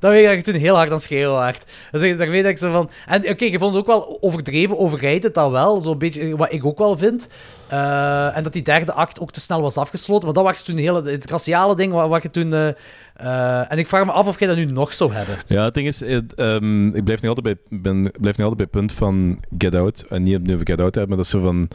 Dat 0.02 0.12
weet 0.12 0.22
ik 0.22 0.28
dat 0.28 0.46
je 0.46 0.52
toen 0.52 0.62
heel 0.62 0.76
hard 0.76 0.88
aan 0.88 0.94
het 0.94 1.04
schreeuwen 1.04 1.36
waart. 1.36 1.66
Dus 1.92 2.18
daar 2.18 2.30
weet 2.30 2.46
ik 2.46 2.58
zo 2.58 2.72
van... 2.72 2.90
En 3.06 3.30
oké, 3.30 3.46
je 3.46 3.58
vond 3.58 3.76
het 3.76 3.82
ook 3.82 3.88
wel 3.88 4.18
overdreven, 4.22 4.78
overrijd 4.78 5.34
dat 5.34 5.52
wel, 5.52 5.82
zo'n 5.82 5.98
beetje, 5.98 6.38
wat 6.38 6.54
ik 6.54 6.66
ook 6.66 6.78
wel 6.78 6.98
vind. 6.98 7.28
Eh, 7.68 8.38
en 8.38 8.44
dat 8.44 8.54
die 8.54 8.62
derde 8.62 8.94
act 8.94 9.20
ook 9.20 9.32
te 9.32 9.40
snel 9.40 9.62
was 9.62 9.78
afgesloten, 9.78 10.26
maar 10.26 10.34
dat 10.34 10.44
was 10.44 10.62
toen 10.62 10.78
heel, 10.78 11.04
het 11.04 11.30
raciale 11.30 11.76
ding 11.76 11.94
wat, 11.94 12.22
je 12.22 12.32
toen... 12.32 12.54
eh, 12.54 12.68
eh, 13.16 13.72
en 13.72 13.78
ik 13.78 13.88
vraag 13.88 14.06
me 14.06 14.12
af 14.12 14.28
of 14.28 14.40
jij 14.40 14.48
dat 14.48 14.58
nu 14.58 14.66
nog 14.66 14.94
zou 14.94 15.14
hebben. 15.14 15.38
Ja, 15.48 15.64
het 15.64 15.74
ding 15.74 15.88
is, 15.88 16.02
eh, 16.02 16.18
ehm, 16.36 16.88
ik 16.88 17.04
blijf 17.04 17.22
nog 17.22 17.36
altijd 17.36 17.58
bij, 17.70 17.80
ben, 17.80 18.12
blijf 18.20 18.40
altijd 18.40 18.58
bij 18.58 18.68
het 18.72 18.72
punt 18.72 18.94
van 18.94 19.44
Get 19.58 19.76
Out. 19.76 20.06
En 20.10 20.24
niet 20.24 20.36
opnieuw 20.36 20.60
Get 20.64 20.82
Out 20.82 20.96
hebben, 20.96 21.08
maar 21.08 21.18
dat 21.18 21.26
is 21.26 21.32
zo 21.32 21.42
van... 21.42 21.68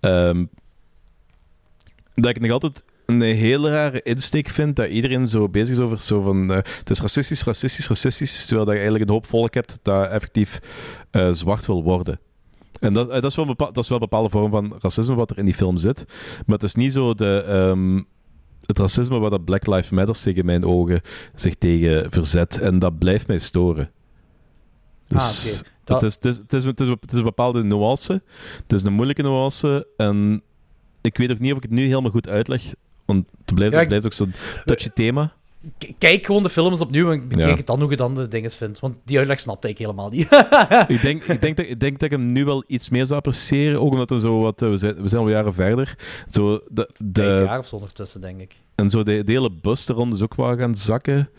ehm, 0.00 0.44
dat 2.14 2.30
ik 2.30 2.40
nog 2.40 2.50
altijd 2.50 2.84
een 3.08 3.20
hele 3.20 3.70
rare 3.70 4.02
insteek 4.02 4.48
vind 4.48 4.76
dat 4.76 4.88
iedereen 4.88 5.28
zo 5.28 5.48
bezig 5.48 5.76
is 5.76 5.82
over 5.82 6.00
zo 6.00 6.20
van... 6.22 6.50
eh, 6.50 6.56
het 6.56 6.90
is 6.90 7.00
racistisch, 7.00 7.44
racistisch, 7.44 7.88
racistisch, 7.88 8.40
terwijl 8.46 8.64
dat 8.64 8.74
je 8.74 8.80
eigenlijk 8.80 9.08
een 9.08 9.14
hoop 9.16 9.26
volk 9.26 9.54
hebt 9.54 9.78
dat 9.82 10.08
effectief 10.08 10.58
eh, 11.10 11.32
zwart 11.32 11.66
wil 11.66 11.82
worden. 11.82 12.20
En 12.80 12.92
dat, 12.92 13.06
eh, 13.08 13.14
dat, 13.14 13.24
is 13.30 13.34
wel 13.36 13.44
een 13.44 13.54
bepa- 13.56 13.70
dat 13.70 13.82
is 13.82 13.88
wel 13.88 13.98
een 13.98 14.08
bepaalde 14.08 14.30
vorm 14.30 14.50
van 14.50 14.76
racisme 14.78 15.14
wat 15.14 15.30
er 15.30 15.38
in 15.38 15.44
die 15.44 15.54
film 15.54 15.76
zit. 15.76 16.04
Maar 16.46 16.54
het 16.56 16.62
is 16.62 16.74
niet 16.74 16.92
zo 16.92 17.14
de, 17.14 17.42
ehm, 17.46 18.02
het 18.66 18.78
racisme 18.78 19.18
waar 19.18 19.30
dat 19.30 19.44
Black 19.44 19.66
Lives 19.66 19.90
Matter 19.90 20.22
tegen 20.22 20.44
mijn 20.46 20.64
ogen 20.64 21.00
zich 21.34 21.54
tegen 21.54 22.10
verzet. 22.10 22.58
En 22.58 22.78
dat 22.78 22.98
blijft 22.98 23.26
mij 23.26 23.38
storen. 23.38 23.90
Dus 25.06 25.62
Ah, 25.62 25.68
Dat- 25.84 26.00
het, 26.02 26.24
is, 26.24 26.36
het, 26.36 26.52
is, 26.52 26.64
het, 26.64 26.80
is, 26.80 26.88
het 26.88 27.12
is 27.12 27.18
een 27.18 27.24
bepaalde 27.24 27.64
nuance. 27.64 28.22
Het 28.62 28.72
is 28.72 28.82
een 28.82 28.92
moeilijke 28.92 29.22
nuance. 29.22 29.86
En 29.96 30.42
ik 31.00 31.16
weet 31.16 31.30
ook 31.30 31.38
niet 31.38 31.50
of 31.50 31.56
ik 31.56 31.62
het 31.62 31.72
nu 31.72 31.86
helemaal 31.86 32.10
goed 32.10 32.28
uitleg. 32.28 32.62
Want 33.08 33.24
het 33.44 33.54
blijft, 33.54 33.72
Ja, 33.72 33.78
het 33.78 33.88
blijft 33.88 34.06
ook 34.06 34.12
zo'n 34.12 34.32
touchy 34.64 34.88
thema. 34.88 35.32
K- 35.78 35.92
Kijk 35.98 36.26
gewoon 36.26 36.42
de 36.42 36.48
films 36.50 36.80
opnieuw 36.80 37.12
en 37.12 37.28
bekijk 37.28 37.48
Ja. 37.50 37.56
het 37.56 37.66
dan 37.66 37.80
hoe 37.80 37.90
je 37.90 37.96
dan 37.96 38.14
de 38.14 38.28
dingen 38.28 38.50
vindt. 38.50 38.80
Want 38.80 38.96
die 39.04 39.18
uitleg 39.18 39.40
snapte 39.40 39.68
ik 39.68 39.78
helemaal 39.78 40.08
niet. 40.08 40.22
ik, 40.88 41.00
denk, 41.02 41.24
ik, 41.24 41.40
denk 41.40 41.56
dat, 41.56 41.66
ik 41.66 41.80
denk 41.80 41.92
dat 41.92 42.02
ik 42.02 42.10
hem 42.10 42.32
nu 42.32 42.44
wel 42.44 42.64
iets 42.66 42.88
meer 42.88 43.06
zou 43.06 43.18
appreciëren. 43.18 43.80
Ook 43.80 43.92
omdat 43.92 44.10
er 44.10 44.20
zo 44.20 44.40
wat... 44.40 44.62
eh, 44.62 44.68
We 44.68 44.76
zijn, 44.76 45.02
we 45.02 45.08
zijn 45.08 45.20
al 45.20 45.28
jaren 45.28 45.54
verder. 45.54 45.96
Zo 46.30 46.60
de, 46.68 46.90
de, 46.96 47.22
Vijf 47.22 47.46
jaar 47.46 47.58
of 47.58 47.66
zo 47.66 47.76
ondertussen, 47.76 48.20
denk 48.20 48.40
ik. 48.40 48.56
En 48.74 48.90
zo 48.90 49.02
de, 49.02 49.24
de 49.24 49.32
hele 49.32 49.50
bus 49.62 49.88
er 49.88 49.94
rond 49.94 50.14
is 50.14 50.22
ook 50.22 50.34
wel 50.34 50.56
gaan 50.56 50.74
zakken. 50.74 51.30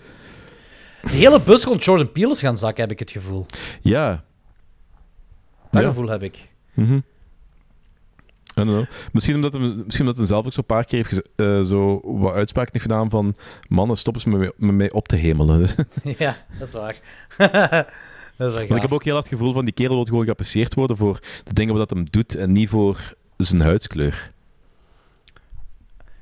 De 1.02 1.10
hele 1.10 1.41
bus 1.41 1.64
rond 1.64 1.84
Jordan 1.84 2.12
Peele 2.12 2.32
is 2.32 2.40
gaan 2.40 2.58
zakken, 2.58 2.82
heb 2.82 2.91
ik 2.91 3.00
het 3.00 3.12
gevoel. 3.12 3.46
Ja. 3.82 4.24
Dat 5.72 5.82
Ja. 5.82 5.88
gevoel 5.88 6.08
heb 6.08 6.24
ik. 6.24 6.50
Mhm. 6.74 6.88
Know. 6.88 7.02
Misschien 9.11 9.36
omdat, 9.36 9.53
hij, 9.53 9.61
misschien 9.61 10.06
omdat 10.06 10.18
hij 10.18 10.26
zelf 10.27 10.45
ook 10.45 10.53
zo'n 10.53 10.65
paar 10.65 10.86
keer 10.86 11.06
heeft 11.07 11.30
eh, 11.36 11.61
zo 11.61 12.02
wat 12.03 12.34
uitspraken 12.34 12.72
heeft 12.73 12.86
gedaan 12.86 13.10
van 13.10 13.36
mannen, 13.68 13.98
stop 13.98 14.14
eens 14.15 14.26
met 14.26 14.53
mij, 14.57 14.91
op 14.91 15.07
te 15.07 15.15
hemelen. 15.15 15.68
ja, 16.18 16.38
dat 16.60 16.68
is 16.68 16.73
waar. 16.73 16.95
dat 18.38 18.52
is 18.52 18.57
Want 18.57 18.69
ik 18.69 18.81
heb 18.81 18.91
ook 18.91 19.03
heel 19.03 19.14
hard 19.14 19.26
het 19.30 19.34
gevoel 19.38 19.53
van 19.53 19.65
die 19.65 19.73
kerel 19.73 19.95
wil 19.95 20.03
gewoon 20.03 20.26
geapprecieerd 20.26 20.73
worden 20.73 20.98
voor 20.98 21.19
de 21.44 21.53
dingen 21.53 21.76
wat 21.76 21.90
hij 21.90 22.03
doet 22.10 22.36
en 22.36 22.52
niet 22.52 22.69
voor 22.69 23.14
zijn 23.38 23.61
huidskleur. 23.61 24.31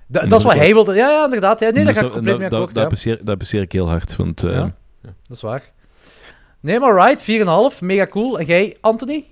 Da- 0.07 0.25
dat 0.25 0.39
is 0.39 0.45
wat 0.45 0.55
hij 0.55 0.73
wilde. 0.73 0.93
Ja, 0.95 1.09
ja, 1.09 1.23
inderdaad. 1.23 1.59
Ja, 1.59 1.69
nee, 1.69 1.83
daar 1.83 1.93
Dus 1.93 2.01
ga 2.01 2.05
ik 2.07 2.11
compleet 2.11 2.31
dat, 2.31 2.39
mee 2.41 2.49
dat, 2.49 2.59
akkoord. 2.59 2.89
dat, 2.89 3.01
ja. 3.01 3.17
dat 3.23 3.51
ik 3.51 3.71
heel 3.71 3.89
hard. 3.89 4.15
Want, 4.15 4.43
eh, 4.43 4.51
Ja. 4.51 4.75
Dat 5.01 5.37
is 5.37 5.41
waar. 5.41 5.71
Nee, 6.59 6.79
maar 6.79 6.93
right, 6.95 7.21
4,5. 7.75 7.81
Mega 7.81 8.07
cool. 8.07 8.39
En 8.39 8.45
jij, 8.45 8.77
Anthony? 8.81 9.25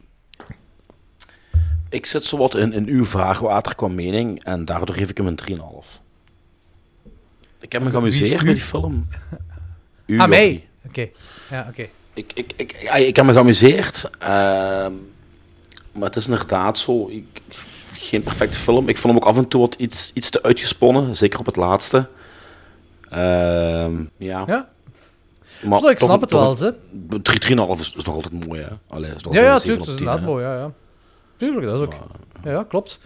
Ik 1.95 2.05
zit 2.05 2.26
zo 2.26 2.38
wat 2.38 2.55
in, 2.55 2.73
in 2.73 2.88
uw 2.88 3.05
vraagwater 3.05 3.76
qua 3.76 3.88
mening 3.88 4.43
en 4.43 4.65
daardoor 4.65 4.95
geef 4.95 5.09
ik 5.09 5.17
hem 5.17 5.27
een 5.27 5.39
3,5. 5.49 6.01
Ik 7.59 7.72
heb 7.72 7.81
me 7.81 7.89
geamuseerd 7.89 8.43
met 8.43 8.53
die 8.53 8.63
film. 8.63 9.07
U, 10.05 10.19
ah, 10.19 10.27
mij? 10.30 10.49
Jordi. 10.49 10.63
Oké. 10.88 11.09
Ja, 11.49 11.65
oké. 11.69 11.88
Ik, 12.13 12.31
ik, 12.34 12.53
ik, 12.55 12.81
ja, 12.81 12.93
ik 12.95 13.15
heb 13.15 13.26
me 13.26 13.31
geamuseerd. 13.34 14.09
ehm, 14.19 14.91
maar 15.91 16.03
het 16.07 16.15
is 16.15 16.26
inderdaad 16.27 16.77
zo. 16.77 17.07
Ik, 17.09 17.41
geen 17.93 18.23
perfecte 18.23 18.57
film. 18.57 18.89
Ik 18.89 18.97
vond 18.97 19.13
hem 19.13 19.23
ook 19.23 19.30
af 19.30 19.38
en 19.38 19.47
toe 19.47 19.61
wat 19.61 19.76
iets, 19.76 20.11
iets 20.13 20.30
te 20.30 20.43
uitgesponnen. 20.43 21.15
Zeker 21.15 21.39
op 21.39 21.45
het 21.45 21.55
laatste. 21.55 22.09
Ehm, 23.09 23.93
ja. 24.17 24.43
Ja. 24.47 24.69
Maar 25.63 25.80
Zo, 25.80 25.88
ik 25.88 25.97
toch- 25.97 26.07
snap 26.09 26.22
het 26.22 26.31
wel, 26.31 26.49
een- 26.51 26.57
ze. 26.57 26.73
een 27.09 27.22
3, 27.22 27.39
3,5 27.39 27.80
is, 27.80 27.93
is 27.97 28.03
nog 28.03 28.15
altijd 28.15 28.47
mooi, 28.47 28.61
hè? 28.61 28.67
Allee, 28.88 29.11
is 29.15 29.23
nog 29.23 29.34
Ja, 29.34 29.41
ja, 29.41 29.53
een 29.53 29.59
7 29.59 29.61
tuurlijk. 29.61 29.80
op 29.81 29.85
Dat 29.85 29.95
is 29.95 29.95
10, 29.95 30.05
inderdaad 30.05 30.26
mooi, 30.30 30.43
ja, 30.45 30.55
ja. 30.57 30.72
Tuurlijk, 31.38 31.66
dat 31.66 31.80
is 31.80 31.86
ook... 31.86 31.94
Ja, 32.44 32.52
ja, 32.52 32.64
klopt. 32.64 32.99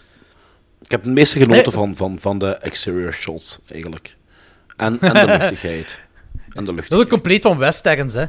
Ik 0.82 0.92
heb 0.92 1.04
het 1.04 1.14
meeste 1.14 1.38
genoten 1.40 1.64
Nee. 1.64 1.72
van, 1.74 1.96
van, 1.96 2.20
van 2.20 2.38
de 2.38 2.48
exterior 2.56 3.14
shots, 3.14 3.60
eigenlijk. 3.68 4.16
En, 4.78 5.00
en 5.02 5.14
de 5.14 5.26
luchtigheid. 5.38 6.00
En 6.34 6.40
de 6.44 6.54
Dat 6.54 6.68
is 6.68 6.74
luchtigheid. 6.76 7.02
ook 7.02 7.10
compleet 7.10 7.42
van 7.44 7.58
westerns, 7.58 8.14
hè. 8.14 8.26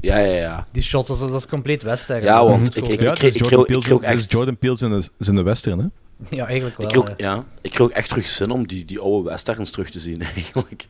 Ja, 0.00 0.18
ja, 0.18 0.34
ja. 0.36 0.66
Die 0.70 0.82
shots, 0.82 1.08
dat 1.08 1.16
is, 1.16 1.22
dat 1.22 1.34
is 1.40 1.46
compleet 1.46 1.82
westerns. 1.82 2.24
Ja, 2.24 2.44
want 2.44 2.68
is 2.68 2.82
ik- 2.82 2.88
ik- 2.88 2.98
kreeg- 2.98 2.98
Peele 2.98 3.06
ik 3.06 3.42
kreeg 3.82 3.90
ook 3.92 4.02
echt- 4.02 4.30
Jordan 4.32 4.56
Peele 4.56 4.76
zijn 4.76 4.90
de, 4.90 5.08
zijn 5.18 5.36
de 5.36 5.42
western, 5.42 5.78
hè? 5.78 5.86
Ja, 6.36 6.46
eigenlijk 6.46 6.76
wel. 6.76 6.86
Ik 6.86 6.92
kreeg, 7.04 7.14
ja, 7.16 7.44
ik 7.60 7.70
kreeg 7.70 7.80
ook 7.86 7.90
echt 7.92 8.08
terug 8.08 8.28
zin 8.28 8.50
om 8.50 8.66
die, 8.66 8.84
die 8.84 9.00
oude 9.00 9.28
westerns 9.28 9.70
terug 9.70 9.90
te 9.90 10.00
zien, 10.00 10.22
eigenlijk. 10.34 10.86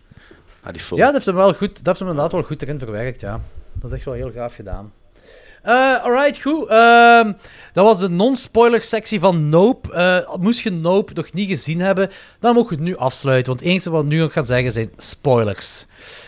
Ja, 0.65 0.73
die 0.73 0.81
film. 0.83 0.99
Ja, 1.01 1.05
dat 1.05 1.15
heeft 1.15 1.27
hem 1.27 1.35
wel 1.35 1.53
goed, 1.55 1.77
dat 1.77 1.87
heeft 1.87 1.99
hem 1.99 2.09
inderdaad 2.09 2.33
wel 2.33 2.43
goed 2.43 2.63
erin 2.63 2.79
verwerkt, 2.79 3.21
ja. 3.21 3.41
Dat 3.73 3.91
is 3.91 3.97
echt 3.97 4.05
wel 4.05 4.15
heel 4.15 4.31
gaaf 4.35 4.55
gedaan. 4.55 4.93
Eh 5.65 6.03
alright, 6.05 6.43
goed. 6.43 6.69
Ehm, 6.69 7.33
dat 7.73 7.85
was 7.85 7.99
de 7.99 8.09
non-spoiler 8.11 8.83
sectie 8.83 9.21
van 9.21 9.49
Nope. 9.49 9.93
Eh, 9.93 10.35
moest 10.41 10.61
je 10.61 10.71
Nope 10.71 11.13
nog 11.15 11.33
niet 11.33 11.49
gezien 11.49 11.81
hebben, 11.81 12.11
dan 12.41 12.55
mogen 12.55 12.69
we 12.71 12.75
het 12.77 12.85
nu 12.85 12.97
afsluiten. 12.97 13.47
Want 13.47 13.61
het 13.61 13.69
enige 13.69 13.91
wat 13.91 14.03
we 14.03 14.09
nu 14.09 14.19
nog 14.19 14.33
gaan 14.33 14.47
zeggen 14.47 14.73
zijn 14.73 14.91
spoilers. 14.97 15.87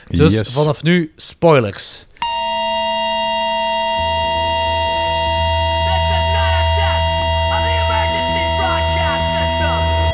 Dus 0.09 0.33
Yes. 0.33 0.53
vanaf 0.53 0.83
nu 0.83 1.13
spoilers. 1.17 2.07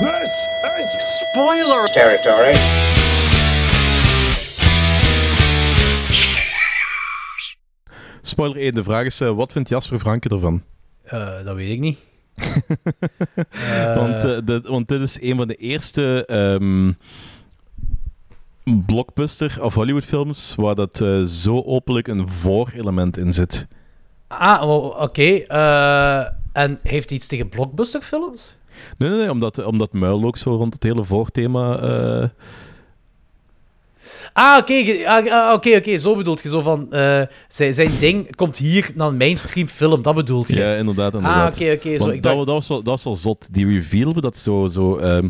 This 0.00 0.94
is 0.96 1.24
Spoiler 1.32 1.88
territory. 1.94 2.91
Spoiler 8.22 8.56
1, 8.62 8.74
de 8.74 8.82
vraag 8.82 9.04
is, 9.04 9.20
eh, 9.20 9.34
wat 9.34 9.52
vindt 9.52 9.68
Jasper 9.68 9.98
Franke 9.98 10.28
ervan? 10.28 10.62
Eh, 11.02 11.44
dat 11.44 11.54
weet 11.54 11.70
ik 11.72 11.80
niet. 11.80 11.98
want, 13.98 14.24
eh, 14.24 14.38
de- 14.44 14.62
want 14.64 14.88
dit 14.88 15.00
is 15.00 15.20
een 15.20 15.36
van 15.36 15.48
de 15.48 15.54
eerste 15.54 16.26
ehm, 16.26 16.92
blockbuster 18.86 19.58
of 19.62 19.74
Hollywoodfilms 19.74 20.54
waar 20.54 20.74
dat 20.74 20.96
zo 21.28 21.62
openlijk 21.62 22.08
een 22.08 22.28
voorelement 22.28 23.16
in 23.16 23.32
zit. 23.32 23.66
Ah, 24.28 24.68
oké. 25.00 25.36
en 26.52 26.78
heeft 26.82 27.08
hij 27.08 27.18
iets 27.18 27.26
tegen 27.26 27.48
blockbusterfilms? 27.48 28.56
Nee, 28.98 29.08
nee, 29.10 29.18
nee, 29.18 29.30
omdat, 29.30 29.64
omdat 29.64 29.92
Muil 29.92 30.24
ook 30.24 30.36
zo 30.36 30.50
rond 30.56 30.72
het 30.74 30.82
hele 30.82 31.04
voorthema... 31.04 31.80
Ah, 34.32 34.58
oké, 34.58 34.74
ah, 35.06 35.32
ah, 35.32 35.52
oké, 35.52 35.76
oké, 35.76 35.98
zo 35.98 36.16
bedoelt 36.16 36.42
je 36.42 36.48
zo 36.48 36.60
van... 36.60 36.92
eh, 36.92 37.22
zijn, 37.48 37.74
zijn 37.74 37.90
ding 37.98 38.36
komt 38.36 38.56
hier 38.56 38.90
naar 38.94 39.08
een 39.08 39.16
mainstream 39.16 39.68
film, 39.68 40.02
dat 40.02 40.14
bedoelt 40.14 40.48
je? 40.48 40.54
Ja, 40.58 40.74
inderdaad. 40.74 41.14
inderdaad. 41.14 41.54
Ah, 41.60 41.62
oké, 41.62 41.72
oké, 41.72 41.98
zo, 41.98 42.08
ik 42.08 42.22
dat, 42.22 42.34
dacht- 42.34 42.46
dat, 42.46 42.54
was 42.54 42.68
wel, 42.68 42.76
dat 42.82 42.92
was 42.92 43.04
wel 43.04 43.16
zot. 43.16 43.46
Die 43.50 43.66
reveal, 43.66 44.12
dat 44.12 44.36
zo... 44.36 44.68
zo 44.72 44.96
ehm, 44.96 45.28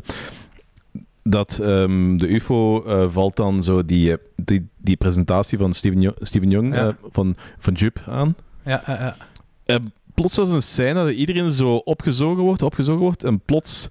dat 1.24 1.58
ehm, 1.62 2.16
de 2.16 2.28
UFO 2.34 2.84
eh, 2.84 3.04
valt 3.08 3.36
dan 3.36 3.62
zo 3.62 3.84
die, 3.84 4.10
eh, 4.12 4.16
die, 4.36 4.68
die 4.78 4.96
presentatie 4.96 5.58
van 5.58 5.72
Steven, 5.72 6.00
Jo- 6.00 6.14
Steven 6.18 6.50
Young 6.50 6.74
Ja. 6.74 6.96
van, 7.12 7.36
van 7.58 7.72
Jup 7.74 8.00
aan. 8.06 8.34
Ja, 8.64 8.82
ja, 8.86 9.16
ja. 9.66 9.78
Plots 10.14 10.36
was 10.36 10.50
een 10.50 10.62
scène 10.62 10.94
dat 11.04 11.12
iedereen 11.12 11.50
zo 11.50 11.74
opgezogen 11.74 12.42
wordt, 12.42 12.62
opgezogen 12.62 13.00
wordt, 13.02 13.24
en 13.24 13.40
plots 13.40 13.88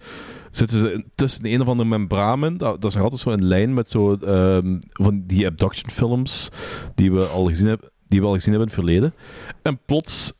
zitten 0.52 0.80
ze 0.80 1.06
tussen 1.16 1.46
een 1.46 1.62
of 1.62 1.68
andere 1.68 1.90
membranen. 1.90 2.58
Dat, 2.58 2.82
dat 2.82 2.92
is 2.92 2.98
altijd 2.98 3.22
zo 3.22 3.30
een 3.30 3.46
lijn 3.46 3.74
met 3.74 3.90
zo 3.90 4.16
ehm, 4.16 4.80
van 4.92 5.24
die 5.26 5.46
abduction 5.46 5.90
films 5.90 6.50
die 6.96 7.12
we 7.12 7.26
al 7.26 7.46
gezien 7.46 7.68
hebben, 7.68 7.90
die 8.08 8.20
we 8.20 8.26
al 8.26 8.34
gezien 8.34 8.54
hebben 8.54 8.70
in 8.70 8.76
het 8.76 8.86
verleden. 8.86 9.14
En 9.62 9.80
plots 9.86 10.34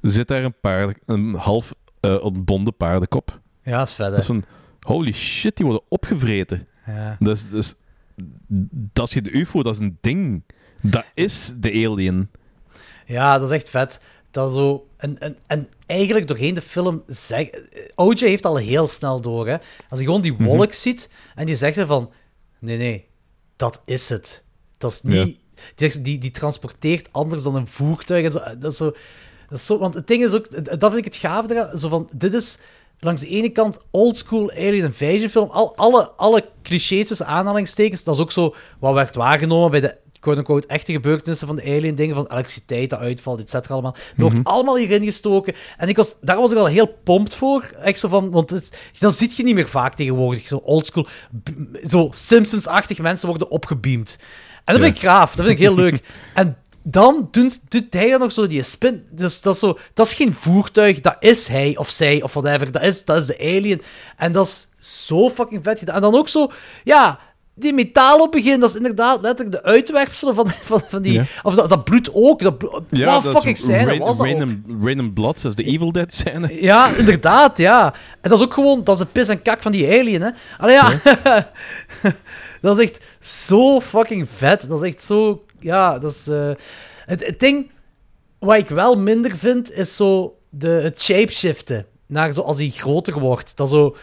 zit 0.00 0.28
daar 0.28 0.44
een 0.44 0.60
paard, 0.60 0.98
een 1.06 1.34
half 1.34 1.74
eh, 2.00 2.22
ontbonden 2.22 2.76
paardenkop. 2.76 3.40
Ja, 3.62 3.78
dat 3.78 3.88
is 3.88 3.94
vet, 3.94 4.06
hè. 4.06 4.10
Dat 4.10 4.20
is 4.20 4.26
van, 4.26 4.44
holy 4.80 5.12
shit, 5.12 5.56
die 5.56 5.66
worden 5.66 5.84
opgevreten. 5.88 6.66
Ja. 6.86 7.16
Dus, 7.18 7.48
dus, 7.50 7.74
dat 8.92 9.06
is 9.06 9.14
je 9.14 9.22
de 9.22 9.32
UFO, 9.32 9.62
dat 9.62 9.74
is 9.74 9.80
een 9.80 9.98
ding. 10.00 10.42
Dat 10.82 11.04
is 11.14 11.52
de 11.56 11.70
alien. 11.70 12.30
Ja, 13.06 13.38
dat 13.38 13.48
is 13.48 13.54
echt 13.54 13.70
vet. 13.70 14.02
Dat 14.30 14.52
zo... 14.52 14.86
En, 14.96 15.18
en, 15.18 15.36
en 15.46 15.68
eigenlijk 15.86 16.26
doorheen 16.28 16.54
de 16.54 16.62
film... 16.62 17.02
Zeg, 17.06 17.48
OJ 17.94 18.18
heeft 18.18 18.46
al 18.46 18.56
heel 18.56 18.88
snel 18.88 19.20
door, 19.20 19.46
hè. 19.46 19.56
Als 19.90 19.98
hij 19.98 20.04
gewoon 20.04 20.20
die 20.20 20.36
wolk 20.36 20.72
ziet 20.72 21.10
en 21.34 21.46
die 21.46 21.56
zegt 21.56 21.76
er 21.76 21.86
van... 21.86 22.10
Nee, 22.58 22.76
nee, 22.76 23.06
dat 23.56 23.80
is 23.84 24.08
het. 24.08 24.42
Dat 24.78 24.90
is 24.90 25.02
niet... 25.02 25.24
Die, 25.24 25.38
zegt- 25.74 26.04
die, 26.04 26.18
die 26.18 26.30
transporteert 26.30 27.08
anders 27.12 27.42
dan 27.42 27.54
een 27.54 27.66
voertuig. 27.66 28.24
En 28.24 28.32
zo, 28.32 28.40
dat 28.58 28.72
is 28.72 28.76
zo, 28.78 28.92
dat 29.48 29.58
is 29.58 29.66
zo... 29.66 29.78
Want 29.78 29.94
het 29.94 30.06
ding 30.06 30.24
is 30.24 30.32
ook... 30.32 30.64
Dat 30.64 30.92
vind 30.92 30.96
ik 30.96 31.04
het 31.04 31.16
gaaf 31.16 31.50
eraan. 31.50 31.78
Zo 31.78 31.88
van, 31.88 32.10
dit 32.16 32.34
is 32.34 32.58
langs 33.00 33.20
de 33.20 33.28
ene 33.28 33.48
kant 33.48 33.78
oldschool 33.90 34.50
alien 34.50 34.84
invasion 34.84 35.28
film. 35.28 35.50
Al, 35.50 35.76
alle, 35.76 36.10
alle 36.10 36.48
clichés 36.62 37.06
tussen 37.06 37.26
aanhalingstekens. 37.26 38.04
Dat 38.04 38.14
is 38.14 38.20
ook 38.20 38.32
zo 38.32 38.54
wat 38.78 38.94
werd 38.94 39.14
waargenomen 39.14 39.70
bij 39.70 39.80
de 39.80 39.96
quote-unquote 40.20 40.66
echte 40.66 40.92
gebeurtenissen 40.92 41.46
van 41.46 41.56
de 41.56 41.62
alien 41.62 41.94
dingen, 41.94 42.14
van 42.14 42.26
elektriciteit, 42.26 42.90
dat 42.90 42.98
uitvalt, 42.98 43.40
et 43.40 43.50
cetera 43.50 43.74
allemaal. 43.74 43.94
Er 44.16 44.22
wordt 44.22 44.40
allemaal 44.42 44.76
hierin 44.76 45.04
gestoken. 45.04 45.54
En 45.76 45.88
ik 45.88 45.96
was, 45.96 46.16
daar 46.20 46.36
was 46.36 46.50
ik 46.50 46.56
al 46.56 46.66
heel 46.66 46.98
pompt 47.04 47.34
voor. 47.34 47.70
Echt 47.82 47.98
zo 47.98 48.08
van, 48.08 48.30
want 48.30 48.50
het, 48.50 48.90
dan 48.98 49.12
zit 49.12 49.36
je 49.36 49.42
niet 49.42 49.54
meer 49.54 49.68
vaak 49.68 49.94
tegenwoordig. 49.94 50.46
Zo 50.46 50.56
oldschool, 50.56 51.06
zo 51.82 52.08
Simpsons-achtig 52.10 52.98
mensen 52.98 53.28
worden 53.28 53.50
opgebeamd. 53.50 54.18
En 54.64 54.74
dat 54.74 54.82
vind 54.82 54.94
ik 54.94 55.02
graaf, 55.02 55.34
dat 55.34 55.46
vind 55.46 55.58
ik 55.58 55.64
heel 55.64 55.74
leuk. 55.74 56.00
En 56.34 56.56
dan 56.82 57.28
doet 57.68 57.86
hij 57.90 58.12
er 58.12 58.18
nog 58.18 58.32
zo 58.32 58.46
die 58.46 58.62
spin. 58.62 59.06
Dus 59.10 59.40
dat 59.40 59.54
is, 59.54 59.60
zo, 59.60 59.78
dat 59.94 60.06
is 60.06 60.14
geen 60.14 60.34
voertuig, 60.34 61.00
dat 61.00 61.16
is 61.20 61.46
hij 61.48 61.76
of 61.76 61.90
zij 61.90 62.22
of 62.22 62.32
whatever. 62.32 62.72
Dat 62.72 62.82
is, 62.82 63.04
dat 63.04 63.16
is 63.16 63.26
de 63.26 63.38
alien. 63.38 63.82
En 64.16 64.32
dat 64.32 64.46
is 64.46 64.68
zo 65.06 65.30
fucking 65.30 65.64
vet 65.64 65.78
gedaan. 65.78 65.94
En 65.94 66.00
dan 66.00 66.14
ook 66.14 66.28
zo, 66.28 66.50
ja, 66.84 67.18
die 67.58 67.72
metaal 67.72 68.20
op 68.20 68.32
begin, 68.32 68.60
dat 68.60 68.70
is 68.70 68.76
inderdaad 68.76 69.20
letterlijk 69.20 69.56
de 69.56 69.62
uitwerpselen 69.62 70.34
van, 70.34 70.48
van, 70.48 70.82
van 70.88 71.02
die. 71.02 71.12
Ja. 71.12 71.24
Of 71.42 71.54
dat, 71.54 71.68
dat 71.68 71.84
bloed 71.84 72.10
ook. 72.12 72.42
Dat 72.42 72.58
bloed, 72.58 72.72
wat 72.90 73.22
dat 73.22 73.34
fucking 73.34 73.56
scène 73.56 73.98
was 73.98 74.16
dat 74.16 74.26
ook? 74.26 74.48
Rain 74.82 75.00
and 75.00 75.14
Blood, 75.14 75.42
dat 75.42 75.58
is 75.58 75.64
de 75.64 75.70
Evil 75.72 75.92
Dead 75.92 76.14
scène. 76.14 76.62
Ja, 76.62 76.94
inderdaad, 76.94 77.58
ja. 77.58 77.94
En 78.20 78.30
dat 78.30 78.38
is 78.38 78.44
ook 78.44 78.54
gewoon, 78.54 78.84
dat 78.84 78.94
is 78.94 79.00
de 79.00 79.06
pis 79.12 79.28
en 79.28 79.42
kak 79.42 79.62
van 79.62 79.72
die 79.72 80.00
alien, 80.00 80.22
hè. 80.22 80.30
Allee, 80.58 80.74
ja. 80.74 80.92
dat 82.60 82.78
is 82.78 82.84
echt 82.84 83.04
zo 83.20 83.80
fucking 83.80 84.28
vet. 84.34 84.68
Dat 84.68 84.82
is 84.82 84.88
echt 84.88 85.02
zo, 85.02 85.44
ja, 85.60 85.98
dat 85.98 86.10
is... 86.12 86.28
eh, 86.28 86.50
het, 87.06 87.26
het 87.26 87.40
ding 87.40 87.70
wat 88.38 88.56
ik 88.56 88.68
wel 88.68 88.94
minder 88.94 89.36
vind, 89.36 89.72
is 89.72 89.96
zo 89.96 90.38
de, 90.50 90.68
het 90.68 91.02
shapeshiften. 91.02 91.86
Naar 92.06 92.32
zo, 92.32 92.40
als 92.40 92.58
hij 92.58 92.68
groter 92.68 93.20
wordt. 93.20 93.56
Dat 93.56 93.68
zo... 93.68 93.96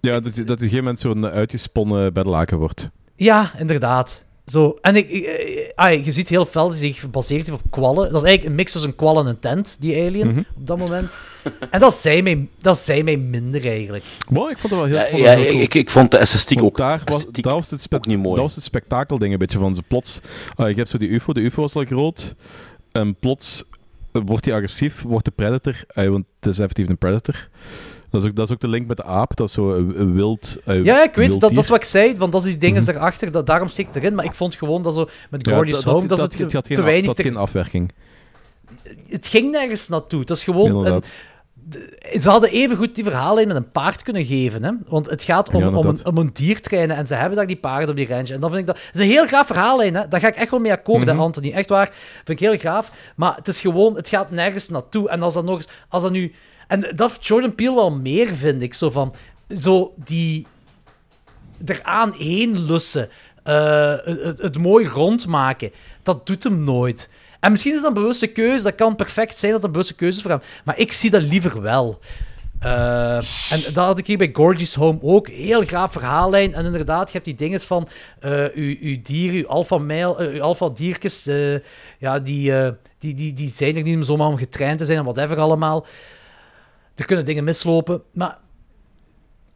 Ja, 0.00 0.20
dat, 0.20 0.22
dat 0.22 0.38
op 0.38 0.48
een 0.48 0.56
gegeven 0.58 0.76
moment 0.78 1.00
zo'n 1.00 1.26
uitgesponnen 1.26 2.12
beddelaken 2.12 2.58
wordt. 2.58 2.90
Ja, 3.16 3.52
inderdaad. 3.58 4.24
Zo. 4.46 4.78
En 4.80 4.96
ik, 4.96 5.08
ik- 5.10 5.24
eh, 5.24 5.68
ah, 5.74 6.04
je 6.04 6.10
ziet 6.10 6.28
heel 6.28 6.44
fel 6.44 6.62
dat 6.68 6.78
hij 6.78 6.88
zich 6.88 7.00
gebaseerd 7.00 7.46
heeft 7.46 7.62
op 7.64 7.70
kwallen. 7.70 8.02
Dat 8.12 8.22
is 8.22 8.28
eigenlijk 8.28 8.44
een 8.44 8.54
mix 8.54 8.72
tussen 8.72 8.90
een 8.90 8.96
kwal 8.96 9.18
en 9.18 9.26
een 9.26 9.38
tent, 9.38 9.76
die 9.80 9.96
alien, 10.06 10.28
Mhm. 10.28 10.38
op 10.38 10.66
dat 10.66 10.78
moment. 10.78 11.12
En 11.70 11.80
dat 11.80 11.94
zei 11.94 12.22
mij, 12.22 12.48
dat 12.58 12.78
zei 12.78 13.02
mij 13.02 13.16
minder, 13.16 13.66
eigenlijk. 13.66 14.04
Wow, 14.30 14.50
ik 14.50 14.58
vond 14.58 14.72
het 14.72 14.80
wel 14.80 14.84
heel 14.84 14.96
Ja, 14.96 15.02
ik 15.04 15.10
vond 15.10 15.22
ja, 15.22 15.28
het 15.30 15.38
wel 15.38 15.48
cool. 15.48 15.60
ik, 15.62 15.74
ik 15.74 15.90
vond 15.90 16.10
de 16.10 16.16
esthetiek 16.16 16.62
ook, 16.62 16.76
daar 16.76 17.02
was, 17.04 17.16
esthetiek 17.16 17.44
dat 17.44 17.52
was 17.52 17.70
het 17.70 17.94
ook 17.94 18.06
niet 18.06 18.18
mooi. 18.18 18.34
Dat 18.34 18.44
was 18.44 18.54
het 18.54 18.64
spektakelding 18.64 19.32
een 19.32 19.38
beetje 19.38 19.58
van 19.58 19.74
ze 19.74 19.82
plots. 19.82 20.20
ah, 20.54 20.68
je 20.68 20.74
hebt 20.74 20.88
zo 20.90 20.98
die 20.98 21.08
UFO, 21.08 21.32
de 21.32 21.40
UFO 21.40 21.60
was 21.60 21.74
al 21.74 21.84
groot. 21.84 22.34
En 22.92 23.14
plots 23.14 23.64
eh, 24.12 24.22
wordt 24.24 24.44
hij 24.44 24.54
agressief, 24.54 25.02
wordt 25.02 25.24
de 25.24 25.30
predator, 25.30 25.74
ah, 25.94 26.08
want 26.08 26.24
het 26.40 26.50
is 26.52 26.58
effectief 26.58 26.88
een 26.88 26.98
predator. 26.98 27.48
Dat 28.10 28.22
is 28.22 28.28
ook, 28.28 28.36
dat 28.36 28.46
is 28.48 28.52
ook 28.54 28.60
de 28.60 28.68
link 28.68 28.86
met 28.86 28.96
de 28.96 29.04
aap, 29.04 29.36
dat 29.36 29.48
is 29.48 29.54
zo 29.54 29.74
een, 29.74 30.00
een 30.00 30.14
wild. 30.14 30.56
eh, 30.64 30.84
Ja, 30.84 31.02
ik 31.04 31.14
weet, 31.14 31.30
dat, 31.30 31.40
dat 31.40 31.64
is 31.64 31.68
wat 31.68 31.78
ik 31.78 31.84
zei, 31.84 32.16
want 32.16 32.32
dat 32.32 32.44
is 32.44 32.50
die 32.50 32.58
dingen 32.58 32.84
daarachter, 32.84 33.32
dat, 33.32 33.46
daarom 33.46 33.68
steekt 33.68 33.94
het 33.94 34.02
erin. 34.02 34.14
Maar 34.14 34.24
ik 34.24 34.34
vond 34.34 34.54
gewoon 34.54 34.82
dat 34.82 34.94
zo 34.94 35.08
met 35.30 35.46
Ja, 35.46 35.54
Gordy's 35.54 35.74
dat- 35.74 35.84
Home, 35.84 36.06
dat, 36.06 36.18
dat, 36.18 36.32
is 36.32 36.38
dat, 36.38 36.52
het 36.52 36.52
te, 36.64 36.66
geen, 36.68 36.76
te 36.76 36.82
weinig... 36.82 37.06
dat 37.06 37.16
te- 37.16 37.22
geen 37.22 37.36
afwerking. 37.36 37.92
het 39.08 39.28
ging 39.28 39.50
nergens 39.50 39.88
naartoe. 39.88 40.20
Het 40.20 40.30
is 40.30 40.44
gewoon... 40.44 40.86
Een, 40.86 41.02
ze 42.20 42.28
hadden 42.30 42.50
evengoed 42.50 42.94
die 42.94 43.04
verhaallijn 43.04 43.48
met 43.48 43.56
een 43.56 43.70
paard 43.70 44.02
kunnen 44.02 44.24
geven. 44.24 44.64
Hè? 44.64 44.70
Want 44.88 45.10
het 45.10 45.22
gaat 45.22 45.52
om, 45.52 45.60
Ja, 45.60 45.68
om, 45.68 45.86
een, 45.86 46.06
om 46.06 46.18
een 46.18 46.32
en 46.90 47.06
ze 47.06 47.14
hebben 47.14 47.36
daar 47.36 47.46
die 47.46 47.56
paarden 47.56 47.88
op 47.90 47.96
die 47.96 48.08
ranch. 48.08 48.28
En 48.30 48.40
dan 48.40 48.50
vind 48.50 48.60
ik 48.60 48.66
dat... 48.66 48.78
Het 48.86 48.94
is 48.94 49.00
een 49.00 49.06
heel 49.06 49.26
gaaf 49.26 49.46
verhaallijn, 49.46 49.94
hè? 49.94 50.08
Daar 50.08 50.20
ga 50.20 50.28
ik 50.28 50.36
echt 50.36 50.50
wel 50.50 50.60
mee 50.60 50.72
akkoord, 50.72 51.06
hè, 51.06 51.12
Anthony. 51.12 51.52
Echt 51.52 51.68
waar. 51.68 51.90
Vind 52.24 52.40
ik 52.40 52.48
heel 52.48 52.58
gaaf. 52.58 52.90
Maar 53.16 53.36
het 53.36 53.48
is 53.48 53.60
gewoon... 53.60 53.96
Het 53.96 54.08
gaat 54.08 54.30
nergens 54.30 54.68
naartoe. 54.68 55.08
En 55.08 55.22
als 55.22 55.34
dat 55.34 55.44
nog 55.44 55.56
eens... 55.56 55.68
Als 55.88 56.02
dat 56.02 56.12
nu... 56.12 56.32
En 56.66 56.80
dat 56.80 57.10
heeft 57.10 57.26
Jordan 57.26 57.54
Peele 57.54 57.74
wel 57.74 57.90
meer, 57.90 58.34
vind 58.34 58.62
ik. 58.62 58.74
Zo 58.74 58.90
van... 58.90 59.14
Zo 59.58 59.94
die... 59.96 60.46
eraan 61.64 62.12
heen 62.12 62.60
lussen. 62.66 63.08
eh, 63.42 63.94
het, 64.36 64.58
mooi 64.58 64.86
rondmaken. 64.86 65.70
Dat 66.02 66.26
doet 66.26 66.44
hem 66.44 66.64
nooit. 66.64 67.10
En 67.40 67.50
misschien 67.50 67.74
is 67.74 67.80
dat 67.80 67.88
een 67.88 68.02
bewuste 68.02 68.26
keuze. 68.26 68.64
Dat 68.64 68.74
kan 68.74 68.96
perfect 68.96 69.38
zijn 69.38 69.52
dat 69.52 69.64
een 69.64 69.72
bewuste 69.72 69.94
keuze 69.94 70.16
is 70.16 70.22
voor 70.22 70.30
hem. 70.30 70.40
Maar 70.64 70.78
ik 70.78 70.92
zie 70.92 71.10
dat 71.10 71.22
liever 71.22 71.62
wel. 71.62 72.00
Eh, 72.60 73.16
en 73.50 73.60
dat 73.72 73.84
had 73.84 73.98
ik 73.98 74.06
hier 74.06 74.18
bij 74.18 74.30
Gorgeous 74.32 74.74
Home 74.74 74.98
ook. 75.02 75.28
Heel 75.28 75.64
graaf 75.64 75.92
verhaallijn. 75.92 76.54
En 76.54 76.64
inderdaad, 76.64 77.06
je 77.06 77.12
hebt 77.12 77.24
die 77.24 77.34
dingen 77.34 77.60
van 77.60 77.88
eh 78.20 78.44
uw, 78.54 78.76
uw 78.80 79.02
dier, 79.02 79.46
uw 79.48 79.78
mail, 79.78 80.20
eh, 80.20 80.34
uw 80.34 80.42
alpha 80.42 80.68
diertjes. 80.68 81.24
ja, 81.98 82.18
die, 82.18 82.52
die, 82.98 83.14
die, 83.14 83.32
die 83.32 83.48
zijn 83.48 83.76
er 83.76 83.82
niet 83.82 83.96
om 83.96 84.02
zomaar 84.02 84.28
om 84.28 84.36
getraind 84.36 84.78
te 84.78 84.84
zijn 84.84 84.98
en 84.98 85.04
whatever 85.04 85.38
allemaal. 85.38 85.86
Er 86.96 87.06
kunnen 87.06 87.24
dingen 87.24 87.44
mislopen. 87.44 88.02
Maar 88.12 88.38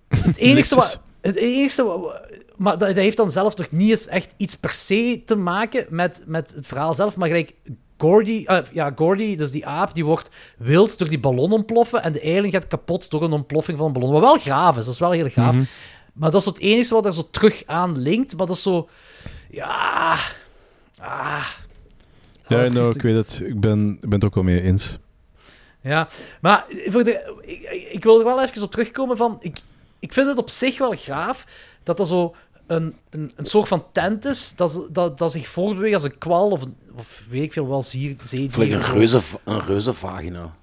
het 0.09 0.37
enige 0.49 0.75
wat. 0.75 1.01
Het 1.21 1.37
enige 1.37 1.83
wat- 1.85 2.21
maar 2.57 2.79
dat, 2.79 2.89
dat 2.89 2.97
heeft 2.97 3.17
dan 3.17 3.31
zelf 3.31 3.55
toch 3.55 3.71
niet 3.71 3.91
eens 3.91 4.07
echt 4.07 4.35
iets 4.37 4.55
per 4.57 4.71
se 4.75 5.23
te 5.25 5.37
maken 5.37 5.87
met, 5.89 6.23
met 6.27 6.53
het 6.55 6.67
verhaal 6.67 6.95
zelf. 6.95 7.17
Maar 7.17 7.29
gelijk 7.29 7.55
Gordy, 7.99 8.43
eh, 8.47 8.59
ja, 8.73 8.93
Gordy, 8.97 9.37
dus 9.37 9.51
die 9.51 9.67
aap, 9.67 9.95
die 9.95 10.05
wordt 10.05 10.31
wild 10.59 10.99
door 10.99 11.09
die 11.09 11.21
ballon 11.21 11.53
ontploffen. 11.53 12.03
En 12.03 12.13
de 12.13 12.21
eiling 12.21 12.53
gaat 12.53 12.67
kapot 12.67 13.11
door 13.11 13.23
een 13.23 13.33
ontploffing 13.33 13.79
van 13.79 13.87
een 13.87 13.93
ballon. 13.93 14.11
Wat 14.13 14.21
wel 14.21 14.39
gaaf 14.39 14.77
is, 14.77 14.85
dat 14.85 14.95
is 14.95 15.01
wel 15.01 15.11
heel 15.11 15.29
gaaf. 15.29 15.55
Mhm. 15.55 15.65
Maar 16.13 16.31
dat 16.31 16.41
is 16.41 16.47
het 16.47 16.59
enige 16.59 16.95
wat 16.95 17.07
er 17.07 17.13
zo 17.13 17.29
terug 17.31 17.63
aan 17.67 17.99
linkt. 17.99 18.37
Maar 18.37 18.47
dat 18.47 18.57
is 18.57 18.63
zo. 18.63 18.89
Ja. 19.51 20.17
Ah. 20.99 21.45
Ja, 22.49 22.65
Oh, 22.65 22.71
nou, 22.71 22.91
ik 22.95 23.03
weet 23.03 23.15
het. 23.15 23.41
Ik 23.45 23.61
ben, 23.61 23.91
ik 23.95 24.01
ben 24.01 24.13
het 24.13 24.25
ook 24.25 24.35
wel 24.35 24.45
mee 24.45 24.63
eens. 24.63 24.99
Ja, 25.83 26.09
maar 26.41 26.65
voor 26.87 27.05
de, 27.05 27.35
ik, 27.41 27.63
ik- 27.93 28.05
wil 28.05 28.19
er 28.19 28.25
wel 28.25 28.43
even 28.43 28.63
op 28.63 28.71
terugkomen 28.71 29.17
van... 29.17 29.37
Ik, 29.41 29.57
ik 29.99 30.13
vind 30.13 30.29
het 30.29 30.39
op 30.39 30.51
zich 30.51 30.79
wel 30.79 30.95
gaaf 30.97 31.45
dat 31.83 31.99
er 31.99 32.07
zo 32.07 32.35
een, 32.67 32.97
een, 33.11 33.33
een 33.37 33.45
soort 33.47 33.69
van 33.69 33.85
tent 33.93 34.25
is 34.25 34.53
dat, 34.57 34.71
ze- 34.71 34.89
dat, 34.93 35.19
dat 35.19 35.33
zich 35.33 35.49
voortbeweegt 35.49 35.95
als 35.95 36.05
een 36.05 36.19
kwal 36.19 36.51
of, 36.51 36.63
een, 36.63 36.77
of 36.97 37.27
weet 37.31 37.43
ik 37.43 37.53
veel 37.53 37.69
wel, 37.69 37.83
zier, 37.83 38.17
zeedier. 38.23 38.73
Een 38.75 38.83
reuze, 38.83 39.21
een 39.45 39.61
reuze 39.61 39.95
vagina. 39.95 40.59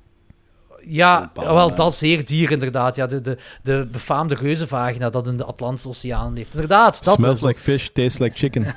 Ja, 0.89 1.19
bepaalde- 1.22 1.53
wel, 1.53 1.73
dat 1.76 1.94
zeerdier 1.94 2.52
inderdaad. 2.52 2.95
Ja, 2.95 3.06
de, 3.07 3.22
de, 3.22 3.38
de 3.64 3.88
befaamde 3.91 4.35
reuzenvagina 4.35 5.10
dat 5.10 5.27
in 5.27 5.38
de 5.38 5.44
Atlantische 5.45 5.89
Oceaan 5.89 6.34
leeft. 6.34 6.53
Inderdaad, 6.53 7.03
dat 7.03 7.14
Smells 7.14 7.35
is- 7.41 7.45
like 7.48 7.60
fish, 7.60 7.88
tastes 7.88 8.18
like 8.18 8.35
chicken. 8.38 8.65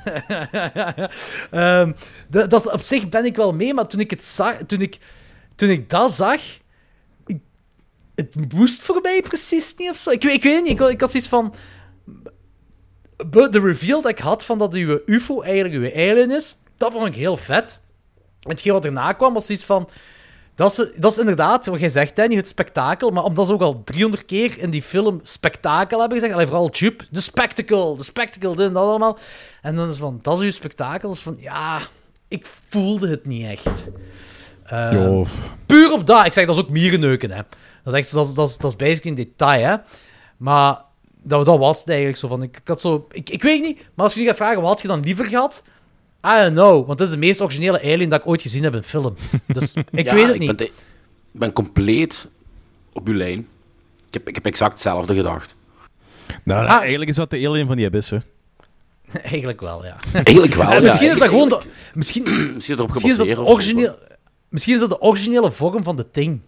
Ehm, 1.51 1.91
dat, 2.27 2.49
dat 2.49 2.65
is, 2.65 2.71
op 2.71 2.79
zich 2.81 3.09
ben 3.09 3.25
ik 3.25 3.35
wel 3.35 3.53
mee, 3.53 3.73
maar 3.73 3.87
toen 3.87 3.99
ik, 3.99 4.09
het 4.09 4.23
zag, 4.23 4.55
toen 4.65 4.81
ik, 4.81 4.97
toen 5.61 5.69
ik 5.69 5.89
dat 5.89 6.11
zag, 6.11 6.41
ik- 7.25 7.39
het 8.15 8.53
moest 8.53 8.81
voor 8.81 8.99
mij 9.01 9.21
precies 9.21 9.73
niet 9.77 9.89
of 9.89 9.95
zo. 9.95 10.09
Ik, 10.09 10.23
weet- 10.23 10.43
niet, 10.43 10.67
ik, 10.67 10.79
had- 10.99 11.11
zoiets 11.11 11.27
van... 11.29 11.53
De 13.29 13.59
reveal 13.59 14.01
dat 14.01 14.11
ik 14.11 14.19
had 14.19 14.45
van 14.45 14.57
dat 14.57 14.73
uw 14.73 14.99
UFO 15.05 15.41
eigenlijk 15.41 15.73
uw 15.75 15.93
alien 16.09 16.31
is, 16.31 16.55
dat 16.77 16.91
vond 16.91 17.05
ik 17.05 17.15
heel 17.15 17.37
vet. 17.37 17.79
En 18.41 18.49
hetgeen 18.49 18.73
wat 18.73 18.85
erna 18.85 19.13
kwam, 19.13 19.33
was 19.33 19.45
zoiets 19.45 19.63
van... 19.65 19.89
Dat 20.55 20.71
is, 20.79 20.87
dat 20.95 21.11
is 21.11 21.17
inderdaad, 21.17 21.65
wat 21.65 21.79
jij 21.79 21.89
zegt, 21.89 22.17
hè, 22.17 22.27
niet 22.27 22.37
het 22.37 22.47
spektakel, 22.47 23.09
maar 23.09 23.23
omdat 23.23 23.47
ze 23.47 23.53
ook 23.53 23.61
al 23.61 23.83
300 23.83 24.25
keer 24.25 24.57
in 24.59 24.69
die 24.69 24.81
film 24.81 25.19
spektakel 25.23 25.99
hebben 25.99 26.17
gezegd, 26.17 26.33
alleen 26.35 26.47
vooral 26.47 26.69
Jupe, 26.71 27.05
de 27.11 27.21
spectacle, 27.21 27.97
de 27.97 28.03
spectacle, 28.03 28.55
dit 28.55 28.65
en 28.67 28.73
dat 28.73 28.83
allemaal. 28.87 29.17
En 29.61 29.75
dan 29.75 29.89
is 29.89 29.97
van, 29.97 30.19
dat 30.21 30.37
is 30.37 30.43
uw 30.43 30.51
spektakel. 30.51 31.11
Is 31.11 31.19
van, 31.19 31.37
ja, 31.39 31.79
ik 32.27 32.45
voelde 32.69 33.09
het 33.09 33.25
niet 33.25 33.45
echt. 33.47 33.89
Ehm. 34.71 35.23
Puur 35.65 35.91
op 35.91 36.05
dat. 36.05 36.25
Ik 36.25 36.33
zeg, 36.33 36.45
dat 36.45 36.55
is 36.55 36.61
ook 36.61 36.69
mierenneuken, 36.69 37.31
hè. 37.31 37.41
Dat 37.83 37.93
is 37.93 37.99
echt, 37.99 38.11
dat 38.13 38.27
is, 38.27 38.33
dat 38.33 38.47
is, 38.47 38.57
dat 38.57 38.71
is 38.71 38.77
basically 38.77 39.17
een 39.17 39.23
detail, 39.25 39.65
hè. 39.65 39.75
Maar 40.37 40.81
dat, 41.23 41.45
dat 41.45 41.57
was 41.59 41.79
het 41.79 41.87
eigenlijk 41.87 42.17
zo 42.17 42.27
van, 42.27 42.43
ik, 42.43 42.57
ik 42.57 42.67
had 42.67 42.81
zo, 42.81 43.07
ik, 43.11 43.29
ik 43.29 43.41
weet 43.43 43.61
niet, 43.61 43.77
maar 43.93 44.05
als 44.05 44.13
je 44.13 44.19
nu 44.19 44.25
gaat 44.27 44.35
vragen, 44.35 44.61
wat 44.61 44.69
had 44.69 44.81
je 44.81 44.87
dan 44.87 44.99
liever 44.99 45.25
gehad? 45.25 45.63
I 46.27 46.41
don't 46.41 46.51
know, 46.53 46.87
want 46.87 46.99
het 46.99 47.07
is 47.07 47.13
de 47.13 47.19
meest 47.19 47.41
originele 47.41 47.81
alien 47.81 48.09
dat 48.09 48.19
ik 48.19 48.27
ooit 48.27 48.41
gezien 48.41 48.63
heb 48.63 48.75
in 48.75 48.83
film. 48.83 49.15
Dus 49.45 49.73
ik 49.91 50.05
Ja, 50.05 50.13
weet 50.13 50.25
het 50.25 50.33
ik 50.35 50.39
niet. 50.39 50.55
Ben, 50.57 50.65
ik 50.67 50.73
ben 51.31 51.53
compleet 51.53 52.27
op 52.93 53.07
uw 53.07 53.13
lijn. 53.13 53.39
Ik 54.07 54.13
heb, 54.13 54.27
ik 54.27 54.35
heb 54.35 54.45
exact 54.45 54.71
hetzelfde 54.71 55.15
gedacht. 55.15 55.55
Nou, 56.43 56.65
Ah. 56.67 56.79
eigenlijk 56.79 57.09
is 57.09 57.15
dat 57.15 57.29
de 57.29 57.47
alien 57.47 57.67
van 57.67 57.75
die 57.75 57.85
abyss, 57.85 58.09
hè. 58.09 58.17
Eigenlijk 59.21 59.61
wel, 59.61 59.85
ja. 59.85 59.95
Eigenlijk 60.13 60.53
wel, 60.53 60.71
ja. 60.71 60.79
misschien 60.79 61.09
is 61.11 61.17
dat 61.19 61.27
gewoon 61.27 61.49
de, 61.49 61.59
misschien, 61.93 62.23
Misschien 62.29 62.55
is 62.57 62.67
het 62.67 62.77
erop 62.77 62.89
misschien 62.89 63.11
is 63.11 63.17
dat 63.35 63.47
origineel, 63.47 63.95
misschien 64.51 64.73
is 64.73 64.79
dat 64.79 64.89
de 64.89 65.01
originele 65.01 65.51
vorm 65.51 65.83
van 65.83 65.95
de 65.95 66.11
ting. 66.11 66.41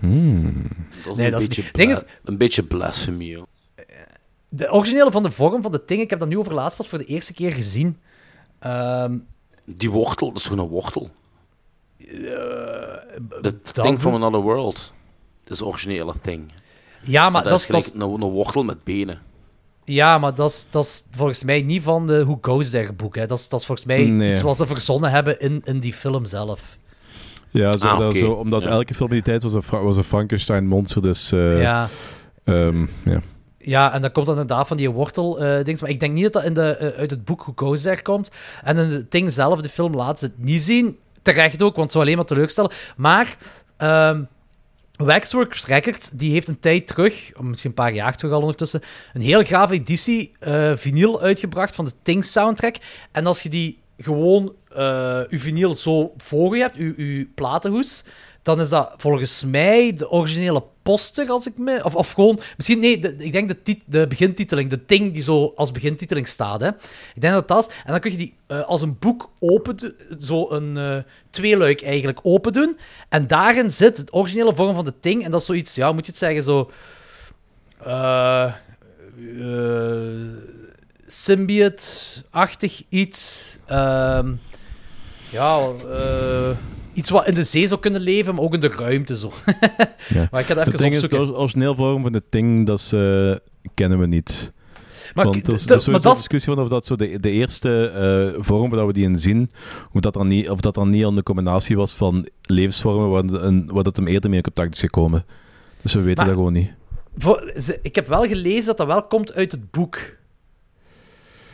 Dat 0.00 1.12
is 1.12 1.16
Nee, 1.16 1.26
een, 1.26 1.32
dat 1.32 1.40
is 1.40 1.46
beetje 1.46 1.62
niet- 1.62 1.74
ding 1.74 1.90
is- 1.90 2.04
een 2.24 2.36
beetje 2.36 2.62
blasphemie. 2.64 3.36
hoor. 3.36 3.46
De 4.48 4.70
originele 4.72 5.10
van 5.10 5.22
de 5.22 5.30
vorm 5.30 5.62
van 5.62 5.72
de 5.72 5.84
ting, 5.84 6.00
ik 6.00 6.10
heb 6.10 6.18
dat 6.18 6.28
nu 6.28 6.38
over 6.38 6.54
laatst 6.54 6.76
pas 6.76 6.88
voor 6.88 6.98
de 6.98 7.04
eerste 7.04 7.32
keer 7.34 7.52
gezien. 7.52 7.98
Ehm, 8.58 9.18
Die 9.66 9.90
wortel, 9.90 10.28
dat 10.28 10.36
is 10.36 10.42
toch 10.48 10.58
een 10.58 10.64
wortel? 10.68 11.10
The 11.98 13.14
dat 13.42 13.74
thing 13.74 14.00
from 14.00 14.14
another 14.14 14.40
world. 14.40 14.92
Dat 15.42 15.52
is 15.52 15.58
de 15.58 15.64
originele 15.66 16.14
thing. 16.22 16.52
ja, 17.02 17.30
maar 17.30 17.42
dat 17.42 17.58
is, 17.60 17.66
dat 17.66 17.80
is, 17.80 17.92
een, 17.94 18.00
een 18.00 18.20
wortel 18.20 18.64
met 18.64 18.84
benen. 18.84 19.22
Ja, 19.84 20.18
maar 20.18 20.34
dat 20.34 20.50
is, 20.50 20.66
dat 20.70 20.84
is 20.84 21.02
volgens 21.16 21.44
mij 21.44 21.62
niet 21.62 21.82
van 21.82 22.06
de 22.06 22.24
Who 22.24 22.38
Goes 22.42 22.70
There 22.70 22.92
boek. 22.92 23.16
Hè. 23.16 23.26
Dat, 23.26 23.38
is, 23.38 23.48
dat 23.48 23.60
is 23.60 23.66
volgens 23.66 23.86
mij 23.86 24.04
Nee. 24.04 24.30
iets 24.30 24.42
wat 24.42 24.56
ze 24.56 24.66
verzonnen 24.66 25.10
hebben 25.10 25.40
in, 25.40 25.60
in 25.64 25.80
die 25.80 25.92
film 25.92 26.24
zelf. 26.24 26.78
Ja, 27.50 27.76
zo, 27.76 27.86
Ah, 27.88 27.98
dat, 27.98 28.16
zo, 28.16 28.30
omdat 28.30 28.64
Ja. 28.64 28.70
elke 28.70 28.94
film 28.94 29.08
in 29.08 29.14
die 29.14 29.24
tijd 29.24 29.42
was 29.42 29.52
een, 29.54 29.82
was 29.82 29.96
een 29.96 30.04
Frankenstein-monster, 30.04 31.02
dus... 31.02 31.32
eh, 31.32 31.60
Ja. 31.60 31.88
ehm, 32.44 32.86
ja. 33.04 33.20
Ja, 33.58 33.92
en 33.92 34.00
dan 34.00 34.12
komt 34.12 34.26
dan 34.26 34.38
inderdaad 34.40 34.66
van 34.66 34.76
die 34.76 34.90
wortel 34.90 35.40
eh 35.40 35.64
dings. 35.64 35.80
Maar 35.80 35.90
ik 35.90 36.00
denk 36.00 36.12
niet 36.14 36.22
dat 36.22 36.32
dat 36.32 36.44
in 36.44 36.54
de, 36.54 36.76
eh, 36.76 36.98
uit 36.98 37.10
het 37.10 37.24
boek 37.24 37.40
Who 37.42 37.52
Goes 37.56 37.82
There 37.82 38.02
komt. 38.02 38.30
En 38.64 38.76
in 38.78 38.90
het 38.90 39.10
ding 39.10 39.32
zelf, 39.32 39.60
de 39.60 39.68
film, 39.68 39.94
laat 39.94 40.18
ze 40.18 40.24
het 40.24 40.34
niet 40.38 40.62
zien. 40.62 40.98
Terecht 41.22 41.62
ook, 41.62 41.70
want 41.76 41.82
het 41.82 41.90
zou 41.92 42.04
alleen 42.04 42.16
maar 42.16 42.24
teleurstellen. 42.26 42.70
Maar 42.96 43.36
ehm 43.76 44.22
Waxworks 44.96 45.66
Records, 45.66 46.10
die 46.10 46.32
heeft 46.32 46.48
een 46.48 46.60
tijd 46.60 46.86
terug, 46.86 47.30
of 47.36 47.42
misschien 47.42 47.70
een 47.70 47.76
paar 47.76 47.94
jaar 47.94 48.16
terug 48.16 48.32
al 48.34 48.40
ondertussen, 48.40 48.80
een 49.12 49.20
heel 49.20 49.44
gaaf 49.44 49.70
editie 49.70 50.32
eh 50.38 50.72
vinyl 50.74 51.20
uitgebracht 51.20 51.74
van 51.74 51.84
de 51.84 51.92
Ting 52.02 52.24
soundtrack. 52.24 52.76
En 53.12 53.26
als 53.26 53.42
je 53.42 53.48
die 53.48 53.78
gewoon 53.98 54.54
eh 54.68 55.20
uw 55.28 55.38
vinyl 55.38 55.74
zo 55.74 56.12
voor 56.16 56.56
je 56.56 56.62
hebt, 56.62 56.76
uw, 56.76 56.92
uw 56.96 57.26
platenhoes, 57.34 58.04
dan 58.44 58.60
is 58.60 58.68
dat 58.68 58.94
volgens 58.96 59.44
mij 59.44 59.92
de 59.92 60.10
originele 60.10 60.62
poster, 60.82 61.28
als 61.28 61.46
ik 61.46 61.58
me... 61.58 61.84
Of, 61.84 61.94
of 61.94 62.12
gewoon... 62.12 62.40
Misschien, 62.56 62.78
nee, 62.78 62.98
ik 62.98 63.32
denk 63.32 63.64
de, 63.64 63.78
de 63.86 64.06
begintiteling, 64.06 64.70
de 64.70 64.84
Ting 64.84 65.12
die 65.12 65.22
zo 65.22 65.52
als 65.56 65.72
begintiteling 65.72 66.28
staat, 66.28 66.60
hè. 66.60 66.68
Ik 67.14 67.20
denk 67.20 67.34
dat 67.34 67.48
dat 67.48 67.68
is. 67.68 67.74
En 67.84 67.90
dan 67.90 68.00
kun 68.00 68.10
je 68.10 68.16
die 68.16 68.34
eh, 68.46 68.64
als 68.64 68.82
een 68.82 68.98
boek 68.98 69.30
open 69.38 69.94
zo 70.18 70.50
een 70.50 70.76
eh 70.76 70.98
tweeluik 71.30 71.82
eigenlijk 71.82 72.20
open 72.22 72.52
doen. 72.52 72.78
En 73.08 73.26
daarin 73.26 73.70
zit 73.70 73.96
het 73.96 74.14
originele 74.14 74.54
vorm 74.54 74.74
van 74.74 74.84
de 74.84 74.94
Ting. 75.00 75.24
En 75.24 75.30
dat 75.30 75.40
is 75.40 75.46
zoiets, 75.46 75.74
ja, 75.74 75.92
moet 75.92 76.06
je 76.06 76.10
het 76.10 76.20
zeggen, 76.20 76.42
zo... 76.42 76.70
eh 77.84 78.52
eh, 79.40 80.36
Symbiote-achtig 81.06 82.82
iets. 82.88 83.58
Ehm, 83.66 84.32
ja, 85.30 85.68
eh, 85.90 86.50
iets 86.94 87.10
wat 87.10 87.26
in 87.26 87.34
de 87.34 87.42
zee 87.42 87.66
zou 87.66 87.80
kunnen 87.80 88.00
leven, 88.00 88.34
maar 88.34 88.44
ook 88.44 88.54
in 88.54 88.60
de 88.60 88.68
ruimte 88.68 89.16
zo. 89.18 89.32
Ja. 90.08 90.28
Maar 90.30 90.40
ik 90.40 90.46
Het 90.48 90.58
even 90.58 90.78
ding 90.78 90.94
is, 90.94 91.02
de 91.02 91.36
origineel 91.36 91.74
vorm 91.74 92.02
van 92.02 92.12
de 92.12 92.22
Ting, 92.28 92.66
dat 92.66 92.78
is, 92.78 92.88
kennen 93.74 93.98
we 93.98 94.06
niet. 94.06 94.52
Maar 95.14 95.24
Want 95.24 95.46
er 95.48 95.54
is, 95.54 95.66
er 95.66 95.90
maar 95.90 96.00
dat 96.00 96.12
is- 96.12 96.18
discussie 96.18 96.54
van 96.54 96.62
of 96.62 96.68
dat 96.68 96.86
zo 96.86 96.96
de, 96.96 97.20
de 97.20 97.30
eerste 97.30 97.86
eh, 98.36 98.42
vorm 98.42 98.70
waar 98.70 98.86
we 98.86 98.92
die 98.92 99.04
in 99.04 99.18
zien, 99.18 99.50
of 99.92 100.00
dat, 100.00 100.14
dan 100.14 100.28
niet, 100.28 100.50
of 100.50 100.60
dat 100.60 100.74
dan 100.74 100.90
niet 100.90 101.04
al 101.04 101.16
een 101.16 101.22
combinatie 101.22 101.76
was 101.76 101.92
van 101.92 102.28
levensvormen 102.42 103.10
waar, 103.10 103.42
een, 103.42 103.66
waar 103.72 103.82
dat 103.82 103.96
hem 103.96 104.06
eerder 104.06 104.28
mee 104.30 104.38
in 104.38 104.44
contact 104.44 104.74
is 104.74 104.80
gekomen. 104.80 105.24
Dus 105.82 105.94
we 105.94 106.00
weten 106.00 106.16
Maar- 106.16 106.26
dat 106.26 106.34
gewoon 106.34 106.52
niet. 106.52 106.70
Voor- 107.18 107.52
ze- 107.60 107.78
ik 107.82 107.94
heb 107.94 108.06
wel 108.08 108.26
gelezen 108.26 108.66
dat 108.66 108.76
dat 108.76 108.86
wel 108.86 109.02
komt 109.02 109.32
uit 109.34 109.52
het 109.52 109.70
boek. 109.70 109.98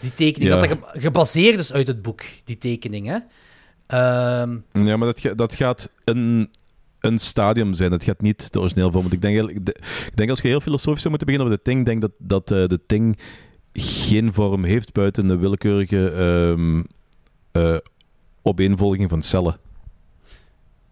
Die 0.01 0.15
tekening. 0.15 0.53
Ja. 0.53 0.59
Dat 0.59 0.69
dat 0.69 0.79
ge- 0.93 1.01
gebaseerd 1.01 1.59
is 1.59 1.73
uit 1.73 1.87
het 1.87 2.03
boek, 2.03 2.23
die 2.45 2.59
tekening. 2.59 3.07
Hè? 3.07 3.19
Ehm, 3.91 4.59
Ja, 4.73 4.97
maar 4.97 5.15
dat, 5.15 5.39
dat 5.39 5.55
gaat 5.55 5.91
een, 6.05 6.51
een 7.01 7.19
stadium 7.19 7.75
zijn. 7.75 7.91
Dat 7.91 8.05
gaat 8.05 8.21
niet 8.21 8.53
de 8.53 8.61
origineel 8.61 8.91
vorm. 8.91 9.03
Want 9.03 9.15
ik 9.15 9.21
denk, 9.21 9.51
ik 9.51 10.17
denk 10.17 10.31
als 10.31 10.41
je 10.41 10.49
heel 10.49 10.61
filosofisch 10.61 11.03
zou 11.03 11.09
moeten 11.09 11.27
beginnen 11.29 11.53
over 11.53 11.65
de 11.65 11.71
Ting, 11.71 11.85
denk 11.85 12.01
dat, 12.01 12.12
dat 12.19 12.51
eh, 12.51 12.67
de 12.67 12.81
Ting 12.87 13.19
geen 13.73 14.33
vorm 14.33 14.65
heeft 14.65 14.93
buiten 14.93 15.27
de 15.27 15.37
willekeurige 15.37 16.11
ehm, 16.11 16.83
eh, 17.53 17.77
opeenvolging 18.43 19.11
van 19.11 19.23
cellen. 19.23 19.59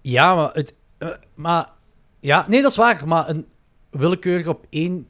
ja, 0.01 0.35
maar, 0.35 0.51
het, 0.53 0.75
eh, 0.99 1.09
maar... 1.35 1.69
Ja, 2.21 2.45
nee, 2.49 2.63
dat 2.63 2.71
is 2.71 2.77
waar. 2.77 3.03
Maar 3.07 3.29
een 3.29 3.47
willekeurige 3.91 4.49
op 4.49 4.67
één 4.71 5.07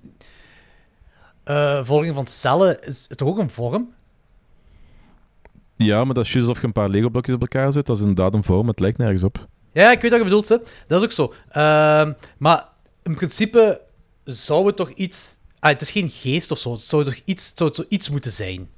volging 1.82 2.14
van 2.14 2.26
cellen 2.26 2.82
is, 2.82 3.06
is 3.08 3.16
toch 3.16 3.28
ook 3.28 3.38
een 3.38 3.50
vorm? 3.50 3.92
Ja, 5.78 6.04
maar 6.04 6.14
dat 6.14 6.24
is 6.24 6.32
juist 6.32 6.48
alsof 6.48 6.60
je 6.60 6.66
een 6.66 6.72
paar 6.72 6.88
Lego-blokjes 6.88 7.34
op 7.34 7.40
elkaar 7.40 7.72
zet. 7.72 7.86
Dat 7.86 7.96
is 7.96 8.00
inderdaad 8.02 8.34
een 8.34 8.44
vorm, 8.44 8.68
het 8.68 8.80
lijkt 8.80 8.98
nergens 8.98 9.22
op. 9.22 9.46
Ja, 9.72 9.90
ik 9.92 10.00
weet 10.00 10.10
wat 10.10 10.18
je 10.20 10.24
bedoelt. 10.26 10.48
Hè. 10.48 10.56
Dat 10.86 10.98
is 11.00 11.04
ook 11.06 11.12
zo. 11.12 11.34
Ehm, 11.48 12.12
maar 12.38 12.66
in 13.02 13.14
principe 13.14 13.80
zou 14.24 14.66
het 14.66 14.76
toch 14.76 14.90
iets... 14.90 15.36
Ah, 15.58 15.70
het 15.70 15.80
is 15.80 15.90
geen 15.90 16.08
geest 16.08 16.50
of 16.50 16.58
zo. 16.58 16.72
Het 16.72 16.80
zou 16.80 17.04
toch 17.04 17.20
iets, 17.24 17.48
het 17.48 17.58
zou 17.58 17.70
toch 17.70 17.86
iets 17.88 18.08
moeten 18.10 18.30
zijn. 18.30 18.68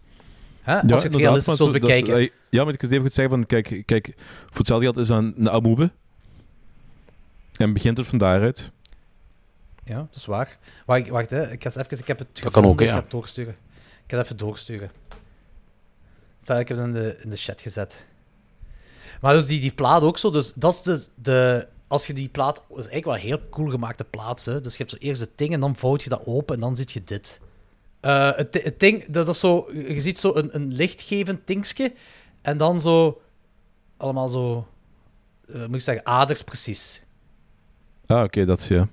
Hè? 0.60 0.74
Als 0.80 1.02
je 1.02 1.08
het 1.08 1.14
realistisch 1.16 1.46
maar 1.46 1.56
wil 1.56 1.66
zo- 1.66 1.72
dat 1.80 1.90
is- 1.90 2.02
bekijken. 2.02 2.34
ja, 2.50 2.64
maar 2.64 2.72
ik 2.72 2.78
kan 2.78 2.88
het 2.88 2.98
even 2.98 3.00
goed 3.04 3.14
zeggen 3.14 3.34
van, 3.34 3.46
kijk, 3.46 3.82
kijk 3.86 4.12
voor 4.46 4.56
hetzelfde 4.58 4.84
geld 4.84 4.96
is 4.96 5.06
dat 5.06 5.18
een, 5.18 5.34
een 5.38 5.50
amoebe. 5.50 5.90
En 7.56 7.72
begint 7.72 7.96
het 7.98 8.06
van 8.06 8.18
daaruit. 8.18 8.70
Ja, 9.84 9.96
dat 9.96 10.16
is 10.16 10.26
waar. 10.26 10.58
Wacht, 10.86 11.08
wacht 11.08 11.30
hè. 11.30 11.42
Ik, 11.52 11.62
ga 11.62 11.70
eens 11.70 11.76
even, 11.76 11.98
ik 11.98 12.06
heb 12.06 12.18
het 12.18 12.40
Dat 12.42 12.52
kan 12.52 12.64
ook, 12.64 12.78
hè, 12.78 12.84
Ik 12.84 12.90
ga 12.90 12.96
ja. 12.96 13.02
het 13.02 13.10
doorsturen. 13.10 13.56
Ik 14.04 14.10
ga 14.10 14.16
het 14.16 14.24
even 14.24 14.36
doorsturen. 14.36 14.90
Stel, 16.42 16.58
ik 16.58 16.68
heb 16.68 16.76
het 16.76 16.86
in 16.86 16.92
de, 16.92 17.18
in 17.22 17.30
de 17.30 17.36
chat 17.36 17.60
gezet. 17.60 18.06
Maar 19.20 19.34
dus 19.34 19.46
die, 19.46 19.60
die 19.60 19.72
plaat 19.72 20.02
ook 20.02 20.18
zo. 20.18 20.30
Dus 20.30 20.52
dat 20.52 20.72
is 20.72 20.82
de, 20.82 21.08
de... 21.14 21.66
Als 21.86 22.06
je 22.06 22.12
die 22.12 22.28
plaat... 22.28 22.54
Dat 22.54 22.78
is 22.78 22.88
eigenlijk 22.88 23.04
wel 23.04 23.14
een 23.14 23.20
heel 23.20 23.48
cool 23.50 23.68
gemaakte 23.68 24.04
plaat. 24.04 24.44
Hè. 24.44 24.60
Dus 24.60 24.72
je 24.72 24.78
hebt 24.78 24.90
zo 24.90 24.96
eerst 25.00 25.20
het 25.20 25.38
ding 25.38 25.52
en 25.52 25.60
dan 25.60 25.76
vouwt 25.76 26.02
je 26.02 26.08
dat 26.08 26.22
open 26.24 26.54
en 26.54 26.60
dan 26.60 26.76
zie 26.76 26.86
je 26.92 27.04
dit. 27.04 27.40
Eh, 28.00 28.30
het, 28.36 28.62
het 28.62 28.80
ding, 28.80 29.04
dat 29.06 29.28
is 29.28 29.40
zo... 29.40 29.66
Je 29.72 30.00
ziet 30.00 30.18
zo 30.18 30.34
een, 30.34 30.54
een 30.54 30.72
lichtgevend 30.72 31.46
dingetje. 31.46 31.92
En 32.42 32.56
dan 32.56 32.80
zo... 32.80 33.20
Allemaal 33.96 34.28
zo... 34.28 34.66
eh, 35.52 35.60
moet 35.66 35.74
ik 35.74 35.80
zeggen, 35.80 36.06
aders 36.06 36.42
precies. 36.42 37.02
Ah, 38.06 38.22
oké, 38.22 38.44
dat 38.44 38.58
is 38.58 38.68
ja. 38.68 38.88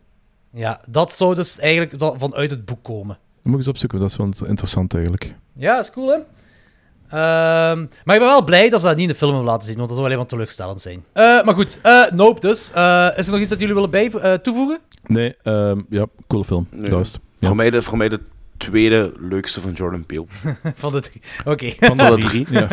Ja, 0.51 0.81
dat 0.87 1.13
zou 1.13 1.35
dus 1.35 1.59
eigenlijk 1.59 2.19
vanuit 2.19 2.51
het 2.51 2.65
boek 2.65 2.83
komen. 2.83 3.17
Dat 3.35 3.43
moet 3.43 3.53
ik 3.53 3.59
eens 3.59 3.67
opzoeken, 3.67 3.99
dat 3.99 4.11
is 4.11 4.17
wel 4.17 4.29
interessant 4.47 4.93
eigenlijk. 4.93 5.35
Ja, 5.53 5.79
is 5.79 5.91
cool, 5.91 6.09
hè? 6.09 6.17
Ehm, 7.09 7.85
maar 8.03 8.15
ik 8.15 8.21
ben 8.21 8.29
wel 8.29 8.43
blij 8.43 8.69
dat 8.69 8.79
ze 8.79 8.85
dat 8.85 8.95
niet 8.95 9.05
in 9.05 9.11
de 9.11 9.17
film 9.17 9.31
hebben 9.31 9.49
laten 9.49 9.67
zien, 9.67 9.75
want 9.75 9.87
dat 9.87 9.97
zou 9.97 10.09
alleen 10.09 10.19
maar 10.19 10.27
teleurstellend 10.27 10.81
zijn. 10.81 11.05
Eh, 11.13 11.23
maar 11.23 11.53
goed, 11.53 11.79
eh, 11.81 12.03
Nope 12.13 12.39
dus. 12.39 12.71
Eh, 12.71 13.07
is 13.15 13.25
er 13.25 13.31
nog 13.31 13.39
iets 13.41 13.49
dat 13.49 13.59
jullie 13.59 13.73
willen 13.73 13.89
bij, 13.89 14.11
eh, 14.11 14.33
toevoegen? 14.33 14.79
Nee, 15.05 15.35
ehm, 15.43 15.81
ja, 15.89 16.05
coole 16.27 16.45
film. 16.45 16.67
Nee. 16.71 16.81
Dat 16.81 16.91
was 16.91 17.07
het. 17.07 17.19
Ja. 17.39 17.47
Voor, 17.47 17.55
mij 17.55 17.69
de, 17.69 17.81
voor 17.81 17.97
mij 17.97 18.09
de 18.09 18.19
tweede 18.57 19.13
leukste 19.19 19.61
van 19.61 19.71
Jordan 19.71 20.05
Peele. 20.05 20.25
Van 20.75 20.91
de 20.91 20.99
drie. 20.99 21.21
Oké. 21.45 21.73
Van 21.79 21.97
de 21.97 22.17
drie. 22.19 22.47
Ja. 22.49 22.67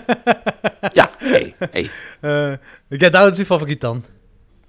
ja, 0.92 1.10
hey, 1.18 1.54
hey. 1.70 1.90
Get 2.88 3.14
Out 3.14 3.32
is 3.32 3.38
uw 3.38 3.44
favoriet 3.44 3.80
dan? 3.80 4.04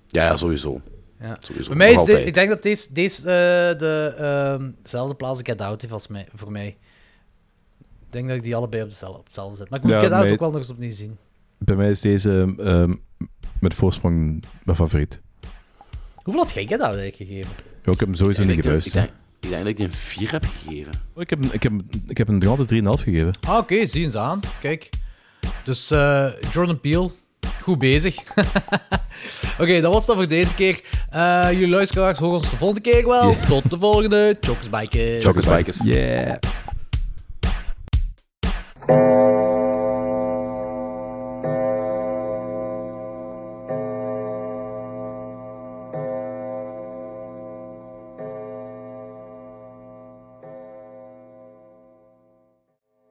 Ja, 0.08 0.24
ja, 0.24 0.38
sowieso. 0.38 0.82
Ja. 1.22 1.38
sowieso. 1.40 1.70
Bij 1.70 1.78
mij 1.78 1.92
is 1.92 1.98
altijd. 1.98 2.28
ik 2.28 2.34
denk 2.34 2.50
dat 2.50 2.64
deze, 2.64 2.88
deze 2.94 3.22
eh, 3.22 3.78
de, 3.78 4.14
ehm, 4.18 4.70
dezelfde 4.82 5.16
plaats 5.16 5.38
als 5.38 5.48
Get 5.48 5.62
Out 5.62 5.82
heeft 5.82 5.94
als 5.94 6.08
mij, 6.08 6.28
voor 6.36 6.52
mij. 6.52 6.78
Ik 8.12 8.18
denk 8.18 8.28
dat 8.30 8.38
ik 8.38 8.44
die 8.44 8.56
allebei 8.56 8.84
op, 8.84 8.90
dezelfde, 8.90 9.18
op 9.20 9.24
hetzelfde 9.24 9.56
zet. 9.56 9.70
Maar 9.70 9.80
ik 9.80 9.86
moet 9.86 9.94
Ja, 9.94 10.00
Get 10.00 10.12
Out 10.12 10.24
mij- 10.24 10.32
ook 10.32 10.40
wel 10.40 10.50
nog 10.50 10.58
eens 10.58 10.70
opnieuw 10.70 10.92
zien. 10.92 11.18
Bij 11.58 11.76
mij 11.76 11.90
is 11.90 12.02
deze 12.02 12.54
ehm, 12.58 12.94
met 13.60 13.74
voorsprong 13.74 14.44
mijn 14.64 14.78
favoriet. 14.78 15.20
Hoeveel 16.16 16.42
had 16.44 16.52
jij 16.54 16.64
Get 16.68 16.82
Out 16.82 16.96
eigenlijk 16.96 17.16
gegeven? 17.16 17.52
Ja, 17.84 17.92
ik 17.92 18.00
heb 18.00 18.08
hem 18.08 18.16
sowieso 18.16 18.44
niet 18.44 18.64
dat- 18.64 18.86
ik, 18.86 18.94
denk, 18.94 19.10
ik 19.40 19.50
denk 19.50 19.58
dat 19.62 19.68
ik 19.68 19.78
die 19.78 19.86
een 19.86 19.94
4 19.94 20.32
heb 20.32 20.46
gegeven. 20.46 20.92
Oh, 21.16 21.22
ik, 21.22 21.30
heb, 21.30 21.40
hem- 21.42 21.50
ik, 21.54 21.64
heb, 21.64 21.72
ik 22.08 22.18
heb 22.18 22.28
hem 22.28 22.38
nog 22.38 22.50
altijd 22.50 22.68
3,5 22.70 23.04
gegeven. 23.04 23.34
Ah, 23.48 23.58
oké, 23.58 23.86
zie 23.86 24.04
eens 24.04 24.16
aan. 24.16 24.40
Kijk. 24.60 24.90
Dus 25.64 25.92
eh, 25.92 26.28
Jordan 26.52 26.80
Peele, 26.80 27.12
goed 27.62 27.80
bezig. 27.80 28.16
oké, 29.62 29.82
dat 29.82 29.94
was 29.94 29.96
het 29.96 30.06
dan 30.06 30.16
voor 30.16 30.28
deze 30.28 30.54
keer. 30.56 30.82
Eh, 31.10 31.48
jullie 31.52 31.68
luisteraars 31.70 32.18
horen 32.20 32.34
ons 32.40 32.50
de 32.50 32.58
volgende 32.58 32.82
keer 32.92 33.08
wel. 33.08 33.36
Tot 33.48 33.70
de 33.70 33.78
volgende. 33.80 34.38
Chokers 34.42 34.70
Bikers. 34.70 35.24
Chokers 35.26 35.46
Bikers. 35.46 35.80
Yeah. 35.84 36.36
thank 38.92 39.10
you 39.10 39.71